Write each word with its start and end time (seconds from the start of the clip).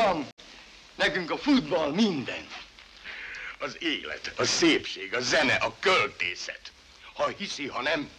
Uram, 0.00 0.26
nekünk 0.94 1.30
a 1.30 1.36
futball 1.36 1.92
minden. 1.92 2.46
Az 3.58 3.76
élet, 3.80 4.32
a 4.36 4.44
szépség, 4.44 5.14
a 5.14 5.20
zene, 5.20 5.54
a 5.54 5.74
költészet. 5.80 6.60
Ha 7.14 7.28
hiszi, 7.28 7.66
ha 7.66 7.82
nem, 7.82 8.10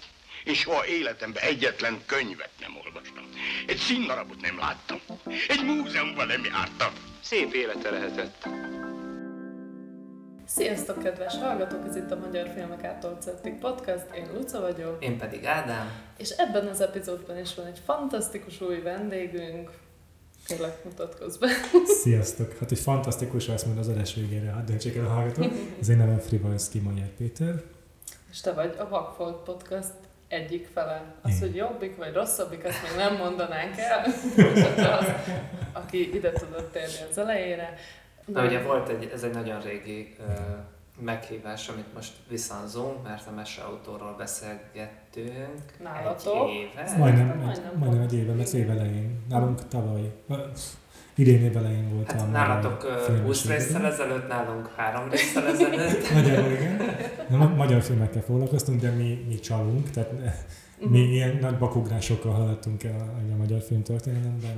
én 0.43 0.53
soha 0.53 0.85
életemben 0.85 1.43
egyetlen 1.43 2.01
könyvet 2.05 2.49
nem 2.59 2.77
olvastam. 2.85 3.29
Egy 3.67 3.77
színdarabot 3.77 4.41
nem 4.41 4.57
láttam. 4.57 4.99
Egy 5.47 5.63
múzeumban 5.63 6.27
nem 6.27 6.43
jártam. 6.45 6.93
Szép 7.21 7.53
élete 7.53 7.89
lehetett. 7.89 8.47
Sziasztok, 10.45 11.03
kedves 11.03 11.35
hallgatók! 11.35 11.87
Ez 11.87 11.95
itt 11.95 12.11
a 12.11 12.17
Magyar 12.17 12.49
Filmek 12.55 12.83
által 12.83 13.17
Cettik 13.21 13.59
Podcast. 13.59 14.05
Én 14.15 14.29
Luca 14.33 14.59
vagyok. 14.59 15.03
Én 15.03 15.17
pedig 15.17 15.45
Ádám. 15.45 15.91
És 16.17 16.29
ebben 16.29 16.67
az 16.67 16.81
epizódban 16.81 17.39
is 17.39 17.55
van 17.55 17.65
egy 17.65 17.79
fantasztikus 17.85 18.61
új 18.61 18.81
vendégünk. 18.81 19.69
Kérlek, 20.47 20.83
mutatkozz 20.83 21.37
be. 21.37 21.47
Sziasztok! 22.01 22.57
Hát 22.57 22.71
egy 22.71 22.79
fantasztikus 22.79 23.47
lesz 23.47 23.63
majd 23.63 23.77
az 23.77 23.87
adás 23.87 24.15
végére, 24.15 24.51
hát 24.51 24.63
döntsék 24.63 24.95
el 24.95 25.05
a 25.05 25.09
hallgatók. 25.09 25.51
Az 25.79 25.89
én 25.89 25.97
nevem 25.97 26.17
Frivalszki 26.19 26.79
Magyar 26.79 27.07
Péter. 27.17 27.61
És 28.31 28.41
te 28.41 28.53
vagy 28.53 28.75
a 28.79 28.89
Vakfolt 28.89 29.43
Podcast 29.43 29.93
egyik 30.27 30.67
fele. 30.73 31.03
Az, 31.21 31.39
hogy 31.39 31.55
jobbik 31.55 31.97
vagy 31.97 32.13
rosszabbik, 32.13 32.65
azt 32.65 32.81
még 32.81 32.91
nem 32.97 33.15
mondanánk 33.15 33.77
el. 33.77 34.03
az, 34.99 35.05
aki 35.71 36.15
ide 36.15 36.31
tudott 36.31 36.71
térni 36.71 37.09
az 37.09 37.17
elejére. 37.17 37.77
Na, 38.25 38.45
ugye 38.45 38.61
volt 38.61 38.89
egy, 38.89 39.11
ez 39.13 39.23
egy 39.23 39.33
nagyon 39.33 39.61
régi 39.61 40.15
uh, 40.19 40.35
meghívás, 41.01 41.67
amit 41.69 41.93
most 41.93 42.11
visszanzunk, 42.29 43.03
mert 43.03 43.27
a 43.27 43.31
meseautóról 43.31 44.15
beszélgettünk 44.17 45.77
Nálatok? 45.83 46.33
egy 46.49 46.53
éve. 46.55 46.81
Ez 46.83 46.97
majdnem, 46.97 47.49
egy, 47.49 47.61
Majdnem 47.77 48.01
egy 48.01 48.13
éve, 48.13 48.33
mert 48.33 48.53
év 48.53 48.69
elején. 48.69 49.19
Nálunk 49.29 49.67
tavaly, 49.67 50.11
idén 51.15 51.43
év 51.43 51.57
elején 51.57 51.93
volt 51.93 52.11
Hát 52.11 52.21
a 52.21 52.25
nálatok 52.25 52.81
magyar 52.83 52.97
uh, 52.97 53.03
filmes 53.03 53.25
20 53.25 53.43
évadon. 53.45 53.57
résszel 53.57 53.85
ezelőtt, 53.85 54.27
nálunk 54.27 54.69
3 54.75 55.09
résszel 55.09 55.47
ezelőtt. 55.47 56.09
Nagyjából 56.13 56.51
igen. 56.51 56.81
Ma- 57.29 57.55
magyar 57.55 57.81
filmekkel 57.81 58.21
foglalkoztunk, 58.21 58.81
de 58.81 58.89
mi, 58.89 59.25
mi 59.27 59.39
csalunk, 59.39 59.89
tehát 59.89 60.11
mi 60.79 60.99
ilyen 60.99 61.37
nagy 61.41 61.57
bakugrásokkal 61.57 62.31
haladtunk 62.31 62.83
el 62.83 62.99
a, 62.99 63.33
a 63.33 63.35
magyar 63.37 63.61
filmtörténelemben. 63.61 64.55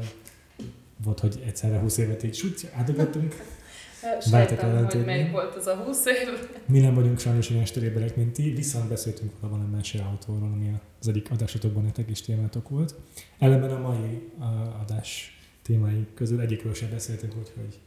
Volt, 1.03 1.20
hogy 1.20 1.44
egyszerre 1.46 1.80
20 1.80 1.98
évet 1.98 2.23
így 2.23 2.36
suty, 2.36 2.68
átugattunk. 2.78 3.36
Sejtem, 4.20 4.86
hogy 4.86 5.06
melyik 5.06 5.32
volt 5.32 5.56
az 5.56 5.68
a 5.68 5.76
20 5.76 6.06
év. 6.06 6.50
Mi 6.66 6.80
nem 6.80 6.94
vagyunk 6.94 7.20
sajnos 7.20 7.50
olyan 7.50 7.66
störéberek, 7.66 8.16
mint 8.16 8.34
ti, 8.34 8.52
viszont 8.52 8.90
beszéltünk 8.90 9.32
valami 9.40 9.66
másik 9.72 10.02
autóról, 10.02 10.52
ami 10.54 10.72
az 11.00 11.08
egyik 11.08 11.32
adásotokban 11.32 11.84
nektek 11.84 12.09
is 12.09 12.22
témátok 12.22 12.70
volt. 12.70 12.96
Ellenben 13.40 13.70
a 13.70 13.80
mai 13.80 14.31
a, 14.40 14.80
adás 14.81 15.38
témái 15.62 16.08
közül 16.14 16.40
egyikről 16.42 16.74
sem 16.74 16.90
beszéltünk, 16.90 17.34
úgyhogy 17.38 17.80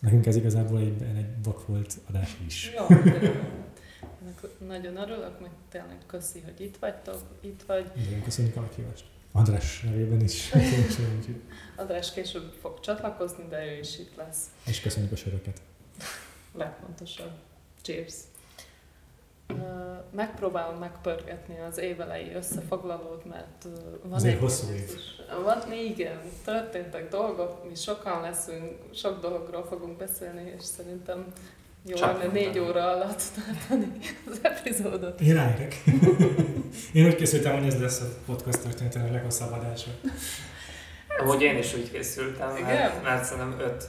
nekünk 0.00 0.26
ez 0.26 0.36
igazából 0.36 0.78
egy, 0.78 1.02
egy 1.16 1.26
vak 1.42 1.66
volt 1.66 1.94
adás 2.08 2.36
is. 2.46 2.70
Ennek 4.22 4.40
nagyon 4.66 4.96
örülök, 4.96 5.40
meg 5.40 5.50
tényleg 5.68 5.98
köszi, 6.06 6.40
hogy 6.40 6.60
itt 6.60 6.76
vagytok, 6.76 7.20
itt 7.40 7.62
vagy. 7.66 7.90
Igen, 8.06 8.22
köszönjük 8.22 8.56
a 8.56 8.60
meghívást. 8.60 9.04
András 9.36 9.80
nevében 9.80 10.20
is. 10.20 10.48
Köszönjük. 10.86 11.42
András 11.76 12.12
később 12.12 12.52
fog 12.60 12.80
csatlakozni, 12.80 13.44
de 13.48 13.64
ő 13.64 13.78
is 13.78 13.98
itt 13.98 14.16
lesz. 14.16 14.46
és 14.66 14.80
köszönjük 14.80 15.12
a 15.12 15.16
söröket. 15.16 15.60
Legfontosabb. 16.62 17.32
Cheers! 17.82 18.14
Megpróbálom 20.10 20.78
megpörgetni 20.78 21.60
az 21.60 21.78
évelei 21.78 22.32
összefoglalót, 22.34 23.24
mert 23.24 23.66
van 24.02 24.12
Azért 24.12 24.34
egy 24.34 24.40
hosszú 24.40 24.72
év. 24.72 24.90
Van, 25.42 25.72
igen, 25.72 26.20
történtek 26.44 27.08
dolgok, 27.08 27.68
mi 27.68 27.74
sokan 27.74 28.20
leszünk, 28.20 28.78
sok 28.94 29.20
dologról 29.20 29.64
fogunk 29.64 29.96
beszélni, 29.96 30.54
és 30.56 30.64
szerintem 30.64 31.32
jó 31.86 31.94
Csak 31.96 32.18
lenne 32.18 32.32
négy 32.32 32.58
óra 32.58 32.90
alatt 32.90 33.22
tartani 33.34 33.92
az 34.30 34.38
epizódot. 34.42 35.20
Én 35.20 35.34
ráérek. 35.34 35.82
Én 36.92 37.06
úgy 37.06 37.16
készültem, 37.16 37.58
hogy 37.58 37.66
ez 37.66 37.80
lesz 37.80 38.00
a 38.00 38.04
podcast 38.26 38.62
történetének 38.62 39.10
leghosszabb 39.12 39.52
adása. 39.52 39.90
Amúgy 41.20 41.42
én 41.42 41.58
is 41.58 41.74
úgy 41.74 41.90
készültem, 41.90 42.56
Igen? 42.56 42.66
mert, 42.68 43.02
mert 43.02 43.24
szerintem 43.24 43.60
5 43.60 43.84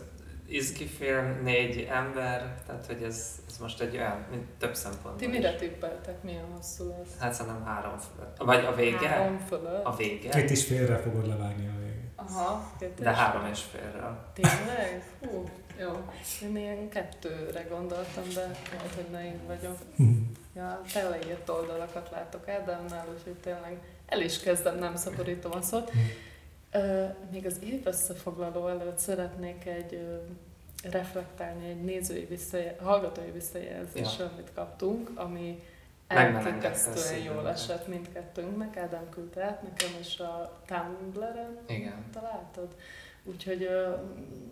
izgi 0.48 0.86
film, 0.86 1.40
4 1.44 1.88
ember, 1.92 2.56
tehát 2.68 2.86
hogy 2.86 3.04
ez, 3.04 3.32
ez 3.50 3.58
most 3.58 3.82
egy 3.82 3.96
olyan, 3.96 4.26
mint 4.30 4.44
több 4.60 4.76
szempontból 4.76 5.16
Ti 5.16 5.26
is. 5.26 5.32
mire 5.32 5.56
tippeltek, 5.56 6.24
milyen 6.24 6.46
hosszú 6.56 6.88
lesz? 6.90 7.20
Hát 7.20 7.34
szerintem 7.34 7.66
három 7.66 7.96
fölött. 7.98 8.38
Vagy 8.38 8.66
a 8.66 8.76
vége? 8.76 9.08
Három 9.08 9.40
fölött? 9.48 9.86
A 9.86 9.96
vége? 9.96 10.30
Két 10.30 10.50
is 10.50 10.66
félre 10.66 10.98
fogod 10.98 11.28
levágni 11.28 11.68
a 11.68 11.80
végén. 11.80 12.12
Aha, 12.16 12.72
két 12.80 12.94
De 13.02 13.10
három 13.16 13.46
és 13.52 13.62
félről. 13.72 14.18
Tényleg? 14.34 15.04
Hú, 15.22 15.50
jó. 15.80 16.12
Én 16.44 16.58
ilyen 16.58 16.90
kettőre 16.90 17.62
gondoltam, 17.62 18.24
de 18.34 18.42
lehet, 18.72 18.94
hogy 18.96 19.06
naív 19.12 19.46
vagyok. 19.48 19.78
Ja, 20.56 20.82
teleírt 20.94 21.50
oldalakat 21.50 22.10
látok 22.12 22.48
Ádámnál, 22.50 23.06
úgyhogy 23.18 23.34
tényleg 23.34 23.78
el 24.06 24.22
is 24.22 24.40
kezdem, 24.40 24.78
nem 24.78 24.96
szaporítom 24.96 25.52
a 25.52 25.62
szót. 25.62 25.92
Ö, 26.72 27.06
még 27.32 27.46
az 27.46 27.60
év 27.64 27.88
összefoglaló 27.88 28.68
előtt 28.68 28.98
szeretnék 28.98 29.66
egy 29.66 30.08
reflektálni 30.84 31.70
egy 31.70 31.84
nézői 31.84 32.26
visszajel, 32.26 32.76
hallgatói 32.84 33.32
visszajelzésre, 33.32 34.24
Ja. 34.24 34.30
amit 34.34 34.54
kaptunk, 34.54 35.12
ami 35.16 35.64
elképesztően 36.08 37.22
jól 37.24 37.50
esett 37.50 37.88
mindkettőnknek. 37.88 38.78
Ádám 38.78 39.10
küldte 39.10 39.44
át 39.44 39.62
nekem, 39.64 39.90
és 40.00 40.20
a 40.20 40.58
Tumblr-en 40.66 41.58
Igen. 41.68 42.06
találtad. 42.14 42.76
Úgyhogy 43.26 43.70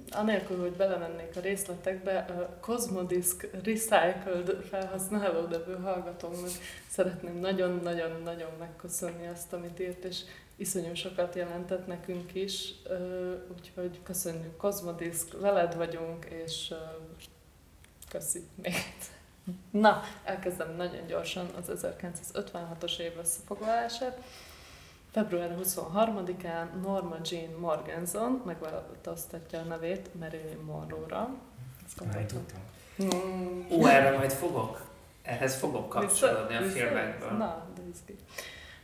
anélkül, 0.09 0.59
hogy 0.59 0.71
belemennék 0.71 1.35
a 1.35 1.39
részletekbe, 1.39 2.17
a 2.17 2.57
Cosmodisk 2.59 3.49
Recycled 3.63 4.63
felhasználó 4.69 5.47
nevű 5.47 5.73
hallgatónak 5.73 6.49
szeretném 6.89 7.39
nagyon-nagyon-nagyon 7.39 8.51
megköszönni 8.59 9.27
azt, 9.27 9.53
amit 9.53 9.79
írt, 9.79 10.03
és 10.03 10.19
iszonyú 10.55 10.93
sokat 10.93 11.35
jelentett 11.35 11.87
nekünk 11.87 12.35
is, 12.35 12.73
úgyhogy 13.57 13.99
köszönjük 14.03 14.57
Cosmodisk, 14.57 15.39
veled 15.39 15.75
vagyunk, 15.75 16.25
és 16.25 16.73
köszi 18.09 18.41
még. 18.55 18.73
Na, 19.71 20.01
elkezdem 20.23 20.75
nagyon 20.75 21.07
gyorsan 21.07 21.45
az 21.45 21.71
1956-os 21.83 22.97
év 22.97 23.17
összefoglalását. 23.17 24.23
Február 25.13 25.57
23-án 25.63 26.81
Norma 26.81 27.15
Jean 27.29 27.51
Morganson 27.59 28.41
megváltoztatja 28.45 29.59
a 29.59 29.63
nevét 29.63 30.09
Marilyn 30.19 30.59
Monroe-ra. 30.65 31.29
Ezt. 31.85 32.01
Mm. 33.03 33.65
Ú, 33.69 33.87
erre 33.87 34.17
majd 34.17 34.31
fogok. 34.31 34.85
Ehhez 35.21 35.55
fogok 35.55 35.89
kapcsolódni 35.89 36.55
a 36.55 36.61
filmekből. 36.61 37.31
Na, 37.31 37.67
de 37.75 37.81
izgi. 37.93 38.15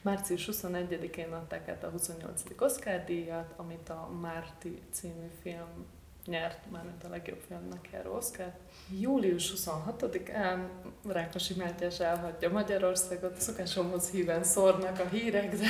Március 0.01 0.49
21-én 0.51 1.33
adták 1.33 1.67
át 1.67 1.83
a 1.83 1.89
28. 1.89 2.43
Oscar 2.59 3.03
díjat, 3.03 3.53
amit 3.57 3.89
a 3.89 4.09
Márti 4.21 4.81
című 4.91 5.27
film 5.41 5.85
nyert, 6.25 6.71
mármint 6.71 7.03
a 7.03 7.09
legjobb 7.09 7.39
filmnek 7.47 7.89
járó 7.91 8.15
Oscar. 8.15 8.53
Július 8.99 9.53
26-án 9.55 10.67
Rákosi 11.07 11.53
Mátyás 11.53 11.99
elhagyja 11.99 12.49
Magyarországot, 12.49 13.41
szokásomhoz 13.41 14.09
híven 14.09 14.43
szórnak 14.43 14.99
a 14.99 15.07
hírek, 15.07 15.55
de 15.55 15.67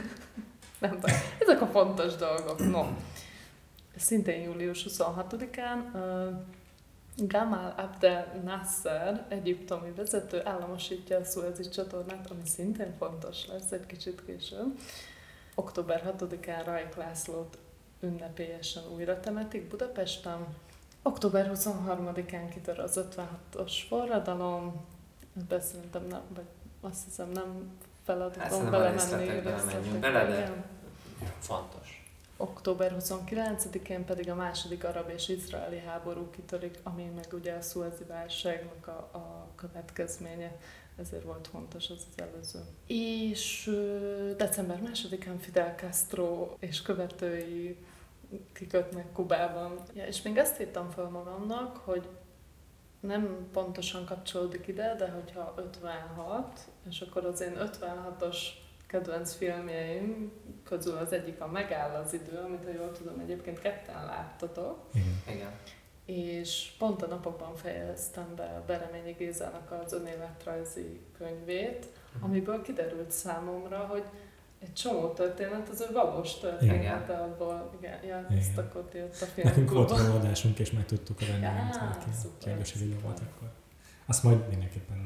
nem 0.88 0.98
baj. 1.00 1.12
Ezek 1.38 1.60
a 1.60 1.66
fontos 1.66 2.14
dolgok. 2.14 2.70
No. 2.70 2.86
Szintén 3.96 4.42
július 4.42 4.86
26-án 4.88 5.94
ö, 5.94 6.30
Gamal 7.16 7.74
Abdel 7.76 8.40
Nasser, 8.44 9.26
egyiptomi 9.28 9.90
vezető, 9.90 10.40
államosítja 10.44 11.18
a 11.18 11.24
Suezi 11.24 11.68
csatornát, 11.68 12.30
ami 12.30 12.42
szintén 12.44 12.94
fontos 12.98 13.46
lesz 13.46 13.70
egy 13.70 13.86
kicsit 13.86 14.24
később. 14.24 14.78
Október 15.54 16.14
6-án 16.18 16.62
Rajk 16.64 16.96
Lászlót 16.96 17.58
ünnepélyesen 18.00 18.82
újra 18.94 19.20
temetik 19.20 19.68
Budapesten. 19.68 20.46
Október 21.02 21.50
23-án 21.54 22.48
kitör 22.52 22.78
az 22.78 23.00
56-os 23.12 23.72
forradalom. 23.88 24.84
Ebbe 25.36 25.60
szerintem 25.60 26.06
nem, 26.06 26.20
vagy 26.34 26.44
azt 26.80 27.04
hiszem 27.04 27.28
nem 27.30 27.78
feladatom 28.04 28.70
belemenni 28.70 29.00
részletekbe 29.00 29.50
nem 29.50 29.64
menjünk 29.66 29.84
részletekbe, 29.84 30.10
bele, 30.10 30.26
de-. 30.26 30.64
Fontos. 31.38 32.04
Október 32.36 32.96
29-én 33.00 34.04
pedig 34.04 34.30
a 34.30 34.34
második 34.34 34.84
arab 34.84 35.08
és 35.08 35.28
izraeli 35.28 35.78
háború 35.78 36.30
kitörik, 36.30 36.78
ami 36.82 37.04
meg 37.14 37.26
ugye 37.32 37.52
a 37.52 37.62
szuezi 37.62 38.04
válságnak 38.04 38.86
a, 38.86 39.16
a 39.18 39.46
következménye, 39.54 40.56
ezért 40.96 41.22
volt 41.22 41.46
fontos 41.46 41.90
az 41.90 42.06
az 42.10 42.22
előző. 42.22 42.60
És 42.86 43.70
december 44.36 44.80
2-án 44.84 45.36
Fidel 45.38 45.74
Castro 45.76 46.56
és 46.58 46.82
követői 46.82 47.76
kikötnek 48.52 49.12
Kubában. 49.12 49.78
Ja, 49.94 50.06
és 50.06 50.22
még 50.22 50.36
ezt 50.36 50.60
írtam 50.60 50.90
fel 50.90 51.08
magamnak, 51.08 51.76
hogy 51.76 52.08
nem 53.00 53.48
pontosan 53.52 54.04
kapcsolódik 54.04 54.66
ide, 54.66 54.94
de 54.94 55.08
hogyha 55.08 55.54
56, 55.56 56.60
és 56.88 57.00
akkor 57.00 57.24
az 57.24 57.40
én 57.40 57.56
56-os 57.58 58.36
kedvenc 58.86 59.34
filmjeim 59.34 60.32
közül 60.64 60.96
az 60.96 61.12
egyik 61.12 61.40
a 61.40 61.46
Megáll 61.46 61.94
az 61.94 62.12
idő, 62.12 62.38
amit 62.38 62.64
ha 62.64 62.70
jól 62.70 62.92
tudom 62.92 63.18
egyébként 63.18 63.58
ketten 63.58 64.04
láttatok. 64.04 64.84
Igen. 64.94 65.36
Igen. 65.36 65.50
És 66.06 66.72
pont 66.78 67.02
a 67.02 67.06
napokban 67.06 67.54
fejeztem 67.54 68.34
be 68.36 68.62
Bereményi 68.66 69.12
Gézának 69.12 69.80
az 69.84 69.92
önéletrajzi 69.92 71.00
könyvét, 71.18 71.86
amiből 72.20 72.62
kiderült 72.62 73.10
számomra, 73.10 73.78
hogy 73.78 74.04
egy 74.58 74.72
csomó 74.72 75.08
történet, 75.08 75.68
az 75.68 75.80
ő 75.80 75.92
valós 75.92 76.38
története 76.38 77.16
abból, 77.16 77.70
igen, 77.78 78.04
ja, 78.04 78.26
Igen. 78.28 78.38
ezt 78.38 78.58
akkor 78.58 78.88
jött 78.94 79.20
a 79.20 79.26
Nekünk 79.42 79.70
volt 79.70 79.90
filmklubban. 79.90 80.20
adásunk, 80.20 80.58
és 80.58 80.70
meg 80.70 80.84
tudtuk 80.84 81.20
a 81.20 81.24
Já, 81.26 81.32
vendégemet, 81.32 81.72
szuper, 81.72 82.38
ki 82.38 82.48
János 82.48 82.74
Evilla 82.74 83.00
volt 83.02 83.18
akkor. 83.20 83.48
Azt 84.06 84.22
majd 84.22 84.48
mindenképpen 84.48 84.96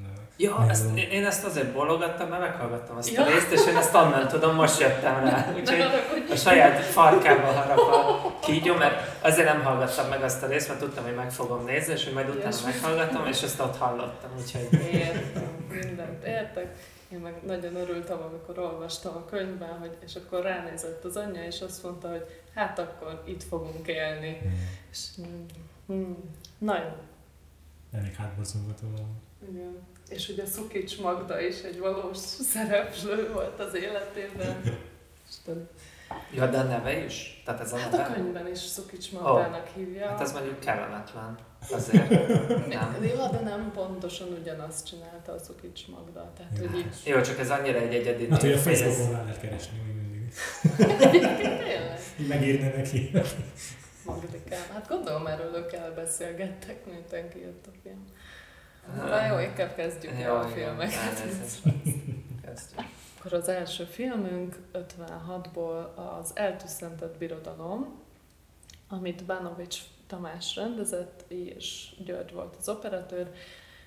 Ja, 0.41 0.67
ezt, 0.69 0.97
én 0.97 1.25
ezt 1.25 1.45
azért 1.45 1.73
bologattam, 1.73 2.29
mert 2.29 2.41
meghallgattam 2.43 2.97
azt 2.97 3.11
Ja. 3.11 3.23
a 3.23 3.27
részt, 3.27 3.51
és 3.51 3.67
én 3.67 3.77
ezt 3.77 3.95
onnan 3.95 4.29
tudom, 4.29 4.55
most 4.55 4.81
jöttem 4.81 5.25
rá. 5.25 5.53
Úgyhogy 5.55 5.81
a 6.31 6.37
saját 6.37 6.85
farkába 6.85 7.47
harap 7.47 7.79
a 7.79 8.39
kígyó, 8.41 8.75
mert 8.75 9.25
azért 9.25 9.53
nem 9.53 9.63
hallgattam 9.65 10.09
meg 10.09 10.23
azt 10.23 10.43
a 10.43 10.47
részt, 10.47 10.69
mert 10.69 10.81
tudtam, 10.81 11.05
hogy 11.05 11.15
meg 11.15 11.33
fogom 11.33 11.65
nézni, 11.65 11.93
és 11.93 12.05
hogy 12.05 12.13
majd 12.13 12.29
utána 12.29 12.43
Ilyesmi. 12.43 12.71
meghallgattam, 12.71 13.27
és 13.27 13.43
ezt 13.43 13.61
ott 13.61 13.77
hallottam, 13.77 14.31
úgyhogy... 14.39 14.69
Értem, 14.93 15.67
mindent 15.71 16.25
értek. 16.25 16.75
Én 17.13 17.19
meg 17.19 17.35
nagyon 17.47 17.77
örültem, 17.77 18.19
amikor 18.31 18.59
olvastam 18.65 19.17
a 19.17 19.25
könyvben, 19.25 19.79
hogy, 19.79 19.97
és 20.05 20.15
akkor 20.15 20.43
ránézett 20.43 21.05
az 21.05 21.17
anyja, 21.17 21.45
és 21.45 21.61
azt 21.61 21.83
mondta, 21.83 22.09
hogy 22.09 22.25
hát 22.55 22.79
akkor 22.79 23.23
itt 23.27 23.43
fogunk 23.43 23.87
élni. 23.87 24.41
És, 24.91 24.99
mm, 25.21 25.45
mm, 25.93 26.13
na 26.59 26.77
jó, 26.77 26.89
elég 27.93 28.15
hátborzongató 28.15 28.87
igen. 29.49 29.77
És 30.09 30.29
ugye 30.29 30.47
Szukics 30.47 31.01
Magda 31.01 31.41
is 31.41 31.61
egy 31.63 31.79
valós 31.79 32.17
szereplő 32.17 33.33
volt 33.33 33.61
az 33.61 33.75
életében. 33.75 34.61
Isten. 35.31 35.69
Ja, 36.35 36.47
de 36.47 36.59
a 36.59 36.63
neve 36.63 37.05
is? 37.05 37.43
Tehát 37.45 37.61
ez 37.61 37.73
a 37.73 37.77
Hát 37.77 37.93
a 37.95 37.97
neve? 37.97 38.15
könyvben 38.15 38.49
is 38.51 38.59
Szukics 38.59 39.13
Magdának 39.13 39.67
hívja. 39.75 40.09
Hát 40.09 40.21
ez 40.21 40.33
mondjuk 40.33 40.61
kellemetlen. 40.61 41.39
Azért. 41.77 42.09
Nem. 42.69 42.97
Jó, 43.03 43.29
de 43.31 43.41
nem 43.45 43.71
pontosan 43.75 44.29
ugyanazt 44.41 44.87
csinálta 44.87 45.33
a 45.33 45.39
Szukics 45.39 45.87
Magda. 45.89 46.33
Tehát, 46.37 46.53
Ja. 46.63 46.71
hogy 46.71 46.79
így 46.79 46.87
Jó, 47.05 47.21
csak 47.21 47.39
ez 47.39 47.51
annyira 47.51 47.79
egy 47.79 47.95
egyedi 47.95 48.29
Hát, 48.31 48.41
hogy 48.41 48.53
a 48.53 48.59
Facebookon 48.59 49.13
rá 49.13 49.23
lehet 49.23 49.41
keresni, 49.41 49.79
úgy 49.89 49.95
mindig. 49.95 50.33
tényleg. 50.99 51.99
Így 52.21 52.27
megírni 52.29 52.69
neki. 52.77 53.11
Magdikám. 54.11 54.69
Hát 54.73 54.89
gondolom 54.89 55.27
erről 55.27 55.55
ők 55.55 55.73
elbeszélgettek, 55.73 56.87
miután 56.87 57.29
kijött 57.29 57.67
a 57.67 57.71
film. 57.83 58.05
Na 58.97 59.27
jó, 59.27 59.39
inkább 59.39 59.75
kezdjük 59.75 60.21
el 60.21 60.37
a 60.37 60.49
filmeket. 60.49 61.23
Kezdjük. 62.43 62.85
Akkor 63.19 63.33
az 63.33 63.49
első 63.49 63.85
filmünk 63.85 64.57
56-ból 64.73 65.95
az 65.95 66.31
Eltűszentett 66.35 67.19
Birodalom, 67.19 68.03
amit 68.89 69.25
Bánovics 69.25 69.79
Tamás 70.07 70.57
rendezett, 70.57 71.25
és 71.29 71.95
György 72.05 72.33
volt 72.33 72.57
az 72.57 72.69
operatőr. 72.69 73.33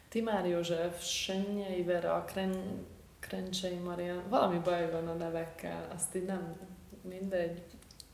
Timár 0.09 0.45
József, 0.45 1.03
Sennyei 1.03 1.83
Vera, 1.83 2.23
Kren, 2.27 2.85
Krencsei 3.19 3.75
Marian, 3.75 4.23
valami 4.29 4.57
baj 4.57 4.91
van 4.91 5.07
a 5.07 5.13
nevekkel, 5.13 5.87
azt 5.95 6.15
így 6.15 6.25
nem 6.25 6.55
mindegy, 7.01 7.63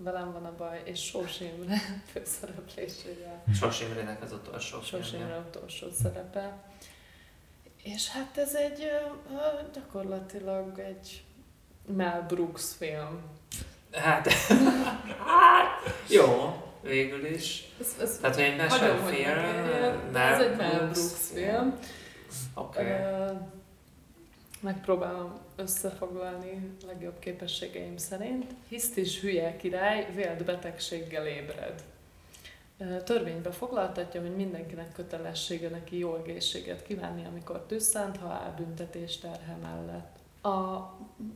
velem 0.03 0.31
van 0.31 0.45
a 0.45 0.55
baj, 0.57 0.81
és 0.85 0.99
Sós 1.05 1.39
Imre 1.39 1.77
főszereplésével. 2.11 3.43
Sos 3.53 3.81
Imrének 3.81 4.21
az 4.21 4.31
utolsó 4.31 4.81
Sós. 4.81 5.13
Imre 5.13 5.37
utolsó 5.37 5.87
szerepe. 6.01 6.57
És 7.83 8.09
hát 8.09 8.37
ez 8.37 8.55
egy 8.55 8.91
gyakorlatilag 9.73 10.79
egy 10.79 11.23
Mel 11.85 12.25
Brooks 12.27 12.75
film. 12.77 13.21
Hát, 13.91 14.31
hát, 15.25 15.81
jó, 16.17 16.55
végül 16.81 17.25
is. 17.25 17.69
Ez, 17.79 17.95
ez 18.01 18.17
Tehát, 18.17 18.35
hogy 18.35 18.43
egy 18.43 18.55
de 20.11 20.19
ez 20.19 20.41
egy 20.41 20.55
Mel 20.55 20.89
Brooks 20.89 21.29
film. 21.33 21.79
Oké. 22.53 22.81
Ö, 22.81 23.31
Megpróbálom 24.59 25.33
összefoglalni 25.55 26.77
legjobb 26.85 27.19
képességeim 27.19 27.97
szerint. 27.97 28.53
Hiszt 28.67 28.97
is 28.97 29.19
hülye 29.19 29.55
király 29.55 30.13
vélt 30.15 30.45
betegséggel 30.45 31.27
ébred. 31.27 31.83
Törvénybe 33.03 33.51
foglaltatja, 33.51 34.21
hogy 34.21 34.35
mindenkinek 34.35 34.91
kötelessége 34.91 35.69
neki 35.69 35.97
jó 35.97 36.15
egészséget 36.15 36.83
kívánni, 36.83 37.25
amikor 37.25 37.65
tüsszent, 37.67 38.17
ha 38.17 38.27
áll 38.27 38.53
büntetés 38.57 39.17
terhe 39.17 39.55
mellett. 39.61 40.17
A 40.41 40.89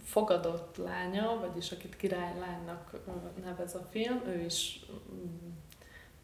fogadott 0.04 0.78
lánya, 0.78 1.40
vagyis 1.40 1.72
akit 1.72 1.96
királylánynak 1.96 2.96
nevez 3.44 3.76
a 3.76 3.88
film, 3.92 4.22
ő 4.26 4.40
is 4.42 4.86
mm, 5.14 5.50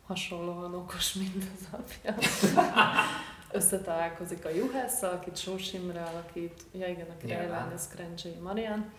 hasonlóan 0.06 0.76
okos, 0.76 1.14
mint 1.14 1.44
az 1.56 1.68
apja. 1.72 2.16
Összetalálkozik 3.52 4.46
a 4.46 4.50
juhásszal, 4.50 5.14
akit 5.14 5.38
Sós 5.38 5.74
Imre 5.74 6.02
alakít, 6.02 6.62
ja 6.72 6.88
igen, 6.88 7.08
a 7.10 7.18
királylány, 7.18 7.48
Nyilván. 7.50 7.72
ez 7.72 7.88
Krencsei 7.88 8.36
Marian, 8.42 8.92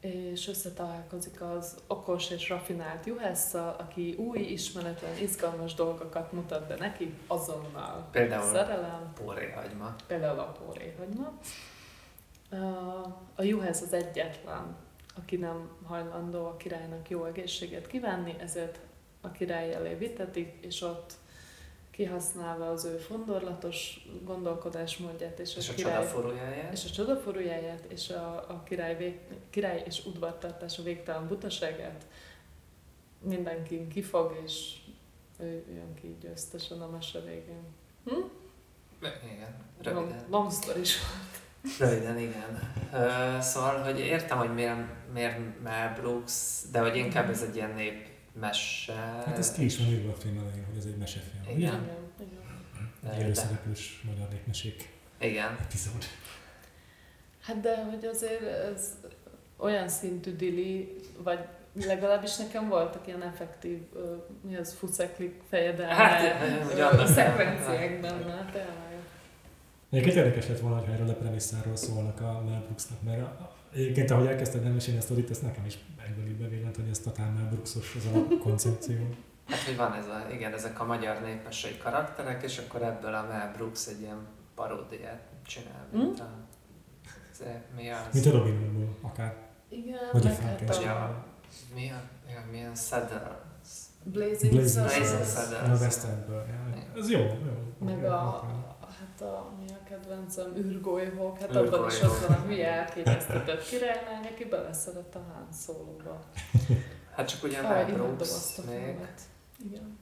és 0.00 0.48
összetalálkozik 0.48 1.40
az 1.42 1.76
okos 1.86 2.30
és 2.30 2.48
rafinált 2.48 3.06
juhásszal, 3.06 3.76
aki 3.78 4.14
új, 4.14 4.38
ismeretlen, 4.38 5.16
izgalmas 5.18 5.74
dolgokat 5.74 6.32
mutat 6.32 6.66
be 6.68 6.74
neki 6.74 7.14
azonnal. 7.26 8.08
Például 8.10 8.52
Szerelem, 8.52 9.12
póréhagyma. 9.14 9.94
például 10.06 10.38
a 10.38 10.52
póréhagyma. 10.52 11.32
A 13.34 13.42
juhász 13.42 13.80
az 13.80 13.92
egyetlen, 13.92 14.76
aki 15.16 15.36
nem 15.36 15.68
hajlandó 15.86 16.46
a 16.46 16.56
királynak 16.56 17.08
jó 17.10 17.24
egészséget 17.24 17.86
kívánni, 17.86 18.36
ezért 18.38 18.78
a 19.20 19.30
király 19.30 19.74
elé 19.74 19.94
vitetik, 19.94 20.58
és 20.60 20.82
ott 20.82 21.12
kihasználva 21.96 22.70
az 22.70 22.84
ő 22.84 22.96
fondorlatos 22.96 24.06
gondolkodásmódját 24.24 25.38
és 25.38 25.54
a, 25.54 25.58
És 25.58 25.68
a 25.68 25.74
király, 25.74 25.92
csodaforújáját. 25.94 26.72
és 26.72 26.84
a 26.84 26.90
csodaforújáját, 26.90 27.84
és 27.88 28.10
a, 28.10 28.44
a 28.48 28.62
király, 28.62 28.96
vég, 28.96 29.18
király 29.50 29.82
és 29.86 30.04
udvartartása 30.06 30.82
végtelen 30.82 31.28
butaságát 31.28 32.06
mindenkin 33.22 33.88
kifog, 33.88 34.40
és 34.44 34.74
ő 35.40 35.64
jön 35.74 35.94
ki 35.94 36.16
győztesen 36.20 36.80
a 36.82 36.88
mese 36.88 37.20
végén. 37.20 37.62
Hm? 38.04 38.10
Igen, 39.32 39.54
Long, 39.82 39.96
röviden. 39.98 40.24
long 40.30 40.52
story 40.52 40.84
short. 40.84 41.42
Röviden, 41.78 42.18
igen. 42.18 42.72
Ö, 42.92 43.40
szóval, 43.40 43.82
hogy 43.82 43.98
értem, 43.98 44.38
hogy 44.38 44.54
miért, 44.54 44.78
miért 45.12 45.62
Mel 45.62 45.94
Brooks, 46.00 46.62
de 46.72 46.80
hogy 46.80 46.96
inkább 46.96 47.30
ez 47.30 47.42
egy 47.42 47.56
ilyen 47.56 47.74
népmese. 48.34 48.92
Hát 49.26 49.38
ez 49.38 49.52
ki 49.52 49.64
is 49.64 49.78
van 49.78 49.86
írva 49.86 50.10
a 50.10 50.14
film 50.14 50.38
elején, 50.38 50.64
hogy 50.64 50.76
ez 50.78 50.84
egy 50.84 50.96
mesefilm. 50.96 51.58
Igen. 51.58 51.74
Ugye? 51.74 52.26
Igen, 53.04 53.22
előszereplős 53.24 54.02
magyar 54.04 54.28
népmesék 54.28 54.88
Igen. 55.18 55.56
epizód. 55.60 56.04
Hát 57.40 57.60
de 57.60 57.84
hogy 57.84 58.04
azért 58.04 58.42
ez 58.42 58.94
olyan 59.56 59.88
szintű 59.88 60.36
dili, 60.36 60.96
vagy 61.22 61.38
legalábbis 61.86 62.36
nekem 62.36 62.68
voltak 62.68 63.06
ilyen 63.06 63.22
effektív, 63.22 63.78
ö, 63.94 64.14
mi 64.40 64.56
az, 64.56 64.72
fuszeklik 64.72 65.42
fejedelme, 65.48 65.94
Hát, 65.94 67.06
szekvenciák 67.06 68.00
benne, 68.00 68.50
tényleg. 68.52 68.82
Egyébként 69.90 70.16
érdekes 70.16 70.48
lett 70.48 70.60
volna, 70.60 70.76
ha 70.76 70.92
erről 70.92 71.08
a 71.08 71.14
premisszáról 71.14 71.76
szólnak 71.76 72.20
a 72.20 72.42
Mel 72.48 72.60
Brooksnak, 72.60 73.02
mert 73.02 73.26
egyébként 73.74 74.10
ahogy 74.10 74.26
elkezdted 74.26 74.64
elmesélni 74.64 74.98
a 74.98 75.02
sztorit, 75.02 75.30
ezt 75.30 75.42
nekem 75.42 75.64
is 75.66 75.78
egyből 76.06 76.26
így 76.26 76.36
bevillant, 76.36 76.76
hogy 76.76 76.88
ez 76.88 76.98
totál 76.98 77.30
Mel 77.30 77.48
Brooksos 77.50 77.94
az 77.94 78.04
a 78.14 78.38
koncepció. 78.38 78.96
Hát, 79.48 79.58
hogy 79.58 79.76
van 79.76 79.92
ez 79.92 80.06
a, 80.06 80.26
igen, 80.32 80.52
ezek 80.52 80.80
a 80.80 80.84
magyar 80.84 81.20
népmesei 81.22 81.78
karakterek, 81.78 82.42
és 82.42 82.58
akkor 82.58 82.82
ebből 82.82 83.14
a 83.14 83.26
Mel 83.28 83.52
Brooks 83.56 83.86
egy 83.86 84.00
ilyen 84.00 84.26
paródiát 84.54 85.20
csinál, 85.46 85.86
mint 85.92 86.20
a... 86.20 86.28
ez- 87.30 87.42
Mi 87.76 87.90
az? 87.90 87.98
Mint 88.12 88.26
a 88.26 88.30
Robin 88.30 88.58
Hoodból, 88.58 88.96
akár. 89.10 89.36
Igen, 89.68 89.98
Vagy 90.12 90.26
a 90.26 90.28
hát 90.28 90.36
Frankenstein. 90.38 90.88
a 90.88 90.92
Ja, 90.92 91.24
mi 91.74 91.90
a, 91.90 92.00
ja, 92.30 92.44
milyen 92.50 92.74
Saddle? 92.74 93.42
Blazing, 94.06 94.52
Blazing 94.52 94.88
Saddles, 94.88 95.28
Saddles. 95.32 95.80
A 95.80 95.82
West 95.84 96.04
Endből. 96.04 96.44
Ja. 96.48 97.00
Ez 97.00 97.10
jó, 97.10 97.18
jó. 97.20 97.86
meg 97.86 98.04
a, 98.04 98.44
hát 98.80 99.20
a, 99.20 99.52
mi 99.58 99.63
a 99.63 99.63
kedvencem, 99.94 100.56
űrgolyhók, 100.56 101.38
hát 101.38 101.48
Űrgolyhók. 101.50 101.74
abban 101.74 101.90
is 101.90 102.02
ott 102.02 102.26
van 102.26 102.36
a 102.36 102.46
hülye 102.46 102.72
elképesztített 102.72 103.68
királylány, 103.68 104.26
aki 104.32 104.44
beleszeret 104.44 105.14
a 105.14 105.18
Han 105.18 105.48
Solo-ba. 105.64 106.20
Hát 107.16 107.28
csak 107.28 107.42
azt 108.20 108.58
a 108.58 108.62
még. 108.70 108.96
Igen. 109.64 109.98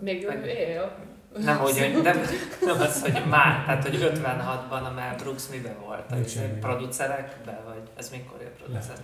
Még 0.00 0.24
ő 0.24 0.44
él. 0.44 0.96
Nem 1.36 1.62
úgy, 1.62 1.78
hogy 1.78 2.02
nem, 2.02 2.20
nem 2.60 2.80
az, 2.80 3.02
hogy 3.02 3.22
már, 3.28 3.64
tehát 3.64 3.82
hogy 3.82 4.12
56-ban 4.14 4.86
a 4.86 4.92
Mel 4.94 5.16
Brooks 5.16 5.48
miben 5.48 5.80
volt? 5.80 6.28
Semmi. 6.28 6.58
producerekben, 6.58 7.64
vagy 7.64 7.82
ez 7.96 8.10
mikor 8.10 8.40
jött 8.40 8.56
producer? 8.56 8.96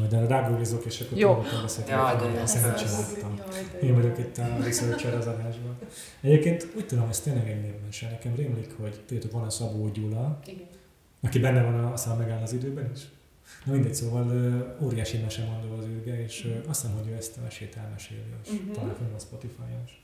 Na, 0.00 0.06
de 0.06 0.26
rágórizok, 0.26 0.84
és 0.84 1.00
akkor 1.00 1.18
Jó. 1.18 1.44
beszéltek, 1.62 1.94
Jaj, 1.94 2.10
hogy 2.14 2.22
de 2.22 2.28
jó. 2.28 2.34
én 2.34 2.40
Ez 2.40 2.50
szemet 2.50 2.74
az- 2.74 2.82
csináltam. 2.82 3.38
Én 3.82 3.94
vagyok 3.94 4.18
itt 4.18 4.38
a 4.38 4.56
researcher 4.62 5.14
az 5.14 5.26
adásban. 5.26 5.78
Egyébként 6.20 6.66
úgy 6.76 6.86
tudom, 6.86 7.08
ez 7.08 7.20
tényleg 7.20 7.48
egy 7.50 7.60
névmese. 7.60 8.08
Nekem 8.10 8.34
rémlik, 8.34 8.70
hogy 8.80 9.00
tudjátok, 9.06 9.32
van 9.32 9.42
a 9.44 9.50
Szabó 9.50 9.88
Gyula, 9.88 10.40
Igen. 10.46 10.66
Aki 11.24 11.38
benne 11.38 11.62
van, 11.62 11.84
a 11.92 11.96
szám 11.96 12.18
megáll 12.18 12.42
az 12.42 12.52
időben 12.52 12.90
is. 12.94 13.00
Na 13.64 13.72
mindegy, 13.72 13.94
szóval 13.94 14.76
óriási 14.82 15.18
mesemondó 15.18 15.76
az 15.78 15.84
űrge, 15.84 16.22
és 16.22 16.44
ö, 16.44 16.68
azt 16.68 16.80
hiszem, 16.82 16.96
hogy 16.96 17.08
ő 17.08 17.14
ezt 17.16 17.36
a 17.36 17.40
mesét 17.42 17.76
elmeséli, 17.76 18.20
és 18.44 18.50
Mhm. 18.50 18.72
talán 18.72 18.94
fönn 18.94 19.14
a 19.14 19.18
Spotify-on 19.18 19.82
is. 19.86 20.02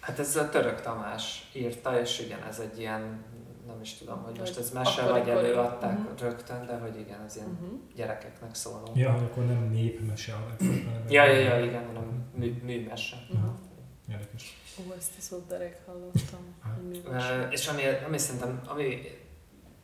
Hát 0.00 0.18
ez 0.18 0.36
a 0.36 0.48
török 0.48 0.80
Tamás 0.80 1.50
írta, 1.52 2.00
és 2.00 2.20
igen, 2.20 2.42
ez 2.48 2.58
egy 2.58 2.78
ilyen, 2.78 3.22
nem 3.68 3.80
is 3.80 3.94
tudom, 3.94 4.22
hogy 4.22 4.38
most 4.38 4.58
ez 4.58 4.70
mese, 4.70 5.10
vagy 5.10 5.28
előadták 5.28 5.98
Mhm. 5.98 6.08
rögtön, 6.20 6.66
de 6.66 6.76
hogy 6.78 6.98
igen, 7.00 7.20
ez 7.26 7.36
ilyen 7.36 7.48
Uh-huh. 7.48 7.78
gyerekeknek 7.94 8.54
szóló. 8.54 8.92
Ja, 8.94 9.10
akkor 9.14 9.46
nem 9.46 9.68
népmese 9.70 10.32
hanem... 10.32 10.56
Ja, 11.08 11.24
ja, 11.24 11.38
ja, 11.38 11.64
igen, 11.64 11.86
hanem 11.86 12.24
mű, 12.34 12.60
műmese. 12.64 13.16
Aha. 13.34 13.54
Érdekes. 14.10 14.56
Ó, 14.80 14.92
ezt 14.98 15.10
a 15.18 15.20
szót 15.20 15.46
derek 15.46 15.80
hallottam, 15.86 16.56
Ö, 17.04 17.48
És 17.50 17.66
ami, 17.68 17.82
ami 18.06 18.18
szerintem, 18.18 18.60
ami 18.66 19.00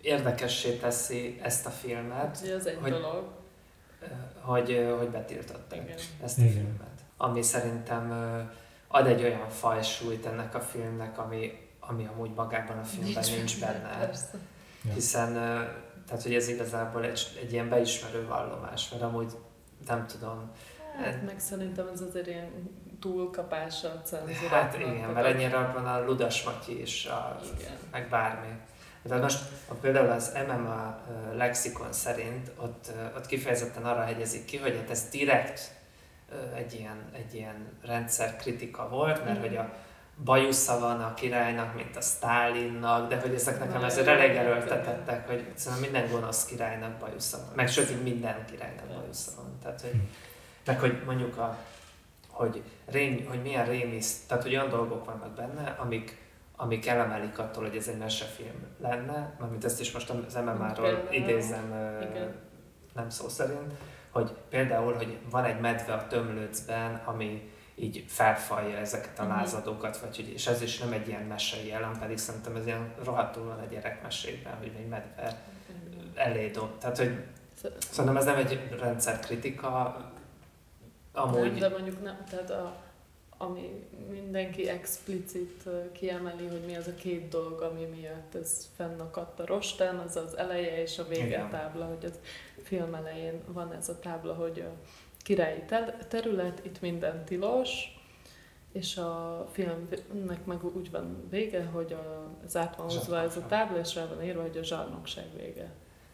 érdekessé 0.01 0.77
teszi 0.77 1.39
ezt 1.43 1.67
a 1.67 1.71
filmet, 1.71 2.39
Ugye 2.43 2.55
az 2.55 2.67
egy 2.67 2.79
hogy- 2.81 2.91
dolog. 2.91 3.29
hogy, 4.41 4.87
hogy 4.99 5.09
betiltották 5.09 5.83
Igen. 5.83 5.97
ezt 6.23 6.39
a 6.39 6.43
Igen. 6.43 6.53
filmet. 6.53 7.01
Ami 7.17 7.43
szerintem 7.43 8.13
ad 8.89 9.07
egy 9.07 9.23
olyan 9.23 9.49
fajsúlyt 9.49 10.27
ennek 10.27 10.55
a 10.55 10.61
filmnek, 10.61 11.19
ami, 11.19 11.53
ami 11.89 12.07
amúgy 12.07 12.31
magában 12.35 12.79
a 12.79 12.85
filmben 12.85 13.25
nincs, 13.37 13.61
benne. 13.61 13.97
Persze. 13.99 14.39
Ja. 14.85 14.93
Hiszen, 14.93 15.33
tehát 16.07 16.23
hogy 16.23 16.35
ez 16.35 16.49
igazából 16.49 17.05
egy, 17.05 17.39
egy 17.43 17.53
ilyen 17.53 17.69
beismerő 17.69 18.27
vallomás, 18.27 18.89
mert 18.91 19.03
amúgy 19.03 19.33
nem 19.87 20.07
tudom. 20.07 20.51
Hát 21.03 21.23
meg 21.27 21.41
szerintem 21.41 21.89
ez 21.93 22.01
azért 22.01 22.27
ilyen 22.27 22.51
túlkapása 23.01 23.89
a 23.89 24.01
cenzúráknak. 24.03 24.51
Hát 24.53 24.79
igen, 24.79 25.11
mert 25.11 25.27
ennyire 25.27 25.59
van 25.75 25.87
a 25.87 26.05
Ludas 26.05 26.43
Matyi 26.45 26.81
is, 26.81 27.07
a, 27.07 27.41
Igen. 27.59 27.73
meg 27.91 28.09
bármi. 28.09 28.49
De 29.03 29.17
most 29.17 29.39
a, 29.69 29.75
például 29.75 30.11
az 30.11 30.37
MMA 30.49 30.99
lexikon 31.37 31.93
szerint 31.93 32.51
ott, 32.57 32.91
ott 33.17 33.27
kifejezetten 33.27 33.85
arra 33.85 34.03
hegyezik 34.05 34.45
ki, 34.45 34.57
hogy 34.57 34.77
hát 34.77 34.91
ez 34.91 35.09
direkt 35.11 35.75
egy 36.57 36.75
ilyen, 36.75 36.97
egy 37.13 37.35
ilyen 37.35 37.79
rendszerkritika 37.83 38.89
volt, 38.89 39.25
mert 39.25 39.39
Mhm. 39.39 39.47
hogy 39.49 39.57
a 39.57 39.73
bajusza 40.25 40.79
van 40.79 41.01
a 41.01 41.15
királynak, 41.15 41.75
mint 41.75 41.97
a 41.97 42.01
Stálinnak, 42.01 43.09
de 43.09 43.21
hogy 43.21 43.35
ezek 43.35 43.59
nekem 43.59 43.85
ezért 43.85 44.07
elég 44.07 44.37
erőltetettek, 44.37 45.27
hogy 45.27 45.45
szerintem 45.55 45.91
minden 45.91 46.11
gonosz 46.11 46.45
királynak 46.45 46.99
bajusza 46.99 47.37
van. 47.37 47.53
Meg 47.55 47.69
sőt, 47.69 48.03
minden 48.03 48.45
királynak 48.51 48.87
bajusza 48.87 49.31
van. 49.37 49.59
Tehát, 49.63 49.81
hogy, 49.81 50.01
meg 50.65 50.81
hogy 50.81 51.03
mondjuk 51.07 51.37
a, 51.37 51.59
hogy, 52.29 52.63
rém, 52.87 53.27
hogy 53.29 53.43
milyen 53.43 53.67
rémisz, 53.67 54.25
tehát 54.27 54.43
hogy 54.43 54.55
olyan 54.55 54.69
dolgok 54.69 55.05
vannak 55.05 55.31
benne, 55.31 55.77
amik, 55.79 56.23
amik 56.57 56.87
elemelik 56.87 57.39
attól, 57.39 57.63
hogy 57.63 57.77
ez 57.77 57.89
egy 57.89 57.99
mesefilm 57.99 58.67
lenne, 58.81 59.37
mármint 59.39 59.65
ezt 59.65 59.81
is 59.81 59.93
most 59.93 60.11
az 60.11 60.35
MMA-ról 60.35 61.09
idézem 61.11 61.97
igen. 62.11 62.35
nem 62.95 63.11
szó 63.11 63.29
szerint, 63.29 63.73
hogy 64.11 64.31
például, 64.49 64.95
hogy 64.95 65.19
van 65.31 65.45
egy 65.45 65.61
medve 65.61 65.93
a 65.93 66.07
tömlőcben, 66.07 67.03
ami 67.05 67.53
így 67.75 68.05
felfalja 68.09 68.77
ezeket 68.77 69.19
a 69.19 69.23
Mhm. 69.23 69.33
lázadókat, 69.33 69.99
vagy 69.99 70.17
hogy, 70.17 70.29
és 70.29 70.47
ez 70.47 70.63
is 70.63 70.79
nem 70.79 70.93
egy 70.93 71.09
ilyen 71.09 71.23
mesei 71.23 71.67
jelen, 71.67 71.99
pedig 71.99 72.19
szerintem 72.19 72.57
ez 72.57 72.67
ilyen 72.67 72.93
rohadtul 73.05 73.45
van 73.45 73.59
a 73.59 73.65
gyerekmesében, 73.65 74.57
hogy 74.59 74.73
egy 74.79 74.89
medve 74.89 75.43
elé 76.15 76.51
dob. 76.51 76.79
Tehát, 76.79 76.97
hogy 76.99 77.25
szerintem 77.91 78.17
ez 78.17 78.25
nem 78.25 78.37
egy 78.37 78.61
rendszerkritika, 78.81 79.97
amúgy 81.13 81.51
Nem, 81.51 81.59
de 81.59 81.69
mondjuk 81.69 82.03
nem, 82.03 82.25
tehát 82.31 82.51
a, 82.51 82.77
ami 83.37 83.87
mindenki 84.11 84.69
explicit 84.69 85.65
kiemeli, 85.93 86.47
hogy 86.47 86.63
mi 86.67 86.77
az 86.77 86.87
a 86.87 86.95
két 86.95 87.29
dolog, 87.29 87.61
ami 87.61 87.85
miatt 87.85 88.35
ez 88.35 88.69
fennakadt 88.77 89.41
a 89.41 89.47
rostán, 89.47 89.99
az 89.99 90.17
az 90.17 90.37
eleje 90.37 90.83
és 90.83 90.99
a 90.99 91.09
vége 91.09 91.27
Igen. 91.27 91.51
tábla, 91.51 91.85
hogy 91.85 92.05
az 92.05 92.19
film 92.63 92.95
elején 92.95 93.41
van 93.47 93.73
ez 93.73 93.89
a 93.89 93.99
tábla, 93.99 94.35
hogy 94.35 94.61
a 94.61 94.87
királyi 95.25 95.63
terület, 96.09 96.65
itt 96.65 96.81
minden 96.81 97.25
tilos, 97.25 97.71
és 98.73 98.97
a 98.97 99.47
filmnek 99.53 100.45
meg 100.45 100.65
úgy 100.77 100.91
van 100.91 101.27
vége, 101.31 101.65
hogy 101.65 101.93
a, 101.93 102.31
ez 102.45 102.57
át 102.57 102.77
van 102.77 102.87
húzva 102.91 103.19
ez 103.21 103.37
a 103.37 103.47
tábla, 103.47 103.79
és 103.79 103.95
rá 103.95 104.07
van 104.07 104.23
írva, 104.25 104.43
hogy 104.43 104.57
a 104.57 104.63
zsarnokság 104.63 105.25
vége. 105.37 105.73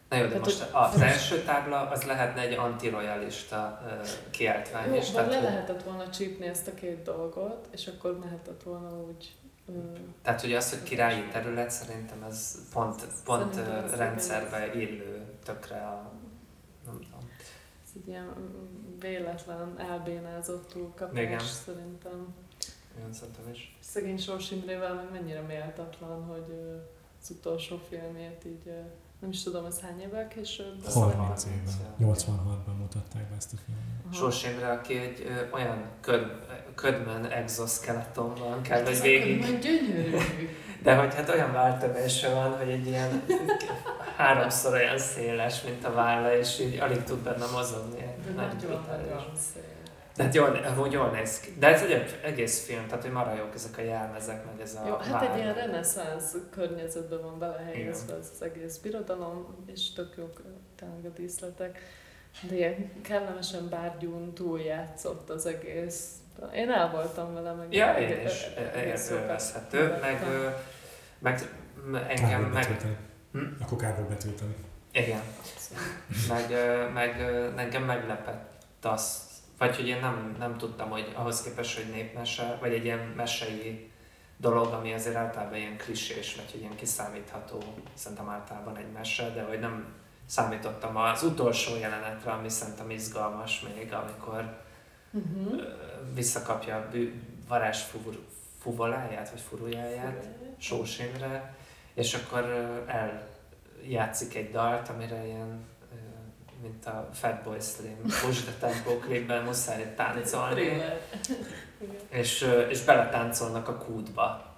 Na 0.08 0.16
jó, 0.16 0.22
de 0.22 0.28
Tehát, 0.28 0.44
most 0.44 0.60
hogy- 0.62 0.82
az 0.94 1.00
első 1.00 1.42
tábla 1.42 1.88
az 1.88 2.02
lehetne 2.04 2.40
egy 2.40 2.52
antiroyalista 2.58 3.80
ö, 3.86 4.06
kiáltvány 4.30 4.88
Jó, 4.88 4.94
is. 4.96 5.12
vagy 5.12 5.26
le 5.28 5.34
hogy- 5.34 5.44
lehetett 5.44 5.82
volna 5.82 6.10
csípni 6.10 6.46
ezt 6.46 6.66
a 6.68 6.74
két 6.74 7.02
dolgot, 7.02 7.68
és 7.70 7.86
akkor 7.86 8.18
mehetett 8.18 8.62
volna 8.62 8.96
úgy... 9.02 9.34
ö, 9.68 9.72
Tehát 10.22 10.42
ugye 10.42 10.56
az, 10.56 10.70
hogy 10.70 10.82
királyi 10.82 11.22
terület, 11.32 11.70
szerintem 11.70 12.22
ez 12.22 12.68
pont, 12.72 13.02
pont 13.24 13.54
Szerintem 13.54 13.98
rendszerbe 13.98 14.74
illő 14.74 15.22
tökre 15.44 15.76
a... 15.76 16.10
Nem 16.86 16.94
tudom. 16.94 17.28
Ez 17.84 17.90
egy 17.96 18.08
ilyen 18.08 18.24
mm, 18.38 18.79
véletlen, 19.00 19.78
elbénázott 19.78 20.68
túlkapás 20.72 21.22
Igen. 21.22 21.38
szerintem. 21.38 22.34
Én 22.98 23.12
szerintem 23.12 23.48
is. 23.52 23.76
Szegény 23.80 24.18
Sors 24.18 24.50
Imrével 24.50 24.94
meg 24.94 25.10
mennyire 25.10 25.40
méltatlan, 25.40 26.24
hogy 26.24 26.78
az 27.22 27.30
utolsó 27.30 27.80
filmét 27.88 28.44
így, 28.46 28.72
nem 29.20 29.30
is 29.30 29.42
tudom, 29.42 29.64
ez 29.64 29.80
hány 29.80 30.00
évvel 30.00 30.28
később? 30.28 30.84
30 30.84 31.44
évvel. 31.44 31.58
évvel. 32.00 32.14
86-ban 32.14 32.76
mutatták 32.78 33.28
be 33.28 33.36
ezt 33.36 33.52
a 33.52 33.56
filmet. 33.64 34.14
Sors 34.14 34.44
Imre, 34.44 34.70
aki 34.70 34.96
egy 34.96 35.26
ö, 35.26 35.54
olyan 35.54 35.84
köd, 36.00 36.26
ködmön 36.74 37.24
exoskeleton 37.24 38.34
van, 38.34 38.62
kell, 38.62 38.78
Hát 38.78 38.88
hogy 38.88 39.00
végig, 39.00 39.58
gyönyörű. 39.60 40.16
De 40.82 40.94
hogy 40.94 41.14
hát 41.14 41.28
olyan 41.28 41.52
váltövése 41.52 42.34
van, 42.34 42.56
hogy 42.56 42.68
egy 42.68 42.86
ilyen 42.86 43.22
háromszor 44.16 44.72
olyan 44.72 44.98
széles, 44.98 45.62
mint 45.62 45.84
a 45.84 45.92
válla, 45.92 46.36
és 46.36 46.60
így 46.60 46.78
alig 46.78 47.02
tud 47.02 47.18
benne 47.18 47.46
mozogni. 47.52 48.14
De 48.26 48.32
nagyon, 48.32 48.86
nagyon 48.88 49.32
szép. 49.52 49.70
De 50.16 50.22
hát 50.22 50.34
jól, 50.34 50.60
amúgy 50.76 50.92
jól 50.92 51.10
néz 51.10 51.40
ki. 51.40 51.54
De 51.58 51.66
ez 51.66 51.82
egy 51.82 52.18
egész 52.22 52.64
film, 52.64 52.86
tehát 52.86 53.02
hogy 53.02 53.12
marha 53.12 53.34
jók 53.34 53.54
ezek 53.54 53.78
a 53.78 53.82
jelmezek, 53.82 54.44
meg 54.44 54.60
ez 54.60 54.74
a 54.74 54.86
Jó, 54.86 54.96
hát 54.96 55.22
egy 55.22 55.38
ilyen 55.38 55.54
reneszánsz 55.54 56.36
környezetben 56.50 57.22
van 57.22 57.38
belehelyezve 57.38 58.14
ez 58.14 58.30
az 58.34 58.42
egész 58.42 58.76
birodalom, 58.76 59.64
és 59.66 59.92
tök 59.92 60.14
jók 60.16 60.42
tényleg 60.76 61.04
a 61.04 61.08
díszletek. 61.08 61.78
De 62.48 62.54
ilyen 62.54 62.90
kellemesen 63.02 63.68
bárgyún 63.68 64.34
túljátszott 64.34 65.30
az 65.30 65.46
egész. 65.46 66.19
Én 66.54 66.70
el 66.70 66.90
voltam 66.90 67.34
vele, 67.34 67.52
meg 67.52 67.72
Ja, 67.72 67.98
én 67.98 68.26
is 68.26 68.42
egész 68.74 69.10
jókat 69.10 69.22
élvezhető, 69.22 69.98
meg, 70.00 70.22
meg 71.18 71.42
engem 72.08 72.42
meg... 72.42 72.80
Hm? 73.32 73.38
Akkor 73.60 73.78
kár 73.78 73.96
volt 73.96 74.08
betölteni. 74.08 74.54
Igen, 74.92 75.20
meg, 76.28 76.50
meg 76.92 77.20
engem 77.56 77.84
meglepett 77.84 78.84
az, 78.84 79.28
vagy 79.58 79.76
hogy 79.76 79.88
én 79.88 80.00
nem, 80.00 80.36
nem 80.38 80.56
tudtam, 80.56 80.90
hogy 80.90 81.12
ahhoz 81.14 81.42
képest, 81.42 81.76
hogy 81.76 81.92
népmese, 81.92 82.58
vagy 82.60 82.72
egy 82.72 82.84
ilyen 82.84 83.12
mesei 83.16 83.90
dolog, 84.36 84.72
ami 84.72 84.92
azért 84.92 85.16
általában 85.16 85.58
ilyen 85.58 85.76
klisés, 85.76 86.34
vagy 86.34 86.50
hogy 86.50 86.60
ilyen 86.60 86.76
kiszámítható, 86.76 87.62
szerintem 87.94 88.28
általában 88.28 88.76
egy 88.76 88.90
mese, 88.92 89.30
de 89.30 89.42
hogy 89.42 89.60
nem 89.60 89.94
számítottam 90.26 90.96
az 90.96 91.22
utolsó 91.22 91.76
jelenetre, 91.76 92.30
ami 92.30 92.48
szerintem 92.48 92.90
izgalmas 92.90 93.60
még, 93.60 93.92
amikor 93.92 94.62
Ö, 95.14 95.62
visszakapja 96.14 96.76
a 96.76 96.88
bű, 96.90 97.22
varázs 97.48 97.82
fuvur, 97.82 98.18
fuvoláját, 98.60 99.30
vagy 99.30 99.40
furujáját 99.40 100.28
Sós 100.58 100.98
Imre, 100.98 101.54
és 101.94 102.14
akkor 102.14 102.42
ö, 102.44 102.90
eljátszik 103.82 104.34
egy 104.34 104.50
dalt, 104.50 104.88
amire 104.88 105.26
ilyen, 105.26 105.64
ö, 105.92 105.96
mint 106.62 106.86
a 106.86 107.08
Fatboy 107.12 107.60
Slim 107.60 108.02
Push 108.02 108.42
the 108.42 108.52
Tempo 108.58 108.98
klipben 108.98 109.44
muszáj 109.44 109.94
táncolni, 109.94 110.82
és, 112.20 112.42
ö, 112.42 112.60
és 112.68 112.80
beletáncolnak 112.80 113.68
a 113.68 113.76
kútba. 113.76 114.48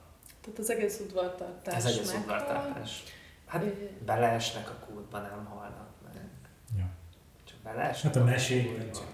Tehát 0.41 0.59
az 0.59 0.71
egész 0.71 1.01
udvartartás 1.01 1.75
Ez 1.75 1.85
egész 1.85 2.13
meghal, 2.13 2.21
udvartartás. 2.21 3.03
Hát 3.47 3.65
beleesnek 4.05 4.71
a 4.71 4.85
kútba, 4.87 5.19
nem. 5.19 5.51
Ja. 5.51 5.72
Beleesnek 7.65 8.15
Hát 8.15 8.23
a 8.23 8.25
mesékben 8.25 8.93
csak 8.93 9.07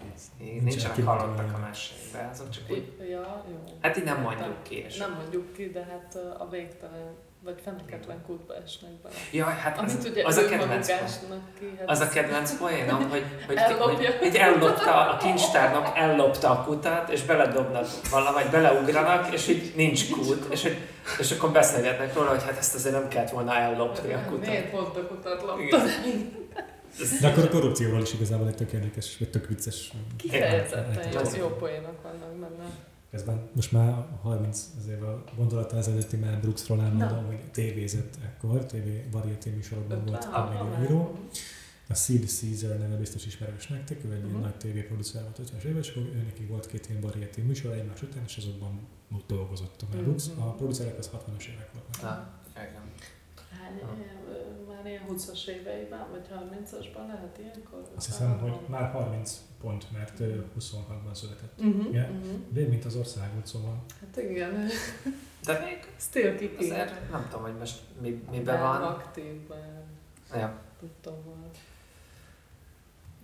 így. 0.43 0.63
Nincsenek 0.63 1.05
halottak 1.05 1.53
a 1.55 1.59
mesékben, 1.59 2.29
azok 2.29 2.51
csak 2.51 2.63
úgy... 2.71 2.93
Ja, 2.99 3.45
jó. 3.51 3.79
Hát 3.81 3.97
így 3.97 4.05
nem 4.05 4.21
mondjuk 4.21 4.63
ki. 4.63 4.85
És... 4.89 4.97
Nem 4.97 5.13
mondjuk 5.21 5.53
ki, 5.53 5.71
de 5.71 5.85
hát 5.91 6.19
a 6.39 6.49
végtelen, 6.51 7.15
vagy 7.45 7.61
feneketlen 7.65 8.23
kútba 8.27 8.55
esnek 8.65 8.91
bele. 8.91 9.15
Jaj, 9.33 9.55
hát 9.55 9.79
az, 9.79 9.93
Amit 9.93 10.09
ugye 10.09 10.27
az 10.27 10.37
a 10.37 10.49
kedvenc 10.49 10.87
ki. 10.87 10.93
Hát 10.93 11.91
Az 11.91 12.01
a 12.01 12.09
kedvenc 12.09 12.59
poénom, 12.59 13.09
hogy, 13.09 13.25
hogy, 13.47 13.57
Ellopja. 13.57 13.97
hogy, 13.97 14.17
hogy 14.19 14.37
ellopta, 14.37 15.11
a 15.11 15.17
kincstárnok 15.17 15.93
ellopta 15.95 16.51
a 16.51 16.65
kutat, 16.65 17.09
és 17.09 17.23
beledobnak 17.23 17.87
valahogy, 18.11 18.51
beleugranak, 18.51 19.33
és 19.33 19.49
így 19.49 19.73
nincs 19.77 20.11
kút, 20.11 20.53
és, 20.53 20.63
hogy, 20.63 20.77
és 21.19 21.31
akkor 21.31 21.51
beszélgetnek 21.51 22.15
róla, 22.15 22.29
hogy 22.29 22.43
hát 22.45 22.59
ezt 22.59 22.75
azért 22.75 22.95
nem 22.95 23.09
kellett 23.09 23.31
volna 23.31 23.55
ellopni 23.55 24.13
a 24.13 24.25
kutat. 24.29 24.47
Miért 24.47 24.71
pont 24.71 24.97
a 24.97 25.07
kutat 25.07 25.43
loptad? 25.43 25.83
Igen. 26.05 26.38
De 27.21 27.29
akkor 27.29 27.45
a 27.45 27.49
korrupcióról 27.49 28.01
is 28.03 28.13
igazából 28.15 28.49
egy 28.49 28.55
tök 28.55 28.73
érdekes, 28.73 29.19
vagy 29.19 29.31
tök 29.31 29.49
vicces. 29.49 29.93
Kifejezetten 30.17 31.13
jó, 31.13 31.21
jó 31.39 31.49
poénok 31.49 32.03
vannak 32.03 32.37
benne. 32.41 32.71
Közben 33.11 33.49
most 33.55 33.73
már 33.73 34.07
30 34.23 34.67
azért 34.79 35.03
a 35.03 35.25
gondolata 35.37 35.77
ezelőtti 35.77 36.17
Mel 36.17 36.41
Brooksról 36.41 36.81
elmondom, 36.81 37.09
Na. 37.21 37.27
hogy 37.27 37.41
tévézett 37.53 38.15
ekkor, 38.25 38.65
TV 38.67 38.89
variété 39.11 39.51
műsorokban 39.51 40.05
volt 40.07 40.25
a 40.25 40.29
ah, 40.33 40.83
író. 40.83 41.19
A 41.89 41.95
Sid 41.95 42.29
Caesar 42.29 42.79
neve 42.79 42.97
biztos 42.97 43.27
ismerős 43.27 43.67
nektek, 43.67 44.05
ő 44.05 44.13
egy 44.13 44.25
Mhm. 44.25 44.41
nagy 44.41 44.57
tévéproducer 44.57 45.23
volt 45.23 45.39
50-es 45.39 45.63
évek, 45.65 45.85
és 45.85 45.91
akkor 45.91 46.03
ő 46.03 46.23
neki 46.25 46.45
volt 46.45 46.67
két 46.67 46.87
ilyen 46.89 47.01
variété 47.01 47.43
műsor 47.43 47.73
egymás 47.73 48.03
után, 48.03 48.23
és 48.27 48.37
azokban 48.37 48.81
ott 49.15 49.27
dolgozott 49.27 49.83
a 49.83 49.87
Brooks. 49.97 50.25
Mhm. 50.29 50.41
A 50.43 50.53
producerek 50.55 50.99
az 50.99 51.11
60-as 51.13 51.47
évek 51.47 51.69
voltak. 51.73 52.03
Na, 52.03 52.29
igen. 52.57 52.83
Hány, 53.51 53.77
ilyen, 53.77 54.17
ö, 54.29 54.65
már 54.79 54.87
ilyen 54.87 55.03
20-as 55.11 55.47
éveiben, 55.47 56.11
vagy 56.11 56.27
30-asban 56.35 57.07
lehet 57.07 57.39
ilyenkor? 57.39 57.83
Azt 57.97 58.07
hiszem, 58.07 58.39
hogy 58.39 58.59
már 58.67 58.91
30 58.91 59.41
pont, 59.61 59.93
mert 59.93 60.21
ö, 60.21 60.41
26-ban 60.59 61.15
született. 61.15 61.59
Uh-huh, 61.59 61.87
Igen. 61.89 62.11
uh-huh. 62.11 62.39
Vér, 62.53 62.69
mint 62.69 62.85
az 62.85 62.97
országot, 62.97 63.47
szóval 63.47 63.85
Hát 64.01 64.17
igen, 64.17 64.69
De 65.45 65.59
még 65.65 65.93
still 65.99 66.37
kicking. 66.37 66.73
azért 66.73 67.11
nem 67.11 67.27
tudom, 67.31 67.43
hogy 67.45 67.57
most 67.59 67.79
mi, 68.01 68.25
miben 68.31 68.61
Bár 68.61 68.81
van. 68.81 68.93
Aktívban, 68.93 69.83
Ja. 70.35 70.61
tudtam 70.79 71.15
volt. 71.25 71.59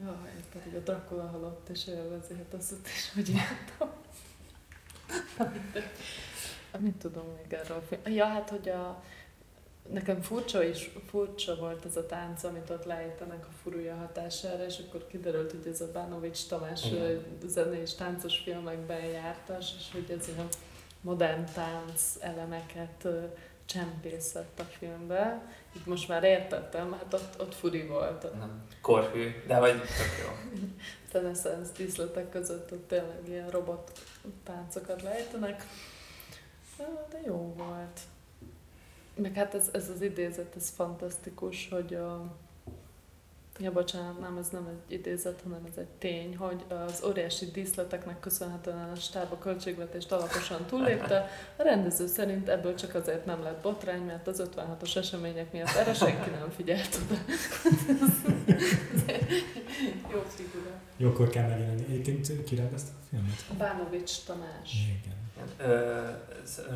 Jaj, 0.02 0.32
pedig 0.52 0.75
a 0.75 0.78
Dracula 0.78 1.26
halott 1.26 1.68
és 1.68 1.87
élvezi, 1.87 2.34
hát 2.34 2.54
azt 2.54 2.73
ott 2.73 2.87
is, 2.87 3.12
hogy 3.14 3.28
jártam. 3.28 3.88
Mit 6.78 6.94
tudom 6.94 7.25
még 7.37 7.52
erről? 7.52 7.82
Ja, 8.04 8.26
hát, 8.26 8.50
hogy 8.50 8.68
a, 8.68 9.02
nekem 9.93 10.23
furcsa 10.23 10.62
is, 10.62 10.91
furcsa 11.07 11.57
volt 11.57 11.85
ez 11.85 11.97
a 11.97 12.07
tánc, 12.07 12.45
amit 12.45 12.71
ott 12.71 12.85
leállítanak 12.85 13.47
a 13.47 13.55
furúja 13.62 13.95
hatására, 13.95 14.64
és 14.64 14.79
akkor 14.79 15.07
kiderült, 15.07 15.50
hogy 15.50 15.67
ez 15.67 15.81
a 15.81 15.91
Bánovics 15.93 16.47
Tamás 16.47 16.85
Igen. 16.87 17.03
ö, 17.03 17.19
zenés 17.47 17.95
táncos 17.95 18.38
filmekben 18.38 19.05
jártas, 19.05 19.71
és 19.79 19.88
hogy 19.93 20.17
ez 20.19 20.29
ilyen 20.29 20.49
modern 21.00 21.45
tánc 21.55 22.03
elemeket 22.21 23.09
csempészett 23.64 24.61
a 24.61 24.62
filmbe. 24.62 25.43
Itt 25.73 25.87
most 25.87 26.09
már 26.09 26.25
értettem, 26.25 26.93
hát 26.93 27.14
ott, 27.14 27.41
ott 27.41 27.55
furi 27.55 27.87
volt. 27.87 28.38
Nem 28.38 28.67
korhű, 28.81 29.31
de 29.47 29.55
hogy 29.55 29.73
tök 29.73 30.14
jó. 30.25 30.61
Renaissance 31.12 31.71
díszletek 31.76 32.31
között 32.31 32.73
ott 32.73 32.88
tényleg 32.88 33.29
ilyen 33.29 33.50
robot 33.50 33.93
táncokat 34.45 35.03
lejtenek. 35.03 35.67
De 37.11 37.21
jó 37.26 37.55
volt. 37.57 38.00
Meg 39.16 39.35
hát 39.35 39.54
ez, 39.54 39.68
ez 39.73 39.90
az 39.94 40.02
idézet, 40.02 40.56
ez 40.56 40.68
fantasztikus, 40.68 41.68
hogy 41.71 41.94
a... 41.94 42.33
Ja, 43.59 43.73
bocsánat, 43.73 44.21
nem, 44.21 44.37
ez 44.37 44.49
nem 44.49 44.66
egy 44.66 44.92
idézet, 44.92 45.40
hanem 45.42 45.64
ez 45.71 45.76
egy 45.76 45.88
tény, 45.99 46.37
hogy 46.37 46.64
az 46.68 47.02
óriási 47.06 47.50
díszleteknek 47.50 48.21
köszönhetően 48.21 48.90
a 48.90 48.94
stáb 48.94 49.33
a 49.33 49.38
költségvetést 49.38 50.12
alaposan 50.12 50.64
túllépte. 50.66 51.28
A 51.56 51.62
rendező 51.62 52.06
szerint 52.06 52.49
ebből 52.49 52.75
csak 52.75 52.94
azért 52.94 53.25
nem 53.25 53.42
lett 53.42 53.62
botrány, 53.62 54.02
mert 54.02 54.26
az 54.26 54.42
56-os 54.56 54.97
események 54.97 55.52
miatt 55.52 55.75
erre 55.75 55.94
senki 55.94 56.30
nem 56.30 56.50
figyelt 56.50 56.99
oda. 57.04 57.21
Jó 60.12 60.23
figura. 60.28 60.71
jókor 60.97 61.28
kell 61.28 61.49
megjelenni. 61.49 61.85
Egyébként 61.88 62.44
ki 62.44 62.54
rendezte 62.54 62.90
a 63.00 63.04
filmet? 63.09 63.44
Bánovics 63.59 64.25
Tamás. 64.25 64.73
Igen. 64.73 65.14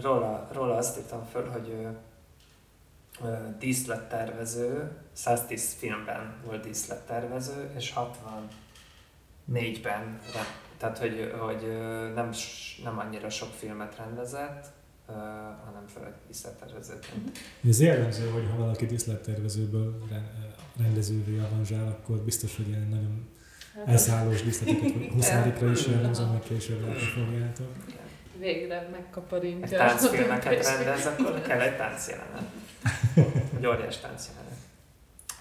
Róla, 0.02 0.49
róla 0.52 0.76
azt 0.76 0.99
írtam 0.99 1.25
föl, 1.25 1.49
hogy 1.49 1.68
ő, 1.68 1.97
díszlettervező, 3.58 4.90
110 5.12 5.75
filmben 5.78 6.34
volt 6.44 6.64
díszlettervező, 6.64 7.70
és 7.76 7.92
64-ben, 9.46 10.18
re- 10.34 10.56
tehát 10.76 10.98
hogy, 10.98 11.32
hogy 11.38 11.62
nem, 12.14 12.30
nem 12.84 12.98
annyira 12.98 13.30
sok 13.30 13.48
filmet 13.58 13.96
rendezett, 13.96 14.66
hanem 15.64 15.84
főleg 15.94 16.12
díszlettervezőként. 16.26 17.38
Ez 17.68 17.80
jellemző, 17.80 18.28
hogy 18.30 18.48
ha 18.50 18.56
valaki 18.56 18.87
díszlettervezőből 18.87 19.98
ren- 20.10 20.30
rendezővé 20.78 21.38
avanzsál, 21.38 21.87
akkor 21.87 22.16
biztos, 22.16 22.56
hogy 22.56 22.68
ilyen 22.68 22.87
nagyon 22.90 23.28
Hát, 23.75 23.88
elszállós 23.88 24.42
díszleteket, 24.42 24.92
hogy 24.92 25.08
huszárikra 25.12 25.70
is 25.70 25.87
jellemző, 25.87 26.25
meg 26.25 26.40
később 26.42 26.80
látni 26.87 27.00
fogjátok. 27.00 27.66
végre 28.38 28.88
megkaparintja. 28.92 29.82
Egy 29.82 29.87
táncfilmeket 29.88 30.66
rendez, 30.66 31.06
akkor 31.06 31.40
kell 31.42 31.60
egy 31.60 31.76
táncjelenet. 31.76 32.42
Egy 33.57 33.66
óriás 33.66 33.98
táncjelenet. 33.98 34.57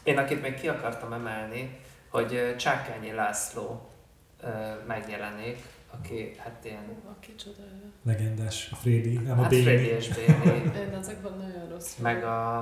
Én 0.03 0.17
akit 0.17 0.41
még 0.41 0.53
ki 0.59 0.67
akartam 0.67 1.13
emelni, 1.13 1.79
hogy 2.09 2.55
Csákányi 2.57 3.11
László 3.11 3.89
megjelenik, 4.87 5.63
aki 5.91 6.35
hát 6.37 6.65
ilyen 6.65 6.83
A 7.09 7.19
kicsoda 7.19 7.61
ő. 7.61 7.91
Legendás, 8.03 8.69
a 8.71 8.75
Freddy, 8.75 9.17
nem 9.17 9.39
a 9.39 9.41
hát 9.41 9.49
Béni. 9.49 9.71
és 9.71 10.07
Béni, 10.07 10.55
Én 10.77 10.93
ezekben 10.93 11.33
nagyon 11.37 11.69
rossz 11.69 11.95
meg 11.95 12.23
a, 12.23 12.57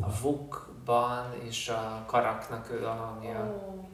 a 0.00 0.20
Vukban 0.20 1.34
is 1.48 1.68
a 1.68 2.04
karaknak 2.06 2.70
ő 2.70 2.86
a 2.86 2.92
hangja. 2.92 3.38
Ö, 3.40 3.93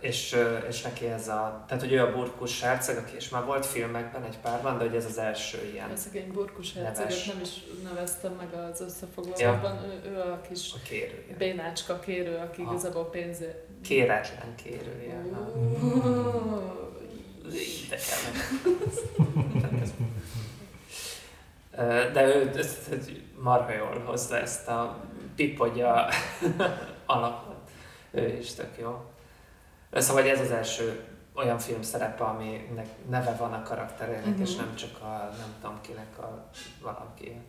és, 0.00 0.36
és 0.68 0.82
neki 0.82 1.06
ez 1.06 1.28
a, 1.28 1.64
tehát 1.66 1.82
hogy 1.82 1.92
ő 1.92 2.00
a 2.00 2.12
burkus 2.12 2.60
herceg, 2.60 2.96
aki 2.96 3.14
és 3.16 3.28
már 3.28 3.44
volt 3.44 3.66
filmekben 3.66 4.22
egy 4.22 4.38
párban, 4.38 4.78
de 4.78 4.84
hogy 4.84 4.94
ez 4.94 5.04
az 5.04 5.18
első 5.18 5.70
ilyen 5.72 5.90
A 5.90 5.96
szegény 5.96 6.32
burkus 6.32 6.74
herceget 6.74 7.26
nem 7.26 7.40
is 7.42 7.50
neveztem 7.82 8.32
meg 8.32 8.54
az 8.54 8.80
összefoglalóban. 8.80 9.84
Ő, 9.84 10.10
ő 10.10 10.20
a 10.20 10.40
kis 10.48 10.72
a 10.74 10.78
kérője. 10.88 11.36
bénácska 11.38 11.98
kérő, 11.98 12.36
aki 12.36 12.62
Aha. 12.62 12.72
igazából 12.72 13.10
pénzé... 13.10 13.64
Kéretlen 13.82 14.54
kérője. 14.54 15.22
ha. 15.32 15.52
De 17.88 17.96
kell 17.96 18.32
De 22.12 22.26
ő 22.26 22.50
ezt 22.56 22.88
marha 23.38 23.72
jól 23.72 24.02
hozza 24.04 24.36
ezt 24.36 24.68
a 24.68 25.04
pipogya 25.36 26.08
alakot. 27.06 27.70
Ő 28.10 28.38
is 28.38 28.54
tök 28.54 28.78
jó. 28.80 29.13
Szóval 29.94 30.22
hogy 30.22 30.30
ez 30.30 30.40
az 30.40 30.50
első 30.50 31.04
olyan 31.34 31.58
film 31.58 31.82
szerepe, 31.82 32.24
aminek 32.24 32.86
neve 33.10 33.34
van 33.38 33.52
a 33.52 33.62
karakterének, 33.62 34.24
Mhm. 34.26 34.40
és 34.40 34.54
nem 34.56 34.74
csak 34.74 35.00
a 35.02 35.30
nem 35.38 35.54
tudom 35.60 35.80
kinek 35.80 36.18
a 36.18 36.50
valaki. 36.82 37.40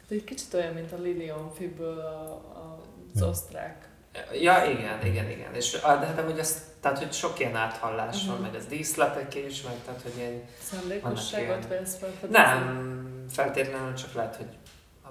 Hát 0.00 0.10
egy 0.10 0.24
kicsit 0.24 0.54
olyan, 0.54 0.72
mint 0.74 0.92
a 0.92 0.96
Lilian 0.96 1.50
Fiből 1.54 1.98
a, 1.98 2.30
a, 2.32 2.80
az 3.14 3.20
Ja. 3.20 3.26
osztrák. 3.28 3.88
Ja, 4.32 4.64
igen, 4.64 5.06
igen, 5.06 5.30
igen. 5.30 5.54
És, 5.54 5.74
ah, 5.74 6.00
de 6.00 6.06
hát 6.06 6.18
amúgy 6.18 6.38
az, 6.38 6.62
tehát, 6.80 6.98
hogy 6.98 7.12
sok 7.12 7.38
ilyen 7.38 7.56
áthallás 7.56 8.26
van, 8.26 8.34
Mhm. 8.34 8.44
meg 8.44 8.54
az 8.54 8.66
díszletek 8.66 9.34
is, 9.34 9.62
meg 9.62 9.74
tehát, 9.84 10.02
hogy 10.02 10.12
ilyen 10.16 10.42
Szándékosságot 10.62 11.66
vesz 11.68 11.96
fel? 11.98 12.10
Nem, 12.30 13.24
feltétlenül 13.30 13.94
csak 13.94 14.12
lehet, 14.12 14.36
hogy 14.36 14.48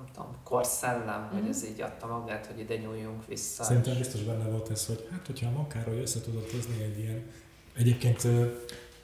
nem 0.03 0.13
tudom, 0.13 0.35
korszellem, 0.43 1.27
hogy 1.31 1.39
Mhm. 1.41 1.49
ez 1.49 1.65
így 1.65 1.81
adta 1.81 2.07
magát, 2.07 2.45
hogy 2.45 2.59
ide 2.59 2.75
nyúljunk 2.77 3.25
vissza. 3.27 3.63
Szerintem 3.63 3.97
biztos 3.97 4.21
benne 4.21 4.43
volt 4.49 4.69
ez, 4.69 4.85
hogy 4.85 5.07
hát, 5.11 5.25
hogyha 5.25 5.47
a 5.47 5.51
makáról 5.51 5.95
össze 5.95 6.21
tudod 6.21 6.49
hozni 6.51 6.83
egy 6.83 6.99
ilyen 6.99 7.23
egyébként 7.77 8.27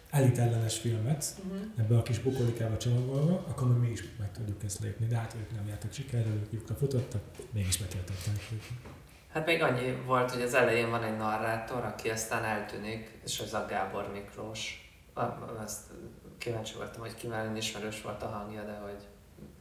elitellenes 0.10 0.78
filmet, 0.78 1.26
Uh-huh. 1.46 1.62
ebbe 1.78 1.98
a 1.98 2.02
kis 2.02 2.20
bukolikába 2.20 2.78
csomagolva, 2.78 3.46
akkor 3.50 3.80
mi 3.80 3.90
is 3.90 4.04
meg 4.20 4.32
tudjuk 4.32 4.64
ezt 4.64 4.80
lépni. 4.80 5.06
De 5.08 5.18
hát 5.18 5.36
ők 5.40 5.56
nem 5.56 5.68
jártak 5.68 5.94
sikerrel, 5.94 6.32
ők 6.34 6.52
lyukra 6.54 6.76
futottak, 6.76 7.22
mégis 7.52 7.80
őket. 7.82 8.12
Hát 9.34 9.46
még 9.46 9.62
annyi 9.62 10.02
volt, 10.06 10.32
hogy 10.32 10.42
az 10.42 10.54
elején 10.54 10.90
van 10.90 11.04
egy 11.04 11.18
narrátor, 11.18 11.84
aki 11.84 12.10
aztán 12.10 12.44
eltűnik, 12.44 13.20
és 13.26 13.40
ez 13.40 13.54
a 13.54 13.66
Gábor 13.70 14.12
Miklós. 14.14 14.92
Azt 15.64 15.80
kíváncsi 16.38 16.76
voltam, 16.76 17.02
hogy 17.02 17.16
kivel 17.16 17.56
ismerős 17.56 18.02
volt 18.02 18.24
a 18.24 18.28
hangja, 18.28 18.64
de 18.64 18.78
hogy 18.84 19.08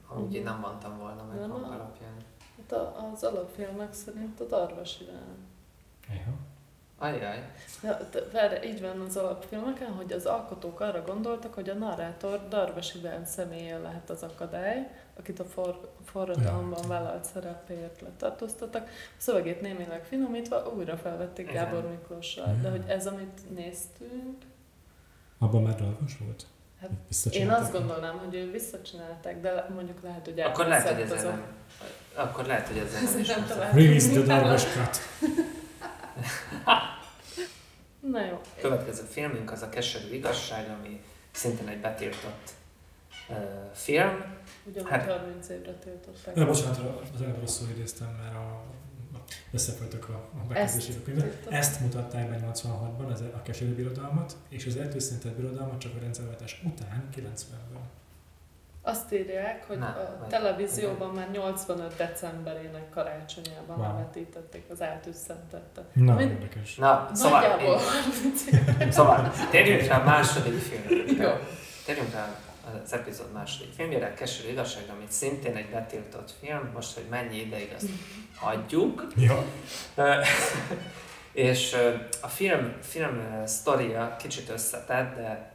amúgy 0.08 0.34
én 0.34 0.42
nem 0.42 0.58
mondtam 0.58 0.98
volna 0.98 1.24
meg 1.24 1.38
Nem 1.40 1.50
hang 1.50 1.64
a- 1.64 1.74
alapján. 1.74 2.14
Hát 2.56 2.72
a, 2.72 3.10
az 3.12 3.22
alapfilmek 3.22 3.92
szerint 3.92 4.40
a 4.40 4.44
Darvas 4.44 5.00
irány. 5.00 5.46
Eha. 6.10 6.30
Ajjaj. 7.00 7.50
Ja, 7.82 7.98
de 8.10 8.20
várj, 8.32 8.66
így 8.66 8.80
van 8.80 9.00
az 9.00 9.16
alapfilmeken, 9.16 9.92
hogy 9.92 10.12
az 10.12 10.26
alkotók 10.26 10.80
arra 10.80 11.02
gondoltak, 11.02 11.54
hogy 11.54 11.68
a 11.68 11.74
narrátor 11.74 12.48
Darvas 12.48 12.94
Iván 12.94 13.24
személye 13.24 13.78
lehet 13.78 14.10
az 14.10 14.22
akadály, 14.22 14.90
akit 15.18 15.38
a 15.40 15.44
for, 15.44 15.90
forradalomban 16.04 16.82
Ja. 16.82 16.88
vállalt 16.88 17.24
szerepéért 17.24 18.00
letartóztattak. 18.00 18.86
A 18.88 18.90
szövegét 19.16 19.60
némileg 19.60 20.04
finomítva 20.04 20.72
újra 20.76 20.96
felvették. 20.96 21.52
Gábor 21.52 21.88
Miklóssal. 21.88 22.56
De 22.62 22.70
hogy 22.70 22.84
ez, 22.88 23.06
amit 23.06 23.54
néztünk, 23.54 24.44
Abban 25.38 25.62
már 25.62 25.74
dalvas 25.74 26.18
volt? 26.18 26.46
Hát 26.80 26.90
én 27.34 27.50
azt 27.50 27.72
gondolnám, 27.72 28.18
hogy 28.18 28.34
ő 28.34 28.50
visszacsinálták, 28.50 29.40
de 29.40 29.66
mondjuk 29.74 30.02
lehet, 30.02 30.24
hogy 30.24 30.40
Akkor 30.40 30.66
lehet, 30.66 30.88
hogy 30.88 31.00
ezzel 31.00 31.26
a- 31.26 31.30
nem. 31.30 31.42
Akkor 32.14 32.46
lehet, 32.46 32.66
hogy 32.66 32.78
ezzel 32.78 33.02
nem 33.02 33.18
is 33.18 33.26
nem. 33.28 33.46
Release 33.72 34.08
the 34.08 34.20
darvas 34.20 34.64
cut. 34.74 34.98
Na 38.00 38.24
jó. 38.24 38.40
Következő 38.60 39.02
filmünk 39.02 39.52
az 39.52 39.62
a 39.62 39.68
Keserű 39.68 40.14
Igazság, 40.14 40.70
ami 40.80 41.00
szintén 41.30 41.68
egy 41.68 41.80
betiltott 41.80 42.50
uh, 43.28 43.36
film. 43.74 44.24
Ugyanúgy 44.64 44.90
Hát- 44.90 45.10
30 45.10 45.48
évre 45.48 45.72
tiltották. 45.72 46.34
De 46.34 46.44
bocsánat, 46.44 46.78
az 47.14 47.22
előbb 47.22 47.40
rosszul 47.40 47.68
idéztem, 47.68 48.08
mert 48.22 48.34
a, 48.34 48.38
a 48.38 48.62
összefolytak 49.52 50.08
a, 50.08 50.12
a 50.12 50.46
bekezdések 50.48 50.94
a 51.00 51.04
könyvben. 51.04 51.32
Ezt 51.50 51.80
mutatták 51.80 52.28
be 52.28 52.38
86-ban, 52.52 53.12
az, 53.12 53.20
a 53.20 53.42
keserű 53.42 53.74
birodalmat, 53.74 54.36
és 54.48 54.66
az 54.66 54.76
eltűszentett 54.76 55.32
birodalmat 55.34 55.78
csak 55.80 55.92
a 55.96 55.98
rendszerváltás 56.00 56.62
után, 56.64 57.08
90-ben. 57.16 57.80
Azt 58.82 59.12
írják, 59.12 59.64
hogy 59.66 59.78
Nem, 59.78 59.94
a 60.22 60.26
televízióban 60.26 61.14
már 61.14 61.30
85 61.30 61.96
decemberének 61.96 62.90
karácsonyában 62.90 63.78
Wow. 63.78 63.96
vetítették 63.96 64.64
az 64.70 64.80
eltűszentettet. 64.80 65.84
Na, 65.94 66.14
Mind- 66.14 66.30
érdekes. 66.30 66.74
Na, 66.74 67.10
szóval, 67.12 67.60
én, 68.80 68.90
szóval 68.92 69.32
térjünk 69.50 69.82
rá 69.86 70.00
a 70.00 70.04
második 70.04 70.58
filmre. 70.58 71.22
Jó. 71.24 71.30
Térjünk 71.86 72.12
rá 72.12 72.36
az 72.84 72.92
epizód 72.92 73.32
második 73.32 73.72
filmjére, 73.72 74.14
Keserű 74.14 74.50
igazságra, 74.50 74.92
amit 74.92 75.12
szintén 75.12 75.56
egy 75.56 75.70
betiltott 75.70 76.34
film, 76.40 76.70
most, 76.74 76.94
hogy 76.94 77.06
mennyi 77.10 77.36
ideig 77.36 77.72
azt 77.76 77.88
hagyjuk. 78.34 79.06
Ja. 79.16 79.44
És 81.32 81.76
a 82.22 82.28
film, 82.28 82.76
film 82.82 83.42
sztoria 83.46 84.16
kicsit 84.18 84.48
összetett, 84.48 85.16
de 85.16 85.52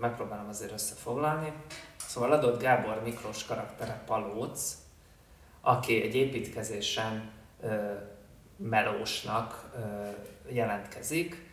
megpróbálom 0.00 0.48
azért 0.48 0.72
összefoglalni. 0.72 1.52
Szóval 1.96 2.32
adott 2.32 2.60
Gábor 2.60 3.02
Miklós 3.04 3.44
karaktere 3.44 4.02
Palóc, 4.06 4.74
aki 5.60 6.02
egy 6.02 6.14
építkezésen 6.14 7.30
melósnak 8.56 9.70
jelentkezik 10.48 11.50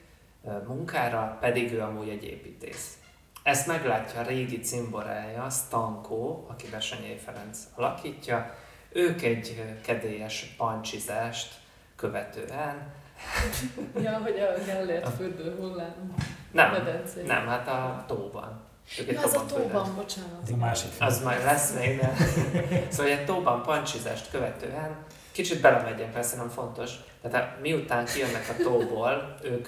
munkára, 0.68 1.38
pedig 1.40 1.74
ő 1.74 1.82
amúgy 1.82 2.10
egy 2.10 2.24
építész. 2.24 3.01
Ezt 3.44 3.68
meglátja 3.68 4.20
a 4.20 4.24
régi 4.24 4.60
cimborája, 4.60 5.50
Stankó, 5.50 6.46
aki 6.50 6.68
Besenyei 6.70 7.18
Ferenc 7.18 7.58
alakítja. 7.76 8.56
Ők 8.90 9.22
egy 9.22 9.78
kedélyes 9.86 10.54
pancsizást 10.58 11.54
követően, 11.96 12.94
Ja, 14.04 14.18
hogy 14.24 14.40
a 14.40 14.64
Gellért 14.66 15.16
fürdő 15.16 15.56
hullám 15.60 16.14
nem, 16.52 16.72
medencé. 16.72 17.22
nem, 17.22 17.48
hát 17.48 17.68
a 17.68 18.04
tóban. 18.08 18.62
Ja, 19.08 19.22
az 19.22 19.34
a 19.34 19.46
tóban 19.46 19.62
tóban, 19.62 19.96
bocsánat. 19.96 20.40
Az 20.44 20.52
a 20.52 20.56
másik. 20.56 20.90
Az 21.00 21.24
majd 21.24 21.44
lesz 21.44 21.74
még, 21.74 22.00
de... 22.00 22.14
Szóval 22.92 23.12
egy 23.12 23.26
tóban 23.26 23.62
pancsizást 23.62 24.30
követően, 24.30 24.96
kicsit 25.32 25.62
belemegyek, 25.62 26.12
persze 26.12 26.36
nem 26.38 26.50
fontos, 26.50 26.92
tehát 27.22 27.38
hát 27.38 27.62
miután 27.62 28.06
kijönnek 28.06 28.50
a 28.50 28.64
tóból, 28.64 29.36
ők 29.44 29.68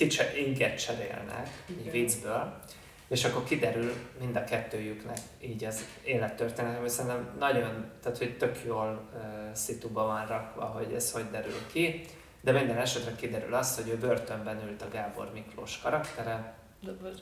ö, 0.00 0.04
kicsit 0.04 0.36
inget 0.46 0.78
cserélnek, 0.84 1.48
így 1.70 1.90
viccből, 1.90 2.54
és 3.08 3.24
akkor 3.24 3.44
kiderül 3.44 3.92
mind 4.20 4.36
a 4.36 4.44
kettőjüknek 4.44 5.18
így 5.40 5.64
az 5.64 5.84
élettörténet, 6.04 6.78
ami 6.78 6.88
szerintem 6.88 7.28
nagyon, 7.38 7.84
tehát 8.02 8.18
hogy 8.18 8.36
tök 8.36 8.56
jól 8.66 9.00
uh, 9.14 9.20
szituba 9.54 10.06
van 10.06 10.26
rakva, 10.26 10.64
hogy 10.64 10.92
ez 10.94 11.12
hogy 11.12 11.24
derül 11.30 11.66
ki, 11.72 12.00
de 12.40 12.52
minden 12.52 12.78
esetre 12.78 13.12
kiderül 13.16 13.54
az, 13.54 13.76
hogy 13.76 13.88
ő 13.88 13.96
börtönben 13.96 14.60
ült 14.68 14.82
a 14.82 14.88
Gábor 14.92 15.30
Miklós 15.34 15.78
karaktere, 15.82 16.54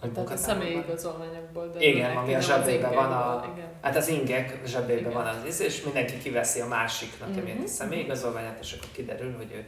tehát 0.01 0.31
a 0.31 0.37
személyi 0.37 0.77
igazolványokból. 0.79 1.69
De 1.69 1.81
Igen, 1.81 2.17
ami 2.17 2.35
a 2.35 2.41
zsebében 2.41 2.95
van 2.95 3.13
a- 3.13 3.53
Igen. 3.55 3.69
Hát 3.83 3.97
az 3.97 4.09
ingek 4.09 4.61
zsebében 4.67 5.13
van 5.13 5.27
az 5.27 5.37
íz, 5.47 5.61
és 5.61 5.83
mindenki 5.83 6.19
kiveszi 6.19 6.61
a 6.61 6.67
másiknak 6.67 7.29
Mhm. 7.29 7.39
emiatt 7.39 7.65
a 7.65 7.67
személyigazolványát, 7.67 8.59
és 8.61 8.73
akkor 8.73 8.89
kiderül, 8.93 9.37
hogy 9.37 9.53
ő, 9.53 9.65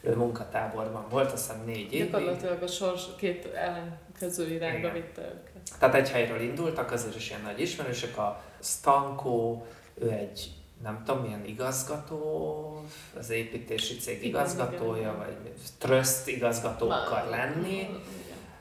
ő 0.00 0.16
munkatáborban 0.16 1.06
volt, 1.10 1.32
azt 1.32 1.46
hiszem 1.46 1.62
négy 1.64 1.92
évig. 1.92 2.10
Gyakorlatilag 2.10 2.62
a 2.62 2.66
sors 2.66 3.02
két 3.18 3.44
ellenkező 3.54 4.48
irányba 4.50 4.92
vitte 4.92 5.20
őket. 5.22 5.78
Tehát 5.78 5.94
egy 5.94 6.10
helyről 6.10 6.40
indultak, 6.40 6.92
azért 6.92 7.16
is 7.16 7.28
ilyen 7.28 7.42
nagy 7.42 7.60
ismerősök. 7.60 8.18
A 8.18 8.42
Stanko, 8.62 9.62
ő 9.94 10.10
egy 10.10 10.50
nem 10.82 11.02
tudom 11.04 11.22
milyen 11.22 11.44
igazgató, 11.44 12.82
az 13.18 13.30
építési 13.30 13.96
cég 13.96 14.24
igazgatója, 14.24 15.00
igen. 15.00 15.16
vagy 15.16 15.36
tröszt 15.78 16.28
igazgató 16.28 16.90
akar 16.90 17.28
Már- 17.30 17.30
lenni. 17.30 17.74
Igen. 17.76 18.00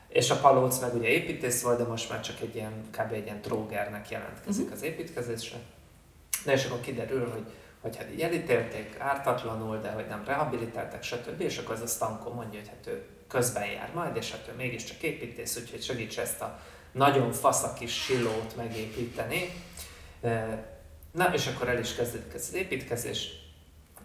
És 0.08 0.30
a 0.30 0.36
Palóc 0.40 0.80
meg 0.80 0.96
ugye 0.96 1.08
építész 1.08 1.62
volt, 1.64 1.78
de 1.78 1.84
most 1.84 2.10
már 2.10 2.22
csak 2.22 2.40
egy 2.42 2.56
ilyen, 2.56 2.72
kb. 2.92 3.14
egy 3.14 3.26
ilyen 3.26 3.42
trógernek 3.42 4.10
jelentkezik 4.10 4.64
Mhm. 4.66 4.74
az 4.74 4.82
építkezésre. 4.84 5.58
Na 6.46 6.52
és 6.52 6.66
akkor 6.66 6.80
kiderül, 6.80 7.30
hogy, 7.30 7.44
hogy 7.82 7.98
hát 7.98 8.12
így 8.14 8.22
elítélték 8.22 9.00
ártatlanul, 9.00 9.78
de 9.78 9.92
hogy 9.92 10.06
nem 10.08 10.24
rehabilitálták, 10.26 11.04
stb. 11.04 11.42
És 11.42 11.58
akkor 11.58 11.76
az 11.76 11.82
a 11.82 11.88
Stanko 11.88 12.30
mondja, 12.30 12.60
hogy 12.60 12.70
hát 12.70 12.88
ő 12.88 13.06
közben 13.28 13.66
jár 13.66 13.92
majd, 13.94 14.16
és 14.16 14.32
hát 14.32 14.48
ő 14.50 14.56
mégiscsak 14.58 15.02
építész, 15.02 15.58
úgyhogy 15.58 15.84
segíts 15.84 16.20
ezt 16.20 16.42
a 16.42 16.60
nagyon 16.92 17.32
fasz 17.32 17.74
kis 17.74 18.04
silót 18.04 18.56
megépíteni. 18.56 19.64
Na, 21.12 21.34
és 21.34 21.48
akkor 21.48 21.70
el 21.70 21.80
is 21.80 21.96
kezdődik 21.96 22.34
ez 22.34 22.46
az 22.48 22.54
építkezés, 22.54 23.30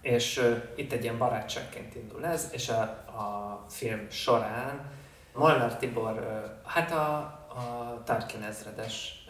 és 0.00 0.52
itt 0.74 0.92
egy 0.92 1.02
ilyen 1.02 1.18
barátságként 1.18 1.94
indul 1.94 2.26
ez, 2.26 2.48
és 2.52 2.68
a, 2.68 2.80
a 2.80 3.64
film 3.68 4.10
során 4.10 4.90
Molnár 5.34 5.76
Tibor, 5.76 6.44
hát 6.66 6.92
a, 6.92 7.16
a 7.48 8.02
Tarkin 8.04 8.42
ezredes 8.42 9.24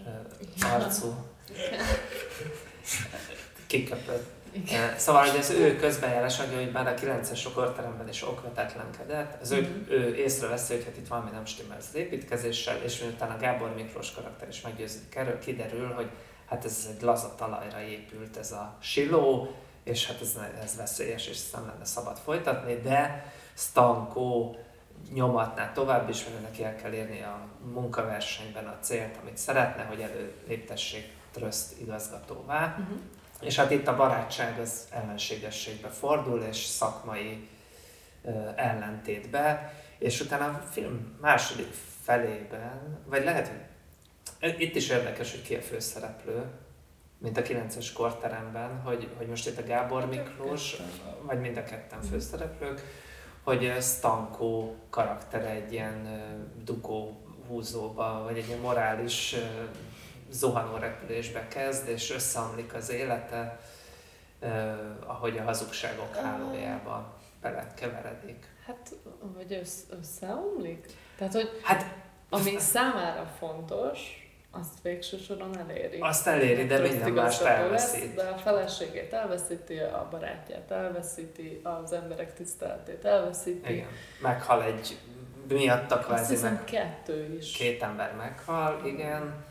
arcú 0.60 1.14
kiköpött. 3.72 4.30
Igen. 4.52 4.88
Uh, 4.90 4.96
Szóval, 4.96 5.26
hogy 5.26 5.38
az 5.38 5.50
ő 5.50 5.76
közbenjárás, 5.76 6.38
hogy 6.38 6.70
már 6.72 6.86
a 6.86 6.94
9-es 6.94 7.46
korteremben 7.54 8.08
is 8.08 8.22
okvetetlenkedett, 8.22 9.40
az 9.42 9.50
ő, 9.50 9.60
Mhm. 9.60 9.90
ő 9.92 10.14
észreveszi, 10.16 10.74
hogy 10.74 10.84
hát 10.84 10.96
itt 10.96 11.08
valami 11.08 11.30
nem 11.30 11.44
stimmel 11.44 11.76
az 11.78 11.94
építkezéssel, 11.94 12.76
és 12.84 13.00
miután 13.00 13.30
a 13.30 13.36
Gábor 13.38 13.74
Miklós 13.74 14.12
karakter 14.14 14.48
is 14.48 14.60
meggyőződik 14.60 15.14
erről, 15.14 15.38
kiderül, 15.38 15.92
hogy 15.92 16.10
hát 16.48 16.64
ez 16.64 16.88
egy 16.96 17.02
laza 17.02 17.34
talajra 17.34 17.80
épült 17.80 18.36
ez 18.36 18.52
a 18.52 18.76
siló, 18.80 19.54
és 19.84 20.06
hát 20.06 20.20
ez, 20.20 20.38
ez 20.62 20.76
veszélyes, 20.76 21.26
és 21.26 21.36
ezt 21.36 21.52
nem 21.52 21.66
lenne 21.66 21.84
szabad 21.84 22.16
folytatni, 22.24 22.74
de 22.82 23.32
Stanko 23.56 24.54
nyomatná 25.12 25.72
tovább 25.72 26.08
is, 26.08 26.24
mert 26.24 26.42
neki 26.42 26.64
el 26.64 26.76
kell 26.76 26.92
érni 26.92 27.22
a 27.22 27.38
munkaversenyben 27.72 28.66
a 28.66 28.76
célt, 28.80 29.16
amit 29.22 29.36
szeretne, 29.38 29.82
hogy 29.82 30.00
előléptessék 30.00 31.10
Tröszt 31.32 31.80
igazgatóvá. 31.80 32.76
Mhm. 32.78 32.98
És 33.42 33.56
hát 33.56 33.70
itt 33.70 33.86
a 33.86 33.96
barátság 33.96 34.58
az 34.58 34.86
ellenségességbe 34.90 35.88
fordul, 35.88 36.42
és 36.42 36.56
szakmai 36.56 37.48
ellentétbe, 38.56 39.74
és 39.98 40.20
utána 40.20 40.44
a 40.44 40.66
film 40.70 41.18
második 41.20 41.72
felében, 42.02 42.98
vagy 43.06 43.24
lehet, 43.24 43.52
hogy 44.40 44.60
itt 44.60 44.74
is 44.74 44.88
érdekes, 44.88 45.30
hogy 45.30 45.42
ki 45.42 45.54
a 45.54 45.60
főszereplő, 45.60 46.44
mint 47.18 47.36
a 47.36 47.42
9-es 47.42 47.86
korteremben, 47.94 48.80
hogy, 48.80 49.08
hogy 49.16 49.26
most 49.26 49.48
itt 49.48 49.58
a 49.58 49.64
Gábor 49.64 50.06
Miklós, 50.06 50.76
vagy 51.22 51.40
mind 51.40 51.56
a 51.56 51.62
ketten 51.62 52.02
főszereplők, 52.02 52.82
hogy 53.42 53.64
ö, 53.64 53.80
Stanko 53.80 54.74
karaktere 54.90 55.48
egy 55.48 55.72
ilyen 55.72 56.22
dugó 56.64 57.20
húzóba, 57.48 58.22
vagy 58.24 58.38
egy 58.38 58.46
ilyen 58.46 58.60
morális 58.60 59.34
zuhanó 60.32 60.76
repülésbe 60.76 61.48
kezd, 61.48 61.88
és 61.88 62.10
összeomlik 62.10 62.74
az 62.74 62.90
élete, 62.90 63.58
eh, 64.40 64.74
ahogy 65.06 65.38
a 65.38 65.42
hazugságok 65.42 66.14
hálójába 66.16 67.18
belekeveredik. 67.40 68.46
Hát, 68.66 68.94
vagy 69.34 69.52
össz, 69.52 69.78
összeomlik? 70.00 70.86
Tehát, 71.16 71.32
hogy 71.32 71.60
Hát 71.62 71.94
ami 72.30 72.58
számára 72.58 73.30
fontos, 73.38 74.16
azt 74.50 74.82
végső 74.82 75.16
soron 75.18 75.58
eléri. 75.58 75.98
azt 76.00 76.26
eléri, 76.26 76.66
de 76.66 76.76
Tröszt 76.76 76.92
minden 76.92 77.12
mást 77.12 77.40
igazgató 77.40 77.70
lesz, 77.70 77.92
elveszít. 77.92 78.14
De 78.14 78.22
a 78.22 78.36
feleségét 78.36 79.12
elveszíti, 79.12 79.78
a 79.78 80.08
barátját 80.10 80.70
elveszíti, 80.70 81.60
az 81.62 81.92
emberek 81.92 82.34
tiszteletét 82.34 83.04
elveszíti. 83.04 83.72
Igen. 83.72 83.86
Meghal 84.22 84.62
egy 84.62 84.98
miatta 85.48 85.98
kvázi 85.98 86.36
meg 86.42 86.64
kettő 86.64 87.36
is. 87.38 87.52
két 87.56 87.82
ember 87.82 88.14
meghal, 88.14 88.86
igen. 88.86 89.44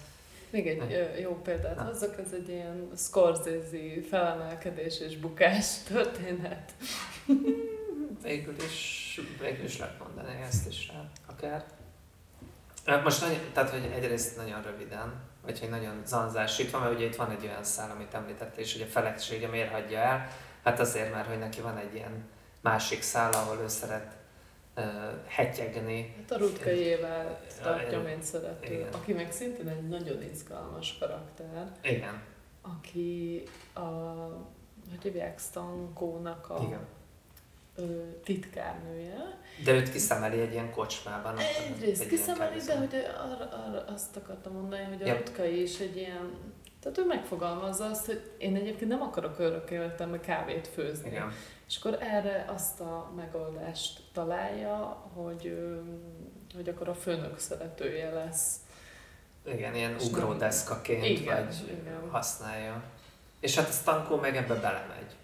Még 0.51 0.67
egy 0.67 1.19
jó 1.21 1.41
példát 1.43 1.75
Na. 1.75 1.83
hozzak, 1.83 2.19
ez 2.19 2.33
egy 2.33 2.49
ilyen 2.49 2.89
Scorsese 2.97 4.01
felemelkedés 4.09 4.99
és 4.99 5.17
bukás 5.17 5.83
történet. 5.87 6.71
Végül 8.23 8.55
is, 8.65 9.19
végül 9.39 9.65
is 9.65 9.77
lehet 9.77 9.99
mondani 9.99 10.41
ezt 10.41 10.67
is 10.67 10.91
rá, 10.93 11.09
akár. 11.29 11.65
Ö, 12.85 13.01
Most 13.01 13.21
nagyon, 13.21 13.39
tehát, 13.53 13.69
hogy 13.69 13.91
egyrészt 13.95 14.37
nagyon 14.37 14.61
röviden, 14.61 15.13
vagy 15.43 15.59
hogy 15.59 15.69
nagyon 15.69 16.01
zanzásítva, 16.05 16.79
mert 16.79 16.93
ugye 16.93 17.05
itt 17.05 17.15
van 17.15 17.31
egy 17.31 17.45
olyan 17.45 17.63
szál, 17.63 17.91
amit 17.91 18.13
említette, 18.13 18.61
és 18.61 18.73
hogy 18.73 18.81
a 18.81 18.91
felesége 18.91 19.47
miért 19.47 19.71
hagyja 19.71 19.99
el, 19.99 20.27
hát 20.63 20.79
azért, 20.79 21.13
mert 21.13 21.27
hogy 21.27 21.39
neki 21.39 21.61
van 21.61 21.77
egy 21.77 21.93
ilyen 21.95 22.25
másik 22.61 23.01
szál, 23.01 23.31
ahol 23.31 23.57
ő 23.63 23.67
szeret 23.67 24.15
uh, 24.75 24.83
hetyegni. 25.25 26.15
Hát 26.17 26.31
a 26.31 26.37
Rutka 26.37 26.69
tartja, 27.61 27.87
igen. 27.87 28.01
mint 28.01 28.23
szerető, 28.23 28.73
Igen. 28.73 28.93
aki 28.93 29.13
meg 29.13 29.31
szintén 29.31 29.67
egy 29.67 29.87
nagyon 29.87 30.23
izgalmas 30.23 30.97
karakter, 30.99 31.71
Igen, 31.81 32.21
aki 32.61 33.43
a, 33.73 33.79
hogy 34.89 35.01
hívják, 35.03 35.39
Stankónak 35.39 36.49
a 36.49 36.63
igen. 36.67 36.87
ö, 37.75 38.01
titkárnője. 38.23 39.39
De 39.63 39.71
őt 39.71 39.91
kiszemeli 39.91 40.39
egy 40.39 40.51
ilyen 40.51 40.71
kocsmában. 40.71 41.35
Egyrészt 41.37 42.01
egy 42.01 42.07
kiszemeli, 42.07 42.59
de 42.59 42.77
hogy 42.77 42.95
arra, 42.95 43.65
arra 43.65 43.83
azt 43.87 44.15
akartam 44.15 44.53
mondani, 44.53 44.83
hogy 44.83 45.01
a 45.01 45.05
Ja. 45.05 45.17
Rutkai 45.17 45.61
is 45.61 45.79
egy 45.79 45.95
ilyen, 45.95 46.31
tehát 46.79 46.97
ő 46.97 47.05
megfogalmazza 47.05 47.85
azt, 47.85 48.05
hogy 48.05 48.31
én 48.37 48.55
egyébként 48.55 48.91
nem 48.91 49.01
akarok 49.01 49.39
örök 49.39 49.71
életemben 49.71 50.21
kávét 50.21 50.67
főzni. 50.67 51.09
Igen. 51.09 51.31
És 51.71 51.77
akkor 51.77 51.97
erre 52.01 52.45
azt 52.47 52.79
a 52.79 53.11
megoldást 53.15 54.01
találja, 54.13 54.75
hogy, 55.13 55.57
hogy 56.55 56.69
akkor 56.69 56.89
a 56.89 56.93
főnök 56.93 57.39
szeretője 57.39 58.09
lesz. 58.09 58.55
Igen, 59.45 59.75
ilyen 59.75 59.95
ugródeszkaként 60.01 61.05
Igen, 61.05 61.45
vagy 61.45 61.77
igen. 61.81 62.09
használja. 62.09 62.83
És 63.39 63.55
hát 63.55 63.67
a 63.67 63.71
Stankó 63.71 64.15
meg 64.15 64.35
ebbe 64.35 64.53
belemegy. 64.55 65.15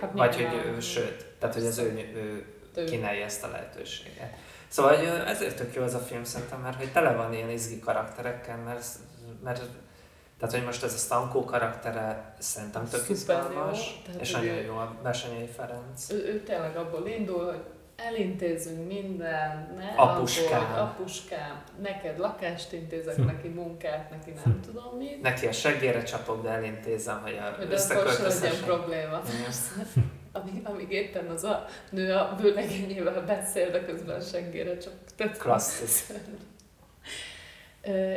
Hát 0.00 0.12
Vagy 0.12 0.34
hogy 0.34 0.54
ő, 0.66 0.80
sőt, 0.80 1.26
tehát 1.38 1.54
hogy 1.54 1.66
az 1.66 1.78
ő, 1.78 2.12
ő 2.14 2.46
ő- 2.74 2.84
kínálja 2.84 3.24
ezt 3.24 3.44
a 3.44 3.48
lehetőséget. 3.48 4.34
Szóval 4.68 4.96
hogy 4.96 5.06
ezért 5.06 5.56
tök 5.56 5.74
jó 5.74 5.82
ez 5.82 5.94
a 5.94 5.98
film 5.98 6.24
szerintem, 6.24 6.60
mert 6.60 6.76
hogy 6.76 6.92
tele 6.92 7.12
van 7.12 7.34
ilyen 7.34 7.50
izgi 7.50 7.80
karakterekkel, 7.80 8.56
mert, 8.56 8.86
mert 9.42 9.62
tehát, 10.42 10.56
hogy 10.56 10.64
most 10.66 10.82
ez 10.82 10.94
a 10.94 10.96
Stankó 10.96 11.44
karaktere 11.44 12.34
szerintem 12.38 12.88
tök 12.88 13.08
izgalmas, 13.08 14.02
és 14.20 14.30
nagyon 14.30 14.54
jó 14.54 14.76
a 14.76 14.96
Besenyei 15.02 15.46
Ferenc. 15.46 16.10
Ő, 16.10 16.16
ő 16.16 16.42
tényleg 16.42 16.76
abból 16.76 17.06
indul, 17.06 17.44
hogy 17.44 17.62
elintézünk 17.96 18.86
minden, 18.86 19.74
ne 19.76 20.02
Apuskám. 20.02 20.60
aggódj, 20.62 20.80
apuskám, 20.80 21.62
neked 21.82 22.18
lakást 22.18 22.72
intézek, 22.72 23.14
Hm. 23.14 23.24
neki 23.24 23.48
munkát, 23.48 24.10
neki 24.10 24.32
nem 24.44 24.60
tudom 24.60 24.96
mit, 24.96 25.22
Neki 25.22 25.46
a 25.46 25.52
seggére 25.52 26.02
csapok, 26.02 26.42
de 26.42 26.48
elintézem, 26.48 27.20
hogy 27.22 27.36
a 27.36 27.54
hogy 27.56 27.72
akkor 27.72 28.12
se 28.12 28.22
legyen 28.22 28.60
probléma. 28.64 29.20
Amíg, 30.34 30.60
amíg 30.64 30.90
éppen 30.90 31.26
az 31.26 31.44
a 31.44 31.64
nő 31.90 32.14
a 32.14 32.34
bőlegényével 32.40 33.24
beszél, 33.24 33.70
de 33.70 33.84
közben 33.84 34.16
a 34.16 34.20
seggére 34.20 34.76
csak. 34.78 34.92
Klasszikus. 35.38 36.16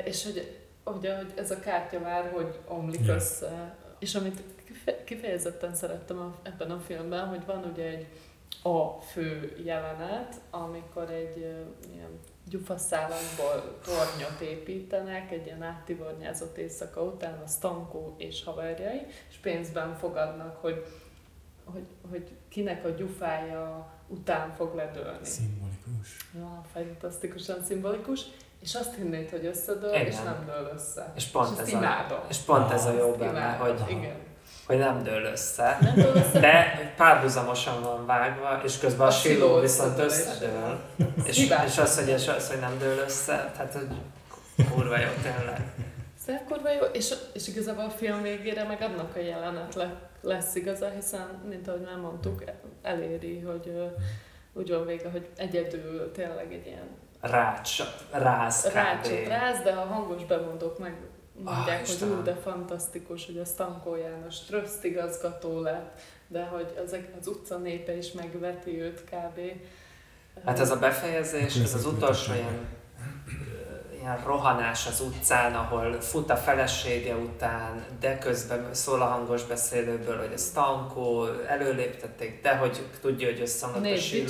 És 0.05 0.23
hogy, 0.23 0.64
hogy, 0.85 1.13
hogy 1.15 1.33
ez 1.35 1.51
a 1.51 1.59
kártya 1.59 1.99
már 1.99 2.31
hogy 2.31 2.59
omlik 2.67 3.05
Ja. 3.05 3.13
össze. 3.13 3.75
És 3.99 4.15
amit 4.15 4.41
kife- 4.65 5.03
kifejezetten 5.03 5.75
szerettem 5.75 6.17
a, 6.19 6.35
ebben 6.43 6.71
a 6.71 6.79
filmben, 6.79 7.27
hogy 7.27 7.45
van 7.45 7.63
ugye 7.73 7.83
egy 7.83 8.07
a 8.63 9.01
fő 9.01 9.55
jelenet, 9.63 10.41
amikor 10.49 11.09
egy 11.11 11.37
ö, 11.37 11.61
ilyen 11.93 12.19
gyufaszálakból 12.49 13.79
tornyot 13.83 14.39
építenek, 14.41 15.31
egy 15.31 15.45
ilyen 15.45 15.61
áttivornyázott 15.63 16.57
éjszaka 16.57 17.01
után 17.03 17.41
a 17.45 17.47
Stankó 17.47 18.15
és 18.17 18.43
haverjai, 18.43 19.01
és 19.29 19.35
pénzben 19.35 19.95
fogadnak, 19.97 20.55
hogy, 20.55 20.85
hogy, 21.63 21.85
hogy 22.09 22.29
kinek 22.49 22.85
a 22.85 22.89
gyufája 22.89 23.93
után 24.07 24.53
fog 24.53 24.75
ledőlni. 24.75 25.25
Szimbolikus. 25.25 26.27
Ja, 26.35 26.65
fantasztikusan 26.73 27.63
szimbolikus, 27.63 28.21
és 28.61 28.75
azt 28.75 28.95
hinnéd, 28.95 29.29
hogy 29.29 29.45
összedől, 29.45 29.93
Igen. 29.93 30.05
és 30.05 30.15
nem 30.23 30.43
dől 30.45 30.71
össze. 30.75 31.11
És 31.15 31.25
pont 31.25 31.47
és 31.53 31.57
ez 31.59 31.65
ezt 31.65 31.73
a- 31.73 31.77
imádom. 31.77 32.19
És 32.29 32.37
pont 32.37 32.71
ez 32.71 32.85
a 32.85 32.91
jó 32.91 33.11
benne, 33.11 33.31
imádom. 33.31 33.77
hogy, 33.77 33.91
Igen. 33.97 34.15
hogy 34.67 34.77
nem 34.77 35.03
dől 35.03 35.23
össze. 35.25 35.77
Nem 35.81 35.95
dől 35.95 36.15
össze, 36.15 36.39
De 36.39 36.93
párhuzamosan 36.97 37.81
van 37.81 38.05
vágva, 38.05 38.61
és 38.63 38.77
közben 38.77 39.05
a, 39.07 39.09
A 39.09 39.11
siló 39.11 39.59
viszont 39.59 39.99
összedől. 39.99 40.79
És, 41.25 41.49
és 41.67 41.77
az, 41.77 41.99
hogy, 41.99 42.07
és 42.07 42.27
az, 42.27 42.49
hogy 42.49 42.59
nem 42.59 42.77
dől 42.79 42.97
össze, 42.97 43.51
tehát 43.57 43.73
hogy 43.73 43.87
kurva 44.71 44.97
jó 44.99 45.09
tényleg. 45.21 45.61
Szóval 46.25 46.41
kurva 46.47 46.71
jó, 46.71 46.81
és, 46.93 47.13
és 47.33 47.47
igazából 47.47 47.83
a 47.83 47.89
film 47.89 48.21
végére 48.21 48.63
meg 48.63 48.81
annak 48.81 49.15
a 49.15 49.19
jelenet 49.19 49.75
le, 49.75 49.93
lesz 50.21 50.55
igaza, 50.55 50.89
hiszen, 50.89 51.27
mint 51.49 51.67
ahogy 51.67 51.81
már 51.81 51.97
mondtuk, 51.97 52.43
eléri, 52.81 53.39
hogy 53.39 53.91
úgy 54.53 54.69
van 54.69 54.85
vége, 54.85 55.09
hogy 55.09 55.27
egyedül 55.37 56.11
tényleg 56.11 56.53
egy 56.53 56.65
ilyen 56.65 56.87
Rács, 57.29 57.81
ráz 58.11 58.71
rácsot 58.73 59.27
ráz, 59.27 59.61
de 59.63 59.71
a 59.71 59.85
hangos 59.85 60.25
bemondók 60.25 60.79
meg 60.79 60.97
mondják, 61.43 61.81
Ah, 61.81 61.87
hogy 61.87 62.07
ú, 62.09 62.23
de 62.23 62.35
fantasztikus, 62.35 63.25
hogy 63.25 63.37
a 63.37 63.45
Stankó 63.45 63.95
János 63.95 64.39
tröszt 64.39 64.83
igazgató 64.83 65.61
lett, 65.61 66.01
de 66.27 66.43
hogy 66.43 66.73
ezek 66.85 67.11
az 67.19 67.27
utca 67.27 67.57
népe 67.57 67.97
is 67.97 68.11
megveti 68.11 68.81
őt 68.81 69.03
kb. 69.03 69.39
Hát 70.45 70.59
ez 70.59 70.71
a 70.71 70.77
befejezés, 70.77 71.55
ez 71.55 71.73
az 71.73 71.85
utolsó 71.85 72.33
ilyen, 72.33 72.67
ilyen 74.05 74.23
rohanás 74.25 74.87
az 74.87 74.99
utcán, 75.01 75.53
ahol 75.55 76.01
fut 76.01 76.29
a 76.29 76.35
felesége 76.35 77.15
után, 77.15 77.85
de 77.99 78.17
közben 78.17 78.73
szól 78.73 79.01
a 79.01 79.05
hangos 79.05 79.43
beszélőből, 79.43 80.17
hogy 80.17 80.33
a 80.33 80.37
Stankó 80.37 81.25
előléptették, 81.47 82.41
de 82.41 82.55
hogy 82.55 82.81
tudja, 83.01 83.27
hogy 83.31 83.41
összeomlott 83.41 83.91
a 83.91 83.95
siló. 83.97 84.23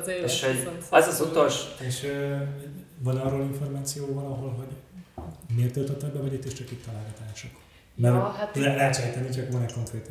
az 0.00 0.08
élet. 0.08 0.24
És 0.24 0.44
hogy 0.44 0.68
az 0.90 1.06
az 1.06 1.20
utolsó, 1.20 1.68
És 1.86 2.06
van 2.98 3.16
arról 3.16 3.40
információ 3.42 4.14
valahol, 4.14 4.50
hogy 4.50 4.66
miért 5.56 5.72
töltötted 5.72 6.10
be, 6.12 6.18
vagy 6.20 6.32
itt 6.32 6.44
is 6.44 6.52
csak 6.52 6.70
itt 6.70 6.84
találgatások? 6.86 7.50
Mert 7.94 8.14
Ja, 8.14 8.20
hát 8.30 8.56
le- 8.56 8.74
lehet 8.74 8.94
sejteni, 8.94 9.30
csak 9.30 9.52
van 9.52 9.62
egy 9.62 9.72
konkrét 9.72 10.08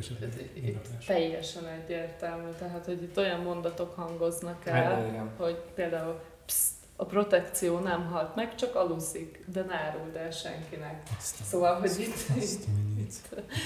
indoklás. 0.54 1.04
teljesen 1.06 1.66
egyértelmű, 1.66 2.48
tehát 2.58 2.84
hogy 2.84 3.02
itt 3.02 3.16
olyan 3.18 3.40
mondatok 3.40 3.94
hangoznak 3.94 4.66
el, 4.66 4.82
Hát, 4.84 5.30
hogy 5.38 5.56
például 5.74 6.20
pszt, 6.46 6.68
a 6.96 7.04
protekció 7.04 7.78
nem 7.78 8.06
halt 8.06 8.34
meg, 8.34 8.54
csak 8.54 8.74
aluszik, 8.74 9.44
de 9.52 9.62
ne 9.62 9.74
áruld 9.74 10.16
el 10.16 10.30
senkinek. 10.30 11.02
Azt 11.18 11.40
a- 11.40 11.44
Szóval, 11.44 11.80
hogy 11.80 12.00
itt, 12.00 12.14
azt 12.14 12.60
a 12.66 12.70
mindenit. 12.76 13.14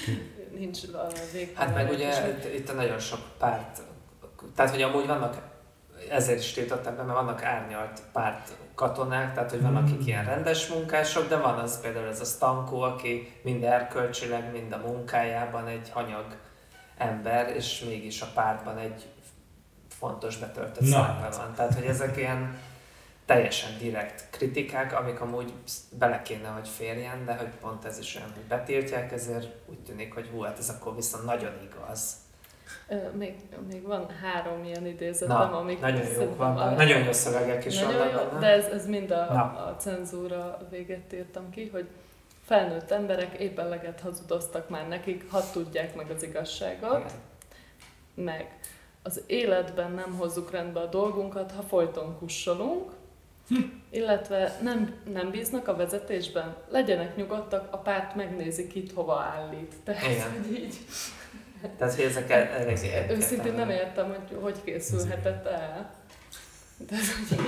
itt 0.07 0.57
nincs 0.59 0.79
a 0.93 1.07
végtelen. 1.33 1.73
Hát 1.73 1.75
meg 1.83 1.91
ugye 1.93 2.27
itt, 2.29 2.53
itt 2.53 2.69
a 2.69 2.73
nagyon 2.73 2.99
sok 2.99 3.19
párt, 3.37 3.81
tehát 4.55 4.71
hogy 4.71 4.81
amúgy 4.81 5.07
vannak, 5.07 5.37
ezért 6.09 6.39
is 6.39 6.51
tiltották 6.51 6.95
be, 6.95 7.03
mert 7.03 7.17
vannak 7.17 7.43
árnyalt 7.43 8.01
párt 8.11 8.51
katonák, 8.75 9.33
tehát 9.33 9.49
hogy 9.49 9.61
van 9.61 9.75
akik 9.75 10.05
ilyen 10.05 10.25
rendes 10.25 10.67
munkások, 10.67 11.27
de 11.27 11.37
van 11.37 11.59
az 11.59 11.81
például 11.81 12.07
ez 12.07 12.19
a 12.21 12.25
Stankó, 12.25 12.81
aki 12.81 13.39
mind 13.43 13.63
erkölcsileg, 13.63 14.51
mind 14.51 14.71
a 14.71 14.77
munkájában 14.77 15.67
egy 15.67 15.89
hanyag 15.89 16.25
ember, 16.97 17.55
és 17.55 17.79
mégis 17.87 18.21
a 18.21 18.27
pártban 18.33 18.77
egy 18.77 19.05
fontos 19.89 20.37
betöltött 20.37 20.85
szerepe 20.85 21.29
van. 21.37 21.53
Tehát, 21.55 21.73
hogy 21.73 21.85
ezek 21.85 22.17
ilyen 22.17 22.59
teljesen 23.33 23.77
direkt 23.79 24.29
kritikák, 24.29 24.99
amik 24.99 25.21
amúgy 25.21 25.53
bele 25.99 26.21
kéne, 26.21 26.47
hogy 26.47 26.67
férjen, 26.67 27.25
de 27.25 27.33
hogy 27.35 27.47
pont 27.61 27.85
ez 27.85 27.99
is 27.99 28.15
olyan, 28.15 28.31
hogy 28.33 28.43
betiltják, 28.43 29.11
ezért 29.11 29.47
úgy 29.69 29.79
tűnik, 29.79 30.13
hogy 30.13 30.27
hú, 30.31 30.41
hát 30.41 30.57
ez 30.57 30.69
akkor 30.69 30.95
viszont 30.95 31.25
nagyon 31.25 31.51
igaz. 31.71 32.15
Még, 33.17 33.35
még 33.69 33.83
van 33.83 34.09
három 34.09 34.63
ilyen 34.63 34.85
idézetem, 34.85 35.37
Na, 35.37 35.57
amik 35.59 35.79
nagyon 35.79 36.05
jók 36.19 36.37
van, 36.37 36.57
a- 36.57 36.69
nagyon 36.69 37.03
jó 37.03 37.11
szövegek 37.11 37.65
is 37.65 37.79
Nagyon 37.79 37.97
vannak 37.97 38.21
jó, 38.21 38.27
benne. 38.27 38.39
de 38.39 38.47
ez, 38.47 38.65
ez 38.65 38.85
mind 38.87 39.11
a, 39.11 39.25
Na. 39.33 39.41
a 39.65 39.75
cenzúra 39.79 40.67
véget 40.69 41.13
írtam 41.13 41.49
ki, 41.49 41.69
hogy 41.73 41.87
felnőtt 42.45 42.91
emberek 42.91 43.39
épp 43.39 43.59
eleget 43.59 43.99
hazudoztak 43.99 44.69
már 44.69 44.87
nekik, 44.87 45.31
hadd 45.31 45.43
tudják 45.53 45.95
meg 45.95 46.09
az 46.11 46.23
igazságot, 46.23 46.97
Igen. 46.99 47.11
meg 48.25 48.59
az 49.03 49.21
életben 49.27 49.91
nem 49.91 50.15
hozzuk 50.17 50.51
rendbe 50.51 50.79
a 50.79 50.85
dolgunkat, 50.85 51.51
ha 51.51 51.61
folyton 51.61 52.17
kussolunk, 52.19 52.91
illetve 53.89 54.57
nem, 54.61 54.95
nem 55.13 55.29
bíznak 55.31 55.67
a 55.67 55.75
vezetésben, 55.75 56.55
legyenek 56.69 57.15
nyugodtak, 57.15 57.73
a 57.73 57.77
párt 57.77 58.15
megnézi 58.15 58.67
kit 58.67 58.91
hova 58.91 59.19
állít. 59.19 59.75
Tehát, 59.83 60.11
Igen. 60.11 60.31
hogy 60.31 60.53
így, 60.53 60.77
Tehát, 61.77 61.95
hogy 61.95 62.03
ezek 62.05 62.29
el- 62.31 62.47
elég 62.47 62.77
őszintén 63.09 63.53
nem 63.53 63.69
értem, 63.69 64.07
hogy 64.09 64.37
hogy 64.41 64.63
készülhetett 64.63 65.45
el. 65.45 65.99
De 66.87 66.95
ez, 66.95 67.27
hogy, 67.29 67.39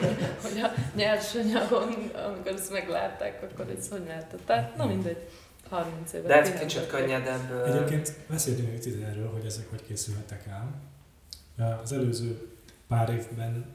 hogy 0.41 0.59
a 0.61 0.71
nyersanyagon, 0.95 2.11
amikor 2.27 2.51
ezt 2.51 2.71
meglátták, 2.71 3.43
akkor 3.43 3.73
ez 3.77 3.89
hogy 3.89 4.03
lehetett. 4.07 4.45
Tehát, 4.45 4.75
na 4.77 4.85
mindegy, 4.85 5.29
30 5.69 6.13
éve. 6.13 6.27
De 6.27 6.39
ez 6.41 6.59
kicsit 6.59 6.87
könnyedebb. 6.87 7.65
Egyébként 7.67 8.13
beszéltünk 8.29 8.73
kicsit 8.73 9.03
erről, 9.03 9.29
hogy 9.31 9.45
ezek 9.45 9.69
hogy 9.69 9.83
készülhetek 9.87 10.45
el. 10.47 10.81
Az 11.83 11.91
előző 11.91 12.47
pár 12.87 13.09
évben, 13.09 13.65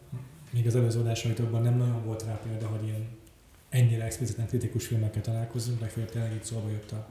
még 0.50 0.66
az 0.66 0.76
előző 0.76 1.00
adásaitokban 1.00 1.62
nem 1.62 1.76
nagyon 1.76 2.04
volt 2.04 2.22
rá 2.22 2.40
példa, 2.42 2.66
hogy 2.66 2.84
ilyen 2.84 3.06
ennyire 3.68 4.04
expliciten 4.04 4.46
kritikus 4.46 4.86
filmekkel 4.86 5.22
találkozunk, 5.22 5.80
legfeljebb 5.80 6.10
tényleg 6.10 6.34
itt 6.34 6.44
szóba 6.44 6.68
jött 6.70 6.92
a, 6.92 7.06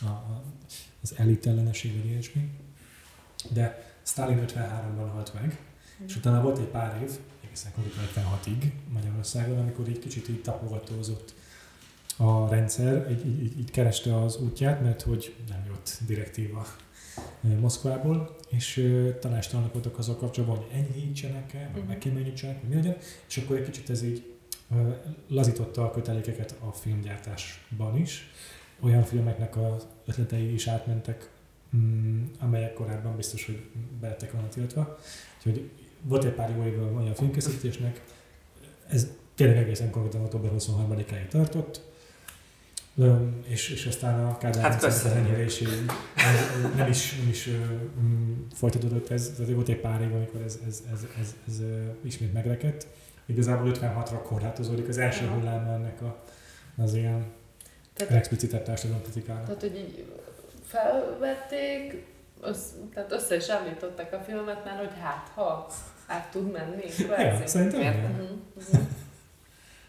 a, 0.00 0.06
a, 0.06 0.42
az 1.02 1.14
elit 1.16 1.46
ellenesség, 1.46 1.96
vagy 1.96 2.10
ilyesmi. 2.10 2.50
De 3.52 3.94
Stalin 4.02 4.44
53-ban 4.46 5.10
halt 5.12 5.34
meg, 5.34 5.58
és 6.06 6.16
utána 6.16 6.42
volt 6.42 6.58
egy 6.58 6.64
pár 6.64 7.02
év, 7.02 7.10
egészen 7.44 7.72
konkrétan 7.72 8.04
56-ig 8.14 8.72
Magyarországon, 8.92 9.58
amikor 9.58 9.88
így 9.88 9.98
kicsit 9.98 10.28
így 10.28 10.42
tapogatózott 10.42 11.34
a 12.16 12.48
rendszer, 12.48 13.10
így, 13.10 13.26
így, 13.26 13.42
így, 13.42 13.58
így 13.58 13.70
kereste 13.70 14.22
az 14.22 14.36
útját, 14.36 14.82
mert 14.82 15.02
hogy 15.02 15.34
nem 15.48 15.64
jött 15.66 15.98
direktíva 16.06 16.66
eh, 17.44 17.50
Moszkvából, 17.50 18.36
és 18.50 18.90
tanástalanok 19.20 19.72
voltak 19.72 19.98
azzal 19.98 20.16
kapcsolatban, 20.16 20.58
hogy 20.58 20.66
enyhítsenek 20.72 21.54
el, 21.54 21.68
vagy 21.72 21.80
Mhm. 21.80 21.88
megkéményítsenek, 21.90 22.60
vagy 22.60 22.68
mi 22.68 22.74
legyen, 22.74 22.96
és 23.28 23.36
akkor 23.36 23.56
egy 23.56 23.64
kicsit 23.64 23.90
ez 23.90 24.02
így 24.02 24.34
lazította 25.28 25.84
a 25.84 25.90
kötelékeket 25.90 26.54
a 26.60 26.72
filmgyártásban 26.72 27.96
is. 27.96 28.30
Olyan 28.80 29.02
filmeknek 29.02 29.56
az 29.56 29.86
ötletei 30.06 30.52
is 30.52 30.66
átmentek, 30.66 31.30
mm, 31.76 32.24
amelyek 32.38 32.72
korábban 32.72 33.16
biztos, 33.16 33.46
hogy 33.46 33.62
belettek 34.00 34.32
volna 34.32 34.48
tiltva. 34.48 34.98
Úgyhogy 35.36 35.70
volt 36.02 36.24
egy 36.24 36.32
pár 36.32 36.50
jó 36.56 36.82
a 36.86 36.90
magyar 36.90 37.14
filmkészítésnek, 37.14 38.02
ez 38.88 39.08
tényleg 39.34 39.56
egészen 39.56 39.90
konkrétan 39.90 40.20
október 40.24 40.50
23-áig 40.52 41.28
tartott, 41.28 41.89
és, 43.48 43.70
és 43.70 43.86
aztán 43.86 44.24
a 44.24 44.38
Kádár 44.38 44.62
Hát 44.62 45.04
enyhüléséig 45.04 45.84
nem, 46.16 46.72
nem 46.76 46.88
is, 46.88 47.16
nem 47.16 47.28
is 47.28 47.48
mm, 48.00 48.32
folytatódott 48.54 49.10
ez, 49.10 49.32
tehát 49.36 49.52
volt 49.52 49.68
egy 49.68 49.80
pár 49.80 50.00
év, 50.00 50.14
amikor 50.14 50.40
ez, 50.40 50.58
ez, 50.66 50.82
ez, 50.92 51.00
ez, 51.20 51.34
ez, 51.48 51.60
ismét 52.02 52.32
megrekedt. 52.32 52.86
Igazából 53.26 53.72
56-ra 53.74 54.20
korlátozódik 54.22 54.88
az 54.88 54.98
első 54.98 55.26
hullám 55.26 55.68
ennek 55.68 56.02
a, 56.02 56.22
az 56.82 56.94
ilyen 56.94 57.24
Tehát, 57.94 58.12
explicitebb 58.12 58.62
társadalomkritikának. 58.62 59.44
tehát, 59.44 59.60
hogy 59.60 59.76
így 59.76 60.04
felvették, 60.64 62.06
össz, 62.40 62.70
tehát 62.94 63.12
össze 63.12 63.36
is 63.36 63.48
állították 63.48 64.12
a 64.12 64.20
filmet 64.20 64.64
már, 64.64 64.76
hogy 64.76 64.92
hát 65.00 65.30
ha 65.34 65.66
át 66.06 66.30
tud 66.30 66.50
menni. 66.50 66.84
Ja, 67.08 67.46
szerintem 67.46 67.80
Miért. 67.80 67.96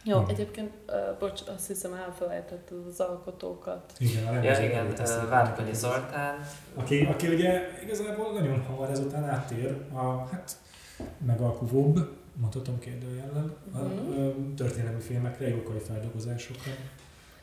Jó, 0.03 0.17
Igen. 0.17 0.29
egyébként, 0.29 0.71
uh, 0.87 0.95
bocs, 1.19 1.41
azt 1.55 1.67
hiszem 1.67 1.93
elfelejtetted 1.93 2.77
az 2.89 2.99
alkotókat. 2.99 3.93
Igen, 3.97 4.27
a 4.27 4.41
Ja, 4.43 4.59
igen, 4.63 4.93
Várkonyi 5.29 5.73
Zoltán, 5.73 6.45
Aki, 6.75 7.05
aki 7.05 7.27
ugye 7.27 7.61
igazából 7.83 8.33
nagyon 8.33 8.61
hamar 8.63 8.89
ezután 8.89 9.23
áttér 9.23 9.77
a 9.93 10.27
hát 10.31 10.57
megalkuvóbb, 11.25 11.99
mondhatom 12.35 12.79
kérdőjellel, 12.79 13.55
a 13.73 13.77
Mhm. 13.77 14.11
ö, 14.11 14.31
történelmi 14.55 14.99
filmekre, 15.01 15.47
jókai 15.47 15.79
feldolgozásokra, 15.79 16.71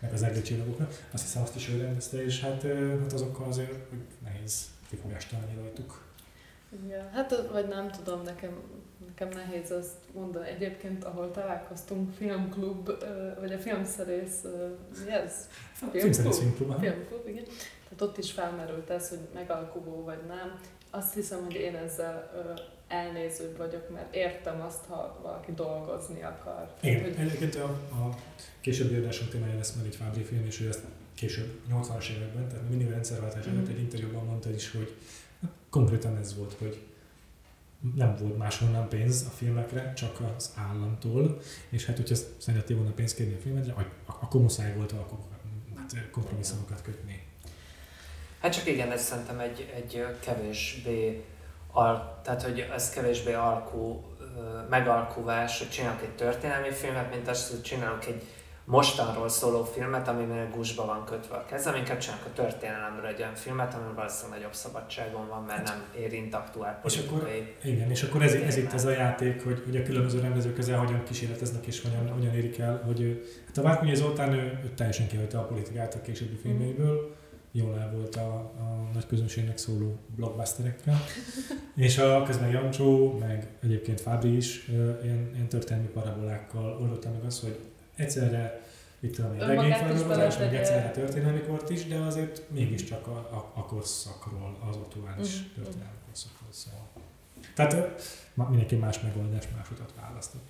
meg 0.01 0.13
az 0.13 0.23
egri 0.23 0.43
csillagokra. 0.43 0.89
Azt 1.13 1.23
hiszem 1.23 1.43
azt 1.43 1.55
is 1.57 1.69
ő 1.69 1.81
rendezte, 1.81 2.25
és 2.25 2.41
hát, 2.41 2.63
hát 3.03 3.13
azokkal 3.13 3.47
azért 3.49 3.71
hogy 3.89 3.99
nehéz 4.25 4.65
kifogást 4.89 5.31
találni 5.31 5.55
rajtuk. 5.55 6.03
Ja, 6.89 7.09
hát 7.13 7.49
vagy 7.53 7.69
nem 7.69 7.91
tudom, 7.91 8.23
nekem, 8.23 8.51
nekem 9.19 9.47
nehéz 9.47 9.71
azt 9.71 9.95
mondani. 10.15 10.49
Egyébként, 10.49 11.05
ahol 11.05 11.31
találkoztunk, 11.31 12.13
filmklub, 12.15 12.91
vagy 13.41 13.53
a 13.53 13.59
filmszerész, 13.59 14.45
mi 15.05 15.11
ez? 15.13 15.49
Filmklub. 15.91 16.81
Filmklub, 16.81 17.27
igen. 17.29 17.45
Tehát 17.83 18.01
ott 18.03 18.19
is 18.19 18.33
felmerült 18.33 18.91
ez, 18.91 19.09
hogy 19.09 19.19
megalkuvó 19.35 20.03
vagy 20.05 20.21
nem. 20.29 20.61
Azt 20.91 21.15
hiszem, 21.15 21.45
hogy 21.45 21.55
én 21.55 21.75
ezzel 21.77 22.31
elnézőbb 22.89 23.57
vagyok, 23.57 23.91
mert 23.93 24.15
értem 24.15 24.61
azt, 24.61 24.85
ha 24.89 25.19
valaki 25.23 25.53
dolgozni 25.53 26.23
akar. 26.23 26.75
Igen, 26.83 27.03
Hogy, 27.03 27.15
egyébként 27.19 27.55
a, 27.55 27.65
a 27.91 28.15
későbbi 28.61 28.95
adásunk 28.95 29.31
témája 29.31 29.57
lesz 29.57 29.75
meg 29.75 29.87
egy 29.87 29.97
Fábri 29.97 30.23
film, 30.23 30.45
és 30.47 30.61
ő 30.61 30.69
ezt 30.69 30.83
később, 31.15 31.61
80-as 31.73 32.09
években, 32.17 32.49
tehát 32.49 32.69
mindig 32.69 32.87
a 32.87 32.91
rendszerváltás 32.91 33.47
előtt 33.47 33.63
Mhm. 33.63 33.71
egy 33.71 33.79
interjúban 33.81 34.25
mondta 34.25 34.51
is, 34.51 34.71
hogy 34.73 34.95
hát 35.43 35.51
konkrétan 35.71 36.17
ez 36.17 36.37
volt, 36.37 36.53
hogy 36.59 36.83
nem 37.95 38.17
volt 38.17 38.39
máshonnan 38.39 38.89
pénz 38.89 39.25
a 39.27 39.31
filmekre, 39.31 39.93
csak 39.93 40.21
az 40.37 40.53
államtól, 40.57 41.41
és 41.69 41.87
hát 41.87 41.97
hogyha 41.97 42.15
szerettél 42.39 42.77
volna 42.77 42.93
pénzt 42.93 43.17
kérni 43.17 43.35
a 43.35 43.41
filmedre, 43.41 43.73
ak- 43.73 44.23
akkor 44.23 44.41
muszáj 44.41 44.75
volt 44.75 44.93
akkor 44.93 45.19
hát, 45.77 46.11
kompromisszumokat 46.11 46.83
kötni. 46.83 47.27
Hát 48.41 48.53
csak 48.53 48.67
igen, 48.67 48.91
ez 48.93 49.03
szerintem 49.05 49.39
egy, 49.39 49.73
egy 49.75 50.07
kevésbé, 50.21 51.25
al, 51.73 52.21
tehát 52.23 52.43
hogy 52.43 52.59
ez 52.59 52.91
kevésbé 52.91 53.33
alkú, 53.33 54.09
megalkuvás, 54.69 55.59
hogy 55.59 55.71
csinálok 55.71 56.03
egy 56.03 56.15
történelmi 56.15 56.71
filmet, 56.71 57.15
mint 57.15 57.29
azt, 57.29 57.51
hogy 57.51 57.63
csinálok 57.63 58.07
egy 58.07 58.23
mostanról 58.69 59.29
szóló 59.29 59.65
filmet, 59.65 60.09
amiben 60.09 60.51
gusba 60.51 60.85
van 60.85 61.05
kötve 61.05 61.37
a 61.37 61.45
kezem, 61.45 61.75
inkább 61.75 61.99
csinálok 61.99 62.25
a 62.25 62.33
történelemről 62.33 63.07
egy 63.07 63.21
olyan 63.21 63.35
filmet, 63.35 63.75
amiben 63.75 63.95
valószínűleg 63.95 64.39
nagyobb 64.39 64.55
szabadságom 64.55 65.29
van, 65.29 65.43
mert 65.43 65.65
nem 65.65 65.85
érint 65.99 66.35
aktuál 66.35 66.81
És 66.85 66.99
akkor-. 66.99 67.31
Igen, 67.65 67.91
és 67.91 68.03
akkor 68.03 68.23
ez, 68.23 68.35
ez 68.35 68.57
itt 68.57 68.73
ez 68.73 68.85
a 68.85 68.91
játék, 68.91 69.45
hogy, 69.45 69.63
hogy 69.65 69.77
a 69.77 69.83
különböző 69.83 70.21
rendezők 70.21 70.59
ezzel 70.59 70.79
hogyan 70.79 71.03
kísérleteznek 71.03 71.67
és 71.67 71.83
hogyan, 71.83 72.13
hogyan 72.13 72.35
érik 72.35 72.59
el, 72.59 72.83
hogy 72.87 73.01
ő- 73.01 73.25
hát 73.47 73.59
a 73.59 73.63
Várkonyi 73.63 73.95
Zoltán 73.95 74.33
ő, 74.33 74.61
ő 74.65 74.73
teljesen 74.77 75.07
kihagyta 75.07 75.39
a 75.39 75.45
politikát 75.45 75.95
a 75.95 76.01
későbbi 76.01 76.37
filmjeiből, 76.37 77.17
jól 77.53 77.79
el 77.79 77.91
volt 77.97 78.17
a, 78.17 78.35
a 78.37 78.91
nagy 78.93 79.07
közönségnek 79.07 79.59
szóló 79.59 79.99
blockbusterekkel, 80.17 80.97
és 81.77 81.99
a 81.99 82.23
közben 82.23 82.51
Jancsó, 82.51 83.19
meg 83.19 83.49
egyébként 83.63 84.01
Fábri 84.01 84.37
is 84.37 84.67
ilyen, 85.03 85.31
ilyen 85.35 85.49
történelmi 85.49 85.89
parabolákkal 85.89 86.79
oldotta 86.81 87.11
meg 87.11 87.25
azt, 87.25 87.43
hogy 87.43 87.59
egyszerre 87.99 88.61
itt 89.01 89.15
tudom, 89.15 89.35
is 89.37 89.43
regényfeldolgozás, 89.43 90.39
meg 90.39 90.55
egyszerre 90.55 90.91
történelmi 90.91 91.41
kort 91.41 91.71
is, 91.71 91.87
de 91.87 91.97
azért 91.97 92.43
mégiscsak 92.51 93.07
a, 93.07 93.11
a, 93.17 93.53
a 93.55 93.65
korszakról, 93.65 94.57
az 94.71 94.77
aktuális 94.77 95.35
Mhm, 95.37 95.55
történelmi 95.63 95.99
korszakról 96.07 96.49
szól. 96.53 96.87
Tehát 97.55 98.03
mindenki 98.49 98.75
más 98.77 99.01
megoldás, 99.01 99.45
más 99.57 99.71
utat 99.71 99.93
választott. 100.01 100.47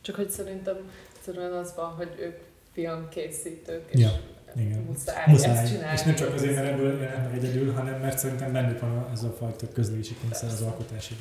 Csak 0.00 0.14
hogy 0.16 0.30
szerintem 0.30 0.76
egyszerűen 1.16 1.52
az 1.52 1.74
van, 1.76 1.90
hogy 1.90 2.10
ők 2.20 2.38
filmkészítők, 2.72 3.90
és 3.90 4.00
Ja, 4.00 4.10
igen. 4.56 4.78
muszáj, 4.78 5.24
Muszáj. 5.26 5.56
ezt 5.58 5.72
csinálni. 5.72 5.98
És 5.98 6.02
nem 6.04 6.14
csak 6.14 6.34
azért, 6.34 6.54
mert 6.54 6.66
ebből 6.66 7.00
jelennek 7.00 7.32
egyedül, 7.34 7.72
hanem 7.72 8.00
mert 8.00 8.18
szerintem 8.18 8.52
bennük 8.52 8.80
van 8.80 9.08
ez 9.12 9.22
a 9.22 9.30
fajta 9.38 9.68
közlési 9.72 10.16
kényszer 10.20 10.48
az 10.50 10.62
alkotási 10.62 11.14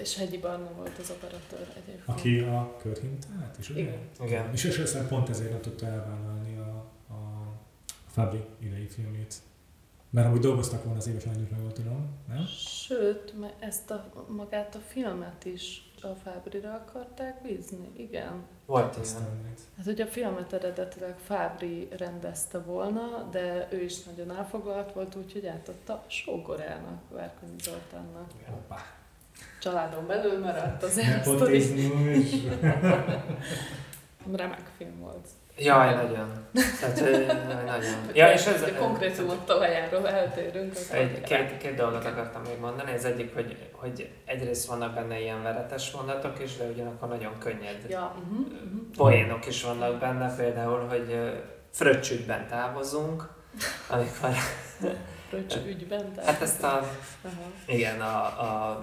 és 0.00 0.16
Hegyi 0.16 0.38
Barna 0.38 0.70
volt 0.76 0.98
az 0.98 1.10
operatőr 1.10 1.68
egyébként. 1.76 2.02
Aki 2.18 2.38
a 2.38 2.76
körhintát 2.82 3.56
is, 3.58 3.70
ugye? 3.70 3.80
Igen. 3.80 3.98
Igen. 4.24 4.52
És 4.52 4.64
és 4.64 4.78
aztán 4.78 5.08
pont 5.08 5.28
ezért 5.28 5.50
nem 5.50 5.60
tudta 5.60 5.86
elvállalni 5.86 6.56
a, 6.58 6.76
a 7.14 7.46
Fabri 8.06 8.44
idei 8.58 8.86
filmét. 8.86 9.34
Mert 10.10 10.26
amúgy 10.26 10.40
dolgoztak 10.40 10.84
volna 10.84 10.98
az 10.98 11.06
éves 11.06 11.24
lányokra, 11.24 11.56
jól 11.60 11.72
tudom, 11.72 12.08
nem? 12.28 12.44
Sőt, 12.56 13.38
me- 13.40 13.54
ezt 13.58 13.90
a, 13.90 14.12
magát 14.28 14.74
a 14.74 14.78
filmet 14.78 15.44
is 15.44 15.92
a 16.02 16.06
Fábrira 16.06 16.72
akarták 16.72 17.42
bízni, 17.42 17.90
igen. 17.96 18.42
Volt 18.66 18.96
ilyen. 18.96 19.22
Hát, 19.76 19.84
hogy 19.84 20.00
a 20.00 20.06
filmet 20.06 20.52
eredetileg 20.52 21.18
Fábri 21.18 21.88
rendezte 21.96 22.58
volna, 22.58 23.28
de 23.30 23.68
ő 23.70 23.82
is 23.82 24.02
nagyon 24.02 24.36
elfoglalt 24.36 24.92
volt, 24.92 25.14
úgyhogy 25.14 25.46
átadta 25.46 26.04
Sógorának, 26.06 27.02
Várkonyi 27.10 27.56
Zoltánnak. 27.62 28.30
Hoppá. 28.46 28.84
Családon 29.64 30.06
belül 30.06 30.38
maradt 30.38 30.82
azért 30.82 31.16
a 31.16 31.20
sztori. 31.20 31.58
Nepotizmus. 31.58 32.40
Remek 34.36 34.70
film 34.76 35.00
volt. 35.00 35.26
Jaj, 35.58 35.94
nagyon. 35.94 36.46
Tehát, 36.80 37.00
nagyon. 37.64 37.94
Ja, 38.14 38.32
és 38.32 38.46
ez... 38.46 38.62
a 38.62 38.74
konkrétumok 38.78 39.44
talajáról 39.44 40.08
eltérünk. 40.08 40.72
Egy, 40.92 41.20
két, 41.20 41.56
két 41.56 41.74
dolgot 41.74 42.04
akartam 42.04 42.42
még 42.42 42.58
mondani. 42.60 42.92
Az 42.92 43.04
egyik, 43.04 43.34
hogy, 43.34 43.70
hogy 43.72 44.10
egyrészt 44.24 44.66
vannak 44.66 44.94
benne 44.94 45.20
ilyen 45.20 45.42
veretes 45.42 45.90
mondatok 45.90 46.42
is, 46.42 46.56
de 46.56 46.64
ugyanakkor 46.64 47.08
nagyon 47.08 47.38
könnyed 47.38 47.86
Ja, 47.88 48.14
uh-huh, 48.18 48.46
uh-huh. 48.46 48.80
poénok 48.96 49.46
is 49.46 49.62
vannak 49.62 49.98
benne, 49.98 50.36
például, 50.36 50.86
hogy 50.88 51.06
ö, 51.10 51.30
fröccsügyben 51.70 52.46
távozunk, 52.48 53.28
amikor, 53.88 54.30
Fröccs 55.28 55.56
ügyben. 55.66 56.12
tehát- 56.14 56.30
hát 56.30 56.42
ezt 56.42 56.62
a, 56.62 56.66
Aha. 57.22 57.50
igen, 57.66 58.00
a, 58.00 58.24
a, 58.24 58.78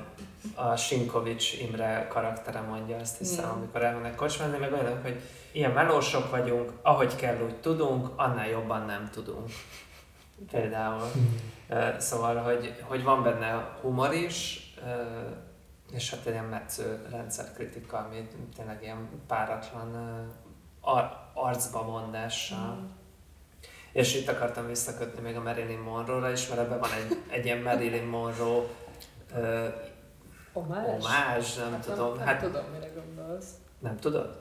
a 0.55 0.75
Sinkovics 0.75 1.53
Imre 1.59 2.07
karaktere 2.09 2.59
mondja 2.61 2.97
azt 2.97 3.17
hiszem, 3.17 3.45
Mm. 3.45 3.51
amikor 3.51 3.83
elmennek 3.83 4.15
kocsmázni, 4.15 4.57
meg 4.57 4.73
olyanok, 4.73 5.01
hogy 5.01 5.21
ilyen 5.51 5.71
melósok 5.71 6.29
vagyunk, 6.31 6.71
ahogy 6.81 7.15
kell, 7.15 7.41
úgy 7.45 7.55
tudunk, 7.55 8.09
annál 8.15 8.47
jobban 8.47 8.85
nem 8.85 9.09
tudunk. 9.11 9.49
Például. 10.51 11.07
Ö, 11.69 11.87
Szóval, 11.97 12.35
hogy, 12.35 12.75
hogy 12.81 13.03
van 13.03 13.23
benne 13.23 13.77
humor 13.81 14.13
is, 14.13 14.65
és 15.91 16.09
hát 16.09 16.25
egy 16.25 16.33
ilyen 16.33 16.45
metsző 16.45 17.07
rendszerkritika, 17.11 17.97
ami 17.97 18.27
tényleg 18.55 18.79
ilyen 18.81 19.09
páratlan 19.27 19.95
ar- 20.81 21.15
arcba 21.33 21.83
mondással. 21.83 22.75
Mm. 22.81 22.85
És 23.91 24.15
itt 24.15 24.27
akartam 24.29 24.67
visszakötni 24.67 25.21
még 25.21 25.35
a 25.35 25.41
Marilyn 25.41 25.79
Monroe-ra 25.79 26.31
is, 26.31 26.47
mert 26.47 26.61
ebben 26.61 26.79
van 26.79 26.89
egy, 26.91 27.17
egy 27.29 27.45
ilyen 27.45 27.61
Marilyn 27.61 28.05
Monroe 28.05 28.63
Omás? 30.53 30.85
omázs, 30.87 31.55
nem 31.55 31.71
Hát 31.71 31.81
tudom. 31.85 32.15
Nem, 32.17 32.25
Hát 32.25 32.39
tudom, 32.41 32.63
mire 32.73 32.87
gondolsz. 32.95 33.45
nem 33.79 33.97
tudod? 33.97 34.39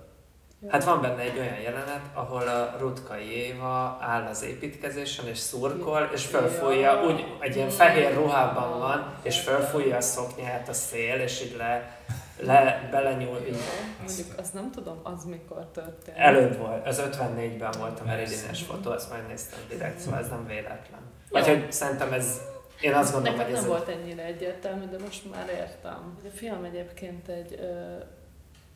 Hát 0.68 0.84
van 0.84 1.00
benne 1.00 1.20
egy 1.20 1.38
olyan 1.38 1.58
jelenet, 1.60 2.00
ahol 2.14 2.42
a 2.48 2.76
Rutkai 2.78 3.32
Éva 3.32 3.98
áll 4.00 4.26
az 4.26 4.42
építkezésen 4.42 5.26
és 5.26 5.38
szurkol, 5.38 6.10
és 6.14 6.26
fölfújja, 6.26 6.92
Ja. 6.92 7.02
úgy 7.04 7.24
egy 7.38 7.56
ilyen 7.56 7.68
fehér 7.68 8.14
ruhában 8.14 8.78
van, 8.78 9.14
és 9.22 9.40
fölfújja 9.40 9.96
a 9.96 10.00
szoknyát 10.00 10.68
a 10.68 10.72
szél, 10.72 11.20
és 11.20 11.42
így 11.42 11.56
le, 11.56 11.98
le 12.40 12.88
belenyúl, 12.90 13.36
így 13.48 13.56
mondjuk 14.04 14.38
azt 14.38 14.54
nem 14.54 14.70
tudom, 14.70 15.00
az 15.02 15.24
mikor 15.24 15.66
történt. 15.72 16.16
előbb 16.18 16.58
volt, 16.58 16.86
az 16.86 17.02
54-ben 17.10 17.72
volt 17.78 18.00
a 18.00 18.02
Persze. 18.04 18.52
fotó, 18.54 18.90
azt 18.90 19.10
megnéztem 19.10 19.58
direkt, 19.68 19.98
szóval 19.98 20.18
ez 20.18 20.28
nem 20.28 20.46
véletlen. 20.46 21.00
Vagy 21.30 21.46
Jó. 21.46 21.52
hogy 21.54 21.72
szerintem 21.72 22.12
ez, 22.12 22.40
én 22.80 22.94
azt 22.94 23.12
gondolom, 23.12 23.38
Nekem 23.38 23.52
hogy 23.52 23.62
nem 23.62 23.64
ez 23.64 23.68
volt 23.68 23.88
ennyire 23.88 24.24
egyértelmű, 24.24 24.84
de 24.84 24.98
most 24.98 25.30
már 25.30 25.48
értem. 25.48 26.18
A 26.24 26.28
film 26.34 26.64
egyébként 26.64 27.28
egy 27.28 27.56
ö, 27.60 27.96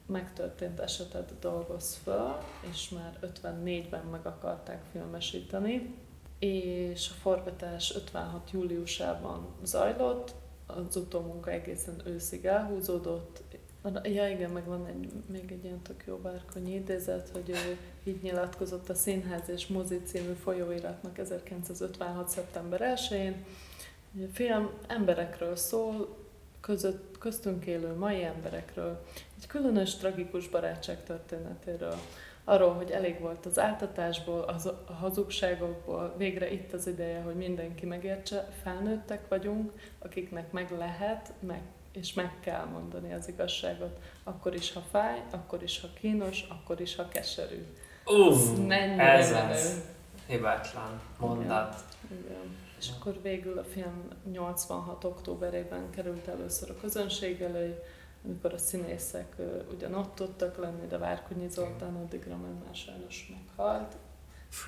megtörtént 0.07 0.81
esetet 0.81 1.33
dolgoz 1.41 2.01
föl, 2.03 2.37
és 2.71 2.89
már 2.89 3.19
54-ben 3.23 4.05
meg 4.11 4.27
akarták 4.27 4.83
filmesíteni, 4.93 5.95
és 6.39 7.09
a 7.11 7.15
forgatás 7.21 7.95
56. 7.95 8.51
júliusában 8.51 9.47
zajlott, 9.63 10.33
az 10.67 10.97
utómunka 10.97 11.51
egészen 11.51 12.03
őszig 12.05 12.45
elhúzódott. 12.45 13.43
Ja 14.03 14.29
igen, 14.29 14.51
meg 14.51 14.65
van 14.65 14.87
egy, 14.87 15.13
még 15.27 15.53
egy 15.53 15.65
ilyen 15.65 15.83
tök 15.83 16.05
jó 16.07 16.17
bárkonyi 16.17 16.75
idézet, 16.75 17.29
hogy 17.33 17.49
ő 17.49 17.79
így 18.05 18.23
nyilatkozott 18.23 18.89
a 18.89 18.95
Színház 18.95 19.49
és 19.49 19.67
Mozi 19.67 20.01
című 20.05 20.33
folyóiratnak 20.33 21.19
1956. 21.19 22.29
szeptember 22.29 22.97
1-én. 22.97 23.45
A 24.17 24.33
film 24.33 24.71
emberekről 24.87 25.57
szól, 25.57 26.17
között, 26.61 27.19
köztünk 27.19 27.67
élő 27.67 27.95
mai 27.95 28.25
emberekről, 28.25 29.05
egy 29.37 29.47
különös, 29.47 29.95
tragikus 29.95 30.49
barátság 30.49 31.05
történetéről, 31.05 31.95
arról, 32.45 32.73
hogy 32.73 32.91
elég 32.91 33.21
volt 33.21 33.47
az 33.47 33.59
áltatásból, 33.59 34.41
az, 34.41 34.67
a 34.67 34.93
hazugságokból, 34.93 36.15
végre 36.17 36.53
itt 36.53 36.73
az 36.73 36.87
ideje, 36.87 37.21
hogy 37.21 37.35
mindenki 37.35 37.87
megértse, 37.87 38.49
felnőttek 38.63 39.29
vagyunk, 39.29 39.73
akiknek 39.99 40.53
meg 40.53 40.71
lehet, 40.79 41.33
meg, 41.41 41.63
és 41.93 42.13
meg 42.13 42.31
kell 42.41 42.65
mondani 42.65 43.13
az 43.13 43.29
igazságot, 43.29 43.99
akkor 44.25 44.55
is, 44.55 44.73
ha 44.73 44.81
fáj, 44.91 45.23
akkor 45.31 45.63
is, 45.63 45.81
ha 45.81 45.89
kínos, 46.01 46.47
akkor 46.49 46.81
is, 46.81 46.97
ha 46.97 47.09
keserű. 47.09 47.67
Mennyire 48.67 49.13
ez 49.13 49.31
menő. 49.31 49.53
az. 49.53 49.81
Hibátlan 50.27 51.01
mondat. 51.19 51.85
Igen. 52.11 52.64
És 52.85 52.91
akkor 52.99 53.23
végül 53.23 53.59
a 53.59 53.65
film 53.65 54.09
86. 54.33 55.05
októberében 55.05 55.91
került 55.91 56.29
először 56.29 56.71
a 56.71 56.77
közönség 56.81 57.41
elő, 57.41 57.83
amikor 58.25 58.53
a 58.53 58.59
színészek 58.59 59.35
ö, 59.37 59.63
ugyan 59.75 59.95
ott 59.95 60.15
tudtak 60.15 60.57
lenni, 60.57 60.87
de 60.87 60.99
Várkonyi 60.99 61.49
Zoltán 61.49 61.95
addigra 61.95 62.37
már 62.37 62.53
már 62.65 62.75
sajnos 62.75 63.33
meghalt, 63.37 63.97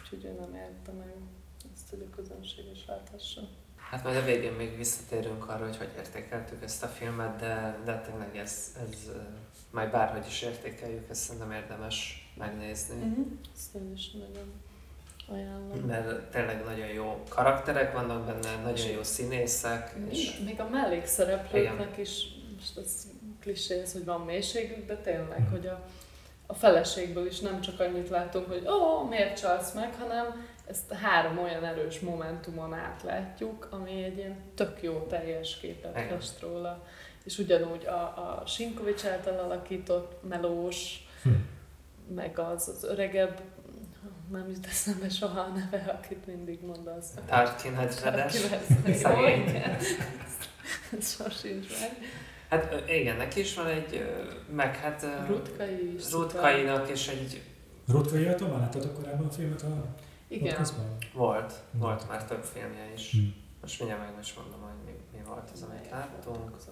úgyhogy 0.03 0.25
ő 0.25 0.33
nem 0.41 0.55
érte 0.55 0.93
meg 0.93 1.15
ezt, 1.75 1.91
hogy 1.91 2.09
a 2.11 2.17
közönség 2.17 2.65
is 2.73 2.87
láthassa. 2.87 3.41
Hát 3.77 4.05
majd 4.05 4.17
a 4.17 4.25
végén 4.25 4.53
még 4.53 4.77
visszatérünk 4.77 5.49
arra, 5.49 5.65
hogy 5.65 5.77
hogy 5.77 5.93
értékeltük 5.97 6.63
ezt 6.63 6.83
a 6.83 6.87
filmet, 6.87 7.41
de, 7.41 7.81
de 7.85 8.01
tényleg 8.01 8.37
ez, 8.37 8.77
ez 8.89 9.11
majd 9.71 9.91
bárhogy 9.91 10.27
is 10.27 10.43
értékeljük, 10.43 11.09
ezt 11.11 11.23
szerintem 11.23 11.53
érdemes 11.53 12.29
megnézni. 12.37 13.17
Ezt 13.55 13.75
én 13.75 13.93
is 13.93 14.11
nagyon 14.11 14.53
ajánlom. 15.29 15.79
Mert 15.87 16.31
tényleg 16.31 16.65
nagyon 16.65 16.87
jó 16.87 17.23
karakterek 17.29 17.93
vannak 17.93 18.27
benne, 18.27 18.63
nagyon 18.63 18.91
jó 18.91 19.03
színészek, 19.03 19.95
és 20.09 20.39
Még 20.45 20.61
a 20.61 20.69
mellékszereplőknek 20.69 21.97
is, 21.99 22.23
most 22.57 22.79
ez 22.79 23.07
klisé 23.41 23.81
ez, 23.81 23.93
hogy 23.93 24.05
van 24.05 24.21
mélységük, 24.21 24.87
de 24.87 24.97
tényleg, 24.97 25.49
hogy 25.51 25.67
a, 25.67 25.87
a 26.47 26.55
feleségből 26.55 27.27
is 27.27 27.41
nem 27.41 27.61
csak 27.61 27.81
annyit 27.81 28.09
látunk, 28.09 28.47
hogy 28.49 28.67
ó, 28.67 28.71
oh, 28.71 29.09
miért 29.09 29.41
csalsz 29.41 29.73
meg, 29.73 29.95
hanem 29.95 30.47
ezt 30.67 30.93
három 30.93 31.39
olyan 31.39 31.65
erős 31.65 32.01
momentumon 32.01 32.75
átlátjuk, 32.75 33.69
ami 33.71 34.05
egy 34.05 34.17
ilyen 34.17 34.37
tök 34.55 34.83
jó 34.83 35.07
teljes 35.09 35.59
képet 35.59 35.97
Igen. 35.97 36.09
fest 36.09 36.41
róla. 36.41 36.85
És 37.25 37.39
ugyanúgy 37.39 37.87
a, 37.87 37.93
a 38.01 38.43
Sinkovics 38.47 39.05
által 39.05 39.39
alakított 39.39 40.29
melós, 40.29 41.07
Hm. 41.23 41.31
meg 42.15 42.39
az, 42.39 42.69
az 42.69 42.85
öregebb, 42.85 43.41
nem 44.31 44.49
jut 44.49 44.67
eszembe 44.67 45.09
soha 45.09 45.41
a 45.41 45.49
neve, 45.49 46.01
akit 46.03 46.27
mindig 46.27 46.59
mondasz. 46.63 47.11
Tarkin 47.27 47.75
igen. 49.29 49.77
Ez 50.99 51.17
sosincs 51.17 51.67
meg. 51.81 51.91
Hát 52.49 52.91
igen, 52.91 53.17
neki 53.17 53.41
is 53.41 53.55
van 53.55 53.67
egy, 53.67 54.05
meg 54.55 54.77
hát 54.77 55.07
Rutkai 55.27 55.95
is. 55.95 56.11
Rutkainak 56.11 56.91
is 56.91 57.09
egy 57.09 57.43
Rutkai 57.89 58.27
Attól 58.27 58.49
láttatok 58.49 58.95
korábban 58.95 59.27
a 59.27 59.31
filmet 59.31 59.63
a 59.63 59.85
Igen. 60.29 60.49
podcastban? 60.49 60.97
volt, 61.13 61.53
volt 61.73 62.09
már 62.09 62.25
több 62.25 62.45
filmje 62.45 62.93
is. 62.95 63.11
Hm. 63.11 63.19
Most 63.61 63.79
mindjárt 63.79 64.03
meg 64.03 64.15
is 64.21 64.35
mondom, 64.35 64.61
hogy 64.61 64.85
mi, 64.85 65.19
mi 65.19 65.25
volt 65.27 65.51
az, 65.53 65.63
amit 65.63 65.91
láttunk. 65.91 66.57
Az 66.57 66.69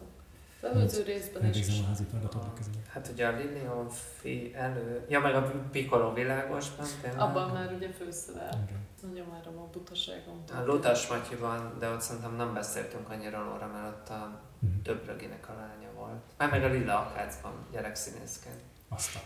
előző 0.65 1.03
részben 1.03 1.43
is. 1.43 1.57
Elvégzem 1.57 1.85
a 1.85 1.87
házi 1.89 2.05
feladatot 2.11 2.53
kezelek. 2.57 2.87
Hát 2.89 3.09
ugye 3.13 3.27
a 3.27 3.37
Lilion 3.37 3.89
fi 4.21 4.53
elő... 4.55 5.05
Ja, 5.09 5.21
meg 5.21 5.35
a 5.35 5.53
Piccolo 5.71 6.13
világosban 6.13 6.87
tényleg. 7.03 7.21
Abban 7.21 7.51
már 7.51 7.73
ugye 7.77 7.89
főszerel. 7.91 8.65
Nagyon 9.03 9.27
várom 9.31 9.59
a 9.59 9.67
butaságom. 9.73 10.45
A 10.53 10.65
Lutas 10.67 11.09
Matyiban, 11.09 11.77
de 11.79 11.89
ott 11.89 12.01
szerintem 12.01 12.37
nem 12.37 12.55
beszéltünk 12.55 13.09
annyira 13.11 13.43
róla, 13.43 13.71
mert 13.73 13.87
ott 13.97 14.09
a 14.09 14.41
Mhm. 14.59 14.83
Töbröginek 14.83 15.49
a 15.49 15.53
lánya 15.53 15.93
volt. 15.97 16.23
Már 16.39 16.51
meg 16.51 16.65
a 16.65 16.69
Lilla 16.69 16.99
Akácban 16.99 17.53
gyerekszínészként. 17.73 18.55
Azt 18.89 19.15
a, 19.15 19.21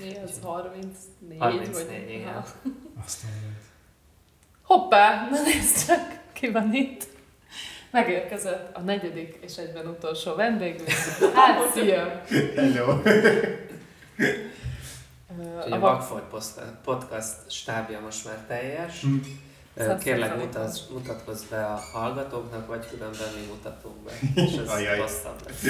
Mi 0.00 0.16
az 0.24 0.40
34? 0.42 1.38
34, 1.38 1.86
vagy? 1.86 2.10
igen. 2.10 2.28
Aha. 2.28 2.44
azt 3.04 3.22
a 3.24 3.26
mindent. 3.34 3.62
Hoppá, 4.62 5.28
na 5.30 5.42
nézd 5.42 5.86
csak, 5.86 6.20
ki 6.32 6.50
van 6.50 6.74
itt. 6.74 7.06
Megérkezett 7.90 8.76
a 8.76 8.80
negyedik 8.80 9.38
és 9.40 9.56
egyben 9.56 9.86
utolsó 9.86 10.34
vendégünk. 10.34 10.88
Hát, 11.34 11.72
szia! 11.72 12.22
Hello! 12.56 13.00
Úgyhogy 15.38 15.72
a 15.72 15.78
Vagfolt 15.78 16.24
Podcast- 16.84 17.50
stábja 17.50 18.00
most 18.00 18.24
már 18.24 18.44
teljes. 18.46 19.00
Hm. 19.00 19.16
Kérlek 19.98 20.36
mutatsz, 20.36 20.86
mutatkozz 20.92 21.42
be 21.44 21.64
a 21.64 21.74
hallgatóknak, 21.92 22.66
vagy 22.66 22.86
különben 22.90 23.28
mi 23.40 23.46
mutatunk 23.46 23.96
be. 23.96 24.10
És 24.34 24.56
ez 24.56 24.68
Ajaj. 24.68 24.98
hosszabb 24.98 25.40
lesz. 25.46 25.64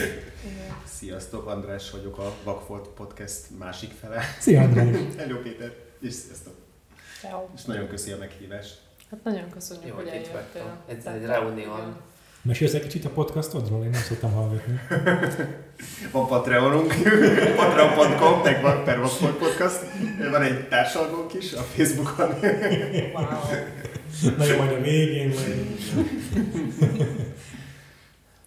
Sziasztok, 0.84 1.46
András 1.46 1.90
vagyok 1.90 2.18
a 2.18 2.32
Vagfolt 2.42 2.88
Podcast 2.88 3.58
másik 3.58 3.90
fele. 4.00 4.22
Szia 4.40 4.60
Andrei! 4.60 5.08
Hello 5.16 5.38
Péter! 5.40 5.72
És 6.00 6.12
sziasztok! 6.12 6.54
Ciao. 7.20 7.46
És 7.54 7.64
nagyon 7.64 7.88
köszi 7.88 8.12
a 8.12 8.16
meghívást. 8.16 8.78
Hát 9.10 9.24
nagyon 9.24 9.50
köszönjük, 9.50 9.86
Jó, 9.86 9.94
hogy 9.94 10.08
hogy 10.08 10.20
itt 10.20 10.26
eljöttél. 10.26 10.76
Ez 10.86 11.06
egy 11.06 11.24
reunión. 11.26 11.96
Igen. 12.48 12.62
Mesélsz 12.62 12.74
egy 12.74 12.82
kicsit 12.82 13.04
a 13.04 13.10
podcastodról? 13.10 13.84
Én 13.84 13.90
nem 13.90 14.00
szoktam 14.00 14.32
hallgatni. 14.32 14.80
Van 16.12 16.26
Patreonunk, 16.26 16.94
patreon.com, 17.58 18.40
meg 18.42 18.62
van 18.62 18.84
per 18.84 19.00
Podcast. 19.38 19.80
Van 20.30 20.42
egy 20.42 20.68
társalgónk 20.68 21.34
is 21.34 21.52
a 21.52 21.62
Facebookon. 21.62 22.34
Wow. 24.22 24.36
Na 24.36 24.44
jó, 24.44 24.56
majd 24.56 24.72
a 24.72 24.80
végén 24.80 25.28
majd. 25.28 25.78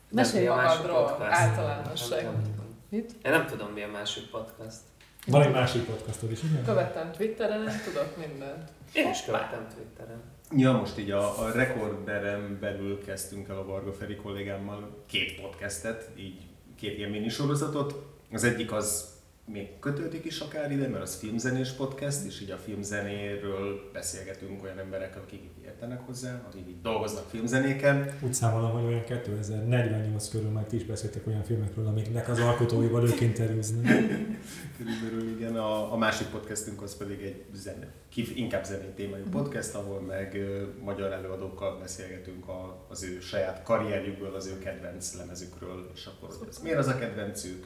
Mesélj 0.09 0.47
magadról, 0.47 1.03
podcast? 1.03 1.31
általánosságban. 1.31 2.41
Mit? 2.89 3.11
Én 3.23 3.31
nem 3.31 3.45
tudom, 3.45 3.71
mi 3.71 3.81
a 3.81 3.87
másik 3.87 4.29
podcast. 4.29 4.79
Van 5.27 5.41
egy 5.41 5.51
másik 5.51 5.83
podcastod 5.83 6.31
is, 6.31 6.43
ugye? 6.43 6.61
Követem 6.61 7.11
Twitteren, 7.11 7.81
tudok 7.85 8.17
mindent. 8.17 8.69
Én 8.93 9.09
is 9.09 9.23
követem 9.25 9.67
Twitteren. 9.75 10.21
Ja, 10.55 10.71
most 10.71 10.97
így 10.97 11.11
a, 11.11 11.41
a 11.41 11.51
rekorderen 11.51 12.57
belül 12.59 13.03
kezdtünk 13.03 13.47
el 13.47 13.57
a 13.57 13.65
Varga 13.65 13.93
Feri 13.93 14.15
kollégámmal 14.15 15.03
két 15.05 15.41
podcastet, 15.41 16.09
így 16.17 16.41
két 16.75 16.97
ilyen 16.97 17.09
minisorozatot. 17.09 17.95
Az 18.31 18.43
egyik 18.43 18.71
az 18.71 19.20
még 19.51 19.79
kötődik 19.79 20.25
is 20.25 20.39
akár 20.39 20.71
ide, 20.71 20.87
mert 20.87 21.03
az 21.03 21.15
filmzenés 21.15 21.69
podcast, 21.69 22.25
és 22.25 22.41
így 22.41 22.51
a 22.51 22.57
filmzenéről 22.57 23.89
beszélgetünk 23.93 24.63
olyan 24.63 24.79
emberekkel, 24.79 25.21
akik 25.21 25.41
értenek 25.65 25.99
hozzá, 26.05 26.41
akik 26.47 26.67
így 26.67 26.81
dolgoznak 26.81 27.29
filmzenéken. 27.29 28.17
Úgy 28.21 28.33
számolom, 28.33 28.71
hogy 28.71 28.83
olyan 28.83 29.03
2048 29.03 30.29
körül 30.29 30.49
már 30.49 30.63
ti 30.63 30.75
is 30.75 30.85
beszéltek 30.85 31.27
olyan 31.27 31.43
filmekről, 31.43 31.87
amiknek 31.87 32.29
az 32.29 32.39
alkotóival 32.39 33.07
ők 33.07 33.21
interjúznak. 33.21 33.85
Körülbelül 34.77 35.37
igen, 35.37 35.55
a, 35.55 35.93
a 35.93 35.97
másik 35.97 36.27
podcastünk 36.27 36.81
az 36.81 36.97
pedig 36.97 37.21
egy 37.21 37.43
zene, 37.53 37.87
inkább 38.35 38.63
zenei 38.63 38.91
témájú 38.95 39.23
podcast, 39.31 39.75
ahol 39.75 40.01
meg 40.01 40.35
ö, 40.35 40.63
magyar 40.83 41.11
előadókkal 41.11 41.79
beszélgetünk 41.79 42.47
a, 42.47 42.85
az 42.89 43.03
ő 43.03 43.19
saját 43.19 43.63
karrierjükből, 43.63 44.35
az 44.35 44.47
ő 44.47 44.59
kedvenc 44.59 45.13
lemezükről, 45.15 45.91
és 45.93 46.05
akkor 46.05 46.29
ez 46.49 46.57
miért 46.57 46.77
az 46.77 46.87
a 46.87 46.97
kedvencük, 46.97 47.65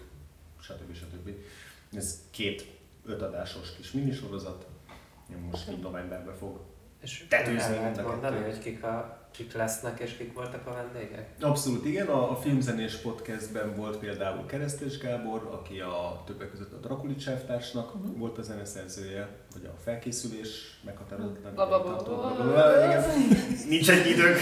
stb. 0.60 0.96
stb. 0.96 1.30
Ez 1.96 2.20
két 2.32 2.66
ötadásos 3.06 3.76
kis 3.78 3.92
minisorozat, 3.92 4.66
most 5.52 5.70
így 5.72 5.80
novemberben 5.80 6.36
fog. 6.36 6.60
És 7.02 7.26
Tetőzni 7.30 7.78
mind 7.84 7.98
a 7.98 8.02
mondani, 8.02 8.42
hogy 8.44 8.60
kik, 8.60 8.84
a, 8.84 9.18
kik 9.32 9.54
lesznek 9.54 10.00
és 10.00 10.12
kik 10.18 10.34
voltak 10.34 10.68
a 10.68 10.74
vendégek? 10.74 11.30
Abszolút 11.42 11.86
igen, 11.86 12.08
a, 12.08 12.32
a 12.32 12.36
filmzenés 12.36 12.96
podcastben 12.96 13.76
volt 13.76 13.98
például 13.98 14.46
Keresztes 14.46 14.98
Gábor, 14.98 15.50
aki 15.54 15.80
a 15.80 16.24
többek 16.26 16.52
között 16.52 16.74
a 16.74 16.78
Drakulics 16.78 17.28
elvtársnak 17.28 17.94
Mhm. 17.96 18.20
volt 18.20 18.38
a 18.38 18.42
zeneszerzője, 18.42 19.28
vagy 19.54 19.66
a 19.66 19.74
felkészülés 19.84 20.80
meghatározatlan. 20.86 21.54
Nincs 23.70 23.90
egy 23.90 24.10
időnk. 24.10 24.38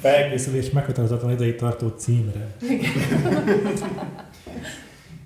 Felkészülés 0.00 0.70
meghatározatlan 0.70 1.30
ideig 1.30 1.56
tartó 1.56 1.88
címre. 1.88 2.56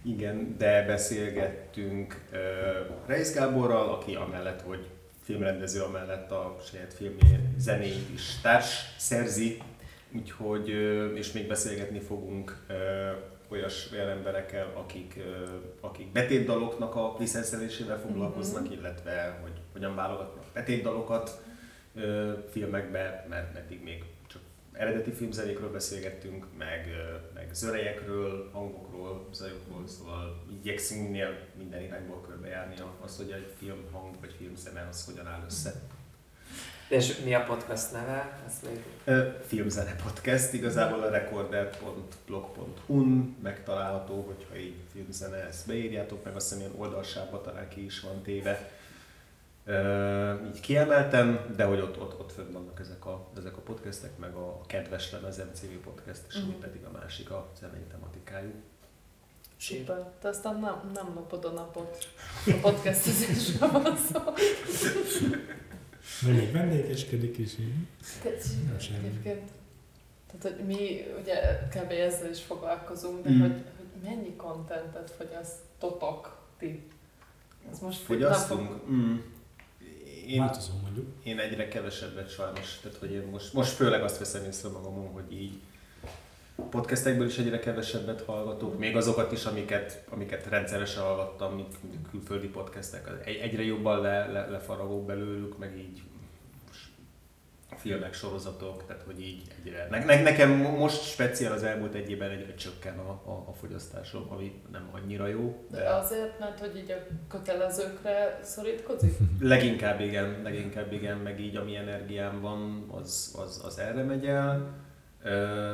Igen, 0.08 0.54
de 0.58 0.84
beszélgettünk 0.86 2.20
uh, 2.32 2.38
Reis 3.06 3.32
Gáborral, 3.32 3.88
aki 3.88 4.14
amellett, 4.14 4.62
hogy 4.62 4.86
filmrendező, 5.22 5.82
amellett 5.82 6.30
a 6.30 6.56
saját 6.70 6.94
filmje 6.94 7.40
zenéit 7.58 8.10
is 8.14 8.40
társ 8.42 8.94
szerzi, 8.96 9.62
úgyhogy, 10.12 10.70
uh, 10.70 11.16
és 11.16 11.32
még 11.32 11.46
beszélgetni 11.46 12.00
fogunk 12.00 12.64
uh, 12.68 12.76
olyas 13.48 13.88
olyan 13.92 14.08
emberekkel, 14.08 14.72
akik, 14.74 15.14
uh, 15.16 15.48
akik 15.80 16.12
betétdaloknak 16.12 16.94
a 16.94 17.16
licenszelésével 17.18 17.98
foglalkoznak, 17.98 18.62
mm-hmm. 18.62 18.72
illetve 18.72 19.38
hogy 19.42 19.60
hogyan 19.72 19.94
válogatnak 19.94 20.44
betétdalokat 20.52 21.42
uh, 21.94 22.32
filmekbe, 22.50 23.26
mert 23.28 23.56
eddig 23.56 23.82
még 23.82 24.04
eredeti 24.78 25.10
filmzenékről 25.10 25.70
beszélgettünk, 25.70 26.46
meg, 26.58 26.86
meg 27.34 27.48
zörejekről, 27.52 28.50
hangokról, 28.52 29.28
zajokról, 29.32 29.86
szóval 29.86 30.44
igyekszünk 30.60 31.02
minél 31.02 31.38
minden 31.56 31.82
irányból 31.82 32.24
körbejárni 32.28 32.74
azt, 33.00 33.16
hogy 33.16 33.30
egy 33.30 33.54
film 33.58 33.84
hang 33.92 34.14
vagy 34.20 34.34
filmzene 34.38 34.86
az 34.90 35.04
hogyan 35.04 35.26
áll 35.26 35.42
össze. 35.46 35.72
És 36.88 37.18
mi 37.24 37.34
a 37.34 37.42
podcast 37.42 37.92
neve? 37.92 38.40
Ezt 38.46 38.66
még... 38.66 38.82
Filmzene 39.46 39.96
Podcast, 40.02 40.52
igazából 40.52 41.02
a 41.02 41.10
recorder.blog.hu-n 41.10 43.36
megtalálható, 43.42 44.24
hogyha 44.26 44.56
így 44.56 44.76
filmzene, 44.92 45.36
ezt 45.36 45.66
beírjátok, 45.66 46.24
meg 46.24 46.36
azt 46.36 46.48
hiszem 46.48 46.64
ilyen 46.64 46.80
oldalsába 46.80 47.40
talán 47.40 47.68
ki 47.68 47.84
is 47.84 48.00
van 48.00 48.22
téve. 48.22 48.70
Így 50.46 50.60
kiemeltem, 50.60 51.54
de 51.56 51.64
hogy 51.64 51.80
ott, 51.80 52.00
ott, 52.00 52.20
ott 52.20 52.32
fönn 52.32 52.52
vannak 52.52 52.80
ezek 52.80 53.06
a, 53.06 53.28
ezek 53.36 53.56
a 53.56 53.60
podcastek, 53.60 54.18
meg 54.18 54.34
a 54.34 54.60
Kedves 54.66 55.12
Lemezem 55.12 55.50
című 55.52 55.80
podcast, 55.80 56.20
és 56.28 56.34
ami 56.34 56.52
mhm. 56.52 56.60
pedig 56.60 56.84
a 56.84 56.90
másik 56.90 57.30
a 57.30 57.50
zenei 57.58 57.84
tematikájú. 57.90 58.52
Szuper. 59.60 60.10
Te 60.20 60.28
aztán 60.28 60.60
nem, 60.60 60.90
nem 60.94 61.14
lopod 61.14 61.44
a 61.44 61.50
napot. 61.50 62.08
A 62.46 62.58
podcastezésre 62.60 63.66
van 63.66 63.96
szó. 63.96 64.20
Még 66.26 66.52
vendégeskedik 66.52 67.38
is 67.38 67.58
így. 67.58 67.74
Egyébként, 68.24 69.50
tehát, 70.26 70.56
hogy 70.56 70.66
mi 70.66 71.06
ugye 71.20 71.68
kb. 71.68 71.90
ezzel 71.90 72.30
is 72.30 72.42
foglalkozunk, 72.42 73.24
de 73.24 73.30
mm. 73.30 73.40
hogy, 73.40 73.64
hogy 73.76 74.02
mennyi 74.02 74.36
kontentet 74.36 75.10
fogyasztotok 75.10 76.38
ti? 76.58 76.88
Ez 77.70 77.78
most 77.78 77.98
Fogyasztunk? 77.98 78.90
Mm. 78.90 79.16
Én, 80.28 80.38
Változó 80.38 80.72
mondjuk. 80.82 81.06
Én 81.22 81.38
egyre 81.38 81.68
kevesebbet 81.68 82.30
sajnos, 82.30 82.78
tehát 82.82 82.98
hogy 82.98 83.10
én 83.10 83.22
most, 83.30 83.52
most 83.52 83.70
főleg 83.70 84.02
azt 84.02 84.18
veszem 84.18 84.44
észre 84.44 84.68
magamon, 84.68 85.06
hogy 85.06 85.32
így 85.32 85.60
podcastekből 86.70 87.26
is 87.26 87.38
egyre 87.38 87.58
kevesebbet 87.58 88.22
hallgatok, 88.22 88.78
még 88.78 88.96
azokat 88.96 89.32
is, 89.32 89.44
amiket, 89.44 90.04
amiket 90.10 90.46
rendszeresen 90.46 91.02
hallgattam, 91.02 91.54
mint 91.54 91.74
külföldi 92.10 92.48
podcastek, 92.48 93.10
egy, 93.24 93.36
egyre 93.36 93.62
jobban 93.62 94.00
le, 94.00 94.26
le, 94.26 94.46
lefaragok 94.46 95.06
belőlük, 95.06 95.58
meg 95.58 95.76
így 95.78 96.02
filmek, 97.76 98.14
sorozatok, 98.14 98.86
tehát 98.86 99.02
hogy 99.02 99.20
így 99.20 99.42
egyre... 99.58 99.86
Ne, 99.90 100.04
ne, 100.04 100.22
nekem 100.22 100.50
most 100.50 101.02
speciál 101.02 101.52
az 101.52 101.62
elmúlt 101.62 101.94
egy 101.94 102.10
évben 102.10 102.30
egyre 102.30 102.54
csökken 102.54 102.98
a, 102.98 103.10
a, 103.10 103.44
a 103.48 103.52
fogyasztásom, 103.52 104.26
ami 104.28 104.62
nem 104.72 104.88
annyira 104.92 105.26
jó. 105.26 105.64
De, 105.70 105.78
de 105.78 105.94
azért, 105.94 106.38
mert 106.38 106.60
hogy 106.60 106.76
így 106.76 106.90
a 106.90 107.06
kötelezőkre 107.28 108.40
szorítkozik? 108.42 109.16
Leginkább 109.40 110.00
igen, 110.00 110.42
leginkább 110.42 110.92
igen, 110.92 111.16
meg 111.16 111.40
így 111.40 111.56
ami 111.56 111.76
energiám 111.76 112.40
van, 112.40 112.86
az, 112.90 113.34
az, 113.38 113.62
az 113.64 113.78
erre 113.78 114.02
megy 114.02 114.26
el. 114.26 114.74
Ö, 115.22 115.72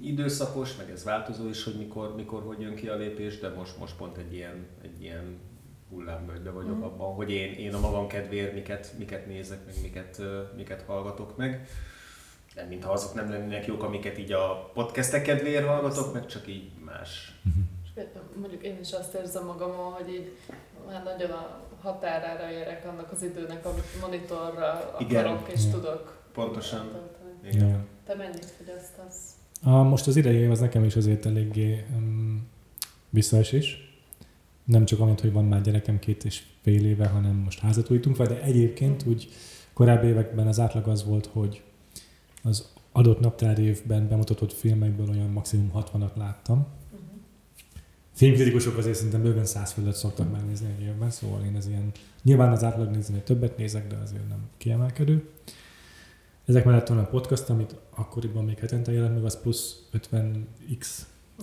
időszakos, 0.00 0.76
meg 0.76 0.90
ez 0.90 1.04
változó 1.04 1.48
is, 1.48 1.64
hogy 1.64 1.74
mikor, 1.78 2.14
mikor 2.14 2.42
hogy 2.42 2.60
jön 2.60 2.74
ki 2.74 2.88
a 2.88 2.96
lépés, 2.96 3.38
de 3.38 3.48
most, 3.48 3.78
most 3.78 3.96
pont 3.96 4.16
egy 4.16 4.34
ilyen, 4.34 4.66
egy 4.82 5.02
ilyen 5.02 5.38
hullámvölgybe 5.90 6.50
vagyok 6.50 6.76
mm. 6.76 6.82
abban, 6.82 7.14
hogy 7.14 7.30
én, 7.30 7.52
én 7.52 7.74
a 7.74 7.80
magam 7.80 8.06
kedvéért 8.06 8.54
miket, 8.54 8.92
miket 8.98 9.26
nézek, 9.26 9.58
meg 9.66 9.74
miket, 9.82 10.20
miket 10.56 10.82
hallgatok 10.82 11.36
meg. 11.36 11.68
Nem, 12.54 12.68
mintha 12.68 12.92
azok 12.92 13.14
nem 13.14 13.30
lennének 13.30 13.66
jók, 13.66 13.82
amiket 13.82 14.18
így 14.18 14.32
a 14.32 14.70
podcastek 14.74 15.22
kedvéért 15.22 15.66
hallgatok, 15.66 16.12
meg 16.12 16.26
csak 16.26 16.48
így 16.48 16.70
más. 16.84 17.40
Mhm. 17.42 17.58
Mondjuk 18.40 18.62
én 18.62 18.78
is 18.80 18.92
azt 18.92 19.14
érzem 19.14 19.44
magamon, 19.44 19.92
hogy 19.92 20.08
így 20.08 20.36
már 20.86 21.04
nagyon 21.04 21.30
a 21.30 21.60
határára 21.80 22.50
érek 22.50 22.86
annak 22.86 23.12
az 23.12 23.22
időnek, 23.22 23.64
amit 23.66 24.00
monitorra 24.00 24.96
Igen. 24.98 25.24
akarok 25.24 25.52
és 25.52 25.60
Igen. 25.60 25.72
tudok. 25.72 26.22
Pontosan. 26.32 26.90
Igen. 27.44 27.86
Te 28.06 28.14
mennyit 28.14 28.44
fogyasztasz? 28.44 29.32
A, 29.62 29.70
most 29.70 30.06
az 30.06 30.16
idei 30.16 30.36
év 30.36 30.50
az 30.50 30.60
nekem 30.60 30.84
is 30.84 30.96
azért 30.96 31.26
eléggé 31.26 31.84
um, 31.96 32.48
visszaesés. 33.10 33.87
Nem 34.68 34.84
csak 34.84 35.00
amit, 35.00 35.20
hogy 35.20 35.32
van 35.32 35.44
már 35.44 35.60
gyerekem 35.60 35.98
két 35.98 36.24
és 36.24 36.42
fél 36.62 36.86
éve, 36.86 37.06
hanem 37.06 37.36
most 37.36 37.58
házat 37.58 37.90
újítunk 37.90 38.16
fel, 38.16 38.26
de 38.26 38.42
egyébként 38.42 39.06
úgy 39.06 39.28
korábbi 39.72 40.06
években 40.06 40.46
az 40.46 40.60
átlag 40.60 40.86
az 40.86 41.04
volt, 41.04 41.26
hogy 41.26 41.62
az 42.42 42.72
adott 42.92 43.20
naptár 43.20 43.58
évben 43.58 44.08
bemutatott 44.08 44.52
filmekből 44.52 45.08
olyan 45.08 45.30
maximum 45.30 45.70
60-at 45.74 46.16
láttam. 46.16 46.58
Uh-huh. 46.58 47.08
Filmkritikusok 48.12 48.76
azért 48.76 48.96
szerintem 48.96 49.22
bőven 49.22 49.44
száz 49.44 49.72
fölött 49.72 49.94
szoktak 49.94 50.32
megnézni 50.32 50.68
egy 50.78 50.84
évben, 50.84 51.10
szóval 51.10 51.44
én 51.44 51.56
ez 51.56 51.66
ilyen, 51.66 51.92
nyilván 52.22 52.52
az 52.52 52.64
átlag 52.64 52.90
nézni, 52.90 53.20
többet 53.24 53.56
nézek, 53.56 53.86
de 53.86 53.96
azért 53.96 54.28
nem 54.28 54.48
kiemelkedő. 54.56 55.28
Ezek 56.46 56.64
mellett 56.64 56.88
van 56.88 56.98
a 56.98 57.06
podcast, 57.06 57.48
amit 57.48 57.76
akkoriban 57.94 58.44
még 58.44 58.58
hetente 58.58 58.92
jelent 58.92 59.14
meg, 59.14 59.24
az 59.24 59.40
plusz 59.40 59.88
50x 59.92 60.86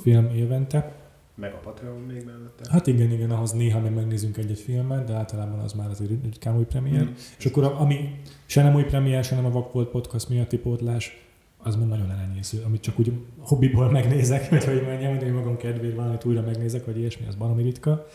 film 0.01 0.29
évente. 0.33 1.04
Meg 1.35 1.53
a 1.53 1.57
Patreon 1.57 1.99
még 1.99 2.25
mellette? 2.25 2.71
Hát 2.71 2.87
igen, 2.87 3.11
igen, 3.11 3.31
ahhoz 3.31 3.51
néha 3.51 3.79
még 3.79 3.91
megnézünk 3.91 4.37
egy-egy 4.37 4.59
filmet, 4.59 5.05
de 5.05 5.13
általában 5.13 5.59
az 5.59 5.73
már 5.73 5.89
azért 5.89 6.11
egy 6.11 6.49
új 6.57 6.63
premier. 6.63 7.03
Mm. 7.03 7.11
És 7.37 7.45
akkor 7.45 7.63
ami 7.63 8.19
se 8.45 8.63
nem 8.63 8.75
új 8.75 8.83
premier, 8.83 9.23
se 9.23 9.35
nem 9.35 9.45
a 9.45 9.49
Vakfolt 9.49 9.89
podcast 9.89 10.29
miatti 10.29 10.57
pótlás, 10.57 11.25
az 11.57 11.75
már 11.75 11.87
nagyon 11.87 12.11
elenyésző, 12.11 12.61
amit 12.65 12.81
csak 12.81 12.99
úgy 12.99 13.11
hobbiból 13.39 13.91
megnézek, 13.91 14.49
vagy 14.49 14.63
hogy 14.63 14.81
mondjam, 14.81 15.17
hogy 15.17 15.31
magam 15.31 15.57
kedvéért 15.57 15.95
valamit 15.95 16.25
újra 16.25 16.41
megnézek, 16.41 16.85
vagy 16.85 16.97
ilyesmi, 16.97 17.27
az 17.27 17.35
baromi 17.35 17.63
ritka. 17.63 18.07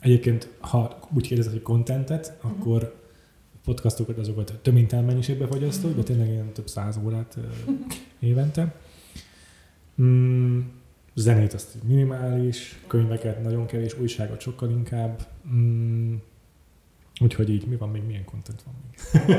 Egyébként, 0.00 0.48
ha 0.60 0.98
úgy 1.14 1.26
kérdezed, 1.26 1.52
hogy 1.52 1.62
kontentet, 1.62 2.38
mm. 2.46 2.50
akkor 2.50 2.94
podcastokat, 3.64 4.18
azokat 4.18 4.58
több 4.62 4.74
mint 4.74 5.06
mennyiségbe 5.06 5.46
fogyasztó, 5.46 5.88
de 5.88 6.02
tényleg 6.02 6.28
ilyen 6.28 6.52
több 6.52 6.68
száz 6.68 7.00
órát 7.04 7.38
évente. 8.20 8.74
Mm, 10.02 10.60
zenét 11.16 11.52
azt 11.52 11.82
minimális, 11.82 12.80
könyveket 12.86 13.42
nagyon 13.42 13.66
kevés, 13.66 13.98
újságot 13.98 14.40
sokkal 14.40 14.70
inkább. 14.70 15.26
Mm, 15.48 16.14
úgyhogy 17.20 17.50
így, 17.50 17.66
mi 17.66 17.76
van 17.76 17.88
még, 17.88 18.02
milyen 18.02 18.24
content 18.24 18.62
van 18.62 18.74
még? 18.82 19.36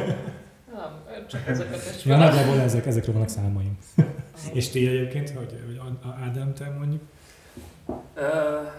Nem, 0.74 1.28
csak 1.28 1.48
ezeket 1.48 1.96
is 1.96 2.06
ja, 2.06 2.18
nagyjából 2.18 2.60
ezek, 2.60 2.86
ezekről 2.86 3.14
vannak 3.14 3.30
számaim. 3.30 3.78
És 4.54 4.70
ti 4.70 4.88
egyébként, 4.88 5.30
hogy, 5.30 5.64
hogy 5.66 5.80
Ádám, 6.22 6.54
te 6.54 6.70
mondjuk? 6.70 7.02
Uh, 7.88 8.24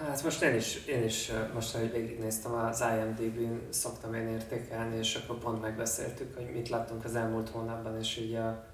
hát 0.06 0.24
most 0.24 0.42
én 0.42 0.54
is, 0.54 0.84
én 0.86 1.04
is 1.04 1.30
most, 1.54 1.76
hogy 1.76 1.92
végignéztem 1.92 2.52
az 2.52 2.84
IMDb-n, 2.96 3.58
szoktam 3.70 4.14
én 4.14 4.28
értékelni, 4.28 4.96
és 4.96 5.14
akkor 5.14 5.38
pont 5.38 5.60
megbeszéltük, 5.60 6.34
hogy 6.36 6.50
mit 6.54 6.68
láttunk 6.68 7.04
az 7.04 7.14
elmúlt 7.14 7.48
hónapban, 7.48 7.98
és 7.98 8.16
így 8.16 8.34
a 8.34 8.64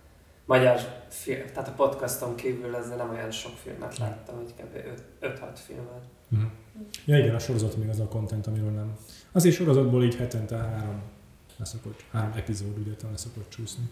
magyar 0.44 0.80
film, 1.08 1.46
tehát 1.52 1.68
a 1.68 1.72
podcaston 1.72 2.34
kívül 2.34 2.76
ezzel 2.76 2.96
nem 2.96 3.10
olyan 3.10 3.30
sok 3.30 3.56
filmet 3.56 3.98
láttam, 3.98 4.36
hogy 4.36 4.54
kb. 4.56 4.76
5-6 5.20 5.48
filmet. 5.54 6.02
Uh-huh. 6.30 6.50
Ja 7.04 7.18
igen, 7.18 7.34
a 7.34 7.38
sorozat 7.38 7.76
még 7.76 7.88
az 7.88 8.00
a 8.00 8.08
content, 8.08 8.46
amiről 8.46 8.70
nem. 8.70 8.96
Azért 9.32 9.54
sorozatból 9.54 10.04
így 10.04 10.16
hetente 10.16 10.56
három 10.56 11.02
leszokott, 11.56 12.04
három 12.10 12.32
epizód 12.36 12.78
ugye 12.78 12.92
leszokott 13.10 13.48
csúszni. 13.48 13.84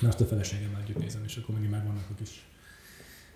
Mert 0.00 0.14
azt 0.14 0.22
a 0.22 0.26
feleségem 0.26 0.78
együtt 0.82 0.98
nézem, 0.98 1.22
és 1.24 1.36
akkor 1.36 1.54
mindig 1.54 1.70
megvannak 1.70 2.04
a 2.10 2.14
kis 2.14 2.46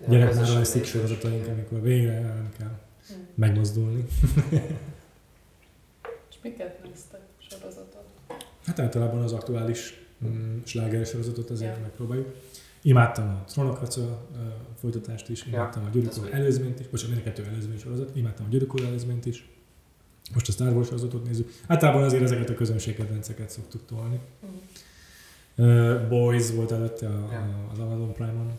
gyereknál 0.09 0.65
sorozataink, 0.65 1.47
amikor 1.47 1.81
végre 1.81 2.21
nem 2.21 2.53
kell 2.59 2.79
hmm. 3.09 3.27
megmozdulni. 3.35 4.07
És 6.31 6.37
miket 6.43 6.83
néztek 6.85 7.21
sorozatot? 7.39 8.07
Hát 8.67 8.79
általában 8.79 9.23
az 9.23 9.33
aktuális 9.33 9.93
mm, 9.93 10.00
sláger 10.65 11.07
sorozatot 11.07 11.51
azért 11.51 11.77
ja. 11.77 11.83
megpróbáljuk. 11.83 12.35
Imádtam 12.83 13.29
a 13.29 13.45
Trónokhaca 13.45 14.27
folytatást 14.79 15.29
is, 15.29 15.47
imádtam 15.47 15.83
ja, 15.83 15.89
a 15.89 15.91
Gyurikó 15.91 16.25
előzményt 16.31 16.81
is, 16.81 16.87
bocsánat, 16.87 17.15
mind 17.15 17.27
kettő 17.27 17.45
előzmény 17.45 17.79
sorozat, 17.79 18.17
imádtam 18.17 18.47
a 18.47 18.49
Gyurikó 18.49 18.79
előzményt 18.85 19.27
is. 19.27 19.49
Most 20.35 20.49
a 20.49 20.53
Star 20.53 20.73
Wars 20.73 20.87
sorozatot 20.87 21.25
nézzük. 21.25 21.53
Általában 21.67 22.03
azért 22.03 22.23
ezeket 22.23 22.51
a 22.51 22.55
közönségkedvenceket 22.55 23.51
szoktuk 23.51 23.87
tolni. 23.87 24.21
Mm. 24.47 25.65
Uh, 25.65 26.09
Boys 26.09 26.51
volt 26.51 26.73
előtte 26.73 27.07
a, 27.07 27.29
ja. 27.33 27.39
a, 27.39 27.71
az 27.73 27.79
Amazon 27.79 28.13
Prime-on, 28.13 28.59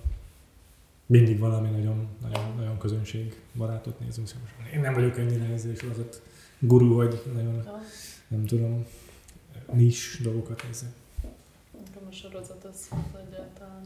mindig 1.06 1.40
valami 1.40 1.70
nagyon, 1.70 2.08
nagyon, 2.22 2.56
nagyon 2.56 2.78
közönség 2.78 3.42
barátot 3.56 4.00
nézünk. 4.00 4.28
Szóval 4.28 4.48
én 4.74 4.80
nem 4.80 4.94
vagyok 4.94 5.18
ennyire 5.18 5.46
ezért 5.46 5.80
sorozat 5.80 6.22
guru, 6.60 6.94
vagy 6.94 7.22
nagyon, 7.34 7.68
nem 8.28 8.46
tudom, 8.46 8.86
nis 9.74 10.20
dolgokat 10.24 10.64
nézek. 10.68 10.90
A 12.12 12.14
sorozat 12.14 12.64
az 12.64 12.90
egyáltalán 13.28 13.82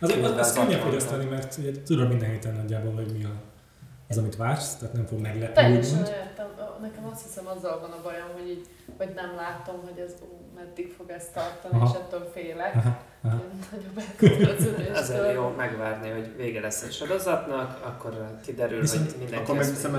az, 0.00 0.10
az, 0.10 0.30
az 0.30 0.52
könnyebb 0.52 0.80
fogyasztani, 0.80 1.24
mert 1.24 1.56
ugye, 1.58 1.82
tudod 1.82 2.08
minden 2.08 2.30
héten 2.30 2.54
nagyjából, 2.54 2.92
hogy 2.92 3.12
mi 3.12 3.24
a, 3.24 3.42
az, 4.12 4.18
amit 4.18 4.36
vársz, 4.36 4.76
tehát 4.76 4.94
nem 4.94 5.06
fog 5.06 5.20
meglepni. 5.20 5.54
Teljesen 5.54 5.98
értem. 5.98 6.46
Nekem 6.80 7.04
azt 7.12 7.22
hiszem 7.22 7.46
azzal 7.46 7.80
van 7.80 7.90
a 7.90 8.00
bajom, 8.02 8.28
hogy 8.38 8.48
így, 8.50 8.66
vagy 8.98 9.12
nem 9.14 9.34
látom, 9.36 9.76
hogy 9.84 9.98
ez 9.98 10.14
ú, 10.22 10.42
meddig 10.54 10.92
fog 10.96 11.10
ezt 11.10 11.32
tartani, 11.32 11.74
aha. 11.74 11.90
és 11.90 12.00
ettől 12.00 12.30
félek. 12.34 12.74
Aha. 12.74 12.98
Aha. 13.24 13.42
nagyobb. 13.72 14.94
Ezzel 14.94 15.32
jó 15.32 15.52
megvárni, 15.56 16.10
hogy 16.10 16.36
vége 16.36 16.60
lesz 16.60 16.82
egy 16.82 16.92
sorozatnak, 16.92 17.80
akkor 17.84 18.38
kiderül, 18.44 18.80
Viszont 18.80 19.10
hogy 19.10 19.18
mindenki 19.18 19.44
Akkor 19.44 19.56
meg 19.56 19.68
hiszem, 19.68 19.94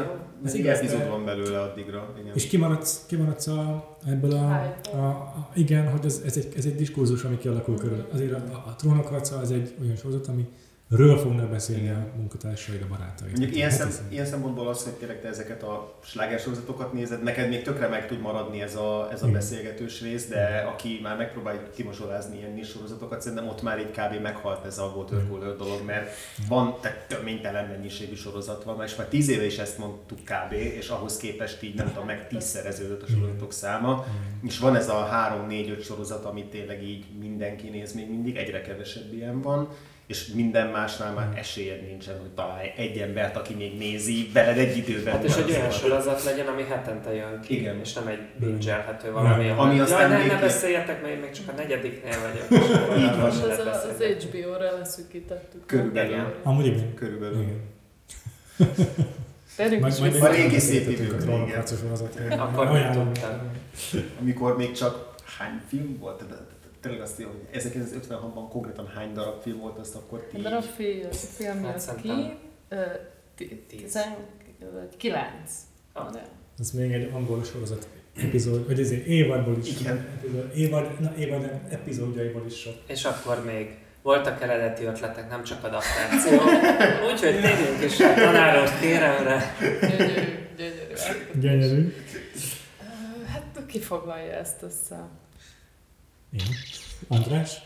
egy 0.45 0.55
igaz, 0.55 0.78
epizód 0.78 1.09
van 1.09 1.26
belőle 1.26 1.61
addigra. 1.61 2.14
Igen. 2.20 2.34
És 2.36 2.47
kimaradsz, 2.47 3.05
kimaradsz 3.05 3.47
a, 3.47 3.97
ebből 4.07 4.32
a, 4.32 4.76
a, 4.91 5.05
a, 5.05 5.49
igen, 5.53 5.91
hogy 5.91 6.05
ez, 6.05 6.22
ez, 6.26 6.38
egy, 6.38 6.53
ez 6.57 6.66
egy 6.66 6.76
diskurzus, 6.76 7.24
ami 7.24 7.38
kialakul 7.38 7.78
körül. 7.78 8.07
Azért 8.14 8.32
a, 8.32 8.36
a, 8.36 8.64
a 8.68 8.76
trónokharca 8.76 9.38
az 9.38 9.51
egy 9.51 9.76
olyan 9.82 9.95
sorozat, 9.95 10.28
ami 10.28 10.47
ről 10.96 11.18
fognak 11.18 11.50
beszélni 11.50 11.89
a 11.89 12.08
munkatársaid, 12.16 12.82
a 12.82 12.88
barátaid. 12.88 13.32
Mondjuk 13.32 13.56
ilyen, 13.56 13.70
Hát 13.70 13.80
szem, 13.80 13.88
ez- 13.88 14.02
ilyen 14.10 14.26
szempontból 14.26 14.68
az, 14.68 14.84
hogy 14.84 14.94
tényleg 14.94 15.22
te 15.22 15.28
ezeket 15.28 15.64
a 15.64 15.94
slágersorozatokat 16.04 16.94
nézed, 16.94 17.24
neked 17.24 17.50
még 17.50 17.62
tökre 17.62 17.88
meg 17.88 18.08
tud 18.08 18.22
maradni 18.22 18.62
ez 18.62 18.76
a, 18.76 19.08
ez 19.12 19.22
a 19.22 19.28
Igen. 19.28 19.38
beszélgetős 19.39 20.02
rész, 20.02 20.28
de 20.28 20.66
aki 20.74 21.00
már 21.04 21.18
megpróbál 21.18 21.70
kimosolázni 21.76 22.38
ilyen 22.38 22.54
nis 22.54 22.68
sorozatokat, 22.68 23.22
szerintem 23.22 23.48
ott 23.48 23.62
már 23.62 23.80
így 23.80 23.91
kb. 23.91 24.22
meghalt 24.22 24.66
ez 24.66 24.78
a 24.78 24.94
watercooler 24.96 25.56
dolog, 25.56 25.86
mert 25.86 26.10
van 26.48 26.76
te 26.82 27.06
töménytelen 27.08 27.68
mennyiségű 27.68 28.16
sorozat 28.16 28.64
van, 28.64 28.84
és 28.84 28.96
már 28.96 29.08
tíz 29.08 29.30
éve 29.30 29.46
is 29.46 29.58
ezt 29.58 29.78
mondtuk 29.78 30.20
kb. 30.20 30.52
és 30.54 30.89
ahhoz 30.89 31.18
képest 31.18 31.64
így 31.64 31.76
nem 31.76 31.88
tudom, 31.88 32.06
meg 32.06 32.28
tízszereződött 32.28 33.02
a 33.02 33.08
sorozatok 33.08 33.54
száma. 33.54 34.06
És 34.44 34.60
van 34.60 34.76
ez 34.76 34.89
a 34.89 35.10
3-4-5 35.50 35.84
sorozat, 35.84 36.26
amit 36.26 36.46
tényleg 36.50 36.84
így 36.84 37.06
mindenki 37.20 37.70
néz 37.70 37.94
még 37.94 38.10
mindig, 38.10 38.36
egyre 38.36 38.62
kevesebb 38.62 39.14
ilyen 39.14 39.41
van, 39.41 39.68
és 40.14 40.28
minden 40.34 40.68
másnál 40.68 41.14
már 41.14 41.30
esélyed 41.36 41.82
nincsen, 41.88 42.20
hogy 42.20 42.30
találj 42.30 42.72
egy 42.78 42.97
embert, 42.97 43.36
aki 43.38 43.53
még 43.53 43.78
nézi 43.78 44.30
veled 44.34 44.57
egy 44.57 44.78
időben. 44.78 45.14
Hát 45.14 45.24
és 45.24 45.36
egy 45.36 45.49
olyan 45.49 45.72
Szóval- 45.72 45.72
sorozat 45.72 46.24
legyen, 46.24 46.47
ami 46.47 46.64
hetente 46.64 47.14
jön 47.14 47.39
ki, 47.41 47.59
Igen. 47.59 47.80
és 47.80 47.93
nem 47.93 48.07
egy 48.07 48.20
binge-elhető 48.39 49.11
valami, 49.11 49.49
Ami 49.49 49.49
ahol, 49.49 49.82
aztán 49.82 50.11
Jaj, 50.11 50.26
ne, 50.28 50.34
ne 50.34 50.39
beszéljetek, 50.39 51.01
mert 51.01 51.14
én 51.14 51.20
még 51.20 51.32
csak 51.32 51.47
a 51.47 51.51
negyediknél 51.51 52.16
vagyok. 52.22 52.64
Így 52.97 53.16
van. 53.20 53.22
Az, 53.22 53.39
az. 53.39 54.03
HBO-ra 54.24 54.78
leszűkítettük. 54.78 55.66
Körülbelül. 55.66 56.36
Amúgy 56.43 56.66
igen. 56.66 56.93
Körülbelül. 56.93 57.41
igen. 57.41 57.61
Majd, 59.80 59.93
is. 60.14 60.20
A 60.22 60.28
régi 60.32 60.59
szép 60.59 60.88
a 60.88 60.91
idők. 60.91 61.30
Akkor 62.39 62.72
nem 62.72 62.91
tudtam. 62.91 63.51
Amikor 64.22 64.57
még 64.57 64.72
csak 64.72 65.16
hány 65.38 65.61
film 65.70 65.97
volt? 65.99 66.24
Tényleg 66.84 67.01
azt 67.01 67.19
írja, 67.19 67.31
hogy 67.31 67.61
1956-ban 67.61 68.45
konkrétan 68.49 68.88
hány 68.88 69.13
darab 69.13 69.41
film 69.41 69.59
volt, 69.59 69.77
azt 69.77 69.95
akkor 69.95 70.27
ti... 70.31 70.41
Fi- 70.75 71.15
film 71.15 71.63
Hát 71.63 71.71
jött 71.71 71.79
szerintem 71.79 72.15
ki, 72.17 72.34
ö, 72.69 72.81
ti- 73.36 73.63
tíz. 73.67 73.81
tizen- 73.81 74.15
kilenc. 74.97 75.51
Ah. 75.93 76.11
De- 76.11 76.29
Ez 76.59 76.71
még 76.71 76.91
egy 76.91 77.09
angol 77.13 77.43
sorozat 77.43 77.88
epizód, 78.17 78.67
vagy 78.67 78.79
ezért 78.79 79.05
évadból 79.05 79.57
is. 79.57 79.79
Igen. 79.79 79.97
Epizód, 80.17 80.51
évad, 80.55 80.99
na, 80.99 81.15
évad 81.17 81.41
nem, 81.41 81.67
epizódjaiból 81.69 82.45
is 82.45 82.59
sok. 82.59 82.73
És 82.88 83.05
akkor 83.05 83.43
még 83.45 83.77
voltak 84.01 84.41
eredeti 84.41 84.84
ötletek, 84.84 85.29
nem 85.29 85.43
csak 85.43 85.63
adaptáció. 85.63 86.38
Úgyhogy 87.11 87.41
térjünk 87.41 87.84
is 87.84 87.99
a 87.99 88.13
tanáros 88.13 88.79
kéremre. 88.79 89.55
Gyönyörű, 89.81 90.21
gyönyörű. 90.57 91.39
Gyönyörű. 91.39 91.93
Hát 93.27 93.63
ki 93.67 93.79
foglalja 93.79 94.31
ezt 94.34 94.61
össze? 94.61 95.07
Én. 96.34 96.45
András? 97.07 97.57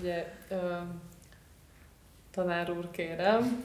Ugye, 0.00 0.32
ö, 0.48 0.56
tanár 2.30 2.70
úr 2.70 2.90
kérem. 2.90 3.64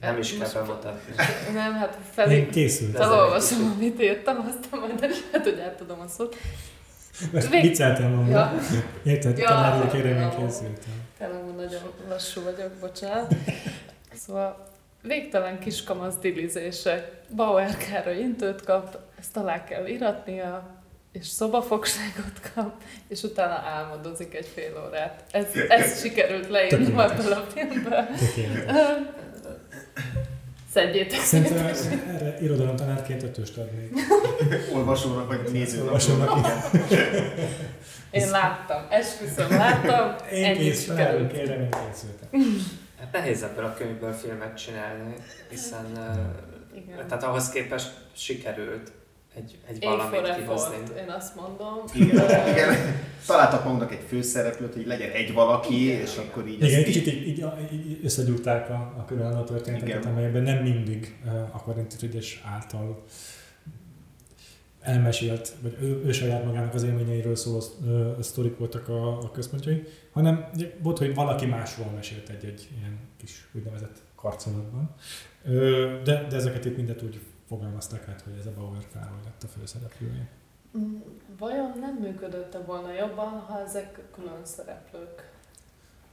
Nem 0.00 0.18
is 0.18 0.38
kell 0.38 0.50
bemutatni. 0.52 1.14
Nem, 1.52 1.72
hát 1.74 1.94
Én 1.94 2.02
felé, 2.12 2.48
készültem. 2.48 3.00
felolvasom, 3.02 3.72
amit 3.76 4.02
írtam, 4.02 4.36
aztán 4.36 4.80
majd 4.80 5.00
lehet, 5.00 5.42
hogy 5.42 5.60
átadom 5.60 6.00
a 6.00 6.08
szót. 6.08 6.36
Most 7.32 7.48
Vég- 7.48 7.62
vicceltem 7.62 8.12
amúgy. 8.12 8.30
Ja. 8.30 8.52
Érted? 9.04 9.38
Ja. 9.38 9.46
Tanárul 9.48 9.90
kérem, 9.90 10.16
én 10.20 10.30
készültem. 10.46 10.92
Tényleg 11.18 11.54
nagyon 11.56 11.82
lassú 12.08 12.42
vagyok, 12.42 12.72
bocsánat. 12.80 13.34
Szóval 14.14 14.68
végtelen 15.02 15.58
kiskamasz 15.58 16.16
dilizések. 16.16 17.20
Bauer 17.36 17.76
Károly 17.76 18.18
intőt 18.18 18.64
kap, 18.64 18.98
ezt 19.18 19.36
alá 19.36 19.64
kell 19.64 19.86
iratnia, 19.86 20.70
és 21.12 21.26
szobafogságot 21.26 22.50
kap, 22.54 22.82
és 23.08 23.22
utána 23.22 23.54
álmodozik 23.54 24.34
egy 24.34 24.46
fél 24.54 24.84
órát. 24.86 25.24
Ez, 25.30 25.46
ez 25.68 26.00
sikerült 26.02 26.48
leírnom 26.48 26.98
ebből 26.98 27.32
a 27.32 27.46
filmből. 27.54 28.06
Szedjétek 30.72 31.18
Szerintem 31.18 31.66
erre 32.08 32.38
irodalomtanárként 32.40 33.22
ötöst 33.22 33.56
adnék. 33.56 33.92
Olvasónak 34.74 35.26
vagy 35.26 35.52
nézőnek. 35.52 35.86
Olvasónak, 35.86 36.38
igen. 36.38 36.58
Én 38.10 38.30
láttam, 38.30 38.86
esküszöm, 38.90 39.50
láttam, 39.50 40.14
Én 40.32 40.44
ennyit 40.44 40.80
sikerült. 40.80 41.32
kérem, 41.32 41.60
én 41.60 41.68
készültem. 41.70 42.28
Hát 43.00 43.12
nehéz 43.12 43.42
ebből 43.42 43.64
a 43.64 43.74
könyvből 43.74 44.12
filmet 44.12 44.56
csinálni, 44.56 45.14
hiszen 45.50 45.86
Igen. 46.74 47.06
tehát 47.08 47.22
ahhoz 47.22 47.48
képest 47.48 47.90
sikerült 48.12 48.92
egy, 49.34 49.58
egy 49.68 49.84
valamit 49.84 50.20
for 50.20 50.34
kihozni. 50.34 50.76
én 50.98 51.10
azt 51.10 51.34
mondom. 51.34 51.78
Igen, 51.94 52.48
igen. 52.52 52.74
Találtak 53.26 53.64
magunknak 53.64 53.92
egy 53.92 54.04
főszereplőt, 54.08 54.74
hogy 54.74 54.86
legyen 54.86 55.10
egy 55.10 55.32
valaki, 55.32 55.84
és 55.84 56.16
akkor 56.16 56.46
így... 56.46 56.62
Igen, 56.62 56.84
kicsit 56.84 57.06
így, 57.06 57.26
így, 57.26 57.44
így 57.72 58.00
összegyúrták 58.04 58.70
a, 58.70 58.94
a 58.98 59.04
különálló 59.04 59.42
történeteket, 59.42 60.00
Igen. 60.00 60.12
amelyben 60.12 60.42
nem 60.42 60.62
mindig 60.62 61.16
uh, 61.24 61.66
a 61.66 61.74
ügyes 62.02 62.42
által 62.44 63.02
elmesélt, 64.80 65.52
vagy 65.60 65.76
ő, 65.80 66.02
ő 66.04 66.12
saját 66.12 66.44
magának 66.44 66.74
az 66.74 66.82
élményeiről 66.82 67.36
szóló 67.36 67.56
uh, 67.56 68.20
sztorik 68.20 68.58
voltak 68.58 68.88
a, 68.88 69.18
a 69.18 69.30
központjai, 69.30 69.82
hanem 70.12 70.50
volt, 70.82 70.98
hogy 70.98 71.14
valaki 71.14 71.46
másról 71.46 71.90
mesélt 71.94 72.28
egy-egy 72.28 72.68
ilyen 72.78 72.98
kis 73.16 73.48
úgynevezett 73.52 74.02
karcolatban. 74.14 74.94
De, 76.04 76.26
de 76.28 76.36
ezeket 76.36 76.64
itt 76.64 76.76
mindet 76.76 77.02
úgy 77.02 77.20
fogalmazták 77.52 78.08
át, 78.08 78.20
hogy 78.20 78.32
ez 78.38 78.46
a 78.46 78.50
Bauer 78.58 78.86
Károly 78.92 79.22
lett 79.24 79.42
a 79.42 79.46
főszereplője. 79.46 80.28
Mm, 80.78 81.00
Vajon 81.38 81.72
nem 81.80 81.94
működött 81.94 82.56
volna 82.66 82.92
jobban, 82.92 83.28
ha 83.28 83.62
ezek 83.66 83.98
külön 84.14 84.40
szereplők? 84.42 85.30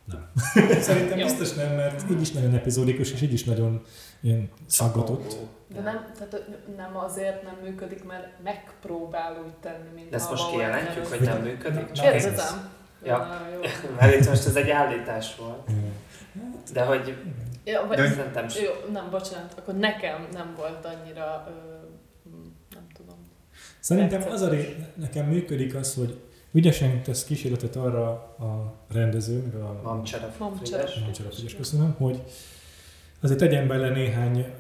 Szerintem 0.88 1.18
Jó. 1.18 1.26
biztos 1.26 1.54
nem, 1.54 1.76
mert 1.76 2.10
így 2.10 2.22
is 2.22 2.32
nagyon 2.32 2.54
epizódikus, 2.54 3.12
és 3.12 3.22
így 3.22 3.34
is 3.34 3.44
nagyon 3.44 3.82
ilyen 4.20 4.50
szaggatott. 4.66 5.36
De 5.68 5.82
nem, 5.82 6.12
tehát 6.18 6.50
nem 6.78 6.98
azért 6.98 7.44
nem 7.44 7.58
működik, 7.64 8.04
mert 8.04 8.28
megpróbál 8.44 9.44
úgy 9.46 9.54
tenni, 9.54 9.90
mint 9.96 10.10
De 10.10 10.16
ezt 10.16 10.28
a 10.28 10.30
most 10.30 10.44
Bauer 10.44 10.58
kijelentjük, 10.58 11.06
hogy 11.06 11.22
nem 11.22 11.42
működik? 11.42 11.92
Csak 11.92 12.12
Kérdezem. 12.12 12.70
Ja. 13.04 13.28
Mert 14.00 14.16
itt 14.16 14.28
most 14.28 14.46
ez 14.46 14.56
egy 14.56 14.70
állítás 14.70 15.36
volt. 15.36 15.70
De 16.74 16.84
hogy 16.84 17.16
Ja, 17.72 17.86
vagy, 17.88 17.98
De 17.98 18.10
szerintem 18.10 18.46
jó, 18.64 18.92
nem, 18.92 19.10
bocsánat, 19.10 19.54
akkor 19.58 19.74
nekem 19.76 20.28
nem 20.34 20.54
volt 20.58 20.86
annyira, 20.86 21.48
ö, 21.48 21.52
nem 22.74 22.88
tudom. 22.94 23.16
Szerintem 23.80 24.22
az 24.32 24.42
a 24.42 24.50
ré... 24.50 24.76
nekem 24.96 25.26
működik 25.26 25.76
az, 25.76 25.94
hogy 25.94 26.20
ügyesen 26.52 27.04
tesz 27.04 27.24
kísérletet 27.26 27.76
arra 27.76 28.10
a 28.40 28.74
rendező, 28.92 29.42
meg 29.42 29.56
a 29.62 29.80
Mamcsara. 29.84 30.28
Frigyes. 30.58 31.56
köszönöm, 31.56 31.92
hogy 31.98 32.22
azért 33.22 33.40
tegyen 33.40 33.68
bele 33.68 33.90
néhány 33.90 34.54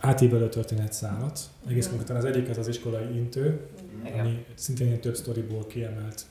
átívelő 0.00 0.48
történetszálat. 0.48 1.38
Egész 1.68 1.84
Mhm. 1.86 1.94
konkrétan 1.94 2.16
az 2.16 2.24
egyik 2.24 2.48
az 2.48 2.58
az 2.58 2.68
iskolai 2.68 3.16
intő, 3.16 3.66
Igen. 4.04 4.18
ami 4.18 4.46
szintén 4.54 4.92
egy 4.92 5.00
több 5.00 5.14
sztoriból 5.16 5.66
kiemelt 5.66 6.22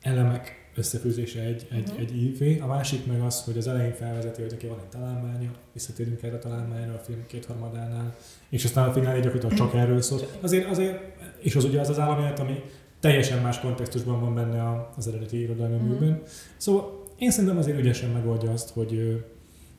elemek 0.00 0.61
összefűzése 0.74 1.40
egy, 1.40 1.66
egy, 1.70 1.88
Mhm. 1.92 2.00
egy 2.00 2.16
ívé. 2.22 2.58
A 2.58 2.66
másik 2.66 3.06
meg 3.06 3.20
az, 3.20 3.44
hogy 3.44 3.56
az 3.56 3.66
elején 3.66 3.92
felvezeti, 3.92 4.40
hogy 4.42 4.50
neki 4.50 4.66
van 4.66 4.78
egy 4.78 4.88
találmánya, 4.88 5.50
visszatérünk 5.72 6.22
erre 6.22 6.34
a 6.34 6.38
találmányra 6.38 6.94
a 6.94 6.98
film 6.98 7.24
kétharmadánál, 7.26 8.14
és 8.48 8.64
aztán 8.64 8.88
a 8.88 8.92
finálé 8.92 9.20
gyakorlatilag 9.20 9.56
csak 9.56 9.74
erről 9.74 10.00
szól. 10.00 10.20
Azért, 10.40 10.68
azért, 10.70 10.98
és 11.40 11.56
az 11.56 11.64
ugye 11.64 11.80
az 11.80 11.88
az 11.88 11.98
államját, 11.98 12.38
ami 12.38 12.62
teljesen 13.00 13.42
más 13.42 13.60
kontextusban 13.60 14.20
van 14.20 14.34
benne 14.34 14.62
a- 14.62 14.92
az 14.96 15.06
eredeti 15.08 15.40
irodalmi 15.40 15.76
Mhm. 15.76 15.86
műben. 15.86 16.22
Szóval 16.56 17.02
én 17.18 17.30
szerintem 17.30 17.58
azért 17.58 17.78
ügyesen 17.78 18.10
megoldja 18.10 18.50
azt, 18.50 18.70
hogy 18.70 19.24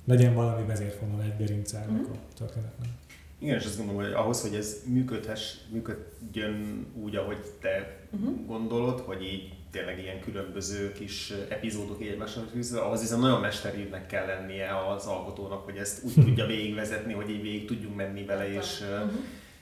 legyen 0.06 0.34
valami 0.34 0.66
vezérfonal 0.68 1.22
egy 1.22 1.38
gerince 1.38 1.78
ennek 1.78 2.02
Mhm. 2.02 2.12
a 2.12 2.34
történetnek. 2.38 2.88
Igen, 3.40 3.58
és 3.58 3.66
azt 3.66 3.78
gondolom, 3.78 4.02
hogy 4.04 4.12
ahhoz, 4.14 4.42
hogy 4.42 4.56
ez 4.56 4.76
működhess, 4.88 5.54
működjön 5.72 6.86
úgy, 7.04 7.16
ahogy 7.16 7.38
te 7.62 8.00
Mhm. 8.12 8.46
gondolod, 8.48 9.00
hogy 9.00 9.24
így 9.24 9.54
tényleg 9.74 10.00
ilyen 10.00 10.20
különböző 10.22 10.92
kis 10.92 11.34
epizódok 11.50 12.02
így 12.02 12.08
egymásra 12.08 12.42
fűzve, 12.52 12.80
ahhoz 12.80 13.00
hiszen 13.02 13.20
nagyon 13.20 13.40
mesterívnek 13.42 14.06
kell 14.08 14.26
lennie 14.26 14.70
az 14.96 15.06
alkotónak, 15.06 15.66
hogy 15.66 15.78
ezt 15.78 16.04
úgy 16.04 16.14
tudja 16.26 16.46
végigvezetni, 16.46 17.14
hogy 17.14 17.30
így 17.30 17.42
végig 17.42 17.66
tudjunk 17.68 17.96
menni 17.96 18.26
vele, 18.26 18.54
és, 18.54 18.80
Mhm. 19.06 19.16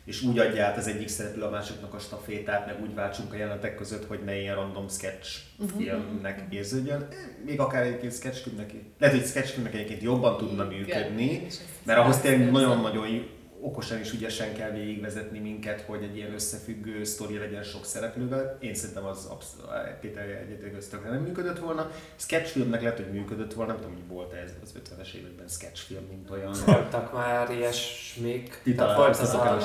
és 0.06 0.22
úgy 0.22 0.40
adja 0.40 0.66
át 0.66 0.78
az 0.78 0.88
egyik 0.88 1.08
szereplő 1.08 1.42
a 1.44 1.50
másiknak 1.50 1.94
a 1.94 2.00
stafétát, 2.00 2.66
meg 2.66 2.82
úgy 2.82 2.94
váltsunk 2.94 3.34
a 3.34 3.36
jelenetek 3.38 3.76
között, 3.76 4.06
hogy 4.06 4.20
ne 4.26 4.40
ilyen 4.40 4.56
random 4.56 4.88
sketch 4.90 5.38
Mhm. 5.58 5.78
filmnek 5.78 6.44
érződjön. 6.50 7.08
Még 7.46 7.60
akár 7.60 7.84
egyébként 7.86 8.14
sketchfilmnek, 8.14 8.72
lehet, 9.00 9.16
hogy 9.16 9.26
sketchfilmnek 9.26 9.74
egyébként 9.74 10.02
jobban 10.02 10.38
tudna 10.38 10.64
működni, 10.66 11.46
mert 11.86 12.00
ahhoz 12.00 12.18
tényleg 12.20 12.52
nagyon-nagyon 12.52 13.08
okosan 13.62 13.98
és 13.98 14.14
ügyesen 14.14 14.54
kell 14.54 14.70
végigvezetni 14.72 15.40
minket, 15.40 15.82
hogy 15.82 16.04
egy 16.04 16.16
ilyen 16.16 16.34
összefüggő 16.34 17.04
sztori 17.04 17.38
legyen 17.38 17.64
sok 17.64 17.86
szereplővel. 17.86 18.58
Én 18.60 18.74
szerintem 18.74 19.06
az 19.06 19.26
abszolút 19.26 19.72
Péter 20.00 20.30
egyetértőztökre 20.30 21.10
nem 21.10 21.22
működött 21.22 21.60
volna. 21.60 21.92
Sketchfilmnek 22.16 22.82
lehet, 22.82 22.98
hogy 22.98 23.12
működött 23.12 23.54
volna, 23.54 23.72
nem 23.72 23.82
tudom, 23.82 23.96
hogy 23.96 24.08
volt 24.08 24.34
ez 24.34 24.52
az 24.64 24.74
50-es 24.80 25.14
években 25.14 25.48
sketchfilm, 25.48 26.04
mint 26.10 26.30
olyan. 26.30 26.56
Voltak 26.66 27.14
már 27.14 27.50
ilyesmik. 27.52 28.60
Ti 28.64 28.76
Tehát 28.76 28.98
volt 28.98 29.18
az 29.18 29.34
a. 29.34 29.58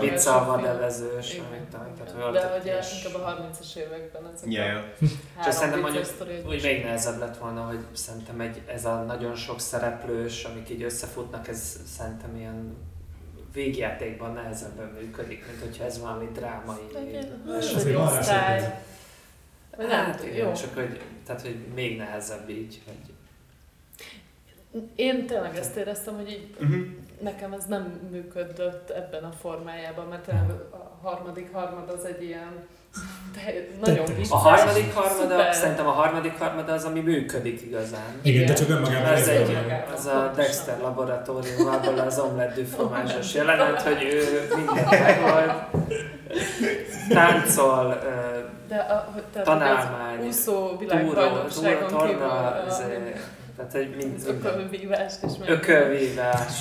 Pizza 0.00 0.58
Igen. 1.32 1.44
amit 1.46 1.68
tehát 1.70 1.92
Igen. 1.96 2.20
volt 2.20 2.32
De 2.32 2.58
ugye 2.60 2.72
ilyes- 2.72 3.04
inkább 3.04 3.22
a 3.22 3.50
30-as 3.52 3.76
években 3.76 4.30
ezek 4.34 4.52
ja. 4.52 4.62
a 4.62 5.48
És 5.48 5.54
szerintem 5.54 5.80
mondjuk 5.80 6.06
úgy 6.46 6.62
még 6.62 6.82
nehezebb 6.82 7.18
lett 7.18 7.36
volna, 7.36 7.60
hogy 7.60 7.78
szerintem 7.92 8.40
egy, 8.40 8.62
ez 8.66 8.84
a 8.84 9.02
nagyon 9.02 9.34
sok 9.34 9.60
szereplős, 9.60 10.44
amik 10.44 10.70
így 10.70 10.82
összefutnak, 10.82 11.48
ez 11.48 11.80
szerintem 11.86 12.36
ilyen 12.36 12.76
végjátékban 13.52 14.32
nehezebben 14.32 14.88
működik, 14.88 15.46
mint 15.46 15.60
hogyha 15.60 15.84
ez 15.84 16.00
valami 16.00 16.28
drámai. 16.32 16.76
Ez 17.58 17.74
azért 17.74 17.96
van 17.96 18.20
rá 18.22 18.58
nem 19.78 19.88
Hát 19.88 20.24
igen, 20.24 20.46
jó. 20.46 20.52
csak 20.52 20.74
hogy, 20.74 21.00
tehát, 21.26 21.40
hogy 21.40 21.56
még 21.74 21.96
nehezebb 21.96 22.48
így, 22.48 22.82
hogy 22.86 23.14
Én 24.94 25.26
tényleg 25.26 25.56
ezt 25.56 25.76
éreztem, 25.76 26.14
hogy 26.16 26.30
így 26.30 26.54
Uh-huh. 26.60 26.84
nekem 27.20 27.52
ez 27.52 27.64
nem 27.66 28.08
működött 28.10 28.90
ebben 28.90 29.24
a 29.24 29.32
formájában, 29.32 30.06
mert 30.06 30.28
a 30.28 30.98
harmadik 31.02 31.52
harmad 31.52 31.88
az 31.88 32.04
egy 32.04 32.22
ilyen 32.22 32.66
de 33.34 33.68
nagyon. 33.80 34.04
A 34.28 34.36
harmadik 34.36 34.94
harmada, 34.94 35.28
szuper. 35.30 35.54
szerintem 35.54 35.86
a 35.86 35.90
harmadik 35.90 36.38
harmada 36.38 36.72
az, 36.72 36.84
ami 36.84 37.00
működik 37.00 37.62
igazán. 37.62 38.20
Igen, 38.22 38.46
de 38.46 38.52
csak 38.52 38.68
önmagában 38.68 39.12
Ez 39.12 39.28
egy, 39.28 39.56
az 39.94 40.06
a 40.06 40.32
Dexter 40.36 40.80
laboratóriumában 40.80 41.98
az 41.98 42.18
omelette 42.18 42.60
du 42.60 42.66
fromage 42.66 43.18
jelenet, 43.34 43.82
hogy 43.82 44.02
ő 44.02 44.48
mindent 44.56 44.90
megold, 44.90 45.52
táncol, 47.08 47.98
De 48.68 48.76
a, 48.76 49.14
tehát, 49.32 49.46
tanálmány, 49.46 50.18
az 50.18 50.24
úszó 50.26 50.76
világbajnokságon 50.78 51.88
túró, 51.88 52.00
kívül 52.00 52.18
torna, 52.18 52.64
izé, 52.68 53.14
tehát 53.56 53.74
egy 53.74 53.96
mind, 53.96 54.14
az 55.22 55.36
meg. 55.36 55.48
Ökölvívás, 55.48 56.60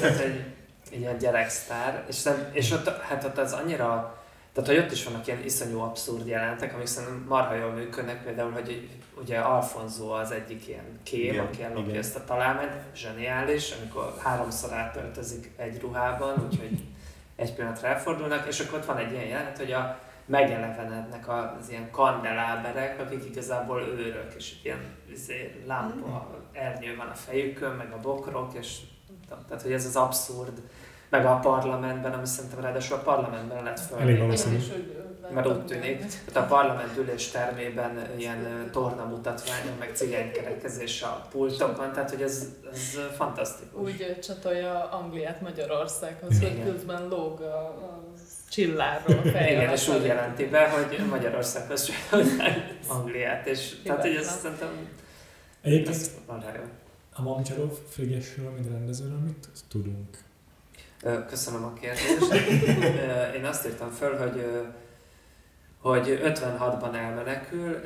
tehát 0.00 0.20
egy, 0.20 0.44
egy 0.92 1.00
ilyen 1.00 1.18
gyereksztár, 1.18 2.02
és, 2.08 2.22
nem, 2.22 2.46
és 2.52 2.70
ott, 2.70 2.88
hát 3.08 3.24
ott 3.24 3.38
az 3.38 3.52
annyira, 3.52 4.21
tehát 4.52 4.70
hogy 4.70 4.78
ott 4.78 4.92
is 4.92 5.04
vannak 5.04 5.26
ilyen 5.26 5.44
iszonyú 5.44 5.78
abszurd 5.78 6.26
jelentek, 6.26 6.74
amik 6.74 6.86
szerintem 6.86 7.24
marha 7.28 7.54
jól 7.54 7.70
működnek, 7.70 8.24
például, 8.24 8.50
hogy 8.50 8.88
ugye 9.20 9.38
Alfonso 9.38 10.08
az 10.08 10.30
egyik 10.30 10.68
ilyen 10.68 11.00
kém, 11.02 11.32
Igen, 11.32 11.44
aki 11.44 11.62
ellopja 11.62 11.98
ezt 11.98 12.16
a 12.16 12.24
találmányt, 12.24 12.72
zseniális, 12.94 13.72
amikor 13.80 14.14
háromszor 14.22 14.72
átöltözik 14.72 15.50
egy 15.56 15.80
ruhában, 15.80 16.48
úgyhogy 16.50 16.82
egy 17.36 17.54
pillanatra 17.54 17.88
elfordulnak, 17.88 18.46
és 18.48 18.60
akkor 18.60 18.78
ott 18.78 18.84
van 18.84 18.96
egy 18.96 19.12
ilyen 19.12 19.24
jelenet, 19.24 19.58
hogy 19.58 19.72
a 19.72 19.98
megelevenednek 20.26 21.28
az 21.28 21.70
ilyen 21.70 21.90
kandeláberek, 21.90 23.00
akik 23.00 23.24
igazából 23.24 23.80
őrök, 23.80 24.34
és 24.36 24.54
ilyen 24.62 24.80
izé, 25.12 25.62
lámpa, 25.66 26.42
ernyő 26.52 26.96
van 26.96 27.08
a 27.08 27.14
fejükön, 27.14 27.72
meg 27.72 27.92
a 27.92 28.00
bokrok, 28.00 28.54
és 28.54 28.78
tehát 29.48 29.62
hogy 29.62 29.72
ez 29.72 29.86
az 29.86 29.96
abszurd, 29.96 30.62
meg 31.12 31.26
a 31.26 31.34
parlamentben, 31.38 32.12
ami 32.12 32.26
szerintem 32.26 32.60
ráadásul 32.60 32.96
a 32.96 33.00
parlamentben 33.00 33.62
lett 33.64 33.80
föl. 33.80 33.98
Elég 33.98 34.18
valószínű. 34.18 34.56
Mert 35.30 35.46
úgy 35.46 35.52
hogy- 35.52 35.64
tűnik. 35.64 36.04
Tehát 36.32 36.50
a 36.50 36.54
parlament 36.54 36.98
ülés 36.98 37.28
termében 37.30 38.08
ilyen 38.16 38.68
torna 38.72 39.04
mutatványok, 39.04 39.78
meg 39.78 39.90
cigánykerekezés 39.94 41.02
a 41.02 41.26
pultokon, 41.30 41.92
tehát 41.92 42.10
hogy 42.10 42.22
ez, 42.22 42.46
ez 42.72 42.98
fantasztikus. 43.16 43.80
Úgy 43.80 44.18
csatolja 44.22 44.88
Angliát 44.90 45.40
Magyarországhoz, 45.40 46.38
hogy 46.38 46.52
Igen. 46.52 46.72
közben 46.72 47.08
lóg 47.08 47.40
a, 47.40 47.56
a 47.66 48.02
fejjel. 49.22 49.62
Igen, 49.62 49.72
és 49.72 49.88
úgy 49.88 50.04
jelenti 50.04 50.44
be, 50.44 50.68
hogy 50.68 51.06
Magyarországhoz 51.10 51.84
csinálják 51.84 52.74
Angliát, 52.96 53.46
és 53.46 53.76
tehát 53.84 54.00
hogy 54.00 54.14
ez 54.14 54.38
szerintem 54.40 54.88
Egyébként 55.60 56.10
a 57.14 57.22
Momcharov 57.22 57.72
Frigyesről, 57.88 58.50
mint 58.50 58.68
rendezőről 58.70 59.18
mit 59.18 59.48
tudunk? 59.68 60.18
Köszönöm 61.28 61.64
a 61.64 61.72
kérdést. 61.72 62.32
Én 63.36 63.44
azt 63.44 63.66
írtam 63.66 63.90
föl, 63.90 64.16
hogy 64.16 64.44
hogy 65.82 66.20
56-ban 66.24 66.94
elmenekül 66.94 67.80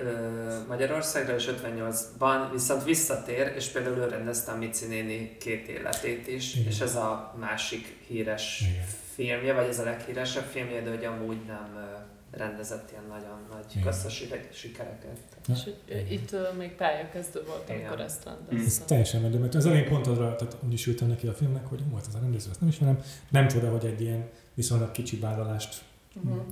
Magyarországra, 0.69 1.35
és 1.35 1.51
58-ban 1.62 2.49
viszont 2.53 2.85
visszatér, 2.85 3.53
és 3.57 3.69
például 3.69 3.97
ő 3.97 4.09
rendezte 4.09 4.53
a 4.53 4.57
Mici 4.57 4.87
néni 4.87 5.37
két 5.41 5.69
életét 5.69 6.27
is, 6.27 6.55
Igen. 6.55 6.67
és 6.67 6.81
ez 6.81 6.97
a 6.97 7.35
másik 7.39 7.97
híres 8.07 8.61
Igen. 8.61 8.85
filmje, 9.14 9.53
vagy 9.53 9.69
ez 9.69 9.79
a 9.79 9.85
leghíresebb 9.85 10.45
filmje, 10.45 10.81
de 10.81 10.91
hogy 10.91 11.05
amúgy 11.05 11.39
nem 11.47 11.77
rendezett 12.37 12.91
ilyen 12.91 13.05
nagyon 13.09 13.39
nagy 13.53 13.82
kasszas 13.82 14.22
sikereket. 14.53 15.18
És 15.53 15.59
itt 16.11 16.32
ö, 16.32 16.43
még 16.59 16.72
pályakezdő 16.74 17.43
volt, 17.47 17.70
amikor 17.70 17.93
Igen. 17.95 18.07
ezt 18.07 18.26
Ez 18.26 18.32
rendezte. 18.49 18.84
teljesen 18.84 19.20
medő, 19.20 19.39
mert 19.39 19.55
az 19.55 19.66
elején 19.66 19.89
pont 19.89 20.07
arra, 20.07 20.37
tehát 20.37 20.57
úgy 20.66 20.72
is 20.72 20.87
ültem 20.87 21.09
neki 21.09 21.26
a 21.26 21.32
filmnek, 21.32 21.66
hogy 21.66 21.80
volt 21.91 22.07
az 22.07 22.14
a 22.14 22.18
rendező, 22.20 22.51
ezt 22.51 22.61
nem 22.61 22.68
ismerem. 22.68 22.99
Nem 23.30 23.49
csoda, 23.49 23.70
hogy 23.70 23.84
egy 23.84 24.01
ilyen 24.01 24.28
viszonylag 24.55 24.91
kicsi 24.91 25.16
vállalást 25.18 25.82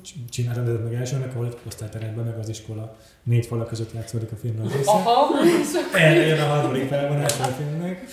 c- 0.04 0.14
csinál 0.30 0.54
rendezett 0.54 0.82
meg 0.82 0.94
elsőnek, 0.94 1.34
ahol 1.34 1.46
egy 1.46 1.56
osztályteremben 1.66 2.24
meg 2.24 2.38
az 2.38 2.48
iskola 2.48 2.96
négy 3.22 3.46
fala 3.46 3.64
között 3.64 3.92
játszódik 3.92 4.32
a 4.32 4.36
film 4.36 4.56
nagy 4.56 4.72
része. 4.72 4.90
Aha, 4.90 5.34
Erre 5.94 6.26
jön 6.26 6.40
a 6.40 6.44
harmadik 6.46 6.88
felvonása 6.88 7.42
a 7.44 7.46
filmnek. 7.46 8.06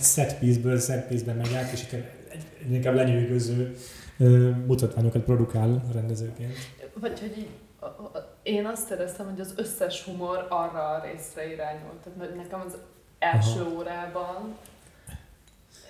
Set 0.00 0.38
piece-ből 0.38 0.80
set 0.80 1.06
piece-ben 1.06 1.36
megy 1.36 1.54
át, 1.54 1.72
és 1.72 1.82
itt 1.82 1.92
egy, 1.92 2.04
egy 2.28 2.72
inkább 2.72 2.94
lenyűgöző 2.94 3.76
mutatványokat 4.66 5.22
produkál 5.22 5.82
a 5.88 5.92
rendezőként. 5.92 6.52
vagy 6.94 7.20
hogy 7.20 7.34
így, 7.38 7.48
én 8.42 8.66
azt 8.66 8.90
éreztem, 8.90 9.30
hogy 9.30 9.40
az 9.40 9.54
összes 9.56 10.04
humor 10.04 10.46
arra 10.48 10.88
a 10.88 11.04
részre 11.04 11.52
irányult. 11.52 11.96
Tehát 12.04 12.18
hogy 12.18 12.36
nekem 12.36 12.62
az 12.66 12.76
első 13.18 13.60
Aha. 13.60 13.70
órában 13.70 14.56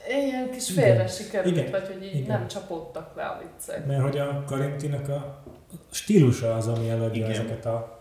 ilyen 0.08 0.50
kis 0.50 0.70
Igen. 0.70 0.84
félre 0.84 1.06
sikerült, 1.06 1.56
Igen. 1.56 1.70
vagy 1.70 1.86
hogy 1.86 2.04
így 2.04 2.14
Igen. 2.14 2.38
nem 2.38 2.48
csapódtak 2.48 3.16
le 3.16 3.22
a 3.22 3.42
viccek. 3.42 3.86
Mert 3.86 4.02
hogy 4.02 4.18
a 4.18 4.44
Karintinak 4.46 5.08
a 5.08 5.42
stílusa 5.90 6.54
az, 6.54 6.66
ami 6.66 6.90
eladja 6.90 7.26
ezeket 7.26 7.66
a 7.66 7.99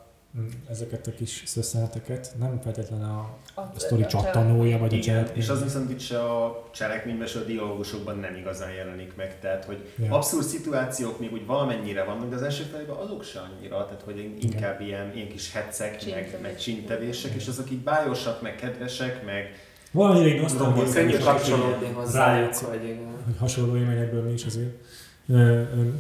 ezeket 0.69 1.07
a 1.07 1.11
kis 1.11 1.43
szösszeneteket, 1.45 2.33
nem 2.39 2.59
feltétlenül 2.63 3.05
a, 3.05 3.37
A, 3.55 3.61
a 3.61 3.71
sztori 3.75 4.05
csattanója, 4.05 4.77
vagy 4.77 4.93
a 4.93 4.95
Igen, 4.97 5.13
cselekmény. 5.15 5.37
és 5.43 5.49
az 5.49 5.63
viszont 5.63 5.89
itt 5.89 5.99
se 5.99 6.19
a 6.23 6.63
cselekményben, 6.73 7.27
se 7.27 7.39
a 7.39 7.43
dialógusokban 7.43 8.17
nem 8.17 8.35
igazán 8.35 8.71
jelenik 8.71 9.15
meg, 9.15 9.39
tehát 9.39 9.65
hogy 9.65 9.77
Ja. 10.03 10.15
abszurd 10.15 10.45
szituációk 10.45 11.19
még 11.19 11.31
úgy 11.33 11.45
valamennyire 11.45 12.03
vannak, 12.03 12.29
de 12.29 12.35
az 12.35 12.41
első 12.41 12.63
felében 12.63 12.95
azok 12.95 13.23
se 13.23 13.39
annyira, 13.39 13.85
tehát 13.85 14.01
hogy 14.01 14.35
inkább 14.39 14.81
ilyen, 14.81 15.11
ilyen 15.15 15.27
kis 15.29 15.51
heccek, 15.53 16.05
meg, 16.11 16.37
meg 16.41 16.57
csintevések, 16.57 17.33
és 17.35 17.47
azok 17.47 17.71
így 17.71 17.79
bájosak, 17.83 18.41
meg 18.41 18.55
kedvesek, 18.55 19.25
meg 19.25 19.45
Valamennyire 19.91 20.29
egy 20.39 20.45
Tudom, 20.45 20.67
nosztalgia. 20.75 20.83
hogy 20.83 20.93
Könnyű 20.93 21.23
kapcsolódni 21.23 21.85
hogy 21.85 21.95
hozzá, 21.95 22.25
rájátszik. 22.25 22.67
hogy 22.67 22.83
igen. 22.83 23.15
hogy 23.25 23.37
hasonló 23.37 23.77
élményekből 23.77 24.23
mi 24.23 24.31
is 24.33 24.45
azért 24.45 24.69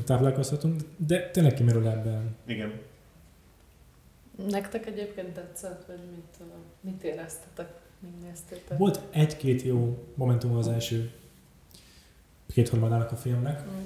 táplálkozhatunk, 0.05 0.81
de 0.97 1.29
tényleg 1.29 1.53
kimerül 1.53 1.87
ebben. 1.87 2.35
igen. 2.47 2.71
Nektek 4.47 4.85
egyébként 4.85 5.33
tetszett, 5.33 5.85
vagy 5.85 5.99
mit, 6.11 6.37
ö, 6.39 6.43
mit 6.81 7.03
éreztetek, 7.03 7.69
még 7.99 8.11
néztétek? 8.27 8.77
Volt 8.77 8.99
egy-két 9.11 9.61
jó 9.61 10.07
momentum 10.15 10.55
az 10.55 10.67
első 10.67 11.11
kétharmadának 12.53 13.11
a 13.11 13.15
filmnek, 13.15 13.61
Mm. 13.67 13.81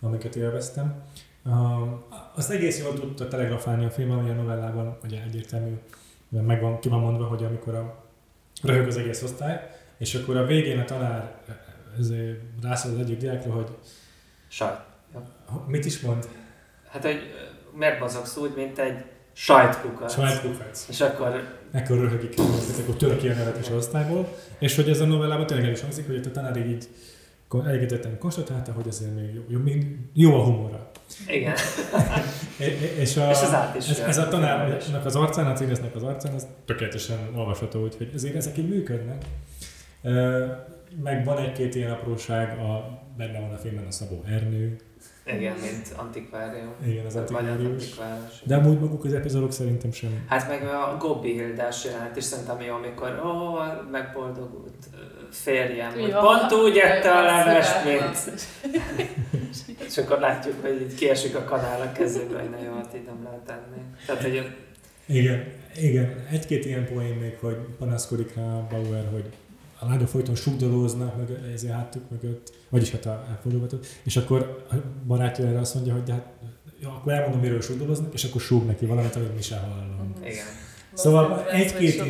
amiket 0.00 0.36
élveztem. 0.36 1.02
Uh, 1.44 1.88
azt 2.34 2.50
egész 2.50 2.78
jól 2.78 2.94
tudta 2.94 3.28
telegrafálni 3.28 3.84
a 3.84 3.90
film, 3.90 4.10
ami 4.10 4.30
a 4.30 4.34
novellában 4.34 4.98
ugye 5.04 5.22
egyértelmű, 5.22 5.76
meg 6.28 6.60
van, 6.60 6.80
ki 6.80 6.88
van 6.88 7.00
mondva, 7.00 7.26
hogy 7.26 7.44
amikor 7.44 7.74
a 7.74 8.04
röhög 8.62 8.86
az 8.86 8.96
egész 8.96 9.22
osztály, 9.22 9.70
és 9.98 10.14
akkor 10.14 10.36
a 10.36 10.46
végén 10.46 10.78
a 10.78 10.84
tanár 10.84 11.34
ezért 11.98 12.40
rászól 12.62 12.92
az 12.92 12.98
egyik 12.98 13.18
diákra, 13.18 13.52
hogy 13.52 13.76
Sajt. 14.48 14.80
mit 15.66 15.84
is 15.84 16.00
mond? 16.00 16.28
Hát, 16.88 17.02
hogy 17.02 17.14
ö, 17.72 17.76
miért 17.76 18.00
mozogsz 18.00 18.36
úgy, 18.36 18.54
mint 18.56 18.78
egy 18.78 19.04
sajtkukac. 19.36 20.12
Sajtkukac. 20.12 20.86
És 20.88 21.00
akkor 21.00 21.56
Ekkor 21.72 21.98
röhögik, 21.98 22.34
és 22.34 22.82
akkor 22.82 22.96
tör 22.96 23.16
ki 23.16 23.28
a 23.28 23.34
nevet 23.34 23.58
is 23.60 23.68
az 23.68 23.74
osztályból. 23.74 24.28
És 24.58 24.76
hogy 24.76 24.88
ez 24.88 25.00
a 25.00 25.04
novellában 25.04 25.46
tényleg 25.46 25.66
el 25.66 25.72
is 25.72 25.80
hangzik, 25.80 26.06
hogy 26.06 26.20
a 26.24 26.30
tanár 26.30 26.56
így 26.56 26.88
elégedetlen 27.64 28.18
konstatálta, 28.18 28.72
hogy 28.72 28.86
ezért 28.88 29.14
még 29.14 29.34
jó, 29.34 29.42
jó, 29.48 29.58
még 29.58 29.98
jó 30.12 30.34
a 30.34 30.44
humora. 30.44 30.90
igen. 31.28 31.54
És, 32.98 33.16
a, 33.16 33.30
És 33.30 33.40
ez 33.40 33.52
át 33.52 33.76
is 33.76 33.88
ez, 33.88 33.98
ez 33.98 34.18
a 34.18 34.28
tanárnak 34.28 35.04
az 35.04 35.16
arcán, 35.16 35.46
a 35.46 35.56
színésznek 35.56 35.94
az 35.94 36.02
arcán, 36.02 36.34
az 36.34 36.46
tökéletesen 36.64 37.18
olvasható, 37.34 37.82
úgyhogy 37.82 38.10
ezért 38.14 38.34
ezek 38.34 38.58
így 38.58 38.68
működnek. 38.68 39.24
Meg 41.02 41.24
van 41.24 41.38
egy-két 41.38 41.74
ilyen 41.74 41.90
apróság, 41.90 42.58
a, 42.58 43.00
benne 43.16 43.40
van 43.40 43.52
a 43.52 43.56
filmben 43.56 43.86
a 43.86 43.90
Szabó 43.90 44.22
Ernő, 44.26 44.76
Igen, 45.26 45.54
mint 45.60 45.92
antikvárium. 45.96 46.72
igen, 46.86 47.06
az 47.06 47.16
antikvárius. 47.16 47.72
antikváros. 47.72 48.32
De 48.42 48.56
amúgy 48.56 48.78
maguk 48.78 49.04
az 49.04 49.12
epizódok 49.12 49.52
szerintem 49.52 49.92
sem. 49.92 50.24
Hát 50.28 50.48
meg 50.48 50.62
a 50.62 50.96
Gobbi 50.98 51.32
Hildás 51.32 51.84
jelenet 51.84 52.16
is 52.16 52.24
szerintem 52.24 52.60
jó, 52.60 52.74
amikor 52.74 53.22
ó, 53.24 53.58
megboldogult 53.90 54.74
ö, 54.92 54.96
férjem, 55.30 55.92
hogy 55.92 56.10
pont 56.10 56.52
úgy 56.52 56.78
ette 56.78 57.12
a 57.12 57.22
levest, 57.22 57.84
mint... 57.84 58.40
És 59.88 59.98
akkor 59.98 60.18
látjuk, 60.18 60.54
hogy 60.60 60.80
így 60.80 60.94
kiesik 60.94 61.36
a 61.36 61.44
kanál 61.44 61.80
a 61.80 61.92
kezébe, 61.92 62.40
hogy 62.40 62.50
na 62.50 62.56
jó, 62.64 62.74
hát 62.74 62.94
így 62.94 63.04
nem 63.04 63.22
lehet 63.24 63.50
enni. 63.50 63.82
Tehát, 64.06 64.22
hogy 64.22 64.52
Igen, 65.06 65.44
igen, 65.76 66.26
egy-két 66.30 66.64
ilyen 66.64 66.86
poén 66.86 67.14
még, 67.14 67.36
hogy 67.40 67.56
panaszkodik 67.78 68.34
rá 68.34 68.66
Bauer, 68.70 69.08
hogy 69.12 69.24
a 69.78 69.86
lányok 69.86 70.08
folyton 70.08 70.34
sugdolóznak 70.34 71.16
meg 71.16 71.30
ezért 71.54 71.72
hátuk 71.72 72.10
mögött, 72.10 72.52
vagyis 72.68 72.90
hát 72.90 73.06
a 73.06 73.24
elfordulgatott, 73.30 73.86
és 74.02 74.16
akkor 74.16 74.64
a 74.70 74.74
barátja 75.06 75.46
erre 75.46 75.58
azt 75.58 75.74
mondja, 75.74 75.92
hogy 75.92 76.02
de 76.02 76.12
hát 76.12 76.26
jó, 76.80 76.90
akkor 76.90 77.12
elmondom, 77.12 77.40
miről 77.40 77.60
sugdolóznak, 77.60 78.12
és 78.12 78.24
akkor 78.24 78.40
súg 78.40 78.66
neki 78.66 78.86
valamit, 78.86 79.16
amit 79.16 79.34
mi 79.34 79.42
se 79.42 79.56
hallom. 79.56 80.14
igen. 80.24 80.44
Szóval 80.92 81.46
egy-két. 81.50 82.02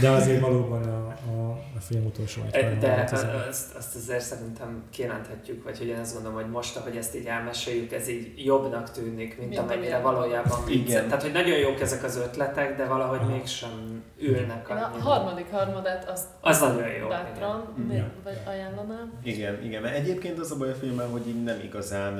De 0.00 0.10
azért 0.10 0.40
valóban 0.40 0.82
a, 0.82 1.06
a, 1.30 1.50
a 1.76 1.80
film 1.80 2.06
utolsó 2.06 2.42
egy 2.50 2.78
De 2.78 3.08
azt, 3.48 3.74
azt 3.76 3.96
azért 3.96 4.20
szerintem 4.24 4.82
kijelenthetjük, 4.90 5.64
vagy 5.64 5.78
hogy 5.78 5.86
én 5.86 5.98
azt 5.98 6.14
gondolom, 6.14 6.36
hogy 6.40 6.50
most, 6.50 6.76
ahogy 6.76 6.96
ezt 6.96 7.16
így 7.16 7.26
elmeséljük, 7.26 7.92
ez 7.92 8.08
így 8.08 8.44
jobbnak 8.44 8.90
tűnik, 8.90 9.38
mint 9.38 9.48
Mint 9.48 9.60
amennyire 9.60 9.96
amilyen. 9.96 10.02
valójában 10.02 10.68
Igen. 10.68 11.06
Tehát, 11.06 11.22
hogy 11.22 11.32
nagyon 11.32 11.58
jók 11.58 11.80
ezek 11.80 12.04
az 12.04 12.16
ötletek, 12.16 12.76
de 12.76 12.84
valahogy 12.84 13.18
Aha. 13.18 13.30
mégsem 13.30 14.02
ülnek 14.20 14.66
Én 14.70 14.76
a 14.76 14.84
annyira. 14.92 15.02
harmadik 15.02 15.50
harmadát 15.50 16.08
azt 16.10 16.26
Az 16.40 16.60
nagyon 16.60 16.88
jó. 17.00 17.08
bátran, 17.08 17.72
igen. 17.76 17.86
még- 17.88 17.96
Ja. 17.96 18.10
vagy 18.24 18.38
ajánlanám. 18.46 19.12
Igen, 19.22 19.64
igen, 19.64 19.82
mert 19.82 19.96
egyébként 19.96 20.38
az 20.38 20.50
a 20.50 20.56
baj 20.56 20.70
a 20.70 20.74
filmmel, 20.74 21.06
hogy 21.08 21.28
így 21.28 21.42
nem 21.42 21.60
igazán 21.64 22.18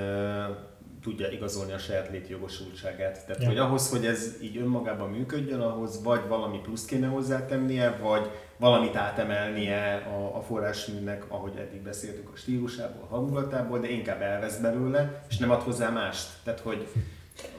tudja 1.08 1.28
igazolni 1.30 1.72
a 1.72 1.78
saját 1.78 2.10
létjogosultságát. 2.10 3.26
Tehát, 3.26 3.42
Ja. 3.42 3.48
hogy 3.48 3.58
ahhoz, 3.58 3.90
hogy 3.90 4.06
ez 4.06 4.34
így 4.42 4.56
önmagában 4.56 5.10
működjön, 5.10 5.60
ahhoz 5.60 6.02
vagy 6.02 6.20
valami 6.28 6.58
plusz 6.60 6.84
kéne 6.84 7.06
hozzátennie, 7.06 7.96
vagy 8.02 8.30
valamit 8.56 8.96
átemelnie 8.96 9.94
a, 9.94 10.36
a 10.36 10.40
forrásműnek, 10.40 11.24
ahogy 11.28 11.56
eddig 11.56 11.82
beszéltük, 11.82 12.28
a 12.32 12.36
stílusából, 12.36 13.02
a 13.10 13.14
hangulatából, 13.14 13.78
de 13.78 13.90
inkább 13.90 14.20
elvesz 14.20 14.56
belőle, 14.56 15.24
és 15.28 15.38
nem 15.38 15.50
ad 15.50 15.62
hozzá 15.62 15.90
mást. 15.90 16.28
Tehát, 16.44 16.60
hogy 16.60 16.86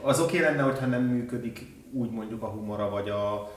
az 0.02 0.20
oké 0.20 0.40
lenne, 0.40 0.62
hogyha 0.62 0.86
nem 0.86 1.04
működik 1.04 1.66
úgy 1.92 2.12
mondjuk 2.12 2.44
a 2.44 2.48
humora, 2.48 2.90
vagy 2.90 3.10
a, 3.10 3.52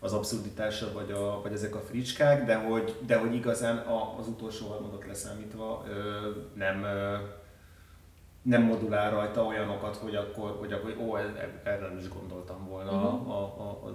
az 0.00 0.12
abszurditása, 0.12 0.92
vagy, 0.92 1.10
a, 1.10 1.40
vagy 1.42 1.52
ezek 1.52 1.74
a 1.74 1.80
fricskák, 1.80 2.44
de 2.44 2.54
hogy, 2.54 2.96
de 3.06 3.16
hogy 3.16 3.34
igazán 3.34 3.76
a, 3.76 4.18
az 4.18 4.28
utolsó 4.28 4.66
harmadot 4.66 5.06
leszámítva 5.06 5.84
ö, 5.88 5.92
nem, 6.54 6.82
ö, 6.82 7.16
nem 8.44 8.62
modulál 8.62 9.10
rajta 9.10 9.42
olyanokat, 9.44 9.96
hogy 9.96 10.14
akkor, 10.14 10.56
hogy 10.58 10.72
akkor 10.72 10.96
ó, 11.00 11.16
ez- 11.16 11.24
erre 11.64 11.86
nem 11.88 11.98
is 11.98 12.08
gondoltam 12.08 12.66
volna 12.68 12.90
Mhm. 12.92 13.30
a, 13.30 13.42
a, 13.42 13.86
a 13.86 13.92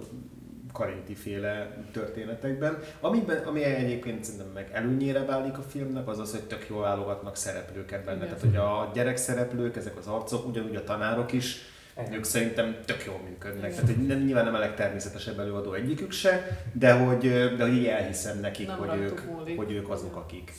Karinti 0.72 1.14
féle 1.14 1.76
történetekben. 1.92 2.78
Amiben, 3.00 3.42
ami 3.44 3.62
egyébként 3.64 4.24
szerintem 4.24 4.48
meg 4.54 4.70
előnyére 4.72 5.24
válik 5.24 5.58
a 5.58 5.62
filmnek, 5.62 6.08
az 6.08 6.18
az, 6.18 6.30
hogy 6.30 6.42
tök 6.44 6.66
jól 6.68 6.80
válogatnak 6.82 7.36
szereplőket 7.36 8.04
benne. 8.04 8.16
Igen. 8.16 8.28
Tehát, 8.28 8.40
hogy 8.44 8.56
a 8.56 8.90
gyerekszereplők, 8.94 9.76
ezek 9.76 9.96
az 9.98 10.06
arcok, 10.06 10.46
ugyanúgy 10.48 10.76
a 10.76 10.84
tanárok 10.84 11.32
is, 11.32 11.56
Igen. 12.00 12.12
ők 12.12 12.24
szerintem 12.24 12.76
tök 12.84 13.04
jól 13.06 13.20
működnek. 13.28 13.70
Igen. 13.72 13.84
Tehát 13.84 13.96
hogy 13.96 14.06
nem, 14.06 14.18
nyilván 14.24 14.44
nem 14.44 14.54
a 14.54 14.58
legtermészetesebb 14.58 15.38
előadó 15.38 15.72
egyikük 15.72 16.10
se, 16.12 16.62
de 16.72 16.92
hogy, 16.92 17.20
de 17.56 17.62
hogy 17.64 17.74
így 17.74 17.86
elhiszem 17.86 18.40
nekik, 18.40 18.66
Nem 18.66 18.78
hogy 18.78 18.98
ők, 18.98 19.24
múlik. 19.24 19.56
hogy 19.56 19.72
ők 19.72 19.90
azok, 19.90 20.16
akik. 20.16 20.52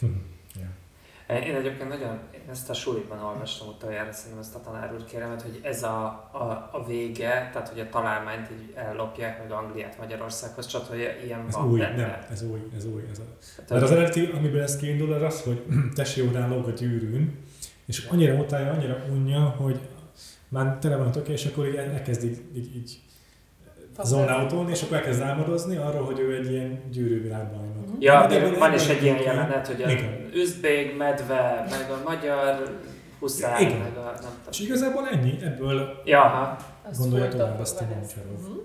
Én 1.40 1.56
egyébként 1.56 1.90
nagyon, 1.90 2.20
én 2.34 2.42
ezt 2.50 2.70
a 2.70 2.74
suliban 2.74 3.24
olvastam 3.24 3.68
utoljára, 3.68 4.12
szerintem 4.12 4.40
ezt 4.42 4.56
a 4.56 4.62
tanár 4.62 4.94
úr 4.94 5.06
kéremet, 5.06 5.42
hogy 5.42 5.60
ez 5.64 5.84
a, 5.84 6.06
a, 6.32 6.70
a 6.72 6.86
vége, 6.88 7.50
tehát 7.54 7.70
hogy 7.70 7.80
a 7.80 7.90
találmányt 7.90 8.50
így 8.52 8.74
ellopják 8.76 9.40
meg 9.40 9.52
Angliát 9.52 9.98
Magyarországhoz, 9.98 10.66
csatolja, 10.66 11.10
ilyen 11.26 11.46
Ez 11.48 11.56
van 11.56 11.70
új, 11.70 11.80
benne. 11.80 11.96
nem, 11.96 12.26
ez 12.32 12.44
új, 12.44 12.60
ez 12.76 12.86
új. 12.86 13.02
Ez 13.12 13.20
a... 13.20 13.24
Tehát, 13.56 13.70
Mert 13.70 13.84
az 13.84 13.92
eredeti, 13.92 14.26
amiből 14.26 14.62
ez 14.62 14.78
kiindul, 14.78 15.14
az 15.14 15.22
az, 15.22 15.44
hogy 15.44 15.64
tesi 15.96 16.22
órán 16.22 16.50
lóg 16.50 16.68
a 16.68 16.72
gyűrűn, 16.72 17.40
és 17.86 18.06
annyira 18.06 18.34
utálja, 18.34 18.72
annyira 18.72 19.04
unja, 19.10 19.40
hogy 19.40 19.80
már 20.48 20.78
tele 20.80 20.96
van 20.96 21.08
a 21.08 21.20
és 21.20 21.46
akkor 21.46 21.68
így 21.68 21.76
elkezd 21.76 22.24
így, 22.24 22.42
így, 22.56 22.76
így 22.76 23.00
zónáutolni, 24.04 24.72
és 24.72 24.82
akkor 24.82 24.98
elkezd 24.98 25.22
álmodozni 25.22 25.76
arról, 25.76 26.06
hogy 26.06 26.20
ő 26.20 26.36
egy 26.36 26.52
ilyen 26.52 26.82
gyűrűvilágbajnok. 26.92 27.86
Mhm. 27.88 27.96
Ja, 28.00 28.28
De 28.28 28.58
van 28.58 28.74
is 28.74 28.88
egy 28.88 29.04
ilyen 29.04 29.22
jelenet, 29.22 29.68
hogy 29.68 29.82
a 29.82 29.90
Igen. 29.90 30.30
üzbég, 30.34 30.98
medve, 30.98 31.66
meg 31.70 31.92
a 31.92 32.10
magyar 32.10 32.80
huszár, 33.20 33.62
Igen. 33.62 33.78
meg 33.78 33.98
a 33.98 34.04
nem 34.22 34.32
És 34.50 34.58
tudom. 34.58 34.72
igazából 34.76 35.08
ennyi, 35.12 35.38
ebből 35.44 36.02
Ja, 36.06 36.58
Gondolja 36.98 37.28
tovább 37.28 37.60
azt 37.60 37.82
a. 37.82 37.86
Moncserov. 37.86 38.40
Mhm, 38.40 38.52
mhm. 38.52 38.60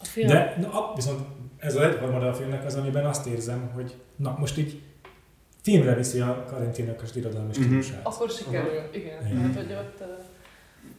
A 0.00 0.26
De 0.26 0.56
na, 0.60 0.68
a- 0.68 0.92
viszont 0.94 1.20
ez 1.58 1.74
az 1.76 1.82
egyharmada 1.82 2.28
a 2.28 2.34
filmnek 2.34 2.64
az, 2.64 2.74
amiben 2.74 3.04
azt 3.06 3.26
érzem, 3.26 3.70
hogy 3.74 3.94
na 4.16 4.36
most 4.38 4.58
így 4.58 4.80
filmre 5.62 5.94
viszi 5.94 6.20
a 6.20 6.44
Karintinak 6.50 7.02
a 7.02 7.04
irodalmi 7.14 7.48
Mhm. 7.48 7.62
stílusát. 7.62 8.00
akkor 8.02 8.30
sikerül, 8.30 8.70
igen. 8.92 9.26
Igen. 9.26 9.52
Tehát, 9.52 9.54
hogy 9.66 9.72
ott 9.78 10.02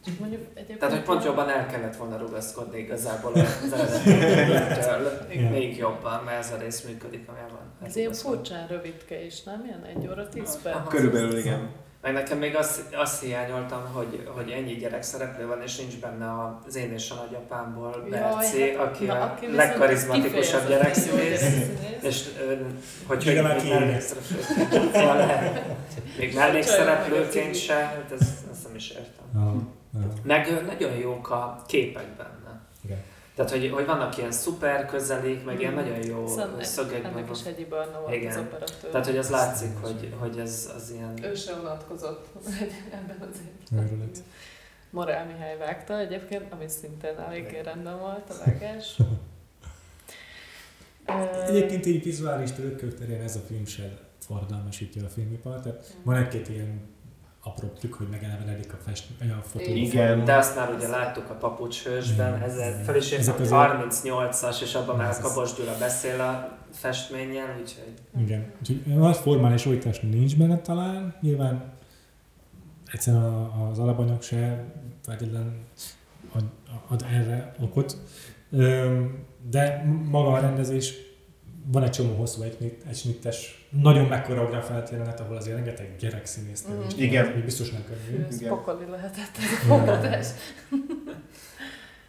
csak 0.04 0.18
mondjuk 0.18 0.42
egyébként... 0.54 0.78
Tehát, 0.78 0.94
hogy 0.94 1.04
pont 1.04 1.24
jobban 1.24 1.48
el 1.48 1.66
kellett 1.66 1.96
volna 1.96 2.18
rugaszkodni 2.18 2.78
igazából 2.78 3.32
az 3.32 3.72
eredetitől. 3.72 5.26
Igen. 5.30 5.52
Még 5.52 5.76
jobban, 5.76 6.22
mert 6.24 6.38
ez 6.38 6.52
a 6.52 6.56
rész 6.56 6.82
működik, 6.82 7.28
amelyben. 7.28 7.72
Ez 7.84 7.96
ilyen 7.96 8.12
furcsán 8.12 8.66
rövidke 8.68 9.24
is, 9.24 9.42
nem? 9.42 9.64
Ilyen 9.64 9.84
egy 9.84 10.08
óra, 10.10 10.28
tíz 10.28 10.58
perc. 10.62 10.88
Körülbelül 10.88 11.38
igen. 11.38 11.68
Meg 12.02 12.12
nekem 12.12 12.38
még 12.38 12.56
azt, 12.56 12.94
azt 12.94 13.22
hiányoltam, 13.22 13.80
hogy, 13.92 14.28
hogy 14.34 14.50
ennyi 14.50 14.74
gyerek 14.74 15.02
szereplő 15.02 15.46
van, 15.46 15.62
és 15.62 15.76
nincs 15.76 16.00
benne 16.00 16.26
az 16.66 16.76
én 16.76 16.92
és 16.92 17.10
a 17.10 17.14
nagyapámból 17.14 18.06
Berci, 18.10 18.58
Jaj, 18.58 18.76
hát- 18.76 18.86
aki 18.86 19.04
na, 19.04 19.14
a 19.14 19.22
aki 19.22 19.54
legkarizmatikusabb 19.54 20.68
gyerekszínész. 20.68 21.70
És 22.02 22.24
hogy, 23.06 23.24
még 26.18 26.34
mellékszereplőként, 26.34 27.54
se, 27.54 27.74
hát 27.74 28.12
ezt, 28.20 28.30
ezt 28.52 28.66
nem 28.66 28.74
is 28.74 28.90
értem. 28.90 29.24
Aha. 29.36 29.76
Meg 30.22 30.64
nagyon 30.66 30.96
jók 30.96 31.30
a 31.30 31.62
képek 31.66 32.06
benne. 32.16 32.60
Igen. 32.84 32.98
Tehát, 33.34 33.50
hogy, 33.50 33.70
hogy 33.70 33.86
vannak 33.86 34.16
ilyen 34.16 34.32
szuper 34.32 34.86
közelék, 34.86 35.44
meg 35.44 35.60
ilyen 35.60 35.72
Mm. 35.72 35.76
nagyon 35.76 36.04
jó 36.04 36.26
Szóval 36.26 36.62
szögek. 36.62 37.02
Meg 37.02 37.12
Ennek 37.12 37.30
is 37.30 37.42
Hegyi 37.42 37.64
Barna 37.64 38.00
volt 38.00 38.14
Igen. 38.14 38.30
az 38.30 38.36
operatőr. 38.38 38.90
Tehát, 38.90 39.06
hogy 39.06 39.16
az 39.16 39.30
látszik, 39.30 39.76
hogy, 39.80 40.14
hogy 40.18 40.38
ez 40.38 40.70
az 40.76 40.90
ilyen... 40.90 41.24
Ő 41.24 41.34
se 41.34 41.52
unatkozott 41.52 42.26
ebben 42.98 43.28
az 43.30 43.36
évben. 43.70 44.10
Morál 44.90 45.26
Mihály 45.26 45.56
vágta 45.58 45.98
egyébként, 45.98 46.52
ami 46.52 46.68
szintén 46.68 47.18
eléggé 47.18 47.60
rendben 47.60 47.98
volt 47.98 48.30
a 48.30 48.34
vágás. 48.44 48.96
Egyébként 51.48 51.86
így 51.86 52.02
vizuális 52.02 52.52
trükkös 52.52 52.92
terén 52.98 53.22
ez 53.22 53.36
a 53.36 53.40
film 53.40 53.66
se 53.66 53.98
fordalmasítja 54.18 55.04
a 55.04 55.08
filmipart, 55.08 55.62
tehát 55.62 55.96
van 56.02 56.16
egy-két 56.16 56.48
ilyen 56.48 56.80
apró 57.48 57.68
trükk, 57.68 57.94
hogy 57.94 58.06
megelevenedik 58.10 58.72
a, 58.72 58.76
fest, 58.86 59.06
a 59.20 59.42
fotó. 59.42 59.64
Igen. 59.74 60.24
De 60.24 60.34
azt 60.36 60.56
már 60.56 60.74
ugye 60.74 60.88
láttuk 60.88 61.30
a 61.30 61.34
papucshősben, 61.34 62.42
ezzel 62.42 62.84
fel 62.84 62.96
is 62.96 63.12
azért- 63.12 63.50
38-as, 63.50 64.62
és 64.62 64.74
abban 64.74 64.96
már 64.96 65.08
Ez. 65.10 65.20
Kabos 65.20 65.54
Gyula 65.54 65.78
beszél 65.78 66.20
a 66.20 66.58
festménnyel, 66.72 67.56
úgyhogy 67.60 67.92
Igen. 68.20 68.52
Úgyhogy 68.60 68.82
nagy 68.96 69.16
formális 69.16 69.66
újítás 69.66 70.00
nincs 70.00 70.36
benne 70.36 70.58
talán, 70.58 71.14
nyilván 71.20 71.72
egyszerűen 72.92 73.22
a- 73.24 73.68
az 73.70 73.78
alapanyag 73.78 74.22
se 74.22 74.64
feltétlenül 75.04 75.52
ad, 76.32 76.44
ad 76.88 77.04
erre 77.12 77.54
okot, 77.60 77.96
de 79.50 79.84
maga 80.10 80.32
a 80.32 80.40
rendezés, 80.40 80.94
van 81.66 81.82
egy 81.82 81.90
csomó 81.90 82.14
hosszú 82.14 82.42
egy, 82.42 82.76
egy 82.88 82.96
snittes, 82.96 83.57
nagyon 83.70 84.04
megkoreografált 84.06 84.90
jelenet, 84.90 85.20
ahol 85.20 85.36
azért 85.36 85.56
rengeteg 85.56 85.96
gyerek 85.98 86.26
Mhm. 86.68 86.86
is 86.88 86.94
Igen. 86.96 87.24
van, 87.32 87.42
biztos 87.44 87.70
nem 87.70 87.84
könnyű. 87.84 88.24
Ez 88.28 88.46
pokoli 88.48 88.84
lehetett 88.90 89.36
ez 89.36 89.52
a 89.52 89.66
fogadás. 89.66 90.26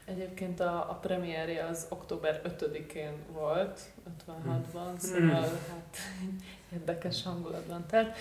Egyébként 0.05 0.59
a, 0.59 0.89
a 0.89 0.97
premierje 1.01 1.65
az 1.65 1.85
október 1.89 2.41
5-én 2.59 3.11
volt, 3.33 3.79
56-ban, 4.27 4.97
szóval 4.97 5.41
hát 5.69 5.97
érdekes 6.73 7.23
hangulatban 7.23 7.85
telt. 7.89 8.15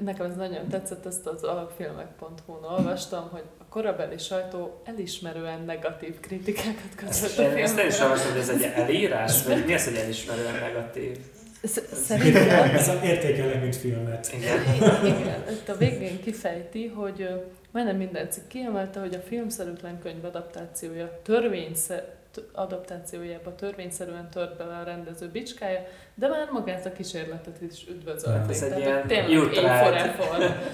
Nekem 0.00 0.30
ez 0.30 0.36
nagyon 0.36 0.68
tetszett, 0.68 1.06
ezt 1.06 1.26
az 1.26 1.42
alapfilmek.hu-n 1.42 2.64
olvastam, 2.64 3.28
hogy 3.30 3.42
a 3.58 3.64
korabeli 3.68 4.18
sajtó 4.18 4.80
elismerően 4.84 5.60
negatív 5.64 6.20
kritikákat 6.20 6.94
között 6.96 7.38
a 7.38 7.42
Én 7.42 7.62
ezt 7.64 7.78
én 7.78 7.86
is 7.86 7.94
filmre. 7.94 8.04
olvastam, 8.04 8.30
hogy 8.32 8.40
ez 8.40 8.48
egy 8.48 8.62
elírás, 8.74 9.44
vagy 9.44 9.64
mi 9.66 9.74
az, 9.74 9.84
hogy 9.84 9.94
elismerően 9.96 10.54
negatív? 10.54 11.18
Sz- 11.62 11.94
Szerintem 11.94 12.74
Ez 12.74 12.88
a 12.88 13.00
értékelnek, 13.04 13.60
mint 13.62 13.76
filmet. 13.76 14.32
Igen. 14.36 15.06
Igen, 15.06 15.42
itt 15.50 15.68
a 15.68 15.76
végén 15.76 16.20
kifejti, 16.22 16.86
hogy 16.86 17.28
majdnem 17.70 17.96
minden 17.96 18.30
cikk 18.30 18.46
kiemelte, 18.48 19.00
hogy 19.00 19.14
a 19.14 19.18
filmszerűtlen 19.28 19.98
könyv 19.98 20.24
adaptációja 20.24 21.20
törvénysze, 21.22 22.14
t- 22.32 22.42
adaptációjába 22.52 23.54
törvényszerűen 23.54 24.30
tört 24.30 24.56
bele 24.56 24.76
a 24.76 24.82
rendező 24.84 25.28
bicskája, 25.28 25.80
de 26.14 26.28
már 26.28 26.48
magát 26.52 26.86
a 26.86 26.92
kísérletet 26.92 27.60
is 27.70 27.86
üdvözölték. 27.90 28.50
Ez 28.50 28.62
egy 28.62 28.68
Tehát, 28.68 28.84
ilyen 28.84 29.06
tényleg. 29.06 29.30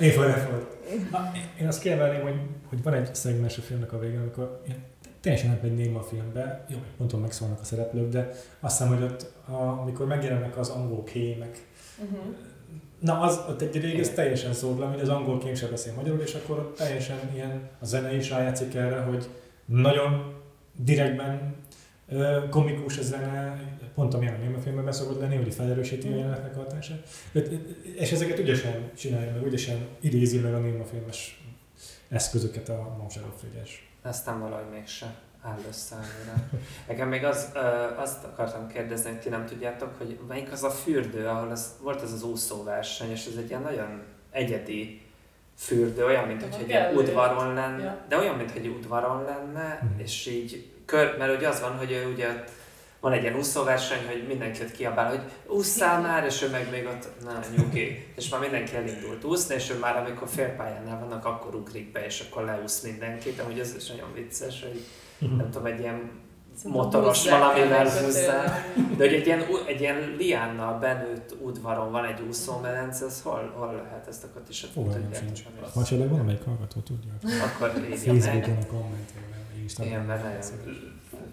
Én 0.00 0.14
én 1.60 1.66
azt 1.66 1.80
kiemelném, 1.80 2.20
hogy, 2.22 2.34
hogy 2.68 2.82
van 2.82 2.94
egy 2.94 3.14
szegmens 3.14 3.58
a 3.58 3.60
filmnek 3.60 3.92
a 3.92 3.98
végén, 3.98 4.18
amikor 4.20 4.60
ilyen 4.66 4.84
teljesen 5.22 5.50
nem 5.50 5.58
egy 5.62 5.74
néma 5.74 6.02
filmbe, 6.02 6.64
jó, 6.68 6.76
ponton 6.96 7.20
megszólnak 7.20 7.60
a 7.60 7.64
szereplők, 7.64 8.08
de 8.08 8.30
azt 8.60 8.78
hiszem, 8.78 8.94
hogy 8.94 9.02
ott, 9.02 9.32
a, 9.48 9.80
amikor 9.80 10.06
megjelennek 10.06 10.58
az 10.58 10.68
angol 10.68 11.04
kémek, 11.04 11.70
Uh-huh. 12.02 12.18
na 12.98 13.20
az 13.20 13.40
ott 13.48 13.60
egy 13.60 13.80
régi, 13.80 13.98
ez 13.98 14.10
teljesen 14.10 14.52
szórlan, 14.52 14.90
hogy 14.90 15.00
az 15.00 15.08
angol 15.08 15.38
kém 15.38 15.54
sem 15.54 15.70
beszél 15.70 15.92
magyarul, 15.94 16.20
és 16.20 16.34
akkor 16.34 16.58
ott 16.58 16.76
teljesen 16.76 17.18
ilyen, 17.34 17.68
a 17.80 17.84
zene 17.84 18.14
is 18.14 18.30
rájátszik 18.30 18.74
erre, 18.74 19.00
hogy 19.00 19.28
nagyon 19.64 20.34
direktben 20.76 21.54
komikus 22.50 22.98
a 22.98 23.02
zene, 23.02 23.60
pont 23.94 24.14
amilyen 24.14 24.34
a 24.34 24.38
néma 24.38 24.58
filmben 24.58 24.84
be 24.84 24.92
szokott 24.92 25.20
lenni, 25.20 25.36
hogy 25.36 25.54
felerősíti 25.54 26.08
a 26.08 26.16
jelenetnek 26.16 26.56
a 26.56 26.58
hatását. 26.58 27.08
És 27.96 28.12
ezeket 28.12 28.38
ügyesen 28.38 28.90
csinálja 28.96 29.32
meg, 29.32 29.46
ügyesen 29.46 29.86
idézi 30.00 30.38
meg 30.38 30.54
a 30.54 30.58
néma 30.58 30.84
filmes 30.84 31.42
eszközöket 32.08 32.68
a 32.68 33.06
Frigyes. 33.36 33.91
Aztán 34.02 34.40
valahogy 34.40 34.70
mégse 34.72 35.14
áll 35.42 35.58
össze 35.68 35.94
annyira. 35.94 36.48
Nekem 36.88 37.08
még 37.08 37.24
az, 37.24 37.48
ö, 37.54 37.58
azt 37.96 38.24
akartam 38.24 38.66
kérdezni, 38.66 39.10
hogy 39.10 39.20
ti 39.20 39.28
nem 39.28 39.46
tudjátok, 39.46 39.94
hogy 39.98 40.18
melyik 40.28 40.52
az 40.52 40.62
a 40.62 40.70
fürdő, 40.70 41.26
ahol 41.28 41.50
az, 41.50 41.66
volt 41.80 42.02
ez 42.02 42.12
az 42.12 42.22
úszóverseny, 42.22 43.10
és 43.10 43.26
ez 43.26 43.36
egy 43.36 43.48
ilyen 43.48 43.62
nagyon 43.62 44.02
egyedi 44.30 45.00
fürdő, 45.56 46.04
olyan, 46.04 46.26
mint 46.26 46.42
hogy 46.42 46.62
egy 46.62 46.68
ilyen 46.68 46.94
udvaron 46.96 47.54
lenne, 47.54 47.82
Ja. 47.84 47.96
de 48.08 48.16
olyan, 48.18 48.36
mint 48.36 48.50
hogy 48.50 48.60
egy 48.66 48.72
udvaron 48.76 49.22
lenne, 49.24 49.78
Mhm. 49.82 50.00
és 50.00 50.26
így 50.26 50.70
kör, 50.84 51.16
mert 51.18 51.36
ugye 51.36 51.48
az 51.48 51.60
van, 51.60 51.76
hogy 51.78 51.90
ő 51.90 52.12
ugye 52.12 52.44
van 53.02 53.12
egy 53.12 53.22
ilyen 53.22 53.36
úszóverseny, 53.36 54.06
hogy 54.06 54.24
mindenki 54.28 54.62
ott 54.62 54.70
kiabál, 54.72 55.08
hogy 55.08 55.20
ússzál 55.46 56.00
már, 56.00 56.24
és 56.24 56.42
ő 56.42 56.48
meg 56.50 56.70
még 56.70 56.86
ott, 56.86 57.08
na 57.24 57.40
nyugi, 57.56 58.06
és 58.16 58.28
már 58.28 58.40
mindenki 58.40 58.74
elindult 58.76 59.24
úszni, 59.24 59.54
és 59.54 59.70
ő 59.70 59.78
már 59.78 59.96
amikor 59.96 60.28
félpályánál 60.28 60.98
vannak, 60.98 61.24
akkor 61.24 61.54
ugrik 61.54 61.92
be, 61.92 62.04
és 62.04 62.24
akkor 62.30 62.44
leúsz 62.44 62.80
mindenkit, 62.82 63.40
amúgy 63.40 63.58
ez 63.58 63.74
is 63.76 63.88
nagyon 63.88 64.12
vicces, 64.14 64.62
hogy 64.62 64.84
nem 65.36 65.50
tudom, 65.50 65.66
egy 65.66 65.80
ilyen 65.80 66.10
motoros 66.64 67.28
valamivel 67.30 67.84
tényleg. 67.92 68.14
De 68.96 69.04
hogy 69.04 69.14
egy 69.14 69.26
ilyen, 69.26 69.42
egy 69.66 69.80
ilyen 69.80 70.14
liánnal 70.18 70.78
benőtt 70.78 71.34
udvaron 71.40 71.90
van 71.90 72.04
egy 72.04 72.20
úszómedence, 72.28 73.04
ez 73.04 73.22
hol, 73.22 73.52
hol 73.56 73.72
lehet 73.74 74.06
ezt 74.08 74.24
akkor 74.24 74.42
is 74.48 74.62
az- 74.62 74.70
Ha 75.74 75.80
esetleg 75.80 76.08
valamelyik 76.08 76.44
hallgató 76.44 76.80
tudja, 76.80 77.10
akkor 77.54 77.72
írja 77.76 77.88
meg. 77.88 77.98
Facebookon 77.98 78.56
a 78.62 78.66
kommentében, 78.66 79.30
Igen, 79.86 80.04
mert 80.04 80.22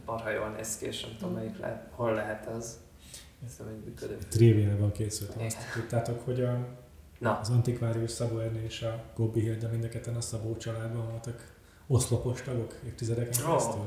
marha 0.09 0.29
jól 0.29 0.49
néz 0.49 0.77
ki, 0.77 0.85
és 0.85 1.01
nem 1.01 1.15
tudom, 1.19 1.33
melyik 1.33 1.59
lehet, 1.59 1.87
hol 1.91 2.13
lehet 2.13 2.47
az. 2.47 2.77
Szerintem 3.47 3.79
egy 3.79 3.85
működő. 3.85 4.17
Triviával 4.29 4.91
készült. 4.91 5.35
Azt 5.45 5.57
tudtátok, 5.73 6.21
hogy 6.25 6.41
a, 6.41 6.57
Na, 7.19 7.39
az 7.41 7.49
antikvárius 7.49 8.11
Szabó 8.11 8.39
Ernő 8.39 8.63
és 8.63 8.81
a 8.81 9.03
Gobbi 9.15 9.39
Hilda 9.39 9.69
mind 9.71 9.89
a 10.17 10.21
Szabó 10.21 10.57
családban 10.57 11.09
voltak 11.09 11.53
oszlopos 11.87 12.41
tagok 12.41 12.75
évtizedeken 12.85 13.45
keresztül. 13.45 13.81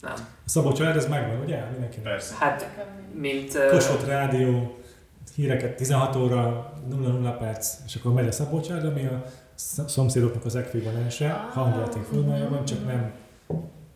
nem. 0.00 0.12
A 0.44 0.48
Szabó 0.48 0.72
család, 0.72 0.96
ez 0.96 1.08
megvan, 1.08 1.40
ugye? 1.40 1.64
Mindenkinek. 1.70 2.04
Persze. 2.04 2.34
Hát, 2.38 2.84
mint... 3.14 3.54
ö, 3.54 3.68
Kossuth 3.70 4.06
Rádió, 4.06 4.78
híreket 5.34 5.76
16 5.76 6.16
óra, 6.16 6.72
00 6.88 7.38
perc, 7.38 7.74
és 7.86 7.94
akkor 7.96 8.12
megy 8.12 8.26
a 8.26 8.32
Szabó 8.32 8.60
család, 8.60 8.84
ami 8.84 9.06
a 9.06 9.24
sz- 9.54 9.88
szomszédoknak 9.88 10.44
az 10.44 10.56
ekvivalense, 10.56 11.30
hangjáték 11.30 12.02
formájában, 12.02 12.64
csak 12.64 12.86
nem 12.86 13.12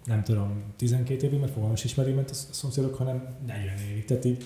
nem 0.05 0.23
tudom, 0.23 0.63
12 0.77 1.27
évig, 1.27 1.39
mert 1.39 1.53
fogalmam 1.53 1.75
is 1.75 1.85
ismeri, 1.85 2.13
mert 2.13 2.31
a 2.31 2.35
szomszédok, 2.35 2.95
hanem 2.95 3.37
40 3.47 3.79
évig. 3.91 4.05
Tehát 4.05 4.25
így 4.25 4.45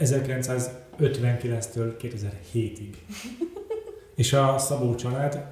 1959-től 0.00 1.94
2007-ig. 1.98 2.94
És 4.14 4.32
a 4.32 4.58
Szabó 4.58 4.94
család 4.94 5.46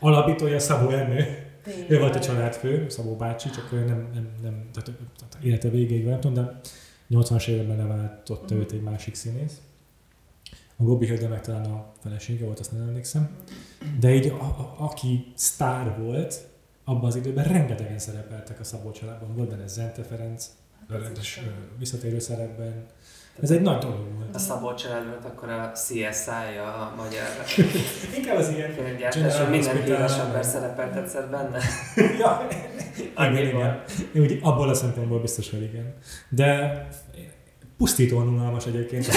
alapítója 0.00 0.58
Szabó 0.58 0.88
Ernő, 0.88 1.46
ő 1.88 1.98
volt 1.98 2.14
a 2.14 2.20
családfő, 2.20 2.88
Szabó 2.88 3.16
bácsi, 3.16 3.50
csak 3.50 3.72
ő 3.72 3.84
nem, 3.84 4.08
nem, 4.14 4.28
nem 4.42 4.68
tehát, 4.72 4.98
tehát 5.18 5.38
élete 5.42 5.68
végéig, 5.68 6.04
nem 6.04 6.20
tudom, 6.20 6.44
de 6.44 6.60
80-as 7.10 7.48
években 7.48 7.76
leváltotta 7.76 8.54
őt 8.54 8.72
egy 8.72 8.82
másik 8.82 9.14
színész. 9.14 9.60
A 10.76 10.82
Gobbi 10.82 11.06
Hilda 11.06 11.28
meg 11.28 11.40
talán 11.40 11.64
a 11.64 11.92
felesége 12.02 12.44
volt, 12.44 12.58
azt 12.58 12.72
nem 12.72 12.88
emlékszem. 12.88 13.36
De 14.00 14.14
így, 14.14 14.26
a, 14.26 14.42
a, 14.42 14.74
aki 14.78 15.32
sztár 15.34 15.98
volt, 15.98 16.48
abban 16.88 17.04
az 17.04 17.16
időben 17.16 17.44
rengetegen 17.44 17.98
szerepeltek 17.98 18.60
a 18.60 18.64
Szabó 18.64 18.90
családban. 18.90 19.34
Volt 19.36 19.48
benne 19.48 19.66
Zente 19.66 20.02
Ferenc, 20.02 20.46
rendes 20.88 21.38
ö, 21.38 21.50
visszatérő 21.78 22.18
szerepben. 22.18 22.86
Ez 23.42 23.50
egy 23.50 23.60
nagy 23.60 23.78
dolog 23.78 24.14
volt. 24.16 24.34
A 24.34 24.38
Szabó 24.38 24.74
család 24.74 25.06
volt 25.06 25.24
akkor 25.24 25.48
a 25.48 25.72
CSI, 25.74 26.58
a 26.58 26.94
magyar 26.96 27.26
Inkább 28.18 28.36
az 28.36 28.48
ilyen... 28.48 28.72
filmgyártás, 28.72 29.48
minden 29.50 29.82
híres 29.82 30.18
ember 30.18 30.44
szerepelt 30.44 30.96
egyszer 30.96 31.30
benne. 31.30 31.58
ja, 32.22 32.46
igen, 33.16 33.46
igen. 33.46 33.82
Úgy, 34.14 34.38
abból 34.42 34.68
a 34.68 34.74
szempontból 34.74 35.20
biztos, 35.20 35.50
hogy 35.50 35.62
igen. 35.62 35.94
De 36.28 36.86
pusztítóan 37.76 38.28
unalmas 38.28 38.66
egyébként. 38.66 39.06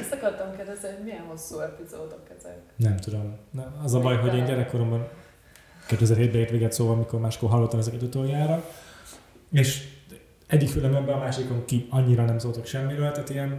Ezt 0.00 0.12
akartam 0.12 0.56
kérdezni, 0.56 0.88
hogy 0.88 1.04
milyen 1.04 1.24
hosszú 1.28 1.58
epizódok 1.60 2.22
ezek. 2.38 2.58
Nem 2.76 2.96
tudom. 2.96 3.36
Na, 3.50 3.72
az 3.82 3.94
a 3.94 4.00
baj, 4.00 4.16
hogy 4.16 4.34
én 4.34 4.44
gyerekkoromban 4.44 5.08
2007-ben 5.88 6.40
ért 6.40 6.50
véget 6.50 6.72
szóval, 6.72 6.94
amikor 6.94 7.20
máskor 7.20 7.50
hallottam 7.50 7.78
ezeket 7.78 8.02
utoljára, 8.02 8.64
és 9.52 9.84
egyik 10.46 10.68
fülemben 10.68 11.08
a 11.08 11.16
másikon 11.16 11.64
ki 11.64 11.86
annyira 11.90 12.24
nem 12.24 12.38
szóltak 12.38 12.66
semmiről, 12.66 13.10
tehát 13.10 13.30
ilyen 13.30 13.56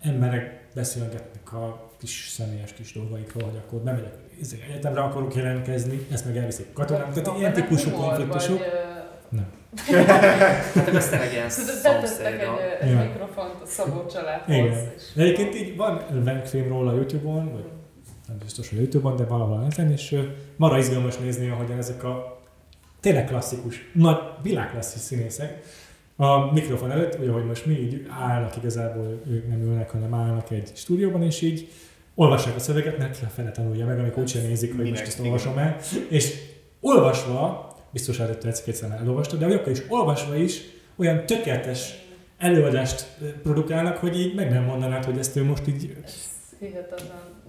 emberek 0.00 0.68
beszélgetnek 0.74 1.52
a 1.52 1.90
kis 1.98 2.28
személyes 2.28 2.72
kis 2.72 2.92
dolgaikról, 2.92 3.48
hogy 3.48 3.60
akkor 3.66 3.80
bemegyek 3.80 4.14
izé, 4.40 4.64
egyetemre 4.70 5.00
akarok 5.00 5.34
jelentkezni, 5.34 6.06
ezt 6.12 6.24
meg 6.24 6.36
elviszik 6.36 6.72
katonák, 6.72 7.12
tehát 7.12 7.38
ilyen 7.38 7.52
típusú 7.52 7.90
konfliktusok. 7.90 8.58
Vagy, 8.58 8.66
Nem. 9.28 9.46
Hát 10.74 10.94
ez 10.94 11.08
tényleg 11.08 11.32
ilyen 11.32 11.48
betettek 11.82 12.40
egy, 12.80 12.96
mikrofont 12.96 13.54
a 13.62 13.66
Szabó 13.66 14.06
családhoz. 14.06 14.56
Igen. 14.56 14.92
De 15.14 15.22
egyébként 15.22 15.54
így 15.54 15.76
van 15.76 16.02
film 16.44 16.68
róla 16.68 16.90
a 16.90 16.94
Youtube-on, 16.94 17.52
vagy 17.52 17.64
nem 18.32 18.40
biztos, 18.44 18.68
hogy 18.68 18.78
Youtube-on, 18.78 19.16
de 19.16 19.24
valahol 19.24 19.66
ezen, 19.70 19.90
és 19.90 20.12
ö, 20.12 20.20
marha 20.56 20.78
izgalmas 20.78 21.16
nézni, 21.16 21.48
ahogyan 21.48 21.78
ezek 21.78 22.04
a 22.04 22.40
tényleg 23.00 23.26
klasszikus, 23.26 23.90
nagy 23.92 24.18
világklasszis 24.42 25.00
színészek 25.00 25.62
a 26.16 26.52
mikrofon 26.52 26.90
előtt, 26.90 27.14
vagy 27.14 27.28
ahogy 27.28 27.44
most 27.44 27.66
mi 27.66 27.78
így 27.80 28.06
állnak 28.08 28.56
igazából, 28.56 29.20
ők 29.28 29.48
nem 29.48 29.62
ülnek, 29.62 29.90
hanem 29.90 30.14
állnak 30.14 30.50
egy 30.50 30.70
stúdióban, 30.74 31.22
és 31.22 31.40
így 31.40 31.68
olvassák 32.14 32.56
a 32.56 32.58
szöveget, 32.58 32.98
mert 32.98 33.22
a 33.22 33.26
fene 33.26 33.50
tanulja 33.50 33.86
meg, 33.86 33.98
amikor 33.98 34.22
úgysem 34.22 34.42
nézik, 34.42 34.70
hogy 34.70 34.84
Minek? 34.84 34.98
most 34.98 35.06
ezt 35.06 35.20
olvasom 35.20 35.58
el. 35.58 35.76
És 36.08 36.34
olvasva, 36.80 37.70
biztos 37.90 38.18
előtte 38.18 38.48
egyszer 38.48 38.88
már 38.88 39.00
elolvastad, 39.00 39.38
de 39.38 39.46
akkor 39.46 39.72
is 39.72 39.82
olvasva 39.88 40.36
is 40.36 40.60
olyan 40.96 41.26
tökéletes 41.26 41.94
előadást 42.38 43.06
produkálnak, 43.42 43.96
hogy 43.96 44.20
így 44.20 44.34
meg 44.34 44.50
nem 44.50 44.64
mondanád, 44.64 45.04
hogy 45.04 45.18
ezt 45.18 45.36
ő 45.36 45.44
most 45.44 45.68
így 45.68 45.96
hihetetlen 46.66 47.40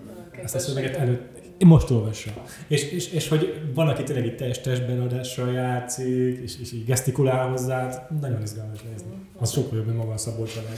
ezt 0.41 0.55
a 0.55 0.59
szöveget 0.59 0.95
előtt 0.95 1.63
most 1.63 1.89
olvassam. 1.89 2.33
És, 2.67 2.91
és, 2.91 3.11
és, 3.11 3.27
hogy 3.27 3.71
van, 3.73 3.87
aki 3.87 4.03
tényleg 4.03 4.25
itt 4.25 4.37
teljes 4.37 4.61
testbeladással 4.61 5.51
játszik, 5.51 6.39
és, 6.39 6.59
és 6.59 6.71
így 6.71 6.85
gesztikulál 6.85 7.49
hozzá, 7.49 8.07
nagyon 8.19 8.41
izgalmas 8.41 8.81
nézni. 8.81 9.29
Az 9.37 9.51
sokkal 9.51 9.77
jobb, 9.77 9.85
mint 9.85 9.97
maga 9.97 10.11
a 10.11 10.17
család. 10.45 10.77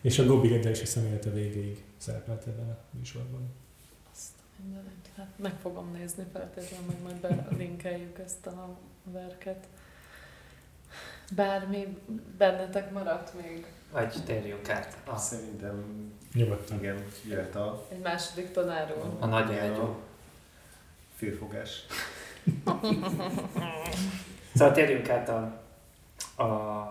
és 0.00 0.18
a 0.18 0.24
Gobbi 0.24 0.48
Gedde 0.48 0.70
is 0.70 0.82
a 0.82 0.86
személyete 0.86 1.30
végéig 1.30 1.84
szerepelt 1.96 2.46
ebben 2.46 2.68
a 2.68 2.76
műsorban. 2.96 3.40
Hát 5.16 5.32
meg 5.36 5.54
fogom 5.62 5.92
nézni 5.92 6.24
feltétlenül, 6.32 6.86
meg 6.86 7.02
majd 7.02 7.44
belinkeljük 7.50 8.18
ezt 8.18 8.46
a 8.46 8.78
verket. 9.12 9.66
Bármi 11.34 11.98
bennetek 12.38 12.92
maradt 12.92 13.32
még 13.42 13.66
Vagy 13.92 14.14
térjünk 14.24 14.68
át 14.68 14.96
a, 15.06 15.16
Szerintem 15.16 15.84
Nyugodtan. 16.34 16.78
igen, 16.78 17.04
jöhet 17.28 17.56
a, 17.56 17.86
egy 17.88 18.00
második 18.00 18.50
tanárul. 18.50 19.16
a 19.18 19.26
nagy 19.26 19.50
igen, 19.50 19.72
ágyú. 19.72 19.80
a 19.82 19.96
félfogás. 21.16 21.86
Szóval 24.54 24.74
térjünk 24.74 25.08
át 25.08 25.28
a, 25.28 25.60
a, 26.42 26.44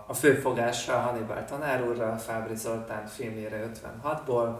a 0.08 0.14
főfogásra, 0.14 0.94
a 0.94 1.00
Hannibal 1.00 1.44
tanár 1.44 1.82
úrra, 1.82 2.12
a 2.12 2.18
Fábri 2.18 2.56
Zoltán 2.56 3.06
filmjére 3.06 3.70
56-ból, 4.02 4.56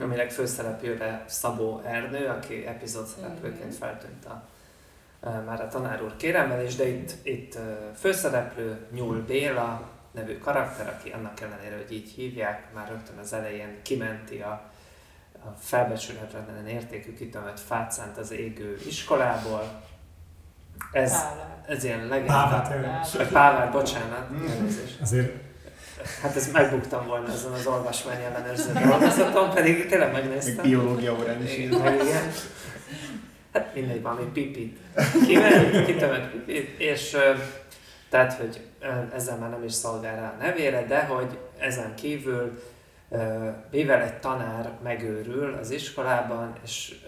aminek 0.00 0.30
főszereplőre 0.30 1.24
Szabó 1.28 1.80
Ernő, 1.84 2.26
aki 2.26 2.66
epizód 2.66 3.06
szereplőként 3.06 3.74
feltűnt 3.74 4.24
a, 4.24 4.42
e, 5.20 5.28
már 5.30 5.60
a 5.60 5.68
tanár 5.68 6.02
úr 6.02 6.16
kéremmel 6.16 6.64
is, 6.64 6.74
de 6.74 6.88
itt, 6.88 7.12
itt 7.22 7.54
e, 7.54 7.90
főszereplő 7.94 8.86
Nyúl 8.90 9.24
Béla 9.26 9.88
nevű 10.16 10.38
karakter, 10.38 10.88
aki 10.88 11.10
annak 11.10 11.40
ellenére, 11.40 11.76
hogy 11.76 11.92
így 11.92 12.10
hívják, 12.10 12.72
már 12.74 12.88
rögtön 12.88 13.18
az 13.18 13.32
elején 13.32 13.76
kimenti 13.82 14.38
a, 14.40 14.70
a 15.32 15.48
felbecsülhetetlen 15.60 16.66
értékű 16.66 17.14
kitömött 17.14 17.60
fácánt 17.60 18.16
az 18.18 18.30
égő 18.30 18.78
iskolából, 18.86 19.82
ez, 20.92 21.12
Pávár. 21.12 21.62
ez 21.68 21.84
ilyen 21.84 22.08
Pávár, 22.08 22.68
legendás. 22.68 23.14
Vagy 23.16 23.28
Pávár, 23.28 23.72
bocsánat. 23.72 24.26
elnézést. 24.48 25.00
Azért 25.00 25.44
Hát 26.22 26.36
ezt 26.36 26.52
megbuktam 26.52 27.06
volna 27.06 27.32
ezen 27.32 27.52
az 27.52 27.66
olvasmány 27.66 28.22
ellenőrző 28.22 28.72
dolgozaton, 28.88 29.54
pedig 29.54 29.86
tényleg 29.88 30.12
Meg 30.12 30.24
megnéztem. 30.24 30.64
biológia 30.64 31.12
órán 31.12 31.42
is. 31.42 31.56
Igen. 31.56 31.98
Hát 33.52 33.74
mindegy, 33.74 34.02
valami 34.02 34.24
pipit. 34.32 34.78
Kimegy, 35.26 35.84
kitömött 35.84 36.30
pipit, 36.30 36.80
és 36.80 37.16
tehát, 38.08 38.32
hogy 38.32 38.60
ezzel 39.14 39.36
már 39.36 39.50
nem 39.50 39.64
is 39.64 39.72
szolgál 39.72 40.16
rá 40.16 40.34
a 40.38 40.42
nevére, 40.42 40.84
de 40.84 41.04
hogy 41.04 41.38
ezen 41.58 41.94
kívül 41.94 42.62
mivel 43.70 44.02
egy 44.02 44.18
tanár 44.18 44.72
megőrül 44.82 45.54
az 45.54 45.70
iskolában, 45.70 46.52
és 46.62 47.04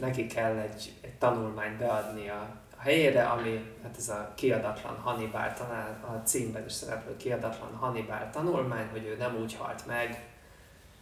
neki 0.00 0.26
kell 0.26 0.56
egy, 0.56 0.92
egy 1.00 1.14
tanulmányt 1.14 1.78
beadni 1.78 2.28
a, 2.28 2.48
a 2.78 2.80
helyére, 2.80 3.24
ami 3.24 3.74
hát 3.82 3.94
ez 3.98 4.08
a 4.08 4.32
kiadatlan 4.34 4.96
Hannibal 4.96 5.52
tanár, 5.52 5.96
a 6.02 6.26
címben 6.26 6.64
is 6.64 6.72
szereplő 6.72 7.16
kiadatlan 7.16 7.74
Hannibal 7.74 8.28
tanulmány, 8.32 8.88
hogy 8.90 9.06
ő 9.06 9.16
nem 9.18 9.36
úgy 9.36 9.54
halt 9.54 9.86
meg, 9.86 10.26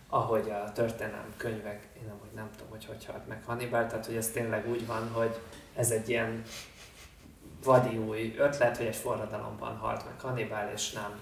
ahogy 0.09 0.51
a 0.51 0.73
történelem 0.73 1.35
könyvek, 1.37 1.89
én 1.97 2.03
nem, 2.07 2.19
hogy 2.21 2.31
nem 2.35 2.49
tudom, 2.57 2.71
hogy 2.71 2.85
hogy 2.87 3.07
halt 3.07 3.29
meg 3.29 3.43
Hannibal, 3.47 3.87
tehát 3.87 4.07
hogy 4.07 4.17
ez 4.17 4.29
tényleg 4.29 4.69
úgy 4.69 4.87
van, 4.87 5.11
hogy 5.13 5.41
ez 5.75 5.91
egy 5.91 6.09
ilyen 6.09 6.43
vadi 7.67 7.97
új 7.97 8.35
ötlet, 8.39 8.77
hogy 8.77 8.87
egy 8.87 8.97
forradalomban 8.97 9.77
halt 9.77 10.05
meg 10.05 10.21
Hannibal, 10.21 10.71
és 10.75 10.93
nem 10.93 11.21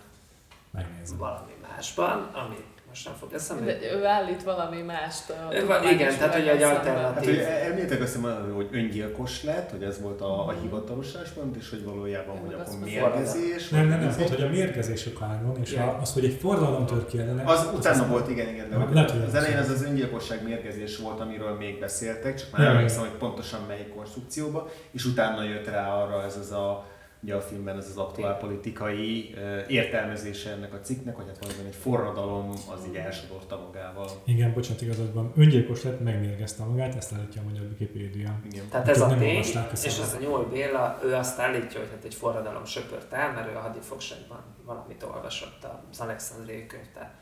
megnézem. 0.70 1.18
valami 1.18 1.52
másban, 1.68 2.30
ami 2.32 2.64
most 2.94 3.06
nem 3.06 3.14
fog 3.20 3.32
eszembe. 3.32 3.64
De 3.64 3.92
ő 3.94 4.04
állít 4.06 4.42
valami 4.42 4.82
mást. 4.82 5.30
a 5.30 5.66
van- 5.66 5.88
igen, 5.88 6.14
tehát, 6.18 6.34
hogy 6.34 6.46
egy 6.48 6.62
alternatív- 6.62 7.14
Hát, 7.14 7.24
hogy 7.24 7.70
említek 7.70 8.02
azt 8.02 8.18
mondani, 8.20 8.52
hogy 8.52 8.68
öngyilkos 8.72 9.42
lett, 9.42 9.70
hogy 9.70 9.82
ez 9.82 10.00
volt 10.00 10.20
a, 10.20 10.46
a 10.46 10.54
hivatalos 10.62 11.14
álláspont, 11.14 11.56
és 11.56 11.70
hogy 11.70 11.84
valójában, 11.84 12.36
hogy 12.38 12.54
akkor 12.54 12.78
mérgezés. 12.84 13.68
Nem, 13.68 13.88
nem, 13.88 14.00
nem, 14.00 14.16
pont, 14.16 14.28
hogy 14.28 14.42
a 14.42 14.48
mérgezésük 14.48 15.22
ágon, 15.22 15.56
és 15.62 15.72
Igen. 15.72 15.88
a, 15.88 15.98
az, 16.00 16.12
hogy 16.12 16.24
egy 16.24 16.38
forradalom 16.40 16.86
tör 16.86 17.06
ki 17.06 17.18
ellene. 17.18 17.42
Az 17.44 17.68
utána 17.74 18.02
az- 18.02 18.08
volt, 18.08 18.28
igen, 18.30 18.48
igen, 18.48 18.68
de 18.70 19.00
az 19.26 19.34
elején 19.34 19.58
az. 19.58 19.70
az 19.70 19.82
öngyilkosság 19.84 20.42
mérgezés 20.44 20.96
volt, 20.98 21.20
amiről 21.20 21.52
még 21.56 21.78
beszéltek, 21.80 22.34
csak 22.34 22.48
már 22.50 22.66
emlékszem, 22.66 23.00
hogy 23.00 23.10
pontosan 23.18 23.60
melyik 23.68 23.94
konstrukcióba, 23.94 24.68
és 24.92 25.04
utána 25.04 25.42
jött 25.44 25.66
rá 25.68 25.88
arra 25.88 26.24
ez 26.24 26.36
az 26.36 26.50
a 26.52 26.86
ugye 27.24 27.34
a 27.34 27.40
filmben 27.40 27.76
ez 27.76 27.88
az 27.88 27.96
aktuál 27.96 28.36
politikai 28.36 29.34
értelmezése 29.68 30.50
ennek 30.50 30.74
a 30.74 30.80
cikknek, 30.80 31.16
hogy 31.16 31.26
hát 31.26 31.38
valóban 31.38 31.66
egy 31.66 31.74
forradalom 31.74 32.50
az 32.50 32.86
így 32.88 32.96
elsodorta 32.96 33.60
magával. 33.66 34.08
Igen, 34.24 34.52
bocsánat, 34.52 34.82
igazad 34.82 35.14
van. 35.14 35.32
Öngyilkos 35.36 35.82
lett, 35.82 36.00
megmérgezte 36.00 36.64
magát, 36.64 36.94
ezt 36.94 37.12
állítja 37.12 37.40
a 37.40 37.44
magyar 37.44 37.62
Wikipédia. 37.62 38.38
Igen. 38.50 38.68
Tehát 38.68 38.88
Akik 38.88 38.94
ez 38.94 39.00
a 39.00 39.06
nem 39.06 39.18
tény, 39.18 39.44
és 39.84 39.98
az 39.98 40.16
a 40.18 40.20
Nyúl 40.20 40.48
Béla, 40.52 41.00
ő 41.04 41.14
azt 41.14 41.38
állítja, 41.38 41.80
hogy 41.80 41.88
hát 41.90 42.04
egy 42.04 42.14
forradalom 42.14 42.64
söpört 42.64 43.12
el, 43.12 43.32
mert 43.32 43.48
ő 43.52 43.56
a 43.56 43.60
hadifogságban 43.60 44.44
valamit 44.64 45.02
olvasott 45.02 45.66
az 45.90 46.00
Alexandriai 46.00 46.66
könyvtár. 46.66 47.14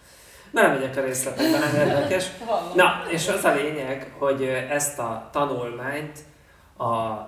Nem 0.50 0.72
megyek 0.72 0.96
a 0.96 1.00
részletekbe, 1.00 1.59
nem 1.59 1.74
érdekes. 1.74 2.26
Na, 2.74 3.03
és 3.11 3.28
az 3.28 3.44
a 3.44 3.55
lényeg, 3.55 4.14
hogy 4.18 4.42
ezt 4.70 4.98
a 4.98 5.28
tanulmányt, 5.32 6.18
a, 6.76 7.20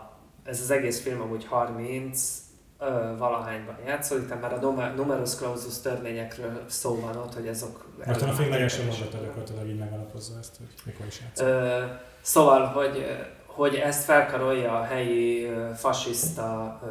ez 0.44 0.60
az 0.60 0.70
egész 0.70 1.02
film 1.02 1.20
amúgy 1.20 1.44
30 1.44 2.43
ö, 2.78 3.16
valahányban 3.18 3.76
játszódik, 3.86 4.26
tehát 4.26 4.42
már 4.42 4.52
a 4.52 4.60
numer- 4.60 4.96
numerus 4.96 5.36
clausus 5.36 5.80
törvényekről 5.80 6.60
szó 6.68 7.00
van 7.00 7.16
ott, 7.16 7.34
hogy 7.34 7.48
azok... 7.48 7.86
Most 8.06 8.22
a 8.22 8.26
ellentétes. 8.26 8.78
mondata 8.78 9.18
gyakorlatilag 9.18 9.68
így 9.68 9.78
megalapozza 9.78 10.38
ezt, 10.38 10.56
hogy 10.56 10.66
mikor 10.84 11.06
is 11.06 11.20
játszik. 11.20 11.46
Ö, 11.46 11.82
szóval, 12.20 12.64
hogy, 12.66 13.06
hogy 13.46 13.74
ezt 13.74 14.04
felkarolja 14.04 14.78
a 14.78 14.82
helyi 14.82 15.50
fasiszta 15.76 16.80
ö, 16.84 16.88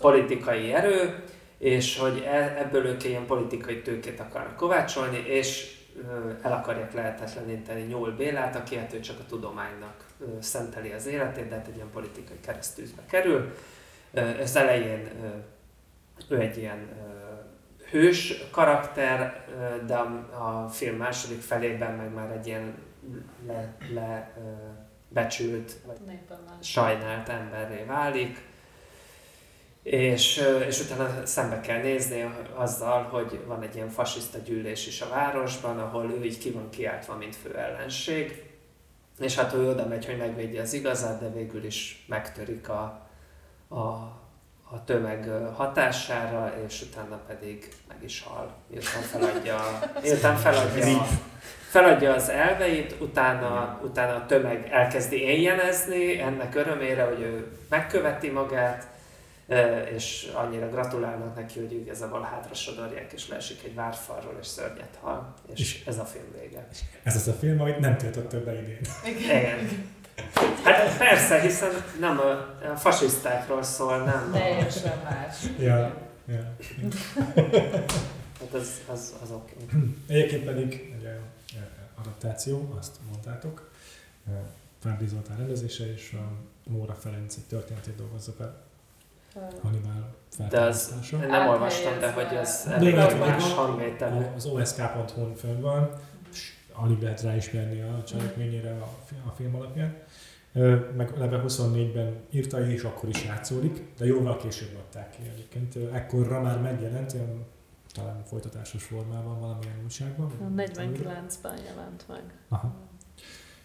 politikai 0.00 0.72
erő, 0.72 1.24
és 1.58 1.98
hogy 1.98 2.22
e- 2.26 2.54
ebből 2.58 2.86
ők 2.86 3.04
ilyen 3.04 3.26
politikai 3.26 3.82
tőkét 3.82 4.20
akarnak 4.20 4.56
kovácsolni, 4.56 5.18
és 5.26 5.76
el 6.42 6.52
akarják 6.52 6.94
lehetetleníteni 6.94 7.82
Nyúl 7.82 8.12
Bélát, 8.12 8.56
aki 8.56 8.76
hát 8.76 8.92
ő 8.94 9.00
csak 9.00 9.18
a 9.18 9.24
tudománynak 9.28 10.04
szenteli 10.40 10.92
az 10.92 11.06
életét, 11.06 11.48
de 11.48 11.54
hát 11.54 11.66
egy 11.66 11.76
ilyen 11.76 11.90
politikai 11.92 12.36
keresztűzbe 12.40 13.02
kerül. 13.10 13.52
Az 14.40 14.56
elején 14.56 15.08
ő 16.28 16.40
egy 16.40 16.56
ilyen 16.56 16.88
hős 17.90 18.44
karakter, 18.50 19.44
de 19.86 19.94
a, 19.94 20.68
film 20.68 20.96
második 20.96 21.40
felében 21.40 21.94
meg 21.94 22.12
már 22.12 22.30
egy 22.30 22.46
ilyen 22.46 22.74
le, 23.46 23.76
le 23.94 24.32
becsült, 25.08 25.72
vagy 25.86 25.96
sajnált 26.60 27.28
emberré 27.28 27.84
válik, 27.84 28.46
és, 29.82 30.42
és 30.66 30.80
utána 30.80 31.26
szembe 31.26 31.60
kell 31.60 31.80
nézni 31.80 32.34
azzal, 32.54 33.02
hogy 33.02 33.40
van 33.46 33.62
egy 33.62 33.74
ilyen 33.74 33.88
fasiszta 33.88 34.38
gyűlés 34.38 34.86
is 34.86 35.00
a 35.00 35.08
városban, 35.08 35.78
ahol 35.78 36.10
ő 36.10 36.24
így 36.24 36.38
ki 36.38 36.50
van 36.50 36.70
kiáltva, 36.70 37.16
mint 37.16 37.36
fő 37.36 37.56
ellenség, 37.56 38.42
és 39.18 39.34
hát 39.34 39.54
ő 39.54 39.68
oda 39.68 39.86
megy, 39.86 40.06
hogy 40.06 40.16
megvédje 40.16 40.60
az 40.60 40.72
igazát, 40.72 41.20
de 41.20 41.30
végül 41.30 41.64
is 41.64 42.04
megtörik 42.08 42.68
a, 42.68 43.07
a, 43.68 43.76
a 44.70 44.84
tömeg 44.84 45.28
hatására, 45.54 46.54
és 46.66 46.82
utána 46.82 47.16
pedig 47.26 47.68
meg 47.88 47.96
is 48.02 48.22
hal, 48.22 48.52
miután 48.66 49.02
feladja, 49.02 49.56
miután 50.02 50.36
feladja, 50.36 51.06
feladja 51.70 52.14
az 52.14 52.28
elveit, 52.28 52.94
utána, 53.00 53.80
utána 53.84 54.14
a 54.14 54.26
tömeg 54.26 54.68
elkezdi 54.72 55.22
éjjelezni 55.22 56.20
ennek 56.20 56.54
örömére, 56.54 57.02
hogy 57.04 57.20
ő 57.20 57.46
megköveti 57.68 58.30
magát, 58.30 58.86
és 59.94 60.30
annyira 60.34 60.68
gratulálnak 60.70 61.36
neki, 61.36 61.58
hogy 61.58 61.72
ők 61.72 61.80
igazából 61.80 62.20
hátra 62.22 62.54
sodorják, 62.54 63.12
és 63.12 63.28
leesik 63.28 63.64
egy 63.64 63.74
várfalról, 63.74 64.36
és 64.40 64.46
szörnyet 64.46 64.98
hal, 65.00 65.34
és 65.54 65.60
És- 65.60 65.86
ez 65.86 65.98
a 65.98 66.04
film 66.04 66.32
vége. 66.40 66.68
Ez 67.02 67.16
az 67.16 67.28
a 67.28 67.32
film, 67.32 67.60
amit 67.60 67.78
nem 67.78 67.96
tiltott 67.96 68.36
be 68.44 68.52
idén. 68.52 68.80
Igen. 69.04 69.58
Hát 70.64 70.98
persze, 70.98 71.40
hiszen 71.40 71.70
nem 72.00 72.18
a, 72.18 72.30
a 72.72 72.76
fasisztákról 72.76 73.62
szól, 73.62 73.96
nem 73.96 74.30
a, 74.32 74.36
Teljesen 74.36 74.98
más. 75.04 75.36
Ja, 75.58 75.94
ja. 76.26 76.54
hát 78.40 78.52
az, 78.52 78.80
az, 78.92 79.14
az 79.22 79.30
oké. 79.30 79.54
Egyébként 80.08 80.44
pedig 80.44 80.94
ugye, 80.98 81.16
adaptáció, 81.98 82.74
azt 82.78 82.96
mondtátok, 83.10 83.70
Fábri 84.82 85.06
Zoltán 85.06 85.36
rendezése, 85.36 85.92
és 85.92 86.12
a 86.12 86.32
Móra 86.70 86.94
Ferenc 86.94 87.36
egy 87.36 87.44
történetét 87.44 87.96
dolgozza 87.96 88.32
fel, 88.32 88.66
Hannibal 89.62 90.14
De 90.48 90.60
az, 90.60 90.94
nem 91.28 91.48
olvastam, 91.48 91.98
de 91.98 92.12
hogy 92.12 92.36
ez 92.36 92.64
De 92.66 92.72
elég 92.72 92.94
más 93.18 93.52
hangvételű. 93.52 94.24
Az 94.36 94.46
osk.hu-n 94.46 95.34
fönn 95.34 95.60
van, 95.60 95.90
alig 96.72 97.02
lehet 97.02 97.22
ráismerni 97.22 97.80
a 97.80 98.02
cselekményére 98.04 98.70
a, 98.70 98.88
a 99.26 99.30
film 99.36 99.54
alapján. 99.54 99.96
Meg 100.96 101.12
eleve 101.16 101.42
24-ben 101.46 102.16
írta 102.30 102.70
és 102.70 102.82
akkor 102.82 103.08
is 103.08 103.24
játszódik, 103.24 103.82
de 103.98 104.06
jóval 104.06 104.36
később 104.36 104.76
adták 104.76 105.10
ki 105.10 105.22
egyébként. 105.32 105.92
Ekkorra 105.92 106.40
már 106.40 106.60
megjelent, 106.60 107.12
olyan 107.12 107.46
talán 107.92 108.24
folytatásos 108.24 108.84
formában 108.84 109.40
valamilyen 109.40 109.80
újságban. 109.84 110.26
A 110.26 110.60
49-ben 110.62 111.58
jelent 111.64 112.04
meg. 112.08 112.22
Aha. 112.48 112.74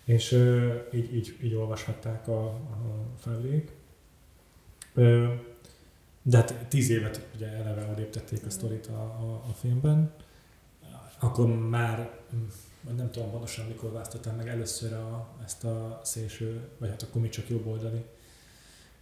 És 0.06 0.32
ö, 0.32 0.76
így, 0.94 1.16
így, 1.16 1.38
így 1.44 1.54
olvashatták 1.54 2.28
a, 2.28 2.46
a 2.46 3.06
felvék. 3.18 3.72
De 6.22 6.38
hát 6.38 6.66
tíz 6.68 6.90
évet 6.90 7.28
ugye 7.36 7.48
eleve 7.48 7.92
odéptették 7.92 8.46
a 8.46 8.50
sztorit 8.50 8.88
a, 8.88 9.02
a, 9.02 9.44
a 9.50 9.54
filmben. 9.54 10.12
Akkor 11.20 11.48
már, 11.70 12.20
vagy 12.84 12.96
nem 12.96 13.12
tudom 13.12 13.32
pontosan 13.32 13.68
mikor 13.68 13.92
választották 13.92 14.36
meg 14.36 14.48
először 14.48 14.94
a, 14.94 15.28
ezt 15.44 15.64
a 15.64 16.00
szélső, 16.04 16.68
vagy 16.78 16.90
hát 16.90 17.02
akkor 17.02 17.22
még 17.22 17.30
csak 17.30 17.50
jobboldali 17.50 18.06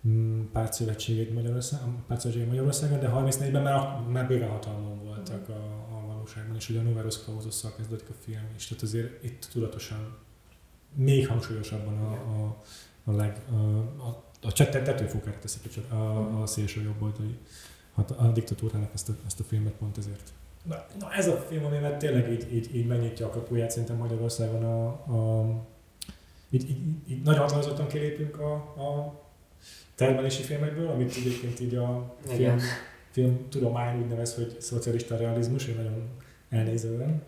mm, 0.08 0.44
pártszövetségét 0.52 1.34
Magyarországon, 1.34 2.04
pártszövetségét 2.08 2.50
Magyarországon, 2.50 3.00
de 3.00 3.12
34-ben 3.14 3.62
már, 3.62 4.00
már 4.00 4.28
bőven 4.28 4.50
hatalmon 4.50 5.04
voltak 5.04 5.50
a, 5.50 5.88
a 5.98 6.06
valóságban, 6.08 6.56
és 6.56 6.70
ugye 6.70 6.80
a 6.80 6.84
Numerus 6.84 7.24
Clausus-szal 7.24 7.74
kezdődik 7.76 8.10
a 8.10 8.14
film 8.20 8.50
is, 8.56 8.68
tehát 8.68 8.84
azért 8.84 9.24
itt 9.24 9.48
tudatosan 9.52 10.18
még 10.94 11.28
hangsúlyosabban 11.28 11.98
a, 11.98 12.12
a, 12.12 12.58
a, 13.04 13.12
leg, 13.12 13.42
a, 13.50 13.78
a, 14.08 14.24
a 14.42 14.52
tetőfokára 14.52 15.40
teszik 15.40 15.62
a, 15.90 15.96
a, 15.96 16.42
a 16.42 16.46
szélső 16.46 16.82
jobboldali 16.82 17.40
hát 17.96 18.12
a 18.12 18.32
diktatúrának 18.32 18.94
ezt 18.94 19.10
a, 19.10 19.14
ezt 19.26 19.40
a 19.40 19.44
filmet 19.44 19.74
pont 19.74 19.98
ezért. 19.98 20.34
Na, 20.64 20.86
na 21.00 21.14
ez 21.14 21.28
a 21.28 21.46
film, 21.50 21.66
ami 21.66 21.78
mert 21.78 21.98
tényleg 21.98 22.32
így, 22.32 22.54
így, 22.54 22.76
így 22.76 22.88
megnyitja 22.88 23.26
a 23.26 23.30
kapuját 23.30 23.72
szerintem 23.72 23.98
Magyarországon 23.98 24.64
a, 24.64 24.88
a 24.88 25.46
így, 26.50 26.70
így, 26.70 26.78
így 27.08 27.22
nagyon 27.22 27.42
határozottan 27.42 27.88
kilépünk 27.88 28.40
a, 28.40 28.54
a 28.54 29.20
termelési 29.96 30.44
filmekből, 30.44 30.88
amit 30.88 31.16
egyébként 31.16 31.60
így 31.60 31.76
a 31.76 32.16
film, 32.26 32.60
film 33.12 33.50
tudomány 33.50 34.02
úgy 34.02 34.08
nevez, 34.08 34.36
hogy 34.36 34.56
szocialista 34.60 35.18
realizmus, 35.18 35.68
én 35.68 35.76
nagyon 35.76 36.10
elnézően. 36.50 37.22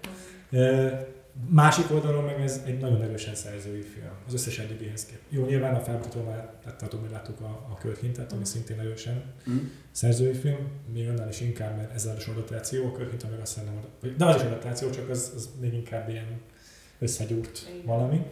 E, 0.52 1.08
Másik 1.50 1.92
oldalon 1.92 2.24
meg 2.24 2.42
ez 2.42 2.62
egy 2.66 2.78
nagyon 2.80 3.02
erősen 3.02 3.36
szerzői 3.36 3.82
film, 3.82 4.10
az 4.28 4.34
összes 4.34 4.60
eddigihez 4.60 5.06
kép. 5.06 5.20
Jó, 5.30 5.46
nyilván 5.46 5.76
a 5.76 5.80
Fábritól 5.80 6.24
már 6.24 6.54
láttátok, 6.66 7.02
hogy 7.02 7.12
láttuk 7.12 7.40
a, 7.42 7.68
a 7.72 7.78
Költhintet, 7.80 8.32
ami 8.32 8.46
szintén 8.46 8.80
erősen 8.80 9.24
Mm. 9.50 9.58
szerzői 9.92 10.34
film, 10.34 10.58
még 10.94 11.08
annál 11.10 11.30
is 11.30 11.42
inkább, 11.42 11.78
mert 11.78 11.94
ezzel 11.94 12.16
is 12.18 12.28
adaptáció, 12.28 12.86
a 12.86 12.92
Költhinta 12.92 13.28
meg 13.30 13.40
azt 13.40 13.56
nem 13.56 13.82
vagy, 14.02 14.16
de 14.16 14.26
az 14.26 14.36
is 14.36 14.42
adaptáció, 14.42 14.90
csak 14.90 15.10
az, 15.10 15.32
az 15.36 15.50
még 15.60 15.74
inkább 15.74 16.10
ilyen 16.10 16.42
összegyúrt 17.00 17.68
Igen. 17.74 17.86
valami. 17.86 18.26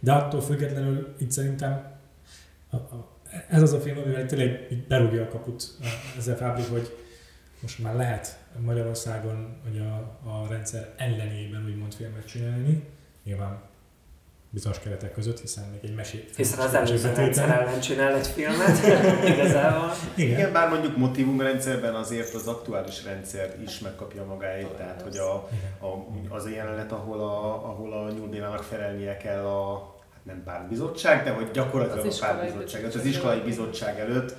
De 0.00 0.12
attól 0.12 0.40
függetlenül 0.40 1.14
itt 1.18 1.30
szerintem 1.30 1.96
a, 2.70 2.76
a, 2.76 3.18
ez 3.48 3.62
az 3.62 3.72
a 3.72 3.80
film, 3.80 3.98
amivel 3.98 4.26
tényleg 4.26 4.66
így 4.70 4.86
berúgja 4.86 5.22
a 5.22 5.28
kaput 5.28 5.78
ezzel 6.18 6.36
Fábri, 6.36 6.62
hogy 6.62 6.96
most 7.60 7.78
már 7.78 7.94
lehet 7.94 8.38
Magyarországon 8.60 9.56
hogy 9.68 9.78
a, 9.78 10.18
a 10.30 10.46
rendszer 10.48 10.94
ellenében 10.96 11.64
úgymond 11.64 11.94
filmet 11.94 12.26
csinálni. 12.26 12.82
Nyilván 13.24 13.60
bizonyos 14.50 14.78
keretek 14.78 15.12
között, 15.12 15.40
hiszen 15.40 15.64
még 15.70 15.90
egy 15.90 15.94
mesé... 15.94 16.24
Hiszen 16.36 16.58
az 16.58 16.74
előző 16.74 17.12
rendszer 17.14 17.50
ellen 17.50 17.80
csinál 17.80 18.14
egy 18.14 18.26
filmet, 18.26 18.78
igazából. 19.34 19.92
Igen. 20.14 20.38
Igen, 20.38 20.52
bár 20.52 20.68
mondjuk 20.68 20.96
motivumrendszerben 20.96 21.94
azért 21.94 22.34
az 22.34 22.46
aktuális 22.46 23.04
rendszer 23.04 23.56
is 23.62 23.78
megkapja 23.78 24.24
magáit, 24.24 24.68
tehát 24.68 25.02
hogy 25.02 25.16
a, 25.16 25.34
a, 25.86 26.06
az 26.28 26.44
a 26.44 26.48
jelenet, 26.48 26.92
ahol 26.92 27.20
a, 27.20 27.54
ahol 27.68 27.92
a 27.92 28.10
Nyúl 28.10 28.28
Bélának 28.28 28.62
felelnie 28.62 29.16
kell 29.16 29.44
a 29.44 29.96
hát 30.12 30.24
nem 30.24 30.42
pártbizottság, 30.44 31.24
de 31.24 31.30
hogy 31.30 31.50
gyakorlatilag 31.50 31.98
Az 31.98 32.04
a 32.04 32.08
iskolai 32.08 32.34
pártbizottság, 32.36 32.84
az 32.84 33.04
iskolai 33.04 33.40
bizottság 33.40 33.98
előtt, 33.98 34.36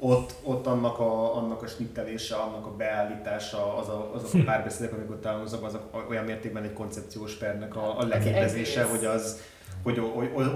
ott, 0.00 0.34
ott 0.42 0.66
annak, 0.66 0.98
a, 0.98 1.36
annak 1.36 1.62
a 1.62 1.66
snittelése, 1.66 2.34
annak 2.34 2.66
a 2.66 2.76
beállítása, 2.76 3.76
az 3.76 3.88
a, 3.88 4.10
azok 4.14 4.34
a 4.34 4.44
párbeszédek, 4.44 4.92
amik 4.92 5.10
ott 5.10 5.24
elhangznak, 5.24 5.64
azok 5.64 6.06
olyan 6.08 6.24
mértékben 6.24 6.62
egy 6.62 6.72
koncepciós 6.72 7.34
pernek 7.34 7.76
a, 7.76 7.98
a 7.98 8.06
leképezése, 8.06 8.80
egész. 8.80 8.96
hogy 8.96 9.04
az, 9.04 9.40
hogy, 9.82 9.98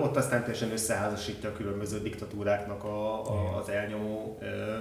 ott 0.02 0.16
aztán 0.16 0.40
teljesen 0.40 0.70
összeházasítja 0.70 1.48
a 1.48 1.52
különböző 1.52 2.00
diktatúráknak 2.02 2.84
a, 2.84 3.26
a, 3.26 3.56
az 3.56 3.68
elnyomó 3.68 4.38
ö, 4.40 4.76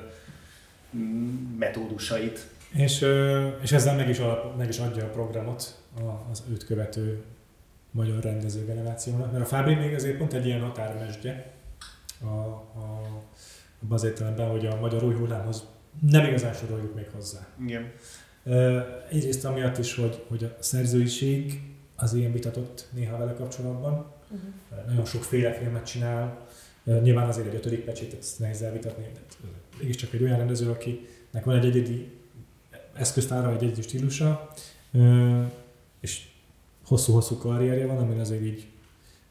metódusait. 1.58 2.48
És, 2.74 3.06
és 3.62 3.72
ezzel 3.72 3.96
meg 3.96 4.10
is, 4.10 4.20
alap, 4.20 4.58
meg 4.58 4.68
is 4.68 4.80
adja 4.80 5.04
a 5.04 5.08
programot 5.08 5.78
az 6.32 6.44
őt 6.52 6.66
követő 6.66 7.24
magyar 7.92 8.24
rendező 8.24 8.66
generációnak, 8.66 9.32
mert 9.32 9.44
a 9.44 9.48
Fábri 9.48 9.74
még 9.74 9.94
azért 9.94 10.18
pont 10.18 10.34
egy 10.34 10.46
ilyen 10.46 10.62
határmesdje 10.62 11.52
a, 12.22 12.28
a, 12.28 13.02
abban 13.84 13.98
az 13.98 14.04
értelemben, 14.04 14.50
hogy 14.50 14.66
a 14.66 14.80
magyar 14.80 15.04
új 15.04 15.14
hullámhoz 15.14 15.66
nem 16.10 16.26
igazán 16.26 16.54
soroljuk 16.54 16.96
még 16.96 17.10
hozzá. 17.14 17.48
Igen. 17.66 17.92
Ö, 18.44 18.80
Egyrészt 19.10 19.46
amiatt 19.46 19.78
is, 19.78 19.96
hogy, 19.96 20.24
hogy 20.28 20.44
a 20.44 20.56
szerzőiség 20.60 21.62
az 21.96 22.14
ilyen 22.14 22.32
vitatott 22.32 22.88
néha 22.94 23.18
vele 23.18 23.34
kapcsolatban. 23.34 24.06
Uh-huh. 24.30 24.86
Nagyon 24.88 25.06
sokféle 25.06 25.54
filmet 25.54 25.86
csinál. 25.86 26.48
Ö, 26.84 27.00
Nyilván 27.00 27.28
azért 27.28 27.48
egy 27.48 27.56
ötödik 27.56 27.84
pecsétet 27.84 28.20
ezt 28.20 28.40
nehéz 28.40 28.62
elvitatni, 28.62 29.04
de 29.14 29.20
mégiscsak 29.80 30.14
egy 30.14 30.24
olyan 30.24 30.38
rendező, 30.38 30.70
akinek 30.70 31.44
van 31.44 31.56
egy 31.56 31.66
egyedi 31.66 32.12
eszköztára, 32.94 33.52
egy 33.52 33.64
egyedi 33.64 33.82
stílusa, 33.82 34.50
és 36.00 36.28
hosszú-hosszú 36.86 37.38
karrierje 37.38 37.86
van, 37.86 37.98
amin 37.98 38.20
azért 38.20 38.42
így 38.42 38.68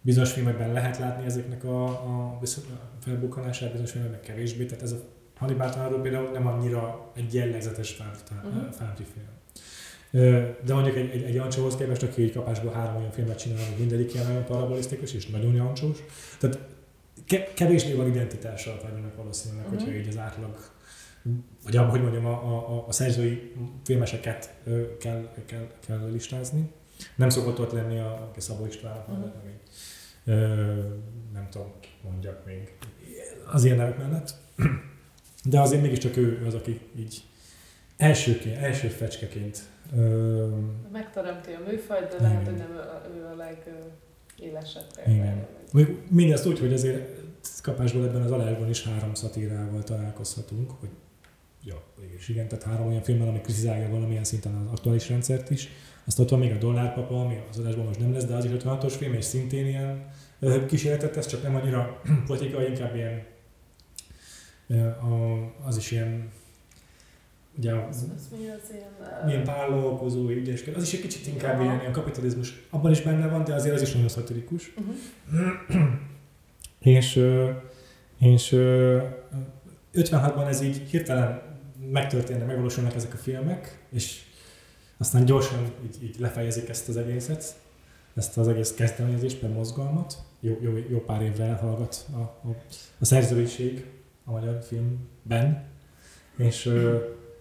bizonyos 0.01 0.33
filmekben 0.33 0.73
lehet 0.73 0.99
látni 0.99 1.25
ezeknek 1.25 1.65
a, 1.65 1.85
a 1.87 2.39
a 2.41 2.92
felbukkanását, 3.05 3.69
bizonyos 3.71 3.91
filmekben 3.91 4.21
kevésbé, 4.21 4.65
tehát 4.65 4.83
ez 4.83 4.93
a 4.93 4.99
Hannibal 5.37 6.01
például 6.03 6.31
nem 6.31 6.47
annyira 6.47 7.11
egy 7.15 7.35
jellegzetes 7.35 7.91
Fábri 7.91 8.19
Mhm. 8.59 8.69
Fábri 8.71 9.05
film. 9.05 9.27
De 10.65 10.75
mondjuk 10.75 10.97
egy, 10.97 11.11
egy, 11.11 11.23
egy 11.23 11.35
Jancsóhoz 11.35 11.77
képest, 11.77 12.03
aki 12.03 12.23
egy 12.23 12.33
kapásból 12.33 12.73
három 12.73 12.97
olyan 12.97 13.11
filmet 13.11 13.39
csinál, 13.39 13.65
hogy 13.69 13.79
mindegyik 13.79 14.15
ilyen 14.15 14.27
nagyon 14.27 14.45
parabolisztikus 14.45 15.15
és 15.15 15.27
nagyon 15.27 15.55
Jancsós. 15.55 15.99
Tehát 16.39 16.59
ke- 17.27 17.53
kevésbé 17.55 17.93
van 17.93 18.07
identitása 18.07 18.73
a 18.73 18.77
Fábrinak 18.77 19.17
valószínűleg, 19.17 19.67
Mhm. 19.67 19.75
hogyha 19.77 19.93
így 19.93 20.09
az 20.09 20.19
átlag, 20.19 20.57
vagy 21.65 21.77
abban, 21.77 21.91
hogy 21.91 22.01
mondjam, 22.03 22.27
a, 22.27 22.33
a, 22.79 22.85
a 22.89 22.93
szerzői 22.93 23.53
filmeseket 23.85 24.55
kell, 24.99 25.29
kell, 25.47 25.67
kell 25.87 26.11
listázni. 26.11 26.71
Nem 27.17 27.29
szokott 27.29 27.59
ott 27.61 27.73
lenni 27.73 27.99
a, 27.99 28.33
a 28.37 28.41
Szabó 28.41 28.67
Istvánnak, 28.67 29.07
Mhm. 29.09 29.17
mellett, 29.19 29.35
meg 29.45 29.53
egy, 29.53 29.71
ö, 30.25 30.35
nem 31.33 31.49
tudom, 31.51 31.73
mondjak 32.03 32.45
még, 32.47 32.75
az 33.53 33.65
ilyen 33.65 33.77
nevek 33.77 33.99
mellett. 33.99 34.35
De 35.45 35.61
azért 35.61 35.83
mégiscsak 35.83 36.17
ő 36.17 36.39
ő 36.43 36.47
az, 36.47 36.55
aki 36.55 36.81
így 36.99 37.23
elsőként, 37.97 38.57
első 38.57 38.89
fecskeként 38.89 39.63
ö, 39.97 40.47
Megteremti 40.93 41.53
a 41.53 41.71
műfajt, 41.71 42.09
de 42.09 42.23
lehet, 42.23 42.45
hogy 42.45 42.57
nem 42.57 42.71
ő 42.73 42.79
a, 42.79 43.03
ő 43.17 43.25
a 43.25 43.35
legélesebb 43.37 44.85
Igen. 45.07 45.47
Mondjuk 45.73 46.11
Mindezt 46.11 46.47
úgy, 46.47 46.59
hogy 46.59 46.73
azért 46.73 47.21
kapásból 47.63 48.05
ebben 48.05 48.23
az 48.23 48.31
alásban 48.31 48.69
is 48.69 48.85
három 48.85 49.15
szatírával 49.15 49.83
találkozhatunk, 49.83 50.71
hogy 50.81 50.89
ja, 51.65 51.83
és 52.19 52.29
igen, 52.29 52.49
tehát 52.49 52.65
három 52.65 52.87
olyan 52.87 53.03
filmben, 53.03 53.29
ami 53.29 53.41
kritizálja 53.41 53.89
valamilyen 53.89 54.25
szinten 54.25 54.55
az 54.55 54.73
aktuális 54.73 55.09
rendszert 55.09 55.51
is. 55.51 55.69
Azt 56.07 56.19
ott 56.19 56.29
van 56.29 56.39
még 56.39 56.53
a 56.53 56.59
Dollárpapa, 56.59 57.21
ami 57.21 57.43
az 57.51 57.59
adásban 57.59 57.85
most 57.85 58.01
nem 58.01 58.13
lesz, 58.13 58.25
de 58.25 58.35
az 58.35 58.45
is 58.45 58.51
56-os 58.55 58.95
film, 58.99 59.13
és 59.13 59.25
szintén 59.25 59.67
ilyen 59.67 60.11
kísérletet 60.67 61.13
tesz, 61.13 61.27
csak 61.27 61.43
nem 61.43 61.55
annyira 61.55 62.01
politikai, 62.27 62.67
inkább 62.67 62.95
ilyen 62.95 63.23
a, 64.81 65.53
az 65.67 65.77
is 65.77 65.91
ilyen 65.91 66.31
ugye 67.59 67.75
Az, 67.75 68.07
az 68.17 68.29
mi 68.39 68.49
az 68.49 68.71
ilyen... 68.73 69.25
milyen 69.25 69.45
vállalkozó, 69.45 70.29
ügyeskedő, 70.29 70.77
az 70.77 70.83
is 70.83 70.93
egy 70.93 71.01
kicsit 71.01 71.27
inkább 71.27 71.55
Aha. 71.55 71.63
ilyen, 71.63 71.81
ilyen 71.81 71.93
kapitalizmus. 71.93 72.67
Abban 72.71 72.91
is 72.91 73.01
benne 73.01 73.29
van, 73.29 73.45
de 73.45 73.55
azért 73.55 73.75
az 73.75 73.83
is 73.83 73.93
nagyon 73.93 74.09
szatirikus. 74.09 74.73
Uh-huh. 74.77 75.93
És, 76.79 77.27
és 78.19 78.53
ö, 78.53 78.99
56-ban 79.95 80.49
ez 80.49 80.61
így 80.61 80.77
hirtelen 80.77 81.43
megtörténnek, 81.91 82.47
megvalósulnak 82.47 82.95
ezek 82.95 83.13
a 83.13 83.17
filmek, 83.17 83.87
és 83.91 84.23
aztán 84.97 85.25
gyorsan 85.25 85.73
így, 85.85 86.03
így 86.03 86.17
lefejezik 86.19 86.69
ezt 86.69 86.89
az 86.89 86.97
egészet, 86.97 87.61
ezt 88.15 88.39
az 88.39 88.49
egész 88.49 88.75
kezdeményezést, 88.75 89.39
per 89.39 89.51
mozgalmat. 89.51 90.19
Jó, 90.41 90.59
jó, 90.63 90.77
jó 90.89 90.99
pár 90.99 91.23
évre 91.23 91.45
elhallgat 91.45 92.07
a, 92.13 92.19
a, 92.19 92.57
a 92.99 93.05
szerzőiség 93.05 93.87
a 94.25 94.31
magyar 94.31 94.59
filmben, 94.63 95.65
és, 96.37 96.71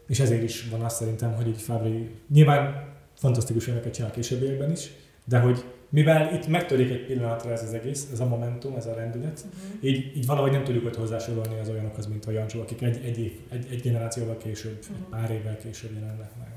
és 0.08 0.20
ezért 0.20 0.44
is 0.44 0.68
van 0.70 0.82
azt 0.82 0.96
szerintem, 0.96 1.34
hogy 1.34 1.48
így 1.48 1.62
Fábri 1.62 2.10
nyilván 2.34 2.90
fantasztikus 3.18 3.64
filmeket 3.64 3.94
csinál 3.94 4.12
későbbiekben 4.12 4.72
is, 4.72 4.92
de 5.26 5.40
hogy 5.40 5.64
mivel 5.90 6.34
itt 6.34 6.48
megtörik 6.48 6.90
egy 6.92 7.06
pillanatra 7.06 7.52
ez 7.52 7.64
az 7.64 7.74
egész, 7.74 8.08
ez 8.12 8.20
a 8.20 8.26
momentum, 8.28 8.76
ez 8.76 8.86
a 8.86 8.94
rendület, 8.94 9.46
Uh-huh. 9.46 9.90
így, 9.90 10.18
így 10.18 10.26
valahogy 10.26 10.52
nem 10.52 10.64
tudjuk 10.64 10.86
őt 10.86 10.96
hozzásorolni 10.96 11.60
az 11.60 11.70
olyanokhoz, 11.70 12.08
mint 12.08 12.26
a 12.26 12.32
Jancsó, 12.32 12.62
akik 12.62 12.82
egy, 12.82 13.06
egy, 13.06 13.20
év, 13.20 13.40
egy, 13.50 13.68
egy 13.72 13.82
generációval 13.82 14.38
később, 14.38 14.78
egy 14.82 14.90
Mhm. 14.90 15.10
pár 15.10 15.32
évvel 15.32 15.58
később 15.58 15.94
jelennek 15.94 16.32
meg. 16.40 16.50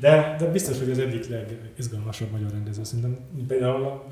De, 0.00 0.36
de 0.38 0.50
biztos, 0.50 0.78
hogy 0.78 0.90
az 0.90 0.98
egyik 0.98 1.28
legizgalmasabb 1.28 2.30
magyar 2.30 2.50
rendező. 2.50 2.84
Szerintem 2.84 3.18
például 3.46 3.84
a, 3.84 4.06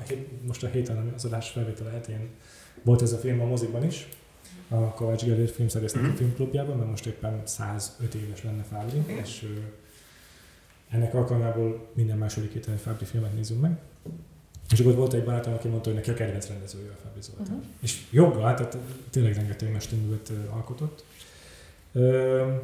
most 0.47 0.63
a 0.63 0.67
héten 0.67 1.11
az 1.15 1.25
adás 1.25 1.49
felvétele 1.49 1.89
hetén 1.89 2.29
volt 2.83 3.01
ez 3.01 3.13
a 3.13 3.17
film 3.17 3.41
a 3.41 3.45
moziban 3.45 3.85
is, 3.85 4.07
a 4.73 4.93
Kovács 4.93 5.23
Gellért 5.25 5.51
filmszerésznek 5.51 6.03
a 6.03 6.07
Mhm. 6.07 6.15
filmklubjában, 6.15 6.77
mert 6.77 6.89
most 6.89 7.05
éppen 7.05 7.41
105 7.43 8.13
éves 8.13 8.43
lenne 8.43 8.63
Fábri, 8.63 9.03
és 9.21 9.43
ö, 9.43 9.59
ennek 10.95 11.13
alkalmából 11.13 11.87
minden 11.93 12.17
második 12.17 12.51
héten 12.53 12.73
egy 12.73 12.79
Fábri 12.79 13.05
filmet 13.05 13.33
nézünk 13.33 13.61
meg. 13.61 13.77
És 14.71 14.79
akkor 14.79 14.95
volt 14.95 15.13
egy 15.13 15.23
barátom, 15.23 15.53
aki 15.53 15.67
mondta, 15.67 15.87
hogy 15.89 15.97
neki 15.97 16.09
a 16.09 16.13
kedvenc 16.13 16.47
rendezője 16.47 16.89
a 16.89 16.97
Fábri 17.03 17.21
Zoltán. 17.21 17.45
Uh-huh. 17.45 17.63
És 17.81 18.01
joggal, 18.11 18.53
tehát 18.53 18.77
tényleg 19.09 19.35
rengeteg 19.35 19.71
mesterművet 19.71 20.31
alkotott. 20.49 21.03
Ö, 21.91 22.55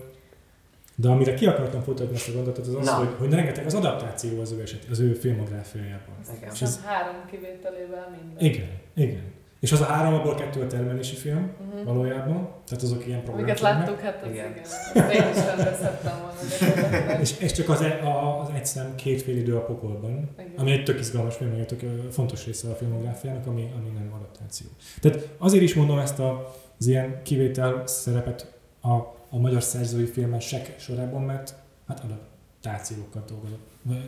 De 1.00 1.10
amire 1.10 1.34
ki 1.34 1.46
akartam 1.46 1.82
folytatni 1.82 2.16
ezt 2.16 2.30
a 2.30 2.32
gondolatot, 2.32 2.68
az 2.68 2.74
az, 2.76 2.86
Na. 2.86 2.92
hogy, 2.94 3.16
hogy 3.18 3.34
rengeteg 3.34 3.66
az 3.66 3.74
adaptáció 3.74 4.42
az 4.42 4.52
ő, 4.52 4.62
eset, 4.62 4.86
az 4.90 5.00
ő 5.00 5.14
filmográfiájában. 5.14 6.16
Igen. 6.38 6.54
És 6.54 6.62
ez- 6.62 6.82
három 6.84 7.16
kivételével 7.32 8.18
minden. 8.22 8.46
Igen, 8.46 8.70
igen. 8.94 9.22
És 9.60 9.72
az 9.72 9.82
a 9.82 9.86
három, 9.86 10.14
abból 10.14 10.36
kettő 10.36 10.62
a 10.62 10.68
termelési 10.68 11.16
film 11.16 11.52
Uh-huh. 11.68 11.84
valójában, 11.96 12.50
tehát 12.68 12.84
azok 12.84 13.06
ilyen 13.08 13.22
Amiket 13.28 13.60
programfilmek. 13.60 13.78
láttuk, 13.80 14.00
hát 14.00 14.24
az 14.24 14.30
Igen. 14.32 14.52
igen. 14.52 15.10
Én 15.12 15.34
is 15.36 15.46
rendezhettem 15.46 16.14
volna. 16.22 17.20
És, 17.20 17.40
és 17.40 17.52
csak 17.52 17.70
az, 17.70 17.82
e- 17.82 18.00
a, 18.04 18.42
az 18.42 18.50
egy 18.56 18.66
szem 18.66 18.96
két 18.96 19.22
fél 19.22 19.38
idő 19.38 19.56
a 19.56 19.64
pokolban, 19.66 20.30
Igen. 20.40 20.52
ami 20.58 20.72
egy 20.72 20.84
tök 20.84 21.00
izgalmas 21.00 21.36
film, 21.36 21.52
egy 21.52 21.66
tök 21.66 22.12
fontos 22.12 22.46
része 22.46 22.70
a 22.70 22.76
filmográfiának, 22.76 23.48
ami, 23.48 23.72
ami 23.78 23.90
nem 23.94 24.12
adaptáció. 24.16 24.68
Tehát 25.02 25.30
azért 25.38 25.64
is 25.64 25.74
mondom 25.74 25.98
ezt 26.00 26.20
a, 26.20 26.56
az 26.80 26.88
ilyen 26.88 27.22
kivétel 27.24 27.82
szerepet 27.86 28.54
a, 28.82 28.92
a 29.30 29.38
magyar 29.40 29.64
szerzői 29.64 30.06
filmesek 30.06 30.76
sorában, 30.80 31.22
mert 31.22 31.56
hát 31.88 32.04
adaptációkat 32.04 33.30
dolgozok, 33.30 33.60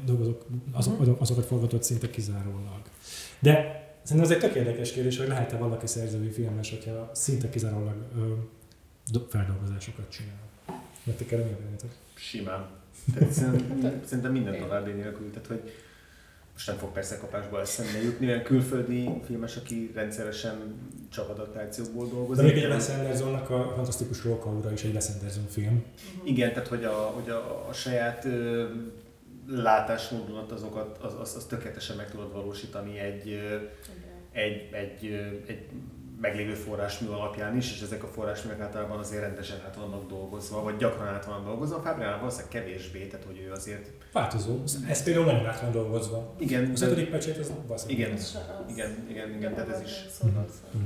dolgozok 0.06 0.46
azok, 0.72 1.00
azok, 1.02 1.22
azokat 1.22 1.46
forgatott 1.46 1.84
szinte 1.84 2.10
kizárólag. 2.10 2.82
De 3.40 3.84
szerintem 4.10 4.32
ez 4.32 4.44
egy 4.44 4.50
tök 4.50 4.56
érdekes 4.58 4.92
kérdés, 4.92 5.18
hogy 5.18 5.28
lehet-e 5.28 5.58
valaki 5.58 5.88
szerzői 5.88 6.30
filmes, 6.30 6.70
hogyha 6.70 7.10
szinte 7.14 7.50
kizárólag 7.50 7.96
ö, 8.18 8.34
do- 9.12 9.30
feldolgozásokat 9.32 10.10
csinál. 10.10 10.40
Mert 11.04 11.18
ti 11.18 11.26
kell 11.26 11.40
mi 11.40 11.56
Simán. 12.16 12.68
Tehát 13.14 13.32
szerintem, 13.32 14.02
szerintem 14.08 14.32
minden 14.32 14.60
további 14.60 14.92
nélkül. 14.92 15.30
Tehát, 15.32 15.48
hogy 15.48 15.62
most 16.54 16.68
nem 16.68 16.78
fog 16.78 16.92
persze 16.92 17.18
kapásból 17.18 17.60
eszembe 17.62 18.02
jutni, 18.04 18.28
olyan 18.28 18.44
külföldi 18.44 19.10
filmes, 19.26 19.56
aki 19.56 19.92
rendszeresen 19.96 20.74
csak 21.10 21.30
adaptációkból 21.30 22.06
De 22.06 22.12
dolgozik. 22.14 22.44
még 22.54 22.64
egy 22.64 22.70
Wes 22.70 22.90
Andersonnak 22.90 23.50
a 23.50 23.72
fantasztikus 23.76 24.24
Róka 24.24 24.50
ura 24.50 24.72
is 24.72 24.84
egy 24.84 24.94
Wes 24.94 25.08
Anderson 25.14 25.46
film. 25.50 25.84
Igen, 26.24 26.54
tehát 26.54 26.68
hogy 26.68 26.84
a, 26.84 26.92
hogy 26.92 27.30
a, 27.30 27.66
a 27.70 27.74
saját 27.74 28.26
ö, 28.26 28.66
látásmódodat 29.50 30.52
azokat, 30.52 30.98
az, 30.98 31.14
az, 31.20 31.36
az 31.36 31.46
tökéletesen 31.46 31.96
meg 31.96 32.12
tudod 32.12 32.32
valósítani 32.34 33.00
egy, 33.00 33.28
Igen. 33.28 33.70
egy, 34.32 34.70
egy, 34.74 35.06
egy 35.48 35.66
meglévő 36.22 36.54
forrásmű 36.54 37.08
alapján 37.08 37.58
is, 37.58 37.72
és 37.72 37.82
ezek 37.82 38.04
a 38.04 38.08
forrásművek 38.08 38.60
általában 38.60 39.00
azért 39.00 39.22
rendesen 39.22 39.58
át 39.66 39.76
vannak 39.76 40.08
dolgozva, 40.10 40.64
vagy 40.64 40.78
gyakran 40.78 41.08
át 41.08 41.26
vannak 41.26 41.46
dolgozva. 41.46 41.82
Fábriánál 41.82 42.18
valószínűleg 42.18 42.52
kevésbé, 42.52 43.08
tehát 43.08 43.26
hogy 43.26 43.40
ő 43.48 43.52
azért... 43.52 43.90
Változó. 44.12 44.60
Ez 44.88 45.04
például 45.04 45.26
nagyon 45.26 45.46
át 45.46 45.62
van 45.62 45.72
dolgozva. 45.72 46.34
Igen, 46.38 46.72
Az 46.72 46.82
ötödik 46.82 47.10
pecsét 47.10 47.38
az 47.38 47.52
baszik. 47.68 47.92
Igen. 47.92 48.12
Az 48.12 48.30
se 48.32 48.38
az. 48.66 48.72
igen, 48.72 49.06
igen, 49.10 49.30
igen, 49.36 49.54
tehát 49.54 49.70
ez 49.70 49.82
is... 49.82 49.92
Szóval, 50.12 50.42
Mhm. 50.42 50.52
szóval. 50.52 50.82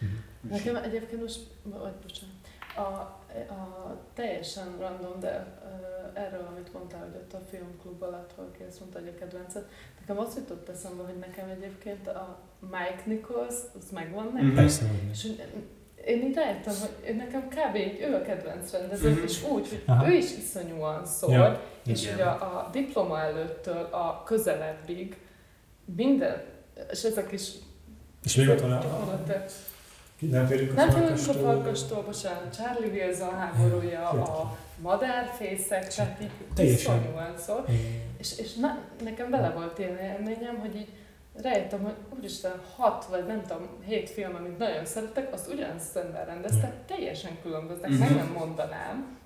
Mhm. 0.00 0.50
Nekem 0.50 0.76
egyébként 0.76 1.22
most, 1.22 1.40
vagy 1.62 1.92
bocsánat, 2.02 2.34
a, 2.76 3.17
a 3.48 3.96
teljesen 4.14 4.76
random, 4.78 5.20
de 5.20 5.46
uh, 5.62 6.22
erről, 6.22 6.46
amit 6.50 6.72
mondtál, 6.72 7.00
hogy 7.00 7.20
ott 7.20 7.32
a 7.32 7.40
filmklub 7.50 8.02
alatt 8.02 8.32
valaki 8.36 8.62
ezt 8.68 8.80
mondta, 8.80 8.98
hogy 8.98 9.08
a 9.08 9.18
kedvenced, 9.18 9.64
nekem 10.00 10.18
az 10.18 10.34
jutott 10.36 10.68
eszembe, 10.68 11.02
hogy 11.02 11.16
nekem 11.18 11.48
egyébként 11.48 12.06
a 12.08 12.38
Mike 12.60 13.02
Nichols, 13.04 13.54
az 13.78 13.90
megvan 13.92 14.30
nekem, 14.32 14.46
Mhm. 14.46 14.56
Persze, 14.56 14.86
hogy 14.88 14.96
nem. 14.96 15.10
és 15.12 15.32
én 16.06 16.22
így 16.22 16.34
rájöttem, 16.34 16.74
hogy 17.04 17.16
nekem 17.16 17.48
kb. 17.48 17.76
így 17.76 18.00
ő 18.00 18.14
a 18.14 18.22
kedvenc 18.22 18.70
rendező, 18.72 19.10
Mhm. 19.10 19.22
és 19.22 19.44
úgy, 19.44 19.68
hogy 19.68 19.82
Aha. 19.86 20.08
ő 20.08 20.12
is 20.12 20.36
iszonyúan 20.36 21.06
szól, 21.06 21.32
Ja. 21.32 21.60
és 21.86 22.02
Igen. 22.02 22.14
hogy 22.14 22.22
a, 22.22 22.30
a 22.58 22.68
diploma 22.72 23.20
előttől 23.20 23.82
a 23.82 24.22
közelebbig 24.26 25.18
minden, 25.96 26.42
és 26.90 27.02
ezek 27.02 27.32
is 27.32 27.50
És 28.24 28.34
még 28.36 28.48
ott 28.48 28.60
van 28.60 28.72
a... 28.72 28.80
Nem 30.18 30.46
félünk 30.46 30.70
a 30.70 30.74
nem 30.74 30.90
félünk 30.90 31.18
a 31.28 31.32
farkastól. 31.32 32.02
bocsánat, 32.02 32.56
Charlie 32.56 32.88
Wilson 32.90 33.34
háborúja, 33.38 34.08
a 34.08 34.56
madárfészek, 34.82 35.94
tehát 35.94 36.20
így 36.58 36.68
iszonyúan 36.68 37.34
szól. 37.38 37.64
És, 38.18 38.38
és 38.38 38.54
na, 38.54 38.78
nekem 39.04 39.30
bele 39.30 39.50
volt 39.50 39.78
ilyen 39.78 39.98
élményem, 39.98 40.58
hogy 40.58 40.76
így 40.76 40.88
rájöttem, 41.42 41.82
hogy 41.82 41.94
úristen, 42.18 42.52
hat 42.76 43.04
vagy 43.04 43.26
nem 43.26 43.42
tudom, 43.42 43.66
hét 43.86 44.10
film, 44.10 44.34
amit 44.34 44.58
nagyon 44.58 44.84
szeretek, 44.84 45.32
azt 45.32 45.48
ugyanazt 45.52 45.96
ember 45.96 46.26
rendezte, 46.26 46.72
teljesen 46.86 47.30
különböznek, 47.42 47.90
meg 47.90 48.08
Mhm. 48.08 48.16
nem 48.18 48.32
mondanám. 48.38 49.16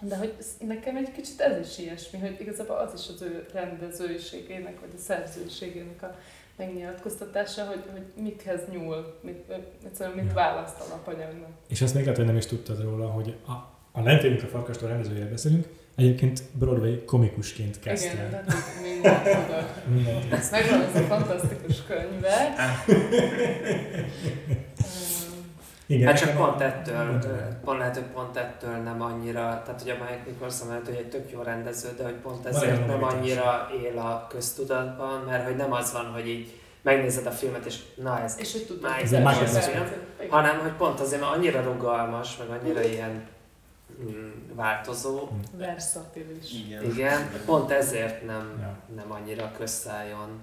De 0.00 0.16
hogy 0.16 0.34
nekem 0.66 0.96
egy 0.96 1.12
kicsit 1.12 1.40
ez 1.40 1.66
is 1.68 1.78
ilyesmi, 1.78 2.18
hogy 2.18 2.36
igazából 2.40 2.76
az 2.76 3.00
is 3.00 3.08
az 3.14 3.22
ő 3.22 3.46
rendezőiségének, 3.52 4.80
vagy 4.80 4.90
a 4.96 4.98
szerzőiségének 5.00 6.02
a 6.02 6.14
megnyilatkoztatása, 6.58 7.64
hogy, 7.64 7.82
hogy 7.92 8.22
mikhez 8.22 8.60
nyúl, 8.72 9.18
mit, 9.22 9.52
egyszerűen 9.84 10.16
mit 10.16 10.26
Ja. 10.26 10.32
választ 10.34 10.80
alapanyagnak. 10.80 11.48
És 11.68 11.82
azt 11.82 11.94
még 11.94 12.02
lehet, 12.02 12.18
hogy 12.18 12.26
nem 12.26 12.36
is 12.36 12.46
tudtad 12.46 12.82
róla, 12.82 13.06
hogy 13.06 13.34
a, 13.46 13.52
a 13.92 14.00
Nem 14.00 14.18
félünk 14.18 14.42
a 14.42 14.46
farkastól 14.46 14.88
rendezőjére 14.88 15.26
beszélünk, 15.26 15.66
egyébként 15.96 16.42
Broadway 16.58 17.04
komikusként 17.04 17.80
kezdte. 17.80 18.12
Igen, 18.12 18.30
de 18.30 18.44
mindent 18.82 19.22
tudok. 19.22 19.70
Mindent. 19.94 20.32
Ez 20.32 20.50
megvan 20.50 20.80
ez 20.80 20.94
a 20.94 21.04
fantasztikus 21.04 21.82
könyve. 21.86 22.36
Igen, 25.90 26.06
Hát 26.08 26.18
csak 26.18 26.36
pont 26.36 26.60
ettől, 26.60 27.18
pont 27.64 27.78
lehet, 27.78 27.94
hogy 27.94 28.04
pont 28.14 28.36
ettől 28.36 28.76
nem 28.76 29.02
annyira, 29.02 29.62
tehát 29.64 29.80
ugye 29.82 29.92
Mike 29.94 30.22
Nicholson 30.26 30.68
lehet, 30.68 30.86
hogy 30.86 30.94
egy 30.94 31.08
tök 31.08 31.30
jó 31.30 31.42
rendező, 31.42 31.88
de 31.96 32.04
hogy 32.04 32.14
pont 32.14 32.46
ezért 32.46 32.86
nem 32.86 33.04
annyira 33.04 33.70
él 33.82 33.98
a 33.98 34.26
köztudatban, 34.30 35.20
mert 35.26 35.44
hogy 35.46 35.56
nem 35.56 35.72
az 35.72 35.92
van, 35.92 36.04
hogy 36.04 36.28
így 36.28 36.60
megnézed 36.82 37.26
a 37.26 37.30
filmet, 37.30 37.64
és 37.64 37.78
na 37.96 38.20
ez, 38.22 38.36
És 38.38 38.52
hogy 38.52 38.78
hogy 38.82 39.02
ez 39.02 39.12
első 39.12 39.70
film. 39.70 39.84
hanem 40.30 40.58
hogy 40.58 40.72
pont 40.72 41.00
azért, 41.00 41.20
mert 41.20 41.34
annyira 41.34 41.62
rugalmas, 41.62 42.36
meg 42.36 42.60
annyira 42.60 42.82
ilyen 42.82 43.26
mm, 44.02 44.54
változó, 44.54 45.28
Versatilis. 45.52 46.52
Igen. 46.66 46.84
igen, 46.84 47.30
pont 47.46 47.70
ezért 47.70 48.26
nem, 48.26 48.58
Ja. 48.60 48.76
nem 48.96 49.12
annyira 49.12 49.52
közszálljon. 49.58 50.40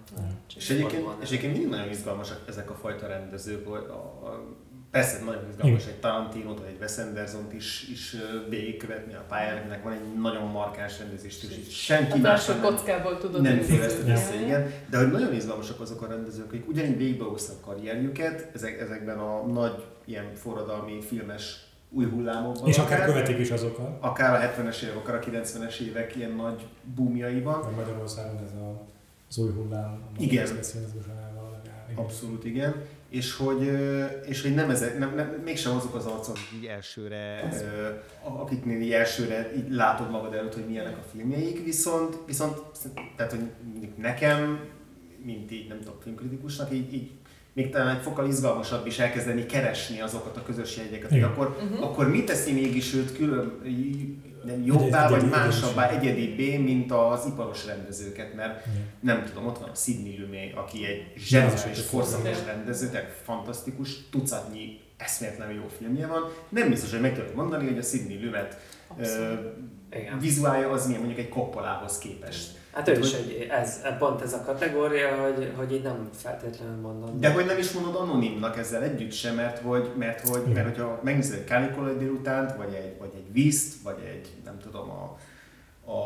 És 0.55 0.69
egyébként, 0.69 1.07
és 1.21 1.27
egyébként 1.27 1.51
mindig 1.53 1.69
nagyon 1.71 1.89
izgalmasak 1.89 2.41
ezek 2.47 2.69
a 2.69 2.73
fajta 2.73 3.07
rendezők, 3.07 3.67
hogy 3.67 3.85
a, 3.89 3.93
a, 4.27 4.43
persze 4.95 5.23
nagyon 5.25 5.43
izgalmas 5.49 5.85
egy 5.85 5.99
Tarantino-t, 5.99 6.59
vagy 6.59 6.67
egy 6.67 6.77
Wes 6.79 6.97
Anderson-t 6.97 7.53
is, 7.53 7.87
is 7.91 8.15
végigkövetni 8.49 9.13
a 9.13 9.23
pályán, 9.27 9.57
akinek 9.57 9.83
van 9.83 9.93
egy 9.93 10.19
nagyon 10.21 10.47
markáns 10.51 10.99
rendezés 10.99 11.43
és 11.67 11.75
senki 11.75 12.11
Az 12.11 12.19
más 12.19 12.45
nem, 12.45 12.61
kockából 12.61 13.17
tudod 13.17 13.41
nem 13.41 13.59
tévesztett 13.59 14.07
össze, 14.07 14.41
igen. 14.41 14.71
De 14.89 14.97
hogy 14.97 15.11
nagyon 15.11 15.33
izgalmasak 15.33 15.79
azok 15.79 16.01
a 16.01 16.07
rendezők, 16.07 16.45
akik 16.45 16.67
ugyanígy 16.67 16.97
végigbehoztak 16.97 17.61
karrierjüket 17.61 18.49
ezek, 18.53 18.79
ezekben 18.79 19.17
a 19.19 19.45
nagy 19.45 19.83
ilyen 20.05 20.25
forradalmi 20.33 21.01
filmes 21.01 21.65
új 21.89 22.05
hullámokban. 22.05 22.67
És 22.67 22.77
akár 22.77 23.05
követik 23.05 23.39
is 23.39 23.51
azokat. 23.51 23.97
akár 23.99 24.33
a 24.33 24.61
70-es 24.61 24.81
évek, 24.81 24.95
akár 24.95 25.15
a 25.15 25.19
90-es 25.19 25.79
évek 25.79 26.15
ilyen 26.15 26.31
nagy 26.31 26.67
boomjaiban. 26.95 27.61
Vagy 27.61 27.75
Magyarországon 27.75 28.43
ez 28.43 28.51
a, 28.51 28.85
az 29.29 29.37
új 29.37 29.49
hullám. 29.49 29.99
igen. 30.17 30.47
Abszolút 31.95 32.45
igen. 32.45 32.75
És 33.15 33.33
hogy, 33.35 33.71
és 34.25 34.41
hogy 34.41 34.53
nem 34.55 34.69
ezek, 34.69 34.99
nem, 34.99 35.15
nem, 35.15 35.41
mégsem 35.43 35.75
azok 35.75 35.95
az 35.95 36.05
arcok, 36.05 36.35
akik 36.35 36.59
így 36.59 36.65
elsőre, 36.65 37.39
akiknél 38.23 38.81
így 38.81 38.91
elsőre 38.91 39.51
így 39.57 39.71
látod 39.71 40.11
magad 40.11 40.33
előtt, 40.33 40.53
hogy 40.53 40.65
milyenek 40.67 40.97
a 40.97 41.03
filmjeik, 41.11 41.63
viszont, 41.63 42.17
viszont 42.25 42.57
tehát, 43.15 43.31
hogy 43.31 43.43
nekem, 43.97 44.59
mint 45.23 45.51
így, 45.51 45.67
nem 45.67 45.79
tudom, 45.79 45.95
filmkritikusnak, 46.03 46.73
így, 46.73 46.93
így 46.93 47.11
még 47.53 47.69
talán 47.69 47.95
egy 47.95 48.01
fokkal 48.01 48.27
izgalmasabb 48.27 48.87
is 48.87 48.99
elkezdeni 48.99 49.45
keresni 49.45 50.01
azokat 50.01 50.37
a 50.37 50.43
közös 50.43 50.77
jegyeket, 50.77 51.09
hogy 51.09 51.21
akkor, 51.23 51.57
Mhm. 51.71 51.83
akkor 51.83 52.09
mi 52.09 52.23
teszi 52.23 52.51
mégis 52.53 52.93
őt 52.93 53.17
külön, 53.17 53.59
jobbá 54.65 55.09
vagy 55.09 55.17
Egyedi- 55.17 55.35
másabbá, 55.35 55.89
egyedibbé, 55.89 56.57
mint 56.57 56.91
az 56.91 57.25
iparos 57.25 57.65
rendezőket, 57.65 58.33
mert 58.35 58.65
nem 58.99 59.23
tudom, 59.25 59.45
ott 59.45 59.57
van 59.59 59.69
a 59.69 59.75
Sidney 59.75 60.19
Lumet, 60.19 60.53
aki 60.55 60.85
egy 60.85 61.13
zseniális, 61.17 61.59
Zseniális. 61.59 61.85
korszakos 61.89 62.45
rendező, 62.45 62.89
tehát 62.89 63.11
fantasztikus, 63.23 64.09
tucatnyi 64.09 64.79
eszméletlenül 64.97 65.55
jó 65.55 65.67
filmje 65.77 66.07
van. 66.07 66.21
Nem 66.49 66.69
biztos, 66.69 66.91
hogy 66.91 67.01
meg 67.01 67.13
tudod 67.15 67.35
mondani, 67.35 67.67
hogy 67.67 67.77
a 67.77 67.81
Sidney 67.81 68.23
Lumet. 68.25 68.57
Igen. 69.95 70.19
vizuálja 70.19 70.69
az 70.69 70.85
milyen 70.85 71.01
mondjuk 71.01 71.25
egy 71.25 71.29
Koppolához 71.29 71.97
képest. 71.97 72.63
Hát 72.75 72.87
ő 72.87 72.99
is 72.99 73.13
egy, 73.13 73.47
ez, 73.51 73.81
pont 73.97 74.21
ez 74.21 74.33
a 74.33 74.41
kategória, 74.41 75.15
hogy, 75.21 75.53
hogy 75.55 75.73
így 75.73 75.81
nem 75.81 76.09
feltétlenül 76.13 76.81
mondom. 76.81 77.19
De 77.19 77.31
hogy 77.31 77.45
nem 77.45 77.57
is 77.57 77.71
mondod 77.71 77.95
anonimnak 77.95 78.57
ezzel 78.57 78.83
együtt 78.83 79.11
sem, 79.11 79.35
mert 79.35 79.59
hogy, 79.59 79.91
mert 79.97 80.27
hogy, 80.27 80.41
Igen. 80.41 80.53
mert 80.53 80.65
hogyha 80.65 80.99
megnézed 81.03 81.37
egy 81.37 81.43
Kánikolai 81.43 81.97
délutánt, 81.97 82.55
vagy 82.55 82.73
egy, 82.73 82.97
vagy 82.99 83.11
egy 83.15 83.33
Vízt, 83.33 83.81
vagy 83.83 83.97
egy, 84.09 84.33
nem 84.45 84.59
tudom, 84.59 84.89
a, 84.89 85.17
a 85.91 86.01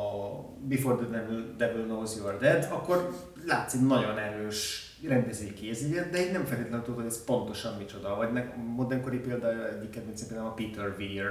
Before 0.68 0.96
the 0.96 1.06
Devil, 1.06 1.56
Devil 1.58 1.84
Knows 1.84 2.16
You 2.16 2.28
Are 2.28 2.38
Dead, 2.38 2.68
akkor 2.72 3.10
látsz 3.46 3.74
egy 3.74 3.86
nagyon 3.86 4.18
erős 4.18 4.90
rendezői 5.08 5.54
kézjegyet, 5.54 6.10
de 6.10 6.26
így 6.26 6.32
nem 6.32 6.46
feltétlenül 6.46 6.82
tudod, 6.86 7.00
hogy 7.00 7.10
ez 7.10 7.24
pontosan 7.24 7.78
micsoda. 7.78 8.16
Vagy 8.16 8.32
nek, 8.32 8.56
modernkori 8.76 9.18
példa, 9.18 9.70
egyik 9.70 9.90
kedvencem 9.90 10.28
például 10.28 10.50
a 10.50 10.54
Peter 10.54 10.96
Weir, 10.98 11.26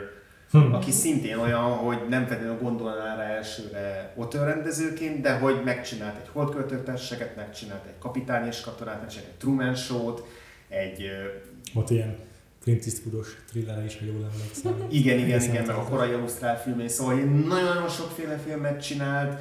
Hm. 0.51 0.73
aki 0.73 0.91
szintén 0.91 1.39
olyan, 1.39 1.63
hogy 1.63 1.99
nem 2.09 2.27
feltétlenül 2.27 2.61
gondolná 2.63 3.17
rá 3.17 3.23
elsőre 3.23 4.15
rendezőként, 4.33 5.21
de 5.21 5.39
hogy 5.39 5.61
megcsinált 5.65 6.17
egy 6.17 6.29
holdköltőtársaságot, 6.33 7.37
megcsinált 7.37 7.87
egy 7.87 7.99
kapitány 7.99 8.47
és 8.47 8.61
katonát, 8.61 9.01
megcsinált 9.01 9.29
egy 9.29 9.37
Truman 9.37 9.75
Show-t, 9.75 10.23
egy 10.69 11.03
ö, 11.03 11.79
Ott 11.79 11.91
ilyen 11.91 12.17
Clint 12.63 12.85
Eastwoodos 12.85 13.37
thriller 13.49 13.85
is, 13.85 13.99
ha 13.99 14.05
jól 14.05 14.31
emlékszem. 14.33 14.87
igen, 15.01 15.19
igen, 15.19 15.43
igen, 15.43 15.67
meg 15.67 15.77
a 15.77 15.83
korai 15.83 16.13
ausztrál 16.13 16.61
filmé, 16.63 16.89
szóval 16.89 17.15
nagyon-nagyon 17.15 17.89
sokféle 17.89 18.39
filmet 18.39 18.83
csinált, 18.83 19.41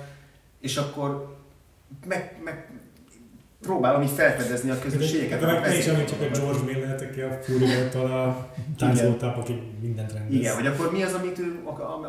és 0.59 0.77
akkor 0.77 1.37
meg, 2.07 2.39
meg 2.43 2.69
próbálom 3.67 4.01
így 4.01 4.09
felfedezni 4.09 4.69
a 4.69 4.79
közösségeket. 4.79 5.39
De 5.39 5.45
meg 5.45 5.61
ne 5.61 5.77
is 5.77 5.85
említsük 5.85 6.21
a 6.21 6.37
George 6.39 6.63
Miller, 6.65 6.95
aki 7.09 7.21
a 7.21 7.37
Fury-tól 7.41 8.11
a 8.11 8.47
táncoltáp, 8.77 9.37
aki 9.37 9.61
mindent 9.81 10.11
rendez. 10.13 10.33
Igen, 10.33 10.55
hogy 10.55 10.65
akkor 10.67 10.91
mi 10.91 11.03
az, 11.03 11.13
amit 11.13 11.39
ő, 11.39 11.59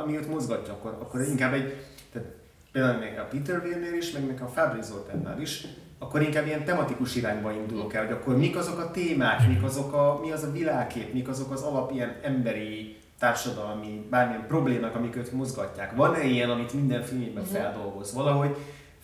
ami 0.05 0.17
őt 0.17 0.29
mozgatja, 0.29 0.73
akkor, 0.73 0.97
akkor 1.01 1.21
inkább 1.21 1.53
egy, 1.53 1.75
tehát 2.13 2.29
például 2.73 2.99
még 2.99 3.19
a 3.19 3.23
Peter 3.31 3.63
Weirnél 3.65 3.95
is, 3.95 4.11
meg 4.13 4.27
még 4.27 4.41
a 4.41 4.47
Fabri 4.47 4.83
Zoltánnál 4.83 5.41
is, 5.41 5.67
akkor 5.99 6.23
inkább 6.23 6.47
ilyen 6.47 6.65
tematikus 6.65 7.15
irányba 7.17 7.53
indulok 7.53 7.95
el, 7.95 8.05
hogy 8.05 8.13
akkor 8.15 8.37
mik 8.39 8.57
azok 8.57 8.79
a 8.79 8.91
témák, 8.91 9.49
mik 9.49 9.63
azok 9.63 9.93
a, 9.93 10.19
mi 10.23 10.31
az 10.33 10.43
a 10.43 10.53
világkép, 10.53 11.13
mik 11.13 11.29
azok 11.29 11.51
az 11.53 11.63
alap 11.63 11.93
ilyen 11.93 12.17
emberi, 12.23 12.97
társadalmi, 13.19 14.07
bármilyen 14.11 14.45
problémák, 14.49 14.95
amik 14.97 15.17
őt 15.17 15.33
mozgatják. 15.33 15.97
Van-e 15.97 16.25
ilyen, 16.25 16.51
amit 16.51 16.73
minden 16.75 17.03
filmében 17.03 17.43
Mhm. 17.43 17.53
feldolgoz? 17.53 18.13
Valahogy 18.15 18.57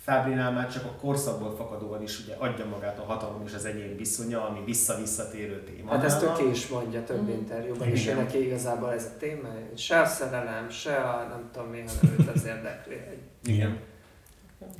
Fábrinál 0.05 0.53
már 0.53 0.73
csak 0.73 0.85
a 0.85 0.89
korszakból 1.01 1.55
fakadóan 1.57 2.03
is 2.03 2.21
ugye 2.25 2.35
adja 2.35 2.65
magát 2.67 2.99
a 2.99 3.03
hatalom 3.03 3.43
és 3.47 3.55
az 3.55 3.65
egyén 3.65 3.97
viszonya, 3.97 4.49
ami 4.49 4.59
visszavisszatérő 4.65 5.63
téma. 5.63 5.91
Hát 5.91 6.05
ezt 6.05 6.23
ő 6.23 6.33
ki 6.39 6.49
is 6.51 6.69
mondja 6.69 7.05
több 7.05 7.23
Mhm. 7.23 7.31
interjúban, 7.31 7.89
és 7.89 8.01
ő 8.07 8.11
Igen. 8.11 8.17
neki 8.25 8.45
igazából 8.47 8.93
ez 8.93 9.05
a 9.15 9.19
téma, 9.19 9.49
se 9.75 10.01
a 10.01 10.07
szerelem, 10.07 10.71
se 10.71 10.97
a 10.97 11.27
nem 11.29 11.49
tudom 11.53 11.69
mi, 11.69 11.83
hanem 12.01 12.15
őt 12.19 12.29
az 12.29 12.45
érdekli, 12.45 12.95
hogy 13.09 13.19
Igen. 13.53 13.79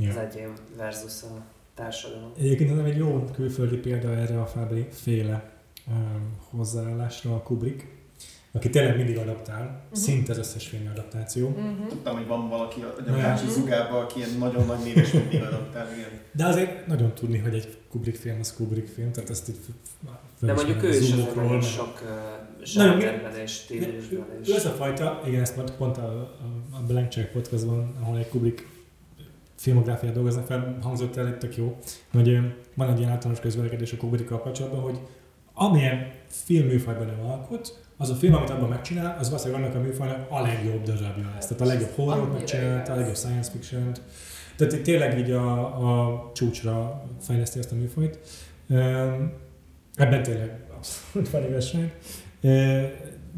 az 0.09 0.17
egyén 0.17 0.53
versus 0.77 1.23
a 1.23 1.27
társadalom. 1.75 2.33
Egyébként 2.39 2.71
hanem 2.71 2.85
egy 2.85 2.97
jó 2.97 3.25
külföldi 3.35 3.77
példa 3.77 4.15
erre 4.15 4.41
a 4.41 4.47
Fábri 4.47 4.87
féle 4.91 5.51
um, 5.89 6.37
hozzáállásra 6.51 7.35
a 7.35 7.43
Kubrick, 7.43 7.87
aki 8.55 8.71
tényleg 8.71 8.97
mindig 8.97 9.19
adaptál, 9.19 9.63
uh-huh. 9.63 9.99
szinte 9.99 10.33
az 10.33 10.39
összes 10.39 10.67
filmi 10.67 10.87
adaptáció. 10.87 11.49
Uh-huh. 11.49 11.87
Tudtam, 11.89 12.17
hogy 12.17 12.27
van 12.27 12.49
valaki 12.49 12.81
a. 12.81 13.03
Gyakacsi 13.07 13.49
Zugában, 13.49 14.03
aki 14.03 14.19
ilyen 14.19 14.31
nagyon 14.39 14.67
nagy 14.67 14.85
néves 14.85 15.13
mindig 15.13 15.43
adaptál, 15.43 15.93
igen. 15.93 16.09
De 16.33 16.47
azért 16.47 16.87
nagyon 16.87 17.15
tudni, 17.15 17.39
hogy 17.39 17.55
egy 17.55 17.79
Kubrick 17.91 18.17
film 18.17 18.41
az 18.41 18.55
Kubrick 18.55 18.89
film, 18.89 19.13
tehát 19.13 19.31
ezt 19.31 19.49
így 19.49 19.59
De 20.41 20.53
mondjuk 20.53 20.83
ő 20.83 20.89
is 20.89 21.11
nagyon 21.11 21.47
meg- 21.47 21.63
sok 21.63 22.03
uh, 22.03 22.65
zsánerben 22.65 23.37
és 23.37 23.53
stílusban 23.53 24.27
is. 24.43 24.49
Ő 24.49 24.55
az 24.55 24.65
a 24.65 24.71
fajta, 24.71 25.23
igen, 25.27 25.41
ezt 25.41 25.55
pont- 25.55 25.77
pont 25.77 25.97
a, 25.97 26.07
a, 26.07 26.77
a 26.77 26.81
Blank 26.87 27.11
Check 27.13 27.33
podcastban, 27.33 27.95
ahol 28.01 28.19
egy 28.19 28.29
Kubrick 28.29 28.69
filmográfiát 29.55 30.15
dolgoznak 30.15 30.47
fel, 30.47 30.79
hangzott 30.83 31.17
el, 31.17 31.39
tök 31.39 31.57
jó, 31.57 31.79
hogy 32.13 32.39
van 32.75 32.91
egy 32.91 32.99
ilyen 32.99 33.11
általános 33.11 33.41
közvelekedés 33.41 33.93
a 33.93 33.97
Kubrickkal 33.97 34.41
kapcsolatban, 34.41 34.81
hogy 34.81 34.99
amilyen 35.55 36.13
filmműfajban 36.27 37.09
ő 37.09 37.23
alkot, 37.23 37.84
az 37.97 38.11
a 38.11 38.15
film, 38.15 38.35
amit 38.35 38.51
abban 38.51 38.69
megcsinál, 38.69 39.17
az 39.19 39.31
valószínűleg 39.31 39.63
annak 39.63 39.77
a 39.77 39.81
műfajnak 39.81 40.31
a 40.31 40.41
legjobb 40.41 40.83
darabja 40.83 41.31
lesz. 41.35 41.47
Tehát 41.47 41.63
a 41.63 41.67
legjobb 41.67 41.91
horror 41.95 42.33
megcsinálta, 42.33 42.93
a 42.93 42.97
legjobb 42.97 43.17
science 43.17 43.51
fiction 43.51 43.93
Tehát 44.57 44.73
itt 44.73 44.83
tényleg 44.83 45.19
így 45.19 45.31
a, 45.31 45.63
a 45.63 46.31
csúcsra 46.35 47.05
fejleszti 47.21 47.59
ezt 47.59 47.73
a 47.73 47.75
műfajt. 47.75 48.19
Ebben 49.95 50.23
tényleg 50.23 50.65
abszolút 50.77 51.31
van 51.31 51.45
igazság. 51.45 51.99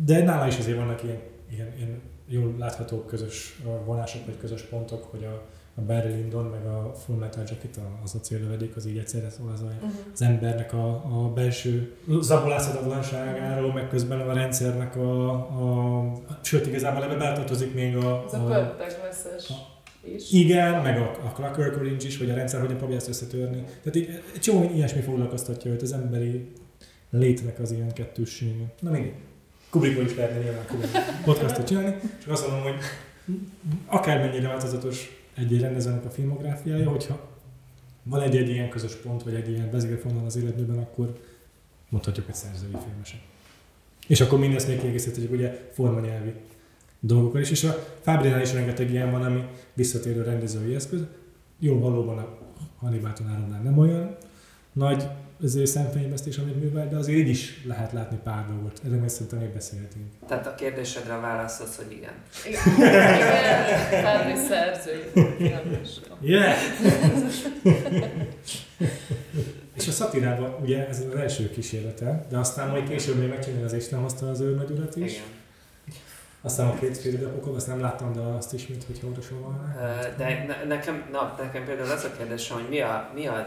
De 0.05 0.23
nála 0.23 0.47
is 0.47 0.59
azért 0.59 0.77
vannak 0.77 1.03
ilyen, 1.03 1.21
ilyen, 1.51 1.73
ilyen 1.77 2.01
jól 2.29 2.55
látható 2.59 3.05
közös 3.05 3.61
vonások, 3.85 4.27
vagy 4.27 4.39
közös 4.39 4.63
pontok, 4.63 5.05
hogy 5.05 5.25
a, 5.25 5.47
a 5.79 5.81
Barry 5.83 6.09
Lyndon, 6.13 6.45
meg 6.45 6.67
a 6.67 6.93
Full 7.05 7.17
Metal 7.17 7.45
Jacket, 7.49 7.77
a- 7.77 8.01
az 8.05 8.15
a 8.15 8.19
céllövedék, 8.21 8.77
az 8.77 8.87
így 8.87 8.97
egyszerre 8.99 9.31
szól 9.31 9.51
az, 9.55 9.61
a, 9.61 9.65
Uh-huh. 9.75 9.91
az 10.13 10.23
embernek 10.23 10.73
a, 10.73 10.89
a 10.95 11.33
belső 11.35 11.95
zabolázhatatlanságáról, 12.21 13.73
meg 13.73 13.89
közben 13.89 14.21
a 14.21 14.33
rendszernek 14.33 14.97
a, 14.97 15.31
a, 15.33 16.01
a 16.03 16.39
sőt, 16.43 16.67
igazából 16.67 17.05
ebbe 17.05 17.15
beletartozik 17.17 17.75
még 17.75 17.97
a, 17.97 18.25
Ez 18.27 18.33
a 18.35 18.45
pörtegveszes 18.45 19.53
is. 20.17 20.33
igen, 20.33 20.83
meg 20.83 20.99
a, 21.01 21.11
a 21.25 21.33
Clockwork 21.35 21.77
Orange 21.77 22.07
is, 22.07 22.19
hogy 22.19 22.31
a 22.31 22.35
rendszer 22.35 22.61
hogyan 22.61 22.77
próbálja 22.77 23.01
ezt 23.01 23.09
összetörni. 23.09 23.63
Tehát 23.63 23.97
így, 23.97 24.23
egy 24.35 24.41
csomó 24.41 24.71
ilyesmi 24.75 25.01
foglalkoztatja 25.01 25.71
őt, 25.71 25.83
az 25.83 25.93
emberi 25.93 26.53
létnek 27.11 27.59
az 27.59 27.71
ilyen 27.73 27.93
kettőssége. 27.93 28.65
Na 28.81 28.91
mindig. 28.91 29.13
Kubrickból 29.71 30.05
is 30.05 30.15
lehetne 30.15 30.39
nyilván 30.43 30.67
Kubrick 30.67 30.93
podcastot 31.25 31.67
csinálni, 31.67 31.97
csak 32.23 32.33
azt 32.33 32.47
mondom, 32.49 32.63
hogy 32.73 32.81
akármennyire 33.87 34.49
változatos 34.49 35.26
egy 35.37 35.61
rendezőnek 35.61 36.05
a 36.05 36.11
filmográfiája, 36.11 36.91
hogyha 36.91 37.29
van 38.03 38.21
egy, 38.21 38.37
egy 38.37 38.49
ilyen 38.49 38.69
közös 38.69 38.95
pont, 38.95 39.23
vagy 39.23 39.35
egy 39.35 39.51
ilyen 39.51 39.71
vezérfonal 39.71 40.25
az 40.25 40.37
életműben, 40.37 40.79
akkor 40.79 41.21
mondhatjuk, 41.89 42.27
hogy 42.27 42.35
szerzői 42.35 42.77
filmesek. 42.85 43.21
És 44.07 44.21
akkor 44.21 44.39
mindezt 44.39 44.69
még 44.69 44.81
kiegészíthetjük 44.81 45.33
ugye 45.33 45.71
formanyelvi 45.73 46.33
dolgokkal 47.01 47.41
is, 47.41 47.51
és 47.51 47.65
a 47.65 47.87
Fábrinál 48.01 48.41
is 48.41 48.53
rengeteg 48.53 48.91
ilyen 48.91 49.11
van, 49.11 49.23
ami 49.23 49.45
visszatérő 49.75 50.23
rendezői 50.23 50.75
eszköz. 50.75 51.01
Jó, 51.59 51.79
valóban 51.79 52.19
a 52.19 52.39
Hannibal 52.79 53.13
tanáromnál 53.13 53.63
nem 53.63 53.79
olyan 53.79 54.17
nagy 54.73 55.07
ezért 55.45 55.67
szemfényvesztés, 55.67 56.39
amit 56.39 56.61
művel, 56.61 56.89
de 56.89 56.97
azért 56.97 57.19
így 57.19 57.29
is 57.29 57.63
lehet 57.65 57.93
látni 57.93 58.19
pár 58.25 58.47
dolgot. 58.47 58.81
Erről 58.85 58.99
még 58.99 59.09
szerintem 59.09 59.39
még 59.39 59.49
beszélhetünk. 59.49 60.05
Tehát 60.29 60.47
a 60.47 60.55
kérdésedre 60.55 61.15
a 61.15 61.21
válasz 61.21 61.61
az, 61.61 61.77
hogy 61.77 61.93
igen. 61.93 62.13
Igen, 62.47 62.63
igen, 65.39 65.81
is. 65.83 65.91
Yeah! 66.21 66.57
és 69.77 69.89
a 69.89 69.91
szatirában 69.91 70.57
ugye 70.63 70.89
ez 70.89 71.03
az 71.11 71.19
első 71.19 71.51
kísérlete, 71.51 72.27
de 72.29 72.39
aztán 72.39 72.69
majd 72.69 72.89
később 72.89 73.19
még 73.19 73.29
megcsinálja 73.29 73.65
az 73.65 73.73
Isten 73.73 73.99
hozta 73.99 74.31
az 74.31 74.41
ő 74.41 74.55
urat 74.71 74.97
is. 74.97 75.13
Igen. 75.13 75.25
Aztán 76.41 76.69
a 76.69 76.75
két 76.75 76.99
fél 76.99 77.13
időpokon, 77.13 77.55
azt 77.55 77.67
nem 77.67 77.81
láttam, 77.81 78.13
de 78.13 78.21
azt 78.21 78.53
is, 78.53 78.67
mint 78.67 78.85
hogy 78.85 79.01
Ö, 79.03 80.17
De 80.17 80.45
ne, 80.47 80.65
nekem, 80.65 81.09
na, 81.13 81.35
nekem 81.39 81.65
például 81.65 81.91
az 81.91 82.05
a 82.05 82.13
kérdésem, 82.19 82.57
hogy 82.57 82.69
mi 82.69 82.81
a, 82.81 83.11
mi 83.15 83.27
a 83.27 83.47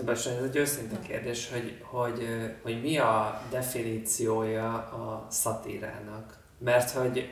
Sebastian, 0.00 0.36
ez 0.36 0.42
egy 0.44 0.56
őszinte 0.56 0.96
kérdés, 1.06 1.48
hogy, 1.52 1.78
hogy, 1.82 2.26
hogy 2.62 2.80
mi 2.82 2.98
a 2.98 3.42
definíciója 3.50 4.72
a 4.74 5.26
szatírának. 5.30 6.38
Mert 6.58 6.90
hogy 6.90 7.30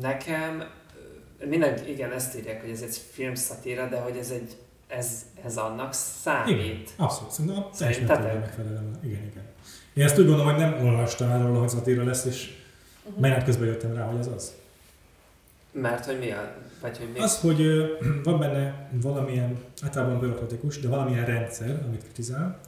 nekem, 0.00 0.64
ö, 1.40 1.46
minden, 1.46 1.86
igen, 1.86 2.12
ezt 2.12 2.36
írják, 2.36 2.60
hogy 2.60 2.70
ez 2.70 2.82
egy 2.82 2.96
filmszatíra, 3.12 3.88
de 3.88 4.00
hogy 4.00 4.16
ez 4.16 4.30
egy, 4.30 4.56
ez, 4.88 5.24
ez 5.44 5.56
annak 5.56 5.92
számít. 5.92 6.64
Igen, 6.64 6.82
abszolút. 6.96 7.32
Szerintem 7.32 7.56
a 7.56 7.70
teljes 8.20 8.40
megfelelően. 8.40 8.98
Igen, 9.04 9.22
igen. 9.30 9.42
Én 9.94 10.04
ezt 10.04 10.18
úgy 10.18 10.26
gondolom, 10.26 10.52
hogy 10.54 10.60
nem 10.60 10.86
olvastam 10.86 11.30
el 11.30 11.46
róla, 11.46 11.58
hogy 11.58 11.68
szatíra 11.68 12.04
lesz, 12.04 12.24
és 12.24 12.56
Mhm. 13.10 13.20
menet 13.20 13.44
közben 13.44 13.66
jöttem 13.66 13.94
rá, 13.94 14.04
hogy 14.04 14.18
ez 14.18 14.26
az. 14.26 14.52
Mert 15.72 16.04
hogy 16.04 16.18
mi 16.18 16.30
a, 16.30 16.52
vagy 16.80 16.98
hogy 16.98 17.08
mi? 17.12 17.18
Az, 17.18 17.40
hogy 17.40 17.60
ö, 17.60 17.86
van 18.24 18.38
benne 18.38 18.88
valamilyen, 18.92 19.58
általában 19.82 20.20
bürokratikus, 20.20 20.80
de 20.80 20.88
valamilyen 20.88 21.24
rendszer, 21.24 21.82
amit 21.86 22.02
kritizál, 22.02 22.60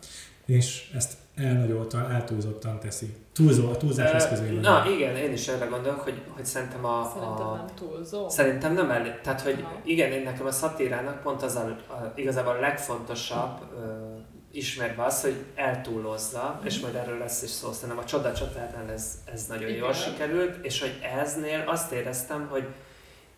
és 0.47 0.91
ezt 0.95 1.13
elnagyoltan, 1.37 2.11
eltúlzottan 2.11 2.79
teszi. 2.81 3.15
Túlzó, 3.33 3.69
a 3.71 3.77
túlzás 3.77 4.13
Ö, 4.13 4.15
eszközével. 4.15 4.61
Na 4.61 4.91
igen, 4.91 5.17
én 5.17 5.33
is 5.33 5.49
erre 5.49 5.67
gondolok, 5.67 6.01
hogy, 6.01 6.21
hogy 6.29 6.45
szerintem 6.47 6.85
a, 6.85 7.11
Szerintem 7.15 7.47
a, 7.47 7.55
nem 7.57 7.67
túlzó. 7.75 8.29
Szerintem 8.29 8.75
nem 8.75 8.91
elég. 8.91 9.21
Tehát, 9.21 9.41
hogy 9.41 9.61
Aha. 9.63 9.81
igen, 9.85 10.13
én 10.13 10.23
nekem 10.23 10.47
a 10.47 10.51
szatírának 10.51 11.23
pont 11.23 11.43
az 11.43 11.55
a, 11.55 11.61
a 11.89 12.13
igazából 12.15 12.53
a 12.53 12.61
legfontosabb 12.61 13.59
ö, 13.77 14.11
ismerve 14.53 15.05
az, 15.05 15.23
hogy 15.23 15.37
eltúlozza, 15.55 16.61
és 16.65 16.81
majd 16.81 16.95
erről 16.95 17.19
lesz 17.19 17.43
is 17.43 17.51
szó, 17.51 17.73
szerintem 17.73 17.99
a 17.99 18.05
Csoda 18.05 18.33
Csatárnál 18.33 18.91
ez, 18.91 19.19
ez 19.33 19.47
nagyon 19.47 19.69
Igen. 19.69 19.81
jól 19.81 19.93
sikerült, 19.93 20.65
és 20.65 20.81
hogy 20.81 20.99
eznél 21.23 21.65
azt 21.67 21.93
éreztem, 21.93 22.49
hogy 22.51 22.67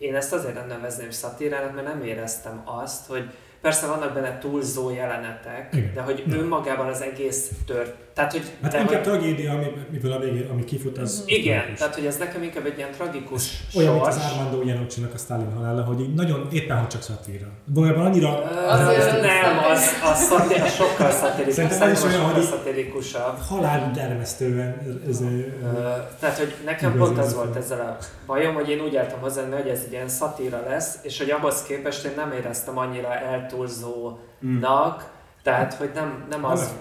én 0.02 0.14
ezt 0.14 0.32
azért 0.32 0.54
nem 0.54 0.66
nevezném 0.66 1.10
szatírának, 1.10 1.74
mert 1.74 1.86
nem 1.86 2.02
éreztem 2.02 2.62
azt, 2.64 3.06
hogy 3.06 3.30
persze 3.62 3.86
vannak 3.86 4.12
benne 4.14 4.38
túlzó 4.38 4.90
jelenetek, 4.90 5.68
Igen. 5.72 5.90
de 5.94 6.00
hogy 6.00 6.22
Ja. 6.28 6.36
önmagában 6.36 6.86
az 6.88 7.00
egész 7.02 7.50
tört. 7.66 7.94
Tehát, 8.14 8.32
hogy, 8.32 8.42
Hát 8.62 8.72
inkább 8.74 8.88
hogy 8.88 9.02
tragédia, 9.02 9.52
ami, 9.52 9.66
miből 9.90 10.12
a 10.12 10.18
végén, 10.18 10.48
ami 10.50 10.64
kifut, 10.64 10.98
az 10.98 11.22
igen, 11.26 11.54
tragikus. 11.56 11.78
tehát 11.78 11.94
hogy 11.94 12.06
ez 12.06 12.16
nekem 12.16 12.42
inkább 12.42 12.66
egy 12.66 12.76
ilyen 12.76 12.90
tragikus 12.96 13.50
Olyan, 13.76 13.92
mint 13.94 14.06
az 14.06 14.18
Armando 14.32 14.56
Ugyanocsinak 14.56 15.14
a 15.14 15.18
Stalin 15.18 15.52
halála, 15.52 15.82
hogy 15.82 16.00
így 16.00 16.14
nagyon 16.14 16.48
éppen, 16.52 16.78
hogy 16.78 16.88
csak 16.88 17.02
szatíra. 17.02 17.46
Valójában 17.64 18.06
annyira... 18.06 18.42
Azért 18.68 18.88
Azért 18.88 19.06
az 19.12 19.20
nem, 19.20 19.54
nem. 19.54 19.58
az, 19.70 19.80
az 20.12 20.18
szatir, 20.24 20.66
sokkal 20.68 21.10
szatirikus, 21.10 21.54
Szerintem 21.54 21.90
az 21.90 21.98
is 21.98 22.04
olyan, 22.04 22.20
hogy- 22.20 22.48
halál 23.48 23.90
dermesztően 23.94 25.00
ez, 25.08 25.20
Ö, 25.20 25.46
Tehát, 26.20 26.38
hogy 26.38 26.54
nekem 26.64 26.96
pont 26.96 27.18
az 27.18 27.26
ez 27.26 27.34
volt 27.34 27.56
ezzel 27.56 27.80
a 27.80 27.96
bajom, 28.26 28.54
hogy 28.54 28.68
én 28.68 28.80
úgy 28.80 28.96
álltam 28.96 29.20
hozzá, 29.20 29.42
hogy 29.50 29.68
ez 29.68 29.82
egy 29.86 29.92
ilyen 29.92 30.08
szatíra 30.08 30.62
lesz, 30.68 30.98
és 31.02 31.18
hogy 31.18 31.30
ahhoz 31.30 31.62
képest 31.62 32.04
én 32.04 32.12
nem 32.16 32.32
éreztem 32.32 32.78
annyira 32.78 33.08
eltúlzónak, 33.52 35.10
tehát, 35.42 35.74
hogy 35.74 35.90
nem, 35.94 36.24
nem 36.30 36.44
az 36.44 36.60
Nem. 36.60 36.76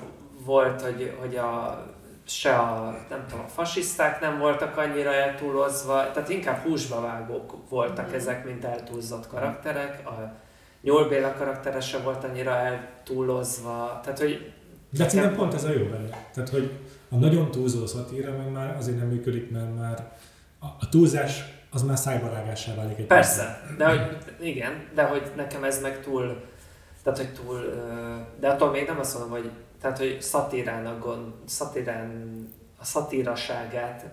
volt, 0.45 0.81
hogy, 0.81 1.15
hogy 1.19 1.35
a 1.35 1.84
se 2.26 2.56
a, 2.56 2.98
nem 3.10 3.26
tudom, 3.30 3.45
a 3.45 3.48
fasiszták 3.48 4.22
nem 4.22 4.39
voltak 4.39 4.77
annyira 4.77 5.14
eltúlozva, 5.14 6.11
tehát 6.11 6.30
inkább 6.30 6.64
húsba 6.64 7.02
vágók 7.02 7.53
voltak 7.69 8.06
Mhm. 8.07 8.15
ezek, 8.15 8.45
mint 8.45 8.64
eltúlzott 8.65 9.27
karakterek. 9.27 10.07
A 10.07 10.34
Nyúl 10.81 11.07
Béla 11.07 11.34
karaktere 11.34 11.80
se 11.80 11.98
volt 11.98 12.23
annyira 12.23 12.52
eltúlozva, 12.56 13.99
tehát 14.03 14.19
hogy 14.19 14.53
De 14.89 15.10
szerintem 15.10 15.35
pont 15.38 15.53
ez 15.53 15.64
a 15.64 15.69
jó 15.72 15.85
benne. 15.85 16.27
Tehát, 16.34 16.49
hogy 16.49 16.72
a 17.10 17.15
nagyon 17.15 17.52
túlzó 17.52 17.85
szatíra 17.85 18.38
meg 18.38 18.52
már 18.52 18.76
azért 18.77 18.98
nem 18.98 19.07
működik, 19.07 19.52
mert 19.52 19.76
már 19.77 20.11
a, 20.60 20.65
a 20.65 20.89
túlzás 20.89 21.43
az 21.72 21.84
már 21.84 21.98
szájbarágássá 21.98 22.76
válik 22.76 22.98
egy 22.98 23.06
Persze, 23.06 23.61
de 23.77 23.85
hogy 23.89 24.18
igen, 24.39 24.88
de 24.95 25.03
hogy 25.03 25.31
nekem 25.35 25.64
ez 25.64 25.81
meg 25.81 25.99
túl, 26.03 26.41
tehát 27.03 27.19
hogy 27.19 27.34
túl, 27.34 27.60
de 28.40 28.48
attól 28.48 28.72
még 28.72 28.88
nem 28.88 28.99
azt 28.99 29.14
mondom, 29.14 29.32
hogy, 29.32 29.52
tehát 29.82 29.98
hogy 29.98 30.22
szatírának 30.22 31.03
gond, 31.03 31.34
szatírán, 31.45 32.49
a 32.80 32.86
szatíraságát 32.86 34.06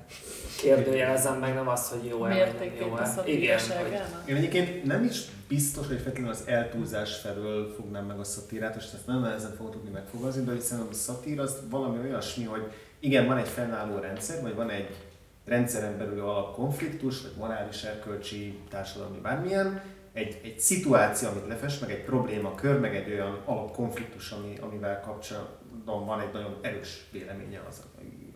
kérdőjelezem 0.59 1.39
meg, 1.39 1.55
nem 1.55 1.69
azt, 1.69 1.93
hogy 1.93 2.05
jó-e, 2.05 2.29
vagy 2.29 2.79
nem 2.79 2.89
jó-e. 2.89 3.03
a 3.03 3.23
Igen, 3.27 3.59
hogy. 3.59 4.01
Én 4.27 4.37
egyébként 4.37 4.85
nem 4.85 5.05
is 5.05 5.25
biztos, 5.49 5.87
hogy 5.87 5.97
feltétlenül 5.97 6.31
az 6.31 6.43
eltúlzás 6.47 7.17
felől 7.17 7.75
fognám 7.75 8.05
meg 8.05 8.19
a 8.19 8.25
szatírát, 8.25 8.77
és 8.77 8.83
ezt 8.83 9.07
nem 9.07 9.21
nehezen 9.21 9.55
fogom 9.57 9.73
tudni 9.73 9.91
megfogalmazni, 9.91 10.45
de 10.45 10.61
szerintem 10.61 10.93
a 10.93 10.95
szatír 10.95 11.41
az 11.41 11.57
valami 11.71 11.99
olyasmi, 11.99 12.45
hogy 12.45 12.73
igen, 13.01 13.27
van 13.27 13.37
egy 13.37 13.49
fennálló 13.49 13.99
rendszer, 13.99 14.43
vagy 14.43 14.55
van 14.55 14.71
egy 14.71 14.97
rendszeren 15.45 15.99
belül 15.99 16.21
alapkonfliktus, 16.21 17.23
vagy 17.23 17.33
morális, 17.37 17.83
erkölcsi, 17.83 18.59
társadalmi 18.71 19.19
bármilyen, 19.19 19.83
egy, 20.19 20.41
egy 20.45 20.59
szituáció, 20.59 21.29
amit 21.29 21.49
lefest, 21.49 21.81
meg 21.81 21.91
egy 21.91 22.05
problémakör, 22.05 22.81
meg 22.81 22.97
egy 22.97 23.13
olyan 23.13 23.39
alapkonfliktus, 23.45 24.31
ami, 24.31 24.59
amivel 24.61 25.01
kapcsolatban 25.01 26.07
van 26.07 26.21
egy 26.21 26.33
nagyon 26.33 26.59
erős 26.61 27.07
véleménye 27.13 27.63
az, 27.69 27.83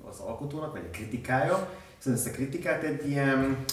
az 0.08 0.18
alkotónak, 0.18 0.72
vagy 0.72 0.82
egy 0.84 0.90
kritikája. 0.90 1.68
Szerintem 1.98 2.26
ezt 2.26 2.34
a 2.34 2.36
kritikát 2.36 2.82
egy 2.82 3.08
ilyen 3.08 3.64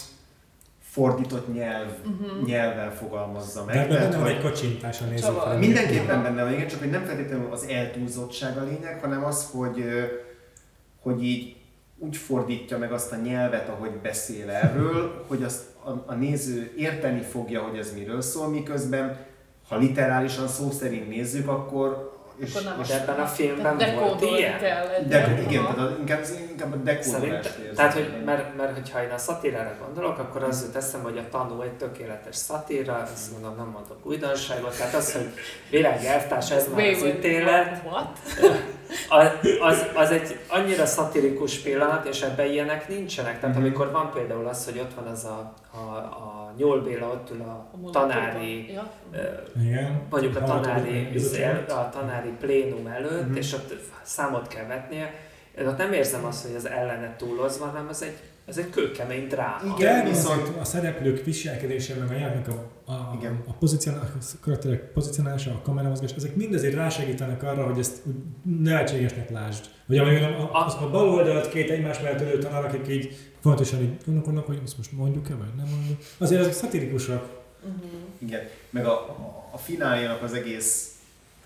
fordított 0.82 1.54
nyelv, 1.54 1.92
uh-huh. 2.06 2.46
nyelven 2.46 2.92
fogalmazza 2.92 3.66
meg. 3.66 3.76
De 3.76 3.82
ebben 3.82 4.10
benne 4.10 4.18
van 4.18 4.28
egy 4.28 4.42
kacsintás 4.42 5.02
a 5.02 5.06
felé. 5.06 5.58
Mindenképpen 5.58 6.24
benne 6.24 6.44
van, 6.44 6.54
igen, 6.54 6.68
csak 6.68 6.80
hogy 6.80 6.90
nem 6.90 7.06
feltétlenül 7.06 7.52
az 7.52 7.64
eltúlzottság 7.64 8.58
a 8.58 8.64
lényeg, 8.64 9.00
hanem 9.02 9.24
az, 9.24 9.50
hogy, 9.52 9.84
hogy 11.02 11.24
így 11.24 11.56
úgy 11.98 12.18
fordítja 12.18 12.78
meg 12.78 12.92
azt 12.92 13.12
a 13.12 13.16
nyelvet, 13.16 13.70
ahogy 13.70 13.92
beszél 13.92 14.50
erről, 14.50 15.26
hogy 15.28 15.44
azt 15.44 15.64
a, 15.84 15.90
a 16.06 16.14
néző 16.14 16.74
érteni 16.78 17.22
fogja, 17.22 17.62
hogy 17.62 17.78
ez 17.78 17.94
miről 17.94 18.22
szól, 18.22 18.48
miközben 18.48 19.28
ha 19.68 19.78
literálisan 19.78 20.48
szó 20.48 20.72
szerint 20.72 21.10
nézzük, 21.10 21.48
akkor 21.48 22.19
és, 22.40 22.56
Akkor 22.56 22.70
nem 22.72 22.80
és 22.82 22.88
De 22.88 23.02
ebben 23.02 23.20
a 23.20 23.26
filmben 23.26 23.78
Tehát 23.78 24.00
volt 24.00 24.06
dekódolni 24.12 24.38
ilyen? 24.38 24.60
kell 24.60 24.88
egy 24.88 25.08
de, 25.08 25.42
igen, 25.48 25.64
tehát 25.76 25.98
inkább, 26.00 26.24
inkább 26.50 26.74
a 26.74 26.76
dekódolást 26.76 27.58
érzem. 27.58 27.76
tehát, 27.76 27.94
hogy, 27.94 28.14
mert, 28.26 28.56
mert 28.58 28.74
hogyha 28.74 29.04
én 29.04 29.10
a 29.12 29.18
szatírára 29.18 29.76
gondolok, 29.86 30.18
akkor 30.20 30.44
az 30.44 30.64
jut 30.66 30.76
eszembe, 30.76 31.10
hogy 31.10 31.18
a 31.18 31.30
tanú 31.32 31.62
egy 31.62 31.72
tökéletes 31.74 32.36
szatíra, 32.36 33.08
azt 33.14 33.32
mondom, 33.32 33.56
nem 33.56 33.66
mondok 33.68 34.06
újdonságot, 34.06 34.78
tehát 34.78 34.94
az, 34.94 35.14
hogy 35.14 35.30
virág 35.70 36.04
elvtárs, 36.06 36.52
ez 36.52 36.68
már 36.76 36.86
az 36.88 37.04
ítélet, 37.06 37.82
What? 37.86 38.20
az, 39.10 39.28
az, 39.60 39.86
az 39.96 40.12
egy 40.12 40.40
annyira 40.48 40.86
szatirikus 40.86 41.58
pillanat, 41.60 42.06
és 42.08 42.22
ebben 42.22 42.52
ilyenek 42.52 42.88
nincsenek. 42.88 43.40
Tehát 43.40 43.56
Mhm. 43.56 43.64
amikor 43.66 43.92
van 43.92 44.12
például 44.14 44.48
az, 44.48 44.66
hogy 44.66 44.80
ott 44.80 44.94
van 44.94 45.08
az 45.08 45.24
a, 45.26 45.54
a, 45.72 45.96
a 45.98 46.39
Nyól 46.60 46.82
Béla, 46.82 47.08
ott 47.08 47.32
ül 47.36 47.42
a, 47.42 47.70
tanári 47.92 48.72
Ja. 48.72 48.92
Igen. 49.62 50.02
mondjuk 50.10 50.36
a 50.36 50.44
tanári, 50.44 51.08
a 51.68 51.90
tanári 51.90 52.30
plénum 52.40 52.88
előtt, 52.88 53.28
Mhm. 53.28 53.36
és 53.36 53.54
ott 53.54 53.74
számot 54.04 54.48
kell 54.48 54.66
vetnie. 54.66 55.14
Én 55.60 55.68
ott 55.68 55.78
nem 55.78 55.94
érzem 55.94 56.26
azt, 56.26 56.46
hogy 56.46 56.56
az 56.56 56.68
ellene 56.68 57.16
túlozva, 57.18 57.66
hanem 57.66 57.88
ez 57.90 58.02
egy, 58.02 58.18
ez 58.46 58.58
egy 58.58 58.70
kőkemény 58.70 59.28
dráma. 59.28 59.76
Igen. 59.78 60.04
De 60.04 60.10
viszont- 60.10 60.58
a 60.62 60.64
szereplők 60.64 61.26
viselkedése, 61.26 61.96
meg 61.96 62.10
a 62.10 62.20
játéknak 62.20 62.58
a, 62.86 62.92
a, 62.92 63.16
Igen. 63.20 63.44
a, 63.48 63.54
pozícionál, 63.54 64.02
a 64.16 64.18
karakterek 64.42 64.82
pozicionálása, 64.92 65.52
a 65.52 65.62
kameramozgás, 65.62 66.12
ezek 66.18 66.36
mind 66.36 66.54
azért 66.54 66.74
rásegítenek 66.74 67.44
arra, 67.44 67.64
hogy 67.66 67.80
ezt 67.80 67.98
nevetségesnek 68.60 69.30
lásd. 69.30 69.66
Vagy 69.86 69.98
amikor 69.98 70.22
a, 70.22 70.50
a, 70.54 70.58
a, 70.58 70.84
a 70.84 70.90
bal 70.90 71.10
oldalt 71.10 71.50
két 71.50 71.70
egymás 71.70 72.00
mellett 72.00 72.22
ülő 72.22 72.38
tanár, 72.38 72.66
akik 72.66 72.88
így 72.88 73.16
fontosan 73.42 73.82
így 73.82 73.98
gondolkodnak, 74.06 74.46
hogy 74.46 74.60
ezt 74.64 74.78
most 74.78 74.92
mondjuk-e, 74.92 75.36
vagy 75.36 75.54
nem 75.58 75.68
mondjuk. 75.76 76.00
Azért 76.18 76.42
ezek 76.42 76.54
szatirikusak. 76.54 77.38
Igen, 78.18 78.42
meg 78.70 78.86
a, 78.86 79.18
a 79.52 79.58
fináljának 79.58 80.22
az 80.22 80.34
egész 80.34 80.94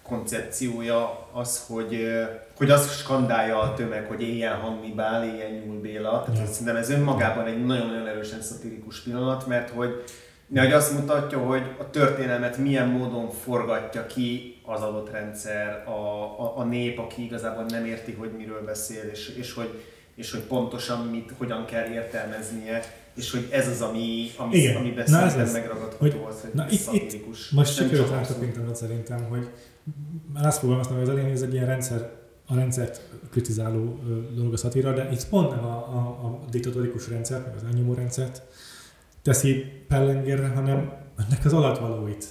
koncepciója 0.04 1.28
az, 1.32 1.64
hogy, 1.68 2.08
hogy 2.58 2.72
az 2.72 2.92
skandálja 2.98 3.60
a 3.60 3.74
tömeg, 3.74 4.08
hogy 4.08 4.22
éljen 4.22 4.56
Hannibal, 4.56 5.24
éljen 5.24 5.52
Nyúl 5.52 5.80
Béla. 5.82 6.24
Tehát 6.26 6.40
ja. 6.40 6.46
szerintem 6.46 6.76
ez 6.76 6.90
önmagában 6.90 7.46
egy 7.46 7.66
nagyon-nagyon 7.66 8.08
erősen 8.08 8.42
szatirikus 8.42 9.00
pillanat, 9.00 9.48
mert 9.48 9.70
hogy, 9.70 10.04
hogy 10.56 10.72
azt 10.72 11.00
mutatja, 11.00 11.38
hogy 11.38 11.62
a 11.80 11.90
történelmet 11.90 12.58
milyen 12.58 12.88
módon 12.88 13.30
forgatja 13.30 14.06
ki 14.06 14.62
az 14.66 14.82
adott 14.82 15.12
rendszer, 15.12 15.88
a, 15.88 16.22
a, 16.40 16.58
a 16.58 16.64
nép, 16.64 17.00
aki 17.00 17.24
igazából 17.24 17.64
nem 17.64 17.86
érti, 17.86 18.12
hogy 18.12 18.32
miről 18.38 18.66
beszél, 18.66 19.04
és, 19.12 19.36
és, 19.38 19.54
hogy, 19.54 19.84
és 20.16 20.32
hogy 20.32 20.42
pontosan 20.42 21.08
mit, 21.08 21.34
hogyan 21.38 21.66
kell 21.66 21.92
értelmeznie, 21.92 22.82
és 23.16 23.32
hogy 23.32 23.48
ez 23.52 23.68
az, 23.68 23.82
ami, 23.82 24.26
ami, 24.38 24.56
Igen. 24.58 24.76
amiben 24.76 25.06
Na, 25.10 25.22
ez 25.22 25.36
az. 25.38 25.52
megragadható 25.54 25.96
Hogy- 26.00 26.22
az, 26.30 26.42
hogy 26.42 26.50
na, 26.54 26.66
itt- 26.70 26.80
szatirikus. 26.80 27.50
Most 27.50 27.76
sikerült 27.76 28.28
tapintanod 28.28 28.76
szerintem, 28.76 29.24
hogy 29.24 29.50
már 30.34 30.46
azt 30.46 30.60
fogalmaztam, 30.60 30.96
hogy 30.96 31.04
az 31.06 31.10
elején 31.12 31.32
ez 31.32 31.42
egy 31.42 31.54
ilyen 31.54 31.66
rendszer, 31.66 32.12
a 32.48 32.56
rendszert 32.56 33.02
kritizáló 33.32 34.00
dolog 34.36 34.54
a 34.54 34.58
szatíra, 34.58 34.94
de 34.94 35.10
itt 35.12 35.28
pont 35.28 35.50
nem 35.50 35.66
a, 35.66 35.76
a, 35.78 35.98
a 36.26 36.40
diktatórikus 36.50 37.08
rendszert, 37.10 37.46
meg 37.46 37.56
az 37.56 37.64
elnyomó 37.64 37.94
rendszert 37.94 38.42
teszi 39.22 39.66
pellengérre, 39.88 40.48
hanem 40.48 40.94
ennek 41.28 41.46
az 41.46 41.54
alatvalóit. 41.54 42.26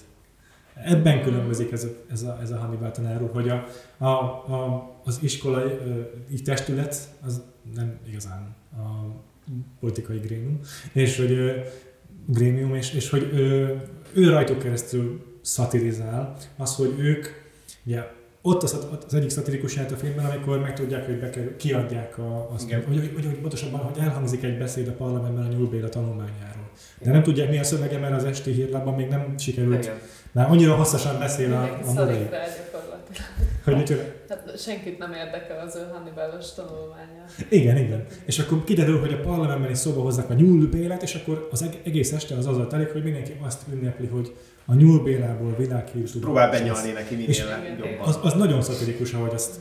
Ebben 0.84 1.22
különbözik 1.22 1.72
ez 1.72 1.84
a, 1.84 1.88
ez 2.10 2.22
a, 2.22 2.38
ez 2.42 2.50
a 2.50 2.56
Hannibal 2.56 2.90
tanárul, 2.90 3.28
hogy 3.32 3.48
a, 3.48 3.64
a, 3.98 4.06
a, 4.06 4.90
az 5.04 5.18
iskolai 5.22 5.78
testület 6.44 6.96
az 7.26 7.42
nem 7.74 7.98
igazán 8.08 8.54
a 8.72 9.14
politikai 9.80 10.18
grémium, 10.18 10.60
és 10.92 11.16
hogy 11.16 11.32
ö, 11.32 11.58
grémium, 12.26 12.74
és, 12.74 12.94
és 12.94 13.10
hogy 13.10 13.30
ő, 13.32 13.80
ő 14.12 14.30
rajtuk 14.30 14.58
keresztül 14.58 15.36
szatirizál, 15.40 16.36
az, 16.56 16.74
hogy 16.74 16.94
ők, 16.98 17.26
ugye 17.84 18.02
ott 18.42 18.62
az, 18.62 18.86
az 19.06 19.14
egyik 19.14 19.30
szatirikus 19.30 19.74
jelenet 19.74 19.96
a 19.96 19.98
filmben, 19.98 20.24
amikor 20.24 20.60
megtudják, 20.60 21.06
hogy 21.06 21.18
bekerül, 21.18 21.56
kiadják 21.56 22.18
a, 22.18 22.50
azt, 22.54 22.66
Igen. 22.66 22.84
hogy, 22.86 23.10
hogy, 23.14 23.24
hogy, 23.24 23.38
pontosabban, 23.38 23.80
hogy 23.80 24.02
elhangzik 24.02 24.42
egy 24.42 24.58
beszéd 24.58 24.88
a 24.88 24.92
parlamentben 24.92 25.44
a 25.44 25.48
Nyúl 25.48 25.68
Béla 25.68 25.88
tanulmányáról. 25.88 26.70
De 26.98 27.10
nem 27.10 27.22
tudják 27.22 27.50
mi 27.50 27.58
a 27.58 27.64
szövege, 27.64 27.98
mert 27.98 28.14
az 28.14 28.24
esti 28.24 28.50
hírlapban 28.50 28.94
még 28.94 29.08
nem 29.08 29.34
sikerült. 29.38 29.84
Igen. 29.84 29.98
Már 30.32 30.50
annyira 30.50 30.74
hosszasan 30.74 31.18
beszél 31.18 31.52
a, 31.52 31.62
a 31.62 31.92
Hogy 33.64 33.76
micsoda? 33.76 34.02
Hát 34.28 34.58
senkit 34.58 34.98
nem 34.98 35.12
érdekel 35.12 35.66
az 35.66 35.76
ő 35.76 35.86
Hannibalos 35.92 36.54
tanulmánya. 36.54 37.24
Igen, 37.48 37.76
igen. 37.76 38.06
És 38.26 38.38
akkor 38.38 38.64
kiderül, 38.64 39.00
hogy 39.00 39.12
a 39.12 39.20
parlamentben 39.20 39.70
is 39.70 39.78
szóba 39.78 40.00
hozzák 40.00 40.30
a 40.30 40.34
Nyúl 40.34 40.68
Bélát, 40.68 41.02
és 41.02 41.14
akkor 41.14 41.48
az 41.50 41.62
eg- 41.62 41.86
egész 41.86 42.12
este 42.12 42.34
az 42.36 42.46
azzal 42.46 42.66
telik, 42.66 42.92
hogy 42.92 43.02
mindenki 43.02 43.36
azt 43.42 43.60
ünnepli, 43.72 44.06
hogy 44.06 44.34
a 44.64 44.74
Nyúl 44.74 45.02
Bélából 45.02 45.54
világhírű 45.58 46.20
Próbál 46.20 46.50
benyalni 46.50 46.90
neki 46.90 47.14
minél 47.14 47.34
jobban. 47.78 48.08
Az, 48.08 48.18
az 48.22 48.32
nagyon 48.32 48.62
szatirikus, 48.62 49.12
ahogy 49.12 49.34
azt 49.34 49.54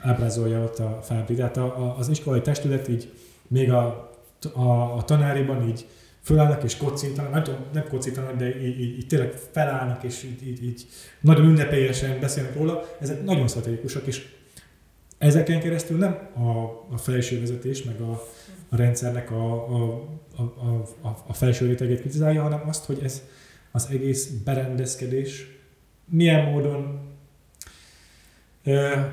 ábrázolja 0.00 0.62
ott 0.62 0.78
a 0.78 0.98
Fábri. 1.02 1.34
Tehát 1.34 1.56
a, 1.56 1.64
a, 1.64 1.96
az 1.98 2.08
iskolai 2.08 2.40
testület 2.40 2.88
így 2.88 3.12
még 3.48 3.72
a, 3.72 4.10
a, 4.54 4.70
a 4.96 5.02
tanáriban 5.04 5.68
így 5.68 5.86
fölállnak 6.28 6.62
és 6.64 6.76
kocintanak, 6.76 7.32
nem 7.32 7.42
tudom, 7.42 7.60
nem 7.72 7.88
kocintanak, 7.88 8.36
de 8.36 8.60
így, 8.60 8.80
így, 8.80 8.98
így 8.98 9.06
tényleg 9.06 9.32
felállnak 9.52 10.02
és 10.02 10.22
így, 10.22 10.48
így, 10.48 10.64
így 10.64 10.86
nagyon 11.20 11.44
ünnepélyesen 11.44 12.20
beszélnek 12.20 12.54
róla. 12.56 12.96
Ezek 13.00 13.24
nagyon 13.24 13.48
szatirikusak, 13.48 14.06
és 14.06 14.26
ezeken 15.18 15.60
keresztül 15.60 15.98
nem 15.98 16.12
a, 16.34 16.48
a 16.90 16.96
felső 16.96 17.40
vezetés, 17.40 17.82
meg 17.82 18.00
a, 18.00 18.22
a 18.68 18.76
rendszernek 18.76 19.30
a, 19.30 19.52
a, 19.74 20.08
a, 20.36 20.42
a, 21.00 21.24
a, 21.26 21.32
felső 21.32 21.66
rétegét 21.66 22.00
kritizálja, 22.00 22.42
hanem 22.42 22.62
azt, 22.68 22.84
hogy 22.84 23.00
ez 23.02 23.22
az 23.70 23.88
egész 23.90 24.26
berendezkedés 24.44 25.46
milyen 26.04 26.50
módon 26.50 27.00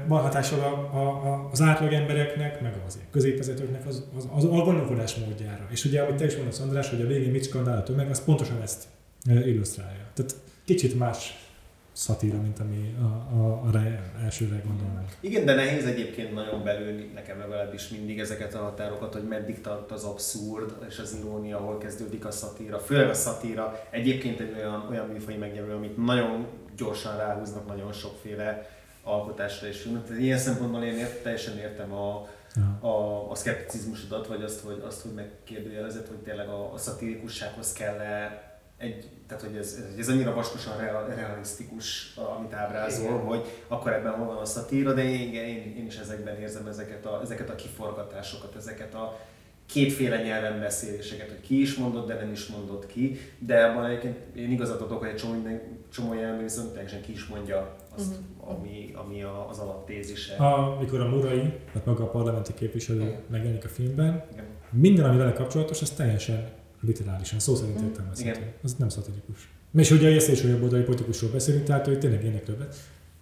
van 0.07 0.22
hatással 0.22 0.60
a, 0.60 0.98
a, 0.98 1.07
a, 1.07 1.49
az 1.52 1.61
átlag 1.61 1.94
embereknek, 1.94 2.61
meg 2.61 2.73
az 2.88 2.99
középvezetőknek 3.11 3.88
az, 3.88 4.03
az, 4.18 4.27
az 4.36 4.44
a 4.44 4.48
gondolkodás 4.48 5.15
módjára. 5.15 5.68
És 5.69 5.86
ugye, 5.86 6.02
amit 6.02 6.15
te 6.15 6.26
is 6.26 6.36
mondasz, 6.36 6.60
András, 6.60 6.90
hogy 6.90 7.02
a 7.02 7.07
végén 7.07 7.32
mit 7.32 7.45
skandál 7.45 7.77
a 7.77 7.84
tömeg, 7.84 8.10
az 8.10 8.23
pontosan 8.23 8.61
ezt 8.61 8.84
illusztrálja. 9.26 10.06
Tehát 10.14 10.36
kicsit 10.65 10.98
más 10.98 11.45
szatíra, 11.91 12.41
mint 12.41 12.60
ami 12.60 12.95
a, 12.99 13.36
a, 13.36 13.61
a 13.68 13.72
re, 13.72 14.11
elsőre 14.23 14.61
gondolnánk. 14.68 15.10
Igen, 15.19 15.45
de 15.45 15.56
nehéz 15.56 15.86
egyébként 15.86 16.34
nagyon 16.34 16.64
belülni, 16.64 17.11
nekem 17.14 17.40
legalábbis 17.40 17.90
mindig 17.90 18.19
ezeket 18.19 18.53
a 18.53 18.57
határokat, 18.57 19.14
hogy 19.14 19.27
meddig 19.27 19.61
tart 19.61 19.91
az 19.91 20.03
abszurd 20.03 20.76
és 20.90 20.99
az 20.99 21.18
irónia, 21.22 21.57
hol 21.57 21.77
kezdődik 21.77 22.26
a 22.26 22.32
szatíra. 22.32 22.80
Főleg 22.80 23.10
a 23.10 23.14
szatíra 23.14 23.80
egyébként 23.90 24.40
egy 24.40 24.53
olyan, 24.57 24.88
olyan 24.90 25.07
műfai 25.07 25.36
megnyerő, 25.36 25.73
amit 25.73 26.06
nagyon 26.06 26.48
gyorsan 26.77 27.18
ráhúznak 27.18 27.68
nagyon 27.68 27.94
sokféle 27.94 28.69
alkotásra 29.06 29.68
és 29.68 29.82
filmet. 29.82 30.03
Tehát 30.03 30.22
Ilyen 30.22 30.38
szempontból 30.38 30.84
én 30.84 30.98
ért, 30.98 31.23
teljesen 31.23 31.57
értem 31.57 31.94
a, 31.94 32.27
Ja. 32.56 32.90
a, 32.90 33.30
a 33.32 33.36
szkepticizmusodat, 33.36 34.27
vagy 34.27 34.44
azt, 34.44 34.60
hogy, 34.60 34.84
azt, 34.86 35.02
hogy 35.02 35.11
megkérdőjelezed, 35.11 36.07
hogy 36.07 36.18
tényleg 36.18 36.48
a, 36.48 36.73
a 36.73 36.77
szatirikussághoz 36.77 37.73
kell 37.73 37.99
-e 37.99 38.44
egy, 38.77 39.10
tehát 39.27 39.44
hogy 39.44 39.56
ez, 39.56 39.84
ez, 39.91 39.98
ez 39.99 40.10
annyira 40.10 40.34
vaskosan 40.34 40.77
real, 40.77 41.07
realisztikus, 41.07 42.14
amit 42.38 42.53
ábrázol, 42.53 43.06
Igen. 43.06 43.26
hogy 43.26 43.45
akkor 43.68 43.94
ebben 43.94 44.14
hol 44.14 44.26
van 44.26 44.38
a 44.38 44.45
szatíra, 44.45 44.94
de 44.94 45.03
én, 45.03 45.34
én, 45.34 45.76
én 45.77 45.86
is 45.86 45.98
ezekben 45.98 46.40
érzem 46.40 46.68
ezeket 46.68 47.06
a, 47.06 47.19
ezeket 47.23 47.49
a 47.49 47.56
kiforgatásokat, 47.56 48.56
ezeket 48.56 48.94
a 48.94 49.19
kétféle 49.65 50.22
nyelven 50.22 50.60
beszéléseket, 50.60 51.30
hogy 51.30 51.41
ki 51.41 51.61
is 51.61 51.76
mondott, 51.76 52.07
de 52.07 52.14
nem 52.14 52.32
is 52.32 52.48
mondott 52.48 52.88
ki, 52.88 53.19
de 53.40 53.64
abban 53.64 53.86
egyébként 53.86 54.36
én 54.36 54.52
igazat 54.52 54.82
adok, 54.82 54.99
hogy 54.99 55.10
egy 55.10 55.15
csomó, 55.15 55.34
minden, 55.34 55.61
csomó 55.94 56.14
jelenben 56.14 56.44
viszont 56.44 56.73
teljesen 56.73 57.02
ki 57.02 57.11
is 57.11 57.26
mondja 57.26 57.76
azt, 57.97 58.09
Mhm. 58.09 58.49
ami, 58.51 58.91
ami 59.05 59.23
a, 59.23 59.49
az 59.49 59.57
alaptézise. 59.57 60.35
Amikor 60.35 60.99
a 60.99 61.07
Murai, 61.09 61.39
tehát 61.65 61.85
maga 61.85 62.03
a 62.03 62.07
parlamenti 62.09 62.53
képviselő 62.53 63.01
Igen. 63.01 63.19
megjelenik 63.30 63.65
a 63.65 63.67
filmben, 63.67 64.23
Igen. 64.31 64.45
minden, 64.72 65.05
ami 65.05 65.17
vele 65.17 65.34
kapcsolatos, 65.34 65.81
az 65.81 65.89
teljesen 65.89 66.49
literálisan, 66.81 67.39
szó 67.39 67.55
szerint 67.55 67.81
Mm. 67.81 67.85
értelmezhető. 67.85 68.53
Az 68.63 68.76
nem 68.76 68.89
szatirikus. 68.89 69.49
És 69.76 69.91
ugye 69.91 70.07
a 70.07 70.11
észre 70.11 70.53
oldali 70.61 70.84
politikusról 70.84 71.31
beszélünk, 71.31 71.63
tehát 71.65 71.85
hogy 71.85 71.99
tényleg 71.99 72.23
ének 72.23 72.43
többet. 72.43 72.76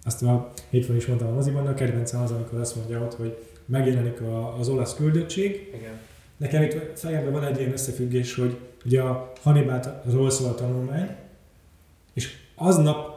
Azt 0.04 0.24
a 0.24 0.52
hétfőn 0.70 0.96
is 0.96 1.06
mondtam 1.06 1.28
a 1.28 1.34
moziban, 1.34 1.68
a 1.68 1.74
kedvencem 1.74 2.22
az, 2.22 2.32
amikor 2.32 2.60
azt 2.60 2.76
mondja 2.76 3.02
ott, 3.02 3.14
hogy 3.14 3.38
megjelenik 3.66 4.22
a, 4.22 4.58
az 4.60 4.70
olasz 4.70 4.96
küldöttség. 4.96 5.72
Igen. 5.78 5.92
Nekem 6.38 6.64
itt 6.64 7.00
fejemben 7.00 7.32
van 7.34 7.44
egy 7.44 7.60
ilyen 7.60 7.72
összefüggés, 7.72 8.36
hogy 8.36 8.58
ugye 8.86 9.02
a 9.02 9.32
Hannibalról 9.42 10.30
szól 10.30 10.50
a 10.50 10.56
tanulmány, 10.56 11.16
és 12.14 12.36
aznap, 12.56 13.13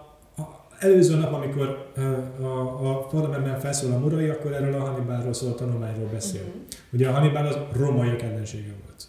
előző 0.79 1.17
nap, 1.17 1.33
amikor 1.33 1.93
a, 2.41 2.45
a 2.91 2.99
parlamentben 2.99 3.61
felszól 3.61 3.93
a 3.93 3.99
Murai, 3.99 4.29
akkor 4.29 4.53
erről 4.53 4.75
a 4.75 4.85
Hannibalról 4.85 5.33
szól 5.33 5.51
a 5.51 5.55
tanulmányról 5.55 6.09
beszél. 6.13 6.43
Mhm. 6.43 6.57
Ugye 6.93 7.09
a 7.09 7.13
Hannibal 7.13 7.47
az 7.47 7.59
rómaiak 7.73 8.23
ellensége 8.23 8.73
volt. 8.85 9.05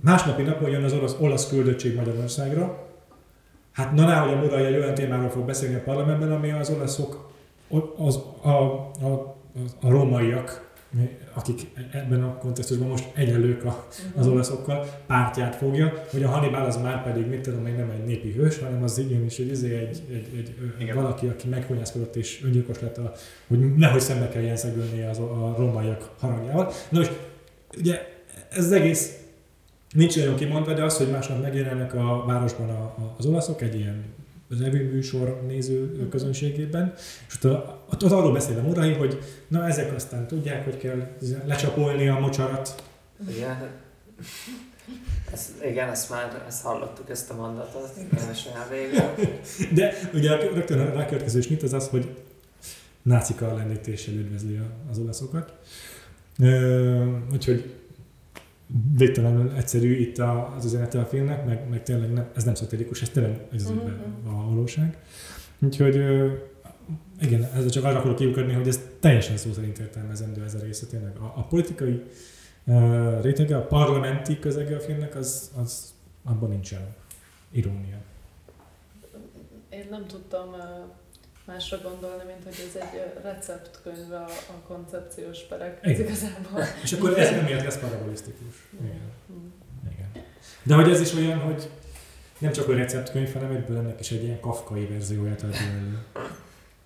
másnapi 0.00 0.42
napon 0.42 0.70
jön 0.70 0.84
az 0.84 0.92
orosz, 0.92 1.16
olasz 1.18 1.48
küldöttség 1.48 1.94
Magyarországra, 1.94 2.86
hát 3.72 3.92
na 3.92 4.20
hogy 4.20 4.32
a 4.32 4.36
Murai 4.36 4.64
egy 4.64 4.76
olyan 4.76 4.94
témáról 4.94 5.30
fog 5.30 5.44
beszélni 5.44 5.74
a 5.74 5.82
parlamentben, 5.82 6.32
ami 6.32 6.50
az 6.50 6.70
olaszok, 6.70 7.30
az, 7.96 8.18
a, 8.42 8.48
a, 8.48 9.36
a 9.80 9.90
rómaiak, 9.90 10.70
akik 11.34 11.66
ebben 11.92 12.22
a 12.22 12.36
kontextusban 12.38 12.88
most 12.88 13.10
egyenlők 13.14 13.64
a, 13.64 13.86
az 14.16 14.24
mhm. 14.24 14.34
olaszokkal, 14.34 14.86
pártját 15.06 15.54
fogja, 15.54 16.04
hogy 16.10 16.22
a 16.22 16.28
Hannibal 16.28 16.64
az 16.64 16.76
már 16.76 17.02
pedig, 17.04 17.26
mit 17.26 17.40
tudom 17.40 17.66
én, 17.66 17.74
nem 17.74 17.90
egy 17.90 18.04
népi 18.04 18.32
hős, 18.32 18.58
hanem 18.58 18.82
az 18.82 18.98
igenis 18.98 19.38
egy, 19.38 19.50
egy, 19.50 20.02
egy, 20.10 20.28
egy, 20.36 20.54
egy 20.78 20.94
valaki, 20.94 21.26
aki 21.26 21.48
meghonyászkodott 21.48 22.16
és 22.16 22.42
öngyilkos 22.44 22.80
lett, 22.80 22.98
a, 22.98 23.12
hogy 23.46 23.74
nehogy 23.76 24.00
szembe 24.00 24.28
kelljen 24.28 24.56
szegülni 24.56 25.02
az, 25.02 25.18
a 25.18 25.54
rómaiak 25.58 26.10
harangjával. 26.18 26.72
Na 26.88 26.98
most, 26.98 27.12
ugye 27.78 28.00
ez 28.50 28.64
az 28.64 28.72
egész 28.72 29.16
nincs 29.94 30.16
olyan 30.16 30.36
kimondva, 30.36 30.72
de 30.72 30.84
az, 30.84 30.96
hogy 30.96 31.10
másnap 31.10 31.42
megjelennek 31.42 31.94
a 31.94 32.24
városban 32.26 32.68
a, 32.68 32.82
a, 32.82 33.14
az 33.18 33.26
olaszok 33.26 33.62
egy 33.62 33.74
ilyen 33.74 34.04
műsor 34.92 35.42
néző 35.46 36.08
közönségében, 36.08 36.92
és 37.28 37.44
ott, 37.44 37.66
ott, 37.92 38.04
ott 38.04 38.10
arról 38.10 38.32
beszél 38.32 38.58
a 38.58 38.62
Murai, 38.62 38.92
hogy 38.92 39.18
na 39.48 39.66
ezek 39.66 39.94
aztán 39.94 40.26
tudják, 40.26 40.64
hogy 40.64 40.76
kell 40.76 41.06
lecsapolni 41.44 42.08
a 42.08 42.18
mocsarat. 42.18 42.82
Igen, 43.28 43.70
ezt, 45.32 45.50
igen, 45.64 45.88
ezt 45.88 46.10
már 46.10 46.44
ezt 46.46 46.62
hallottuk, 46.62 47.10
ezt 47.10 47.30
a 47.30 47.34
mondatot, 47.34 47.96
nem 48.54 48.68
végre. 48.70 49.14
De 49.74 49.92
ugye 50.14 50.36
rögtön 50.36 50.80
a 50.80 50.92
rákövetkező 50.92 51.40
snit 51.40 51.62
az 51.62 51.72
az, 51.72 51.88
hogy 51.88 52.16
nácika 53.02 53.54
lennítéssel 53.54 54.14
üdvözli 54.14 54.60
az 54.90 54.98
olaszokat. 54.98 55.52
Úgyhogy 57.32 57.74
végtelenül 58.96 59.52
egyszerű 59.56 59.94
itt 59.94 60.18
az 60.18 60.64
üzenete 60.64 61.00
a 61.00 61.04
filmnek, 61.04 61.46
meg, 61.46 61.68
meg 61.68 61.82
tényleg 61.82 62.12
nem, 62.12 62.28
ez 62.36 62.44
nem 62.44 62.54
szatirikus, 62.54 63.02
ez 63.02 63.08
tényleg 63.08 63.40
ez 63.54 63.64
uh-huh. 63.64 63.90
a 64.26 64.48
valóság. 64.48 64.96
Úgyhogy 65.58 65.96
igen, 67.22 67.44
ezzel 67.44 67.70
csak 67.70 67.84
arra 67.84 67.98
akarok 67.98 68.16
kiukadni, 68.16 68.52
hogy 68.52 68.68
ez 68.68 68.80
teljesen 69.00 69.36
szó 69.36 69.52
szerint 69.52 69.78
értelmezendő 69.78 70.44
ez 70.44 70.54
a 70.54 70.58
része 70.58 70.86
tényleg. 70.86 71.16
A, 71.16 71.24
a 71.24 71.42
politikai 71.42 72.02
uh, 72.64 73.22
rétege, 73.22 73.56
a 73.56 73.66
parlamenti 73.66 74.38
közege 74.38 74.76
a 74.76 74.80
filmnek, 74.80 75.14
az, 75.14 75.50
az 75.62 75.94
abban 76.24 76.48
nincsen 76.48 76.94
irónia. 77.50 77.96
Én 79.68 79.86
nem 79.90 80.06
tudtam 80.06 80.48
uh 80.48 81.00
másra 81.44 81.78
gondolni, 81.82 82.22
mint 82.26 82.44
hogy 82.44 82.66
ez 82.68 82.82
egy 82.82 83.22
receptkönyv 83.22 84.12
a, 84.12 84.24
a 84.24 84.66
koncepciós 84.66 85.42
perek. 85.42 85.78
Ez 85.82 85.98
igazából. 85.98 86.62
És 86.82 86.92
akkor 86.92 87.18
ez 87.18 87.30
nem 87.30 87.44
miért 87.44 87.64
lesz 87.64 87.78
parabolisztikus. 87.78 88.68
Igen. 88.80 89.00
Mm. 89.32 89.46
Igen. 89.92 90.24
De 90.62 90.74
hogy 90.74 90.90
ez 90.90 91.00
is 91.00 91.14
olyan, 91.14 91.38
hogy 91.38 91.70
nem 92.38 92.52
csak 92.52 92.68
a 92.68 92.74
receptkönyv, 92.74 93.32
hanem 93.32 93.50
egyből 93.50 93.76
ennek 93.76 94.00
is 94.00 94.10
egy 94.10 94.22
ilyen 94.22 94.40
kafkai 94.40 94.86
verzióját 94.86 95.42
ad 95.42 95.54
elő. 95.54 95.98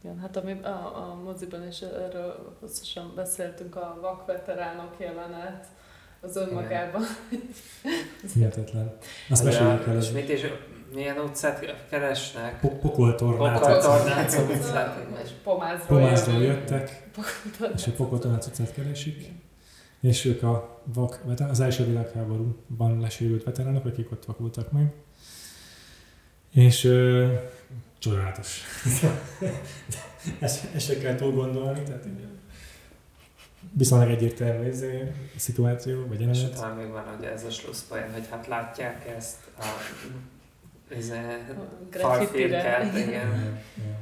Igen, 0.07 0.19
hát 0.19 0.37
ami 0.37 0.53
a, 0.63 0.69
a 0.69 1.21
moziban 1.25 1.67
is 1.67 1.81
erről 1.81 2.57
hosszasan 2.61 3.13
beszéltünk, 3.15 3.77
a 3.77 3.99
vakveteránok 4.01 4.95
jelenet, 4.99 5.67
az 6.21 6.37
önmagában. 6.37 7.03
Hihetetlen. 8.35 8.97
Azt 9.31 9.45
meséljük 9.45 9.87
el. 9.87 9.97
És 9.97 10.11
mit 10.11 10.29
is 10.29 10.41
milyen 10.95 11.19
utcát 11.19 11.87
keresnek? 11.91 12.61
Pokoltornác. 12.81 13.61
Pokoltornác 13.61 14.39
utcát. 14.51 14.99
És 15.25 15.31
pomázról, 15.43 15.99
pomázról 15.99 16.43
jöttek, 16.43 17.09
és 17.75 17.87
a 17.87 17.91
Pokoltornác 17.97 18.47
utcát 18.47 18.75
keresik. 18.75 19.31
És 20.01 20.25
ők 20.25 20.43
a 20.43 20.81
vak, 20.95 21.21
az 21.49 21.61
első 21.61 21.85
világháborúban 21.85 23.01
lesérült 23.01 23.45
veteránok, 23.45 23.85
akik 23.85 24.11
ott 24.11 24.25
vakultak 24.25 24.73
meg. 24.73 24.93
És 26.53 26.85
csodálatos. 28.07 28.61
ezt, 30.39 30.75
ezt 30.75 30.87
se 30.87 30.99
kell 30.99 31.15
túl 31.15 31.33
gondolni, 31.33 31.83
tehát 31.83 32.07
így, 32.07 32.27
viszonylag 33.73 34.11
egyértelmű 34.11 34.69
ez 34.69 34.85
szituáció, 35.37 36.07
vagy 36.07 36.21
jelenet. 36.21 36.51
És 36.51 36.59
talán 36.59 36.77
még 36.77 36.91
van 36.91 37.05
hogy 37.17 37.25
ez 37.25 37.45
a 37.45 37.51
slusszpoén, 37.51 38.13
hogy 38.13 38.29
hát 38.31 38.47
látják 38.47 39.09
ezt 39.17 39.37
a 39.59 39.65
ez 40.89 41.13
falfirkát, 41.91 42.97
igen. 42.97 43.09
igen. 43.09 43.55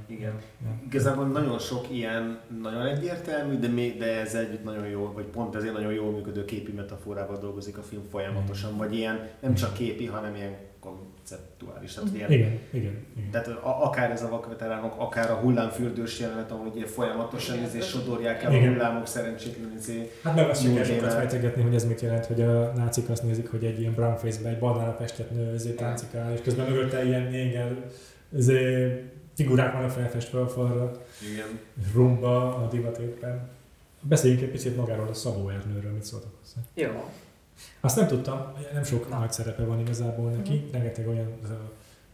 igen. 0.07 0.41
Igazából 0.87 1.27
nagyon 1.27 1.59
sok 1.59 1.91
ilyen 1.91 2.41
nagyon 2.63 2.87
egyértelmű, 2.87 3.59
de, 3.59 3.69
még, 3.69 3.99
de 3.99 4.21
ez 4.21 4.35
együtt 4.35 4.65
nagyon 4.65 4.87
jó, 4.87 5.13
vagy 5.15 5.25
pont 5.25 5.55
ezért 5.55 5.73
nagyon 5.73 5.93
jól 5.93 6.13
működő 6.13 6.45
képi 6.45 6.73
metaforával 6.73 7.39
dolgozik 7.39 7.79
a 7.79 7.83
film 7.83 8.03
folyamatosan, 8.11 8.77
vagy 8.77 8.95
ilyen 8.95 9.29
nem 9.41 9.55
csak 9.55 9.73
képi, 9.73 10.07
hanem 10.07 10.35
ilyen 10.35 10.57
konceptuális. 10.85 11.95
Tehát 11.95 12.15
ilyen, 12.15 12.31
igen, 12.31 12.59
igen, 12.71 13.07
igen. 13.17 13.31
Tehát 13.31 13.47
a, 13.49 13.85
akár 13.85 14.11
ez 14.11 14.23
a 14.23 14.29
vakveteránok, 14.29 14.95
akár 14.99 15.31
a 15.31 15.35
hullámfürdős 15.35 16.21
jelenet, 16.21 16.51
ahol 16.51 16.67
ugye 16.67 16.87
folyamatosan 16.87 17.57
igen, 17.57 17.71
és 17.75 17.85
sodorják 17.85 18.43
el 18.43 18.53
igen. 18.53 18.69
a 18.69 18.73
hullámok 18.73 19.07
szerencsétlen 19.07 19.73
izé. 19.79 20.11
Hát 20.23 20.35
meg 20.35 20.49
azt 20.49 20.63
sem 20.63 20.75
kell 20.75 20.85
sokat 20.85 21.13
fejtegetni, 21.13 21.63
hogy 21.63 21.75
ez 21.75 21.85
mit 21.85 22.01
jelent, 22.01 22.27
hogy 22.27 22.43
a 22.43 22.73
nácik 22.77 23.09
azt 23.09 23.23
nézik, 23.23 23.51
hogy 23.51 23.65
egy 23.65 23.81
ilyen 23.81 23.95
brown 23.95 24.17
face-be 24.17 24.49
egy 24.49 24.59
banára 24.59 24.93
festett 24.93 25.31
nő 25.31 25.55
ezért 25.55 25.77
táncikál, 25.77 26.33
és 26.33 26.41
közben 26.41 26.71
mögötte 26.71 27.05
ilyen 27.05 27.23
néger 27.23 27.77
figurák 29.35 29.73
vannak 29.73 29.91
felfestve 29.91 30.41
a 30.41 30.49
falra. 30.49 30.93
Igen. 31.33 31.61
Rumba 31.93 32.57
a 32.57 32.69
divat 32.69 32.99
éppen. 32.99 33.49
Beszéljünk 34.01 34.43
egy 34.43 34.51
picit 34.51 34.77
magáról 34.77 35.09
a 35.09 35.15
Szabó 35.15 35.49
Ernőről, 35.49 35.93
mit 35.93 36.05
szóltak 36.05 36.31
hozzá. 36.41 36.61
Jó. 36.75 37.05
Azt 37.85 37.97
nem 37.97 38.07
tudtam, 38.07 38.53
nem 38.73 38.83
sok 38.83 39.09
Na. 39.09 39.19
nagy 39.19 39.33
szerepe 39.33 39.65
van 39.65 39.81
igazából 39.81 40.31
neki, 40.31 40.55
uh-huh. 40.55 40.73
rengeteg 40.73 41.09
olyan, 41.09 41.29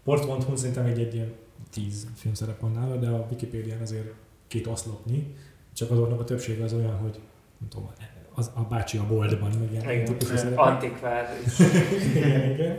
port.hu 0.05 0.57
szerintem 0.57 0.85
egy, 0.85 1.01
egy 1.01 1.15
ilyen 1.15 1.33
tíz 1.73 2.07
filmszerep 2.15 2.61
van 2.61 2.73
nála, 2.73 2.97
de 2.97 3.09
a 3.09 3.27
Wikipédián 3.31 3.81
azért 3.81 4.13
két 4.47 4.67
oszlopnyi, 4.67 5.37
csak 5.75 5.91
azoknak 5.91 6.21
a 6.21 6.25
többsége 6.25 6.65
az 6.65 6.73
olyan, 6.73 6.97
hogy 6.97 7.21
nem 7.59 7.69
tudom, 7.69 7.91
az, 8.35 8.51
a 8.55 8.61
bácsi 8.61 8.99
a 8.99 9.07
boltban, 9.07 9.51
meg 9.59 9.71
ilyen 9.71 9.91
igen, 9.91 10.05
típusú 10.05 10.49
Antikvár 10.55 11.29
igen, 12.15 12.51
igen. 12.51 12.79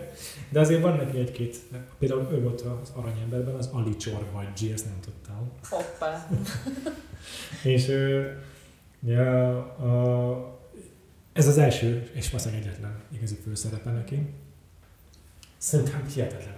De 0.49 0.59
azért 0.59 0.81
van 0.81 0.95
neki 0.95 1.17
egy-két, 1.17 1.57
például 1.99 2.27
ő 2.31 2.41
volt 2.41 2.61
az 2.61 2.91
Aranyemberben, 2.95 3.55
az 3.55 3.69
Ali 3.73 3.95
Csorvagyi, 3.95 4.71
ezt 4.71 4.85
nem 4.85 4.99
tudtam. 5.01 5.51
Hoppá. 5.69 6.27
és 7.73 7.87
ja, 8.99 9.57
a, 9.59 10.60
ez 11.33 11.47
az 11.47 11.57
első, 11.57 12.09
és 12.13 12.29
valószínűleg 12.29 12.63
egyetlen 12.63 13.01
igazi 13.15 13.35
főszerepe 13.43 13.91
neki. 13.91 14.19
Szerintem 15.57 16.07
hihetetlen. 16.13 16.55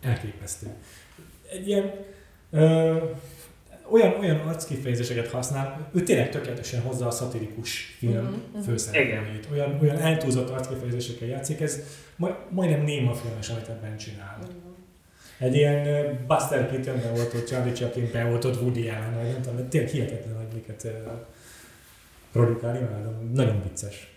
Elképesztő. 0.00 0.66
Egy 1.50 1.68
ilyen 1.68 1.90
ö, 2.50 2.96
olyan, 3.90 4.18
olyan 4.18 4.36
arckifejezéseket 4.38 5.28
használ, 5.28 5.90
ő 5.94 6.02
tényleg 6.02 6.30
tökéletesen 6.30 6.80
hozza 6.80 7.06
a 7.06 7.10
szatirikus 7.10 7.96
film 7.98 8.44
uh-huh, 8.52 8.64
főszereplőjét. 8.64 9.48
Olyan, 9.52 9.78
olyan 9.80 9.98
eltúlzott 9.98 10.50
arckifejezésekkel 10.50 11.28
játszik, 11.28 11.60
ez 11.60 11.80
majd, 12.16 12.34
majdnem 12.50 12.84
néma 12.84 13.14
filmes, 13.14 13.48
amit 13.48 13.68
ebben 13.68 13.96
csinál. 13.96 14.38
Uh-huh. 14.40 14.54
Egy 15.38 15.54
ilyen 15.54 16.18
Buster 16.26 16.70
Keaton 16.70 17.00
beoltott, 17.00 17.46
Charlie 17.46 17.72
Chaplin 17.72 18.10
beoltott 18.12 18.60
Woody 18.60 18.88
Allen, 18.88 19.12
nem 19.12 19.42
tudom, 19.42 19.68
tényleg 19.68 19.90
hihetetlen, 19.90 20.36
hogy 20.36 20.54
miket 20.54 20.88
produkál, 22.32 22.76
imádom. 22.76 23.30
Nagyon 23.32 23.62
vicces. 23.62 24.13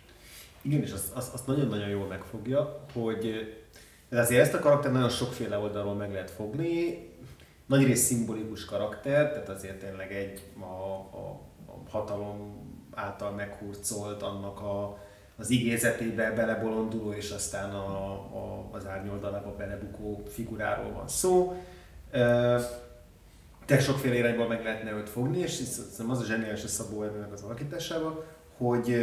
Igen, 0.68 0.82
és 0.82 0.92
azt, 0.92 1.16
azt, 1.16 1.34
azt 1.34 1.48
nagyon-nagyon 1.48 1.90
jól 1.90 2.08
megfogja, 2.08 2.86
hogy 2.94 3.54
de 4.10 4.20
azért 4.20 4.42
ezt 4.42 4.54
a 4.54 4.60
karakter 4.60 4.92
nagyon 4.92 5.10
sokféle 5.10 5.58
oldalról 5.58 5.94
meg 5.94 6.12
lehet 6.12 6.32
fogni. 6.32 7.00
Nagy 7.66 7.84
rész 7.84 8.06
szimbolikus 8.06 8.66
karakter, 8.66 9.32
tehát 9.32 9.50
azért 9.50 9.80
tényleg 9.80 10.14
egy 10.14 10.42
a, 10.60 10.64
a, 10.64 11.40
a 11.68 11.90
hatalom 11.90 12.66
által 12.94 13.32
meghurcolt, 13.32 14.22
annak 14.22 14.60
a, 14.62 14.98
az 15.38 15.50
igézetébe 15.50 16.32
belebolonduló, 16.32 17.12
és 17.12 17.32
aztán 17.32 17.74
a, 17.74 18.12
a, 18.12 18.70
az 18.72 18.86
árnyoldalába 18.86 19.56
belebukó 19.56 20.24
figuráról 20.30 20.92
van 20.92 21.08
szó. 21.08 21.62
Te 23.66 23.80
sokféle 23.80 24.16
irányból 24.16 24.48
meg 24.48 24.64
lehetne 24.64 24.92
őt 24.92 25.10
fogni, 25.10 25.40
és 25.40 25.52
szerintem 25.52 26.10
az 26.10 26.20
a 26.20 26.26
zseniális 26.26 26.64
a 26.64 26.68
Szabó 26.68 27.04
Ernőnek 27.04 27.34
az 27.34 27.42
alakításában, 27.42 28.24
hogy 28.58 28.96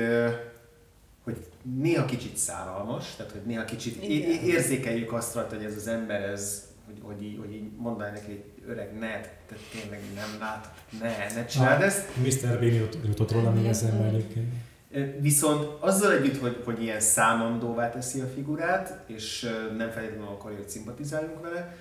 hogy 1.24 1.36
néha 1.80 2.04
kicsit 2.04 2.36
száralmas, 2.36 3.14
tehát 3.16 3.32
hogy 3.32 3.42
néha 3.46 3.64
kicsit 3.64 4.02
Igen. 4.02 4.44
érzékeljük 4.44 5.12
azt 5.12 5.34
rajta, 5.34 5.54
hogy 5.54 5.64
ez 5.64 5.76
az 5.76 5.86
ember, 5.86 6.22
ez, 6.22 6.68
hogy, 6.86 6.98
hogy, 7.02 7.22
így, 7.22 7.38
hogy 7.38 7.54
így 7.54 7.70
mondaná 7.76 8.10
neki 8.10 8.30
egy 8.30 8.44
öreg, 8.68 8.98
ne, 8.98 9.20
te 9.20 9.54
tényleg 9.72 10.00
nem 10.14 10.40
lát, 10.40 10.74
ne, 11.00 11.34
ne 11.34 11.46
csináld 11.46 11.80
ah, 11.80 11.86
ezt. 11.86 12.16
Mr. 12.16 12.58
Bean 12.58 12.88
jutott 13.06 13.32
róla 13.32 13.50
még 13.50 13.64
eszembe 13.64 14.04
egyébként. 14.04 14.52
Viszont 15.20 15.68
azzal 15.80 16.12
együtt, 16.12 16.40
hogy, 16.40 16.62
hogy 16.64 16.82
ilyen 16.82 17.00
számondóvá 17.00 17.90
teszi 17.90 18.20
a 18.20 18.26
figurát, 18.34 19.04
és 19.06 19.50
nem 19.76 19.90
feltétlenül 19.90 20.26
akarja, 20.26 20.56
hogy 20.56 20.68
szimpatizáljunk 20.68 21.40
vele, 21.40 21.76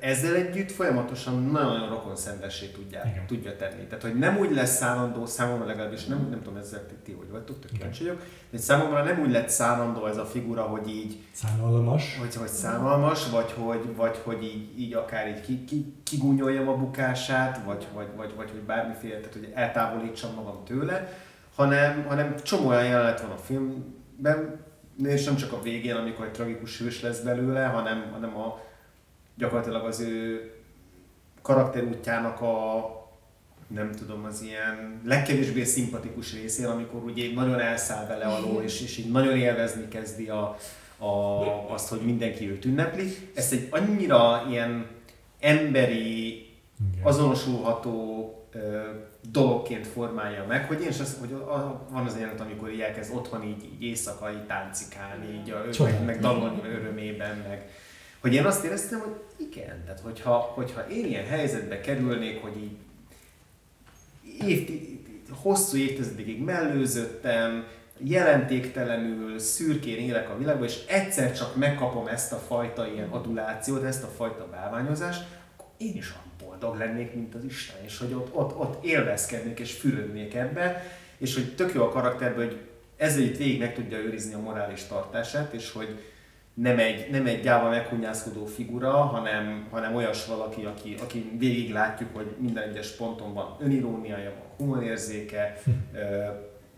Ezzel 0.00 0.34
együtt 0.34 0.70
folyamatosan 0.70 1.42
nagyon-nagyon 1.44 1.88
rokon 1.88 2.16
szembessé 2.16 2.66
tudja, 2.66 3.02
tudja 3.26 3.56
tenni. 3.56 3.84
Tehát, 3.84 4.02
hogy 4.02 4.14
nem 4.14 4.38
úgy 4.38 4.54
lesz 4.54 4.76
szánandó, 4.76 5.26
számomra 5.26 5.66
legalábbis 5.66 6.04
nem, 6.04 6.26
nem 6.30 6.42
tudom, 6.42 6.58
ezzel 6.58 6.86
ti, 7.04 7.12
hogy 7.12 7.30
vagytok, 7.30 7.60
tök 7.60 7.70
kíváncsi 7.70 8.02
vagyok, 8.02 8.22
de 8.50 8.58
számomra 8.58 9.02
nem 9.02 9.20
úgy 9.20 9.30
lett 9.30 9.48
szánandó 9.48 10.06
ez 10.06 10.16
a 10.16 10.24
figura, 10.24 10.62
hogy 10.62 10.88
így 10.88 11.18
Szánalmas. 11.32 12.18
hogy, 12.18 12.34
hogy 12.34 12.48
szánalmas, 12.48 13.30
vagy 13.30 13.52
hogy, 13.52 13.96
vagy 13.96 14.20
hogy 14.24 14.42
így, 14.42 14.80
így 14.80 14.94
akár 14.94 15.28
így 15.28 15.40
ki, 15.40 15.64
ki, 15.64 15.94
kigúnyoljam 16.02 16.68
a 16.68 16.76
bukását, 16.76 17.60
vagy, 17.64 17.86
vagy, 17.94 18.08
vagy, 18.16 18.32
vagy 18.36 18.50
hogy 18.50 18.62
bármiféle, 18.62 19.16
tehát 19.16 19.32
hogy 19.32 19.52
eltávolítsam 19.54 20.34
magam 20.34 20.64
tőle, 20.64 21.12
hanem, 21.54 22.04
hanem 22.08 22.34
csomó 22.42 22.68
olyan 22.68 22.84
jelenet 22.84 23.20
van 23.20 23.30
a 23.30 23.36
filmben, 23.36 24.64
és 25.04 25.24
nem 25.24 25.36
csak 25.36 25.52
a 25.52 25.62
végén, 25.62 25.94
amikor 25.94 26.24
egy 26.24 26.32
tragikus 26.32 26.78
hős 26.78 27.02
lesz 27.02 27.20
belőle, 27.20 27.64
hanem, 27.64 28.10
hanem 28.12 28.36
a, 28.36 28.64
gyakorlatilag 29.36 29.84
az 29.84 30.00
ő 30.00 30.50
karakterútjának 31.42 32.40
a 32.40 32.94
nem 33.66 33.92
tudom, 33.92 34.24
az 34.24 34.42
ilyen 34.42 35.00
legkevésbé 35.04 35.64
szimpatikus 35.64 36.32
részén, 36.32 36.66
amikor 36.66 37.02
ugye 37.04 37.34
nagyon 37.34 37.60
elszáll 37.60 38.06
vele 38.06 38.24
alól, 38.24 38.62
és, 38.62 38.82
és 38.82 38.98
így 38.98 39.10
nagyon 39.10 39.36
élvezni 39.36 39.88
kezdi 39.88 40.28
a, 40.28 40.56
a, 40.98 41.72
azt, 41.72 41.88
hogy 41.88 42.00
mindenki 42.00 42.50
őt 42.50 42.64
ünnepli. 42.64 43.16
Ezt 43.34 43.52
egy 43.52 43.68
annyira 43.70 44.46
ilyen 44.50 44.86
emberi, 45.40 46.44
azonosulható 47.02 48.30
ö, 48.52 48.80
dologként 49.30 49.86
formálja 49.86 50.44
meg, 50.48 50.66
hogy 50.66 50.80
én 50.80 50.88
is 50.88 51.00
azt, 51.00 51.18
hogy 51.18 51.32
a, 51.32 51.54
a, 51.54 51.86
van 51.90 52.06
az 52.06 52.16
jelenet, 52.18 52.40
amikor 52.40 52.70
így 52.70 52.80
elkezd 52.80 53.14
otthon 53.14 53.42
így, 53.42 53.64
így 53.64 53.82
éjszaka 53.82 54.30
így 54.30 54.46
táncikálni, 54.46 55.40
így 55.40 55.50
a, 55.50 55.82
meg, 55.82 56.04
meg 56.04 56.20
dalolni 56.20 56.60
örömében, 56.68 57.44
meg 57.48 57.70
hogy 58.20 58.34
én 58.34 58.44
azt 58.44 58.64
éreztem, 58.64 59.00
hogy 59.00 59.46
igen, 59.48 59.84
tehát 59.84 60.00
hogyha, 60.00 60.36
hogyha 60.38 60.88
én 60.88 61.04
ilyen 61.04 61.26
helyzetbe 61.26 61.80
kerülnék, 61.80 62.42
hogy 62.42 62.56
így 62.56 62.76
év, 64.48 64.68
hosszú 65.42 65.76
évtizedekig 65.76 66.42
mellőzöttem, 66.42 67.66
jelentéktelenül, 67.98 69.38
szürkén 69.38 69.98
élek 69.98 70.30
a 70.30 70.38
világban, 70.38 70.66
és 70.66 70.84
egyszer 70.86 71.32
csak 71.32 71.56
megkapom 71.56 72.06
ezt 72.06 72.32
a 72.32 72.36
fajta 72.36 72.86
ilyen 72.86 73.08
adulációt, 73.08 73.82
ezt 73.82 74.02
a 74.02 74.10
fajta 74.16 74.48
bálványozást, 74.50 75.26
akkor 75.56 75.68
én 75.76 75.96
is 75.96 76.10
olyan 76.10 76.32
boldog 76.44 76.78
lennék, 76.78 77.14
mint 77.14 77.34
az 77.34 77.44
Isten, 77.44 77.84
és 77.84 77.98
hogy 77.98 78.12
ott, 78.12 78.34
ott, 78.34 78.56
ott 78.56 78.84
élvezkednék 78.84 79.58
és 79.58 79.72
fürödnék 79.72 80.34
ebbe, 80.34 80.82
és 81.18 81.34
hogy 81.34 81.54
tök 81.54 81.74
jó 81.74 81.82
a 81.82 81.88
karakterben, 81.88 82.46
hogy 82.46 82.60
ezzel 82.96 83.22
itt 83.22 83.36
végig 83.36 83.58
meg 83.58 83.74
tudja 83.74 83.98
őrizni 83.98 84.34
a 84.34 84.38
morális 84.38 84.84
tartását, 84.84 85.52
és 85.52 85.72
hogy 85.72 86.04
nem 86.62 86.78
egy, 86.78 87.10
nem 87.10 87.26
egy 87.26 87.40
gyáva 87.40 87.68
meghunyászkodó 87.68 88.44
figura, 88.46 88.90
hanem, 88.90 89.66
hanem 89.70 89.94
olyas 89.94 90.26
valaki, 90.26 90.64
aki, 90.64 90.94
aki 91.02 91.32
végig 91.38 91.72
látjuk, 91.72 92.08
hogy 92.16 92.34
minden 92.38 92.68
egyes 92.68 92.90
ponton 92.90 93.34
van 93.34 93.56
öniróniája, 93.60 94.30
van 94.30 94.48
humorérzéke, 94.68 95.60
ö, 95.94 96.24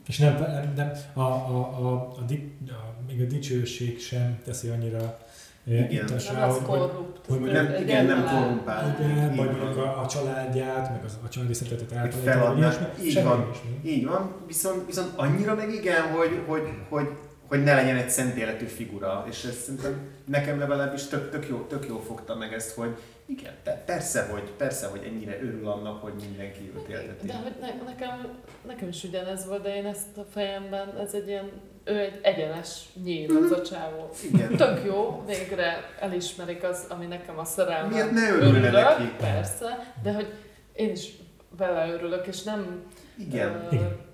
És 0.07 0.19
nem, 0.19 0.37
nem, 0.39 0.73
nem 0.77 0.91
a, 1.15 1.21
a, 1.21 1.59
a, 1.59 1.93
a, 2.19 2.23
di, 2.27 2.53
a, 2.69 3.03
még 3.09 3.21
a 3.21 3.25
dicsőség 3.25 4.01
sem 4.01 4.39
teszi 4.45 4.69
annyira 4.69 5.19
Igen. 5.67 5.91
ittesre, 5.91 6.39
Nem 6.39 6.49
az 6.49 6.55
hogy, 6.57 6.67
hogy, 6.67 6.79
korrupt. 6.79 7.27
hogy 7.29 7.41
nem, 7.41 7.75
igen, 7.81 8.05
nem 8.05 8.25
korrumpál. 8.25 8.97
igen, 9.01 9.31
Így 9.31 9.37
vagy 9.37 9.47
van. 9.47 9.57
mondjuk 9.57 9.77
a, 9.85 10.01
a 10.03 10.07
családját, 10.07 10.91
meg 10.91 11.05
az, 11.05 11.19
a 11.25 11.29
családi 11.29 11.55
szeretetet 11.55 11.93
elfelejteni, 11.93 12.41
feladná. 12.41 12.93
Így 13.03 13.23
van. 13.23 13.51
Így 13.85 14.07
van, 14.07 14.33
viszont, 14.47 14.87
viszont 14.87 15.11
annyira 15.17 15.55
meg 15.55 15.71
igen, 15.73 16.03
hogy, 16.03 16.43
hogy, 16.47 16.69
hogy, 16.89 17.09
hogy 17.49 17.63
ne 17.63 17.75
legyen 17.75 17.97
egy 17.97 18.11
szent 18.11 18.37
életű 18.37 18.65
figura, 18.65 19.27
és 19.31 19.45
ez 19.45 19.57
szerintem 19.57 20.11
nekem 20.25 20.59
legalábbis 20.59 21.07
tök, 21.07 21.31
tök, 21.31 21.49
jó, 21.49 21.59
tök 21.59 21.87
jó 21.89 21.99
fogta 21.99 22.35
meg 22.35 22.53
ezt, 22.53 22.75
hogy 22.75 22.97
igen, 23.27 23.53
te, 23.63 23.83
persze, 23.87 24.27
hogy, 24.31 24.51
persze, 24.57 24.87
hogy 24.87 25.03
ennyire 25.07 25.39
örül 25.43 25.69
annak, 25.69 26.03
hogy 26.03 26.13
mindenki 26.21 26.73
őt 26.77 26.89
élteti. 26.89 27.27
De 27.27 27.35
hogy 27.35 27.55
ne, 27.61 27.69
nekem, 27.85 28.29
nekem 28.67 28.89
is 28.89 29.05
ugyanez 29.05 29.47
volt, 29.47 29.63
de 29.63 29.77
én 29.77 29.87
ezt 29.87 30.17
a 30.17 30.25
fejemben, 30.33 30.97
ez 30.99 31.15
egy 31.15 31.29
ilyen, 31.29 31.51
ő 31.85 31.99
egy 31.99 32.19
egyenes 32.23 32.89
nyíl, 33.05 33.37
az 33.45 33.51
a 33.51 33.63
csávó. 33.63 34.11
Igen. 34.33 34.57
Tök 34.57 34.85
jó, 34.85 35.25
végre 35.27 35.95
elismerik 36.01 36.63
az, 36.63 36.87
ami 36.89 37.07
nekem 37.07 37.39
a 37.39 37.45
szerelmem. 37.45 37.91
Miért 37.91 38.11
ne 38.11 38.31
örülne 38.31 38.71
neki? 38.71 39.11
Persze, 39.19 39.95
de 40.03 40.13
hogy 40.13 40.33
én 40.73 40.91
is 40.91 41.09
vele 41.57 41.93
örülök, 41.93 42.27
és 42.27 42.43
nem... 42.43 42.83
Igen. 43.19 43.67
ö, 43.71 43.75
Igen. 43.75 44.08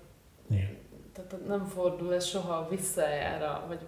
Tehát 1.15 1.47
nem 1.47 1.65
fordul 1.65 2.13
ez 2.13 2.25
soha 2.25 2.67
visszajára, 2.69 3.63
vagy 3.67 3.79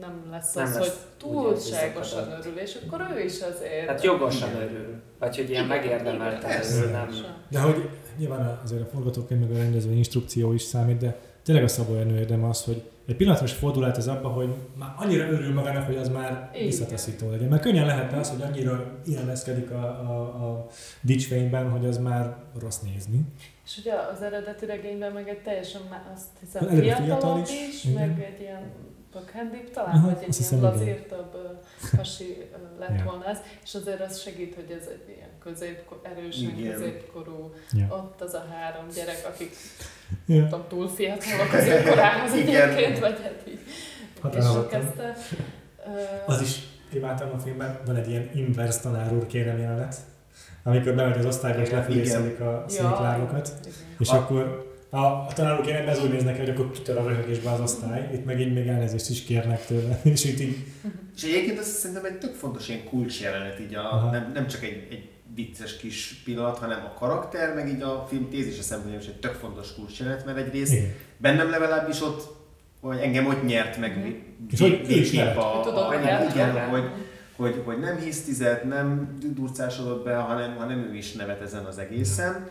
nem 0.00 0.26
lesz 0.30 0.54
Nem 0.54 0.64
az, 0.64 0.76
lesz 0.76 0.88
hogy 0.88 0.96
túlságosan 1.16 2.30
örül, 2.30 2.58
és 2.58 2.78
akkor 2.84 3.06
ő 3.16 3.20
is 3.20 3.40
azért... 3.40 3.88
Hát 3.88 4.02
jogosan 4.02 4.54
örül. 4.54 5.00
Vagy 5.18 5.36
hogy 5.36 5.50
ilyen 5.50 5.66
megérdemelten 5.66 6.62
örül, 6.62 6.90
nem... 6.90 7.08
De 7.48 7.60
hogy 7.60 7.88
nyilván 8.18 8.60
azért 8.64 8.82
a 8.82 8.86
forgatókönyv 8.86 9.40
meg 9.40 9.50
a 9.50 9.56
rendezvény 9.56 9.96
instrukció 9.96 10.52
is 10.52 10.62
számít, 10.62 10.98
de 10.98 11.18
tényleg 11.42 11.64
a 11.64 11.68
Szabó 11.68 11.94
Ernő 11.94 12.18
érdeme 12.18 12.48
az, 12.48 12.64
hogy 12.64 12.82
egy 13.06 13.16
pillanatos 13.16 13.52
fordulat 13.52 13.96
az 13.96 14.08
abba, 14.08 14.28
hogy 14.28 14.54
már 14.74 14.94
annyira 14.96 15.28
örül 15.30 15.52
magának, 15.52 15.86
hogy 15.86 15.96
az 15.96 16.08
már 16.08 16.50
visszataszító 16.52 17.30
legyen. 17.30 17.48
Mert 17.48 17.62
könnyen 17.62 17.86
lehetne 17.86 18.18
az, 18.18 18.30
hogy 18.30 18.42
annyira 18.42 19.00
élvezkedik 19.06 19.70
a, 19.70 19.82
a, 19.84 20.20
a 20.50 20.66
dicsfényben, 21.00 21.70
hogy 21.70 21.86
az 21.86 21.98
már 21.98 22.36
rossz 22.60 22.78
nézni. 22.78 23.20
És 23.64 23.78
ugye 23.78 23.92
az 24.12 24.22
eredeti 24.22 24.66
regényben 24.66 25.12
meg 25.12 25.28
egy 25.28 25.42
teljesen 25.42 25.80
má- 25.90 26.10
azt 26.14 26.28
hiszem 26.40 26.68
Előbb 26.68 26.82
fiatalabb 26.82 27.06
fiatal 27.06 27.40
is, 27.40 27.50
is, 27.50 27.68
is 27.74 27.84
igen. 27.84 28.08
meg 28.08 28.22
egy 28.34 28.40
ilyen 28.40 28.62
pökhendibb 29.10 29.70
talán, 29.70 29.94
Aha, 29.94 30.06
vagy 30.06 30.24
egy 30.28 30.36
ilyen 30.50 30.62
lazírtabb 30.62 31.34
ö, 31.34 31.48
lett 32.78 32.98
Ja. 32.98 33.04
volna 33.04 33.24
ez, 33.26 33.38
és 33.64 33.74
azért 33.74 34.00
az 34.00 34.18
segít, 34.20 34.54
hogy 34.54 34.76
ez 34.80 34.86
egy 34.86 35.14
ilyen 35.16 35.28
középkor, 35.42 36.00
erősen 36.02 36.58
Igen. 36.58 36.72
középkorú, 36.72 37.52
Ja. 37.72 37.86
ott 37.90 38.20
az 38.20 38.34
a 38.34 38.46
három 38.50 38.84
gyerek, 38.94 39.26
akik 39.34 39.54
Ja. 40.26 40.36
nem 40.36 40.48
tudom, 40.48 40.64
túl 40.68 40.88
fiatalok 40.88 41.52
az 41.52 41.64
ő 41.66 41.82
korához 41.82 42.32
egyébként, 42.32 42.98
vagy 42.98 43.18
hát 43.22 43.42
így 43.48 43.58
Határozottan. 44.20 44.68
később 44.68 44.96
kezdte. 44.96 45.16
Az 46.26 46.40
is 46.40 46.58
imádtam 46.92 47.30
a 47.34 47.38
filmben, 47.38 47.78
van 47.86 47.96
egy 47.96 48.08
ilyen 48.08 48.30
inverse 48.34 48.80
tanár 48.80 49.12
úr 49.12 49.26
kérem 49.26 49.58
jelenet, 49.58 49.96
amikor 50.62 50.94
bemegy 50.94 51.18
az 51.18 51.24
osztályba 51.24 51.60
és 51.60 51.66
Igen. 51.68 51.78
lefülészelik 51.78 52.40
a 52.40 52.64
széklábokat, 52.68 53.52
igen. 53.60 53.72
és 53.98 54.08
A- 54.08 54.14
akkor 54.16 54.70
a, 54.90 54.96
a 54.98 55.26
tanár 55.34 55.58
úr 55.58 55.64
kérem, 55.64 55.88
ez 55.88 56.00
úgy 56.02 56.10
néznek, 56.12 56.36
hogy 56.38 56.48
akkor 56.50 56.70
kitör 56.70 56.96
a 56.98 57.08
röhögésbe 57.08 57.50
az 57.50 57.60
osztály, 57.60 58.08
itt 58.12 58.24
meg 58.24 58.40
így 58.40 58.52
még 58.52 58.66
elnézést 58.66 59.10
is 59.10 59.22
kérnek 59.24 59.66
tőle, 59.66 60.00
és 60.12 60.24
itt 60.24 60.40
így, 60.40 60.56
És 61.16 61.22
egyébként 61.22 61.58
azt 61.58 61.68
szerintem 61.70 62.04
egy 62.04 62.18
tök 62.18 62.34
fontos 62.34 62.68
ilyen 62.68 62.84
kulcsjelenet, 62.84 63.60
így 63.60 63.74
a, 63.74 63.92
Aha. 63.92 64.10
nem, 64.10 64.30
nem 64.34 64.46
csak 64.46 64.62
egy, 64.62 64.86
egy 64.90 65.08
vicces 65.34 65.76
kis 65.76 66.20
pillanat, 66.24 66.58
hanem 66.58 66.84
a 66.84 66.98
karakter, 66.98 67.54
meg 67.54 67.68
így 67.68 67.82
a 67.82 68.06
film 68.08 68.28
tézése 68.28 68.62
szempontjából 68.62 69.06
is 69.06 69.12
egy 69.14 69.20
tök 69.20 69.34
fontos 69.34 69.74
kulcsjelenet, 69.74 70.24
mert 70.24 70.38
egyrészt 70.38 70.72
igen. 70.72 70.94
bennem 71.16 71.50
legalábbis 71.50 72.02
ott, 72.02 72.40
hogy 72.80 72.98
engem 72.98 73.26
ott 73.26 73.44
nyert 73.44 73.76
meg 73.76 73.96
Mhm. 73.96 74.48
És 74.50 74.60
hogy 74.60 74.90
is 74.90 75.18
a, 75.18 75.60
Tudod, 75.62 75.78
a, 75.78 75.84
hogy 75.84 76.30
igen, 76.30 76.68
hogy, 76.68 76.90
hogy, 77.36 77.62
hogy 77.64 77.78
nem 77.78 77.98
hisztizett, 77.98 78.64
nem 78.64 79.18
durcásodott 79.34 80.04
be, 80.04 80.16
hanem, 80.16 80.56
hanem 80.56 80.78
ő 80.78 80.94
is 80.94 81.12
nevet 81.12 81.40
ezen 81.40 81.64
az 81.64 81.78
egészen. 81.78 82.48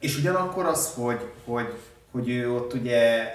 És 0.00 0.18
ugyanakkor 0.18 0.64
az, 0.66 0.94
hogy, 0.94 1.20
hogy, 1.44 1.72
hogy 2.10 2.28
ő 2.28 2.52
ott 2.52 2.72
ugye 2.72 3.26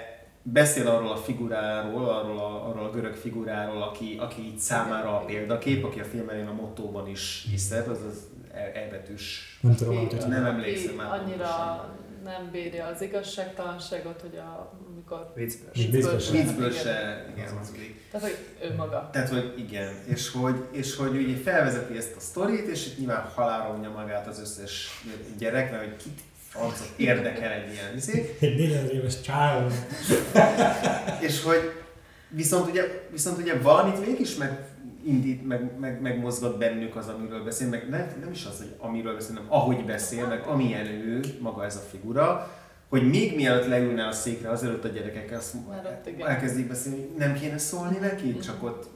beszél 0.42 0.88
arról 0.88 1.10
a 1.12 1.16
figuráról, 1.16 2.08
arról 2.08 2.38
a, 2.38 2.68
arról 2.68 2.84
a 2.84 2.90
görög 2.90 3.14
figuráról, 3.14 3.82
aki, 3.82 4.16
aki 4.20 4.42
így 4.42 4.58
számára 4.58 5.16
a 5.16 5.24
példakép, 5.24 5.84
aki 5.84 6.00
a 6.00 6.04
film 6.04 6.28
elején 6.28 6.46
a 6.48 6.52
mottóban 6.52 7.08
is 7.08 7.46
hiszed, 7.50 7.88
az 7.88 7.98
az 8.08 8.16
E- 8.16 8.29
elbetűs. 8.52 9.58
Nem 9.60 9.74
tudom, 9.74 9.96
hogy 9.96 10.28
Nem 10.28 10.44
emlékszem 10.44 10.94
már 10.94 11.20
Annyira 11.20 11.36
pontosan. 11.36 11.98
nem 12.24 12.48
bírja 12.52 12.86
az 12.86 13.02
igazságtalanságot, 13.02 14.20
hogy 14.20 14.36
a, 14.36 14.72
amikor 14.92 15.32
Viccből. 15.34 16.18
Se. 16.18 16.30
Viccből 16.32 16.70
igen. 16.70 16.82
se, 16.82 17.26
igen, 17.36 17.56
hazudik. 17.56 18.10
Tehát, 18.10 18.26
hogy 18.26 18.36
ő 18.62 18.74
maga. 18.74 19.08
Tehát, 19.12 19.28
hogy 19.28 19.54
igen, 19.56 19.94
és 20.06 20.30
hogy, 20.30 20.64
és 20.70 20.96
hogy 20.96 21.16
ugye 21.16 21.36
felvezeti 21.36 21.96
ezt 21.96 22.16
a 22.16 22.20
sztorit, 22.20 22.66
és 22.66 22.86
itt 22.86 22.98
nyilván 22.98 23.30
halálra 23.34 23.90
magát 23.90 24.26
az 24.26 24.40
összes 24.40 25.02
gyerek, 25.38 25.70
mert 25.70 25.82
hogy 25.84 25.96
kit 25.96 26.20
francot 26.48 26.92
érdekel 26.96 27.52
egy 27.52 27.72
ilyen 27.72 27.96
izé. 27.96 28.36
Egy 28.40 28.56
4000 28.56 28.92
éves 28.92 29.20
csávó. 29.20 29.66
És 31.20 31.42
hogy 31.42 31.72
viszont 32.28 32.68
ugye, 32.68 33.06
viszont 33.10 33.38
ugye 33.38 33.58
valamit 33.58 34.06
mégis 34.06 34.36
meg 34.36 34.69
indít, 35.04 35.46
meg, 35.46 35.78
meg, 35.78 36.00
megmozgat 36.00 36.58
bennük 36.58 36.96
az, 36.96 37.08
amiről 37.08 37.44
beszél, 37.44 37.68
meg 37.68 37.88
nem, 37.88 38.12
nem 38.20 38.30
is 38.30 38.44
az, 38.44 38.58
hogy 38.58 38.74
amiről 38.78 39.14
beszél, 39.14 39.34
hanem 39.34 39.52
ahogy 39.52 39.84
beszél, 39.84 40.26
meg 40.26 40.46
amilyen 40.46 40.86
ő, 40.86 41.20
maga 41.40 41.64
ez 41.64 41.76
a 41.76 41.88
figura, 41.90 42.50
hogy 42.88 43.08
még 43.08 43.36
mielőtt 43.36 43.66
leülne 43.66 44.06
a 44.06 44.12
székre, 44.12 44.50
azelőtt 44.50 44.84
a 44.84 44.88
gyerekek 44.88 45.36
azt 45.36 45.54
elkezdik 46.18 46.68
beszélni, 46.68 46.98
hogy 46.98 47.16
nem 47.18 47.34
kéne 47.34 47.58
szólni 47.58 47.98
neki, 47.98 48.38
csak 48.38 48.62
ott 48.62 48.88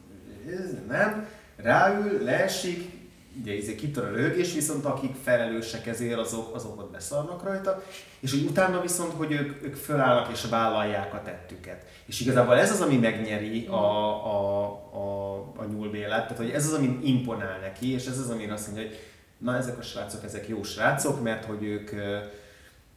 ez 0.48 0.70
nem, 0.88 1.26
ráül, 1.56 2.22
leesik, 2.22 3.03
ugye 3.40 3.54
izé 3.54 3.74
kitör 3.74 4.04
a 4.04 4.10
röhögés, 4.10 4.54
viszont 4.54 4.84
akik 4.84 5.14
felelősek 5.22 5.86
ezért, 5.86 6.18
azok, 6.18 6.54
azok 6.54 6.80
ott 6.80 6.90
beszarnak 6.90 7.42
rajta, 7.42 7.82
és 8.20 8.30
hogy 8.30 8.44
utána 8.44 8.80
viszont, 8.80 9.12
hogy 9.12 9.32
ők, 9.32 9.62
ők 9.62 9.74
fölállnak 9.74 10.32
és 10.32 10.44
vállalják 10.44 11.14
a 11.14 11.22
tettüket. 11.22 11.84
És 12.06 12.20
igazából 12.20 12.58
ez 12.58 12.70
az, 12.70 12.80
ami 12.80 12.96
megnyeri 12.96 13.66
a, 13.66 13.74
a, 13.74 14.64
a, 14.92 15.36
a 15.56 15.64
nyúlbélát, 15.64 16.22
tehát 16.22 16.36
hogy 16.36 16.50
ez 16.50 16.66
az, 16.66 16.72
ami 16.72 16.98
imponál 17.02 17.58
neki, 17.58 17.92
és 17.92 18.06
ez 18.06 18.18
az, 18.18 18.30
ami 18.30 18.48
azt 18.48 18.66
mondja, 18.66 18.86
hogy 18.86 18.98
na 19.38 19.56
ezek 19.56 19.78
a 19.78 19.82
srácok, 19.82 20.24
ezek 20.24 20.48
jó 20.48 20.62
srácok, 20.62 21.22
mert 21.22 21.44
hogy 21.44 21.62
ők, 21.62 21.92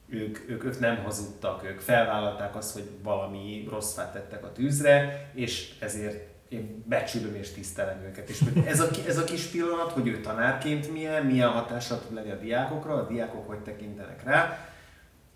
ők, 0.08 0.50
ők, 0.50 0.64
ők 0.64 0.80
nem 0.80 1.04
hazudtak, 1.04 1.64
ők 1.64 1.80
felvállalták 1.80 2.56
azt, 2.56 2.74
hogy 2.74 2.90
valami 3.04 3.68
rossz 3.70 3.94
tettek 3.94 4.44
a 4.44 4.52
tűzre, 4.52 5.30
és 5.34 5.74
ezért 5.80 6.37
én 6.50 6.84
becsülöm 6.88 7.36
és 7.36 7.52
tisztelem 7.52 8.02
őket. 8.02 8.30
És 8.30 8.44
ez 8.66 8.80
a, 8.80 8.88
ez 9.08 9.18
a 9.18 9.24
kis 9.24 9.46
pillanat, 9.46 9.92
hogy 9.92 10.08
ő 10.08 10.22
tanárként 10.22 10.92
milyen, 10.92 11.26
milyen 11.26 11.50
hatással 11.50 12.00
tud 12.00 12.14
lenni 12.14 12.32
a 12.32 12.40
diákokra, 12.40 12.94
a 12.94 13.08
diákok 13.08 13.48
hogy 13.48 13.60
tekintenek 13.60 14.24
rá, 14.24 14.58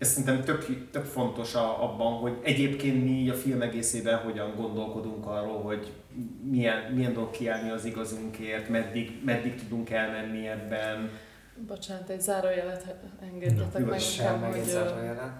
ez 0.02 0.08
szerintem 0.08 0.44
tök, 0.44 0.90
tök 0.90 1.04
fontos 1.04 1.54
a, 1.54 1.82
abban, 1.84 2.12
hogy 2.12 2.38
egyébként 2.42 3.04
mi 3.04 3.28
a 3.30 3.34
film 3.34 3.62
egészében 3.62 4.18
hogyan 4.18 4.54
gondolkodunk 4.56 5.26
arról, 5.26 5.62
hogy 5.62 5.92
milyen, 6.50 6.92
milyen 6.92 7.12
dolog 7.12 7.30
kiállni 7.30 7.70
az 7.70 7.84
igazunkért, 7.84 8.68
meddig, 8.68 9.20
meddig 9.24 9.54
tudunk 9.54 9.90
elmenni 9.90 10.48
ebben. 10.48 11.10
Bocsánat, 11.66 12.08
egy 12.08 12.20
zárójelet 12.20 12.94
engedjetek 13.20 13.86
meg 13.86 14.00
nekem, 14.18 14.42
hogy... 14.42 14.58
Egy 14.58 14.64
zárójelet. 14.64 15.32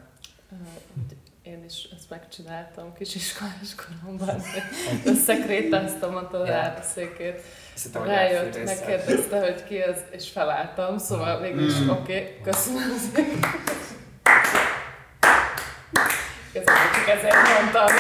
Én 1.53 1.65
is 1.65 1.89
ezt 1.97 2.11
megcsináltam 2.11 2.93
kisiskolás 2.93 3.75
koromban, 3.75 4.43
összekrétáztam 5.13 6.17
a 6.17 6.29
tanárszékét. 6.29 7.43
Rájött, 7.93 8.65
megkérdezte, 8.65 9.41
hogy 9.41 9.65
ki 9.65 9.79
az, 9.79 9.97
és 10.11 10.29
felálltam, 10.29 10.99
szóval 10.99 11.41
mégis 11.41 11.75
mm. 11.75 11.89
oké, 11.89 12.01
okay, 12.01 12.41
köszönöm 12.43 12.97
szépen. 12.99 13.41
Köszönöm, 16.53 16.93
csak 16.95 17.09
ezért 17.09 17.35
mondtam. 17.35 17.97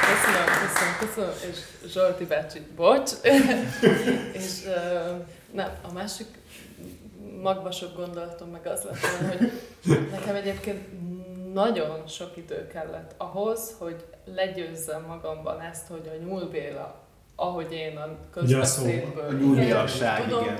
Köszönöm, 0.00 0.46
köszönöm, 0.66 0.96
köszönöm, 0.98 1.34
és 1.50 1.90
Zsolti 1.92 2.24
bácsi, 2.24 2.60
bocs. 2.76 3.10
és 4.42 4.62
nem, 5.52 5.70
a 5.82 5.92
másik 5.92 6.37
magvasok 7.42 7.96
gondolatom 7.96 8.48
meg 8.48 8.66
az 8.66 8.82
lett 8.82 8.96
hogy 8.96 10.08
nekem 10.10 10.34
egyébként 10.34 10.86
nagyon 11.52 12.06
sok 12.06 12.36
idő 12.36 12.66
kellett 12.66 13.14
ahhoz, 13.16 13.74
hogy 13.78 14.04
legyőzzem 14.24 15.04
magamban 15.06 15.60
ezt, 15.60 15.86
hogy 15.86 16.10
a 16.14 16.24
nyúlbéla, 16.24 16.94
ahogy 17.36 17.72
én 17.72 17.96
a 17.96 18.16
közbeszédből 18.30 19.24
a 19.24 19.32
nyúlbélasság, 19.32 20.22
tudom, 20.22 20.42
igen. 20.42 20.58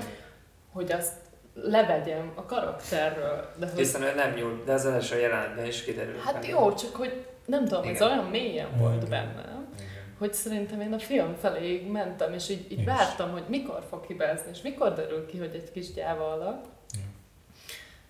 hogy 0.72 0.92
azt 0.92 1.12
levegyem 1.54 2.32
a 2.34 2.44
karakterről. 2.44 3.48
De 3.56 3.68
hogy... 3.68 3.78
Hiszen 3.78 4.02
ő 4.02 4.14
nem 4.14 4.34
nyúl, 4.34 4.62
de 4.64 4.72
az 4.72 4.86
első 4.86 5.18
jelenetben 5.18 5.66
is 5.66 5.84
kiderül. 5.84 6.16
Hát 6.24 6.32
benne. 6.32 6.48
jó, 6.48 6.74
csak 6.74 6.96
hogy 6.96 7.26
nem 7.46 7.64
tudom, 7.64 7.82
Igen. 7.82 7.94
ez 7.94 8.02
olyan 8.02 8.24
mélyen 8.24 8.68
volt 8.78 9.02
Igen. 9.06 9.08
Hogy 10.18 10.34
szerintem 10.34 10.80
én 10.80 10.92
a 10.92 10.98
film 10.98 11.34
feléig 11.40 11.86
mentem, 11.90 12.32
és 12.32 12.48
így, 12.48 12.72
így 12.72 12.84
vártam, 12.84 13.30
hogy 13.30 13.44
mikor 13.48 13.84
fog 13.88 14.04
hibázni, 14.04 14.50
és 14.52 14.62
mikor 14.62 14.94
derül 14.94 15.26
ki, 15.26 15.38
hogy 15.38 15.54
egy 15.54 15.70
kis 15.72 15.92
gyáva 15.92 16.32
alak. 16.32 16.64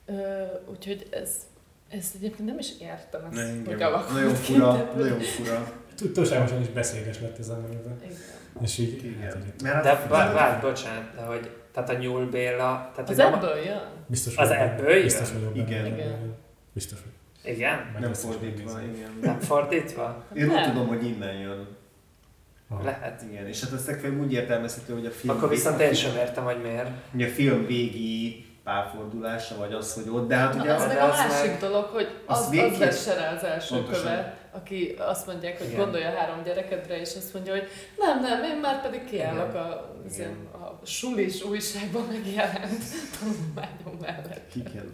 Ö, 0.06 0.44
úgyhogy 0.70 1.06
ez, 1.10 1.46
ezt 1.88 2.14
egyébként 2.14 2.48
nem 2.48 2.58
is 2.58 2.68
értem, 2.80 3.24
ezt, 3.24 3.34
ne, 3.34 3.72
hogy 3.72 3.82
alakult 3.82 4.12
Nagyon 4.12 4.34
fura, 4.34 4.92
nagyon 4.96 5.20
fura. 5.20 5.72
Túlságosan 6.14 6.60
is 6.60 6.68
beszédes 6.68 7.20
lett 7.20 7.38
ez 7.38 7.48
a 7.48 7.56
műben. 7.56 8.00
És 8.60 8.78
így, 8.78 9.04
Igen. 9.04 9.44
Hát, 9.64 9.82
de 9.82 10.06
várj, 10.08 10.60
bocsánat, 10.60 11.14
de 11.14 11.20
hogy 11.20 11.50
tehát 11.72 11.90
a 11.90 11.92
nyúlbéla... 11.92 12.90
Tehát 12.94 13.10
az 13.10 13.18
ebből 13.18 13.56
jön? 13.56 13.88
Biztos 14.06 14.36
Az 14.36 14.50
ebből 14.50 14.90
jön? 14.90 15.02
Biztos 15.02 15.32
vagyok 15.32 15.56
Igen. 15.56 15.86
igen. 15.86 16.34
Biztos 16.72 16.98
vagyok. 16.98 17.56
Igen? 17.56 17.96
Nem 18.00 18.12
fordítva, 18.12 18.80
igen. 18.80 19.18
Nem 19.20 19.40
fordítva? 19.40 20.24
Én 20.34 20.50
úgy 20.50 20.62
tudom, 20.62 20.86
hogy 20.86 21.04
innen 21.04 21.34
jön. 21.34 21.76
Ah. 22.68 22.84
Lehet. 22.84 23.22
Igen, 23.30 23.46
és 23.46 23.64
hát 23.64 23.72
ezt 23.72 24.06
úgy 24.20 24.32
értelmezhető, 24.32 24.92
hogy 24.92 25.06
a 25.06 25.10
film... 25.10 25.36
Akkor 25.36 25.48
viszont 25.48 25.80
én 25.80 25.94
sem 25.94 26.16
értem, 26.16 26.44
hogy 26.44 26.62
miért. 26.62 26.90
Hogy 27.10 27.22
a 27.22 27.28
film 27.28 27.66
végi 27.66 28.46
párfordulása, 28.64 29.56
vagy 29.56 29.72
az, 29.72 29.94
hogy 29.94 30.08
ott, 30.08 30.28
de 30.28 30.36
hát 30.36 30.54
ugye... 30.54 30.74
Az, 30.74 30.82
az 30.82 30.88
meg 30.88 30.98
a 30.98 31.06
másik 31.06 31.50
meg... 31.50 31.60
dolog, 31.60 31.84
hogy 31.84 32.08
az, 32.26 32.38
az, 32.38 32.80
az 32.80 33.14
rá 33.16 33.34
az 33.34 33.44
első 33.44 33.74
Pontosan. 33.74 34.02
köve, 34.02 34.38
aki 34.52 34.94
azt 34.98 35.26
mondják, 35.26 35.58
hogy 35.58 35.66
Igen. 35.66 35.78
gondolja 35.78 36.10
három 36.10 36.42
gyerekedre, 36.42 37.00
és 37.00 37.14
azt 37.16 37.34
mondja, 37.34 37.52
hogy 37.52 37.68
nem, 37.96 38.20
nem, 38.20 38.42
én 38.42 38.56
már 38.56 38.82
pedig 38.82 39.04
kiállok 39.04 39.54
a, 39.54 39.58
a, 40.52 40.56
a 40.56 40.86
sulis 40.86 41.42
újságban 41.44 42.06
megjelent 42.12 42.84
tanulmányom 43.18 43.98
mellett. 44.00 44.54
Igen. 44.54 44.90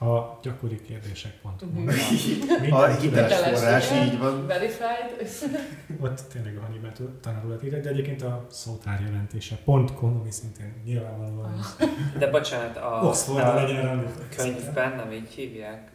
A 0.00 0.38
gyakori 0.42 0.80
kérdések 0.82 1.32
pont. 1.42 1.62
Uh-huh. 1.62 2.80
A 2.80 2.86
hiteles 2.86 3.34
forrás, 3.34 3.90
így 3.92 4.18
van. 4.18 4.46
Verified. 4.46 5.16
Ott 6.04 6.20
tényleg 6.32 6.56
a 6.56 6.60
Hannibal 6.60 6.92
tanárulat 7.20 7.62
írják, 7.62 7.82
de 7.82 7.88
egyébint 7.88 8.22
a 8.22 8.46
szótár 8.50 9.00
jelentése 9.00 9.56
pont 9.64 9.94
konomi 9.94 10.30
szintén 10.30 10.74
nyilvánvalóan. 10.84 11.60
De 12.18 12.30
bocsánat, 12.30 12.76
a, 12.76 13.00
Oxford 13.04 13.44
a, 13.44 13.54
legyen 13.54 14.14
könyvben 14.36 14.96
nem 14.96 15.12
így 15.12 15.28
hívják? 15.28 15.90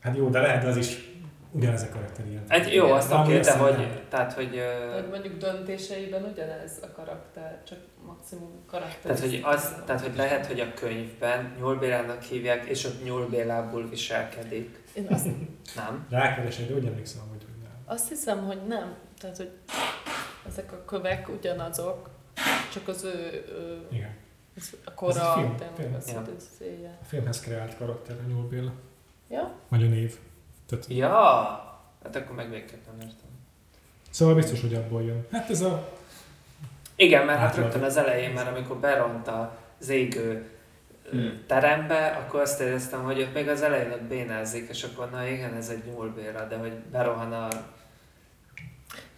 Hát 0.00 0.16
jó, 0.16 0.28
de 0.28 0.40
lehet 0.40 0.64
az 0.64 0.76
is 0.76 1.09
ugyanez 1.52 1.82
a 1.82 1.88
karakter 1.88 2.26
ilyen. 2.26 2.42
Egy, 2.48 2.74
jó, 2.74 2.92
azt 2.92 3.12
oké, 3.12 3.40
de 3.40 3.56
hogy, 3.56 4.02
tehát, 4.08 4.32
hogy... 4.32 4.62
Hogy 4.94 5.08
mondjuk 5.08 5.36
döntéseiben 5.36 6.24
ugyanez 6.24 6.78
a 6.82 6.92
karakter, 6.92 7.62
csak 7.68 7.78
maximum 8.06 8.50
karakter. 8.66 9.00
Tehát, 9.02 9.20
hogy, 9.20 9.40
az, 9.42 9.74
tehát, 9.86 10.00
hogy 10.02 10.16
lehet, 10.16 10.46
hogy 10.46 10.60
a 10.60 10.74
könyvben 10.74 11.54
nyúlbélának 11.58 12.22
hívják, 12.22 12.64
és 12.64 12.84
ott 12.84 13.04
nyúlbélából 13.04 13.88
viselkedik. 13.88 14.82
Én 14.92 15.06
azt... 15.10 15.26
nem? 15.76 16.06
Rákeresek, 16.10 16.68
de 16.68 16.74
úgy 16.74 16.86
emlékszem, 16.86 17.22
hogy 17.28 17.46
nem. 17.62 17.72
Azt 17.84 18.08
hiszem, 18.08 18.44
hogy 18.44 18.66
nem. 18.66 18.94
Tehát, 19.20 19.36
hogy 19.36 19.50
ezek 20.46 20.72
a 20.72 20.84
kövek 20.84 21.28
ugyanazok, 21.28 22.10
csak 22.72 22.88
az 22.88 23.04
ő... 23.04 23.44
ő 23.48 23.86
Igen. 23.90 24.18
A 24.84 24.94
kora, 24.94 25.32
a, 25.32 25.34
film, 25.34 25.56
film. 25.74 25.96
Ja. 26.06 26.90
a 27.00 27.04
filmhez 27.04 27.40
kreált 27.40 27.76
karakter 27.76 28.16
a 28.24 28.28
nyúlbéla. 28.28 28.72
Ja? 29.28 29.54
Vagy 29.68 29.82
a 29.82 29.86
név. 29.86 30.18
Tehát... 30.70 30.86
Ja, 30.88 31.12
hát 32.02 32.16
akkor 32.16 32.36
meg 32.36 32.50
még 32.50 32.64
nem 32.86 33.08
értem. 33.08 33.28
Szóval 34.10 34.34
biztos, 34.34 34.60
hogy 34.60 34.74
abból 34.74 35.02
jön. 35.02 35.26
Hát 35.30 35.50
ez 35.50 35.60
a... 35.60 35.88
Igen, 36.96 37.26
mert 37.26 37.38
hát 37.38 37.56
rögtön 37.56 37.82
az 37.82 37.96
elején 37.96 38.30
már, 38.30 38.48
amikor 38.48 38.76
beront 38.76 39.30
az 39.78 39.88
égő 39.88 40.50
hmm. 41.10 41.42
terembe, 41.46 42.06
akkor 42.06 42.40
azt 42.40 42.60
éreztem, 42.60 43.02
hogy 43.02 43.20
ott 43.20 43.34
még 43.34 43.48
az 43.48 43.62
elején 43.62 43.90
ott 43.90 44.02
bénázik, 44.02 44.68
és 44.68 44.82
akkor 44.82 45.10
na 45.10 45.26
igen, 45.26 45.54
ez 45.54 45.68
egy 45.68 45.82
nyúlbéra, 45.92 46.46
de 46.46 46.56
hogy 46.56 46.72
berohan 46.72 47.32
a 47.32 47.48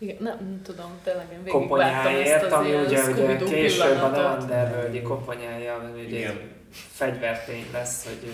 igen, 0.03 0.17
nem, 0.21 0.37
nem 0.41 0.61
tudom, 0.63 0.91
tényleg 1.05 1.27
én 1.33 1.53
koponyáért, 1.53 2.29
ezt 2.29 2.45
az 2.45 2.53
ami 2.53 2.75
ugye, 2.75 3.03
ugye 3.05 3.37
később 3.37 4.03
a 4.03 4.09
Neandervölgyi 4.09 5.03
koponyája, 5.03 5.75
ami 5.75 6.05
ugye 6.05 6.29
egy 6.29 6.51
fegyvertény 6.71 7.67
lesz, 7.73 8.05
hogy 8.05 8.31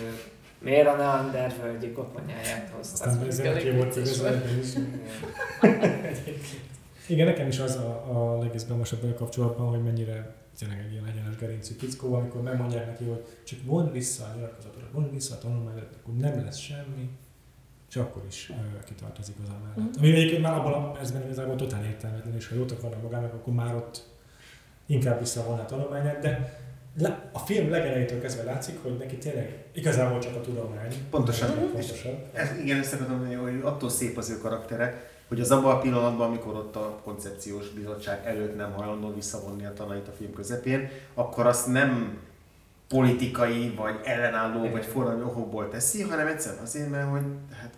Miért 0.59 0.87
a 0.87 0.95
Neandervölgyi 0.95 1.91
koponyáját 1.91 2.69
hoztak? 2.75 3.07
Aztán 3.07 3.27
ezen 3.27 3.57
ki 3.57 3.71
volt 3.71 3.95
is. 3.95 4.17
Igen, 7.07 7.25
nekem 7.25 7.47
is 7.47 7.59
az 7.59 7.75
a, 7.75 8.05
a 8.11 8.37
legizgalmasabb 8.37 9.03
a 9.03 9.13
kapcsolatban, 9.13 9.67
hogy 9.67 9.83
mennyire 9.83 10.35
tényleg 10.57 10.79
egy 10.79 10.91
ilyen 10.91 11.05
egyenes 11.05 11.35
gerincű 11.35 11.73
fickó, 11.73 12.13
amikor 12.13 12.41
megmondják 12.41 12.85
neki, 12.85 13.03
hogy 13.03 13.25
csak 13.43 13.59
von 13.63 13.91
vissza 13.91 14.23
a 14.23 14.35
nyilatkozatra, 14.35 14.87
von 14.91 15.11
vissza 15.11 15.35
a 15.35 15.37
tanulmányra, 15.37 15.87
akkor 16.01 16.13
nem 16.13 16.43
lesz 16.43 16.57
semmi, 16.57 17.09
és 17.89 17.95
akkor 17.95 18.23
is 18.27 18.49
uh, 18.49 18.83
kitart 18.83 19.17
az 19.17 19.33
igazán 19.37 19.59
mellett. 19.61 19.97
Mm. 19.97 20.01
Ami 20.01 20.11
egyébként 20.11 20.41
már 20.41 20.53
abban 20.53 20.73
a 20.73 20.91
percben 20.91 21.23
igazából 21.23 21.55
totál 21.55 21.83
értelmetlen, 21.83 22.35
és 22.35 22.47
ha 22.47 22.55
jótok 22.55 22.81
vannak 22.81 23.01
magának, 23.01 23.33
akkor 23.33 23.53
már 23.53 23.75
ott 23.75 24.07
inkább 24.85 25.19
visszavonná 25.19 25.61
a 25.61 25.65
tanulmányát, 25.65 26.19
de 26.19 26.59
a 27.31 27.39
film 27.39 27.69
legelejétől 27.69 28.21
kezdve 28.21 28.43
látszik, 28.43 28.81
hogy 28.81 28.97
neki 28.97 29.15
tényleg 29.17 29.63
igazából 29.71 30.19
csak 30.19 30.35
a 30.35 30.41
tudomány. 30.41 30.93
Pontosan. 31.09 31.55
Pontosan. 31.55 32.11
Ez, 32.33 32.49
igen, 32.63 32.79
ezt 32.79 32.93
akarom 32.93 33.11
mondani, 33.11 33.35
hogy 33.35 33.59
attól 33.63 33.89
szép 33.89 34.17
az 34.17 34.29
ő 34.29 34.37
karaktere, 34.37 35.09
hogy 35.27 35.39
az 35.39 35.51
abban 35.51 35.75
a 35.75 35.79
pillanatban, 35.79 36.27
amikor 36.27 36.55
ott 36.55 36.75
a 36.75 36.99
koncepciós 37.03 37.69
bizottság 37.69 38.25
előtt 38.25 38.55
nem 38.55 38.71
hajlandó 38.71 39.13
visszavonni 39.13 39.65
a 39.65 39.73
tanait 39.73 40.07
a 40.07 40.11
film 40.11 40.33
közepén, 40.33 40.89
akkor 41.13 41.45
azt 41.45 41.67
nem 41.67 42.17
politikai, 42.87 43.73
vagy 43.75 43.99
ellenálló, 44.03 44.69
vagy 44.69 44.85
forradalmi 44.85 45.23
okokból 45.23 45.69
teszi, 45.69 46.01
hanem 46.01 46.27
egyszerűen 46.27 46.61
azért, 46.61 46.89
mert 46.89 47.09
hogy 47.09 47.23
hát 47.61 47.73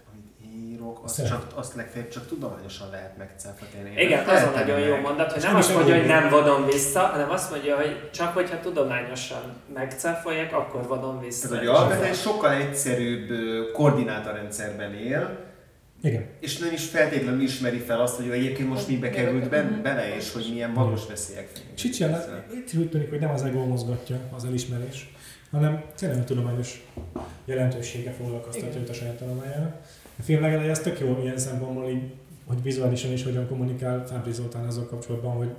írok, 0.81 1.03
azt, 1.03 1.27
csak, 1.27 1.47
azt 1.55 1.75
legfeljebb 1.75 2.09
csak 2.09 2.27
tudományosan 2.27 2.89
lehet 2.89 3.17
megcáfolni. 3.17 4.01
Igen, 4.01 4.27
az 4.27 4.43
a 4.43 4.49
nagyon 4.55 4.79
jó 4.79 4.95
mondat, 4.95 5.31
hogy 5.31 5.41
nem 5.41 5.55
azt 5.55 5.73
mondja, 5.75 5.95
hogy 5.95 6.05
nem 6.05 6.29
vonom 6.29 6.65
vissza, 6.65 6.99
hanem 6.99 7.29
azt 7.29 7.51
mondja, 7.51 7.75
hogy 7.75 8.09
csak 8.13 8.33
hogyha 8.33 8.59
tudományosan 8.59 9.41
megcáfolják, 9.73 10.53
akkor 10.53 10.87
vonom 10.87 11.19
vissza. 11.19 11.47
Tehát, 11.47 11.63
hogy 11.63 11.75
alapvetően 11.75 12.13
sokkal 12.13 12.51
egyszerűbb 12.51 13.29
koordinátorrendszerben 13.73 14.93
él, 14.93 15.49
Igen. 16.03 16.25
És 16.39 16.57
nem 16.57 16.73
is 16.73 16.85
feltétlenül 16.85 17.41
ismeri 17.41 17.77
fel 17.77 18.01
azt, 18.01 18.15
hogy 18.15 18.29
egyébként 18.29 18.69
most 18.69 18.87
mibe 18.87 19.09
került 19.09 19.49
ben, 19.49 19.79
bele, 19.83 20.15
és 20.15 20.33
hogy 20.33 20.47
milyen 20.51 20.73
valós 20.73 21.05
veszélyek 21.07 21.49
És 21.75 21.83
itt, 21.83 21.93
sem, 21.93 22.15
itt 22.53 22.73
úgy 22.79 22.89
tűnik, 22.89 23.09
hogy 23.09 23.19
nem 23.19 23.29
az 23.29 23.43
ego 23.43 23.65
mozgatja 23.65 24.19
az 24.35 24.45
elismerés, 24.45 25.13
hanem 25.51 25.83
tényleg 25.97 26.19
a 26.19 26.23
tudományos 26.23 26.87
jelentősége 27.45 28.11
foglalkoztatja 28.11 28.81
őt 28.81 28.89
a 28.89 28.93
saját 28.93 29.15
tanulmányára. 29.17 29.79
A 30.19 30.21
film 30.23 30.41
legalább 30.41 30.69
ez 30.69 30.79
tök 30.79 30.99
jó 30.99 31.19
ilyen 31.21 31.37
szempontból, 31.37 31.89
így, 31.89 32.03
hogy 32.47 32.61
vizuálisan 32.63 33.11
is 33.11 33.23
hogyan 33.23 33.47
kommunikál 33.47 34.07
Fábri 34.07 34.31
Zoltán 34.31 34.65
azzal 34.65 34.85
kapcsolatban, 34.85 35.31
hogy 35.31 35.49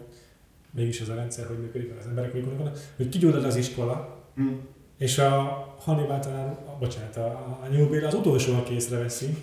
mégis 0.70 1.00
az 1.00 1.08
a 1.08 1.14
rendszer, 1.14 1.46
hogy 1.46 1.58
működik, 1.58 1.88
meg 1.88 1.98
az 1.98 2.06
emberek 2.06 2.32
hogy 2.32 2.44
gondolkodnak, 2.44 2.82
hogy 2.96 3.08
kigyógyul 3.08 3.44
az 3.44 3.56
iskola, 3.56 4.20
Hm. 4.36 4.42
és 4.98 5.18
a 5.18 5.64
Hannibal 5.84 6.18
talán, 6.18 6.46
a, 6.66 6.76
bocsánat, 6.78 7.16
a, 7.16 7.26
a 7.62 7.66
New 7.70 7.88
Bill 7.88 8.06
az 8.06 8.14
utolsó, 8.14 8.54
aki 8.54 8.74
észreveszi, 8.74 9.36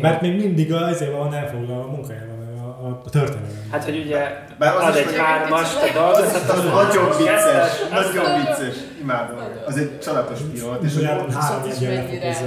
mert 0.00 0.20
még 0.20 0.36
mindig 0.36 0.72
a, 0.72 0.88
ezért 0.88 1.12
van 1.12 1.34
elfoglalva 1.34 1.84
a 1.84 1.90
munkájában, 1.90 2.36
meg 2.36 2.54
a, 2.58 2.86
a, 2.86 3.02
a 3.04 3.10
történelem. 3.10 3.68
Hát, 3.70 3.84
hogy 3.84 3.98
ugye 4.04 4.18
Bár 4.58 4.76
az 4.76 4.82
ad 4.82 4.96
egy 4.96 5.16
hármast 5.16 5.76
a 5.76 5.98
dolgozat, 5.98 6.48
Az 6.48 6.58
az 6.58 6.64
nagyon 6.64 7.08
vicces, 7.16 7.88
nagyon 7.90 8.24
vicces, 8.40 8.76
imádom. 9.00 9.38
Az 9.66 9.76
egy 9.76 9.98
családos 10.00 10.38
pillanat, 10.52 10.82
és 10.82 10.94
hogy, 10.94 11.02
lefokozza 11.02 11.38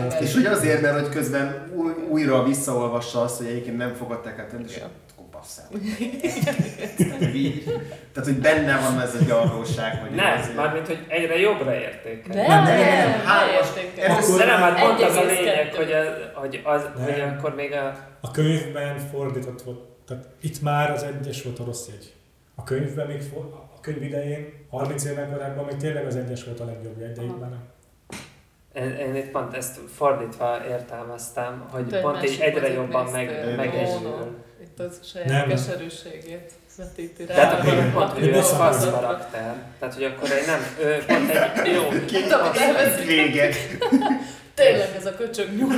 azt. 0.07 0.21
és 0.21 0.33
hogy 0.33 0.45
azért, 0.45 0.81
mert 0.81 0.99
hogy 0.99 1.09
közben 1.09 1.71
új, 1.75 1.91
újra 2.09 2.43
visszaolvassa 2.43 3.21
azt, 3.21 3.37
hogy 3.37 3.47
egyébként 3.47 3.77
nem 3.77 3.93
fogadták 3.93 4.39
el 4.39 4.47
tőle, 4.47 4.63
és 4.67 4.75
akkor 4.77 5.25
basszál. 5.31 5.65
Tehát, 8.13 8.29
hogy 8.29 8.39
benne 8.39 8.79
van 8.79 9.01
ez 9.01 9.15
a 9.21 9.23
gyarlóság, 9.27 10.01
hogy 10.01 10.11
Nem, 10.15 10.39
azért- 10.39 10.55
mármint, 10.55 10.87
hogy 10.87 11.05
egyre 11.07 11.39
jobbra 11.39 11.73
értékel. 11.75 12.35
Nem, 12.35 12.47
Nem, 12.47 12.63
nem, 12.63 12.77
nem, 12.77 12.87
nem, 12.87 13.09
nem, 13.09 13.19
hármas- 13.25 13.77
értékel. 13.77 14.37
De 14.37 14.45
nem, 14.45 14.59
hát 14.61 14.79
pont 14.79 15.01
az 15.01 15.15
a 15.15 15.19
1,2. 15.21 15.27
lényeg, 15.27 15.73
hogy, 15.73 15.91
az, 15.91 16.05
hogy, 16.33 16.61
az, 16.63 16.81
hogy 17.03 17.19
akkor 17.21 17.55
még 17.55 17.71
a... 17.71 17.93
A 18.21 18.31
könyvben 18.31 18.97
fordított 19.11 19.61
volt, 19.61 19.79
tehát 20.07 20.25
itt 20.41 20.61
már 20.61 20.91
az 20.91 21.03
egyes 21.03 21.43
volt 21.43 21.59
a 21.59 21.63
rossz 21.65 21.87
jegy. 21.87 22.13
A 22.55 22.63
könyvben 22.63 23.07
még, 23.07 23.21
for- 23.21 23.53
könyv 23.83 24.03
idején, 24.03 24.53
30 24.69 25.05
éven 25.05 25.31
korábban 25.31 25.65
még 25.65 25.75
tényleg 25.75 26.05
az 26.05 26.15
egyes 26.15 26.43
volt 26.43 26.59
a 26.59 26.65
legjobb 26.65 26.99
jegy, 26.99 27.11
de 27.11 27.23
itt 27.23 27.39
már 27.39 27.49
nem. 27.49 27.63
Én, 28.73 29.07
én 29.07 29.15
itt 29.15 29.31
pont 29.31 29.53
ezt 29.53 29.79
fordítva 29.95 30.57
értelmeztem, 30.69 31.65
hogy 31.71 31.87
Te 31.87 31.95
egy 31.95 32.01
pont 32.01 32.15
így 32.15 32.21
másik 32.21 32.41
egyre 32.41 32.73
jobban 32.73 33.05
meg, 33.11 33.55
megegyül. 33.55 34.37
Itt 34.61 34.79
az 34.79 34.99
saját 35.03 35.27
Nem. 35.27 35.47
keserűségét 35.47 36.51
vetíti 36.77 37.25
rá. 37.25 37.33
Tehát 37.33 37.59
akkor 37.59 37.91
pont, 37.91 38.11
hogy 38.11 38.23
ő 38.23 38.27
Igen. 38.27 38.41
fasz 38.41 38.89
karakter. 38.89 39.55
Tehát, 39.79 39.93
hogy 39.93 40.03
akkor 40.03 40.31
egy 40.31 40.45
nem, 40.45 40.59
ő 40.81 41.03
pont 41.07 41.29
egy 41.29 41.73
jó. 41.73 41.83
Elveszik, 42.61 43.05
Vége. 43.05 43.49
tényleg 44.53 44.95
ez 44.95 45.05
a 45.05 45.15
köcsög 45.15 45.55
nyúl. 45.57 45.73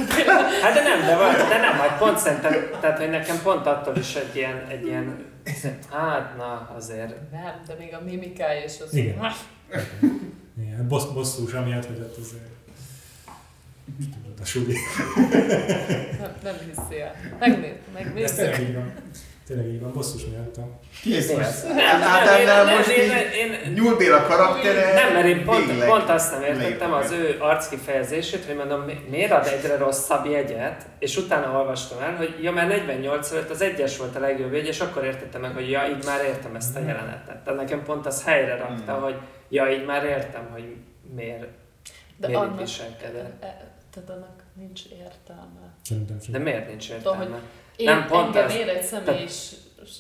Hát 0.62 0.74
de 0.74 0.82
nem, 0.82 1.06
de, 1.06 1.16
van, 1.16 1.34
de 1.34 1.58
nem, 1.58 1.74
hát 1.74 1.98
pont 1.98 2.18
szerintem, 2.18 2.70
tehát 2.82 2.98
hogy 2.98 3.10
nekem 3.10 3.40
pont 3.44 3.66
attól 3.66 3.96
is 3.98 4.16
egy 4.16 4.36
ilyen, 4.36 4.66
egy 4.70 4.86
ilyen, 4.86 5.34
hát 5.92 6.38
na 6.38 6.72
azért. 6.76 7.32
Nem, 7.32 7.62
de 7.68 7.76
még 7.80 7.94
a 7.94 8.02
mimikája 8.04 8.64
és 8.64 8.80
az... 8.86 8.94
Igen. 8.94 9.32
Igen, 10.62 10.88
bossz, 10.88 11.06
bosszús, 11.06 11.54
amiatt, 11.54 11.86
hogy 11.86 12.00
ott 12.00 12.18
azért 12.18 12.54
tudod, 13.86 14.40
a 14.42 14.46
suli. 14.46 14.76
Nem, 16.20 16.36
nem 16.44 16.56
hiszi 16.66 17.02
el. 17.02 17.16
Megnéz, 17.40 17.74
De 18.14 18.24
ez 18.24 18.38
megnézzük. 18.38 19.35
Tényleg 19.48 19.66
így 19.68 19.74
van. 19.80 19.84
Van, 19.84 19.92
bosszus 19.94 20.26
miattam. 20.26 20.80
Kész 21.02 21.32
most. 21.32 21.64
Nem, 21.68 22.68
én- 22.70 22.76
most 22.76 22.90
én- 22.90 23.12
én- 23.12 23.74
Nyúl 23.74 23.98
Béla 23.98 24.24
karaktere. 24.28 24.94
Nem, 24.94 25.14
mert 25.14 25.26
én 25.28 25.44
pont, 25.46 25.66
végleg 25.66 25.88
pont 25.88 26.10
azt 26.10 26.32
nem 26.32 26.44
értettem 26.44 26.94
az 26.94 27.12
ő 27.12 27.38
arckifejezését, 27.40 28.46
hogy 28.46 28.56
mondom, 28.56 28.82
mi- 28.82 29.06
miért 29.10 29.32
ad 29.32 29.46
egyre 29.48 29.78
rosszabb 29.78 30.26
jegyet, 30.26 30.86
és 31.00 31.18
utána 31.18 31.58
olvastam 31.60 32.02
el, 32.02 32.16
hogy 32.16 32.36
ja, 32.42 32.52
mert 32.52 32.68
48 32.68 33.32
előtt 33.32 33.50
az 33.50 33.62
egyes 33.62 33.98
volt 33.98 34.16
a 34.16 34.20
legjobb 34.20 34.54
jegy, 34.54 34.68
és 34.68 34.80
akkor 34.80 35.04
értettem 35.04 35.42
meg, 35.42 35.54
hogy 35.54 35.70
ja, 35.70 35.88
így 35.88 36.06
már 36.06 36.24
értem 36.26 36.56
ezt 36.56 36.76
a 36.76 36.80
jelenetet. 36.80 37.44
Tehát 37.44 37.60
nekem 37.60 37.84
pont 37.84 38.06
az 38.06 38.24
helyre 38.24 38.56
rakta, 38.58 38.98
Mm. 38.98 39.02
hogy 39.02 39.16
ja, 39.50 39.70
így 39.72 39.86
már 39.86 40.04
értem, 40.04 40.48
hogy 40.52 40.76
miért, 41.16 41.46
De 42.18 42.28
miért 42.28 42.42
annak, 42.42 42.60
viselkedett. 42.60 43.44
e- 43.44 43.72
tehát 43.94 44.10
annak 44.10 44.44
nincs 44.54 44.82
értelme. 44.86 45.74
De 46.28 46.38
miért 46.40 46.68
nincs 46.68 46.88
Tudom, 46.92 47.14
értelme? 47.22 47.40
Én 47.76 47.86
Nem, 47.86 48.08
pont 48.08 48.26
engem 48.36 48.46
ez- 48.46 48.56
ér 48.56 48.68
egy 48.70 48.84
személyis 48.84 49.50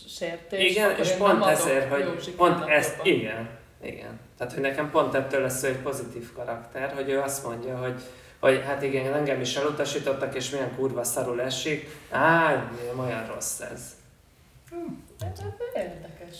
sértés, 0.07 0.71
Igen, 0.71 0.97
és 0.99 1.09
pont 1.11 1.45
ezért, 1.45 1.89
hogy 1.93 2.33
pont 2.35 2.51
Kánnak 2.53 2.69
ez, 2.69 2.87
jobban. 2.89 3.05
igen, 3.05 3.49
igen. 3.81 4.19
Tehát, 4.37 4.53
hogy 4.53 4.61
nekem 4.61 4.91
pont 4.91 5.13
ettől 5.13 5.41
lesz 5.41 5.63
ő 5.63 5.67
egy 5.67 5.77
pozitív 5.77 6.33
karakter, 6.33 6.93
hogy 6.93 7.09
ő 7.09 7.19
azt 7.21 7.43
mondja, 7.45 7.77
hogy 7.77 8.01
hogy 8.39 8.61
hát 8.65 8.81
igen, 8.83 9.13
engem 9.13 9.41
is 9.41 9.55
elutasítottak, 9.55 10.35
és 10.35 10.49
milyen 10.49 10.75
kurva 10.75 11.03
szarul 11.03 11.41
esik. 11.41 11.87
Á, 12.09 12.63
olyan 12.99 13.25
rossz 13.33 13.59
ez. 13.59 13.81
Érdekes. 15.75 16.37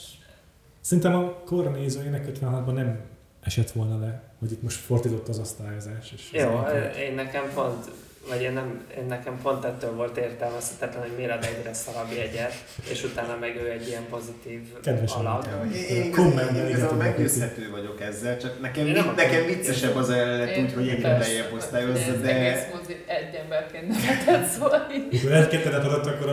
Szerintem 0.82 1.16
a 1.16 1.34
kornézőjének 1.46 2.26
56-ban 2.28 2.74
nem 2.74 3.00
esett 3.44 3.72
volna 3.72 4.00
le, 4.00 4.22
hogy 4.40 4.52
itt 4.52 4.62
most 4.62 4.78
fordított 4.80 5.28
az 5.28 5.40
osztályozás. 5.40 6.14
És 6.16 6.30
az 6.34 6.40
Jó, 6.42 6.66
egyik- 6.66 6.96
én 6.98 7.14
nekem 7.16 7.52
pont, 7.54 7.86
vagy 8.30 8.42
én, 8.42 8.54
nem, 8.54 8.86
én 8.98 9.06
nekem 9.06 9.40
pont 9.44 9.66
ettől 9.66 9.96
volt 9.96 10.18
értelmezhetetlen, 10.18 11.02
hogy 11.02 11.12
miért 11.18 11.32
ad 11.32 11.44
egyre 11.44 11.74
szarabb 11.74 12.12
jegyet, 12.16 12.54
és 12.90 13.04
utána 13.04 13.38
meg 13.40 13.56
ő 13.64 13.72
egy 13.72 13.88
ilyen 13.88 14.06
pozitív 14.10 14.62
Kedves 14.84 15.14
alak. 15.14 15.46
Ja, 15.46 15.78
Én, 15.80 16.14
én, 16.56 16.68
én 16.68 16.86
meggyőzhető 16.98 17.70
vagyok 17.72 18.02
ezzel, 18.02 18.38
csak 18.38 18.62
nekem, 18.62 18.86
nem 18.86 19.14
nekem 19.16 19.46
viccesebb 19.46 19.96
az 19.96 20.10
a 20.10 20.16
jelenet 20.16 20.58
úgy, 20.58 20.74
hogy 20.74 20.88
egyre 20.88 21.18
lejjebb 21.18 21.54
osztályozza, 21.54 22.12
Ez 22.14 22.22
de, 22.22 22.36
egész 22.36 22.64
mozi 22.74 23.04
egy 23.06 23.36
emberként 23.36 23.88
nevetett, 23.88 24.50
szóval 24.50 24.88
így. 24.96 25.08
Mikor 25.12 25.32
egy-kettedet 25.32 25.84
adott, 25.84 26.06
akkor. 26.06 26.24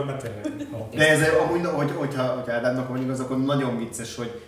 Oh. 0.72 0.88
de 0.96 1.08
ez 1.08 1.20
amúgy, 1.28 1.64
hogy, 1.64 1.90
hogyha, 1.90 2.22
hogyha 2.22 2.52
Ádámnak 2.52 2.88
van 2.88 3.02
igaz, 3.02 3.20
akkor 3.20 3.44
nagyon 3.44 3.78
vicces, 3.78 4.16
hogy 4.16 4.40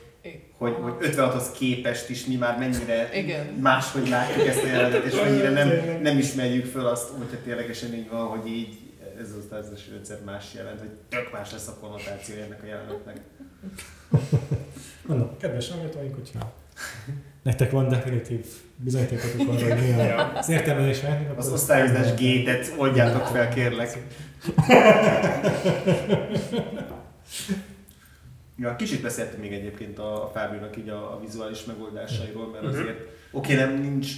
hogy, 0.58 0.74
hogy 0.80 0.92
56-hoz 1.02 1.50
képest 1.50 2.10
is 2.10 2.26
mi 2.26 2.36
már 2.36 2.58
mennyire 2.58 3.10
Igen. 3.14 3.46
máshogy 3.46 4.08
látjuk 4.08 4.46
ezt 4.46 4.62
a 4.62 4.66
jelenetet, 4.66 5.04
és 5.04 5.14
mennyire 5.14 5.50
nem, 5.50 5.70
nem 6.02 6.18
ismerjük 6.18 6.66
föl 6.66 6.86
azt, 6.86 7.08
hogyha 7.08 7.36
ténylegesen 7.44 7.94
így 7.94 8.08
van, 8.10 8.26
hogy 8.26 8.46
így 8.50 8.78
ez 9.20 9.28
az 9.30 9.36
osztályozási 9.38 9.90
rendszer 9.90 10.18
más 10.24 10.44
jelent, 10.54 10.78
hogy 10.78 10.88
tök 11.08 11.32
más 11.32 11.52
lesz 11.52 11.68
a 11.68 11.74
konnotáció 11.80 12.34
ennek 12.34 12.62
a 12.62 12.66
jelenetnek. 12.66 13.16
Mondom, 15.06 15.30
kedves 15.40 15.70
hallgatóink, 15.70 16.14
hogyha 16.14 16.52
nektek 17.42 17.70
van 17.70 17.88
definitív 17.88 18.46
bizonyítékotok 18.76 19.40
arra, 19.48 19.74
hogy 19.74 19.94
mi 19.96 20.00
a- 20.00 20.32
az 20.36 20.48
értelmezés 20.48 21.02
lehetnek, 21.02 21.30
akkor 21.30 21.38
Az 21.44 21.52
osztályozás 21.52 22.14
gétet 22.14 22.72
oldjátok 22.76 23.26
fel, 23.26 23.48
kérlek. 23.48 23.98
Ja, 28.56 28.76
kicsit 28.76 29.02
beszéltem 29.02 29.40
még 29.40 29.52
egyébként 29.52 29.98
a, 29.98 30.24
a 30.24 30.28
Fábionak 30.34 30.76
így 30.76 30.88
a, 30.88 31.12
a 31.14 31.20
vizuális 31.20 31.64
megoldásairól, 31.64 32.48
mert 32.50 32.62
Mhm. 32.64 32.72
azért 32.72 32.98
oké, 33.32 33.54
nem 33.54 33.80
nincs 33.80 34.12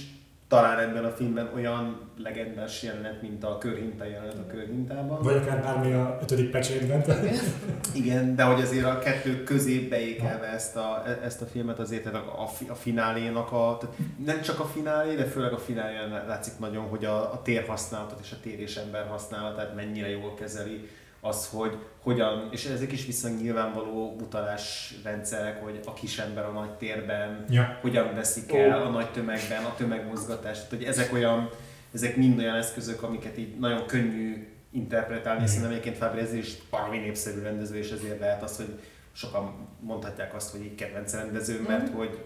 talán 0.47 0.79
ebben 0.79 1.05
a 1.05 1.09
filmben 1.09 1.49
olyan 1.55 1.99
legendás 2.17 2.83
jelenet, 2.83 3.21
mint 3.21 3.43
a 3.43 3.57
körhinta 3.57 4.05
jelenet 4.05 4.37
a 4.37 4.47
körhintában. 4.47 5.21
Vagy 5.21 5.35
akár 5.35 5.61
bármi 5.61 5.93
a 5.93 6.17
ötödik 6.21 6.49
pecsétben. 6.51 7.03
Igen, 7.93 8.35
de 8.35 8.43
hogy 8.43 8.61
azért 8.61 8.85
a 8.85 8.99
kettő 8.99 9.43
közé 9.43 9.79
beékelve 9.79 10.45
ezt 10.47 10.75
a, 10.75 11.03
ezt 11.23 11.41
a 11.41 11.45
filmet 11.45 11.79
azért 11.79 12.03
tehát 12.03 12.25
a, 12.27 12.41
a, 12.43 12.49
a 12.71 12.75
finálénak 12.75 13.51
a, 13.51 13.77
tehát 13.79 13.95
nem 14.25 14.41
csak 14.41 14.59
a 14.59 14.65
finálé, 14.65 15.15
de 15.15 15.25
főleg 15.25 15.53
a 15.53 15.57
finálén 15.57 16.09
látszik 16.27 16.53
nagyon, 16.59 16.83
hogy 16.83 17.05
a, 17.05 17.33
a 17.33 17.41
térhasználatot 17.43 18.19
és 18.21 18.31
a 18.31 18.37
tér 18.41 18.59
és 18.59 18.75
ember 18.75 19.07
használatát 19.07 19.75
mennyire 19.75 20.09
jól 20.09 20.33
kezeli, 20.33 20.87
az, 21.21 21.47
hogy 21.51 21.77
hogyan, 22.01 22.47
és 22.51 22.65
ezek 22.65 22.91
is 22.91 23.05
viszont 23.05 23.41
nyilvánvaló 23.41 24.15
utalásrendszerek, 24.21 25.63
hogy 25.63 25.79
a 25.85 25.93
kis 25.93 26.17
ember 26.19 26.45
a 26.45 26.51
nagy 26.51 26.69
térben, 26.71 27.45
Ja. 27.49 27.77
hogyan 27.81 28.15
veszik 28.15 28.53
el 28.53 28.81
a 28.81 28.89
nagy 28.89 29.11
tömegben 29.11 29.63
a 29.63 29.75
tömegmozgatást. 29.75 30.55
Tehát, 30.61 30.69
hogy 30.69 30.83
ezek 30.83 31.13
olyan, 31.13 31.49
ezek 31.93 32.15
mind 32.15 32.39
olyan 32.39 32.55
eszközök, 32.55 33.03
amiket 33.03 33.37
így 33.37 33.57
nagyon 33.59 33.85
könnyű 33.85 34.47
interpretálni, 34.71 35.41
Mhm. 35.41 35.49
hiszen 35.51 35.69
egyébként 35.71 35.97
Fábri 35.97 36.19
ez 36.21 36.33
is 36.33 36.53
baromi 36.69 36.97
népszerű 36.97 37.41
rendező, 37.41 37.77
és 37.77 37.91
ezért 37.91 38.19
lehet 38.19 38.43
az, 38.43 38.55
hogy 38.55 38.79
sokan 39.11 39.67
mondhatják 39.79 40.35
azt, 40.35 40.51
hogy 40.51 40.61
egy 40.61 40.75
kedvenc 40.75 41.13
rendező, 41.13 41.61
mert 41.67 41.89
hogy, 41.93 42.17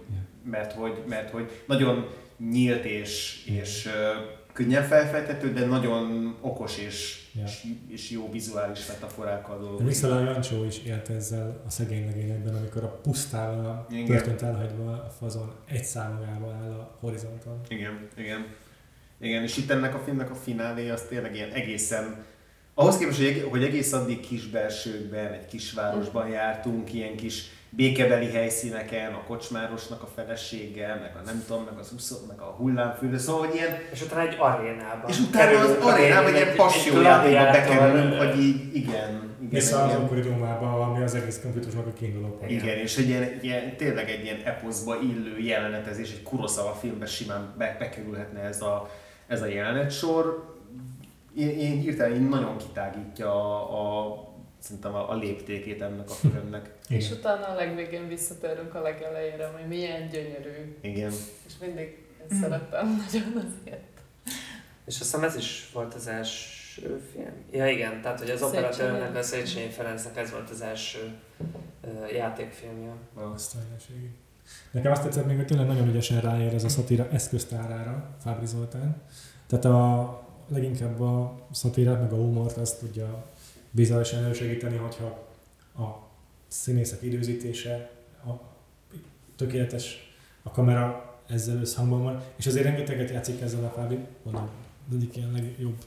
mert 0.43 0.73
hogy, 0.73 1.03
mert 1.07 1.29
hogy 1.29 1.49
nagyon 1.65 2.09
nyílt 2.51 2.85
és, 2.85 3.43
és 3.45 3.89
könnyen 4.53 4.83
felfejthető, 4.83 5.53
de 5.53 5.65
nagyon 5.65 6.35
okos 6.41 6.77
és, 6.77 7.19
Ja. 7.35 7.43
és, 7.43 7.63
és 7.87 8.09
jó 8.09 8.31
vizuális 8.31 8.87
metaforákkal 8.87 9.59
dolgozik. 9.59 9.87
Visszala 9.87 10.19
Jancsó 10.23 10.63
is 10.63 10.77
élt 10.85 11.09
ezzel 11.09 11.61
a 11.67 11.69
szegény 11.69 12.05
legényekben, 12.05 12.55
amikor 12.55 12.83
a 12.83 12.87
pusztával, 13.03 13.65
a 13.65 13.87
Igen. 13.93 14.05
börtönt 14.05 14.41
elhagyva 14.41 14.91
a 14.91 15.09
fazon 15.19 15.51
egy 15.67 15.83
számolával 15.83 16.53
áll 16.63 16.71
a 16.71 16.97
horizonton. 16.99 17.61
Igen, 17.67 18.07
igen. 18.17 18.45
Igen, 19.19 19.43
és 19.43 19.57
itt 19.57 19.69
ennek 19.69 19.95
a 19.95 19.99
filmnek 19.99 20.31
a 20.31 20.35
finálé 20.35 20.89
az 20.89 21.01
tényleg 21.01 21.35
ilyen 21.35 21.51
egészen, 21.51 22.23
ahhoz 22.73 22.97
képest, 22.97 23.17
hogy 23.17 23.27
eg- 23.27 23.43
hogy 23.49 23.63
egész 23.63 23.93
addig 23.93 24.19
kisbelsőkben, 24.19 25.31
egy 25.33 25.45
kisvárosban 25.45 26.27
jártunk, 26.29 26.93
ilyen 26.93 27.15
kis 27.15 27.43
békebeli 27.73 28.31
helyszíneken, 28.31 29.13
a 29.13 29.23
kocsmárosnak 29.27 30.01
a 30.03 30.07
felesége, 30.15 30.87
meg 30.87 31.11
a 31.15 31.25
nem 31.25 31.43
tudom, 31.47 31.63
meg 31.63 31.77
az 31.79 31.91
uszó, 31.95 32.15
meg 32.27 32.39
a 32.39 32.43
hullámfürdő, 32.57 33.17
szóval 33.17 33.45
hogy 33.47 33.55
ilyen, 33.55 33.77
És 33.91 34.01
utána 34.01 34.21
egy 34.21 34.35
arénában. 34.39 35.09
és 35.09 35.19
utána 35.19 35.59
az 35.59 35.75
arénában 35.81 36.33
egy- 36.33 36.35
ilyen 36.35 36.55
passiójátékba 36.55 37.43
bekerülünk, 37.51 38.13
hogy 38.21 38.39
így, 38.39 38.75
igen, 38.75 39.09
igen, 39.39 39.49
Vissza 39.49 39.83
az 39.83 39.95
ókori 40.03 40.21
Rómába, 40.21 40.81
ami 40.81 41.03
az 41.03 41.15
egész 41.15 41.39
konfliktusnak 41.41 41.87
a 41.87 41.93
kiinduló. 41.93 42.39
Igen, 42.47 42.77
és 42.77 42.97
egy 42.97 43.07
ilyen, 43.09 43.39
ilyen, 43.41 43.75
tényleg 43.77 44.09
egy 44.09 44.23
ilyen 44.23 44.41
eposzba 44.43 44.95
illő 45.01 45.37
jelenetezés, 45.39 46.11
egy 46.11 46.23
Kurosawa 46.23 46.73
filmbe 46.73 47.05
simán 47.05 47.53
be, 47.57 47.75
bekerülhetne 47.79 48.39
ez 48.39 48.61
a, 48.61 48.89
ez 49.27 49.41
a 49.41 49.45
jelenetsor. 49.45 50.49
Én, 51.37 51.49
én 51.49 51.79
hirtelen 51.79 52.15
én 52.15 52.21
nagyon 52.21 52.57
kitágítja 52.57 53.33
a, 53.33 54.07
a 54.09 54.29
szerintem 54.61 54.95
a, 54.95 55.09
a 55.09 55.15
léptékét 55.15 55.81
ennek 55.81 56.09
a 56.09 56.13
filmnek. 56.13 56.69
És 56.89 57.11
utána 57.11 57.47
a 57.47 57.55
legvégén 57.55 58.07
visszatérünk 58.07 58.75
a 58.75 58.81
legelejére, 58.81 59.47
hogy 59.47 59.67
milyen 59.67 60.09
gyönyörű. 60.09 60.77
Igen. 60.81 61.11
És 61.47 61.53
mindig 61.61 61.97
ezt 62.27 62.41
szeretem 62.41 62.87
nagyon 63.05 63.33
azért. 63.35 63.89
És 64.85 64.99
azt 64.99 65.11
hiszem 65.11 65.23
ez 65.23 65.35
is 65.35 65.69
volt 65.73 65.93
az 65.93 66.07
első 66.07 67.01
film. 67.11 67.33
Ja 67.51 67.67
igen, 67.67 68.01
tehát 68.01 68.19
hogy 68.19 68.29
az 68.29 68.41
operatőrnek, 68.41 69.15
a 69.15 69.21
Széchenyi 69.21 69.69
Ferencnek 69.69 70.17
ez 70.17 70.31
volt 70.31 70.49
az 70.49 70.61
első 70.61 71.17
ö, 71.81 72.15
játékfilmje. 72.15 72.91
Osztályoség. 73.33 74.09
Nekem 74.71 74.91
azt 74.91 75.03
tetszett 75.03 75.25
még, 75.25 75.35
hogy 75.35 75.45
tényleg 75.45 75.67
nagyon 75.67 75.87
ügyesen 75.87 76.21
ráér 76.21 76.53
ez 76.53 76.63
a 76.63 76.69
szatíra 76.69 77.07
eszköztárára, 77.11 78.15
Fábri 78.23 78.45
Zoltán. 78.45 79.01
Tehát 79.47 79.65
a, 79.65 80.21
leginkább 80.47 80.99
a 80.99 81.39
szatírát, 81.51 81.99
meg 81.99 82.11
a 82.11 82.15
humort 82.15 82.57
azt 82.57 82.79
tudja 82.79 83.25
bizonyosan 83.71 84.23
elősegíteni, 84.23 84.77
hogyha 84.77 85.27
a 85.77 86.09
színészek 86.47 87.01
időzítése, 87.01 87.91
a 88.25 88.31
tökéletes, 89.35 90.13
a 90.43 90.51
kamera 90.51 91.15
ezzel 91.27 91.59
összhangban 91.59 92.03
van, 92.03 92.21
és 92.35 92.47
azért 92.47 92.65
rengeteget 92.65 93.09
játszik 93.09 93.41
ezzel 93.41 93.63
a 93.63 93.69
Fábri, 93.69 93.97
mondom, 94.23 94.49
az 94.89 94.95
egyik 94.95 95.15
ilyen 95.15 95.31
legjobb, 95.31 95.77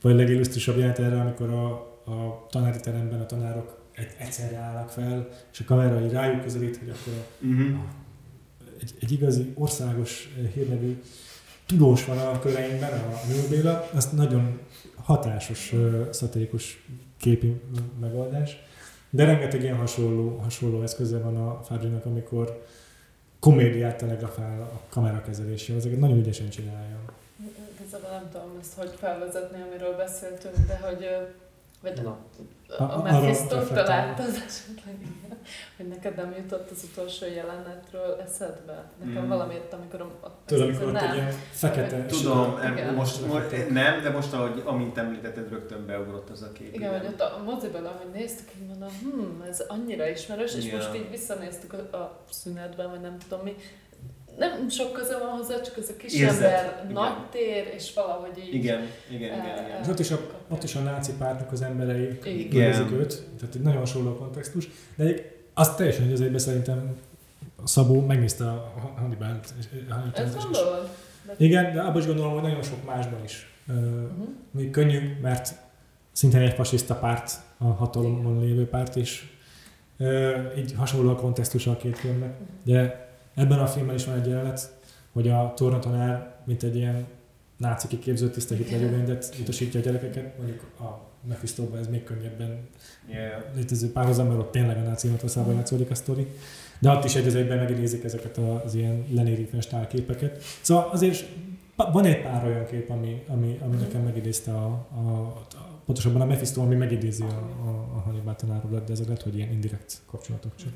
vagy 0.00 0.14
legillusztrisabb 0.14 0.78
jelent 0.78 0.98
erre, 0.98 1.20
amikor 1.20 1.50
a, 1.50 1.70
a 2.10 2.46
tanári 2.50 2.80
teremben 2.80 3.20
a 3.20 3.26
tanárok 3.26 3.80
egy, 3.92 4.14
egyszerre 4.18 4.56
állnak 4.56 4.90
fel, 4.90 5.28
és 5.52 5.60
a 5.60 5.64
kamera 5.64 6.04
így 6.04 6.12
rájuk 6.12 6.42
közelít, 6.42 6.76
hogy 6.76 6.88
akkor 6.88 7.12
a, 7.12 7.44
Uh-huh. 7.44 7.78
egy, 8.80 8.94
egy 9.00 9.12
igazi 9.12 9.52
országos 9.54 10.34
hírnevű 10.54 11.02
tudós 11.66 12.04
van 12.04 12.18
a 12.18 12.38
köreinkben, 12.38 12.92
a 12.92 13.26
Nő 13.28 13.48
Béla, 13.50 13.90
az 13.94 14.10
nagyon 14.10 14.58
hatásos, 15.06 15.74
szatirikus 16.10 16.84
képi 17.16 17.60
megoldás. 18.00 18.56
De 19.10 19.24
rengeteg 19.24 19.62
ilyen 19.62 19.76
hasonló, 19.76 20.36
hasonló 20.36 20.82
eszköze 20.82 21.18
van 21.18 21.36
a 21.36 21.62
Fabrinak, 21.62 22.04
amikor 22.04 22.64
komédiát 23.38 23.96
telegrafál 23.96 24.60
a 24.60 24.80
kamerakezelésével, 24.88 25.80
ezeket 25.80 25.98
nagyon 25.98 26.18
ügyesen 26.18 26.48
csinálja. 26.48 26.98
Igazából 27.80 28.10
nem 28.10 28.28
tudom 28.32 28.56
ezt 28.60 28.78
hogy 28.78 28.94
felvezetni, 28.98 29.62
amiről 29.62 29.96
beszéltünk, 29.96 30.54
de 30.66 30.78
hogy 30.78 31.06
vagy 31.82 32.02
Na. 32.02 32.18
a, 32.78 32.82
A- 32.82 33.20
reflektálva. 33.20 33.82
láttad 33.88 34.26
esetleg, 34.46 34.94
igen? 35.00 35.38
hogy 35.76 35.88
neked 35.88 36.16
nem 36.16 36.34
jutott 36.36 36.70
az 36.70 36.86
utolsó 36.92 37.26
jelenetről 37.26 38.20
eszedbe? 38.20 38.84
Nekem 39.04 39.24
Mm. 39.24 39.28
valamiért, 39.28 39.72
amikor 39.72 40.00
a, 40.00 40.30
Tudod, 40.44 40.62
amikor 40.68 40.86
ott 40.86 40.92
nem. 40.92 41.10
egy 41.26 41.34
fekete... 41.50 42.06
Tudom, 42.06 42.58
Igen. 42.72 42.94
most, 42.94 43.26
most, 43.26 43.70
nem, 43.70 44.02
de 44.02 44.10
most, 44.10 44.32
ahogy 44.32 44.62
amint 44.64 44.98
említetted, 44.98 45.50
rögtön 45.50 45.86
beugrott 45.86 46.30
az 46.30 46.42
a 46.42 46.52
kép. 46.52 46.74
Igen, 46.74 46.98
hogy 46.98 47.06
ott 47.08 47.20
a 47.20 47.42
moziban, 47.44 47.84
ahogy 47.86 48.10
néztük, 48.12 48.48
így 48.60 48.66
mondom, 48.68 48.88
hm, 49.02 49.42
ez 49.48 49.60
annyira 49.68 50.08
ismerős, 50.08 50.54
és 50.54 50.72
most 50.72 50.94
így 50.94 51.10
visszanéztük 51.10 51.72
a, 51.72 51.96
a 51.96 52.24
szünetben, 52.30 52.90
vagy 52.90 53.00
nem 53.00 53.18
tudom 53.18 53.44
mi. 53.44 53.54
Nem 54.36 54.68
sok 54.68 54.92
köze 54.92 55.18
van 55.18 55.28
hozzá, 55.28 55.60
csak 55.60 55.76
ez 55.76 55.88
a 55.88 55.96
kis 55.96 56.14
Érzet. 56.14 56.42
ember, 56.42 56.80
Igen. 56.82 56.92
nagy 56.92 57.28
tér, 57.30 57.72
és 57.74 57.92
valahogy 57.94 58.38
így... 58.38 58.54
Igen, 58.54 58.80
igen, 59.10 59.20
igen, 59.20 59.64
igen. 59.66 59.80
És 59.82 59.88
ott 59.88 59.98
is, 59.98 60.10
a, 60.10 60.18
ott 60.48 60.62
is 60.62 60.74
a 60.74 60.80
náci 60.80 61.12
pártnak 61.18 61.52
az 61.52 61.62
emberei 61.62 62.18
kérdezik 62.18 62.90
őt, 62.92 63.22
tehát 63.38 63.54
egy 63.54 63.60
nagyon 63.62 63.78
hasonló 63.78 64.14
kontextus. 64.14 64.68
De 64.96 65.04
egy, 65.04 65.30
azt 65.54 65.76
teljesen 65.76 66.04
egy 66.06 66.12
azért 66.12 66.38
szerintem 66.38 66.96
Szabó 67.64 68.00
megnézte 68.00 68.44
a 68.44 68.72
Hannibal-t. 68.96 69.54
és- 69.58 69.64
és- 69.72 70.18
Ezt 70.18 70.42
gondolod? 70.42 70.88
De- 71.26 71.34
Igen, 71.36 71.74
de 71.74 71.80
abban 71.80 72.00
is 72.00 72.06
gondolom, 72.06 72.32
hogy 72.32 72.42
nagyon 72.42 72.62
sok 72.62 72.84
másban 72.84 73.24
is. 73.24 73.50
Uh, 73.68 73.74
Uh-huh. 73.76 74.28
még 74.50 74.70
könnyű, 74.70 75.16
mert 75.22 75.52
szintén 76.12 76.40
egy 76.40 76.52
fasiszta 76.54 76.94
párt, 76.94 77.30
a 77.58 77.64
hatalomon 77.64 78.40
lévő 78.40 78.68
párt 78.68 78.96
is. 78.96 79.36
Uh, 79.98 80.58
így 80.58 80.72
hasonló 80.76 81.10
a 81.10 81.14
kontextus 81.14 81.66
a 81.66 81.76
két 81.76 81.98
filmnek. 81.98 82.34
De 82.64 83.05
ebben 83.36 83.58
a 83.58 83.66
filmben 83.66 83.94
is 83.94 84.04
van 84.04 84.14
egy 84.14 84.26
jelenet, 84.26 84.78
hogy 85.12 85.28
a 85.28 85.52
tornatanár, 85.56 86.34
mint 86.44 86.62
egy 86.62 86.76
ilyen 86.76 87.06
náci 87.56 87.86
kiképző 87.86 88.30
tiszta 88.30 88.54
Hitlerjövendet 88.54 89.34
utasítja 89.40 89.80
a 89.80 89.82
gyerekeket, 89.82 90.38
mondjuk 90.38 90.62
a 90.80 91.06
Mephisto-ban 91.28 91.78
ez 91.78 91.88
még 91.88 92.04
könnyebben 92.04 92.68
Yeah. 93.08 93.42
létező 93.54 93.92
párhuzam, 93.92 94.26
mert 94.26 94.38
ott 94.38 94.50
tényleg 94.50 94.76
a 94.76 94.80
náci 94.80 95.06
Németországban 95.06 95.54
játszódik 95.54 95.90
a 95.90 95.94
sztori. 95.94 96.26
De 96.78 96.90
ott 96.90 97.04
is 97.04 97.14
egy 97.14 97.26
az 97.26 97.34
egyben 97.34 97.58
megidézik 97.58 98.04
ezeket 98.04 98.38
az 98.38 98.74
ilyen 98.74 99.04
Lenéri 99.10 99.48
képeket. 99.88 100.42
Szóval 100.60 100.88
azért 100.92 101.28
van 101.76 102.04
egy 102.04 102.22
pár 102.22 102.44
olyan 102.44 102.66
kép, 102.66 102.90
ami, 102.90 103.22
ami, 103.28 103.58
ami 103.64 103.76
nekem 103.76 104.02
megidézte 104.02 104.52
a, 104.52 104.86
a, 104.94 104.98
a 105.52 105.80
pontosabban 105.84 106.20
a 106.20 106.24
Mephisto, 106.24 106.60
ami 106.60 106.74
megidézi 106.74 107.22
a, 107.22 107.66
a, 107.66 107.68
a 107.96 108.00
Hannibal 108.00 108.36
tanárodat, 108.36 108.84
de 108.84 108.92
ezek 108.92 109.06
lehet, 109.06 109.22
hogy 109.22 109.36
ilyen 109.36 109.50
indirekt 109.50 110.02
kapcsolatok 110.06 110.54
csak. 110.56 110.72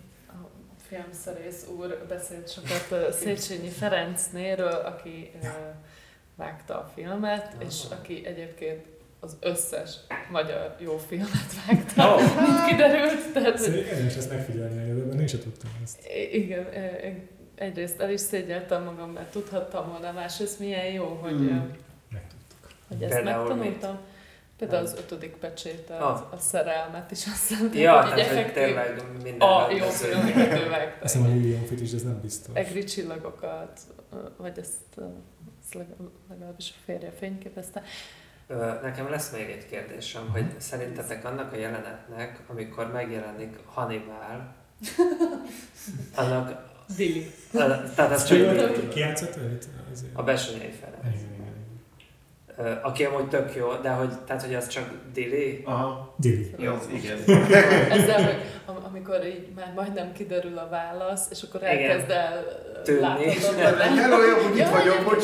Filmszerész 0.90 1.66
úr 1.78 2.04
beszélt 2.08 2.52
sokat 2.52 3.12
Széchenyi 3.12 3.68
Ferencnéről, 3.68 4.72
aki 4.72 5.30
vágta 6.36 6.74
a 6.78 6.90
filmet, 6.94 7.54
és 7.68 7.82
aki 7.90 8.26
egyébként 8.26 8.84
az 9.20 9.36
összes 9.40 9.94
magyar 10.30 10.76
jó 10.78 10.98
filmet 10.98 11.64
vágta, 11.66 12.14
Oh. 12.14 12.20
mint 12.46 12.64
kiderült. 12.64 13.32
Tehát, 13.32 13.50
hogy 13.50 13.60
Szóval 13.60 13.78
érdemes 13.80 14.16
ezt 14.16 14.30
megfigyelni 14.30 14.82
a 14.82 14.86
jövőben, 14.86 15.20
én 15.20 15.26
sem 15.26 15.40
tudtam 15.40 15.70
ezt. 15.82 16.06
Igen, 16.32 16.66
egyrészt 17.54 18.00
el 18.00 18.10
is 18.10 18.20
szégyeltem 18.20 18.82
magam, 18.84 19.10
mert 19.10 19.30
tudhattam 19.30 19.88
volna, 19.90 20.12
másrészt 20.12 20.58
milyen 20.58 20.86
jó, 20.86 21.04
hogy, 21.06 21.32
Mm. 21.40 21.58
hogy 22.88 23.02
ezt 23.02 23.22
megtanultam. 23.24 23.98
Például 24.60 24.84
az 24.84 24.94
ötödik 24.98 25.36
pecsét, 25.36 25.90
a, 25.90 25.94
Ah. 25.94 26.32
a 26.32 26.36
szerelmet 26.38 27.10
is 27.10 27.26
azt 27.26 27.48
hiszem, 27.48 27.58
Ja, 27.58 27.68
hogy 27.68 27.76
így 27.78 27.84
tehát 27.84 28.10
hogy 28.10 28.20
effektív 28.20 28.52
tényleg 28.62 29.02
minden 29.22 29.48
a 29.48 29.70
jó 29.70 29.76
rendező. 29.78 30.06
film, 30.06 30.20
amit 30.20 30.36
ő 30.62 30.68
vágta. 30.68 31.04
Azt 31.04 31.14
hiszem 31.14 31.30
a 31.30 31.34
Lilian 31.34 31.64
Fit 31.64 31.80
is, 31.80 31.90
de 31.90 31.96
ez 31.96 32.02
nem 32.02 32.20
biztos. 32.20 32.54
Egri 32.56 32.84
csillagokat, 32.84 33.80
vagy 34.36 34.58
ezt, 34.58 35.00
ezt 35.62 35.74
leg- 35.74 35.96
legalábbis 36.28 36.70
a 36.76 36.80
férje 36.84 37.10
fényképezte. 37.18 37.82
Nekem 38.82 39.10
lesz 39.10 39.30
még 39.32 39.50
egy 39.50 39.66
kérdésem, 39.66 40.28
hogy 40.32 40.44
szerintetek 40.60 41.24
annak 41.24 41.52
a 41.52 41.56
jelenetnek, 41.56 42.40
amikor 42.48 42.92
megjelenik 42.92 43.58
Hannibal, 43.66 44.54
annak, 46.16 46.68
Dili. 46.96 47.30
tehát 47.94 48.10
ez 48.10 48.24
csak 48.24 48.72
Ki- 48.74 48.88
Ki 48.88 48.98
játszott 48.98 49.36
őt? 49.36 49.68
A 50.12 50.22
Besenyei 50.22 50.70
Ferenc, 50.70 51.04
Igen, 51.04 51.32
igen, 51.34 51.46
igen. 51.46 51.54
Ö, 52.46 52.49
aki 52.82 53.04
amúgy 53.04 53.28
tök 53.28 53.54
jó, 53.54 53.72
de 53.82 53.90
hogy, 53.90 54.10
tehát 54.26 54.42
hogy 54.42 54.54
az 54.54 54.68
csak 54.68 54.90
Dili, 55.12 55.62
Aha, 55.64 56.14
Dili. 56.18 56.54
jó, 56.58 56.74
igen. 56.94 57.18
Ezzel, 57.98 58.24
hogy 58.24 58.36
am- 58.66 58.84
amikor 58.90 59.26
így 59.26 59.48
már 59.54 59.72
majdnem 59.74 60.12
kiderül 60.12 60.58
a 60.58 60.68
válasz, 60.68 61.26
és 61.30 61.42
akkor 61.42 61.62
Igen. 61.62 61.90
elkezd 61.90 62.10
el 62.10 62.44
Tűnni. 62.84 63.00
láthatatlan 63.00 63.96
Hello, 63.96 64.24
jó, 64.24 64.36
hogy 64.48 64.58
itt 64.58 64.68
vagyok. 64.68 65.18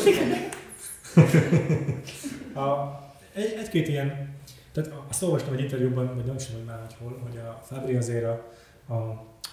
A, 2.55 2.99
egy, 3.33 3.55
egy-két 3.59 3.87
ilyen, 3.87 4.35
tehát 4.73 4.91
azt 5.09 5.23
olvastam 5.23 5.53
egy 5.53 5.59
interjúban, 5.59 6.15
vagy 6.15 6.25
nem 6.25 6.35
is 6.35 6.45
tudom, 6.45 6.61
hogy 6.61 6.69
már 6.69 6.79
hogy 6.85 6.95
hol, 6.99 7.19
hogy 7.29 7.37
a 7.37 7.59
Fabri 7.63 7.95
azért 7.95 8.25
a, 8.25 8.43
a, 8.87 8.93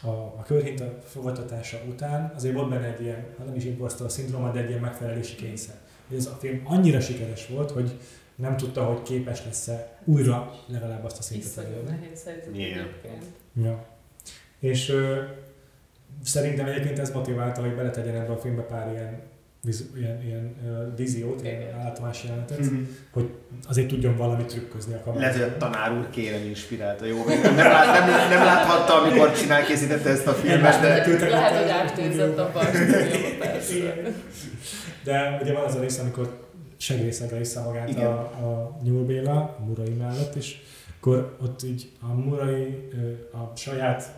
a, 0.08 0.10
a 0.10 0.42
körhinta 0.46 0.84
fogadtatása 1.06 1.78
után 1.88 2.32
azért 2.36 2.54
volt 2.54 2.68
benne 2.68 2.86
egy 2.86 3.02
ilyen, 3.02 3.26
hát 3.38 3.46
nem 3.46 3.54
is 3.54 3.64
impostor 3.64 4.10
szindróma, 4.10 4.50
de 4.50 4.60
egy 4.60 4.68
ilyen 4.68 4.80
megfelelési 4.80 5.34
kényszer. 5.34 5.74
Hogy 6.08 6.16
ez 6.16 6.26
a 6.26 6.36
film 6.40 6.60
annyira 6.64 7.00
sikeres 7.00 7.46
volt, 7.46 7.70
hogy 7.70 7.90
nem 8.36 8.56
tudta, 8.56 8.84
hogy 8.84 9.02
képes 9.02 9.44
lesz-e 9.44 9.98
újra 10.04 10.52
legalább 10.66 11.04
azt 11.04 11.18
a 11.18 11.22
szintet 11.22 11.56
elérni. 11.64 11.90
nehéz 11.90 12.24
helyzet 12.24 12.46
egyébként. 12.46 13.24
Ja. 13.62 13.84
És 14.58 14.88
ö, 14.88 15.16
szerintem 16.24 16.66
egyébként 16.66 16.98
ez 16.98 17.10
motiválta, 17.10 17.60
hogy 17.60 17.74
beletegyen 17.74 18.14
ebbe 18.14 18.32
a 18.32 18.36
filmbe 18.38 18.62
pár 18.62 18.90
ilyen, 18.92 19.20
viz, 19.62 19.90
ilyen, 19.96 20.22
ilyen 20.22 20.54
ö, 20.66 20.94
víziót, 20.96 21.42
ilyen 21.42 21.80
általános 21.84 22.24
jelenetet, 22.24 22.58
Mhm. 22.60 22.82
hogy 23.12 23.30
azért 23.68 23.88
tudjon 23.88 24.16
valamit 24.16 24.46
trükközni 24.46 24.94
a 24.94 25.00
kamerában. 25.04 25.20
Lehet, 25.20 25.36
hogy 25.36 25.52
a 25.54 25.56
tanár 25.70 25.92
úr 25.98 26.10
kérem 26.10 26.42
inspirálta, 26.46 27.04
jó? 27.04 27.24
Nem, 27.42 27.56
lát, 27.56 28.06
nem, 28.06 28.28
nem 28.28 28.44
láthatta, 28.44 29.02
amikor 29.02 29.32
csinál, 29.32 29.64
készítette 29.64 30.10
ezt 30.10 30.26
a 30.26 30.32
filmet, 30.32 30.80
de... 30.80 30.88
Lehet, 31.28 31.60
hogy 31.60 31.70
a 31.70 31.74
átnézett 31.74 32.38
a. 32.38 32.50
De 35.04 35.38
ugye 35.42 35.52
van 35.52 35.64
az 35.64 35.74
a 35.74 35.80
rész, 35.80 35.98
amikor 35.98 36.42
segélyszegre 36.76 37.38
vissza 37.38 37.62
magát 37.62 37.88
Igen. 37.88 38.06
a, 38.06 38.18
a 38.20 38.76
Nyúl 38.82 39.04
Béla, 39.04 39.56
a 39.58 39.64
Murai 39.66 39.92
mellett, 39.92 40.34
és 40.34 40.56
akkor 40.96 41.36
ott 41.42 41.62
így 41.62 41.90
a 42.00 42.12
Murai 42.12 42.88
a 43.32 43.56
saját 43.56 44.12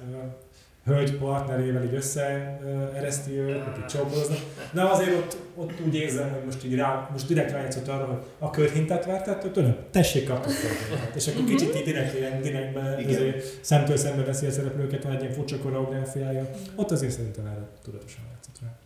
hölgy 0.87 1.17
partnerével 1.17 1.85
így 1.85 1.95
összeereszti 1.95 3.31
őt, 3.31 3.63
így 3.79 3.87
csókoloznak. 3.87 4.39
De 4.73 4.83
azért 4.83 5.17
ott, 5.17 5.37
ott 5.55 5.73
úgy 5.87 5.95
érzem, 5.95 6.31
hogy 6.31 6.45
most 6.45 6.65
így 6.65 6.75
rá, 6.75 7.09
most 7.13 7.27
direkt 7.27 7.51
rájátszott 7.51 7.89
arra, 7.89 8.05
hogy 8.05 8.19
a 8.39 8.51
körhintet 8.51 9.05
vertett, 9.05 9.53
tőlem, 9.53 9.77
tessék 9.91 10.29
kapni 10.29 10.53
körhintet. 10.53 11.17
És 11.17 11.27
akkor 11.27 11.45
kicsit 11.45 11.77
így 11.77 11.85
direkt 11.85 12.19
ilyen 12.19 12.43
direktbe, 12.43 12.97
szemtől 13.61 13.97
szembe 13.97 14.25
veszi 14.25 14.47
a 14.47 14.51
szereplőket, 14.51 15.03
van 15.03 15.13
egy 15.13 15.21
ilyen 15.21 15.33
furcsa 15.33 15.59
koreográfiája. 15.59 16.51
Ott 16.75 16.91
azért 16.91 17.13
szerintem 17.13 17.47
erre 17.47 17.67
tudatosan 17.85 18.25
játszott 18.33 18.57
rá. 18.63 18.86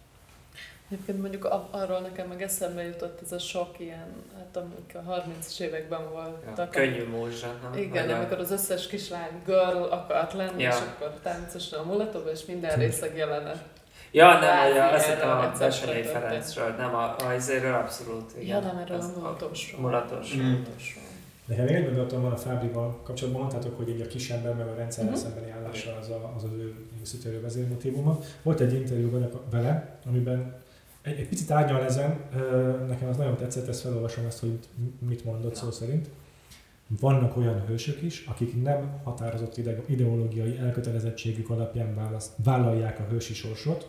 Egyébként 0.90 1.20
mondjuk 1.20 1.44
a- 1.44 1.68
arról 1.70 1.98
nekem 2.00 2.28
meg 2.28 2.42
eszembe 2.42 2.82
jutott 2.84 3.20
ez 3.24 3.32
a 3.32 3.38
sok 3.38 3.78
ilyen, 3.78 4.06
hát 4.36 4.56
amik 4.56 4.94
a 4.94 5.12
30-as 5.12 5.60
években 5.60 6.10
voltak. 6.10 6.56
Ja, 6.56 6.68
könnyű 6.82 7.04
múzsa, 7.06 7.46
nem? 7.62 7.80
Igen, 7.82 8.06
Vagy 8.06 8.14
a- 8.14 8.16
amikor 8.16 8.38
az 8.38 8.50
összes 8.50 8.86
kislány 8.86 9.30
girl 9.44 9.82
akart 9.82 10.32
lenni, 10.32 10.62
Ja. 10.62 10.68
és 10.68 10.74
akkor 10.76 11.12
táncosan 11.22 11.78
a 11.78 11.82
mulatóba, 11.84 12.30
és 12.30 12.44
minden 12.44 12.76
részleg 12.78 13.16
jelenet. 13.16 13.62
Ja, 14.12 14.28
nem, 14.28 14.38
Kvázi 14.40 14.70
hogy 14.70 14.78
a, 14.80 14.92
azt 14.92 15.06
hittem 15.06 15.30
a 15.30 15.52
Besenyei 15.58 16.02
történt. 16.02 16.22
Ferencről, 16.24 16.74
nem 16.78 16.94
a, 16.94 17.16
a 17.28 17.32
izéről 17.36 17.74
abszolút, 17.74 18.30
igen. 18.38 18.46
Ja, 18.62 18.66
nem 18.72 18.76
erről 18.76 19.00
a 19.00 19.12
mulatosról. 19.18 19.80
Mulatos. 19.80 20.34
Mm. 20.36 20.40
Mulatosról. 20.40 21.04
Nekem 21.46 21.64
még 21.64 21.74
egy 21.74 21.84
gondolatom 21.84 22.22
van 22.22 22.32
a 22.32 22.36
Fábrival 22.36 23.00
kapcsolatban, 23.02 23.42
mondtátok, 23.42 23.76
hogy 23.76 23.88
így 23.88 24.00
a 24.00 24.06
kisember 24.06 24.54
meg 24.54 24.66
a 24.66 24.74
rendszerrel 24.74 25.10
Mhm. 25.12 25.20
szembeni 25.20 25.50
állása 25.50 25.96
az, 26.00 26.08
a, 26.08 26.32
az 26.36 26.44
az 26.44 26.50
ő 26.52 26.74
visszatérő 27.00 27.40
vezérmotívuma. 27.40 28.18
Volt 28.42 28.60
egy 28.60 28.72
interjú 28.72 29.28
vele 29.50 29.98
amiben 30.06 30.59
egy, 31.02 31.18
egy 31.18 31.28
picit 31.28 31.50
árnyal 31.50 31.84
ezen, 31.84 32.20
nekem 32.88 33.08
az 33.08 33.16
nagyon 33.16 33.36
tetszett, 33.36 33.68
ezt 33.68 33.80
felolvasom 33.80 34.26
ezt, 34.26 34.38
hogy 34.40 34.58
mit 34.98 35.24
mondott 35.24 35.54
szó 35.54 35.70
szerint. 35.70 36.08
Vannak 37.00 37.36
olyan 37.36 37.66
hősök 37.66 38.02
is, 38.02 38.24
akik 38.26 38.62
nem 38.62 39.00
határozott 39.04 39.56
ide- 39.56 39.88
ideológiai 39.88 40.58
elkötelezettségük 40.58 41.50
alapján 41.50 41.94
választ, 41.94 42.32
vállalják 42.44 42.98
a 42.98 43.06
hősi 43.10 43.34
sorsot, 43.34 43.88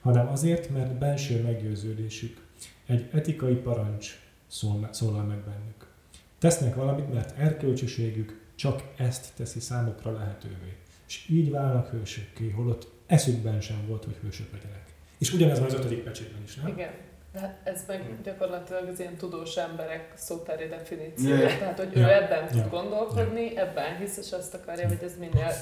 hanem 0.00 0.28
azért, 0.28 0.70
mert 0.70 0.98
belső 0.98 1.42
meggyőződésük, 1.42 2.46
egy 2.86 3.08
etikai 3.12 3.54
parancs 3.54 4.18
szól, 4.46 4.88
szólal 4.92 5.24
meg 5.24 5.38
bennük. 5.38 5.86
Tesznek 6.38 6.74
valamit, 6.74 7.12
mert 7.12 7.38
erkölcsöségük 7.38 8.40
csak 8.54 8.82
ezt 8.96 9.32
teszi 9.36 9.60
számukra 9.60 10.12
lehetővé. 10.12 10.76
És 11.06 11.26
így 11.28 11.50
válnak 11.50 11.88
hősökké, 11.88 12.50
holott 12.50 12.90
eszükben 13.06 13.60
sem 13.60 13.86
volt, 13.86 14.04
hogy 14.04 14.16
hősök 14.22 14.52
legyenek. 14.52 14.87
És 15.18 15.32
ugyanez 15.32 15.58
van 15.58 15.66
az 15.66 15.74
ötödik 15.74 16.02
pecsében 16.02 16.42
is, 16.44 16.54
nem? 16.54 16.66
Igen. 16.66 16.90
De 17.32 17.38
hát 17.40 17.60
ez 17.64 17.82
meg 17.86 18.02
Mm. 18.02 18.22
gyakorlatilag 18.22 18.88
az 18.88 19.00
ilyen 19.00 19.16
tudós 19.16 19.56
emberek 19.56 20.12
szótári 20.16 20.66
definíciója. 20.66 21.48
Ja. 21.48 21.58
Tehát, 21.58 21.78
hogy 21.78 21.96
ő 21.96 22.00
Ja. 22.00 22.22
ebben 22.22 22.46
tud 22.48 22.56
Ja. 22.56 22.68
gondolkodni, 22.68 23.56
ebben 23.56 23.96
hisz, 23.96 24.16
és 24.16 24.32
azt 24.32 24.54
akarja, 24.54 24.86
hogy 24.88 24.98
ez 25.02 25.12
minél 25.18 25.52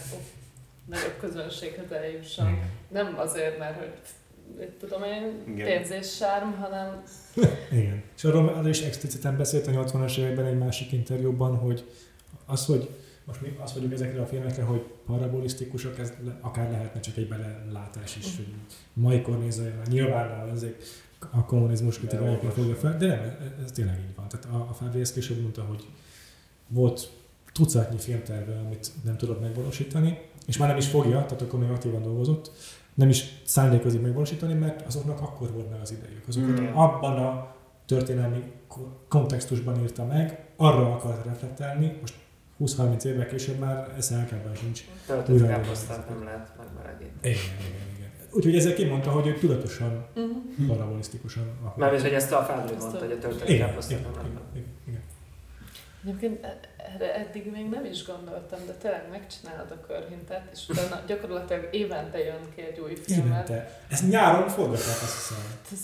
nagyobb 0.85 1.17
közönséghez 1.21 1.93
eljusson. 1.93 2.47
Igen. 2.49 2.71
Nem 2.89 3.19
azért, 3.19 3.59
mert 3.59 3.77
hogy 3.79 3.93
tudom 4.81 5.03
én, 5.03 5.43
Igen. 5.55 5.67
pénz 5.67 5.91
és 5.91 6.17
sárm, 6.17 6.53
hanem 6.53 7.03
Igen. 7.81 8.03
És 8.17 8.25
arról 8.25 8.49
arról 8.49 8.69
is 8.69 8.81
expliciten 8.83 9.37
beszélt 9.37 9.67
a 9.67 9.71
80-as 9.71 10.19
években 10.19 10.45
egy 10.47 10.59
másik 10.59 10.93
interjúban, 10.93 11.57
hogy 11.57 11.85
az, 12.47 12.67
hogy 12.67 12.89
most 13.27 13.41
mi 13.41 13.57
azt 13.59 13.75
mondjuk 13.75 13.95
ezekre 13.95 14.21
a 14.21 14.27
filmekre, 14.27 14.63
hogy 14.63 14.81
parabolisztikusak, 15.07 15.99
ez 15.99 16.13
le, 16.25 16.39
akár 16.41 16.71
lehetne 16.71 17.01
csak 17.01 17.17
egy 17.17 17.29
belelátás 17.29 18.17
is, 18.17 18.37
hogy 18.37 18.55
Majkor 18.93 19.39
nézve, 19.39 19.83
nyilván 19.89 20.41
a, 20.41 20.51
ezek 20.51 20.77
a 21.31 21.45
kommunizmus 21.45 21.99
kritikájaként 21.99 22.53
fogja 22.53 22.75
fel, 22.75 22.97
de 22.97 23.07
nem, 23.07 23.55
ez, 23.65 23.73
tényleg 23.73 23.99
így 23.99 24.15
van. 24.17 24.29
Tehát 24.29 24.47
a, 24.47 24.69
a 24.71 24.73
Fábri 24.73 25.03
később 25.15 25.41
mondta, 25.41 25.63
hogy 25.63 25.87
volt 26.69 27.11
tucatnyi 27.53 27.99
filmterve, 27.99 28.59
amit 28.59 28.91
nem 29.05 29.17
tudott 29.17 29.41
megvalósítani, 29.41 30.19
és 30.47 30.57
már 30.57 30.69
nem 30.69 30.77
is 30.77 30.87
fogja, 30.87 31.25
tehát 31.25 31.43
akkor 31.43 31.61
még 31.61 31.71
aktívan 31.71 32.03
dolgozott, 32.03 32.51
nem 32.95 33.09
is 33.09 33.43
szándékozik 33.45 34.01
megvalósítani, 34.03 34.55
mert 34.55 34.87
azoknak 34.87 35.21
akkor 35.21 35.53
volt 35.53 35.71
meg 35.71 35.81
az 35.81 35.93
idejük. 35.93 36.29
Azokat 36.29 36.61
Mm. 36.61 36.75
abban 36.75 37.17
a 37.19 37.55
történelmi 37.87 38.43
ko- 38.69 38.99
kontextusban 39.09 39.81
írta 39.81 40.05
meg, 40.05 40.45
arra 40.57 40.95
akart 40.95 41.25
reflektálni, 41.25 41.97
most 42.01 42.15
20-30 42.61 43.05
évvel 43.05 43.27
később 43.27 43.59
már 43.59 43.95
ez 43.97 44.11
elkában 44.11 44.55
sincs. 44.55 44.85
Töltött 45.07 45.35
Újra 45.35 45.47
káposztát 45.47 46.09
nem 46.09 46.25
lehet 46.25 46.51
megmelegíteni. 46.59 47.35
Igen, 47.35 47.57
igen, 47.59 47.89
igen. 47.97 48.11
Úgyhogy 48.31 48.57
ezzel 48.57 48.75
kimondta, 48.75 49.11
hogy 49.11 49.27
ő 49.27 49.35
tudatosan, 49.35 50.07
uh-huh. 50.15 50.67
parabolisztikusan 50.67 51.51
akar. 51.63 51.77
Mármint, 51.77 52.03
hogy 52.03 52.13
ezt 52.13 52.33
a 52.33 52.43
Fábri 52.43 52.75
mondta, 52.77 52.99
hogy 52.99 53.13
a 53.13 53.19
töltött 53.19 53.57
káposztát 53.59 54.03
nem 54.03 54.11
igen, 54.11 54.25
lehet. 54.25 54.41
igen, 54.55 54.75
igen. 54.87 55.03
Egyébként 56.05 56.45
e- 56.45 56.61
erre 56.95 57.15
eddig 57.15 57.51
még 57.51 57.69
nem 57.69 57.85
is 57.85 58.07
gondoltam, 58.07 58.59
de 58.67 58.73
tényleg 58.73 59.09
megcsinálod 59.11 59.71
a 59.71 59.87
körhintet, 59.87 60.49
és 60.53 60.69
utána 60.69 61.03
gyakorlatilag 61.07 61.69
évente 61.71 62.19
jön 62.19 62.41
ki 62.55 62.61
egy 62.61 62.79
új 62.79 62.95
filmet. 62.95 63.49
Évente. 63.49 63.81
Ezt 63.91 64.09
nyáron 64.09 64.49
forgatják, 64.49 64.97
azt 65.03 65.15
hiszem. 65.15 65.39
Ez, 65.73 65.79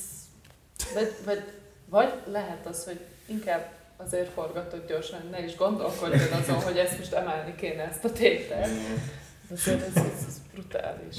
vagy, 0.94 1.12
vagy, 1.24 1.43
vagy 1.89 2.12
lehet 2.27 2.66
az, 2.66 2.85
hogy 2.85 3.01
inkább 3.27 3.73
azért 4.06 4.28
forgatod 4.32 4.84
gyorsan, 4.88 5.20
ne 5.30 5.44
is 5.44 5.56
gondolkodjon 5.56 6.32
azon, 6.42 6.54
hogy 6.60 6.76
ezt 6.76 6.98
most 6.98 7.12
emelni 7.12 7.54
kéne 7.56 7.82
ezt 7.88 8.04
a 8.04 8.12
tételt. 8.12 8.68
Azért 9.52 9.80
ez, 9.80 9.96
ez, 10.02 10.24
ez 10.28 10.40
brutális. 10.52 11.16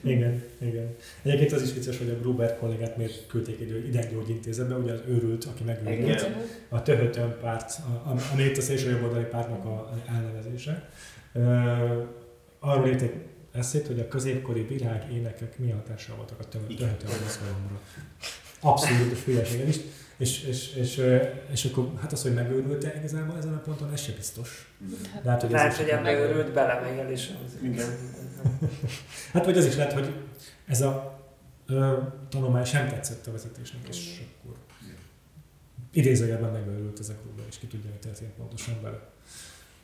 Igen, 0.00 0.42
igen. 0.58 0.94
Egyébként 1.22 1.52
az 1.52 1.62
is 1.62 1.72
vicces, 1.72 1.98
hogy 1.98 2.08
a 2.08 2.18
Gruber 2.20 2.58
kollégát 2.58 2.96
miért 2.96 3.26
küldték 3.26 3.60
idő 3.60 3.86
ideggyógyintézetbe, 3.86 4.74
ugye 4.74 4.92
az 4.92 5.00
őrült, 5.08 5.44
aki 5.44 5.62
megőrült. 5.64 6.28
A 6.68 6.82
Töhötön 6.82 7.36
párt, 7.40 7.72
a- 8.04 8.08
a- 8.10 8.16
ami 8.32 8.42
itt 8.42 8.56
a 8.56 8.60
szélsőjobboldali 8.60 9.24
pártnak 9.24 9.64
a 9.64 9.92
elnevezése. 10.08 10.88
Ö, 11.32 11.40
Arról 12.62 12.88
írték 12.88 13.12
eszét, 13.52 13.86
hogy 13.86 14.00
a 14.00 14.08
középkori 14.08 14.62
virág 14.62 15.12
énekek 15.12 15.58
mi 15.58 15.70
hatással 15.70 16.16
voltak 16.16 16.38
a. 16.40 16.44
Töhötön 16.48 17.10
mozgalomra. 17.24 17.80
Abszolút 18.60 19.18
hülyeséget 19.18 19.68
is. 19.68 19.76
És, 20.20 20.42
és, 20.42 20.74
és, 20.74 21.02
és 21.52 21.64
akkor 21.64 21.90
hát 22.00 22.12
az, 22.12 22.22
hogy 22.22 22.34
megőrült 22.34 22.84
-e 22.84 22.94
igazából 22.98 23.36
ezen 23.36 23.54
a 23.54 23.58
ponton, 23.58 23.92
ez 23.92 24.00
se 24.00 24.12
biztos. 24.12 24.74
Lehet, 25.22 25.40
hogy 25.40 25.52
ez 25.52 25.56
Lehet, 25.56 25.72
is 25.72 25.78
hogy 25.78 25.88
ebbe 25.88 26.00
megőrült. 26.02 26.30
őrült 26.36 26.52
bele 26.52 26.80
még 26.90 26.98
el 26.98 27.12
is. 27.12 27.30
Igen. 27.62 27.86
Hát 29.32 29.44
vagy 29.44 29.58
az 29.58 29.64
is 29.66 29.76
lehet, 29.76 29.92
hogy 29.92 30.14
ez 30.66 30.80
a 30.80 31.20
ö, 31.66 31.98
tanulmány 32.28 32.64
sem 32.64 32.88
tetszett 32.88 33.26
a 33.26 33.32
vezetésnek, 33.32 33.88
és 33.88 34.20
akkor 34.42 34.56
idézőjelben 35.92 36.52
megőrült 36.52 36.98
ez 36.98 37.08
a 37.08 37.14
klubban, 37.22 37.44
és 37.48 37.58
ki 37.58 37.66
tudja, 37.66 37.90
hogy 37.90 38.00
történt 38.00 38.30
pontosan 38.30 38.82
vele. 38.82 39.00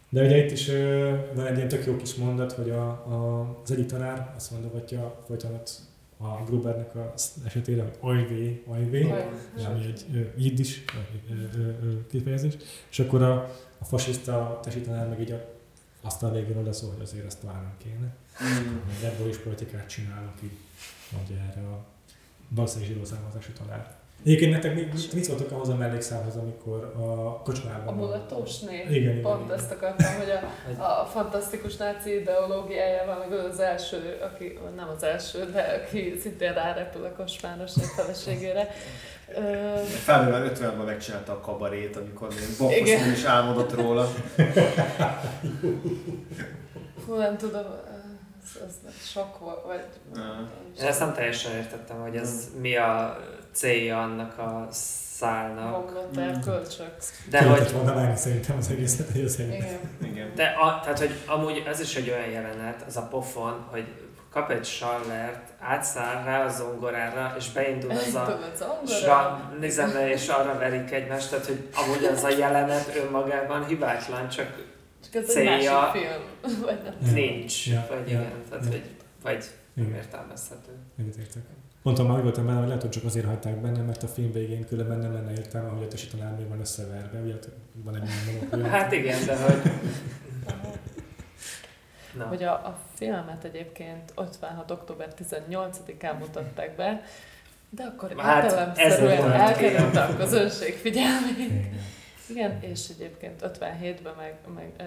De 0.08 0.24
ugye 0.24 0.44
itt 0.44 0.50
is 0.50 0.68
ö, 0.68 1.14
van 1.34 1.46
egy 1.46 1.56
ilyen 1.56 1.68
tök 1.68 1.86
jó 1.86 1.96
kis 1.96 2.14
mondat, 2.14 2.52
hogy 2.52 2.70
a, 2.70 2.88
a, 2.88 3.40
az 3.62 3.70
egyik 3.70 3.86
tanár 3.86 4.32
azt 4.36 4.50
mondogatja 4.50 5.22
folyton 5.26 5.54
ott 5.54 5.70
a 6.16 6.44
Grubernek 6.44 6.94
az 7.14 7.32
esetére, 7.44 7.82
hogy 7.82 7.96
ojvé, 8.00 8.62
Oj. 8.66 9.12
ami 9.66 9.84
egy 9.84 10.32
jiddis 10.36 10.84
kifejezés, 12.08 12.54
és 12.90 12.98
akkor 12.98 13.22
a, 13.22 13.34
a 13.78 13.84
fasiszta 13.84 14.60
tesi 14.62 14.80
tanár 14.80 15.08
meg 15.08 15.20
így 15.20 15.32
a, 15.32 15.54
azt 16.00 16.22
a 16.22 16.32
végén 16.32 16.56
oda 16.56 16.72
szól, 16.72 16.92
hogy 16.92 17.02
azért 17.02 17.26
ezt 17.26 17.42
várnunk 17.42 17.78
kéne. 17.78 18.14
Még 18.86 19.04
ebből 19.04 19.28
is 19.28 19.36
politikát 19.36 19.88
csinálok 19.88 20.42
így, 20.42 20.56
mondja 21.12 21.36
erre 21.36 21.66
a 21.68 21.84
valószínűleg 22.48 22.92
zsidó 22.92 23.04
származású 23.04 23.52
tanár. 23.52 23.95
Egyébként 24.26 24.52
nektek 24.52 24.74
mi, 24.74 24.80
mit, 24.80 25.12
mit 25.12 25.24
szóltok 25.24 25.50
ahhoz 25.50 25.68
a 25.68 25.74
mellékszámhoz, 25.74 26.36
amikor 26.36 26.92
a 26.96 27.42
kocsmában... 27.42 27.86
A 27.86 27.96
mulatós 27.96 28.58
név. 28.58 28.90
Igen, 28.90 29.10
igen, 29.10 29.22
Pont 29.22 29.44
igen. 29.44 29.58
ezt 29.58 29.70
akartam, 29.70 30.14
hogy 30.16 30.30
a, 30.78 30.82
a 30.82 31.04
fantasztikus 31.04 31.76
náci 31.76 32.20
ideológiájával, 32.20 33.26
meg 33.28 33.38
az 33.38 33.60
első, 33.60 34.18
aki, 34.22 34.58
nem 34.76 34.88
az 34.96 35.02
első, 35.02 35.50
de 35.52 35.82
aki 35.84 36.18
szintén 36.20 36.52
rárepül 36.52 37.04
a 37.04 37.12
kosmáros 37.16 37.76
egy 37.76 37.88
feleségére. 37.96 38.68
Ö, 39.34 39.76
Felnővel 39.84 40.52
50-ben 40.54 40.84
megcsinálta 40.84 41.32
a 41.32 41.40
kabarét, 41.40 41.96
amikor 41.96 42.28
még. 42.28 42.56
Bokkoszon 42.58 43.12
is 43.12 43.24
álmodott 43.24 43.74
róla. 43.74 44.08
Hú, 47.06 47.14
nem 47.14 47.36
tudom, 47.36 47.64
ez, 48.66 48.74
ez 48.86 49.08
sok 49.10 49.38
volt, 49.38 49.62
vagy... 49.66 49.84
Én 50.80 50.86
ezt 50.86 51.00
nem 51.00 51.12
teljesen 51.12 51.56
értettem, 51.56 52.00
hogy 52.00 52.16
ez 52.16 52.48
mi 52.60 52.76
a 52.76 53.18
célja 53.56 54.02
annak 54.02 54.38
a 54.38 54.68
szálnak. 54.70 55.74
Homlott 55.74 56.44
kölcsök. 56.44 56.94
De 57.30 57.38
Ki 57.38 57.44
hogy, 57.44 57.72
volna 57.72 57.94
vágni 57.94 58.16
szerintem 58.16 58.56
az 58.56 58.70
egészet, 58.70 59.10
hogy 59.10 59.24
az 59.24 59.38
egy... 59.40 59.48
Igen. 59.52 59.78
Igen. 60.02 60.32
de 60.34 60.44
a, 60.44 60.80
tehát, 60.80 60.98
hogy 60.98 61.10
amúgy 61.26 61.62
ez 61.66 61.80
is 61.80 61.96
egy 61.96 62.10
olyan 62.10 62.30
jelenet, 62.30 62.84
az 62.86 62.96
a 62.96 63.02
pofon, 63.02 63.66
hogy 63.70 63.84
kap 64.30 64.50
egy 64.50 64.64
sallert, 64.64 65.52
átszáll 65.58 66.24
rá 66.24 66.44
a 66.44 66.48
zongorára, 66.48 67.34
és 67.38 67.50
beindul 67.52 67.90
az 67.90 68.14
a 68.14 68.24
Tudod, 68.24 68.56
zongora. 68.56 68.86
Sra, 68.86 69.50
zene, 69.68 70.10
és 70.10 70.28
arra 70.28 70.58
verik 70.58 70.90
egymást, 70.90 71.30
tehát 71.30 71.46
hogy 71.46 71.68
amúgy 71.74 72.04
az 72.04 72.22
a 72.24 72.28
jelenet 72.28 72.96
önmagában 72.96 73.66
hibátlan, 73.66 74.28
csak 74.28 74.64
Csak 75.04 75.14
ez 75.14 75.28
egy 75.28 75.34
célja- 75.34 75.72
másik 75.72 76.00
film. 76.00 76.60
Vagy 76.62 76.82
nem. 76.82 77.12
Nincs, 77.14 77.66
Ja, 77.66 77.86
vagy 77.88 78.10
ja, 78.10 78.20
igen, 78.20 78.42
tehát 78.48 78.64
ja. 78.64 78.70
hogy 78.70 78.82
vagy 79.22 79.44
nem 79.74 79.94
értelmezhető. 79.94 80.72
Egyetértek. 80.98 81.42
Mondtam 81.86 82.06
már, 82.06 82.22
voltam 82.22 82.46
benne, 82.46 82.58
hogy 82.58 82.66
lehet, 82.66 82.82
hogy 82.82 82.90
csak 82.90 83.04
azért 83.04 83.26
hagyták 83.26 83.60
benne, 83.60 83.82
mert 83.82 84.02
a 84.02 84.06
film 84.06 84.32
végén 84.32 84.66
különben 84.66 84.98
nem 84.98 85.12
lenne 85.12 85.30
értelme, 85.30 85.68
hogy 85.68 85.82
a 85.82 85.88
tesi 85.88 86.06
tanár 86.08 86.36
még 86.36 86.48
van 86.48 86.60
összeverve, 86.60 87.18
ugye 87.20 87.34
van 87.72 87.96
egy 87.96 88.02
ilyen 88.02 88.34
monopólia. 88.34 88.68
Hát 88.68 88.92
igen, 88.92 89.26
de 89.26 89.36
hogy 89.36 89.72
Na. 92.16 92.24
hogy 92.24 92.42
a, 92.42 92.52
a 92.52 92.78
filmet 92.94 93.44
egyébként 93.44 94.12
56. 94.16 94.70
október 94.70 95.08
18-án 95.18 96.18
mutatták 96.18 96.76
be, 96.76 97.02
de 97.70 97.82
akkor 97.82 98.14
Hát, 98.16 98.44
értelemszerűen 98.44 99.32
elkerült 99.32 99.92
igen. 99.92 100.10
a 100.10 100.16
közönség 100.16 100.74
figyelmét. 100.74 101.38
Igen. 101.38 101.78
Igen, 102.28 102.62
és 102.62 102.88
egyébként 102.88 103.42
57-ben 103.44 104.14
meg, 104.16 104.38
meg 104.54 104.72
uh, 104.78 104.86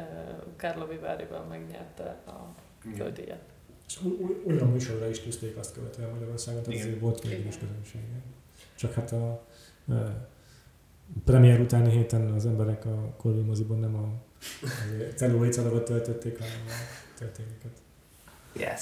Carlo 0.58 0.88
Vivárival 0.88 1.46
megnyerte 1.50 2.16
a 2.28 2.56
földíjat. 2.96 3.42
És 3.90 4.00
olyan 4.48 4.68
műsorra 4.68 5.10
is 5.10 5.20
tűzték 5.20 5.58
azt 5.58 5.74
követően 5.74 6.10
Magyarországon, 6.10 6.64
tehát 6.64 6.80
azért 6.80 7.00
volt 7.00 7.22
végül 7.22 7.46
is 7.46 7.58
közönsége. 7.58 8.22
Csak 8.76 8.94
hát 8.94 9.12
a, 9.12 9.32
a 9.88 10.30
premier 11.26 11.60
utáni 11.60 11.92
héten 11.92 12.32
az 12.32 12.46
emberek 12.46 12.86
a 12.86 13.14
Corvin 13.18 13.44
moziban 13.44 13.80
nem 13.80 13.96
a, 13.96 14.12
celluloid 15.16 15.84
töltötték, 15.84 16.38
hanem 16.38 16.66
a 16.68 16.72
történeteket. 17.18 17.72
Yes. 18.54 18.82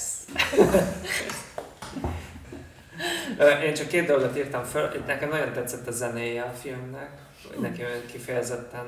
Én 3.66 3.74
csak 3.74 3.88
két 3.88 4.06
dolgot 4.06 4.36
írtam 4.36 4.64
föl. 4.64 4.88
Nekem 5.06 5.28
nagyon 5.28 5.52
tetszett 5.52 5.86
a 5.86 5.90
zenéje 5.90 6.42
a 6.42 6.50
filmnek, 6.50 7.27
nekem 7.60 7.86
olyan 7.86 8.06
kifejezetten, 8.06 8.86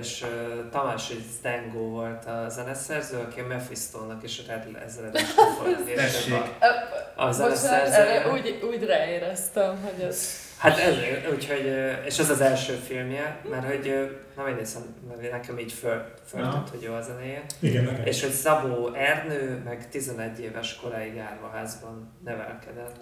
és 0.00 0.24
Tamás 0.70 1.12
Zdengo 1.38 1.78
volt 1.78 2.24
a 2.26 2.48
zeneszerző, 2.48 3.18
aki 3.18 3.40
a 3.40 3.46
Mephisto-nak 3.46 4.22
is 4.22 4.38
a 4.38 4.42
Red 4.46 4.82
ezredesre 4.84 5.42
Tessék. 5.94 6.34
A 7.16 7.32
zeneszerzője. 7.32 7.96
erre 7.96 8.32
úgy, 8.32 8.62
úgy 8.72 8.84
ráéreztem, 8.84 9.80
hogy 9.82 10.04
ez... 10.04 10.48
Hát 10.58 10.78
ezért, 10.78 11.32
úgyhogy, 11.32 11.72
és 12.06 12.18
ez 12.18 12.30
az 12.30 12.40
első 12.40 12.72
filmje, 12.72 13.40
mert 13.50 13.66
hogy 13.66 13.86
én 14.48 14.58
hiszem, 14.58 14.82
mert 15.08 15.30
nekem 15.30 15.58
így 15.58 15.72
föl, 15.72 16.04
föltűnt, 16.26 16.68
hogy 16.68 16.82
jó 16.82 16.94
a 16.94 17.00
zenéje. 17.00 17.44
Igen, 17.58 17.84
nekem 17.84 18.04
És 18.04 18.22
hogy 18.22 18.30
Szabó 18.30 18.94
Ernő 18.94 19.62
meg 19.64 19.88
11 19.88 20.40
éves 20.40 20.76
koráig 20.76 21.18
árvaházban 21.18 22.12
nevelkedett. 22.24 22.96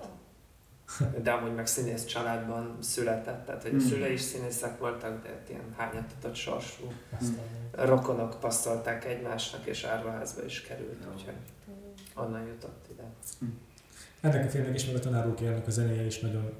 De 1.22 1.30
amúgy 1.30 1.54
meg 1.54 1.66
színész 1.66 2.04
családban 2.04 2.76
született, 2.80 3.44
tehát 3.46 3.62
hogy 3.62 3.74
a 3.74 3.78
Hmm. 3.78 3.86
szülei 3.88 4.12
is 4.12 4.20
színészek 4.20 4.78
voltak, 4.78 5.22
de 5.22 5.42
ilyen 5.48 5.74
hányatatott 5.76 6.34
sorsú 6.34 6.92
Aztán, 7.20 7.86
rokonok 7.88 8.40
passzolták 8.40 9.04
egymásnak, 9.04 9.66
és 9.66 9.84
árvaházba 9.84 10.44
is 10.44 10.60
került, 10.60 11.06
úgyhogy 11.14 11.34
onnan 12.16 12.46
jutott 12.46 12.86
ide. 12.92 13.02
ennek 14.20 14.46
a 14.46 14.48
filmnek 14.48 14.74
is, 14.74 14.84
meg 14.86 14.94
a 14.94 14.98
ennek 15.46 15.66
a 15.66 15.70
zenéje 15.70 16.02
is 16.06 16.20
nagyon 16.20 16.52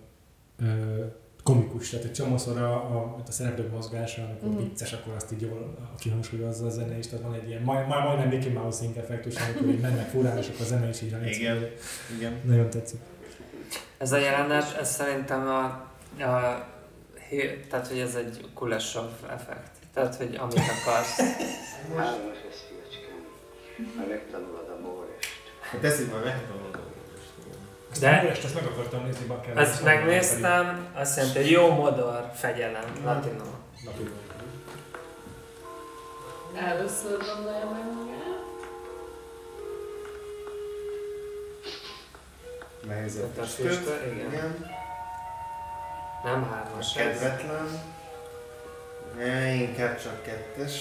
ö, 0.63 1.05
komikus, 1.43 1.91
tehát 1.91 2.05
egy 2.05 2.13
csomószor 2.13 2.59
a, 2.59 2.73
a, 2.75 3.17
a 3.29 3.31
szereplők 3.31 3.71
mozgása, 3.73 4.25
amikor 4.25 4.49
Mhm. 4.49 4.59
vicces, 4.59 4.93
akkor 4.93 5.13
azt 5.15 5.33
így 5.33 5.41
jól 5.41 5.79
kihangsúlyozza 5.99 6.67
a 6.67 6.71
zene 6.71 6.99
is, 6.99 7.07
tehát 7.07 7.25
van 7.25 7.35
egy 7.35 7.49
ilyen, 7.49 7.63
majd, 7.63 7.87
majd, 7.87 8.05
majdnem 8.05 8.29
Mickey 8.29 8.53
Mouse 8.53 8.79
szint 8.79 8.97
effektus, 8.97 9.35
amikor 9.37 9.69
így 9.75 9.81
mennek 9.81 10.09
furán, 10.09 10.39
és 10.39 10.49
akkor 10.49 10.61
a 10.61 10.65
zene 10.65 10.89
is 10.89 11.01
így. 11.03 11.15
Igen. 12.17 12.33
Nagyon 12.45 12.71
tetszik. 12.71 13.01
Ez 13.99 14.13
a 14.13 14.17
jelenet, 14.17 14.77
ez 14.81 14.91
szerintem 14.91 15.49
a, 15.49 15.63
a 16.25 16.67
tehát 17.71 17.87
hogy 17.89 17.99
ez 17.99 18.15
egy 18.15 18.51
Kulesov 18.55 19.11
effekt. 19.31 19.71
Tehát, 19.95 20.15
hogy 20.15 20.37
amit 20.41 20.59
akarsz. 20.59 21.19
Lesz, 21.19 22.17
fiacskám. 22.69 23.25
Ha 23.99 24.05
megtanulod 24.09 24.69
a 24.79 24.87
mórest. 24.87 25.29
Hát 25.61 25.85
ezt 25.85 26.01
így 26.01 26.09
majd 26.11 26.25
megtanulod. 26.25 26.79
De- 28.01 28.11
De? 28.23 28.31
Ezt 28.31 28.45
azt 28.45 28.55
meg 28.55 28.65
akartam 28.65 29.05
nézni, 29.05 29.27
bakker. 29.27 29.57
Ezt 29.57 29.85
megnéztem, 29.85 30.87
azt 30.95 31.17
jelenti, 31.17 31.39
hogy 31.39 31.51
jó 31.51 31.69
modor, 31.69 32.31
fegyelem, 32.35 32.85
latinul. 33.05 33.57
Először 36.57 37.19
gondolja 37.19 37.71
meg 37.71 37.85
magát. 37.95 38.18
Füstöt. 42.93 43.67
füstöt, 43.67 44.13
igen. 44.13 44.27
Igen. 44.27 44.71
Nem 46.25 46.51
hármas. 46.51 46.93
Kedvetlen. 46.93 47.69
Ne, 49.17 49.53
inkább 49.55 50.03
csak 50.03 50.23
kettes. 50.23 50.73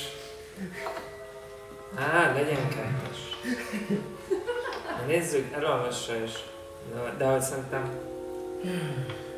Á, 1.96 2.34
legyen 2.34 2.70
kettes. 2.70 3.18
Na, 5.00 5.06
Nézzük, 5.06 5.54
elolvassa 5.54 6.16
is. 6.16 6.32
De, 6.94 7.14
de 7.18 7.26
hogy 7.26 7.42
szerintem, 7.42 7.90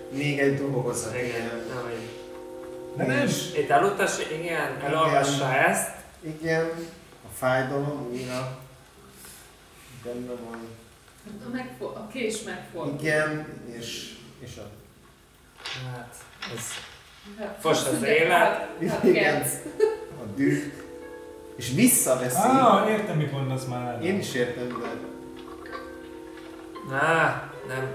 Még 0.10 0.40
egy 0.40 0.58
dolgozat. 0.58 1.14
igen, 1.16 1.26
Igen. 1.26 1.62
nem, 1.74 1.82
hogy 1.84 2.10
De 2.96 3.06
nem! 3.06 3.28
itt 3.56 3.70
elutas, 3.70 4.20
igen, 4.32 4.82
elolvassa 4.84 5.54
ezt, 5.56 5.92
Igen. 6.22 6.70
A 7.26 7.28
fájdalom 7.38 8.08
újra. 8.12 8.58
Benne 10.04 10.32
van. 10.50 10.68
A, 11.48 11.50
megfo- 11.52 11.96
a 11.96 12.08
kés 12.12 12.44
megfordul. 12.44 13.00
Igen. 13.00 13.48
És, 13.78 14.16
és 14.40 14.58
a... 14.58 14.62
hát, 15.96 16.16
ez 16.56 16.62
Hát, 17.40 17.58
Fos 17.60 17.78
az 17.86 18.04
élet. 18.04 18.32
hát- 18.38 18.68
hát 18.90 19.04
Igen. 19.04 19.42
A 20.22 20.24
düh. 20.36 20.58
És 21.56 21.72
visszaveszi. 21.76 22.38
Ah, 22.38 22.90
értem, 22.92 23.18
mit 23.18 23.32
mondasz 23.32 23.66
már. 23.66 24.04
Én 24.06 24.18
is 24.20 24.34
értem, 24.34 24.68
de... 24.68 24.88
Á, 26.96 27.50
nem. 27.68 27.90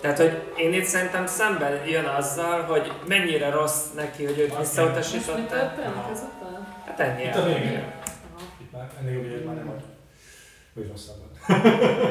Tehát, 0.00 0.18
hogy 0.18 0.42
én 0.56 0.72
itt 0.72 0.84
szerintem 0.84 1.26
szemben 1.26 1.86
jön 1.86 2.04
azzal, 2.04 2.62
hogy 2.62 2.92
mennyire 3.06 3.50
rossz 3.50 3.90
neki, 3.94 4.24
hogy 4.24 4.38
őt 4.38 4.50
Azt 4.54 4.58
Most 4.58 4.74
mi 4.76 4.82
visszautasította. 5.18 5.46
történik 5.46 6.04
ezután? 6.12 6.68
Hát 6.86 7.00
ennyi. 7.00 7.22
Itt 7.24 7.34
a 7.34 7.44
végén. 7.44 7.92
Itt 8.60 8.72
már 8.72 8.90
ennél 9.00 9.12
jobb 9.12 9.24
ilyet 9.24 9.44
már 9.44 9.54
nem 9.54 9.68
ad. 9.68 9.82
Vagy 10.72 10.88
rosszabban. 10.88 11.30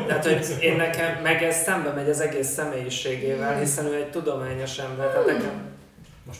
Tehát, 0.07 0.23
hogy 0.23 0.57
én 0.59 0.75
nekem, 0.75 1.21
meg 1.23 1.43
ez 1.43 1.55
szembe 1.55 1.89
megy 1.89 2.09
az 2.09 2.19
egész 2.19 2.47
személyiségével, 2.47 3.59
hiszen 3.59 3.85
ő 3.85 3.95
egy 3.95 4.09
tudományos 4.09 4.77
ember. 4.77 5.07
Tehát 5.07 5.25
nekem, 5.25 5.69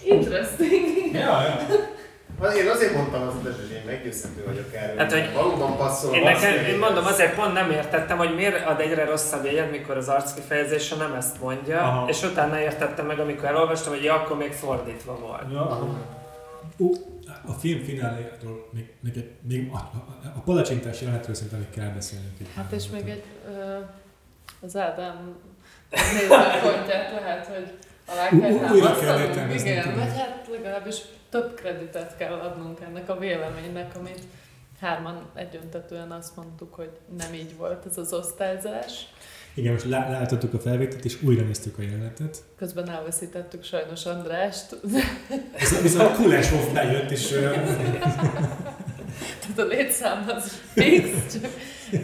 Interesting. 0.04 1.14
Ja, 1.14 1.42
ja. 1.42 1.68
Én 2.50 2.68
azért 2.68 2.94
mondtam 2.96 3.28
az 3.28 3.34
utas, 3.36 3.56
hogy 3.56 3.72
én 3.72 3.84
meggyőzhető 3.86 4.44
vagyok 4.46 4.74
erről. 4.74 4.98
Hát, 4.98 5.12
hogy 5.12 5.34
valóban 5.34 5.78
passzol. 5.78 6.16
én, 6.16 6.24
nekem, 6.24 6.66
én 6.66 6.78
mondom, 6.78 7.06
azért 7.06 7.36
pont 7.36 7.54
nem 7.54 7.72
értettem, 7.72 8.18
hogy 8.18 8.36
miért 8.36 8.66
ad 8.66 8.80
egyre 8.80 9.06
rosszabb 9.06 9.46
jegyet, 9.46 9.72
mikor 9.72 9.98
az 9.98 10.08
arckifejezése 10.08 10.96
nem 10.96 11.14
ezt 11.14 11.42
mondja, 11.42 11.80
Aha. 11.80 12.10
és 12.10 12.24
utána 12.24 12.60
értettem 12.60 13.06
meg, 13.06 13.20
amikor 13.20 13.46
elolvastam, 13.46 13.94
hogy 13.94 14.04
ja, 14.04 14.14
akkor 14.14 14.38
még 14.38 14.52
fordítva 14.52 15.18
volt. 15.20 15.42
ja. 15.52 15.98
Ú, 16.78 16.92
a 17.46 17.52
film 17.52 17.84
fináléjáról 17.84 18.70
még, 18.72 18.94
még, 19.00 19.18
egy, 19.18 19.32
még 19.48 19.70
a, 19.72 19.76
a, 19.76 20.18
a 20.36 20.40
palacsintás 20.40 21.02
jelenetről 21.02 21.36
szerintem 21.36 21.60
még 21.60 21.70
kell 21.70 21.90
beszélnünk. 21.90 22.38
Hát 22.56 22.72
és 22.72 22.90
még 22.90 23.10
egy, 23.10 23.24
ö, 23.48 23.78
az 24.62 24.76
Ádám 24.78 25.36
nézőpontját 26.14 27.12
lehet, 27.12 27.48
hogy 27.48 27.78
alá 28.06 28.30
kell 28.30 28.72
újra 28.72 29.00
kell 29.00 29.20
értelmezni, 29.20 29.70
Igen, 29.70 29.96
vagy 29.96 30.18
hát 30.18 30.48
legalábbis 30.52 30.96
több 31.30 31.56
kreditet 31.56 32.18
kell 32.18 32.34
adnunk 32.34 32.80
ennek 32.80 33.10
a 33.10 33.18
véleménynek, 33.18 33.96
amit 33.96 34.22
hárman 34.80 35.30
egyöntetően 35.34 36.12
azt 36.12 36.36
mondtuk, 36.36 36.74
hogy 36.74 36.90
nem 37.18 37.34
így 37.34 37.58
volt 37.58 37.86
ez 37.86 37.98
az 37.98 38.14
osztályzás. 38.14 39.08
Igen, 39.54 39.74
most 39.74 39.86
lá- 39.86 40.10
láthattuk 40.10 40.54
a 40.54 40.60
felvételt, 40.60 41.06
és 41.06 41.22
újra 41.24 41.44
néztük 41.46 41.78
a 41.78 41.82
jelenetet. 41.82 42.38
Közben 42.58 42.90
elveszítettük 42.90 43.64
sajnos 43.64 44.06
Andrást, 44.06 44.76
Viszont, 45.60 45.82
viszont 45.82 46.16
Kulesov 46.16 46.74
bejött, 46.74 47.12
és 47.12 47.28
tehát 49.40 49.58
a 49.58 49.64
létszám 49.64 50.26
az 50.36 50.62
fix, 50.74 51.34
csak 51.34 51.52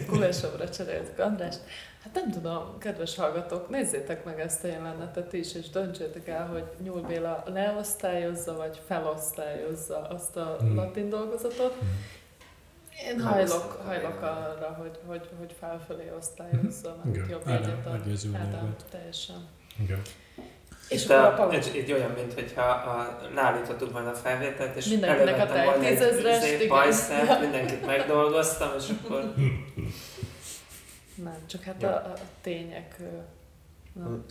Kulesovra 0.06 0.68
cseréltük 0.70 1.18
Andrást. 1.18 1.60
Hát 2.04 2.14
nem 2.14 2.30
tudom, 2.30 2.78
kedves 2.78 3.16
hallgatók, 3.16 3.68
nézzétek 3.70 4.24
meg 4.24 4.40
ezt 4.40 4.64
a 4.64 4.66
jelenetet 4.66 5.32
is, 5.32 5.54
és 5.54 5.70
döntsétek 5.70 6.28
el, 6.28 6.46
hogy 6.46 6.64
Nyúl 6.84 7.00
Béla 7.00 7.42
leosztályozza, 7.46 8.56
vagy 8.56 8.80
felosztályozza 8.86 10.06
azt 10.08 10.36
a 10.36 10.56
Hmm. 10.60 10.74
latin 10.76 11.08
dolgozatot. 11.08 11.74
Én 13.06 13.20
hajlok, 13.20 13.82
hajlok 13.86 14.22
arra, 14.22 14.76
hogy, 14.78 14.98
hogy, 15.06 15.28
hogy 15.38 15.54
felfelé 15.58 16.12
osztályozza, 16.18 16.96
mert 17.04 17.30
jobb 17.30 17.46
egyet 17.48 17.84
meggyőző 17.84 18.30
Ádám, 18.34 18.60
volt. 18.60 18.84
teljesen. 18.90 19.48
igen. 19.80 20.02
És 20.88 21.04
Itt 21.04 21.10
a 21.10 21.46
a, 21.46 21.52
egy, 21.52 21.70
egy 21.74 21.92
olyan, 21.92 22.10
mint 22.10 22.34
hogyha 22.34 22.62
a, 22.62 23.18
leállítottuk 23.34 23.92
volna 23.92 24.10
a 24.10 24.14
felvételt, 24.14 24.76
és 24.76 24.86
Mindenkinek 24.86 25.40
egy 25.40 25.64
volna 25.64 25.84
egy 25.84 25.98
tízezrest, 25.98 26.52
igen. 26.54 26.68
bajszert, 26.68 27.40
mindenkit 27.40 27.86
megdolgoztam, 27.86 28.68
és 28.78 28.88
akkor 28.88 29.34
Nem, 31.14 31.46
csak 31.46 31.62
hát 31.62 31.82
Jó. 31.82 31.88
a, 31.88 31.92
a 31.92 32.12
tények... 32.40 32.96
Nem, 33.92 34.24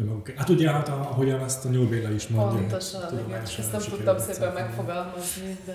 Önmaguk. 0.00 0.28
Hát 0.28 0.48
ugye, 0.48 0.70
hát 0.70 0.88
a, 0.88 0.92
ahogyan 0.92 1.40
azt 1.40 1.64
a 1.64 1.68
Nyúl 1.68 1.88
Béla 1.88 2.10
is 2.10 2.28
mondja. 2.28 2.58
Pontosan, 2.58 3.00
igen. 3.00 3.16
tudományosan 3.16 3.64
Ezt 3.64 3.72
nem 3.72 3.80
tudtam 3.80 4.18
szépen 4.18 4.52
megfogalmazni, 4.52 5.56
de 5.64 5.74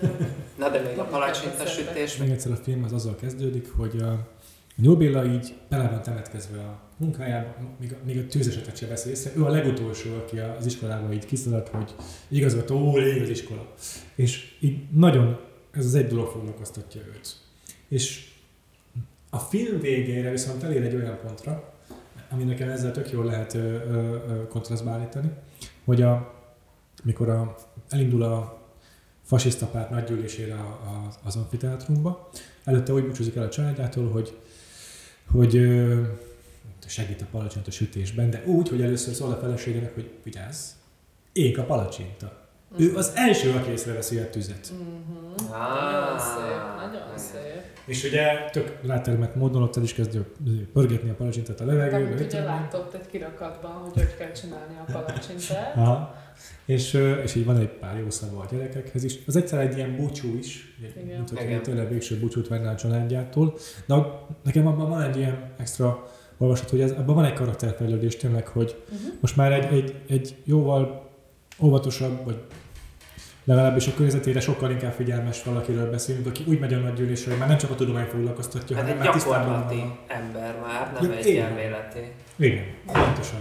Na 0.57 0.69
de 0.69 0.80
még 0.80 0.88
a 0.88 0.95
Nagyon 0.95 1.07
palacsinta 1.10 1.56
kedves 1.57 1.73
sütés, 1.73 2.18
Még 2.18 2.30
egyszer 2.30 2.52
a 2.52 2.56
film 2.56 2.84
az 2.84 2.93
azzal 2.93 3.15
kezdődik, 3.15 3.72
hogy 3.77 4.02
a 4.02 4.27
Nyúl 4.76 4.95
Béla 4.95 5.26
így 5.26 5.53
bele 5.69 5.89
van 5.89 6.02
temetkezve 6.02 6.60
a 6.60 6.80
munkájába, 6.97 7.56
még 7.80 7.93
a, 7.93 8.06
még 8.06 8.18
a 8.18 8.27
tűzesetet 8.27 8.77
se 8.77 8.88
veszi 8.88 9.10
észre. 9.10 9.31
Ő 9.35 9.45
a 9.45 9.49
legutolsó, 9.49 10.15
aki 10.15 10.39
az 10.39 10.65
iskolában 10.65 11.14
így 11.14 11.26
kiszaladt, 11.26 11.68
hogy 11.68 11.95
igazgató, 12.27 12.76
ó, 12.76 12.99
ég 12.99 13.22
az 13.22 13.30
iskola. 13.30 13.73
És 14.15 14.56
így 14.60 14.89
nagyon 14.91 15.39
ez 15.72 15.85
az 15.85 15.95
egy 15.95 16.07
dolog 16.07 16.27
foglalkoztatja 16.27 17.02
őt. 17.15 17.35
És 17.88 18.34
A 19.30 19.38
film 19.38 19.80
végére 19.80 20.31
viszont 20.31 20.64
elér 20.64 20.81
egy 20.84 20.95
olyan 20.95 21.19
pontra, 21.26 21.73
ami 22.35 22.43
nekem 22.43 22.69
ezzel 22.69 22.91
tök 22.91 23.11
jól 23.11 23.25
lehet 23.25 23.53
ö, 23.53 23.59
ö, 23.59 24.47
kontrasztba 24.47 24.91
állítani, 24.91 25.31
hogy 25.85 26.01
a, 26.01 26.33
mikor 27.03 27.29
a, 27.29 27.55
elindul 27.89 28.23
a 28.23 28.61
fasiszta 29.21 29.65
párt 29.65 29.89
nagygyűlésére 29.89 30.53
a, 30.53 30.67
a, 30.67 31.09
az 31.23 31.35
amfiteátrumba, 31.35 32.29
előtte 32.63 32.93
úgy 32.93 33.05
búcsúzik 33.05 33.35
el 33.35 33.43
a 33.43 33.49
családjától, 33.49 34.09
hogy, 34.09 34.37
hogy 35.31 35.51
segít 36.85 37.21
a 37.21 37.25
palacsint 37.31 37.67
a 37.67 37.71
sütésben, 37.71 38.29
de 38.29 38.43
úgy, 38.45 38.69
hogy 38.69 38.81
először 38.81 39.13
szól 39.13 39.31
a 39.31 39.37
feleségének, 39.37 39.93
hogy 39.93 40.11
vigyázz, 40.23 40.69
ég 41.31 41.59
a 41.59 41.63
palacsinta. 41.63 42.44
Ő 42.77 42.95
az 42.95 43.11
első, 43.15 43.51
aki 43.51 43.71
észreveszi 43.71 44.17
a 44.17 44.29
tüzet. 44.29 44.71
Mhm. 44.71 45.51
Ah. 45.53 45.91
Nagyon 45.91 46.19
szép, 46.19 46.91
nagyon 46.91 47.17
szép. 47.17 47.63
És 47.85 48.03
ugye 48.03 48.49
tök 48.51 48.77
rátermett 48.85 49.35
módon 49.35 49.61
ott 49.63 49.77
el 49.77 49.83
is 49.83 49.93
kezdő 49.93 50.25
pörgetni 50.73 51.09
a 51.09 51.13
palacsintát 51.13 51.59
a 51.59 51.65
levegőbe. 51.65 51.95
Amit 51.95 52.19
mit 52.19 52.27
ugye 52.33 52.43
látott 52.43 52.93
egy 52.93 53.05
kirakatban, 53.07 53.71
hogy 53.71 53.93
hogy 53.93 54.15
kell 54.17 54.31
csinálni 54.31 54.73
a 54.87 54.91
palacsintát. 54.91 55.75
Aha. 55.75 56.15
És, 56.65 56.93
és 57.23 57.35
így 57.35 57.45
van 57.45 57.57
egy 57.57 57.69
pár 57.69 57.97
jó 57.99 58.09
szava 58.09 58.39
a 58.39 58.45
gyerekekhez 58.51 59.03
is. 59.03 59.19
Az 59.27 59.35
egyszer 59.35 59.59
egy 59.59 59.75
ilyen 59.75 59.95
búcsú 59.95 60.37
is, 60.37 60.77
Igen. 60.97 61.15
mint 61.17 61.29
hogy 61.29 61.61
tőle 61.61 61.85
végső 61.85 62.19
búcsút 62.19 62.47
venne 62.47 62.69
a 62.69 62.75
családjától. 62.75 63.57
De 63.85 63.95
nekem 64.43 64.67
abban 64.67 64.89
van 64.89 65.01
egy 65.01 65.17
ilyen 65.17 65.51
extra 65.57 66.07
olvasat, 66.37 66.69
hogy 66.69 66.81
ez, 66.81 66.91
abban 66.91 67.15
van 67.15 67.25
egy 67.25 67.33
karakterfejlődés 67.33 68.15
tényleg, 68.15 68.47
hogy 68.47 68.83
Uh-huh. 68.85 69.13
most 69.19 69.35
már 69.35 69.51
egy, 69.51 69.73
egy, 69.73 69.95
egy 70.07 70.35
jóval 70.43 71.05
óvatosabb, 71.60 72.26
vagy 72.26 72.44
legalábbis 73.44 73.88
a 73.88 73.91
környezetére 73.94 74.40
sokkal 74.40 74.72
inkább 74.72 74.94
figyelmes 74.94 75.44
valakiről 75.44 75.90
beszélünk, 75.90 76.27
aki 76.27 76.44
úgy 76.48 76.60
megy 76.60 76.73
a 76.73 76.77
nagy 76.77 76.94
gyűlésre, 76.94 77.30
hogy 77.30 77.40
már 77.40 77.48
nem 77.48 77.57
csak 77.57 77.72
a 77.72 77.76
tudomány 77.76 78.06
foglalkoztatja, 78.06 78.76
Hát 78.76 78.86
hanem 78.86 78.99
egy 78.99 79.06
már 79.06 79.14
tisztában 79.14 79.65
van. 79.68 79.99
ember 80.07 80.56
már, 80.60 80.94
nem 80.94 81.11
Ja, 81.11 81.18
egy 81.18 81.26
igen. 81.26 81.45
elméleti. 81.45 82.11
Igen, 82.36 82.65
pontosan. 82.86 83.40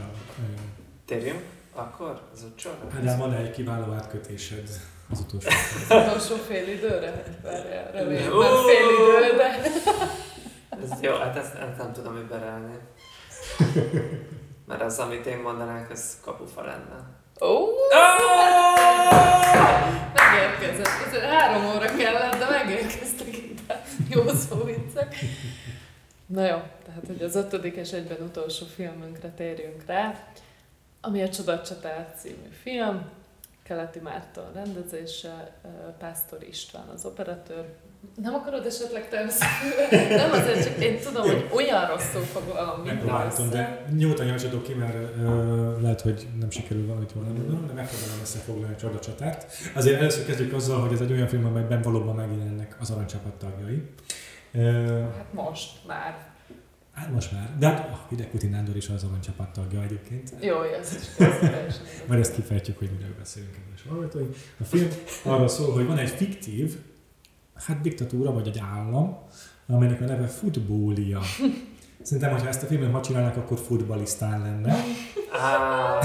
Térjünk 1.04 1.40
akkor 1.74 2.20
az 2.32 2.42
utcsóra? 2.42 2.76
Ádám, 2.96 3.18
van 3.18 3.32
egy 3.34 3.50
kiváló 3.50 3.92
átkötésed 3.92 4.68
az 5.10 5.20
utolsó. 5.20 5.48
Utolsó 5.90 6.34
fél 6.34 6.68
időre? 6.68 7.22
Várjál, 7.42 7.90
remélem, 7.92 8.36
már 8.36 8.50
fél 8.50 8.88
időre, 8.98 9.36
de... 9.36 9.60
Ez 10.82 11.00
jó, 11.00 11.12
hát 11.16 11.36
ezt, 11.36 11.54
ezt 11.54 11.78
nem 11.78 11.92
tudom 11.92 12.16
überelni. 12.16 12.74
Mert 14.68 14.82
az, 14.82 14.98
amit 14.98 15.26
én 15.26 15.38
mondanák, 15.38 15.90
az 15.90 16.16
kapufa 16.24 16.62
lenne. 16.62 17.13
Ó, 17.40 17.68
megérkezett. 20.14 21.14
Ez 21.14 21.20
három 21.20 21.76
óra 21.76 21.96
kellett, 21.96 22.38
de 22.38 22.48
megérkeztek 22.50 23.26
ide. 23.26 23.84
Jó 24.10 24.28
szó 24.28 24.64
viccek. 24.64 25.16
Na 26.26 26.46
jó, 26.46 26.62
tehát 26.84 27.06
hogy 27.06 27.22
az 27.22 27.34
ötödik 27.34 27.76
és 27.76 27.92
egyben 27.92 28.20
utolsó 28.20 28.66
filmünkre 28.66 29.28
térjünk 29.28 29.84
rá, 29.86 30.24
ami 31.00 31.22
a 31.22 31.28
Csodacsatár 31.28 32.14
című 32.16 32.48
film, 32.62 33.08
Keleti 33.62 33.98
Márton 33.98 34.52
rendezése, 34.52 35.52
Pásztor 35.98 36.42
István 36.42 36.88
az 36.88 37.04
operatőr. 37.04 37.64
Nem 38.22 38.34
akarod 38.34 38.66
esetleg 38.66 39.08
te? 39.08 39.24
Nem 40.16 40.30
azért, 40.32 40.64
csak 40.64 40.84
én 40.84 41.00
tudom, 41.00 41.22
hogy 41.22 41.48
olyan 41.54 41.86
rosszul 41.86 42.20
minden 42.76 42.94
Megpróbáltam, 42.94 43.50
de 43.50 43.84
nyugodtan 43.96 44.26
javaslatok 44.26 44.62
ki, 44.62 44.72
mert 44.74 44.94
ö, 44.94 45.80
lehet, 45.80 46.00
hogy 46.00 46.26
nem 46.40 46.50
sikerül 46.50 46.86
valamit 46.86 47.12
jól 47.14 47.24
mondanom, 47.24 47.66
de 47.66 47.72
megpróbálom 47.72 48.20
összefoglalni 48.22 48.74
a 48.74 48.78
csodacsatát. 48.78 49.46
Azért 49.74 50.00
először 50.00 50.26
kezdjük 50.26 50.52
azzal, 50.52 50.80
hogy 50.80 50.92
ez 50.92 51.00
egy 51.00 51.12
olyan 51.12 51.28
film, 51.28 51.44
amelyben 51.44 51.82
valóban 51.82 52.14
megjelennek 52.14 52.76
az 52.80 52.90
aranycsapat 52.90 53.32
tagjai. 53.32 53.82
Ö, 54.52 55.00
Hát 55.16 55.32
most 55.32 55.70
már. 55.86 56.32
hát 56.94 57.12
most 57.12 57.32
már, 57.32 57.50
de 57.58 57.66
hát 57.66 57.88
a 57.92 58.06
Hideg 58.08 58.26
Putin 58.30 58.50
Nándor 58.50 58.76
is 58.76 58.88
az 58.88 59.04
aranycsapat 59.04 59.48
tagja 59.52 59.82
egyébként. 59.82 60.32
Jó, 60.40 60.62
ez 60.62 60.92
is. 61.00 61.26
Majd 62.06 62.20
ezt 62.20 62.34
kifejtjük, 62.34 62.78
hogy 62.78 62.90
miről 62.98 63.14
beszélünk 63.18 63.52
kedves 63.52 63.82
hallgatói. 63.88 64.26
A 64.60 64.64
film 64.64 64.88
arról 65.22 65.48
szól, 65.48 65.72
hogy 65.72 65.86
van 65.86 65.98
egy 65.98 66.08
fiktív, 66.10 66.76
hát 67.54 67.80
diktatúra 67.80 68.32
vagy 68.32 68.48
egy 68.48 68.62
állam, 68.74 69.18
amelynek 69.68 70.00
a 70.00 70.04
neve 70.04 70.26
Futbólia. 70.26 71.20
Szerintem, 72.02 72.32
hogyha 72.32 72.48
ezt 72.48 72.62
a 72.62 72.66
filmet 72.66 72.92
ma 72.92 73.00
csinálnak, 73.00 73.36
akkor 73.36 73.58
futbalisztán 73.58 74.42
lenne. 74.42 74.76
Á. 75.32 75.98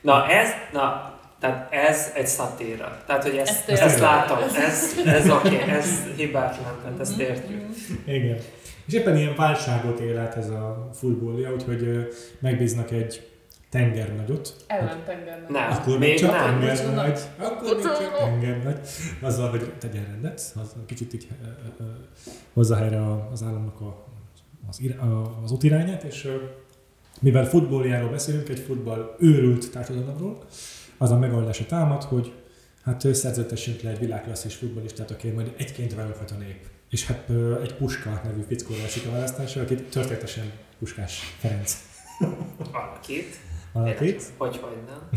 Na 0.00 0.26
ez, 0.28 0.48
na, 0.72 1.14
tehát 1.40 1.72
ez 1.72 2.12
egy 2.14 2.26
szatíra. 2.26 3.02
Tehát, 3.06 3.22
hogy 3.22 3.36
ezt, 3.36 3.68
Ezt 3.68 3.82
ezt, 3.82 3.98
látom, 3.98 4.38
ez, 4.38 4.94
ez 5.06 5.30
oké, 5.30 5.56
okay, 5.56 5.70
ez 5.70 5.88
hibátlan, 6.16 6.78
tehát 6.82 7.00
ezt 7.00 7.18
értjük. 7.18 7.62
Igen. 8.04 8.38
És 8.86 8.94
éppen 8.94 9.16
ilyen 9.16 9.34
válságot 9.36 10.00
él 10.00 10.18
át 10.18 10.36
ez 10.36 10.48
a 10.48 10.90
futbólia, 10.94 11.52
úgyhogy 11.52 12.08
megbíznak 12.40 12.90
egy 12.90 13.33
tengernagyot. 13.74 14.64
Ellentengernek. 14.66 15.48
Nem. 15.48 15.70
Akkor 15.70 15.98
még 15.98 16.08
még 16.08 16.18
csak 16.18 16.30
nem. 16.30 16.44
tengernagy. 16.44 17.20
Akkor 17.38 17.74
még 17.74 17.82
csak 17.84 18.16
tengernagy. 18.18 18.78
Azzal, 19.20 19.50
hogy 19.50 19.72
tegyen 19.78 20.04
rendet, 20.04 20.52
az 20.62 20.74
kicsit 20.86 21.14
így 21.14 21.28
hozza 22.52 22.76
helyre 22.76 23.00
a- 23.00 23.28
az 23.32 23.42
államnak 23.42 23.80
a, 23.80 24.04
az, 24.68 24.80
ir, 24.80 24.98
az 25.44 25.50
útirányát, 25.52 26.02
és 26.02 26.28
mivel 27.20 27.44
futbóljáról 27.46 28.10
beszélünk, 28.10 28.48
egy 28.48 28.58
futball 28.58 29.16
őrült 29.18 29.70
társadalomról, 29.70 30.38
az 30.98 31.10
a 31.10 31.18
megoldása 31.18 31.66
támad, 31.66 32.02
hogy 32.02 32.32
hát 32.84 33.04
ö, 33.04 33.12
szerződtessünk 33.12 33.80
le 33.80 33.90
egy 33.90 33.98
világklasszis 33.98 34.54
futballistát, 34.54 35.10
aki 35.10 35.28
majd 35.28 35.54
egyként 35.56 35.94
válogat 35.94 36.30
a 36.30 36.34
nép. 36.38 36.66
És 36.90 37.06
hát 37.06 37.30
egy 37.62 37.74
Puska 37.74 38.20
nevű 38.24 38.42
fickóra 38.48 38.82
esik 38.82 39.06
a 39.06 39.10
választásra, 39.10 39.62
akit 39.62 39.82
történetesen 39.90 40.52
Puskás 40.78 41.20
Ferenc 41.38 41.76
Valakit. 42.72 43.36
Alakít. 43.74 44.22
Hogy, 44.36 44.56
hogy 44.56 44.76
nem. 44.86 45.08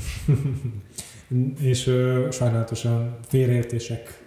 és 1.72 1.88
ö, 1.88 2.28
sajnálatosan 2.32 3.18
félreértések 3.28 4.26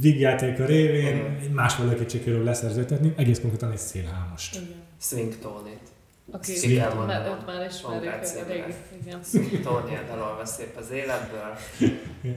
vígjátéka 0.00 0.64
révén 0.64 1.38
egy 1.40 1.50
más 1.50 1.76
valakit 1.76 2.10
sikerül 2.10 2.44
leszerződtetni, 2.44 3.14
egész 3.16 3.40
konkrétan 3.40 3.70
egy 3.70 3.78
szélhámost. 3.78 4.54
Igen. 4.54 4.68
Swing 5.00 5.38
Tony-t. 5.38 5.92
Aki 6.30 6.52
Ki 6.52 6.76
kell 6.76 6.94
már, 6.94 7.26
őt 7.26 7.46
már 7.46 7.66
ismerjük, 7.70 8.12
Van 8.12 8.44
a 8.44 8.48
régi. 8.48 8.74
Igen. 9.02 9.20
Swing 9.22 9.60
Tony 9.60 9.98
elolva 10.10 10.44
szép 10.44 10.76
az 10.76 10.90
életből. 10.90 11.56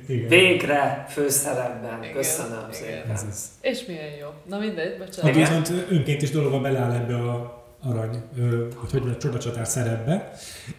Igen. 0.07 0.27
Végre 0.27 1.05
főszerepben. 1.09 2.03
Igen, 2.03 2.15
Köszönöm 2.15 2.59
igen. 2.59 2.73
szépen. 2.73 3.11
Ez. 3.11 3.51
És 3.61 3.85
milyen 3.85 4.15
jó. 4.19 4.27
Na 4.45 4.59
mindegy, 4.59 4.97
bocsánat. 4.97 5.35
Igen. 5.35 5.47
viszont 5.47 5.85
önként 5.89 6.21
is 6.21 6.31
dologba 6.31 6.59
beleáll 6.59 6.91
ebbe 6.91 7.15
a 7.15 7.56
arany, 7.81 8.21
hogy 8.35 8.73
hogy 8.75 8.93
mondjam, 8.93 9.19
csodacsatár 9.19 9.67
szerepbe, 9.67 10.31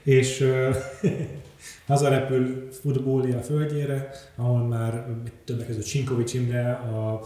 és 0.03 0.45
hazarepül 1.87 2.69
futbólia 2.81 3.41
földjére, 3.41 4.11
ahol 4.37 4.63
már 4.63 5.07
többek 5.45 5.67
között 5.67 5.85
Sinkovics 5.85 6.35
Imre, 6.35 6.73
a 6.73 7.21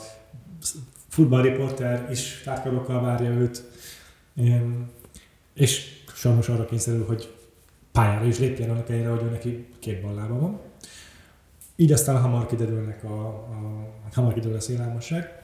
futballriporter 1.08 2.08
is 2.10 2.40
tárkarokkal 2.44 3.00
várja 3.00 3.30
őt, 3.30 3.64
és 5.54 6.02
sajnos 6.14 6.48
arra 6.48 6.64
kényszerül, 6.64 7.04
hogy 7.04 7.34
pályára 7.92 8.24
is 8.24 8.38
lépjen 8.38 8.70
annak 8.70 8.88
helyre, 8.88 9.08
hogy 9.08 9.22
ő 9.22 9.30
neki 9.30 9.66
két 9.78 10.02
ballába 10.02 10.38
van. 10.38 10.60
Így 11.76 11.92
aztán 11.92 12.20
hamar 12.20 12.46
kiderülnek 12.46 13.04
a, 13.04 13.26
a 13.28 13.88
hamar 14.12 14.32
kiderül 14.32 14.56
a 14.56 14.60
szélálmasság. 14.60 15.42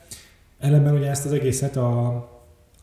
Ellenben 0.58 0.94
ugye 0.94 1.10
ezt 1.10 1.24
az 1.24 1.32
egészet 1.32 1.76
a, 1.76 2.37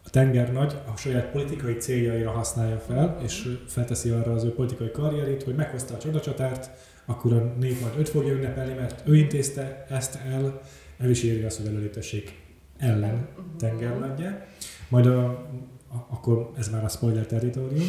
a 0.06 0.10
tengernagy 0.10 0.74
a 0.94 0.98
saját 0.98 1.32
politikai 1.32 1.74
céljaira 1.74 2.32
használja 2.32 2.78
fel, 2.78 3.18
és 3.24 3.58
felteszi 3.68 4.10
arra 4.10 4.34
az 4.34 4.44
ő 4.44 4.54
politikai 4.54 4.92
karrierét, 4.92 5.44
hogy 5.44 5.56
meghozta 5.56 5.94
a 5.94 5.98
csodacsatárt, 5.98 6.70
akkor 7.06 7.34
a 7.34 7.54
nép 7.60 7.82
majd 7.82 7.94
őt 7.98 8.10
fogja 8.10 8.34
ünnepelni, 8.34 8.74
mert 8.74 9.04
ő 9.08 9.16
intézte 9.16 9.86
ezt 9.90 10.20
el, 10.32 10.62
el 10.98 11.10
is 11.10 11.24
éri 11.24 11.44
azt, 11.44 11.58
hogy 11.58 11.68
előléptessék 11.68 12.44
ellen 12.78 13.28
tengernagyjá. 13.58 14.46
Majd 14.90 15.06
a, 15.06 15.26
a, 15.28 16.08
akkor 16.10 16.52
ez 16.58 16.70
már 16.70 16.84
a 16.84 16.90
spoiler 16.90 17.26
territórium, 17.26 17.88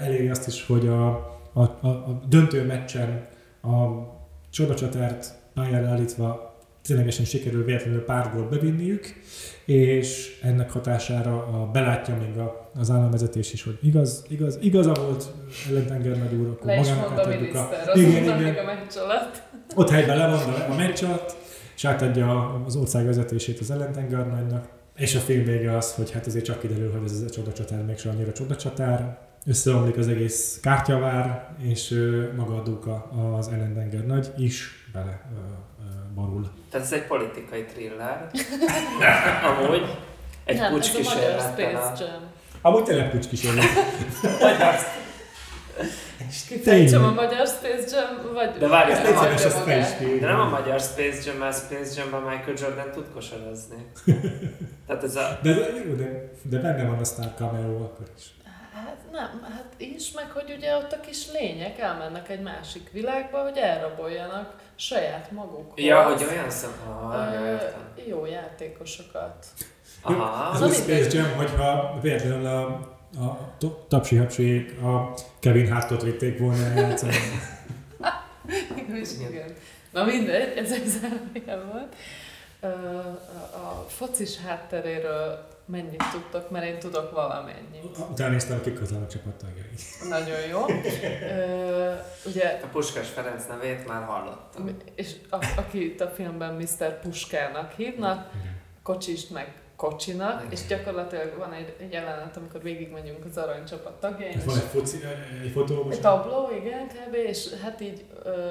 eléri 0.00 0.28
azt 0.28 0.46
is, 0.46 0.66
hogy 0.66 0.86
a, 0.86 1.08
a, 1.52 1.60
a, 1.60 1.86
a 1.86 2.22
döntő 2.28 2.64
meccsen 2.64 3.26
a 3.62 3.86
csodacsatárt 4.50 5.34
pályára 5.54 5.88
állítva 5.88 6.55
ténylegesen 6.86 7.24
sikerül 7.24 7.64
véletlenül 7.64 8.04
pár 8.04 8.30
gólt 8.34 8.48
bevinniük, 8.48 9.14
és 9.64 10.38
ennek 10.42 10.70
hatására 10.70 11.46
a, 11.46 11.70
belátja 11.72 12.16
még 12.16 12.38
a, 12.38 12.70
az 12.74 12.90
államvezetés 12.90 13.52
is, 13.52 13.62
hogy 13.62 13.78
igaz, 13.82 14.24
igaz, 14.28 14.58
igaza 14.60 14.92
volt 14.92 15.32
ellentenger 15.68 16.18
nagy 16.18 16.34
úr, 16.34 16.46
akkor 16.46 16.66
Le 16.66 16.76
magának 16.76 17.10
átadjuk 17.10 17.54
a... 17.54 17.70
Igen, 17.94 18.22
igen, 18.22 18.42
még 18.42 18.58
a 18.58 18.64
meccs 18.64 18.96
alatt. 18.96 19.42
Ott 19.74 19.90
helyben 19.90 20.16
lemond 20.16 20.42
a, 20.42 20.72
a 20.72 20.76
meccs 20.76 21.04
alatt, 21.04 21.36
és 21.76 21.84
átadja 21.84 22.62
az 22.66 22.76
ország 22.76 23.06
vezetését 23.06 23.58
az 23.60 23.70
ellentenger 23.70 24.26
nagynak, 24.26 24.68
és 24.96 25.14
a 25.14 25.18
film 25.18 25.44
vége 25.44 25.76
az, 25.76 25.94
hogy 25.94 26.10
hát 26.10 26.26
azért 26.26 26.44
csak 26.44 26.60
kiderül, 26.60 26.90
hogy 26.90 27.00
ez 27.04 27.22
a 27.26 27.30
csodacsatár 27.30 27.84
mégsem 27.84 28.12
annyira 28.14 28.32
csodacsatár, 28.32 29.18
összeomlik 29.46 29.96
az 29.96 30.08
egész 30.08 30.58
kártyavár, 30.62 31.48
és 31.58 31.94
maga 32.36 32.54
a 32.56 32.62
Duka, 32.62 33.10
az 33.38 33.48
ellentenger 33.48 34.06
nagy 34.06 34.32
is 34.36 34.88
bele 34.92 35.20
borul. 36.14 36.50
Tehát 36.70 36.86
ez 36.86 36.92
egy 36.92 37.06
politikai 37.06 37.64
thriller. 37.64 38.30
Amúgy. 39.58 39.96
egy 40.44 40.58
nem, 40.58 40.72
pucs 40.72 40.88
ez 40.94 41.06
a 41.06 41.14
magyar. 41.14 41.40
Space 41.40 42.04
Jam. 42.04 42.22
Amúgy 42.60 42.82
tényleg 42.82 43.10
pucs 43.10 43.28
kísérlet. 43.28 43.64
Kifejtsem 46.48 47.04
a 47.04 47.12
magyar 47.12 47.46
Space 47.46 47.96
Jam, 47.96 48.32
vagy... 48.32 48.50
De 48.58 48.68
várj, 48.68 48.90
Ezt 48.92 49.66
nem 49.66 49.68
a- 49.68 49.78
is 49.78 49.86
ki. 49.98 50.18
De 50.18 50.26
nem 50.26 50.40
a 50.40 50.48
magyar 50.48 50.80
Space 50.80 51.30
Jam, 51.30 51.36
mert 51.36 51.56
Space 51.56 52.00
Jam-ben 52.00 52.20
Michael 52.20 52.56
Jordan 52.56 52.90
tud 52.92 53.06
kosarazni. 53.14 53.86
Tehát 54.86 55.02
ez 55.04 55.16
a... 55.16 55.38
De, 55.42 55.54
de, 55.54 55.94
de, 55.96 56.30
de 56.42 56.58
benne 56.58 56.84
van 56.84 56.98
a 56.98 57.04
Star 57.04 57.32
Cameo 57.36 57.76
akkor 57.76 58.06
is. 58.16 58.34
Nem, 59.12 59.42
hát 59.42 59.74
is, 59.76 60.12
meg 60.12 60.30
hogy 60.30 60.54
ugye 60.56 60.76
ott 60.76 60.92
a 60.92 61.00
kis 61.00 61.32
lények 61.32 61.78
elmennek 61.78 62.28
egy 62.28 62.40
másik 62.40 62.90
világba, 62.92 63.42
hogy 63.42 63.56
elraboljanak 63.56 64.54
saját 64.74 65.30
magukhoz. 65.30 65.84
Ja, 65.84 66.02
hogy 66.02 66.26
olyan 66.30 66.50
szem... 66.50 66.70
Ö, 67.12 67.56
jó 68.08 68.26
játékosokat. 68.26 69.46
Aha. 70.02 70.48
Az 70.50 70.60
Na 70.60 70.66
a 70.66 70.68
mindegy. 70.68 71.02
Space 71.02 71.18
Jam, 71.18 71.36
hogyha 71.36 71.98
véletlenül 72.02 72.46
a, 72.46 72.64
a 73.18 73.56
tapsi 73.88 74.18
a 74.82 75.14
Kevin 75.40 75.72
Hartot 75.72 76.02
vitték 76.02 76.38
volna 76.38 76.80
játszani. 76.80 77.16
Igen. 79.28 79.54
Na 79.92 80.04
mindegy, 80.04 80.58
ez 80.58 80.72
egy 80.72 80.86
zárójel 80.86 81.70
volt. 81.72 81.94
A, 82.60 82.66
a 83.56 83.84
focis 83.88 84.36
hátteréről 84.38 85.46
mennyit 85.66 86.04
tudtok, 86.12 86.50
mert 86.50 86.66
én 86.66 86.78
tudok 86.78 87.12
valamennyit. 87.12 87.98
Utána 88.10 88.30
néztem, 88.30 88.60
kik 88.60 88.80
az 88.80 88.92
a 88.92 89.06
csapat 89.06 89.34
tagjai. 89.34 89.64
Nagyon 90.08 90.40
jó. 90.50 90.64
Ö, 91.30 91.92
ugye, 92.26 92.60
A 92.62 92.66
Puskás 92.72 93.08
Ferenc 93.08 93.46
nevét 93.46 93.86
már 93.86 94.04
hallottam. 94.04 94.76
és 94.94 95.14
a, 95.30 95.46
aki 95.56 95.84
itt 95.84 96.00
a 96.00 96.08
filmben 96.08 96.54
Mr. 96.54 97.00
Puskának 97.00 97.72
hívnak, 97.72 98.30
kocsist 98.82 99.30
meg 99.30 99.54
kocsinak, 99.76 100.40
Igen. 100.40 100.52
és 100.52 100.66
gyakorlatilag 100.66 101.34
van 101.38 101.52
egy, 101.52 101.76
egy 101.80 101.92
jelenet, 101.92 102.36
amikor 102.36 102.62
végigmegyünk 102.62 103.24
az 103.24 103.36
aranycsapat 103.36 104.00
tagjain, 104.00 104.36
és 104.38 104.44
van 104.44 104.56
egy, 104.56 104.62
foci, 104.62 104.96
egy 105.42 105.50
fotó 105.50 105.90
egy 105.90 106.00
tabló, 106.00 106.50
igen, 106.56 106.86
kb. 106.88 107.14
És 107.14 107.48
hát 107.62 107.80
így 107.80 108.04
ö, 108.24 108.48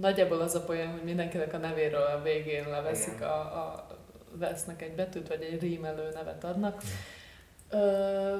nagyjából 0.00 0.40
az 0.40 0.54
a 0.54 0.60
poén, 0.60 0.90
hogy 0.90 1.02
mindenkinek 1.04 1.52
a 1.52 1.56
nevéről 1.56 2.02
a 2.02 2.22
végén 2.22 2.68
leveszik, 2.70 3.14
Igen. 3.16 3.28
a, 3.28 3.34
a, 3.40 3.85
vesznek 4.38 4.82
egy 4.82 4.94
betűt, 4.94 5.28
vagy 5.28 5.42
egy 5.42 5.60
rímelő 5.60 6.08
nevet 6.14 6.44
adnak. 6.44 6.82
Ö, 7.70 8.36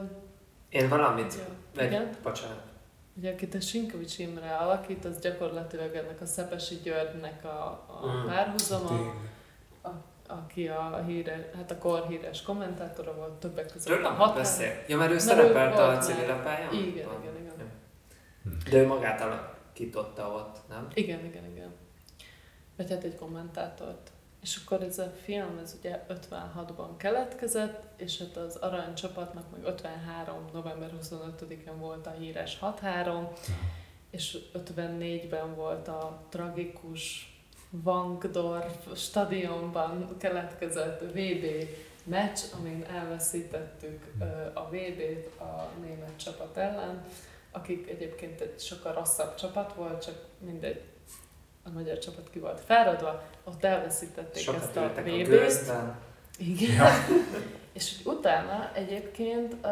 Én 0.69 0.89
valamit... 0.89 1.35
jó, 1.35 1.55
Egy, 1.83 1.87
igen. 1.87 2.11
bocsánat. 2.23 2.63
Ugye 3.19 3.33
akit 3.33 3.55
a 3.55 3.61
Sinkovics 3.61 4.19
Imre 4.19 4.57
alakít, 4.57 5.05
az 5.05 5.19
gyakorlatilag 5.21 5.95
ennek 5.95 6.21
a 6.21 6.27
Szepesi 6.27 6.75
Györgynek 6.83 7.45
a, 7.45 7.67
a 8.03 8.07
Mm. 8.07 8.27
párhuzama, 8.27 8.89
Tényleg. 8.89 9.15
aki 10.29 10.69
a 10.69 11.03
híre, 11.07 11.51
hát 11.55 11.71
a 11.71 11.79
kor 11.79 12.07
híres 12.09 12.43
kommentátora 12.43 13.15
volt 13.15 13.33
többek 13.33 13.73
között. 13.73 13.95
Tőlem 13.95 14.05
a 14.05 14.09
hat 14.15 14.19
határ- 14.19 14.37
beszél. 14.37 14.73
Ja, 14.89 14.97
mert 14.97 15.11
ő 15.11 15.15
Mert 15.15 15.25
szerepelt 15.27 15.79
ő 15.79 15.83
a 15.83 15.87
volt 15.87 16.03
civil 16.03 16.27
már- 16.27 16.43
pályán? 16.43 16.73
Igen, 16.73 17.09
igen, 17.23 17.37
igen. 17.41 17.71
De 18.71 18.77
ő 18.77 18.87
magát 18.87 19.21
alakította 19.21 20.29
ott, 20.31 20.57
nem? 20.69 20.89
Igen, 20.95 21.25
igen, 21.25 21.45
igen. 21.45 21.75
Vagy 22.77 22.91
hát 22.91 23.05
egy 23.05 23.17
kommentátort. 23.17 24.11
És 24.41 24.61
akkor 24.65 24.83
ez 24.83 24.99
a 24.99 25.13
film, 25.25 25.59
ez 25.63 25.77
ugye 25.79 26.07
56-ban 26.09 26.89
keletkezett, 26.97 27.85
és 27.97 28.19
hát 28.19 28.37
az 28.37 28.57
aranycsapatnak 28.57 29.51
meg 29.51 29.65
53. 29.65 30.45
november 30.53 30.91
25-én 31.03 31.79
volt 31.79 32.07
a 32.07 32.11
híres 32.11 32.59
6-3, 32.63 33.29
és 34.11 34.39
54-ben 34.55 35.55
volt 35.55 35.89
a 35.89 36.27
tragikus 36.29 37.35
Wangdorf 37.85 38.97
stadionban 38.97 40.17
keletkezett 40.19 41.01
VB 41.01 41.69
meccs, 42.05 42.41
amin 42.59 42.85
elveszítettük 42.85 44.05
a 44.55 44.61
VB-t 44.61 45.41
a 45.41 45.71
német 45.81 46.17
csapat 46.17 46.57
ellen, 46.57 47.05
akik 47.51 47.89
egyébként 47.89 48.41
egy 48.41 48.61
sokkal 48.61 48.93
rosszabb 48.93 49.35
csapat 49.35 49.75
volt, 49.75 50.05
csak 50.05 50.25
mindegy, 50.39 50.83
a 51.67 51.71
magyar 51.75 51.99
csapat 51.99 52.31
ki 52.31 52.39
volt 52.39 52.61
fáradva, 52.61 53.23
ott 53.45 53.65
elveszítették 53.65 54.43
Sokat 54.43 54.63
ezt 54.63 54.77
a 54.77 54.89
VB-t. 54.89 55.29
gőzben. 55.29 55.99
Igen. 56.39 56.75
Ja. 56.75 56.87
És 57.73 57.95
utána 58.05 58.71
egyébként 58.75 59.67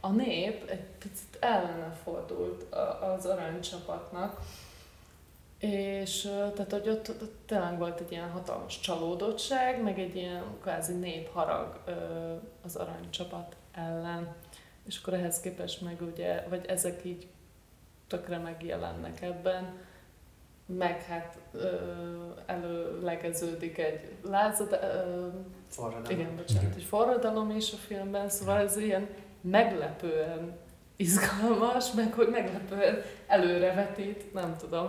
a 0.00 0.10
nép 0.10 0.70
egy 0.70 0.84
picit 0.98 1.36
ellene 1.40 1.96
fordult 2.04 2.74
az 3.16 3.26
aranycsapatnak, 3.26 4.40
és 5.58 6.20
tehát, 6.54 6.70
hogy 6.70 6.88
ott, 6.88 7.08
ott 7.08 7.36
tényleg 7.46 7.78
volt 7.78 8.00
egy 8.00 8.12
ilyen 8.12 8.30
hatalmas 8.30 8.80
csalódottság, 8.80 9.82
meg 9.82 9.98
egy 9.98 10.16
ilyen 10.16 10.44
kvázi 10.60 10.94
népharag 10.94 11.80
az 12.64 12.76
aranycsapat 12.76 13.56
ellen. 13.74 14.34
És 14.84 14.98
akkor 14.98 15.14
ehhez 15.14 15.40
képest 15.40 15.80
meg 15.80 16.00
ugye, 16.00 16.46
vagy 16.48 16.66
ezek 16.66 17.04
így 17.04 17.28
tökre 18.06 18.38
megjelennek 18.38 19.22
ebben, 19.22 19.78
meg 20.66 21.02
hát 21.02 21.38
ö, 21.52 21.66
előlegeződik 22.46 23.78
egy 23.78 24.12
lázad, 24.30 24.72
ö, 24.72 25.26
Forradalom. 25.68 26.18
igen, 26.20 26.36
bocsánat, 26.36 26.74
egy 26.74 26.82
forradalom 26.82 27.50
is 27.50 27.72
a 27.72 27.76
filmben, 27.76 28.28
szóval 28.28 28.58
ez 28.58 28.76
ilyen 28.76 29.06
meglepően 29.40 30.56
izgalmas, 30.96 31.92
meg 31.92 32.12
hogy 32.12 32.28
meglepően 32.30 32.96
előrevetít, 33.26 34.32
nem 34.32 34.56
tudom. 34.60 34.88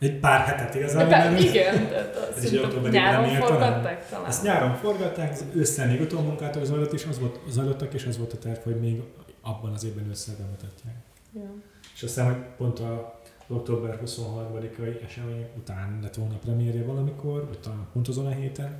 Egy 0.00 0.18
pár 0.20 0.40
hetet 0.40 0.74
igazából. 0.74 1.08
Nem- 1.08 1.36
igen, 1.36 1.88
tehát 1.88 2.16
azt 2.16 2.90
nyáron 2.90 3.24
miért 3.24 3.44
forgatták 3.44 4.08
talán. 4.08 4.26
Ezt 4.26 4.42
nyáron 4.42 4.74
forgatták, 4.74 5.30
az 5.30 5.44
ősszel 5.54 5.86
még 5.86 6.00
utómunkátok 6.00 6.64
zajlott, 6.64 6.92
és 6.92 7.06
az 7.10 7.18
volt, 7.20 7.38
zajlottak, 7.48 7.94
és 7.94 8.06
az 8.06 8.18
volt 8.18 8.32
a 8.32 8.38
terv, 8.38 8.58
hogy 8.58 8.80
még 8.80 9.02
abban 9.42 9.72
az 9.72 9.84
évben 9.84 10.08
ősszel 10.08 10.34
bemutatják. 10.38 10.94
Ja. 11.34 11.54
És 11.94 12.02
azt 12.02 12.14
hiszem, 12.14 12.24
hogy 12.26 12.42
pont 12.56 12.78
a 12.78 13.13
október 13.48 14.00
23-ai 14.06 15.02
esemény 15.04 15.46
után 15.56 15.98
lett 16.02 16.14
volna 16.14 16.34
a 16.34 16.38
premierje 16.38 16.84
valamikor, 16.84 17.46
vagy 17.46 17.58
talán 17.60 17.86
pont 17.92 18.08
azon 18.08 18.26
a 18.26 18.30
héten. 18.30 18.70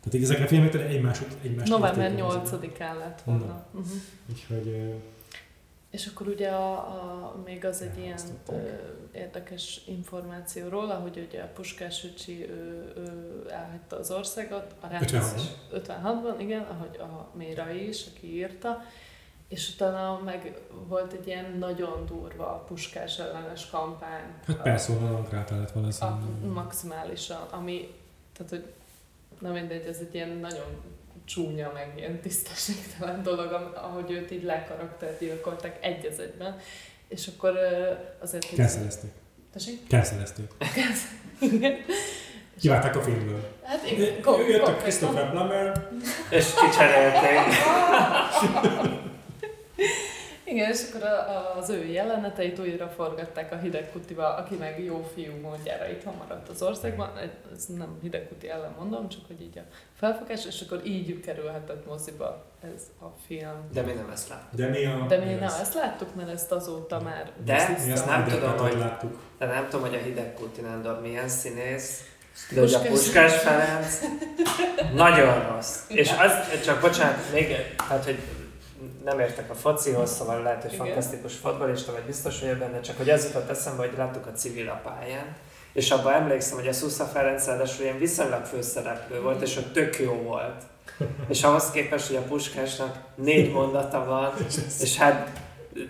Tehát 0.00 0.14
így 0.14 0.22
ezek 0.22 0.40
a 0.40 0.46
filmek 0.46 0.74
egymás, 0.74 1.20
ut- 1.20 1.36
egymás 1.44 1.68
November 1.68 2.14
követték 2.14 2.24
az- 2.42 2.52
8-án 2.52 2.98
lett 2.98 3.20
volna. 3.24 3.44
Na. 3.46 3.64
Uh-huh. 3.74 3.92
Úgyhogy 4.30 4.94
És 5.90 6.06
akkor 6.06 6.26
ugye 6.28 6.48
a, 6.50 6.72
a, 6.72 7.36
még 7.44 7.64
az 7.64 7.82
egy 7.82 7.98
ilyen 7.98 8.18
ö, 8.48 8.54
érdekes 9.12 9.80
információ 9.86 10.68
róla, 10.68 10.94
hogy 10.94 11.26
ugye 11.28 11.40
a 11.42 11.46
Puskás 11.54 12.04
öcsi 12.04 12.48
ő, 12.50 12.92
ő 12.96 13.46
elhagyta 13.50 13.98
az 13.98 14.10
országot, 14.10 14.74
a 14.80 14.86
rendezés 14.86 15.42
56-ban, 15.74 16.34
igen, 16.38 16.62
ahogy 16.62 16.96
a 17.00 17.30
Mérai 17.36 17.88
is, 17.88 18.04
aki 18.14 18.34
írta, 18.36 18.82
és 19.48 19.70
utána 19.74 20.20
meg 20.24 20.58
volt 20.88 21.12
egy 21.12 21.26
ilyen 21.26 21.56
nagyon 21.58 22.06
durva 22.06 22.64
Puskás 22.68 23.18
ellenes 23.18 23.70
kampány. 23.70 24.22
hát 24.46 24.62
persze, 24.62 24.92
onnan 24.92 25.26
rá 25.30 25.38
lett 25.38 25.50
a, 25.50 25.64
valószínűleg. 25.74 26.18
maximálisan, 26.52 27.40
ami, 27.50 27.94
tehát 28.36 28.50
hogy 28.50 28.64
na 29.38 29.52
mindegy, 29.52 29.86
ez 29.86 29.98
egy 30.00 30.14
ilyen 30.14 30.28
nagyon 30.36 30.66
csúnya, 31.24 31.70
meg 31.74 31.92
ilyen 31.96 32.20
tisztességtelen 32.20 33.22
dolog, 33.22 33.52
am- 33.52 33.72
ahogy 33.74 34.10
őt 34.10 34.30
így 34.30 34.42
lekaraktergyilkolták 34.42 35.78
egy 35.84 36.06
az 36.06 36.18
egyben. 36.18 36.58
És 37.08 37.26
akkor 37.36 37.58
azért... 38.20 38.44
Cancelezték. 38.44 39.10
Tessék? 39.52 39.80
Cancelezték. 39.88 40.50
Igen. 41.40 41.74
Kivágták 42.60 42.96
a 42.96 43.02
filmből. 43.02 43.48
Hát 43.62 43.90
igen, 43.90 44.20
ko- 44.22 44.38
Ő 44.38 44.48
jött 44.48 44.60
a 44.60 44.64
konkrétan. 44.64 44.76
Christopher 44.76 45.30
Plummer, 45.30 45.88
És 46.30 46.46
kicserélték. 46.60 47.38
Igen, 50.46 50.70
és 50.70 50.80
akkor 50.88 51.08
az 51.58 51.68
ő 51.68 51.84
jeleneteit 51.86 52.58
újra 52.58 52.88
forgatták 52.88 53.52
a 53.52 53.56
Hidegkutival, 53.56 54.36
aki 54.36 54.54
meg 54.54 54.84
jó 54.84 55.10
fiú 55.14 55.32
módjára 55.42 55.88
itthon 55.88 56.14
maradt 56.16 56.48
az 56.48 56.62
országban. 56.62 57.10
Ez 57.54 57.64
nem 57.66 57.98
Hidegkuti 58.02 58.48
ellen 58.48 58.74
mondom, 58.78 59.08
csak 59.08 59.20
hogy 59.26 59.40
így 59.40 59.58
a 59.58 59.62
felfogás, 59.98 60.46
és 60.46 60.60
akkor 60.60 60.80
így 60.86 61.20
kerülhetett 61.20 61.86
moziba 61.86 62.44
ez 62.74 62.82
a 63.00 63.06
film. 63.26 63.68
De 63.72 63.82
mi 63.82 63.92
nem 63.92 64.10
ezt 64.12 64.28
láttuk. 64.28 64.58
de 64.58 64.66
mi 64.68 64.84
a... 64.84 65.04
De 65.08 65.18
mi 65.18 65.24
mi 65.24 65.32
nem 65.32 65.42
ezt 65.60 65.74
láttuk, 65.74 66.14
mert 66.14 66.30
ezt 66.30 66.52
azóta 66.52 67.00
már 67.00 67.32
De? 67.44 67.76
Mi 67.86 67.92
azt 67.92 68.06
nem 68.06 68.20
nem 68.20 68.28
tudom, 68.28 68.56
hogy- 68.56 68.78
láttuk. 68.78 69.18
De 69.38 69.46
nem 69.46 69.68
tudom, 69.70 69.86
hogy 69.86 69.94
a 69.98 70.02
hideg 70.02 70.34
Putinándor 70.34 71.00
milyen 71.00 71.28
színész, 71.28 72.02
de 72.50 72.60
hogy 72.60 72.74
a 72.74 72.80
Puskás. 72.80 73.32
Ferenc 73.36 73.98
nagyon 74.94 75.52
rossz. 75.52 75.78
És 75.88 76.10
az, 76.18 76.62
csak 76.64 76.80
bocsánat, 76.80 77.32
még, 77.32 77.56
tehát, 77.88 78.04
hogy 78.04 78.18
nem 79.04 79.20
értek 79.20 79.50
a 79.50 79.54
focihoz, 79.54 80.14
szóval 80.14 80.42
lehet, 80.42 80.62
hogy 80.62 80.72
Igen. 80.72 80.86
fantasztikus 80.86 81.34
fotbalista, 81.34 81.92
vagy 81.92 82.02
biztos 82.02 82.40
vagyok 82.40 82.56
benne, 82.56 82.80
csak 82.80 82.96
hogy 82.96 83.08
ez 83.08 83.24
jutott 83.24 83.50
eszembe, 83.50 83.86
hogy 83.86 83.96
láttuk 83.96 84.26
a 84.26 84.32
civil 84.32 84.68
a 84.68 84.80
pályán, 84.84 85.36
és 85.72 85.90
abban 85.90 86.12
emlékszem, 86.12 86.56
hogy 86.56 86.68
a 86.68 86.72
Szusza 86.72 87.04
Ferenc 87.04 87.46
ráadásul 87.46 87.84
ilyen 87.84 87.98
viszonylag 87.98 88.44
főszereplő 88.44 89.20
volt, 89.20 89.42
és 89.42 89.56
ott 89.56 89.72
tök 89.72 89.98
jó 89.98 90.12
volt. 90.12 90.62
És 91.28 91.42
ahhoz 91.42 91.70
képest, 91.70 92.06
hogy 92.06 92.16
a 92.16 92.22
Puskásnak 92.22 92.98
négy 93.14 93.52
mondata 93.52 94.04
van, 94.04 94.32
és 94.80 94.96
hát, 94.96 95.40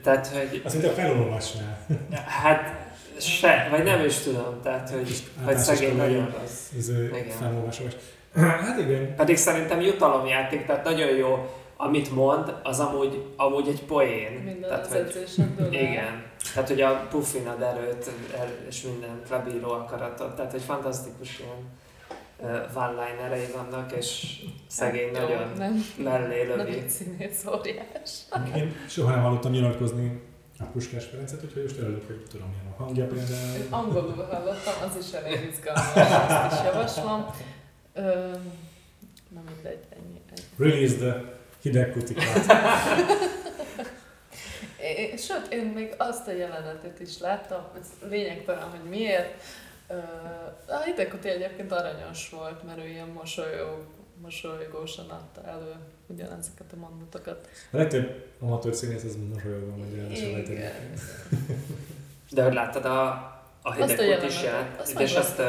tehát, 0.02 0.26
hogy 0.26 0.62
Azt 0.64 0.74
mondta, 0.74 0.92
felolvasnál. 0.92 1.86
Hát 2.26 2.82
se, 3.20 3.68
vagy 3.70 3.84
nem 3.84 4.04
is 4.04 4.18
tudom, 4.18 4.60
tehát 4.62 4.90
hogy, 4.90 4.98
hogy 5.00 5.22
általános 5.38 5.66
szegény 5.66 5.96
nagyon 5.96 6.34
rossz. 6.40 6.68
Ez 6.78 6.90
felolvasás. 7.38 7.92
Hát 8.34 8.78
igen. 8.78 9.14
Pedig 9.14 9.36
szerintem 9.36 9.80
jutalomjáték, 9.80 10.66
tehát 10.66 10.84
nagyon 10.84 11.10
jó, 11.10 11.48
amit 11.76 12.14
mond, 12.14 12.54
az 12.62 12.80
amúgy, 12.80 13.24
amúgy 13.36 13.68
egy 13.68 13.82
poén. 13.84 14.32
Minden 14.32 14.60
tehát, 14.70 14.86
az 14.86 14.92
hogy, 14.92 15.72
igen. 15.72 16.22
Tehát, 16.54 16.68
hogy 16.68 16.80
a 16.80 17.06
puffinad 17.10 17.62
erőt 17.62 18.10
er- 18.36 18.66
és 18.68 18.82
minden 18.82 19.20
lebíró 19.30 19.70
akaratot. 19.70 20.36
Tehát, 20.36 20.50
hogy 20.50 20.62
fantasztikus 20.62 21.38
ilyen 21.38 21.68
uh, 22.38 22.76
one-linerei 22.76 23.46
vannak, 23.56 23.92
és 23.92 24.38
szegény 24.66 25.10
Jó, 25.14 25.20
nagyon 25.20 25.52
Nem, 25.56 25.84
mellé 25.96 26.46
nem 26.46 26.56
lövi. 26.56 26.72
egy 26.78 26.88
színész 26.90 27.44
óriás. 27.58 28.10
Én 28.56 28.74
soha 28.88 29.10
nem 29.10 29.22
hallottam 29.22 29.52
nyilatkozni 29.52 30.20
a 30.58 30.64
Puskás 30.64 31.04
Ferencet, 31.04 31.44
úgyhogy 31.44 31.62
most 31.62 31.78
örülök, 31.78 32.06
hogy 32.06 32.22
tudom, 32.30 32.48
milyen 32.48 32.74
a 32.78 32.82
hangja 32.82 33.06
például. 33.06 33.56
Én 33.56 33.66
angolul 33.70 34.24
hallottam, 34.30 34.88
az 34.88 34.96
is 35.06 35.12
elég 35.12 35.48
izgalmas, 35.50 35.94
azt 36.28 36.52
is 36.60 36.64
javaslom. 36.66 37.26
Ö, 37.94 38.02
na 39.28 39.40
mindegy, 39.54 39.80
ennyi. 39.90 40.20
ennyi. 40.30 40.70
Release 40.70 40.94
the 40.94 41.33
hideg 41.64 41.92
kutikát. 41.92 42.44
Sőt, 45.26 45.52
én 45.52 45.64
még 45.64 45.94
azt 45.96 46.28
a 46.28 46.32
jelenetet 46.32 47.00
is 47.00 47.18
láttam, 47.18 47.64
ez 47.80 48.08
lényegtelen, 48.08 48.68
hogy 48.70 48.88
miért. 48.88 49.42
A 50.68 50.82
Hidegkuti 50.84 51.28
egyébként 51.28 51.72
aranyos 51.72 52.30
volt, 52.30 52.62
mert 52.62 52.78
ő 52.78 52.88
ilyen 52.88 53.08
mosolyog, 53.08 53.86
mosolygósan 54.22 55.10
adta 55.10 55.48
elő 55.48 55.74
ugyanezeket 56.06 56.72
a 56.72 56.76
mondatokat. 56.76 57.48
A 57.70 57.76
legtöbb 57.76 58.24
amatőr 58.40 58.74
színész 58.74 59.04
az 59.04 59.16
mosolyogva 59.34 59.76
mondja 59.76 60.02
el 60.02 60.14
selejteket. 60.14 60.74
De 62.30 62.42
hogy 62.42 62.54
láttad 62.54 62.84
a, 62.84 63.08
a 63.62 63.80
Azt 63.80 63.98
a 63.98 64.02
hideg 64.02 64.24
is 64.24 64.42
jelent, 64.42 64.80
azt 64.80 65.00
és 65.00 65.14
azt 65.14 65.42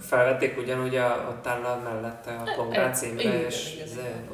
felvették 0.00 0.58
ugyanúgy 0.58 0.96
a, 0.96 1.26
ott 1.30 1.46
áll 1.46 1.62
a 1.62 1.80
mellette 1.80 2.36
a 2.36 2.90
címre, 2.90 3.22
igen, 3.22 3.44
és 3.44 3.76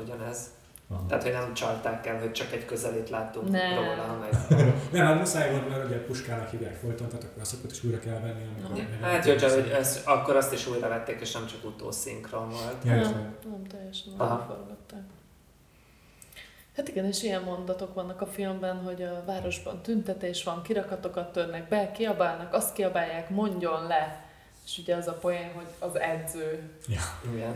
ugyanez. 0.03 0.53
Aha. 0.89 1.07
Tehát, 1.07 1.23
hogy 1.23 1.33
nem 1.33 1.55
csalták 1.55 2.07
el, 2.07 2.19
hogy 2.19 2.33
csak 2.33 2.53
egy 2.53 2.65
közelét 2.65 3.11
láttunk 3.11 3.51
Nem. 3.51 3.75
róla, 3.75 4.19
meg... 4.21 4.59
Nem, 4.93 5.07
hát 5.07 5.19
muszáj 5.19 5.51
volt, 5.51 5.69
mert 5.69 5.85
ugye 5.85 6.05
Puskának 6.05 6.51
hívják 6.51 6.75
folyton, 6.75 7.09
tehát 7.09 7.25
akkor 7.25 7.43
azokat 7.43 7.71
is 7.71 7.85
újra 7.85 7.99
kell 7.99 8.21
venni. 8.21 8.43
amikor 8.57 8.77
Ja. 8.77 9.07
Hát 9.07 9.27
jó, 9.27 9.37
csak 9.37 9.51
hogy 9.51 9.69
ez, 9.69 10.03
akkor 10.05 10.37
azt 10.37 10.53
is 10.53 10.67
újra 10.67 10.89
vették, 10.89 11.21
és 11.21 11.33
nem 11.33 11.47
csak 11.47 11.65
utószinkron 11.65 12.49
volt. 12.49 12.85
Ja, 12.85 12.95
nem, 12.95 13.37
nem 13.51 13.65
teljesen 13.69 14.13
Aha. 14.17 14.39
elforgatták. 14.41 15.03
Hát 16.77 16.89
igen, 16.89 17.05
és 17.05 17.23
ilyen 17.23 17.43
mondatok 17.43 17.95
vannak 17.95 18.21
a 18.21 18.27
filmben, 18.27 18.77
hogy 18.77 19.03
a 19.03 19.23
városban 19.27 19.83
tüntetés 19.83 20.45
van, 20.45 20.63
kirakatokat 20.63 21.33
törnek 21.33 21.69
be, 21.69 21.91
kiabálnak, 21.91 22.55
azt 22.55 22.73
kiabálják, 22.73 23.31
mondjon 23.31 23.87
le. 23.87 24.25
És 24.65 24.79
ugye 24.79 24.97
az 24.97 25.07
a 25.07 25.13
poén, 25.13 25.53
hogy 25.55 25.67
az 25.79 25.99
edző. 25.99 26.71
Igen. 27.33 27.55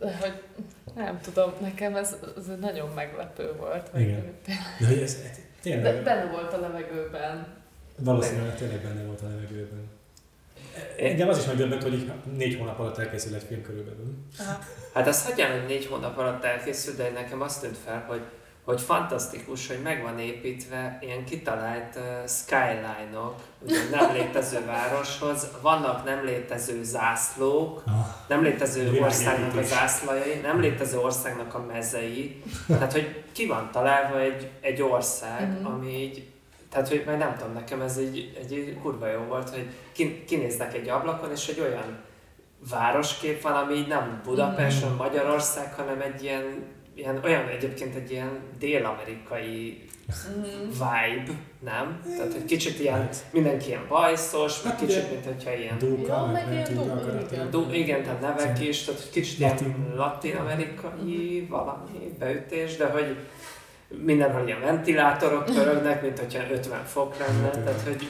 De 0.00 0.16
hogy 0.20 0.42
nem 0.94 1.20
tudom, 1.20 1.52
nekem 1.60 1.96
ez, 1.96 2.16
ez 2.36 2.46
nagyon 2.60 2.88
meglepő 2.94 3.52
volt. 3.56 3.90
Igen. 3.96 4.32
De 4.80 4.86
hogy 4.86 4.98
ez 4.98 5.22
De 5.22 5.30
tényleg, 5.62 6.02
benne 6.02 6.30
volt 6.30 6.52
a 6.52 6.60
levegőben. 6.60 7.46
valószínűleg 7.98 8.56
tényleg 8.56 8.80
benne 8.80 9.02
volt 9.04 9.20
a 9.20 9.28
levegőben. 9.28 9.92
Engem 10.98 11.28
az 11.28 11.38
is 11.38 11.44
megdöbbent, 11.44 11.82
hogy 11.82 12.12
négy 12.36 12.56
hónap 12.58 12.78
alatt 12.78 12.98
elkészül 12.98 13.34
egy 13.34 13.42
film 13.42 13.62
körülbelül. 13.62 14.14
Hát 14.94 15.06
azt 15.06 15.28
hagyján, 15.28 15.58
hogy 15.58 15.66
négy 15.68 15.86
hónap 15.86 16.18
alatt 16.18 16.44
elkészült, 16.44 16.96
de 16.96 17.10
nekem 17.10 17.40
azt 17.40 17.60
tűnt 17.60 17.76
fel, 17.84 18.04
hogy, 18.08 18.20
hogy 18.64 18.80
fantasztikus, 18.80 19.66
hogy 19.66 19.78
meg 19.82 20.02
van 20.02 20.18
építve 20.18 20.98
ilyen 21.00 21.24
kitalált 21.24 21.96
uh, 21.96 22.28
skyline-ok, 22.28 23.34
ugye 23.62 23.78
nem 23.90 24.12
létező 24.12 24.64
városhoz, 24.66 25.46
vannak 25.62 26.04
nem 26.04 26.24
létező 26.24 26.82
zászlók, 26.82 27.82
Ah, 27.86 27.92
nem 28.28 28.42
létező 28.42 28.98
országnak 29.00 29.56
a 29.56 29.62
zászlajai, 29.62 30.34
nem 30.42 30.60
létező 30.60 30.98
országnak 30.98 31.54
a 31.54 31.60
mezei, 31.72 32.42
tehát 32.66 32.92
hogy 32.92 33.22
ki 33.32 33.46
van 33.46 33.68
találva 33.72 34.20
egy, 34.20 34.50
egy 34.60 34.82
ország, 34.82 35.48
Mhm. 35.58 35.66
ami 35.66 36.00
így, 36.02 36.28
tehát 36.70 36.88
hogy 36.88 37.02
majd 37.06 37.18
nem 37.18 37.36
tudom, 37.38 37.52
nekem 37.52 37.80
ez 37.80 37.96
egy, 37.96 38.36
egy 38.40 38.78
kurva 38.82 39.06
jó 39.06 39.20
volt, 39.20 39.50
hogy 39.50 39.66
kin- 39.92 40.24
kinéznek 40.24 40.74
egy 40.74 40.88
ablakon, 40.88 41.30
és 41.30 41.48
egy 41.48 41.60
olyan 41.60 41.98
városkép 42.70 43.42
van, 43.42 43.52
ami 43.52 43.74
így 43.74 43.88
nem 43.88 44.20
Budapest, 44.24 44.80
nem 44.84 44.94
Magyarország, 44.94 45.74
hanem 45.74 46.00
egy 46.00 46.22
ilyen, 46.22 46.64
ilyen 46.94 47.20
olyan 47.24 47.48
egyébként 47.48 47.94
egy 47.94 48.10
ilyen 48.10 48.40
dél-amerikai 48.58 49.84
vibe, 50.70 51.32
nem? 51.60 52.02
Tehát, 52.16 52.32
hogy 52.32 52.44
kicsit 52.44 52.78
ilyen, 52.80 52.98
Hát. 53.00 53.24
mindenki 53.32 53.66
ilyen 53.66 53.86
bajszos, 53.88 54.62
meg 54.62 54.72
Hát 54.72 54.86
kicsit, 54.86 55.10
mint 55.10 55.24
hogyha 55.24 55.54
ilyen 55.54 55.78
Dóka, 55.78 56.06
Ja, 56.06 56.24
meg 56.32 56.46
ilyen 56.52 56.88
karakterek. 56.88 57.76
igen. 57.76 58.02
Tehát 58.02 58.20
nevek 58.20 58.60
is, 58.60 58.82
tehát 58.84 59.10
kicsit 59.12 59.38
Latin. 59.38 59.66
ilyen 59.66 59.94
latin-amerikai 59.96 61.46
valami 61.50 62.14
beütés, 62.18 62.76
de 62.76 62.86
hogy 62.86 63.16
mindenhol 64.04 64.46
ilyen 64.46 64.60
ventilátorok 64.60 65.44
pörögnek, 65.54 66.02
mint 66.02 66.18
hogyha 66.18 66.42
50 66.50 66.84
fok 66.84 67.14
lenne, 67.18 67.42
Hát, 67.42 67.58
tehát 67.64 67.80
hogy 67.80 68.08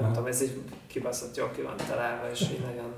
nem 0.00 0.12
tudom, 0.12 0.26
ez 0.26 0.42
így 0.42 0.60
kibaszott 0.86 1.36
jól 1.36 1.50
ki 1.56 1.60
van 1.62 1.76
találva, 1.88 2.30
és 2.30 2.40
így 2.40 2.60
nagyon... 2.60 2.92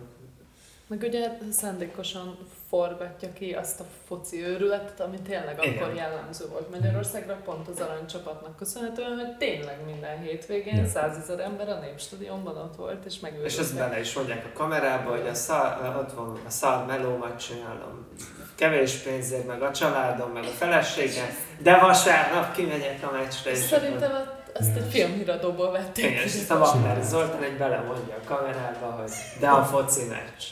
Meg 0.89 1.02
ugye 1.02 1.28
szándékosan 1.52 2.39
forgatja 2.69 3.32
ki 3.32 3.52
azt 3.52 3.81
a 3.81 3.85
foci 4.06 4.44
őrületet, 4.44 5.01
ami 5.01 5.16
tényleg 5.28 5.59
Igen. 5.62 5.82
akkor 5.82 5.94
jellemző 5.94 6.44
volt 6.48 6.70
Magyarországra, 6.70 7.35
pont 7.44 7.69
az 7.69 7.81
aranycsapatnak 7.81 8.56
köszönhetően, 8.56 9.15
hogy 9.19 9.36
tényleg 9.36 9.85
minden 9.86 10.19
hétvégén 10.23 10.89
százezer 10.89 11.40
ember 11.40 11.69
a 11.69 11.78
Népstadionban 11.78 12.56
ott 12.56 12.77
volt, 12.77 13.05
és 13.05 13.15
És 13.15 13.20
megőrizte. 13.20 13.60
ezt 13.62 13.74
bele 13.77 14.01
is 14.01 14.15
mondják 14.15 14.44
a 14.55 14.59
kamerába, 14.59 15.10
hogy 15.10 15.27
a 15.27 15.35
szar, 15.35 15.97
ott 15.98 16.12
van 16.12 16.39
a 16.47 16.51
szar 16.51 16.86
melómat 16.86 17.39
csinálom. 17.47 18.06
Kevés 18.55 18.94
pénzért, 18.94 19.47
meg 19.47 19.62
a 19.62 19.70
családom, 19.73 20.31
meg 20.31 20.43
a 20.44 20.47
feleségem, 20.47 21.27
de 21.62 21.78
vasárnap 21.78 22.55
kimegyek 22.55 22.98
a 23.02 23.10
meccsre, 23.12 23.51
és 23.51 23.59
Szerintem 23.59 24.15
ezt- 24.15 24.36
ezt 24.52 24.77
egy 24.77 24.90
filmhíradóból 24.90 25.70
vették. 25.70 26.05
Igen, 26.05 26.23
és 26.23 26.35
ezt 26.35 26.51
a 26.51 26.56
Wagner 26.56 27.02
Zoltán 27.02 27.43
egy 27.43 27.56
belemondja 27.59 28.15
a 28.15 28.24
kamerába, 28.35 28.86
hogy 28.86 29.10
de 29.40 29.48
a 29.48 29.65
foci 29.65 30.05
meccs 30.05 30.43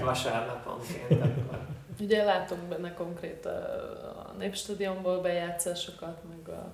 vasárnaponként 0.00 1.10
akkor. 1.10 1.66
Ugye 2.00 2.24
látunk 2.24 2.62
benne 2.62 2.94
konkrét 2.94 3.46
a, 3.46 3.50
a 4.28 4.32
Népstadionból 4.38 5.20
bejátszásokat, 5.20 6.22
meg 6.28 6.54
a, 6.54 6.72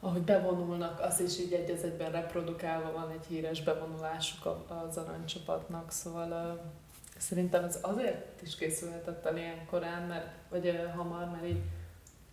ahogy 0.00 0.22
bevonulnak, 0.22 1.00
az 1.00 1.20
is 1.20 1.38
így 1.38 1.52
egy 1.52 1.70
az 1.70 1.84
egyben 1.84 2.10
reprodukálva 2.12 2.92
van 2.92 3.10
egy 3.10 3.26
híres 3.28 3.62
bevonulásuk 3.62 4.64
az 4.88 4.96
aranycsapatnak, 4.96 5.90
szóval 5.90 6.60
szerintem 7.18 7.64
ez 7.64 7.78
azért 7.80 8.42
is 8.42 8.56
készülhetett 8.56 9.26
el 9.26 9.36
ilyen 9.36 9.66
korán, 9.70 10.02
mert, 10.02 10.26
vagy 10.48 10.68
uh, 10.68 10.94
hamar, 10.94 11.30
mert 11.30 11.46
így 11.46 11.60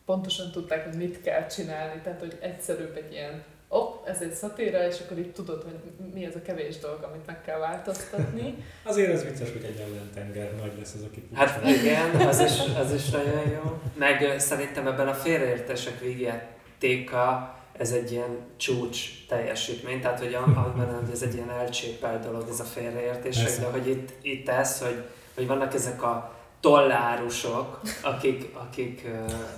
pontosan 0.05 0.51
tudták, 0.51 0.83
hogy 0.83 0.97
mit 0.97 1.21
kell 1.21 1.45
csinálni, 1.45 2.01
tehát 2.01 2.19
hogy 2.19 2.37
egyszerűbb 2.41 2.95
egy 2.95 3.11
ilyen 3.11 3.43
op, 3.67 4.07
ez 4.07 4.21
egy 4.21 4.33
szatíra, 4.33 4.87
és 4.87 4.99
akkor 4.99 5.17
így 5.17 5.31
tudod, 5.31 5.63
hogy 5.63 5.73
mi 6.13 6.25
az 6.25 6.35
a 6.35 6.41
kevés 6.41 6.79
dolog, 6.79 7.03
amit 7.03 7.25
meg 7.25 7.41
kell 7.41 7.59
változtatni. 7.59 8.55
Azért 8.83 9.13
az 9.13 9.23
vicces, 9.23 9.51
hogy 9.51 9.63
egy 9.63 9.79
ellentenger 9.79 10.55
nagy 10.55 10.71
lesz 10.77 10.93
az, 10.93 11.03
aki 11.03 11.27
Hát 11.33 11.67
igen, 11.67 12.27
az 12.27 12.39
is, 12.39 12.75
az 12.79 12.93
is 12.93 13.09
nagyon 13.09 13.49
jó. 13.49 13.79
Meg 13.93 14.39
szerintem 14.39 14.87
ebben 14.87 15.07
a 15.07 15.13
félreértések 15.13 15.99
végjátéka, 15.99 17.55
ez 17.77 17.91
egy 17.91 18.11
ilyen 18.11 18.37
csúcs 18.57 19.25
teljesítmény, 19.27 20.01
tehát 20.01 20.19
hogy 20.19 20.37
mondom, 20.75 20.99
hogy 21.05 21.13
ez 21.13 21.21
egy 21.21 21.33
ilyen 21.33 21.49
elcsépelt 21.49 22.23
dolog, 22.23 22.45
ez 22.49 22.59
a 22.59 22.63
félreértések, 22.63 23.43
Persze. 23.43 23.61
de 23.61 23.67
hogy 23.67 23.87
itt, 23.87 24.09
itt 24.21 24.49
ez, 24.49 24.81
hogy, 24.81 25.03
hogy 25.35 25.47
vannak 25.47 25.73
ezek 25.73 26.03
a 26.03 26.35
tollárusok, 26.59 27.81
akik, 28.01 28.55
akik 28.55 29.01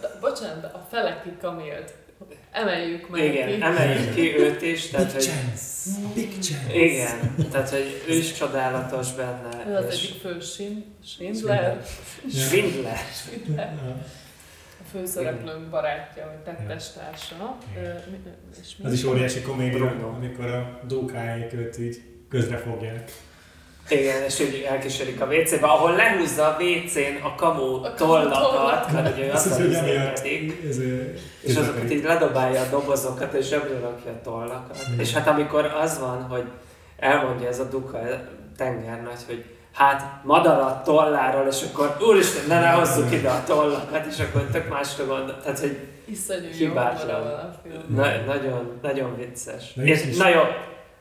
De, 0.01 0.17
bocsánat, 0.22 0.61
de 0.61 0.67
a 0.67 0.88
Feleki 0.90 1.38
Kamilt 1.42 1.93
emeljük 2.51 3.09
meg 3.09 3.23
igen, 3.23 3.48
ki. 3.48 3.61
emeljük 3.61 4.14
ki 4.14 4.38
őt 4.38 4.61
is, 4.61 4.88
tehát 4.88 5.06
Big 5.06 5.15
hogy 5.15 5.23
chance! 5.23 5.89
Big 6.14 6.39
chance! 6.39 6.75
igen, 6.75 7.35
tehát 7.51 7.69
hogy 7.69 8.03
ő 8.07 8.14
is 8.14 8.33
csodálatos 8.33 9.14
benne, 9.14 9.65
Ő 9.67 9.75
az 9.75 9.93
és 9.93 10.03
egyik 10.03 10.22
fő 10.22 10.39
Schindler, 11.03 11.85
Schindler, 12.33 12.99
a 14.80 14.83
főszereplőnk 14.91 15.69
barátja, 15.69 16.25
vagy 16.25 16.56
tettestársa. 16.56 17.57
És 18.61 18.75
Az 18.83 18.93
is 18.93 19.03
óriási 19.03 19.41
komédia, 19.41 20.14
amikor 20.15 20.45
a 20.45 20.80
dókáik 20.88 21.53
őt 21.53 21.77
így 21.77 22.01
közre 22.30 22.57
fogják. 22.57 23.11
Igen, 23.90 24.24
és 24.24 24.40
úgy 24.40 24.66
elkísérik 24.69 25.22
a 25.22 25.26
WC-be, 25.26 25.68
ahol 25.68 25.95
lehúzza 25.95 26.45
a 26.45 26.58
WC-n 26.61 27.24
a 27.24 27.35
kamu 27.35 27.84
A 27.84 27.93
tollakat, 27.93 28.92
mert 28.92 29.18
ugye 29.18 29.32
Azt 29.32 29.45
azt 29.45 29.58
hogy 29.58 29.76
amiatt 29.76 30.11
nézték, 30.11 30.61
ez, 30.69 30.80
és 31.42 31.56
azokat 31.56 31.92
így 31.92 32.03
ledobálja 32.03 32.61
a 32.61 32.69
dobozokat, 32.69 33.34
és 33.34 33.48
zsebre 33.48 33.80
rakja 33.80 34.11
a 34.11 34.22
tollakat. 34.24 34.77
Igen. 34.88 35.00
És 35.00 35.14
hát 35.14 35.27
amikor 35.27 35.66
az 35.66 36.00
van, 36.00 36.22
hogy 36.22 36.43
elmondja 37.00 37.48
ez 37.48 37.59
a 37.59 37.64
duka 37.64 38.00
tengernagy, 38.58 39.19
hogy 39.27 39.45
hát 39.74 40.22
madarat 40.24 40.84
tolláról, 40.84 41.48
és 41.48 41.61
akkor 41.72 41.98
úristen, 42.08 42.48
ne 42.48 42.59
lehozzuk 42.61 43.11
ide 43.11 43.30
a 43.30 43.43
tollakat, 43.43 44.06
és 44.06 44.19
akkor 44.19 44.42
tök 44.51 44.69
másra 44.69 45.06
gondol. 45.06 45.38
Tehát, 45.43 45.59
hogy 45.59 45.77
iszonyú 46.06 46.50
Hibátlan. 46.58 47.56
na, 47.88 48.06
nagyon, 48.26 48.80
nagyon 48.82 49.16
vicces. 49.16 49.74
Na, 49.74 49.84
És, 49.84 50.18
na 50.18 50.30
jó, 50.30 50.42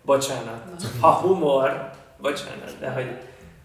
bocsánat. 0.03 0.65
Na. 0.65 1.07
Ha 1.07 1.13
humor, 1.13 1.91
bocsánat, 2.21 2.79
de 2.81 2.91
hogy 2.91 3.19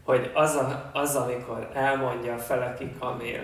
hogy 0.06 0.32
az, 0.34 0.56
a, 0.56 0.90
az 0.94 1.16
amikor 1.16 1.70
elmondja 1.74 2.34
a 2.34 2.38
Feleki 2.38 2.92
Kamil, 3.00 3.42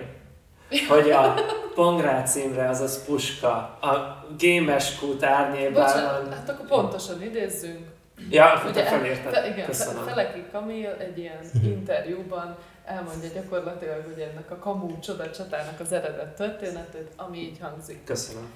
hogy 0.89 1.11
a 1.11 1.33
Pongrác 1.75 2.35
Imre, 2.35 2.69
azaz 2.69 3.05
Puska, 3.05 3.55
a 3.81 4.25
Gémes 4.37 4.95
kút 4.99 5.23
árnyében 5.23 5.73
Bocsánat, 5.83 6.33
hát 6.33 6.49
akkor 6.49 6.67
pontosan 6.67 7.21
idézzünk. 7.21 7.87
Ja, 8.29 8.61
Ugye, 8.63 8.83
te 8.83 8.89
felérted. 8.89 9.33
fe, 9.33 9.47
igen, 9.47 9.65
Köszönöm. 9.65 10.03
Fe- 10.03 10.13
Feleki 10.13 10.43
Kamil 10.51 10.95
egy 10.99 11.17
ilyen 11.17 11.39
interjúban 11.63 12.55
elmondja 12.85 13.29
gyakorlatilag, 13.33 14.03
hogy 14.13 14.19
ennek 14.21 14.51
a 14.51 14.57
Kamú 14.57 14.99
csoda 14.99 15.31
csatának 15.31 15.79
az 15.79 15.91
eredet 15.91 16.35
történetét, 16.35 17.11
ami 17.15 17.37
így 17.37 17.57
hangzik. 17.61 18.03
Köszönöm. 18.03 18.51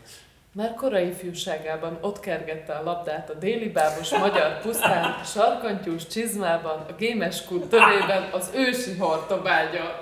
Már 0.56 0.74
korai 0.74 1.08
ifjúságában 1.08 1.98
ott 2.02 2.20
kergette 2.20 2.74
a 2.74 2.84
labdát 2.84 3.30
a 3.30 3.34
déli 3.34 3.70
bábos 3.70 4.10
magyar 4.18 4.62
pusztán, 4.62 5.16
sarkantyús 5.26 6.08
csizmában, 6.08 6.86
a 6.90 6.94
gémes 6.98 7.44
kút 7.46 7.66
tövében 7.66 8.30
az 8.32 8.50
ősi 8.56 8.96
hortobágya. 8.98 9.98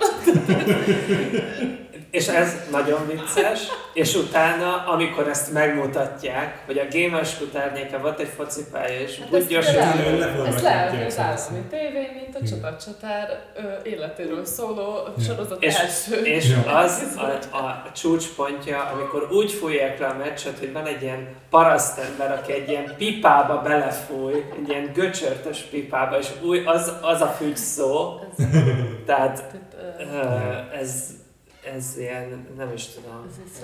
És 2.10 2.26
ez 2.28 2.68
nagyon 2.70 3.06
vicces, 3.06 3.60
és 3.94 4.14
utána, 4.14 4.84
amikor 4.86 5.28
ezt 5.28 5.52
megmutatják, 5.52 6.62
hogy 6.66 6.78
a 6.78 6.84
Games 6.90 7.38
Kutárnyéke 7.38 7.98
volt 7.98 8.20
egy 8.20 8.28
focipálya, 8.36 9.00
és 9.00 9.18
Hát 9.18 9.28
Budgyos 9.28 9.66
ezt 9.66 9.74
le- 9.76 9.84
leáll- 9.84 10.18
leforgatják 10.18 10.54
ezt 10.54 10.62
leállni 10.62 10.98
ki 10.98 11.04
az 11.04 11.18
állami 11.18 11.60
tévé, 11.70 12.10
mint 12.14 12.36
a 12.36 12.56
ö, 13.56 13.88
életéről 13.88 14.44
szóló 14.44 15.08
sorozat 15.26 15.62
És, 15.62 15.74
első. 15.74 16.16
és 16.24 16.54
az 16.66 17.02
a, 17.50 17.56
a 17.56 17.90
csúcspontja, 17.94 18.82
amikor 18.94 19.28
úgy 19.32 19.52
fújják 19.52 19.98
le 19.98 20.06
a 20.06 20.14
meccset, 20.44 20.58
hogy 20.58 20.72
van 20.72 20.86
egy 20.86 21.02
ilyen 21.02 21.28
parasztember, 21.50 22.32
aki 22.32 22.52
egy 22.52 22.68
ilyen 22.68 22.94
pipába 22.96 23.62
belefúj, 23.62 24.32
egy 24.32 24.68
ilyen 24.68 24.90
göcsörtös 24.92 25.60
pipába, 25.60 26.18
és 26.18 26.28
új, 26.42 26.64
az, 26.64 26.92
az 27.02 27.20
a 27.20 27.26
fügy 27.26 27.56
szó, 27.56 28.20
tehát 29.06 29.54
ez, 30.72 31.10
ez 31.74 31.98
ilyen, 31.98 32.46
nem 32.56 32.72
is 32.74 32.86
tudom, 32.86 33.26
ez 33.28 33.62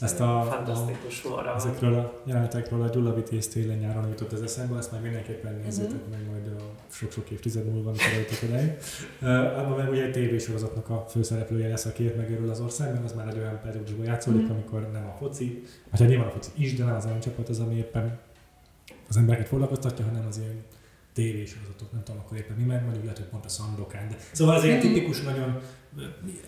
Ezt 0.00 0.20
a, 0.20 0.46
fantasztikus 0.50 1.20
humora 1.22 1.42
van. 1.44 1.56
ezekről 1.56 1.94
a 1.94 2.20
jelenetekről 2.24 2.82
a 2.82 2.88
Gyula 2.88 3.14
Vitéz 3.14 3.48
télen 3.48 3.78
nyáron 3.78 4.08
jutott 4.08 4.32
ez 4.32 4.40
eszembe, 4.40 4.76
azt 4.76 4.92
már 4.92 5.00
mindenképpen 5.00 5.60
nézzétek 5.64 5.90
Mhm. 6.00 6.10
meg 6.10 6.26
majd 6.30 6.46
a 6.60 6.62
sok-sok 6.92 7.30
évtized 7.30 7.64
múlva, 7.64 7.88
amikor 7.88 8.06
eljutok 8.12 8.38
odáig. 8.44 8.70
Uh, 9.22 9.58
abban 9.58 9.76
meg 9.78 9.90
ugye 9.90 10.04
egy 10.04 10.12
tévésorozatnak 10.12 10.88
a 10.88 11.04
főszereplője 11.08 11.68
lesz, 11.68 11.84
aki 11.84 12.02
épp 12.04 12.16
megörül 12.16 12.50
az 12.50 12.60
országban, 12.60 13.02
az 13.04 13.12
már 13.12 13.28
egy 13.28 13.38
olyan 13.38 13.60
periódusban 13.62 14.04
játszódik, 14.06 14.42
Mhm. 14.42 14.52
amikor 14.52 14.90
nem 14.92 15.06
a 15.06 15.16
foci, 15.18 15.62
vagy 15.90 16.00
hát 16.00 16.08
nyilván 16.08 16.26
a 16.28 16.30
foci 16.30 16.50
is, 16.56 16.74
de 16.74 16.84
nem 16.84 16.94
az 16.94 17.04
olyan 17.06 17.20
csapat 17.20 17.48
az, 17.48 17.58
ami 17.60 17.74
éppen 17.76 18.18
az 19.08 19.16
embereket 19.16 19.48
foglalkoztatja, 19.48 20.04
hanem 20.04 20.26
az 20.28 20.38
ilyen 20.38 20.62
tévésorozatok, 21.12 21.92
nem 21.92 22.02
tudom 22.04 22.20
akkor 22.24 22.36
éppen 22.38 22.56
mi 22.56 22.64
meg, 22.64 22.82
mondjuk 22.82 23.02
lehet, 23.02 23.18
hogy 23.18 23.26
pont 23.28 23.44
a 23.44 23.48
Szandokán, 23.48 24.08
de 24.08 24.16
szóval 24.32 24.54
az 24.54 24.64
ilyen 24.64 24.78
Mhm. 24.78 24.86
tipikus, 24.86 25.22
nagyon 25.22 25.60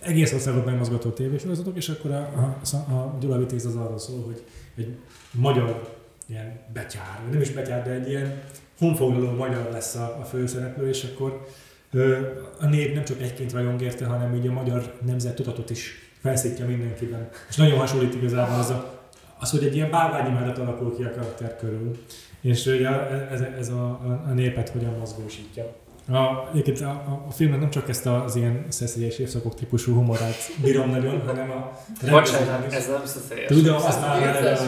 egész 0.00 0.32
országot 0.32 0.64
megmozgató 0.64 1.10
tévésorozatok, 1.10 1.76
és 1.76 1.88
akkor 1.88 2.10
a, 2.10 2.56
a, 2.72 2.76
a 2.76 3.16
Gyula 3.20 3.38
Vitéz 3.38 3.66
az 3.66 3.76
arról 3.76 3.98
szól, 3.98 4.22
hogy 4.24 4.42
egy 4.76 4.96
magyar 5.30 5.94
ilyen 6.26 6.60
betyár, 6.72 7.20
nem 7.30 7.40
is 7.40 7.50
betyár, 7.50 7.82
de 7.82 7.90
egy 7.90 8.08
ilyen 8.08 8.42
honfoglaló 8.78 9.30
magyar 9.30 9.70
lesz 9.72 9.94
a, 9.94 10.18
a 10.20 10.24
főszereplő, 10.24 10.88
és 10.88 11.04
akkor 11.04 11.46
ö, 11.90 12.18
a 12.60 12.66
nép 12.66 12.94
nem 12.94 13.04
csak 13.04 13.22
egyként 13.22 13.52
rajong 13.52 13.82
érte, 13.82 14.06
hanem 14.06 14.34
így 14.34 14.46
a 14.46 14.52
magyar 14.52 14.98
nemzet 15.06 15.34
tudatot 15.34 15.70
is 15.70 16.10
felszítja 16.20 16.66
mindenkiben. 16.66 17.28
És 17.48 17.56
nagyon 17.56 17.78
hasonlít 17.78 18.14
igazából 18.14 18.58
az, 18.58 18.70
a, 18.70 19.08
az 19.38 19.50
hogy 19.50 19.64
egy 19.64 19.74
ilyen 19.74 19.90
bálványimádat 19.90 20.58
alakul 20.58 20.96
ki 20.96 21.02
a 21.02 21.10
karakter 21.10 21.56
körül, 21.56 21.98
és 22.40 22.66
ugye 22.66 22.88
ez, 23.30 23.40
ez 23.40 23.68
a, 23.68 23.84
a, 23.84 24.24
a 24.26 24.32
népet 24.32 24.68
hogyan 24.68 24.94
mozgósítja. 24.98 25.76
A, 26.08 26.48
egyébként 26.50 26.80
a, 26.80 26.88
a, 26.88 27.24
a 27.28 27.30
filmnek 27.30 27.60
nem 27.60 27.70
csak 27.70 27.88
ezt 27.88 28.06
az 28.06 28.36
ilyen 28.36 28.64
szeszélyes 28.68 29.18
évszakok 29.18 29.54
típusú 29.54 29.94
humorát 29.94 30.36
bírom 30.62 30.90
nagyon, 30.90 31.20
hanem 31.26 31.50
a 31.50 31.72
Bocsánat, 32.10 32.72
ez 32.72 32.88
nem 32.88 33.04
szeszélyes. 33.04 33.46
Tudom, 33.46 33.76
az 33.76 34.00
már 34.00 34.22
eleve. 34.22 34.58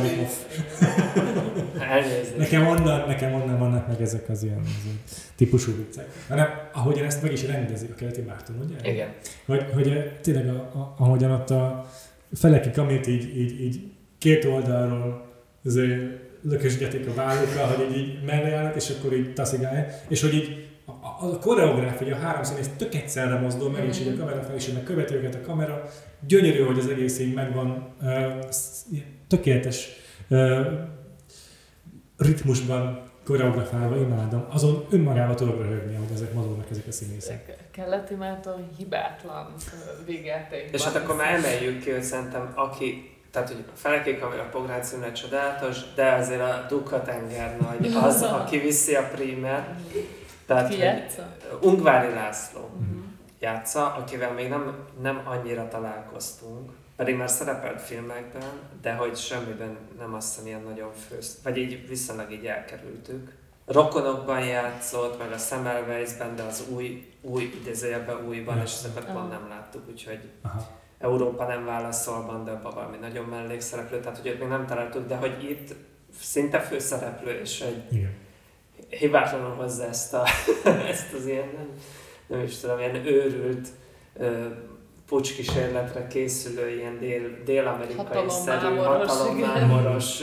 Elnézést. 1.79 2.37
Nekem 2.37 2.67
onnan, 2.67 3.07
nekem 3.07 3.35
onnan 3.35 3.59
vannak 3.59 3.89
meg 3.89 4.01
ezek 4.01 4.29
az 4.29 4.43
ilyen, 4.43 4.61
az 4.65 5.23
típusú 5.37 5.77
viccek. 5.77 6.09
Hanem 6.29 6.47
ahogyan 6.73 7.05
ezt 7.05 7.23
meg 7.23 7.33
is 7.33 7.47
rendezi 7.47 7.87
a 7.93 7.95
keleti 7.95 8.21
Márton, 8.21 8.57
ugye? 8.65 8.91
Igen. 8.91 9.09
Hogy, 9.47 9.67
hogy 9.75 9.89
eh, 9.89 10.05
tényleg, 10.21 10.49
a, 10.49 10.53
a, 10.53 10.95
ahogyan 10.99 11.31
ott 11.31 11.51
a 11.51 11.91
feleki 12.35 12.71
kamét 12.71 13.07
így, 13.07 13.37
így, 13.39 13.61
így 13.61 13.81
két 14.19 14.45
oldalról 14.45 15.27
azért 15.65 16.01
lökösgetik 16.43 17.07
a 17.07 17.15
vállukkal, 17.15 17.67
hogy 17.67 17.97
így, 17.97 17.99
így 17.99 18.25
mellé 18.27 18.53
állnak, 18.53 18.77
és 18.77 18.91
akkor 18.91 19.13
így 19.13 19.33
taszigálják, 19.33 20.05
és 20.09 20.21
hogy 20.21 20.35
így 20.35 20.66
a, 20.87 21.27
a, 21.27 21.39
koreográf, 21.39 21.99
hogy 21.99 22.11
a 22.11 22.17
három 22.17 22.43
színész 22.43 22.71
tök 22.77 22.95
egyszerre 22.95 23.39
mozdul 23.39 23.71
meg, 23.71 23.85
és 23.85 24.01
így 24.01 24.09
a 24.09 24.19
kamera 24.19 24.43
fel, 24.43 24.57
így 24.57 24.71
meg 24.75 24.83
követi 24.83 25.15
őket 25.15 25.35
a 25.35 25.41
kamera. 25.41 25.83
Gyönyörű, 26.27 26.65
hogy 26.65 26.79
az 26.79 26.89
egész 26.89 27.19
így 27.19 27.35
megvan, 27.35 27.95
uh, 28.03 28.39
tökéletes 29.29 29.89
uh, 30.29 30.67
ritmusban 32.17 33.05
koreografálva, 33.25 33.97
imádom. 33.97 34.47
Azon 34.51 34.87
önmagában 34.91 35.37
tudok 35.37 35.63
röhögni, 35.63 35.95
hogy 35.95 36.15
ezek 36.15 36.33
mozognak 36.33 36.71
ezek 36.71 36.87
a 36.89 36.93
színészek. 36.93 37.57
Keleti 37.71 38.15
Márton 38.15 38.69
hibátlan 38.77 39.55
végjátékban. 40.05 40.75
És 40.75 40.83
hát 40.83 40.97
akkor 40.97 41.17
már 41.17 41.35
emeljük 41.35 41.83
ki, 41.83 41.91
hogy 41.91 42.03
szerintem 42.03 42.53
aki, 42.55 43.17
tehát 43.31 43.49
hogy 43.49 43.65
a 43.69 43.77
felekék, 43.77 44.23
ami 44.23 44.37
a 44.37 44.49
Pográcz 44.51 44.89
színre 44.89 45.13
csodálatos, 45.13 45.77
de 45.95 46.13
azért 46.13 46.41
a 46.41 46.67
Dukha 46.69 47.03
tenger 47.03 47.57
nagy, 47.61 47.93
az, 48.05 48.23
aki 48.23 48.59
viszi 48.59 48.95
a 48.95 49.09
prímet. 49.15 49.67
Tehát, 50.47 50.69
Ki 50.69 50.79
játsza? 50.79 51.37
Ungvári 51.63 52.15
László 52.15 52.71
Mhm. 52.79 52.99
játsza, 53.39 53.87
akivel 53.95 54.33
még 54.33 54.49
nem, 54.49 54.77
nem 55.03 55.23
annyira 55.25 55.69
találkoztunk, 55.69 56.71
pedig 56.97 57.17
már 57.17 57.31
szerepelt 57.31 57.81
filmekben, 57.83 58.49
de 58.83 58.93
hogy 58.95 59.17
semmiben 59.17 59.77
nem 59.99 60.15
azt 60.15 60.29
hiszem 60.29 60.47
ilyen 60.47 60.63
nagyon 60.63 60.93
fősz, 61.09 61.39
vagy 61.43 61.57
így 61.57 61.89
viszonylag 61.89 62.33
így 62.33 62.47
elkerültük. 62.47 63.33
Rokonokban 63.67 64.45
játszott, 64.45 65.19
meg 65.19 65.33
a 65.33 65.37
Semmelweisben, 65.39 66.37
de 66.37 66.43
az 66.43 66.65
új, 66.75 67.13
új 67.21 67.43
idézőjelben 67.61 68.27
újban, 68.29 68.63
és 68.65 68.73
ezeket 68.75 69.13
pont 69.13 69.31
nem 69.31 69.47
láttuk, 69.49 69.83
úgyhogy 69.89 70.21
Aha. 70.43 70.67
Európa 70.99 71.47
nem 71.47 71.65
válaszol, 71.65 72.43
de 72.45 72.51
abban 72.51 72.75
valami 72.75 72.97
nagyon 72.97 73.25
mellékszereplő, 73.25 74.01
tehát 74.01 74.19
hogy 74.19 74.27
őt 74.27 74.39
még 74.39 74.49
nem 74.49 74.67
találtuk, 74.67 75.07
de 75.07 75.17
hogy 75.17 75.45
itt 75.51 75.75
szinte 76.21 76.61
főszereplő, 76.61 77.41
és 77.41 77.61
egy 77.61 77.93
Igen. 77.93 78.11
Hibátlanul 78.89 79.55
hozza 79.55 79.85
ezt, 79.85 80.15
a, 80.15 80.25
ezt 80.93 81.13
az 81.13 81.27
ilyen, 81.27 81.49
nem, 81.57 81.69
nem 82.27 82.43
is 82.43 82.59
tudom, 82.59 82.79
ilyen 82.79 83.07
őrült 83.07 83.69
ö, 84.19 84.47
pucskísérletre 85.07 86.07
készülő, 86.07 86.71
ilyen 86.71 86.99
dél, 86.99 87.43
dél-amerikai 87.45 88.29
szerű, 88.29 88.59
Hatalommámoros, 88.59 89.09
hatalommámoros 89.09 90.21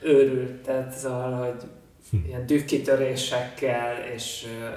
őrült, 0.00 0.62
tehát 0.62 0.92
szóval, 0.92 1.32
hogy 1.32 1.68
Hm. 2.10 2.16
ilyen 2.26 2.46
dühkitörésekkel, 2.46 4.04
és 4.14 4.46
ö, 4.60 4.68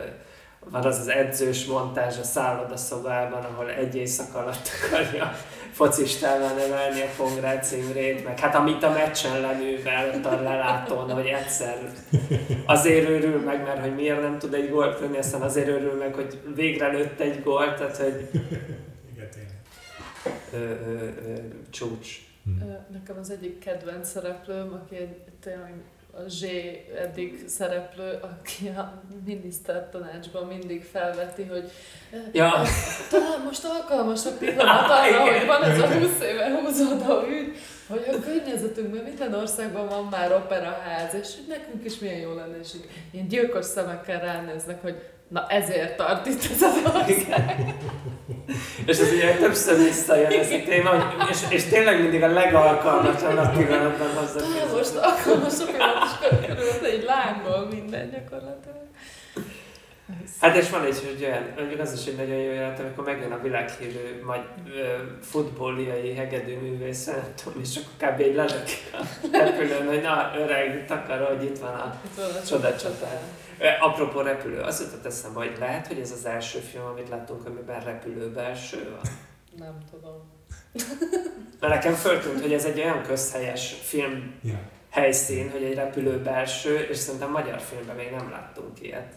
van 0.69 0.85
az 0.85 0.97
az 0.97 1.07
edzős 1.07 1.65
montázs 1.65 2.17
a 2.17 2.23
szállodaszobában, 2.23 3.43
ahol 3.43 3.69
egy 3.69 3.95
éjszaka 3.95 4.39
alatt 4.39 4.69
akarja 4.87 5.35
focistává 5.71 6.53
nevelni 6.53 7.01
a 7.01 7.07
Pongrác 7.17 7.71
Imrét, 7.71 8.23
meg 8.23 8.39
hát 8.39 8.55
amit 8.55 8.83
a 8.83 8.91
meccsen 8.91 9.41
leművel 9.41 10.09
ott 10.15 10.25
a 10.25 10.41
lelátón, 10.41 11.11
hogy 11.11 11.25
egyszer 11.25 11.77
azért 12.65 13.09
őrül 13.09 13.39
meg, 13.39 13.63
mert 13.63 13.81
hogy 13.81 13.95
miért 13.95 14.21
nem 14.21 14.39
tud 14.39 14.53
egy 14.53 14.69
gólt 14.69 14.99
lőni, 14.99 15.17
aztán 15.17 15.41
azért 15.41 15.67
őrül 15.67 15.93
meg, 15.93 16.13
hogy 16.13 16.39
végre 16.55 16.87
lőtt 16.87 17.19
egy 17.19 17.43
gólt, 17.43 17.77
tehát 17.77 17.97
hogy 17.97 18.29
ö, 20.53 20.57
ö, 20.57 20.67
ö, 21.05 21.35
csúcs. 21.69 22.27
Nekem 22.91 23.17
az 23.19 23.31
egyik 23.31 23.59
kedvenc 23.59 24.09
szereplőm, 24.09 24.73
aki 24.73 24.95
egy 24.95 25.15
tényleg 25.39 25.73
a 26.25 26.29
Z 26.29 26.43
eddig 27.03 27.43
szereplő, 27.47 28.19
aki 28.21 28.67
a 28.67 29.01
minisztertanácsban 29.25 30.45
mindig 30.47 30.83
felveti, 30.83 31.43
hogy 31.43 31.71
Ja. 32.31 32.51
talán 33.09 33.41
most 33.45 33.65
alkalmas 33.65 34.25
a 34.25 34.31
pillanat 34.39 34.89
arra, 34.99 35.31
hogy 35.37 35.45
van 35.45 35.63
ez 35.63 35.79
a 35.79 35.87
20 35.87 36.19
éve 36.21 36.49
húzódó 36.51 37.27
ügy, 37.27 37.55
hogy 37.87 38.03
a 38.07 38.19
környezetünkben 38.19 39.03
minden 39.03 39.33
országban 39.33 39.87
van 39.87 40.07
már 40.11 40.31
operaház, 40.31 41.13
és 41.13 41.35
hogy 41.35 41.45
nekünk 41.47 41.85
is 41.85 41.99
milyen 41.99 42.19
jó 42.19 42.33
lenne, 42.33 42.59
és 42.59 42.73
így 42.75 42.89
ilyen 43.11 43.27
gyilkos 43.27 43.65
szemekkel 43.65 44.19
ránéznek, 44.19 44.81
hogy 44.81 44.95
na 45.29 45.45
ezért 45.47 45.97
tart 45.97 46.25
itt 46.25 46.43
ez 46.43 46.61
az 46.61 46.75
ország. 46.85 47.75
És 48.85 48.97
ez 48.99 49.11
ugye 49.11 49.35
többször 49.35 49.77
visszajön 49.77 50.31
ez 50.31 50.51
a 50.51 50.63
téma, 50.65 50.89
és, 51.29 51.37
és 51.49 51.63
tényleg 51.63 52.01
mindig 52.01 52.23
a 52.23 52.27
legalkalmatlanabb 52.27 53.57
pillanatban 53.57 54.07
hozzá 54.07 54.45
most 54.73 54.95
alkalmas 54.95 55.59
a 55.59 55.65
pillanat, 55.65 56.03
és 56.03 56.27
körülbelül 56.47 56.85
egy 56.85 57.03
lángol 57.03 57.67
minden 57.71 58.09
gyakorlatilag. 58.09 58.78
Hát 60.41 60.55
és 60.55 60.69
van 60.69 60.83
egy, 60.83 60.99
hogy 61.05 61.23
olyan, 61.23 61.43
mondjuk 61.57 61.79
az 61.79 61.93
is 61.93 62.05
egy 62.05 62.15
nagyon 62.15 62.35
jó 62.35 62.51
jelent, 62.51 62.79
amikor 62.79 63.03
megjön 63.03 63.31
a 63.31 63.41
világhírű 63.41 64.23
majd 64.25 64.41
futbolliai 65.21 66.13
hegedű 66.13 66.57
művész, 66.57 67.05
nem 67.05 67.33
tudom, 67.43 67.61
és 67.61 67.75
akkor 67.77 68.09
kb. 68.09 68.19
így 68.19 68.35
lelök 68.35 68.67
a 68.93 69.05
repülőn, 69.31 69.87
hogy 69.87 70.01
na 70.01 70.31
öreg, 70.37 70.85
takar, 70.85 71.27
hogy 71.27 71.43
itt 71.43 71.59
van 71.59 71.73
a 71.73 72.01
Csodacsatár. 72.47 73.21
Apropó 73.79 74.21
repülő, 74.21 74.59
azt 74.59 74.81
jutott 74.81 75.05
eszembe, 75.05 75.39
hogy 75.39 75.55
lehet, 75.59 75.87
hogy 75.87 75.99
ez 75.99 76.11
az 76.11 76.25
első 76.25 76.59
film, 76.59 76.85
amit 76.85 77.09
láttunk, 77.09 77.45
amiben 77.45 77.83
repülő 77.83 78.31
belső 78.31 78.89
van. 78.89 79.11
Nem 79.57 79.77
tudom. 79.91 80.31
Mert 81.59 81.73
nekem 81.73 81.93
föltűnt, 81.93 82.41
hogy 82.41 82.53
ez 82.53 82.65
egy 82.65 82.79
olyan 82.79 83.01
közhelyes 83.01 83.75
film 83.81 84.33
Ja. 84.43 84.59
Helyszín, 84.89 85.51
hogy 85.51 85.63
egy 85.63 85.73
repülő 85.75 86.21
belső, 86.21 86.79
és 86.79 86.97
szerintem 86.97 87.31
magyar 87.31 87.59
filmben 87.59 87.95
még 87.95 88.11
nem 88.11 88.29
láttunk 88.29 88.81
ilyet. 88.81 89.13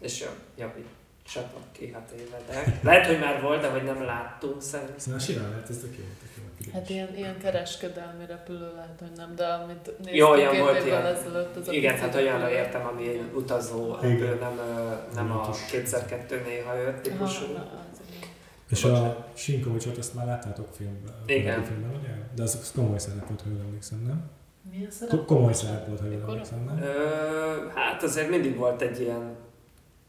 És 0.00 0.20
jó, 0.20 0.26
javítsatok 0.56 1.72
ki, 1.72 1.90
ha 1.90 2.02
tévedek. 2.10 2.82
Lehet, 2.82 3.06
hogy 3.06 3.18
már 3.18 3.42
volt, 3.42 3.60
de 3.60 3.68
hogy 3.68 3.84
nem 3.84 4.04
láttunk 4.04 4.62
szerintem. 4.62 4.98
Szóval 4.98 5.20
simán 5.20 5.48
lehet, 5.50 5.70
ez 5.70 5.78
tök 5.78 5.96
jó. 5.98 6.04
Hát 6.72 6.90
ilyen, 6.90 7.16
ilyen 7.16 7.38
kereskedelmi 7.38 8.26
repülő 8.26 8.72
lehet, 8.74 8.98
hogy 8.98 9.10
nem, 9.16 9.34
de 9.36 9.44
amit 9.46 9.86
néztünk 9.86 10.16
Jó, 10.16 10.28
olyan 10.28 10.58
volt 10.58 10.84
ilyen. 10.84 11.06
ezelőtt, 11.06 11.56
az 11.56 11.72
Igen, 11.72 11.96
hát 11.98 12.14
olyanra 12.14 12.50
értem, 12.50 12.86
ami 12.86 13.08
egy 13.08 13.22
utazó 13.34 13.92
repülő, 13.94 14.38
nem, 14.40 14.58
ö, 14.58 14.94
nem 15.14 15.30
a 15.32 15.50
Kis. 15.50 15.64
kétszer-kettő 15.70 16.42
néha 16.46 16.74
jött 16.74 16.92
Aha, 16.92 17.00
típusú. 17.00 17.44
na, 17.52 17.52
igen. 18.16 18.28
És 18.70 18.84
a 18.84 19.26
Sinkovicsot 19.34 19.96
azt 19.96 20.14
már 20.14 20.26
láttátok 20.26 20.68
filmben? 20.76 21.14
Igen. 21.26 21.64
filmben, 21.64 21.90
ugye? 22.00 22.08
De 22.34 22.42
az 22.42 22.58
az 22.60 22.72
komoly 22.74 22.98
szerep 22.98 23.26
volt, 23.28 23.40
ha 23.42 23.48
jól 23.50 23.60
emlékszem, 23.66 24.02
nem? 24.06 24.30
Milyen 24.70 24.90
szerep? 24.90 25.14
Ko- 25.16 25.24
komoly 25.26 25.52
szerep 25.52 25.86
volt, 25.86 26.00
ha 26.00 26.06
jól 26.06 26.22
emlékszem, 26.28 26.64
nem? 26.64 26.82
Ö, 26.82 27.68
hát 27.74 28.02
azért 28.02 28.30
mindig 28.30 28.56
volt 28.56 28.82
egy 28.82 29.00
ilyen 29.00 29.34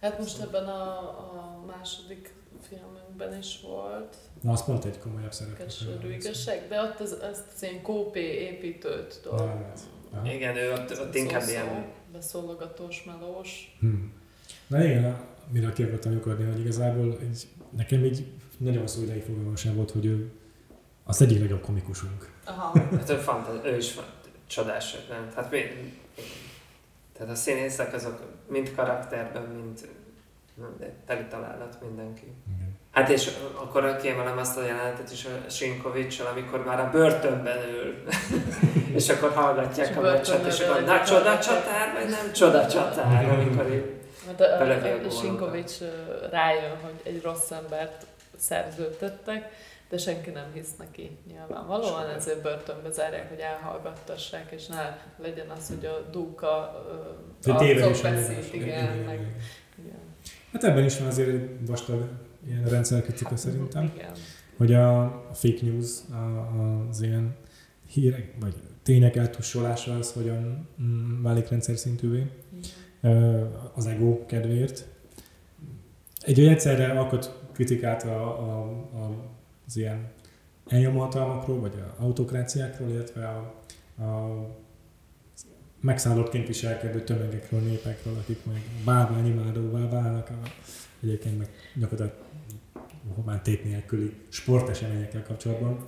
Hát 0.02 0.20
most 0.20 0.42
ebben 0.42 0.66
a, 0.66 1.00
a 1.00 1.64
második 1.68 2.34
filmünkben 2.62 3.38
is 3.38 3.60
volt, 3.64 4.16
Na, 4.42 4.52
az 4.52 4.66
pont 4.66 4.86
egy 4.86 5.00
komolyabb 5.00 5.34
szerep. 5.34 5.58
Keserű 5.58 6.12
igazság, 6.14 6.68
de 6.70 6.82
ott 6.82 7.00
az, 7.00 7.12
azt 7.32 7.44
az 7.56 7.64
ilyen 7.64 7.82
kópé 7.82 8.22
építőt 8.22 9.20
Na, 9.24 9.30
dolg. 9.38 9.66
Aha. 10.14 10.32
Igen, 10.32 10.56
ő 10.56 10.72
ott, 10.74 11.00
ott 11.00 11.16
inkább 11.16 11.42
Szó-szó, 11.42 11.52
ilyen... 11.54 11.86
Beszólogatós, 12.14 13.04
melós. 13.04 13.78
Hm. 13.80 13.88
Na 14.68 14.84
igen, 14.84 15.04
a- 15.06 15.20
mire 15.52 15.72
ki 15.74 15.84
akartam 15.84 16.12
lyukadni, 16.12 16.46
hogy 16.52 16.60
igazából 16.60 17.18
egy, 17.22 17.48
nekem 17.78 18.06
így 18.06 18.26
nagyon 18.58 18.82
hosszú 18.82 19.02
ideig 19.02 19.24
fogalmam 19.24 19.56
sem 19.56 19.76
volt, 19.76 19.92
hogy 19.92 20.06
ő 20.06 20.32
az 21.04 21.22
egyik 21.22 21.40
legjobb 21.40 21.62
komikusunk. 21.62 22.32
Aha. 22.46 22.80
Hát 22.92 23.10
ő, 23.10 23.16
fantaz, 23.16 23.56
ő 23.66 23.78
is 23.78 23.98
csodás, 24.48 24.96
nem? 25.10 25.32
Hát 25.36 25.52
mi, 25.52 25.62
tehát 27.18 27.32
a 27.32 27.36
színészek 27.36 27.94
azok 27.94 28.20
mind 28.48 28.76
karakterben, 28.76 29.44
mind 29.44 29.88
teli 31.06 31.26
találat 31.30 31.78
mindenki. 31.82 32.34
Igen. 32.56 32.76
Hát 32.92 33.10
és 33.10 33.32
akkor 33.56 33.98
kiemelem 33.98 34.38
azt 34.38 34.58
a 34.58 34.66
jelenetet 34.66 35.12
is 35.12 35.26
a 35.26 35.50
Sinkovicsal, 35.50 36.28
amikor 36.28 36.66
már 36.66 36.80
a 36.80 36.90
börtönben 36.90 37.58
ül, 37.70 38.04
és 38.98 39.10
akkor 39.10 39.30
És 39.30 39.36
hallgatják 39.36 39.98
a 39.98 40.00
a 40.00 40.02
meccset, 40.02 40.46
és 40.46 40.60
akkor 40.60 40.82
na 40.82 41.04
csoda 41.04 41.40
csatár, 41.40 41.94
vagy 41.94 42.10
nem 42.10 42.34
csoda 42.34 42.68
csatár, 42.68 43.30
amikor 43.30 43.74
így 43.74 43.96
Hát 44.28 44.42
a, 44.42 44.62
a, 44.62 45.06
a. 45.06 45.10
Sinkovics 45.10 45.74
rájön, 46.32 46.78
hogy 46.82 47.02
egy 47.04 47.22
rossz 47.22 47.52
embert 47.52 48.06
szerződtettek, 48.38 49.50
de 49.90 49.98
senki 49.98 50.30
nem 50.30 50.52
hisz 50.54 50.76
neki 50.78 51.18
nyilvánvalóan, 51.28 52.02
Soha. 52.02 52.16
ezért 52.16 52.42
börtönbe 52.42 52.92
zárják, 52.92 53.30
hogy 53.30 53.40
elhallgattassák, 53.40 54.52
és 54.52 54.68
ne 54.68 54.98
legyen 55.18 55.50
az, 55.50 55.68
hogy 55.68 55.86
a 55.86 56.10
dúka 56.12 56.86
arcok 57.46 58.02
veszít, 58.02 58.54
igen, 58.54 58.98
meg 58.98 59.36
igen. 59.80 60.00
Hát 60.52 60.64
ebben 60.64 60.84
is 60.84 60.98
van 61.00 61.08
azért 61.08 61.28
egy 61.28 61.68
vastag 61.68 62.10
ilyen 62.48 62.64
rendszerkritika 62.64 63.36
szerintem, 63.36 63.92
Igen. 63.96 64.12
hogy 64.58 64.74
a 64.74 65.02
a 65.04 65.34
fake 65.34 65.66
news, 65.66 65.90
a, 66.12 66.88
az 66.90 67.02
ilyen 67.02 67.36
hírek, 67.88 68.34
vagy 68.40 68.54
tények 68.84 69.16
eltussolása 69.16 69.98
az 69.98 70.12
hogyan 70.12 70.68
mm, 70.82 71.22
válik 71.22 71.50
rendszer 71.50 71.78
szintűvé. 71.78 72.28
Az 73.74 73.86
ego 73.86 74.26
kedvéért. 74.26 74.88
Egy 76.22 76.40
olyan 76.40 76.54
egyszerre 76.54 77.00
alkot 77.00 77.40
kritikát 77.54 78.04
a, 78.04 78.40
a, 78.40 78.62
a, 78.94 79.37
az 79.68 79.78
ilyen 79.78 80.12
elnyomhatalmakról, 80.68 81.60
vagy 81.60 81.74
a 81.80 82.04
autokráciákról, 82.04 82.90
illetve 82.90 83.28
a, 83.28 83.54
a 84.04 84.46
megszállottként 85.80 86.48
viselkedő 86.48 87.04
tömegekről, 87.04 87.60
népekről, 87.60 88.14
akik 88.18 88.46
meg 88.46 88.62
bálványimádóvá 88.86 89.90
válnak, 89.90 90.30
a, 90.30 90.48
egyébként 91.04 91.38
meg 91.38 91.50
gyakorlatilag 91.74 92.26
már 93.26 93.42
tét 93.42 93.64
nélküli 93.64 94.14
sporteseményekkel 94.30 95.24
kapcsolatban. 95.24 95.86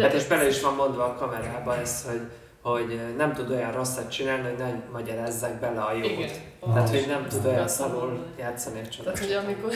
Hát 0.00 0.12
és 0.12 0.26
bele 0.26 0.48
is 0.48 0.60
van 0.60 0.74
mondva 0.74 1.04
a 1.04 1.14
kamerába 1.14 1.76
ez, 1.76 2.04
hogy, 2.04 2.20
hogy 2.60 3.00
nem 3.16 3.32
tud 3.32 3.50
olyan 3.50 3.72
rosszat 3.72 4.10
csinálni, 4.10 4.48
hogy 4.48 4.58
ne 4.58 4.74
magyarázzák 4.92 5.60
bele 5.60 5.80
a 5.80 5.92
jót. 5.92 6.04
Igen. 6.04 6.30
Tehát, 6.60 6.88
hogy 6.88 7.04
nem 7.06 7.26
tud 7.28 7.46
olyan 7.46 7.68
szarul 7.68 8.26
játszani 8.38 8.78
a 8.78 8.80
Tehát, 8.80 8.94
csodát. 8.96 9.18
hogy 9.18 9.32
amikor, 9.32 9.72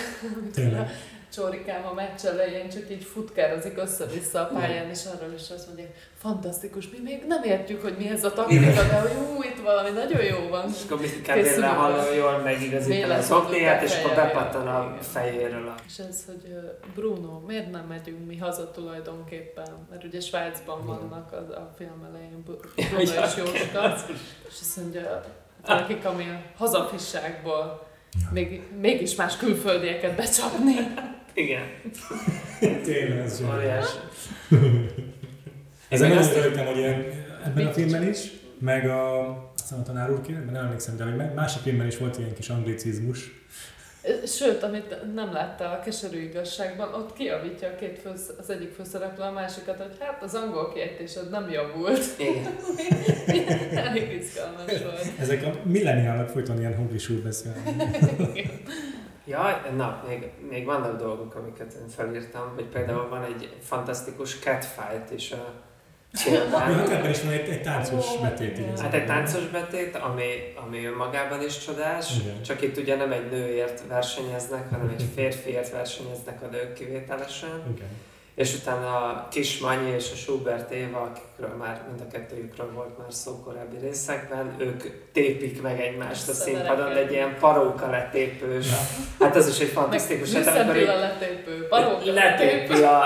amikor 0.57 0.86
a. 1.33 1.41
Csorikám 1.41 1.86
a 1.86 1.93
meccs 1.93 2.25
elején 2.25 2.69
csak 2.69 2.91
így 2.91 3.05
futkározik 3.05 3.78
össze-vissza 3.78 4.41
a 4.41 4.44
pályán, 4.44 4.91
és 4.91 5.01
arról 5.05 5.33
is 5.35 5.51
azt 5.51 5.67
mondják, 5.67 6.11
fantasztikus, 6.19 6.89
mi 6.89 6.99
még 7.02 7.25
nem 7.27 7.43
értjük, 7.43 7.83
hogy 7.83 7.94
mi 7.99 8.09
ez 8.09 8.25
a 8.25 8.33
taktika, 8.33 8.83
de 8.83 9.01
hogy 9.01 9.11
ú, 9.11 9.43
itt 9.43 9.62
valami 9.62 9.91
nagyon 9.91 10.25
jó 10.25 10.49
van. 10.49 10.69
És 10.69 10.91
akkor 10.91 11.01
Készülünk 11.35 11.73
hallom, 11.73 12.15
jól 12.17 12.39
megigazítani 12.39 12.94
Véletlenül 12.94 13.23
az 13.23 13.33
okniát, 13.33 13.83
és 13.83 13.97
akkor 13.97 14.15
bepattan 14.15 14.67
a 14.67 14.97
fejéről 15.01 15.69
a... 15.69 15.75
És 15.86 15.99
ez, 15.99 16.25
hogy 16.27 16.55
Bruno, 16.94 17.39
miért 17.47 17.70
nem 17.70 17.85
megyünk 17.85 18.27
mi 18.27 18.36
haza 18.36 18.70
tulajdonképpen? 18.70 19.86
Mert 19.91 20.05
ugye 20.05 20.20
Svájcban 20.20 20.86
vannak 20.86 21.33
az, 21.33 21.55
a 21.57 21.73
film 21.77 22.07
elején 22.11 22.43
Bru- 22.44 22.75
Bruno 22.91 23.01
és 23.01 23.36
Jóska, 23.36 23.94
és 24.49 24.61
azt 24.61 24.77
mondja, 24.77 25.25
valaki 25.67 25.99
ami 26.02 26.28
a 26.28 26.43
hazafisságból 26.57 27.91
még, 28.33 28.62
mégis 28.81 29.15
más 29.15 29.36
külföldieket 29.36 30.17
becsapni. 30.17 30.75
Igen, 31.35 31.62
Tényleg, 32.85 33.19
ez 33.19 33.43
óriási. 33.55 33.97
Ezen 35.89 36.09
nagyon 36.09 36.23
azt- 36.23 36.36
örültem, 36.36 36.67
hogy 36.67 36.77
ilyen, 36.77 37.05
ebben 37.44 37.67
a 37.67 37.73
filmben 37.73 38.09
is, 38.09 38.19
meg 38.59 38.89
a, 38.89 39.28
aztán 39.55 39.78
a 39.78 39.83
tanár 39.83 40.11
úr 40.11 40.20
kéne, 40.20 40.39
nem 40.39 40.65
emlékszem, 40.65 40.97
de 40.97 41.05
hogy 41.05 41.35
másik 41.35 41.62
filmben 41.62 41.86
is 41.86 41.99
volt 41.99 42.19
ilyen 42.19 42.35
kis 42.35 42.49
anglicizmus. 42.49 43.41
Sőt, 44.27 44.62
amit 44.62 45.15
nem 45.15 45.33
látta 45.33 45.70
a 45.70 45.81
keserű 45.81 46.20
igazságban, 46.20 46.94
ott 46.94 47.12
kiavítja 47.12 47.69
a 47.69 47.75
két 47.75 47.99
fősz, 47.99 48.31
az 48.39 48.51
egyik 48.51 48.73
főszereplő 48.73 49.25
a 49.25 49.31
másikat, 49.33 49.77
hogy 49.77 49.97
hát 50.01 50.23
az 50.23 50.35
angol 50.35 50.73
kiejtésed 50.73 51.31
nem 51.31 51.51
javult. 51.51 52.05
Igen. 52.19 52.57
Elég 53.86 54.12
izgalmas 54.12 54.83
volt. 54.83 55.07
Ezek 55.19 55.44
a 55.47 55.61
milleniálok 55.65 56.28
folyton 56.28 56.59
ilyen 56.59 56.77
hanglisúr 56.77 57.23
beszélnek. 57.23 57.61
Ja, 59.33 59.62
na, 59.77 60.05
még, 60.09 60.31
még 60.51 60.65
vannak 60.65 60.99
dolgok, 60.99 61.35
amiket 61.35 61.73
én 61.73 61.89
felírtam, 61.89 62.52
hogy 62.55 62.65
például 62.65 63.09
van 63.09 63.25
egy 63.25 63.57
fantasztikus 63.61 64.39
catfight 64.39 65.11
is 65.11 65.33
a 65.33 65.52
hát 66.12 66.91
ebben 66.91 67.11
is 67.11 67.23
van 67.23 67.33
egy, 67.33 67.49
egy 67.49 67.62
táncos 67.62 68.19
betét 68.20 68.59
igen. 68.59 68.78
Hát 68.78 68.94
egy 68.94 69.07
táncos 69.07 69.47
betét, 69.47 69.97
ami, 69.97 70.25
ami 70.67 70.85
önmagában 70.85 71.43
is 71.43 71.59
csodás, 71.59 72.19
Igen. 72.20 72.43
csak 72.43 72.62
itt 72.62 72.77
ugye 72.77 72.97
nem 72.97 73.12
egy 73.12 73.31
nőért 73.31 73.83
versenyeznek, 73.89 74.70
hanem 74.70 74.89
egy 74.99 75.05
férfiért 75.15 75.70
versenyeznek 75.70 76.43
a 76.43 76.47
nők 76.47 76.73
kivételesen. 76.73 77.75
Igen. 77.77 77.89
És 78.35 78.55
utána 78.55 78.97
a 78.97 79.28
Kismanyi 79.31 79.91
és 79.91 80.11
a 80.12 80.17
Schubert 80.17 80.70
Éva, 80.70 80.99
akikről 80.99 81.57
már 81.57 81.83
mind 81.89 82.01
a 82.01 82.12
kettőjükről 82.12 82.73
volt 82.73 82.99
már 82.99 83.12
szó 83.12 83.43
korábbi 83.44 83.77
részekben, 83.77 84.55
ők 84.59 84.83
tépik 85.12 85.62
meg 85.62 85.81
egymást 85.81 86.28
a 86.28 86.33
színpadon, 86.33 86.93
de 86.93 86.99
egy 86.99 87.12
ilyen 87.12 87.36
paróka 87.41 87.91
letépős. 87.91 88.67
Hát 89.20 89.36
ez 89.36 89.49
is 89.49 89.59
egy 89.59 89.69
fantasztikus. 89.69 90.33
Hát 90.33 90.57
amikor 90.57 90.89
a 90.89 90.99
letépő, 90.99 91.67
paróka 91.69 92.12
letépi 92.12 92.83
a, 92.83 93.02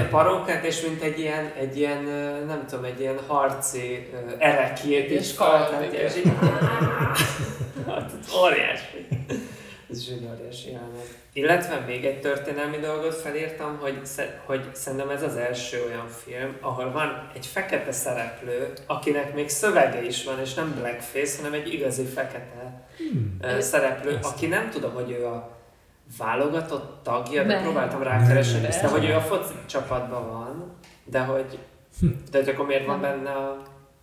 a 0.00 0.06
parókát, 0.10 0.64
és 0.64 0.80
mint 0.80 1.02
egy 1.02 1.18
ilyen, 1.18 1.52
egy 1.58 1.78
ilyen, 1.78 2.02
nem 2.46 2.66
tudom, 2.68 2.84
egy 2.84 3.00
ilyen 3.00 3.18
harci 3.26 4.10
erekjét 4.38 5.10
És 5.10 5.20
is 5.20 5.32
igen. 5.32 5.92
és 5.92 6.16
így, 6.16 6.32
hát 7.88 8.12
óriási. 8.42 9.06
Ez 9.90 9.98
is 9.98 10.08
egy 10.08 10.28
óriási 10.34 10.70
jelenet. 10.70 11.16
Illetve 11.32 11.78
még 11.78 12.04
egy 12.04 12.20
történelmi 12.20 12.76
dolgot 12.76 13.14
felírtam, 13.14 13.78
hogy, 13.80 14.06
sze- 14.06 14.40
hogy 14.44 14.68
szerintem 14.74 15.10
ez 15.10 15.22
az 15.22 15.36
első 15.36 15.82
olyan 15.86 16.06
film, 16.08 16.56
ahol 16.60 16.92
van 16.92 17.30
egy 17.34 17.46
fekete 17.46 17.92
szereplő, 17.92 18.72
akinek 18.86 19.34
még 19.34 19.48
szövege 19.48 20.02
is 20.02 20.24
van, 20.24 20.40
és 20.40 20.54
nem 20.54 20.74
blackface, 20.74 21.36
hanem 21.36 21.52
egy 21.60 21.72
igazi 21.72 22.04
fekete 22.04 22.86
Hmm. 22.98 23.38
szereplő, 23.60 24.16
Ezt. 24.16 24.24
aki 24.24 24.46
nem 24.46 24.70
tudom, 24.70 24.92
hogy 24.92 25.10
ő 25.10 25.26
a 25.26 25.56
válogatott 26.18 27.02
tagja, 27.02 27.42
de 27.44 27.60
próbáltam 27.62 28.02
rákeresni, 28.02 28.60
de 28.60 28.88
hogy 28.88 29.04
ő 29.04 29.14
a 29.14 29.20
foci 29.20 29.54
csapatban 29.66 30.28
van, 30.28 30.74
de 31.04 31.18
hogy, 31.20 31.58
de 32.30 32.38
hogy 32.38 32.48
akkor 32.48 32.66
miért 32.66 32.86
van 32.86 33.00
benne 33.00 33.30
a... 33.30 33.62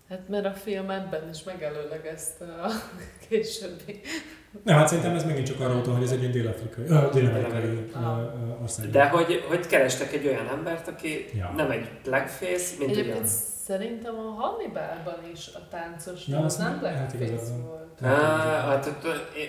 Hát 0.10 0.28
mert 0.30 0.46
a 0.46 0.52
film 0.54 0.90
ebben 0.90 1.30
is 1.30 1.44
megelőlegezte 1.44 2.46
a 2.46 2.70
későbbi 3.30 4.02
Nem, 4.64 4.78
hát 4.78 4.88
szerintem 4.88 5.16
ez 5.16 5.26
megint 5.26 5.46
csak 5.48 5.60
arról 5.60 5.82
hogy 5.94 6.04
ez 6.04 6.12
egy 6.12 6.20
ilyen 6.20 6.32
dél-afrikai, 6.32 6.86
ö, 6.88 7.10
dél-amerikai 7.14 7.90
ország. 8.62 8.90
De 8.90 9.08
hogy, 9.08 9.44
hogy 9.48 9.68
kerestek 9.68 10.14
egy 10.14 10.28
olyan 10.28 10.48
embert, 10.58 10.88
aki 10.88 11.26
Ja. 11.38 11.54
nem 11.56 11.72
egy 11.72 11.90
blackface, 12.04 12.76
mint 12.80 12.92
Egyébként 12.92 13.16
ugyan. 13.18 13.30
Szerintem 13.68 14.16
a 14.20 14.42
Hannibalban 14.42 15.20
is 15.34 15.50
a 15.54 15.60
táncos, 15.70 16.28
Ja, 16.28 16.40
az 16.40 16.56
nem 16.58 16.68
hát 16.68 16.80
blackface 16.80 17.52
van. 17.52 17.64
volt. 17.68 17.84
Á, 18.04 18.10
hát 18.68 18.90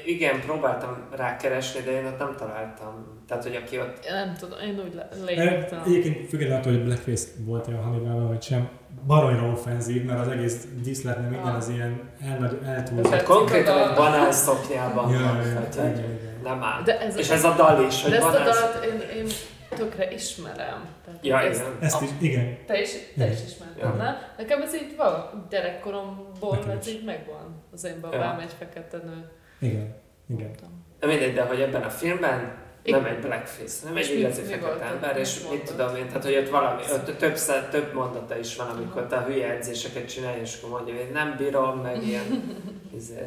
igen, 0.07 0.41
próbáltam 0.41 0.97
rákeresni, 1.17 1.81
de 1.81 1.91
én 1.91 2.07
ott 2.07 2.19
nem 2.19 2.35
találtam. 2.39 3.21
Tehát, 3.29 3.43
hogy 3.43 3.55
aki 3.65 3.79
ott... 3.79 4.05
Én 4.09 4.15
nem 4.15 4.35
tudom, 4.39 4.59
én 4.59 4.81
úgy 4.87 4.95
le- 4.95 5.09
Ö, 5.21 5.25
lényegtelen. 5.25 5.85
Egyébként 5.85 6.29
függetlenül 6.29 6.61
attól, 6.63 6.73
hogy 6.73 6.85
Blackface 6.85 7.27
volt-e 7.45 7.73
a 7.73 7.81
Hannibalban, 7.83 8.29
vagy 8.29 8.43
sem, 8.43 8.69
baromira 9.07 9.47
offenzív, 9.47 10.05
mert 10.05 10.21
az 10.21 10.29
egész 10.29 10.67
díszlet, 10.83 11.21
meg 11.21 11.31
minden 11.31 11.51
Ah. 11.51 11.57
az 11.57 11.69
ilyen 11.69 12.01
elnagy, 12.23 12.59
eltúlzott. 12.67 13.11
Tetszik 13.11 13.27
Konkrétan 13.27 13.89
egy 13.89 13.95
banán 13.97 14.33
szoknyában 14.33 15.13
Ja, 15.13 15.19
van. 15.19 15.37
ja, 15.37 15.69
Tehát, 15.69 15.99
igen. 15.99 16.19
nem 16.43 16.63
áll. 16.63 16.83
De 16.83 17.01
ez 17.01 17.17
És 17.17 17.29
ez 17.31 17.45
a 17.45 17.55
dal 17.57 17.85
is, 17.87 18.03
hogy 18.03 18.11
De 18.11 18.17
ezt 18.17 18.27
a 18.27 18.31
dalt 18.45 18.85
én, 18.85 19.01
én 19.23 19.27
tökre 19.69 20.11
ismerem. 20.13 20.89
Tehát 21.05 21.25
Ja, 21.27 21.41
ez- 21.41 21.59
igen. 21.59 21.77
Ezt 21.81 22.03
is, 22.03 22.09
igen. 22.21 22.59
Te 22.67 22.81
is, 22.81 22.91
te 23.17 23.27
is 23.31 23.39
ismerted, 23.47 23.79
Ja. 23.83 24.17
Nekem 24.37 24.63
ez 24.63 24.75
így 24.75 24.97
van, 24.97 25.47
gyerekkoromból 25.51 26.57
Nekem 26.57 26.71
ez 26.79 26.89
így 26.89 27.05
megvan. 27.05 27.63
Az 27.73 27.85
én 27.85 27.93
Ja. 27.93 27.99
babám 28.11 28.39
egy 28.39 28.53
fekete 28.59 28.97
nő. 28.97 29.31
Igen. 29.59 29.95
Igen. 30.29 30.47
Voltam. 30.47 30.85
De 31.01 31.07
mindegy, 31.07 31.35
de 31.35 31.43
hogy 31.43 31.61
ebben 31.61 31.83
a 31.83 31.91
filmben 31.91 32.65
nem 32.85 33.05
egy 33.05 33.19
blackface, 33.19 33.87
nem 33.87 33.97
És 33.97 34.09
egy 34.11 34.19
igazi 34.19 34.43
fekete 34.43 34.85
ember, 34.85 35.17
és 35.19 35.49
Mit 35.51 35.63
tudom 35.63 35.97
én, 35.97 36.07
tehát 36.07 36.25
hogy 36.25 36.37
ott 36.37 36.49
valami, 36.49 36.83
ott 36.93 37.17
több, 37.17 37.37
szá- 37.37 37.71
több 37.71 37.93
mondata 37.95 38.39
is 38.39 38.57
van, 38.57 38.69
amikor 38.69 39.07
te 39.07 39.23
hülye 39.23 39.51
edzéseket 39.51 40.09
csinálj, 40.09 40.41
és 40.41 40.57
akkor 40.63 40.71
mondja, 40.79 40.95
hogy 41.05 41.13
nem 41.13 41.35
bírom, 41.39 41.79
meg 41.79 42.07
ilyen, 42.07 42.25
izé, 42.97 43.21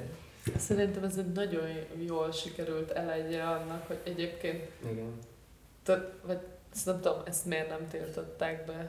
Szerintem 0.58 1.04
ez 1.04 1.18
egy 1.18 1.32
nagyon 1.32 1.68
jól 2.08 2.32
sikerült 2.32 2.92
elejje 2.92 3.44
annak, 3.44 3.88
hogy 3.88 4.00
egyébként, 4.04 4.64
igen. 4.92 5.20
Tehát, 5.96 6.12
vagy 6.28 6.38
ezt 6.76 6.86
nem 6.86 7.00
tudom, 7.02 7.18
ezt 7.26 7.46
miért 7.46 7.70
nem 7.70 7.88
tiltották 7.92 8.64
be. 8.66 8.88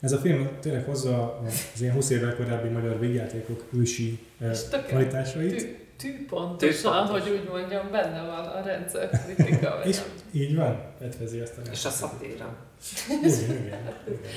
Ez 0.00 0.12
a 0.12 0.18
film 0.18 0.48
tényleg 0.60 0.84
hozza 0.84 1.40
az 1.46 1.80
ilyen 1.80 1.94
20 1.94 2.10
évvel 2.10 2.34
korábbi 2.36 2.68
magyar 2.68 2.98
végjátékok 2.98 3.64
ősi 3.78 4.18
eh, 4.40 4.50
tök- 4.70 4.86
kvalitásait. 4.86 5.56
Tű, 5.56 5.76
tűpontosan, 5.96 6.92
Tűpontos. 6.92 7.22
hogy 7.22 7.30
úgy 7.40 7.48
mondjam, 7.48 7.90
benne 7.90 8.20
van 8.20 8.44
a 8.46 8.62
rendszer 8.64 9.10
kritika. 9.24 9.80
És 9.84 9.98
így 10.32 10.56
van, 10.56 10.82
fetvezi 11.00 11.38
azt 11.40 11.58
a 11.58 11.70
És 11.70 11.84
a 11.84 11.90
szatíra. 11.90 12.56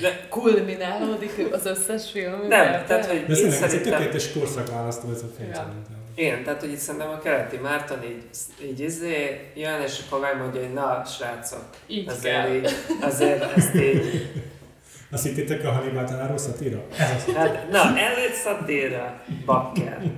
De, 0.00 0.26
Kulminálódik 0.30 1.48
az 1.52 1.66
összes 1.66 2.10
film. 2.10 2.40
nem, 2.46 2.84
tehát 2.86 3.06
hogy 3.06 3.24
De 3.26 3.32
itt 3.32 3.34
szerintem 3.34 3.62
ez 3.62 3.72
egy 3.74 3.82
tökéletes 3.82 4.32
korszakválasztó 4.32 5.10
ez 5.10 5.22
a 5.22 5.26
film 5.36 5.48
Ja. 5.48 5.54
szerintem. 5.54 5.95
Igen, 6.16 6.44
tehát 6.44 6.60
hogy 6.60 6.70
itt 6.70 6.78
szerintem 6.78 7.10
a 7.10 7.18
keleti 7.18 7.56
Márton 7.56 8.02
így, 8.02 8.24
így 8.62 8.80
izé 8.80 9.50
jön, 9.54 9.80
és 9.80 10.02
akkor 10.06 10.20
megmondja, 10.20 10.60
hogy 10.60 10.72
na, 10.72 11.04
srácok, 11.04 11.64
Így 11.86 12.08
azért 12.08 12.34
kell. 12.34 12.54
így, 12.54 12.70
azért 13.00 13.56
ezt 13.56 13.74
így, 13.74 14.30
Azt 15.10 15.24
hittétek 15.24 15.64
a 15.64 15.72
Hannibal 15.72 16.04
tanáró 16.04 16.36
szatíra? 16.36 16.84
Hát, 17.34 17.70
na, 17.70 17.98
előtt 17.98 18.34
szatíra, 18.34 19.22
bakker. 19.44 20.10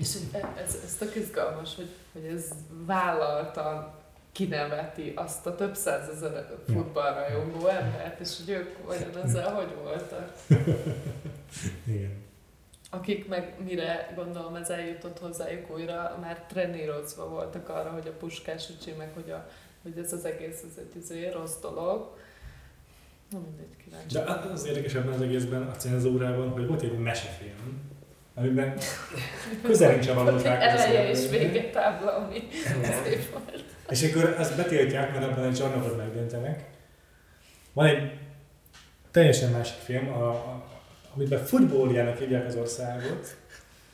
És 0.00 0.14
e- 0.32 0.52
ez, 0.64 0.76
ez 0.84 0.94
tök 0.98 1.14
izgalmas, 1.16 1.74
hogy, 1.76 1.88
hogy 2.12 2.24
ez 2.36 2.44
vállaltan 2.86 3.92
kineveti 4.32 5.12
azt 5.16 5.46
a 5.46 5.54
több 5.54 5.74
százezer 5.74 6.46
futballrajongó 6.72 7.66
embert, 7.66 8.20
és 8.20 8.30
hogy 8.44 8.54
ők 8.54 8.86
vajon 8.86 9.24
ezzel 9.24 9.54
hogy 9.54 9.74
voltak. 9.82 10.32
Igen. 11.86 12.28
Akik 12.90 13.28
meg 13.28 13.54
mire 13.64 14.12
gondolom 14.16 14.54
ez 14.54 14.70
eljutott 14.70 15.18
hozzájuk 15.18 15.70
újra, 15.70 16.18
már 16.20 16.44
trenírozva 16.48 17.28
voltak 17.28 17.68
arra, 17.68 17.90
hogy 17.90 18.06
a 18.06 18.16
puskás 18.18 18.68
öcsi, 18.78 18.92
meg 18.98 19.10
hogy, 19.14 19.30
a, 19.30 19.48
hogy 19.82 19.98
ez 19.98 20.12
az 20.12 20.24
egész 20.24 20.62
ez 20.70 20.78
egy 20.78 20.96
izé, 21.02 21.28
rossz 21.28 21.56
dolog. 21.60 22.16
Na 23.30 23.38
mindegy, 23.38 23.76
kíváncsi. 23.84 24.14
De 24.14 24.22
az 24.22 24.50
az 24.52 24.66
érdekes 24.66 24.94
ebben 24.94 25.12
az 25.12 25.22
egészben, 25.22 25.62
a 25.62 25.76
cenzúrában, 25.76 26.48
hogy 26.48 26.66
volt 26.66 26.82
egy 26.82 26.98
mesefilm, 26.98 27.80
amiben 28.34 28.78
közel 29.62 29.90
nincs 29.90 30.08
a 30.08 30.14
valósághoz. 30.14 30.80
Eleje 30.84 31.10
és 31.10 31.28
vége 31.30 31.70
tábla, 31.70 32.16
ami 32.16 32.48
szép 33.04 33.30
volt. 33.30 33.64
És 33.88 34.02
akkor 34.02 34.34
ezt 34.38 34.56
betiltják, 34.56 35.12
mert 35.12 35.24
abban 35.24 35.44
egy 35.44 35.54
csarnokot 35.54 35.96
megdöntenek. 35.96 36.70
Van 37.72 37.86
egy 37.86 38.12
teljesen 39.10 39.50
másik 39.50 39.78
film, 39.78 40.08
a, 40.08 40.28
a, 40.28 40.69
amiben 41.14 41.44
futbóljának 41.44 42.18
hívják 42.18 42.46
az 42.46 42.54
országot, 42.56 43.36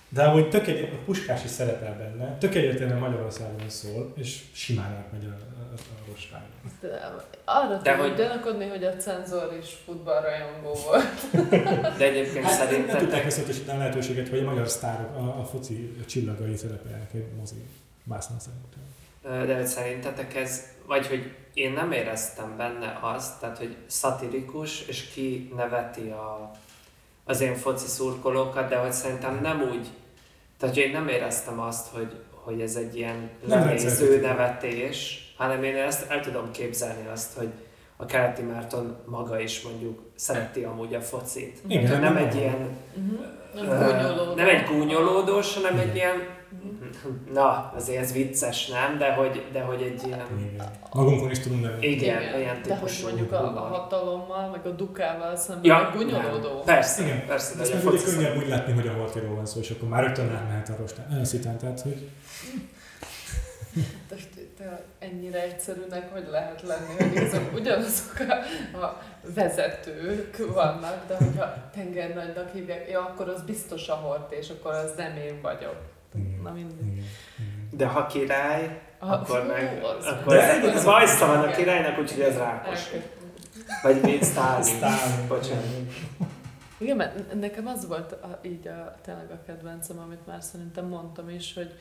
de 0.09 0.23
amúgy 0.25 0.49
tök 0.49 0.67
egy, 0.67 0.83
a 0.93 1.05
Puskás 1.05 1.45
is 1.45 1.51
szerepel 1.51 1.97
benne, 1.97 2.36
tök 2.39 2.55
egyértelműen 2.55 2.99
Magyarországon 2.99 3.69
szól, 3.69 4.12
és 4.17 4.43
simán 4.53 4.91
átmegy 4.93 5.25
a, 5.25 5.28
a, 5.61 5.73
a 5.75 6.11
rostágon. 6.11 6.49
De 6.81 7.15
arra 7.45 7.77
De 7.83 7.97
hogy- 7.97 8.15
gyanakodni, 8.15 8.69
hogy 8.69 8.85
a 8.85 8.97
cenzor 8.97 9.57
is 9.62 9.77
futballrajongó 9.85 10.73
volt. 10.85 11.31
De 11.99 12.05
egyébként 12.05 12.45
Hát 12.45 12.70
nem, 12.70 12.85
nem 12.86 12.97
tudták 12.99 13.27
összetesíteni 13.27 13.77
a 13.78 13.81
lehetőséget, 13.81 14.28
hogy 14.28 14.39
a 14.39 14.45
magyar 14.45 14.69
sztárok, 14.69 15.17
a, 15.17 15.39
a 15.41 15.45
foci 15.45 15.97
csillagai 16.07 16.57
szerepelnek 16.57 17.11
egy 17.15 17.27
mozi 17.39 17.65
vásznon 18.05 18.39
szerintem. 18.39 19.47
de 19.47 19.55
hogy 19.57 19.67
szerintetek 19.67 20.35
ez, 20.36 20.62
vagy 20.86 21.07
hogy 21.07 21.35
én 21.55 21.73
nem 21.73 21.93
éreztem 21.93 22.57
benne 22.57 22.99
azt, 23.03 23.41
tehát 23.41 23.59
hogy 23.59 23.77
szatirikus, 23.86 24.86
és 24.86 25.03
ki 25.05 25.53
neveti 25.57 26.09
a, 26.09 26.51
az 27.27 27.41
én 27.41 27.55
foci 27.55 27.87
szurkolókat, 27.87 28.69
de 28.69 28.77
hogy 28.77 28.93
szerintem 28.93 29.39
nem 29.43 29.61
úgy, 29.61 29.87
tehát 30.59 30.75
hogy 30.75 30.85
én 30.85 30.91
nem 30.91 31.09
éreztem 31.09 31.61
azt, 31.61 31.87
hogy, 31.95 32.13
hogy 32.31 32.61
ez 32.61 32.77
egy 32.77 32.97
ilyen 32.97 33.31
lenéző 33.49 34.21
nevetés, 34.21 35.25
hanem 35.37 35.63
én 35.63 35.77
ezt 35.77 36.11
el 36.11 36.21
tudom 36.21 36.51
képzelni 36.51 37.09
azt, 37.13 37.39
hogy 37.39 37.49
a 37.97 38.07
keleti 38.07 38.43
Márton 38.43 38.97
maga 39.05 39.41
is 39.41 39.63
mondjuk 39.63 40.03
szereti 40.15 40.63
amúgy 40.63 40.95
a 40.95 41.01
focit. 41.01 41.59
Igen, 41.67 41.85
Tehát 41.85 42.01
nem 42.01 42.15
nem 42.15 42.25
egy 42.27 42.35
ilyen 42.35 42.69
Uh-huh. 42.97 43.27
Nem 43.55 43.69
Ö, 43.69 43.93
gúnyolódó. 43.93 44.35
Nem 44.35 44.49
egy 44.49 44.65
gúnyolódós, 44.65 45.55
hanem 45.55 45.79
egy 45.79 45.95
ilyen. 45.95 46.36
Na, 47.33 47.73
azért 47.76 48.02
ez 48.02 48.12
vicces, 48.12 48.68
nem? 48.68 48.99
De 48.99 49.12
hogy, 49.12 49.44
de 49.52 49.60
hogy 49.60 49.83
egy 49.83 50.02
ilyen, 50.07 50.20
Igen. 50.39 50.70
Magunkon 50.93 51.31
is 51.31 51.39
tudunk 51.39 51.62
nevetni. 51.62 51.86
igen, 51.86 52.35
olyan 52.35 52.60
De 52.62 52.76
hogy 52.76 52.78
típusú 52.78 53.07
mondjuk 53.07 53.33
a, 53.33 53.57
a 53.57 53.60
hatalommal, 53.60 54.51
meg 54.51 54.67
a 54.67 54.70
dukával 54.70 55.36
szemben 55.36 55.65
Ja, 55.65 55.93
nem. 56.07 56.62
Persze, 56.65 57.05
Igen. 57.05 57.26
persze, 57.26 57.57
de 57.57 57.62
a 57.62 57.85
meg 57.85 57.93
ugye 57.93 58.02
könnyebb 58.02 58.36
úgy 58.36 58.49
látni, 58.49 58.73
hogy 58.73 58.86
a 58.86 58.93
Hortiról 58.93 59.35
van 59.35 59.47
szó, 59.47 59.60
és 59.60 59.70
akkor 59.70 59.89
már 59.89 60.02
rögtön 60.02 60.31
átmehet 60.31 60.68
a 60.68 60.76
rostán. 60.78 61.25
Szitán, 61.25 61.59
tehát, 61.59 61.81
hogy 61.81 62.09
De 64.09 64.17
te 64.59 64.83
ennyire 64.99 65.43
egyszerűnek 65.43 66.12
hogy 66.12 66.26
lehet 66.31 66.62
lenni, 66.62 67.09
hogy 67.09 67.25
azok 67.25 67.55
ugyanazok 67.55 68.18
a, 68.18 68.33
a 68.86 69.02
vezetők 69.35 70.36
vannak, 70.55 71.07
de 71.07 71.17
hogyha 71.17 71.55
tengernagynak 71.75 72.52
hívják, 72.52 72.91
ja, 72.91 73.01
akkor 73.01 73.28
az 73.28 73.43
biztos 73.43 73.89
a 73.89 73.94
hort, 73.94 74.33
és 74.33 74.51
akkor 74.51 74.73
az 74.73 74.93
nem 74.97 75.17
én 75.17 75.41
vagyok. 75.43 75.76
Igen. 76.17 76.41
Na 76.43 76.53
mindegy. 76.53 76.77
igen, 76.81 76.93
igen. 76.93 77.05
De 77.70 77.86
ha 77.86 78.07
király, 78.07 78.81
Ah, 78.99 79.12
akkor 79.12 79.41
fú, 79.41 79.47
meg, 79.47 79.83
az- 79.99 80.07
akkor 80.07 80.33
De 80.35 80.43
ez, 80.43 80.65
ez 80.75 80.85
bajsza 80.85 81.27
van 81.27 81.39
a 81.39 81.51
királynak, 81.51 81.99
úgyhogy 81.99 82.20
ez 82.20 82.36
rákos. 82.36 82.81
Vagy 83.83 84.01
mint 84.03 84.23
Sztálin. 84.25 84.62
Sztálin. 84.62 85.27
Bocsánat. 85.28 85.65
Igen, 86.78 86.97
mert 86.97 87.35
nekem 87.41 87.67
az 87.67 87.86
volt 87.86 88.12
a, 88.12 88.39
így 88.43 88.67
a, 88.69 88.95
tényleg 89.05 89.31
a 89.31 89.43
kedvencem, 89.47 89.99
amit 89.99 90.27
már 90.27 90.43
szerintem 90.43 90.86
mondtam 90.86 91.28
is, 91.31 91.55
hogy, 91.55 91.73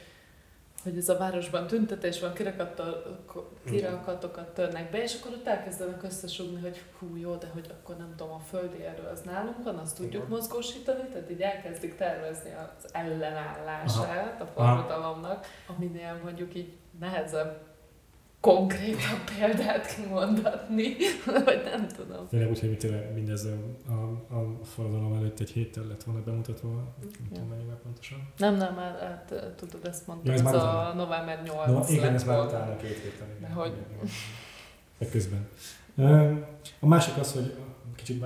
hogy 0.86 0.98
ez 0.98 1.10
a 1.10 1.18
városban 1.18 1.68
tüntetés 1.68 2.20
van, 2.20 2.34
kirakatokat 3.66 4.54
törnek 4.54 4.92
be, 4.92 5.04
és 5.04 5.18
akkor 5.20 5.32
ott 5.32 5.48
elkezdenek 5.48 6.04
összesugni, 6.04 6.62
hogy 6.62 6.82
hú, 7.00 7.16
jó, 7.16 7.36
de 7.36 7.48
hogy 7.54 7.66
akkor 7.80 7.98
nem 7.98 8.14
tudom, 8.18 8.34
a 8.34 8.40
földi 8.40 8.84
erő 8.84 9.04
az 9.14 9.22
nálunk 9.22 9.64
van, 9.64 9.76
azt 9.76 9.96
tudjuk 9.96 10.14
Igen. 10.14 10.28
mozgósítani, 10.28 11.08
tehát 11.12 11.32
így 11.32 11.42
elkezdik 11.42 11.96
tervezni 11.96 12.50
az 12.54 12.90
ellenállását 12.92 14.42
a 14.42 14.50
Aha. 14.54 14.76
forradalomnak, 14.76 15.46
aminél 15.76 16.20
mondjuk 16.24 16.56
így 16.56 16.78
nehezebb 17.00 17.75
konkrétabb 18.46 19.24
példát 19.38 19.96
kimondatni, 19.96 20.96
vagy 21.46 21.62
nem 21.64 21.88
tudom. 21.88 22.28
Tényleg 22.28 22.50
úgy, 22.50 22.60
hogy 22.60 23.12
mindez 23.14 23.46
a, 23.46 23.58
a, 23.92 24.36
a 24.36 24.64
forradalom 24.64 25.14
előtt 25.14 25.40
egy 25.40 25.50
héttel 25.50 25.84
lett 25.84 26.04
volna 26.04 26.22
bemutatva, 26.24 26.70
nem 26.70 27.10
tudom 27.34 27.48
mennyivel 27.48 27.80
pontosan. 27.84 28.18
Nem, 28.38 28.56
nem, 28.56 28.74
már 28.74 29.00
hát, 29.00 29.32
eh, 29.32 29.44
tudod, 29.56 29.86
ezt 29.86 30.08
mondtam, 30.08 30.34
Ja, 30.34 30.40
ez 30.40 30.46
ez, 30.46 30.54
már 30.54 30.88
a 30.88 30.94
november 30.94 31.44
8 31.44 31.68
No, 31.68 31.94
igen, 31.94 32.14
ez 32.14 32.24
már 32.24 32.46
utána 32.46 32.78
két 32.78 32.98
héttel. 32.98 33.28
De 33.40 33.48
hogy-. 33.48 33.74
De 34.98 35.10
közben. 35.10 35.48
A 36.80 36.88
másik 36.88 37.18
az, 37.18 37.34
hogy 37.34 37.56
kicsit 37.96 38.26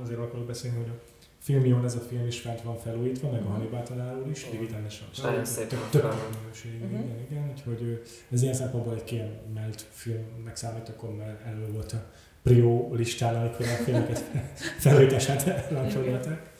azért 0.00 0.18
akarok 0.18 0.46
beszélni, 0.46 0.76
hogy 0.76 0.88
a 0.88 1.17
filmion 1.38 1.84
ez 1.84 1.94
a 1.94 2.00
film 2.00 2.26
is 2.26 2.40
fent 2.40 2.60
van 2.62 2.76
felújítva, 2.78 3.30
meg 3.30 3.40
a 3.40 3.42
Mhm. 3.44 3.52
Hannibal 3.52 3.82
tanár 3.82 4.16
úr 4.18 4.30
is, 4.30 4.46
digitálisan. 4.50 5.06
Nagyon 5.22 5.44
szépen 5.44 5.78
Tök- 5.90 6.04
Mhm. 6.04 6.84
igen, 6.84 7.16
igen, 7.30 7.50
úgyhogy 7.50 8.02
ez 8.32 8.42
ilyen 8.42 8.54
szempontból 8.54 8.94
egy 8.94 9.04
kiemelt 9.04 9.86
filmnek 9.90 10.56
számít, 10.56 10.88
akkor 10.88 11.14
már 11.16 11.42
elő 11.46 11.72
volt 11.72 11.92
a 11.92 12.04
Prio 12.42 12.94
listán, 12.94 13.34
amikor 13.34 13.66
a 13.66 13.82
filmeket 13.84 14.24
felújítását 14.84 15.70
rancsolgatták. 15.70 16.50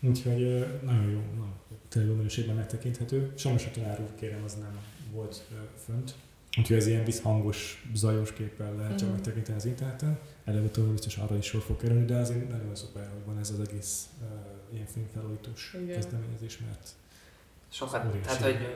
Úgyhogy 0.00 0.66
nagyon 0.84 1.10
jó, 1.10 1.18
na, 1.36 1.46
tényleg 1.88 2.10
jó 2.10 2.16
minőségben 2.16 2.54
megtekinthető. 2.56 3.32
Sajnos 3.34 3.66
a 3.66 3.70
tanár 3.74 4.00
úr 4.00 4.14
kérem, 4.14 4.42
az 4.44 4.54
nem 4.54 4.78
volt 5.12 5.42
fönt. 5.84 6.14
Úgyhogy 6.58 6.76
ez 6.76 6.86
ilyen 6.86 7.04
visszhangos, 7.04 7.86
zajos 7.94 8.32
képpel 8.32 8.74
lehet 8.76 8.98
csak 8.98 9.06
Mhm. 9.08 9.16
megtekinteni 9.16 9.56
az 9.56 9.64
interneten. 9.64 10.18
Előbb-utóbb 10.46 10.86
biztos 10.90 11.16
arra 11.16 11.36
is 11.36 11.44
sor 11.46 11.60
fog 11.62 11.76
kerülni, 11.76 12.04
de 12.04 12.16
azért 12.16 12.48
nagyon 12.50 12.74
szuper, 12.74 13.08
hogy 13.12 13.24
van 13.24 13.38
ez 13.38 13.50
az 13.50 13.68
egész 13.68 14.06
uh, 14.22 14.28
ilyen 14.74 14.86
filmfelújítós 14.86 15.76
kezdeményezés, 15.92 16.58
mert 16.58 16.88
Sokat, 17.68 18.04
Óriási. 18.06 18.20
tehát 18.26 18.42
hogy 18.42 18.66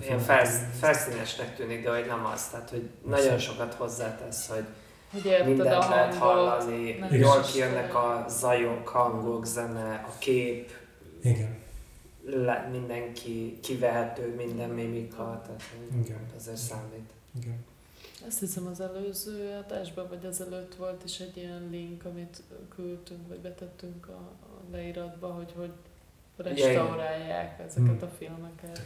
a 0.00 0.02
ilyen 0.02 0.18
felsz, 0.18 0.58
felszínesnek 0.78 1.56
tűnik, 1.56 1.82
de 1.84 1.90
hogy 1.96 2.06
nem 2.06 2.26
az. 2.26 2.48
Tehát, 2.48 2.70
hogy 2.70 2.88
nagyon 3.06 3.38
sokat 3.38 3.74
hozzátesz, 3.74 4.46
hogy 4.48 4.64
Hogy 5.10 5.24
érted 5.24 5.46
a 5.46 5.48
mindent 5.48 5.88
lehet 5.88 6.14
hangot. 6.14 6.18
hallani, 6.18 6.98
jól 7.10 7.40
kijönnek 7.52 7.94
a 7.94 8.24
zajok, 8.28 8.88
hangok, 8.88 9.46
zene, 9.46 10.04
a 10.08 10.18
kép, 10.18 10.70
Igen, 11.22 11.56
le, 12.24 12.68
mindenki 12.72 13.58
kivehető, 13.62 14.34
minden 14.36 14.70
mimika, 14.70 15.42
tehát 15.44 15.62
Igen. 16.04 16.18
azért 16.36 16.56
számít. 16.56 17.10
igen. 17.40 17.64
Azt 18.26 18.38
hiszem 18.38 18.66
az 18.66 18.80
előző 18.80 19.62
adásban, 19.66 20.08
vagy 20.08 20.24
ezelőtt 20.24 20.74
volt 20.74 21.04
is 21.04 21.20
egy 21.20 21.36
ilyen 21.36 21.68
link, 21.70 22.04
amit 22.04 22.42
küldtünk, 22.74 23.28
vagy 23.28 23.38
betettünk 23.38 24.08
a, 24.08 24.12
a 24.42 24.70
leíratba, 24.70 25.26
hogy 25.26 25.52
hogy 25.56 25.72
restaurálják 26.36 27.60
ezeket 27.60 28.00
Hmm. 28.00 28.08
a 28.08 28.10
filmeket. 28.18 28.82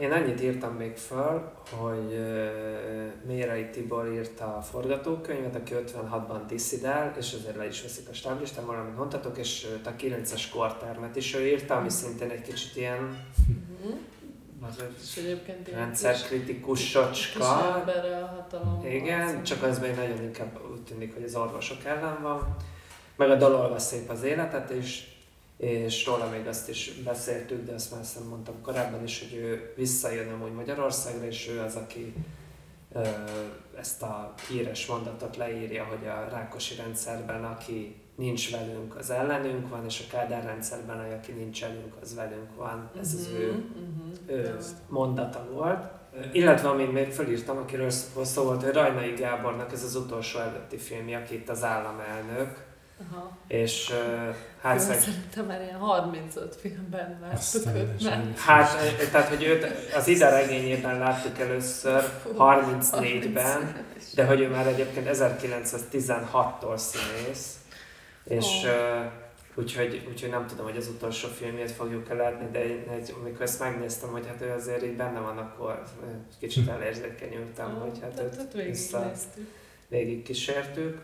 Én 0.00 0.12
annyit 0.12 0.42
írtam 0.42 0.74
még 0.74 0.96
föl, 0.96 1.52
hogy 1.70 2.20
Mérai 3.26 3.70
Tibor 3.70 4.12
írta 4.12 4.56
a 4.56 4.60
forgatókönyvet, 4.60 5.54
aki 5.54 5.74
56-ban 5.86 6.40
diszidál, 6.48 7.14
és 7.18 7.32
ezért 7.32 7.56
le 7.56 7.66
is 7.66 7.82
veszik 7.82 8.08
a 8.08 8.12
stáblistán, 8.12 8.66
valamit 8.66 8.96
mondhatok, 8.96 9.38
és 9.38 9.66
a 9.84 9.90
9-es 9.90 10.42
kortermet 10.52 11.16
is 11.16 11.34
ő 11.34 11.46
írta, 11.46 11.76
ami 11.76 11.88
szintén 11.88 12.30
egy 12.30 12.42
kicsit 12.42 12.76
ilyen 12.76 13.24
Azért 14.68 15.00
És 15.02 15.16
egyébként 15.16 15.68
rendszerkritikus 15.68 16.94
hatalom. 18.26 18.86
Igen, 18.86 19.24
harcol. 19.24 19.42
csak 19.42 19.62
az 19.62 19.78
még 19.78 19.94
nagyon 19.94 20.22
inkább 20.22 20.58
úgy 20.72 20.82
tűnik, 20.82 21.14
hogy 21.14 21.22
az 21.22 21.34
orvosok 21.34 21.84
ellen 21.84 22.22
van. 22.22 22.56
Meg 23.16 23.30
a 23.30 23.36
dalolva 23.36 23.78
szép 23.78 24.10
az 24.10 24.22
életet 24.22 24.70
is, 24.70 25.08
és 25.56 26.06
róla 26.06 26.28
még 26.28 26.46
azt 26.46 26.68
is 26.68 26.92
beszéltük, 27.04 27.66
de 27.66 27.72
azt 27.72 27.90
már 27.90 28.00
azt 28.00 28.28
mondtam 28.28 28.62
korábban 28.62 29.02
is, 29.02 29.20
hogy 29.20 29.38
ő 29.38 29.72
visszajön 29.76 30.32
amúgy 30.32 30.52
Magyarországra, 30.52 31.26
és 31.26 31.48
ő 31.48 31.60
az, 31.60 31.76
aki 31.76 32.14
ezt 33.78 34.02
a 34.02 34.34
híres 34.48 34.86
mondatot 34.86 35.36
leírja, 35.36 35.84
hogy 35.84 36.06
a 36.06 36.28
Rákosi 36.30 36.74
rendszerben, 36.74 37.44
aki 37.44 37.96
nincs 38.20 38.50
velünk, 38.50 38.96
az 38.96 39.10
ellenünk 39.10 39.68
van, 39.68 39.84
és 39.84 40.04
a 40.06 40.16
Kádár 40.16 40.44
rendszerben, 40.44 40.98
aki 40.98 41.32
nincs 41.32 41.60
velünk, 41.60 41.94
az 42.02 42.14
velünk 42.14 42.56
van. 42.56 42.90
Ez 43.00 43.14
az 43.14 43.28
ő 43.38 43.64
ö, 44.26 44.40
mhm. 44.40 44.58
mondata 44.88 45.46
volt. 45.52 45.84
Illetve 46.32 46.68
amit 46.68 46.92
még 46.92 47.12
felírtam, 47.12 47.56
akiről 47.56 47.90
szó 47.90 48.24
szó 48.24 48.42
volt, 48.42 48.62
hogy 48.62 48.72
Rajnai 48.72 49.12
Gábornak 49.12 49.72
ez 49.72 49.82
az 49.84 49.94
utolsó 49.96 50.38
előtti 50.38 50.76
filmje, 50.76 51.18
aki 51.18 51.34
itt 51.34 51.48
az 51.48 51.64
államelnök, 51.64 52.64
Aha. 53.10 53.36
és 53.46 53.90
uh, 53.90 54.34
Hát 54.62 54.74
Jó, 54.74 54.80
szeg, 54.80 54.98
szerintem 54.98 55.46
már 55.46 55.60
ilyen 55.62 55.78
35 55.78 56.56
filmben 56.56 57.18
láttuk 57.20 57.74
őt. 57.74 58.02
úgy- 58.02 58.38
hát, 58.38 58.68
tehát, 59.12 59.28
hogy 59.28 59.42
őt 59.42 59.66
az 59.96 60.08
ide 60.08 60.30
regényében 60.30 60.98
láttuk 60.98 61.38
először, 61.38 62.04
34-ben, 62.38 63.84
de 64.14 64.24
hogy 64.24 64.40
ő 64.40 64.48
már 64.48 64.66
egyébként 64.66 65.08
1916-tól 65.12 66.76
színész, 66.76 67.59
és 68.30 68.46
Ó. 68.64 68.68
uh, 68.68 69.12
úgyhogy, 69.54 70.06
úgyhogy 70.08 70.30
nem 70.30 70.46
tudom, 70.46 70.64
hogy 70.64 70.76
az 70.76 70.88
utolsó 70.88 71.28
filmjét 71.28 71.70
fogjuk-e 71.70 72.14
látni, 72.14 72.48
de 72.52 72.68
én, 72.68 72.84
egy, 72.90 73.14
amikor 73.20 73.42
ezt 73.42 73.60
megnéztem, 73.60 74.10
hogy 74.10 74.26
hát 74.26 74.40
ő 74.40 74.50
azért 74.50 74.84
így 74.84 74.96
benne 74.96 75.20
van, 75.20 75.38
akkor 75.38 75.82
kicsit 76.38 76.68
elérzékenyültem, 76.68 77.74
hogy 77.74 77.98
hát 78.02 78.20
őt 78.20 78.30
tehát 78.30 78.52
vissza 78.52 79.12
végig 79.88 80.22
kísértük. 80.22 80.98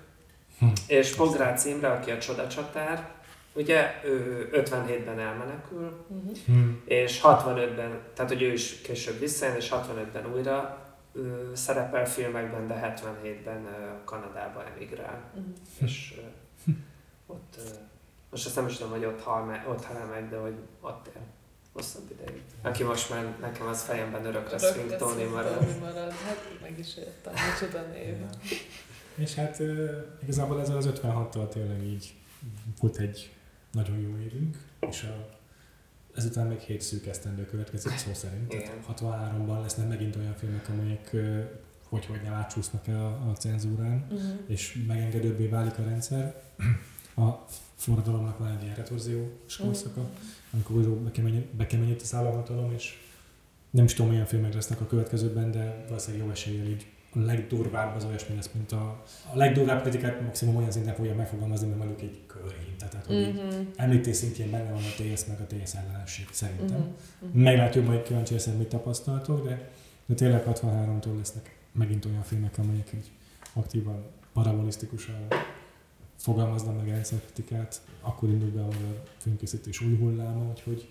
Hm. 0.59 0.67
És 0.87 1.15
Pográc 1.15 1.65
Imre, 1.65 1.89
aki 1.89 2.11
a 2.11 2.19
csodacsatár, 2.19 3.09
ugye 3.53 4.01
ő 4.05 4.49
57-ben 4.53 5.19
elmenekül. 5.19 6.07
Hm. 6.47 6.69
és 6.85 7.21
65-ben, 7.23 8.01
tehát 8.15 8.31
hogy 8.31 8.43
ő 8.43 8.53
is 8.53 8.81
később 8.81 9.19
visszajön, 9.19 9.57
és 9.57 9.69
65-ben 9.73 10.33
újra 10.35 10.85
ö, 11.13 11.51
szerepel 11.55 12.07
filmekben, 12.09 12.67
de 12.67 12.97
77-ben 12.97 13.67
ö, 13.67 14.05
Kanadába 14.05 14.65
emigrál. 14.75 15.31
Mhm. 15.35 15.45
És 15.85 16.15
ö, 16.19 16.21
ott, 17.27 17.59
most 18.31 18.47
azt 18.47 18.57
nem 18.57 18.67
is 18.67 18.77
tudom, 18.77 18.93
hogy 18.93 19.05
ott 19.05 19.21
hal 19.21 19.45
meg, 19.45 19.69
ott 19.69 19.85
hal 19.85 20.07
meg, 20.07 20.29
de 20.29 20.37
hogy 20.37 20.55
ott 20.81 21.07
él 21.07 21.23
hosszabb 21.73 22.11
ideig. 22.11 22.43
Aki 22.63 22.83
most 22.83 23.11
már 23.11 23.37
nekem 23.41 23.67
az 23.67 23.83
fejemben 23.83 24.25
örökre 24.25 24.59
Swing 24.59 24.97
Tony 24.97 25.29
marad. 25.29 25.59
Tony 25.59 25.79
marad. 25.79 26.11
Hát 26.13 26.39
meg 26.63 26.79
is 26.79 26.97
értem, 26.97 27.33
micsoda 27.33 27.83
név. 27.87 28.19
Ja. 28.21 28.27
És 29.15 29.35
hát 29.35 29.63
igazából 30.23 30.61
ezzel 30.61 30.77
az 30.77 30.89
56-tal 30.95 31.49
tényleg 31.49 31.83
így 31.85 32.15
volt 32.81 32.97
egy 32.97 33.33
nagyon 33.73 33.97
jó 33.99 34.19
évünk, 34.19 34.57
és 34.81 35.03
a, 35.03 35.39
ezután 36.15 36.47
még 36.47 36.59
7 36.59 36.81
szűk 36.81 37.07
esztendő 37.07 37.47
következik 37.47 37.97
szó 37.97 38.13
szerint. 38.15 38.53
Igen. 38.53 38.65
Tehát 38.65 39.01
63-ban 39.01 39.61
lesznek 39.63 39.89
megint 39.89 40.17
olyan 40.17 40.35
filmek, 40.35 40.69
amelyek 40.69 41.17
hogy 41.89 42.07
hogy 42.07 42.21
nem 42.23 42.33
átsúsznak 42.33 42.87
el 42.89 43.01
a, 43.05 43.31
a 43.31 43.33
cenzúrán, 43.33 44.07
Mhm. 44.11 44.21
és 44.47 44.85
megengedőbbé 44.87 45.47
válik 45.47 45.79
a 45.79 45.83
rendszer. 45.83 46.43
A 47.17 47.45
forradalomnak 47.75 48.39
van 48.39 48.57
egy 48.57 48.63
ilyen 48.63 48.75
retorziós 48.75 49.57
korszaka, 49.63 50.01
amikor 50.53 50.77
újra 50.77 50.95
bekemeny- 51.03 51.47
bekeményít 51.57 52.03
az 52.03 52.15
államhatalom, 52.15 52.73
és 52.73 52.99
nem 53.71 53.85
is 53.85 53.95
tudom, 53.95 54.11
milyen 54.11 54.27
filmek 54.27 54.55
lesznek 54.55 54.81
a 54.81 54.87
következőben, 54.87 55.51
de 55.51 55.85
valószínűleg 55.89 56.27
jó 56.27 56.33
eséllyel 56.33 56.67
így 56.67 56.87
a 57.15 57.19
legdurvább 57.19 57.97
az 57.97 58.05
olyasmi 58.05 58.35
lesz, 58.35 58.51
mint 58.53 58.73
a, 58.73 59.05
a 59.33 59.37
legdurvább 59.37 59.83
kritikát 59.83 60.21
maximum 60.21 60.57
olyan 60.57 60.71
szinten 60.71 60.95
fogja 60.95 61.15
megfogalmazni, 61.15 61.67
mert 61.67 61.79
mondjuk 61.79 62.01
egy 62.01 62.21
körhinta, 62.27 62.89
tehát 62.89 63.07
hogy 63.07 63.33
Mhm. 63.35 63.61
említés 63.77 64.17
szintjén 64.17 64.51
benne 64.51 64.71
van 64.71 64.83
a 64.83 65.03
TS 65.03 65.25
meg 65.27 65.41
a 65.41 65.47
TS 65.47 65.75
ellenesség 65.75 66.27
szerintem. 66.31 66.67
Mhm. 66.79 67.29
Mhm. 67.31 67.39
Meglátjuk, 67.41 67.87
majd 67.87 68.03
kíváncsi 68.03 68.33
leszek, 68.33 68.57
mit 68.59 68.69
tapasztaltok, 68.69 69.45
de, 69.49 69.71
de 70.07 70.15
tényleg 70.15 70.43
63-tól 70.47 71.17
lesznek 71.17 71.57
megint 71.73 72.05
olyan 72.05 72.23
filmek, 72.23 72.59
amelyek 72.59 72.91
így 72.95 73.11
aktívan, 73.53 74.05
parabolisztikusan 74.33 75.27
fogalmaznak 76.27 76.77
meg 76.77 76.89
rendszerkritikát. 76.89 77.81
Akkor 78.01 78.29
indult 78.29 78.53
be 78.53 78.63
a 78.63 78.69
filmkészítés 79.17 79.81
új 79.81 79.97
hulláma, 79.97 80.51
úgyhogy 80.51 80.89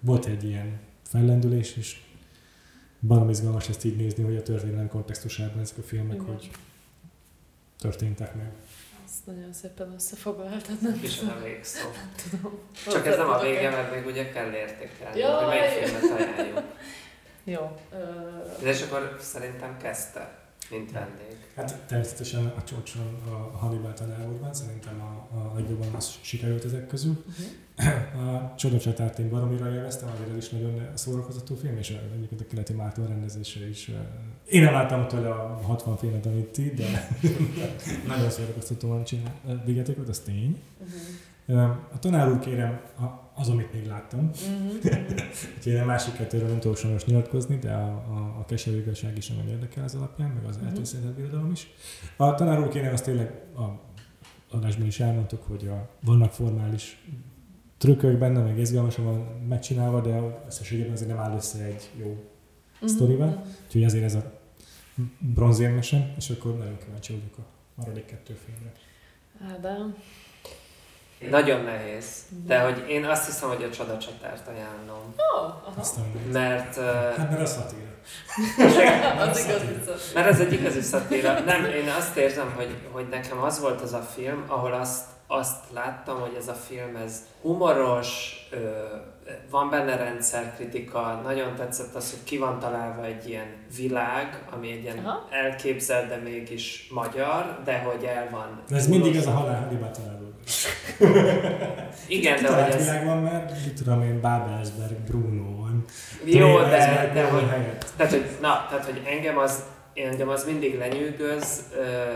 volt 0.00 0.26
egy 0.26 0.44
ilyen 0.44 0.80
fellendülés, 1.02 1.76
és 1.76 2.00
barom 3.00 3.28
izgalmas 3.28 3.68
ezt 3.68 3.84
így 3.84 3.96
nézni, 3.96 4.22
hogy 4.22 4.36
a 4.36 4.42
történelem 4.42 4.88
kontextusában 4.88 5.60
ezek 5.60 5.78
a 5.78 5.82
filmek, 5.82 6.14
Igen. 6.14 6.26
hogy 6.26 6.50
történtek 7.78 8.34
meg. 8.34 8.52
Azt 9.04 9.26
nagyon 9.26 9.52
szépen 9.52 9.92
összefoglaltad, 9.92 10.76
nem 10.80 11.00
tudom. 11.00 11.36
elég 11.38 11.64
szó. 11.64 11.88
tudom. 12.22 12.58
Csak 12.90 13.06
ez 13.06 13.16
nem 13.16 13.28
a 13.28 13.38
vége, 13.38 13.70
mert 13.70 13.94
még 13.94 14.06
ugye 14.06 14.30
kell 14.30 14.52
értékelni, 14.52 15.20
hogy 15.22 15.46
melyik 15.46 15.84
filmet 15.84 16.20
ajánljuk. 16.20 16.62
Jó. 17.44 17.80
De 18.62 18.68
és 18.68 18.82
akkor 18.82 19.16
szerintem 19.20 19.76
kezdte, 19.76 20.37
mint 20.70 20.92
vendég. 20.92 21.36
Hát 21.56 21.76
természetesen 21.86 22.46
a 22.46 22.62
csocson 22.64 23.16
a 23.28 23.56
Hannibal 23.56 23.92
tanár 23.92 24.28
úrban, 24.28 24.54
szerintem 24.54 25.00
a, 25.00 25.36
a 25.36 25.52
legjobban 25.54 25.94
az 25.94 26.14
sikerült 26.20 26.64
ezek 26.64 26.86
közül. 26.86 27.24
uh-huh. 27.28 27.46
A 28.28 28.54
Csodacsatát 28.56 29.18
én 29.18 29.28
baromira 29.28 29.72
élveztem, 29.72 30.08
ez 30.30 30.36
is 30.36 30.48
nagyon 30.48 30.88
szórakoztató 30.94 31.54
film, 31.54 31.76
és 31.76 31.98
egyébként 32.14 32.40
a 32.40 32.44
Keleti 32.46 32.72
Márton 32.72 33.06
rendezése 33.06 33.68
is. 33.68 33.90
Én 34.48 34.62
nem 34.62 34.72
láttam 34.72 35.08
tőle 35.08 35.30
a 35.30 35.60
60 35.62 35.96
filmet, 35.96 36.26
amit 36.26 36.46
ti, 36.48 36.70
de 36.70 37.08
nagyon 38.08 38.30
szórakoztatóan 38.30 39.04
csinál 39.04 39.62
vigyátékot, 39.64 40.08
az 40.08 40.18
tény. 40.18 40.62
Uh-huh. 41.46 41.70
A 41.92 41.98
tanár 41.98 42.28
úr 42.28 42.38
kérem, 42.38 42.80
a- 42.98 43.27
az, 43.38 43.48
amit 43.48 43.72
még 43.72 43.86
láttam, 43.86 44.30
Uh-huh. 44.32 44.72
úgyhogy 45.56 45.72
én 45.72 45.80
a 45.80 45.84
másik 45.84 46.14
kettőről 46.14 46.48
nem 46.48 46.60
tudok 46.60 46.76
sajnos 46.76 47.04
nyilatkozni, 47.04 47.56
de 47.58 47.72
a, 47.72 47.86
a, 47.88 48.36
a 48.40 48.44
keserű 48.44 48.76
igazság 48.78 49.16
is 49.16 49.28
nagyon 49.28 49.48
érdekel 49.48 49.84
az 49.84 49.94
alapján, 49.94 50.30
meg 50.30 50.44
az 50.44 50.56
Mhm. 50.56 50.66
eltűnszentett 50.66 51.14
birodalom 51.14 51.50
is. 51.50 51.70
A 52.16 52.34
tanár 52.34 52.60
úr 52.60 52.68
kérem, 52.68 52.92
azt 52.92 53.04
tényleg 53.04 53.42
a 53.56 53.62
adásban 54.56 54.86
is 54.86 55.00
elmondtuk, 55.00 55.42
hogy 55.42 55.68
a, 55.68 55.88
vannak 56.04 56.32
formális 56.32 57.04
trükkök 57.78 58.18
benne, 58.18 58.42
meg 58.42 58.58
izgalmasan 58.58 59.04
van 59.04 59.18
megcsinálva, 59.48 60.00
de 60.00 60.42
összességében 60.46 60.92
azért 60.92 61.08
nem 61.08 61.18
áll 61.18 61.36
össze 61.36 61.64
egy 61.64 61.90
jó 61.96 62.24
sztorival. 62.84 63.44
Úgyhogy 63.66 63.82
ezért 63.82 64.04
ez 64.04 64.14
a 64.14 64.40
bronzérmese, 65.18 66.14
és 66.16 66.30
akkor 66.30 66.56
nagyon 66.56 66.76
kíváncsi 66.84 67.12
vagyok 67.12 67.38
a 67.38 67.42
maradék 67.74 68.04
kettő 68.04 68.34
filmre. 68.44 68.72
Ádám. 69.54 69.94
Nagyon 71.30 71.64
nehéz, 71.64 72.06
de 72.46 72.60
hogy 72.60 72.84
én 72.88 73.04
azt 73.04 73.26
hiszem, 73.26 73.48
hogy 73.48 73.62
a 73.62 73.70
csodacsatárt 73.70 74.48
ajánlom. 74.48 75.14
Ó, 75.16 75.38
aha. 75.38 75.80
Aztán 75.80 76.04
Mert, 76.32 76.76
uh, 76.76 76.84
Hát 77.16 77.30
mert 77.30 77.42
a 77.42 77.46
szatíra. 77.46 77.86
Az 79.28 79.46
mert 80.14 80.26
ez 80.26 80.40
egy 80.40 80.52
igazi 80.52 80.80
szatíra. 80.80 81.40
Nem, 81.40 81.64
én 81.64 81.88
azt 81.98 82.16
érzem, 82.16 82.52
hogy, 82.56 82.76
hogy 82.90 83.08
nekem 83.08 83.42
az 83.42 83.60
volt 83.60 83.80
az 83.80 83.92
a 83.92 84.02
film, 84.14 84.44
ahol 84.48 84.72
azt 84.72 85.04
azt 85.30 85.64
láttam, 85.72 86.20
hogy 86.20 86.34
ez 86.38 86.48
a 86.48 86.52
film 86.52 86.96
ez 86.96 87.22
humoros, 87.42 88.32
ö, 88.50 88.56
van 89.50 89.70
benne 89.70 89.96
rendszerkritika, 89.96 91.20
nagyon 91.24 91.54
tetszett 91.54 91.94
az, 91.94 92.10
hogy 92.10 92.24
ki 92.24 92.38
van 92.38 92.58
találva 92.58 93.04
egy 93.04 93.28
ilyen 93.28 93.46
világ, 93.76 94.44
ami 94.50 94.70
egy 94.70 94.82
ilyen 94.82 94.98
Aha. 94.98 95.28
elképzelt, 95.30 96.08
de 96.08 96.16
mégis 96.16 96.88
magyar, 96.90 97.60
de 97.64 97.78
hogy 97.78 98.04
el 98.04 98.28
van. 98.30 98.62
De 98.68 98.76
ez 98.76 98.88
mindig 98.88 99.16
ez 99.16 99.26
a 99.26 99.30
halál 99.30 99.68
tanárul. 99.68 100.17
Igen, 102.18 102.42
de 102.42 102.62
hogy 102.62 102.72
ez... 102.72 102.84
világ 102.84 103.04
van, 103.04 103.18
mert 103.18 103.64
mit 103.64 103.74
tudom 103.74 104.02
én, 104.02 104.20
Babelsberg, 104.20 104.96
Bruno 105.06 105.56
van. 105.56 105.84
Jó, 106.24 106.58
de, 106.58 107.10
de 107.14 107.24
hogy, 107.24 107.48
helyett. 107.48 107.86
tehát, 107.96 108.12
hogy, 108.12 108.24
na, 108.40 108.66
tehát, 108.68 108.84
hogy 108.84 109.02
engem 109.06 109.38
az, 109.38 109.62
engem 109.94 110.28
az 110.28 110.44
mindig 110.44 110.78
lenyűgöz, 110.78 111.64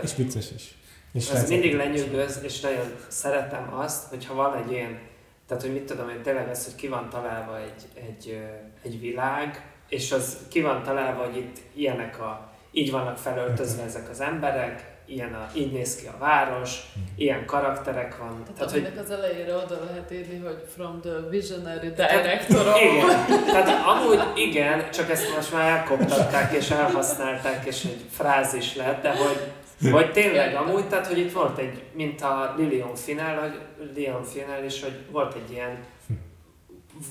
És 0.03 0.15
vicces 0.15 0.51
is. 0.55 0.77
És 1.13 1.29
Ez 1.29 1.49
mindig 1.49 1.75
lenyűgöz, 1.75 2.39
és 2.43 2.59
nagyon 2.59 2.93
szeretem 3.07 3.73
azt, 3.73 4.09
hogyha 4.09 4.33
van 4.33 4.55
egy 4.55 4.71
ilyen, 4.71 4.99
tehát 5.47 5.63
hogy 5.63 5.73
mit 5.73 5.83
tudom 5.83 6.09
én, 6.09 6.21
tényleg 6.21 6.49
az, 6.49 6.65
hogy 6.65 6.75
ki 6.75 6.87
van 6.87 7.09
találva 7.09 7.59
egy, 7.59 8.03
egy, 8.07 8.41
egy 8.83 8.99
világ, 8.99 9.65
és 9.89 10.11
az 10.11 10.37
ki 10.49 10.61
van 10.61 10.83
találva, 10.83 11.23
hogy 11.23 11.37
itt 11.37 11.57
ilyenek 11.73 12.19
a, 12.19 12.51
így 12.71 12.91
vannak 12.91 13.17
felöltözve 13.17 13.83
ezek 13.83 14.09
az 14.09 14.21
emberek, 14.21 14.92
ilyen 15.05 15.33
a, 15.33 15.49
így 15.53 15.71
néz 15.71 15.95
ki 15.95 16.07
a 16.07 16.17
város, 16.19 16.81
ilyen 17.15 17.45
karakterek 17.45 18.17
van. 18.17 18.29
Tehát, 18.29 18.53
Tehát, 18.53 18.71
hogy, 18.71 18.79
aminek 18.79 19.03
az 19.03 19.11
elejére 19.11 19.55
oda 19.55 19.83
lehet 19.89 20.11
írni, 20.11 20.37
hogy 20.37 20.63
from 20.75 21.01
the 21.01 21.29
visionary 21.29 21.87
director 21.87 22.67
of... 22.67 22.81
igen, 22.81 23.25
tehát 23.45 23.85
amúgy 23.87 24.19
igen, 24.35 24.91
csak 24.91 25.09
ezt 25.09 25.35
most 25.35 25.53
már 25.53 25.69
elkoptatták 25.69 26.53
és 26.53 26.69
elhasználták, 26.69 27.65
és 27.65 27.83
egy 27.83 28.05
frázis 28.09 28.75
lett, 28.75 29.01
de 29.01 29.15
hogy, 29.15 29.91
hogy 29.91 30.11
tényleg 30.11 30.55
amúgy, 30.55 30.87
tehát 30.87 31.07
hogy 31.07 31.17
itt 31.17 31.33
volt 31.33 31.57
egy, 31.57 31.83
mint 31.93 32.21
a 32.21 32.53
Lilion 32.57 32.95
finál, 32.95 33.39
hogy 33.39 33.59
Lilion 33.93 34.23
finál 34.23 34.63
is, 34.63 34.81
hogy 34.81 34.99
volt 35.11 35.35
egy 35.35 35.51
ilyen 35.51 35.77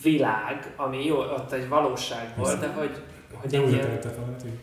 világ, 0.03 0.73
ami 0.77 1.07
jó, 1.07 1.19
ott 1.19 1.53
egy 1.53 1.69
valóság 1.69 2.33
volt, 2.37 2.61
de 2.61 2.67
hogy, 2.67 3.03
hogy 3.43 3.51
De 3.51 3.59
egy 3.59 3.73
ilyen, 3.73 4.01
valamit, 4.17 4.43
hogy 4.43 4.61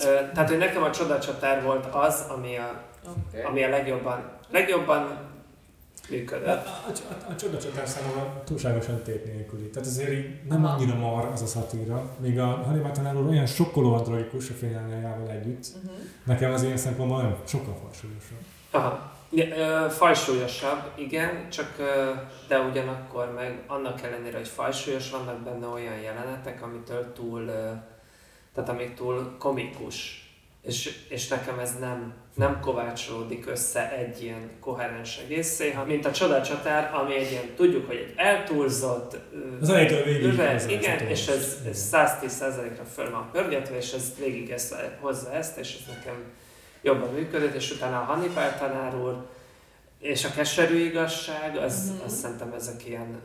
ö, 0.00 0.04
tehát 0.32 0.48
hogy 0.48 0.58
nekem 0.58 0.82
a 0.82 0.90
csodacsatár 0.90 1.62
volt 1.62 1.86
az, 1.94 2.24
ami 2.28 2.56
a, 2.56 2.90
Okay. 3.28 3.42
ami 3.44 3.62
a 3.62 3.68
legjobban, 3.68 4.30
legjobban 4.50 5.02
A, 5.02 5.20
működött. 6.10 6.46
a, 6.66 6.70
a, 6.88 7.30
a 7.32 7.36
csodacsatár 7.36 7.88
számomra 7.88 8.42
túlságosan 8.44 9.02
tét 9.02 9.24
nélküli. 9.24 9.68
Tehát 9.70 9.88
azért 9.88 10.12
így 10.12 10.40
nem 10.48 10.64
annyira 10.64 10.94
mar 10.94 11.24
az 11.32 11.42
a 11.42 11.46
szatíra, 11.46 12.10
míg 12.20 12.38
a 12.38 12.46
Hannibal 12.46 12.90
tanár 12.90 13.16
úr 13.16 13.28
olyan 13.28 13.46
sokkolóan 13.46 14.02
tragikus 14.04 14.50
a 14.50 14.52
fináljájával 14.52 15.28
együtt. 15.30 15.66
Uh-huh. 15.76 15.98
Nekem 16.24 16.52
az 16.52 16.62
ilyen 16.62 16.76
szempontból 16.76 17.18
olyan 17.18 17.36
sokkal 17.46 17.74
falsúlyosabb. 17.82 18.38
Aha. 18.70 19.11
Ja, 19.34 19.46
ö, 19.56 19.90
fajsúlyosabb, 19.90 20.82
igen, 20.94 21.50
csak 21.50 21.74
ö, 21.78 22.10
de 22.48 22.58
ugyanakkor 22.58 23.32
meg 23.34 23.62
annak 23.66 24.02
ellenére, 24.02 24.36
hogy 24.36 24.48
fajsúlyos, 24.48 25.10
vannak 25.10 25.40
benne 25.40 25.66
olyan 25.66 25.96
jelenetek, 25.98 26.62
amitől 26.62 27.12
túl, 27.12 27.40
ö, 27.40 27.70
tehát 28.54 28.68
amik 28.70 28.94
túl 28.94 29.36
komikus. 29.38 30.26
És, 30.62 30.98
és 31.08 31.28
nekem 31.28 31.58
ez 31.58 31.78
nem, 31.80 32.14
nem 32.34 32.60
kovácsolódik 32.60 33.46
össze 33.46 33.92
egy 33.92 34.22
ilyen 34.22 34.50
koherens 34.60 35.18
egészé, 35.18 35.74
mint 35.86 36.06
a 36.06 36.12
csodacsatár, 36.12 36.94
ami 36.94 37.14
egy 37.16 37.30
ilyen, 37.30 37.54
tudjuk, 37.56 37.86
hogy 37.86 37.96
egy 37.96 38.12
eltúlzott, 38.16 39.16
ö, 39.32 39.60
Az 39.60 39.68
a 39.68 39.74
végig 39.74 40.22
Üve, 40.24 40.52
hozzá 40.52 40.68
igen, 40.70 40.98
csatolós. 40.98 41.10
és 41.20 41.26
ez, 41.26 41.56
ez 41.68 41.88
110%-ra 41.92 42.84
föl 42.84 43.10
van 43.10 43.28
pörgetve, 43.32 43.76
és 43.76 43.92
ez 43.92 44.12
végig 44.18 44.50
ezt, 44.50 44.74
hozza 45.00 45.32
ezt, 45.32 45.58
és 45.58 45.74
ez 45.74 45.94
nekem 45.94 46.14
jobban 46.82 47.12
működött, 47.12 47.54
és 47.54 47.70
utána 47.72 48.00
a 48.00 48.04
Hannibal 48.04 48.54
tanár 48.58 48.96
úr, 48.96 49.16
és 49.98 50.24
a 50.24 50.30
keserű 50.30 50.76
igazság, 50.76 51.56
az, 51.56 51.90
Mhm. 51.94 52.04
azt 52.04 52.16
szerintem 52.16 52.52
ezek 52.52 52.86
ilyen 52.86 53.20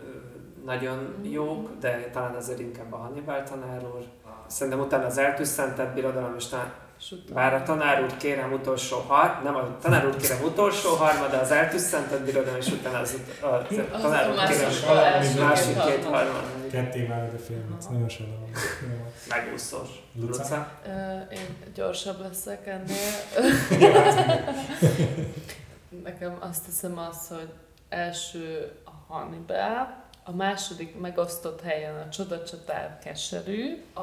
nagyon 0.66 1.14
jók, 1.24 1.70
de 1.80 2.10
talán 2.14 2.36
azért 2.36 2.60
inkább 2.60 2.94
a 2.94 2.98
Hannibal 2.98 3.44
tanár 3.44 3.84
úr. 3.96 4.04
Szerintem 4.48 4.82
utána 4.82 5.06
az 5.06 5.18
eltűszentett 5.18 5.94
birodalom, 5.94 6.36
és 6.38 6.46
talán, 6.46 6.72
Bár 7.34 7.54
a 7.54 7.64
tanár 7.64 8.04
úr 8.04 8.18
kérem 8.18 8.54
utolsó 8.54 9.00
har, 9.08 9.40
nem 9.44 9.56
a 9.56 9.78
tanár 9.82 10.06
úr 10.06 10.16
kérem 10.16 10.44
utolsó 10.44 10.96
harmad, 10.96 11.32
de 11.32 11.38
az 11.38 11.52
eltűszentett 11.52 12.22
birodalom, 12.22 12.60
és 12.60 12.68
utána 12.68 13.00
az, 13.00 13.14
ut- 13.14 13.44
a, 13.44 13.68
tanár 14.02 14.30
úr 14.30 14.36
másik, 14.36 14.58
kérem 14.58 14.98
a 14.98 15.06
első 15.06 15.42
másik 15.44 15.74
két 15.74 15.84
két 15.96 16.04
harmad. 16.04 16.22
harmad. 16.34 16.70
Ketté 16.72 17.06
vágod 17.06 17.34
a 17.34 17.38
filmet, 17.38 17.90
nagyon 17.90 18.10
sajnálom. 18.10 18.52
Megúszós. 19.30 19.88
Luca? 20.20 20.42
Luca? 20.42 20.68
Ö, 20.86 21.34
Én 21.34 21.56
gyorsabb 21.76 22.20
leszek 22.22 22.68
ennél. 22.68 23.12
Nekem 26.04 26.38
azt 26.40 26.66
hiszem 26.66 26.98
az, 26.98 27.28
hogy 27.28 27.50
első 27.90 28.72
a 28.86 29.14
Hannibal, 29.14 30.04
a 30.30 30.36
második 30.36 31.00
megosztott 31.00 31.62
helyen 31.62 31.96
a 31.96 32.10
csodacsatár 32.10 33.00
keserű, 33.04 33.84
a 33.94 34.02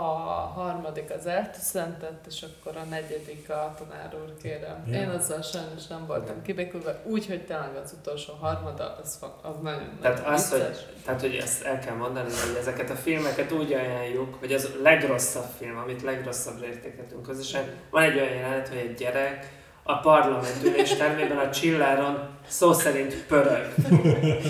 harmadik 0.54 1.10
az 1.18 1.26
eltüszentett, 1.26 2.26
és 2.26 2.42
akkor 2.42 2.76
a 2.76 2.84
negyedik 2.84 3.50
a 3.50 3.74
tanár 3.78 4.14
úr, 4.22 4.36
kérem. 4.42 4.84
Ja. 4.86 5.00
Én 5.00 5.08
azzal 5.08 5.42
sajnos 5.42 5.86
nem 5.86 6.06
voltam 6.06 6.42
kibékülve, 6.42 7.02
úgy, 7.04 7.26
hogy 7.26 7.44
tényleg 7.44 7.76
az 7.84 7.94
utolsó 8.00 8.32
harmada, 8.40 8.96
az, 9.02 9.18
az 9.42 9.54
nagyon 9.62 9.98
Tehát 10.00 10.18
nagyon 10.18 10.32
az, 10.32 10.50
hogy, 10.50 10.86
tehát, 11.04 11.20
hogy 11.20 11.34
ezt 11.34 11.62
el 11.62 11.78
kell 11.78 11.96
mondani, 11.96 12.30
hogy 12.30 12.56
ezeket 12.58 12.90
a 12.90 12.94
filmeket 12.94 13.52
úgy 13.52 13.72
ajánljuk, 13.72 14.34
hogy 14.34 14.52
az 14.52 14.64
a 14.64 14.82
legrosszabb 14.82 15.48
film, 15.58 15.76
amit 15.76 16.02
legrosszabbra 16.02 16.66
értékeltünk 16.66 17.22
közösen. 17.22 17.64
Van 17.90 18.02
egy 18.02 18.14
olyan 18.14 18.34
jelenet, 18.34 18.68
hogy 18.68 18.78
egy 18.78 18.94
gyerek 18.94 19.62
a 19.86 19.98
parlament 19.98 20.64
üléstermében 20.64 21.38
a 21.38 21.50
csilláron 21.50 22.28
szó 22.48 22.72
szerint 22.72 23.26
pörög. 23.26 23.74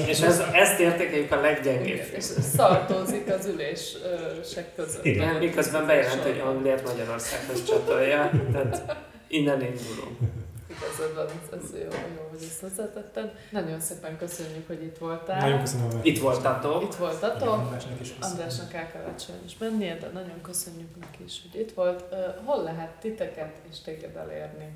És 0.06 0.20
ez, 0.20 0.42
ezt 0.52 0.78
értékeljük 0.78 1.32
a 1.32 1.40
leggyengébb 1.40 2.04
és 2.16 2.24
szartózik 2.24 3.32
az 3.38 3.46
ülések 3.46 4.74
között. 4.76 5.04
Igen. 5.04 5.34
Miközben 5.34 5.86
bejelent, 5.86 6.22
hogy 6.22 6.42
Angliát 6.46 6.84
Magyarországhoz 6.84 7.64
csatolja, 7.64 8.30
tehát 8.52 8.96
innen 9.28 9.60
indulunk. 9.60 10.18
Igazad 10.68 11.14
van, 11.14 11.26
ez, 11.60 11.70
jó, 11.72 11.98
jó, 12.16 12.28
hogy 12.30 12.46
ezt 12.50 12.60
hozzátetted. 12.60 13.32
Nagyon 13.50 13.80
szépen 13.80 14.18
köszönjük, 14.18 14.66
hogy 14.66 14.82
itt 14.82 14.98
voltál. 14.98 15.40
Nagyon 15.40 15.60
köszönöm. 15.60 15.88
Itt 16.02 16.20
voltatok. 16.20 16.82
Itt 16.82 16.94
voltatok. 16.94 17.48
Andrásnak 17.48 18.00
is. 18.00 18.14
Andrásnak 18.20 18.74
el 18.74 18.90
kellett 18.92 19.20
sajnos 19.20 19.52
mennie, 19.58 19.96
de 19.96 20.10
nagyon 20.12 20.40
köszönjük 20.42 20.96
neki 21.00 21.22
is, 21.26 21.40
hogy 21.42 21.60
itt 21.60 21.72
volt. 21.72 22.04
Hol 22.44 22.62
lehet 22.62 22.90
titeket 23.00 23.56
és 23.70 23.80
téged 23.80 24.16
elérni? 24.16 24.70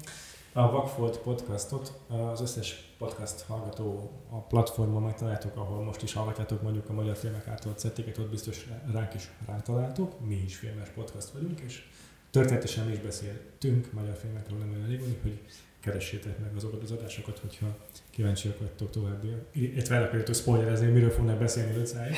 A 0.59 0.71
Vagfolt 0.71 1.19
podcastot 1.19 1.93
az 2.07 2.41
összes 2.41 2.95
podcast 2.99 3.41
hallgató 3.41 4.11
a 4.31 4.37
platformon 4.37 5.03
megtaláltok, 5.03 5.57
ahol 5.57 5.85
most 5.85 6.03
is 6.03 6.13
hallgatjátok 6.13 6.63
mondjuk 6.63 6.89
a 6.89 6.93
magyar 6.93 7.17
filmek 7.17 7.49
által 7.49 7.73
cettiket, 7.73 8.19
ott 8.19 8.31
biztos 8.31 8.69
ránk 8.93 9.15
is 9.15 9.31
rátaláltok. 9.47 10.27
Mi 10.27 10.43
is 10.47 10.57
filmes 10.57 10.89
podcast 10.89 11.31
vagyunk, 11.31 11.61
és 11.61 11.83
történetesen 12.31 12.87
mi 12.87 12.93
is 12.93 12.99
beszéltünk 12.99 13.93
magyar 13.93 14.15
filmekről 14.15 14.59
nem 14.59 14.71
olyan 14.71 14.89
rég, 14.89 15.01
hogy 15.23 15.41
keressétek 15.81 16.39
meg 16.39 16.57
azokat 16.57 16.83
az 16.83 16.91
adásokat, 16.91 17.39
hogyha 17.39 17.77
kíváncsiak 18.11 18.59
vagytok 18.59 18.91
további. 18.91 19.29
Illetve 19.53 19.97
el 19.97 20.03
akarjátok 20.03 20.35
spoilerezni, 20.35 20.87
miről 20.87 21.11
fognak 21.11 21.39
beszélni 21.39 21.79
Lucáig. 21.79 22.15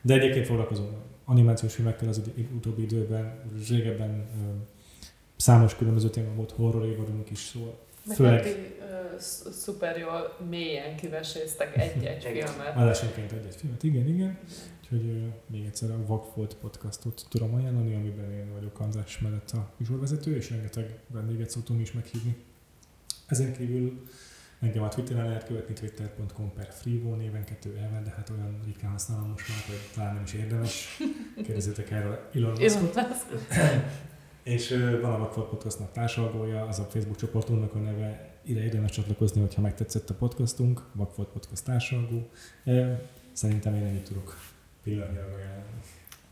De 0.00 0.14
egyébként 0.14 0.46
foglalkozom 0.46 0.88
animációs 1.24 1.74
filmekkel 1.74 2.08
az 2.08 2.22
utóbbi 2.54 2.82
időben, 2.82 3.40
régebben 3.68 4.28
számos 5.44 5.76
különböző 5.76 6.10
téma 6.10 6.34
volt, 6.34 6.50
horror 6.50 6.86
évadunk 6.86 7.30
is 7.30 7.38
szól. 7.38 7.78
Főleg 8.14 8.42
ti, 8.42 8.74
sz- 9.18 9.52
szuper 9.52 9.98
jól 9.98 10.36
mélyen 10.48 10.96
kiveséztek 10.96 11.76
egy-egy 11.76 12.22
filmet. 12.22 12.76
adásonként 12.76 13.32
egy-egy 13.32 13.54
filmet, 13.54 13.82
igen, 13.82 14.06
igen. 14.08 14.38
Úgyhogy 14.82 15.08
ö, 15.08 15.26
még 15.46 15.64
egyszer 15.64 15.90
a 15.90 16.06
Vagfolt 16.06 16.54
podcastot 16.54 17.26
tudom 17.28 17.54
ajánlani, 17.54 17.94
amiben 17.94 18.32
én 18.32 18.52
vagyok 18.52 18.80
András 18.80 19.18
mellett 19.18 19.50
a 19.50 19.70
műsorvezető, 19.76 20.36
és 20.36 20.50
rengeteg 20.50 20.98
vendéget 21.06 21.50
szoktunk 21.50 21.80
is 21.80 21.92
meghívni. 21.92 22.36
Ezen 23.26 23.52
kívül 23.52 24.02
engem 24.60 24.82
a 24.82 24.88
Twitteren 24.88 25.26
lehet 25.26 25.46
követni, 25.46 25.74
twitter.com 25.74 26.52
per 26.52 26.68
freevo 26.72 27.14
néven 27.14 27.44
kettő 27.44 27.76
elven, 27.82 28.04
de 28.04 28.10
hát 28.16 28.30
olyan 28.30 28.60
ritkán 28.64 28.90
használom 28.90 29.28
most 29.28 29.48
már, 29.48 29.58
hogy 29.66 29.90
talán 29.94 30.14
nem 30.14 30.22
is 30.22 30.32
érdemes. 30.32 30.98
Kérdezzétek 31.42 31.90
erről 31.90 32.28
Elon 32.34 32.52
Muskot. 32.60 32.94
És 34.44 34.70
ö, 34.70 35.00
van 35.00 35.12
a 35.12 35.18
Vagfolt 35.18 35.48
Podcastnak 35.48 35.92
társalgója, 35.92 36.66
az 36.66 36.78
a 36.78 36.82
Facebook 36.82 37.16
csoportunknak 37.16 37.74
a 37.74 37.78
neve, 37.78 38.30
ide 38.42 38.62
érdemes 38.62 38.90
csatlakozni, 38.90 39.40
hogyha 39.40 39.60
megtetszett 39.60 40.10
a 40.10 40.14
podcastunk, 40.14 40.82
Vagfolt 40.92 41.28
Podcast 41.28 41.64
társalgó. 41.64 42.28
Szerintem 43.32 43.74
én 43.74 43.84
ennyit 43.84 44.04
tudok 44.04 44.36
pillanatnyilag 44.82 45.32
ajánlani. 45.32 45.80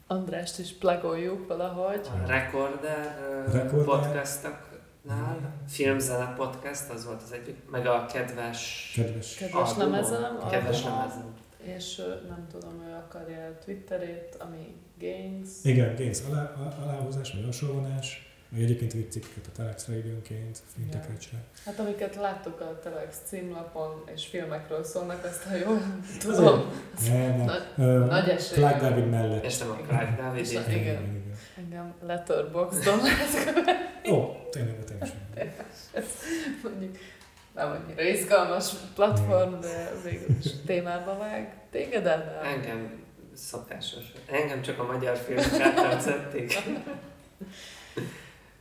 Andrást 0.07 0.59
is 0.59 0.73
plagoljuk 0.73 1.49
valahogy. 1.49 2.01
A 2.25 2.27
Recorder, 2.27 3.19
Recorder. 3.53 3.85
podcastoknál, 3.85 5.55
Filmzene 5.69 6.35
podcast, 6.37 6.91
az 6.91 7.05
volt 7.05 7.23
az 7.23 7.33
egyik, 7.33 7.57
meg 7.71 7.87
a 7.87 8.07
kedves... 8.07 8.93
Kedves 8.95 9.35
Kedves 9.35 9.77
lemezem, 9.77 10.39
Kedves 10.51 10.85
lemezem. 10.85 11.35
És 11.63 11.97
nem 12.29 12.47
tudom, 12.51 12.83
ő 12.89 12.95
akarja 12.95 13.47
a 13.47 13.59
Twitterét, 13.65 14.37
ami 14.39 14.77
Gains. 15.03 15.49
Igen, 15.63 15.95
Gains 15.97 16.19
alá, 16.31 16.43
a- 16.43 16.83
aláhúzás, 16.83 17.33
vagy 17.33 17.45
alsóvonás, 17.45 18.27
Vagy 18.55 18.63
egyébként 18.63 19.11
cikkeket 19.13 19.47
a 19.47 19.53
Telexre 19.57 19.97
időnként, 19.99 20.59
fintekrecsre. 20.75 21.39
Hát 21.65 21.79
amiket 21.79 22.15
láttok 22.17 22.61
a 22.61 22.79
Telex 22.83 23.17
címlapon 23.27 24.03
és 24.15 24.27
filmekről 24.27 24.85
szólnak, 24.85 25.25
azt 25.25 25.43
ha 25.43 25.55
jól 25.57 25.81
tudom, 26.21 26.71
Nem, 27.09 27.37
nem. 27.37 27.45
Nagy- 27.45 27.67
Ö, 27.79 28.05
nagy 28.05 28.29
esély. 28.29 28.59
Clark 28.59 28.81
David 28.81 29.11
mellett. 29.11 29.45
És 29.45 29.59
nem 29.59 29.71
a 29.71 29.75
Clark 29.89 30.17
David, 30.21 30.41
És 30.41 30.51
így- 30.51 30.57
a- 30.67 30.71
igen. 30.71 31.23
engem 31.59 31.95
Letterboxdon 32.01 32.99
lehet 32.99 33.45
követni. 33.45 34.11
Ó, 34.11 34.49
tényleg, 34.51 34.79
de 34.79 34.85
tényleg. 34.85 35.65
Ez 35.93 36.05
mondjuk 36.63 36.97
nem 37.55 37.71
annyira 37.71 38.03
izgalmas 38.03 38.71
platform, 38.95 39.61
de 39.61 39.93
végül 40.05 40.37
is 40.43 40.51
témába 40.67 41.17
vág. 41.19 41.55
Téged 41.71 42.07
Ádám? 42.07 42.45
Engem 42.45 43.02
szokásos. 43.35 44.05
Engem 44.27 44.62
csak 44.62 44.78
a 44.78 44.85
magyar 44.86 45.17
filmek 45.17 45.61
által 45.61 46.01
szedték. 46.01 46.59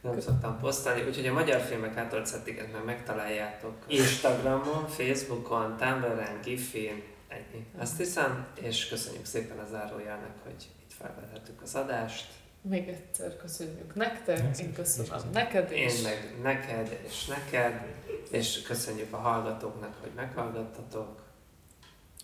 Nem 0.01 0.19
szoktam 0.19 0.59
posztolni, 0.59 1.01
úgyhogy 1.07 1.27
a 1.27 1.33
magyar 1.33 1.61
filmek 1.61 1.97
által 1.97 2.25
szedtéket 2.25 2.71
meg 2.71 2.85
megtaláljátok 2.85 3.75
Instagramon, 3.87 4.87
Facebookon, 4.87 5.77
Tumblr-en, 5.77 6.39
Gifin, 6.43 7.03
ennyi. 7.27 7.65
Azt 7.77 7.97
hiszem, 7.97 8.47
és 8.61 8.87
köszönjük 8.87 9.25
szépen 9.25 9.57
a 9.57 9.65
zárójelnek, 9.71 10.33
hogy 10.43 10.69
itt 10.81 10.93
felvehettük 10.97 11.61
az 11.61 11.75
adást. 11.75 12.25
Még 12.61 12.87
egyszer 12.87 13.37
köszönjük 13.37 13.95
nektek, 13.95 14.59
én 14.59 14.73
köszönöm 14.73 15.29
neked 15.33 15.71
Én 15.71 15.87
is. 15.87 16.01
meg 16.01 16.35
neked 16.41 16.99
és 17.07 17.25
neked, 17.25 17.85
és 18.31 18.61
köszönjük 18.61 19.13
a 19.13 19.17
hallgatóknak, 19.17 19.95
hogy 20.01 20.11
meghallgattatok. 20.15 21.20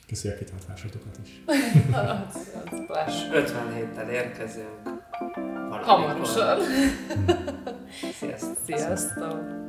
Köszi 0.08 0.28
a 0.28 0.38
kitartásotokat 0.38 1.20
is. 1.24 1.42
Az, 1.92 2.50
az 2.72 2.86
pláss. 2.88 3.30
50 3.34 3.74
héttel 3.74 4.10
érkezünk. 4.10 4.70
Hamarosan. 5.82 6.60
Sziasztok! 8.20 8.58
Sziasztok! 8.66 9.67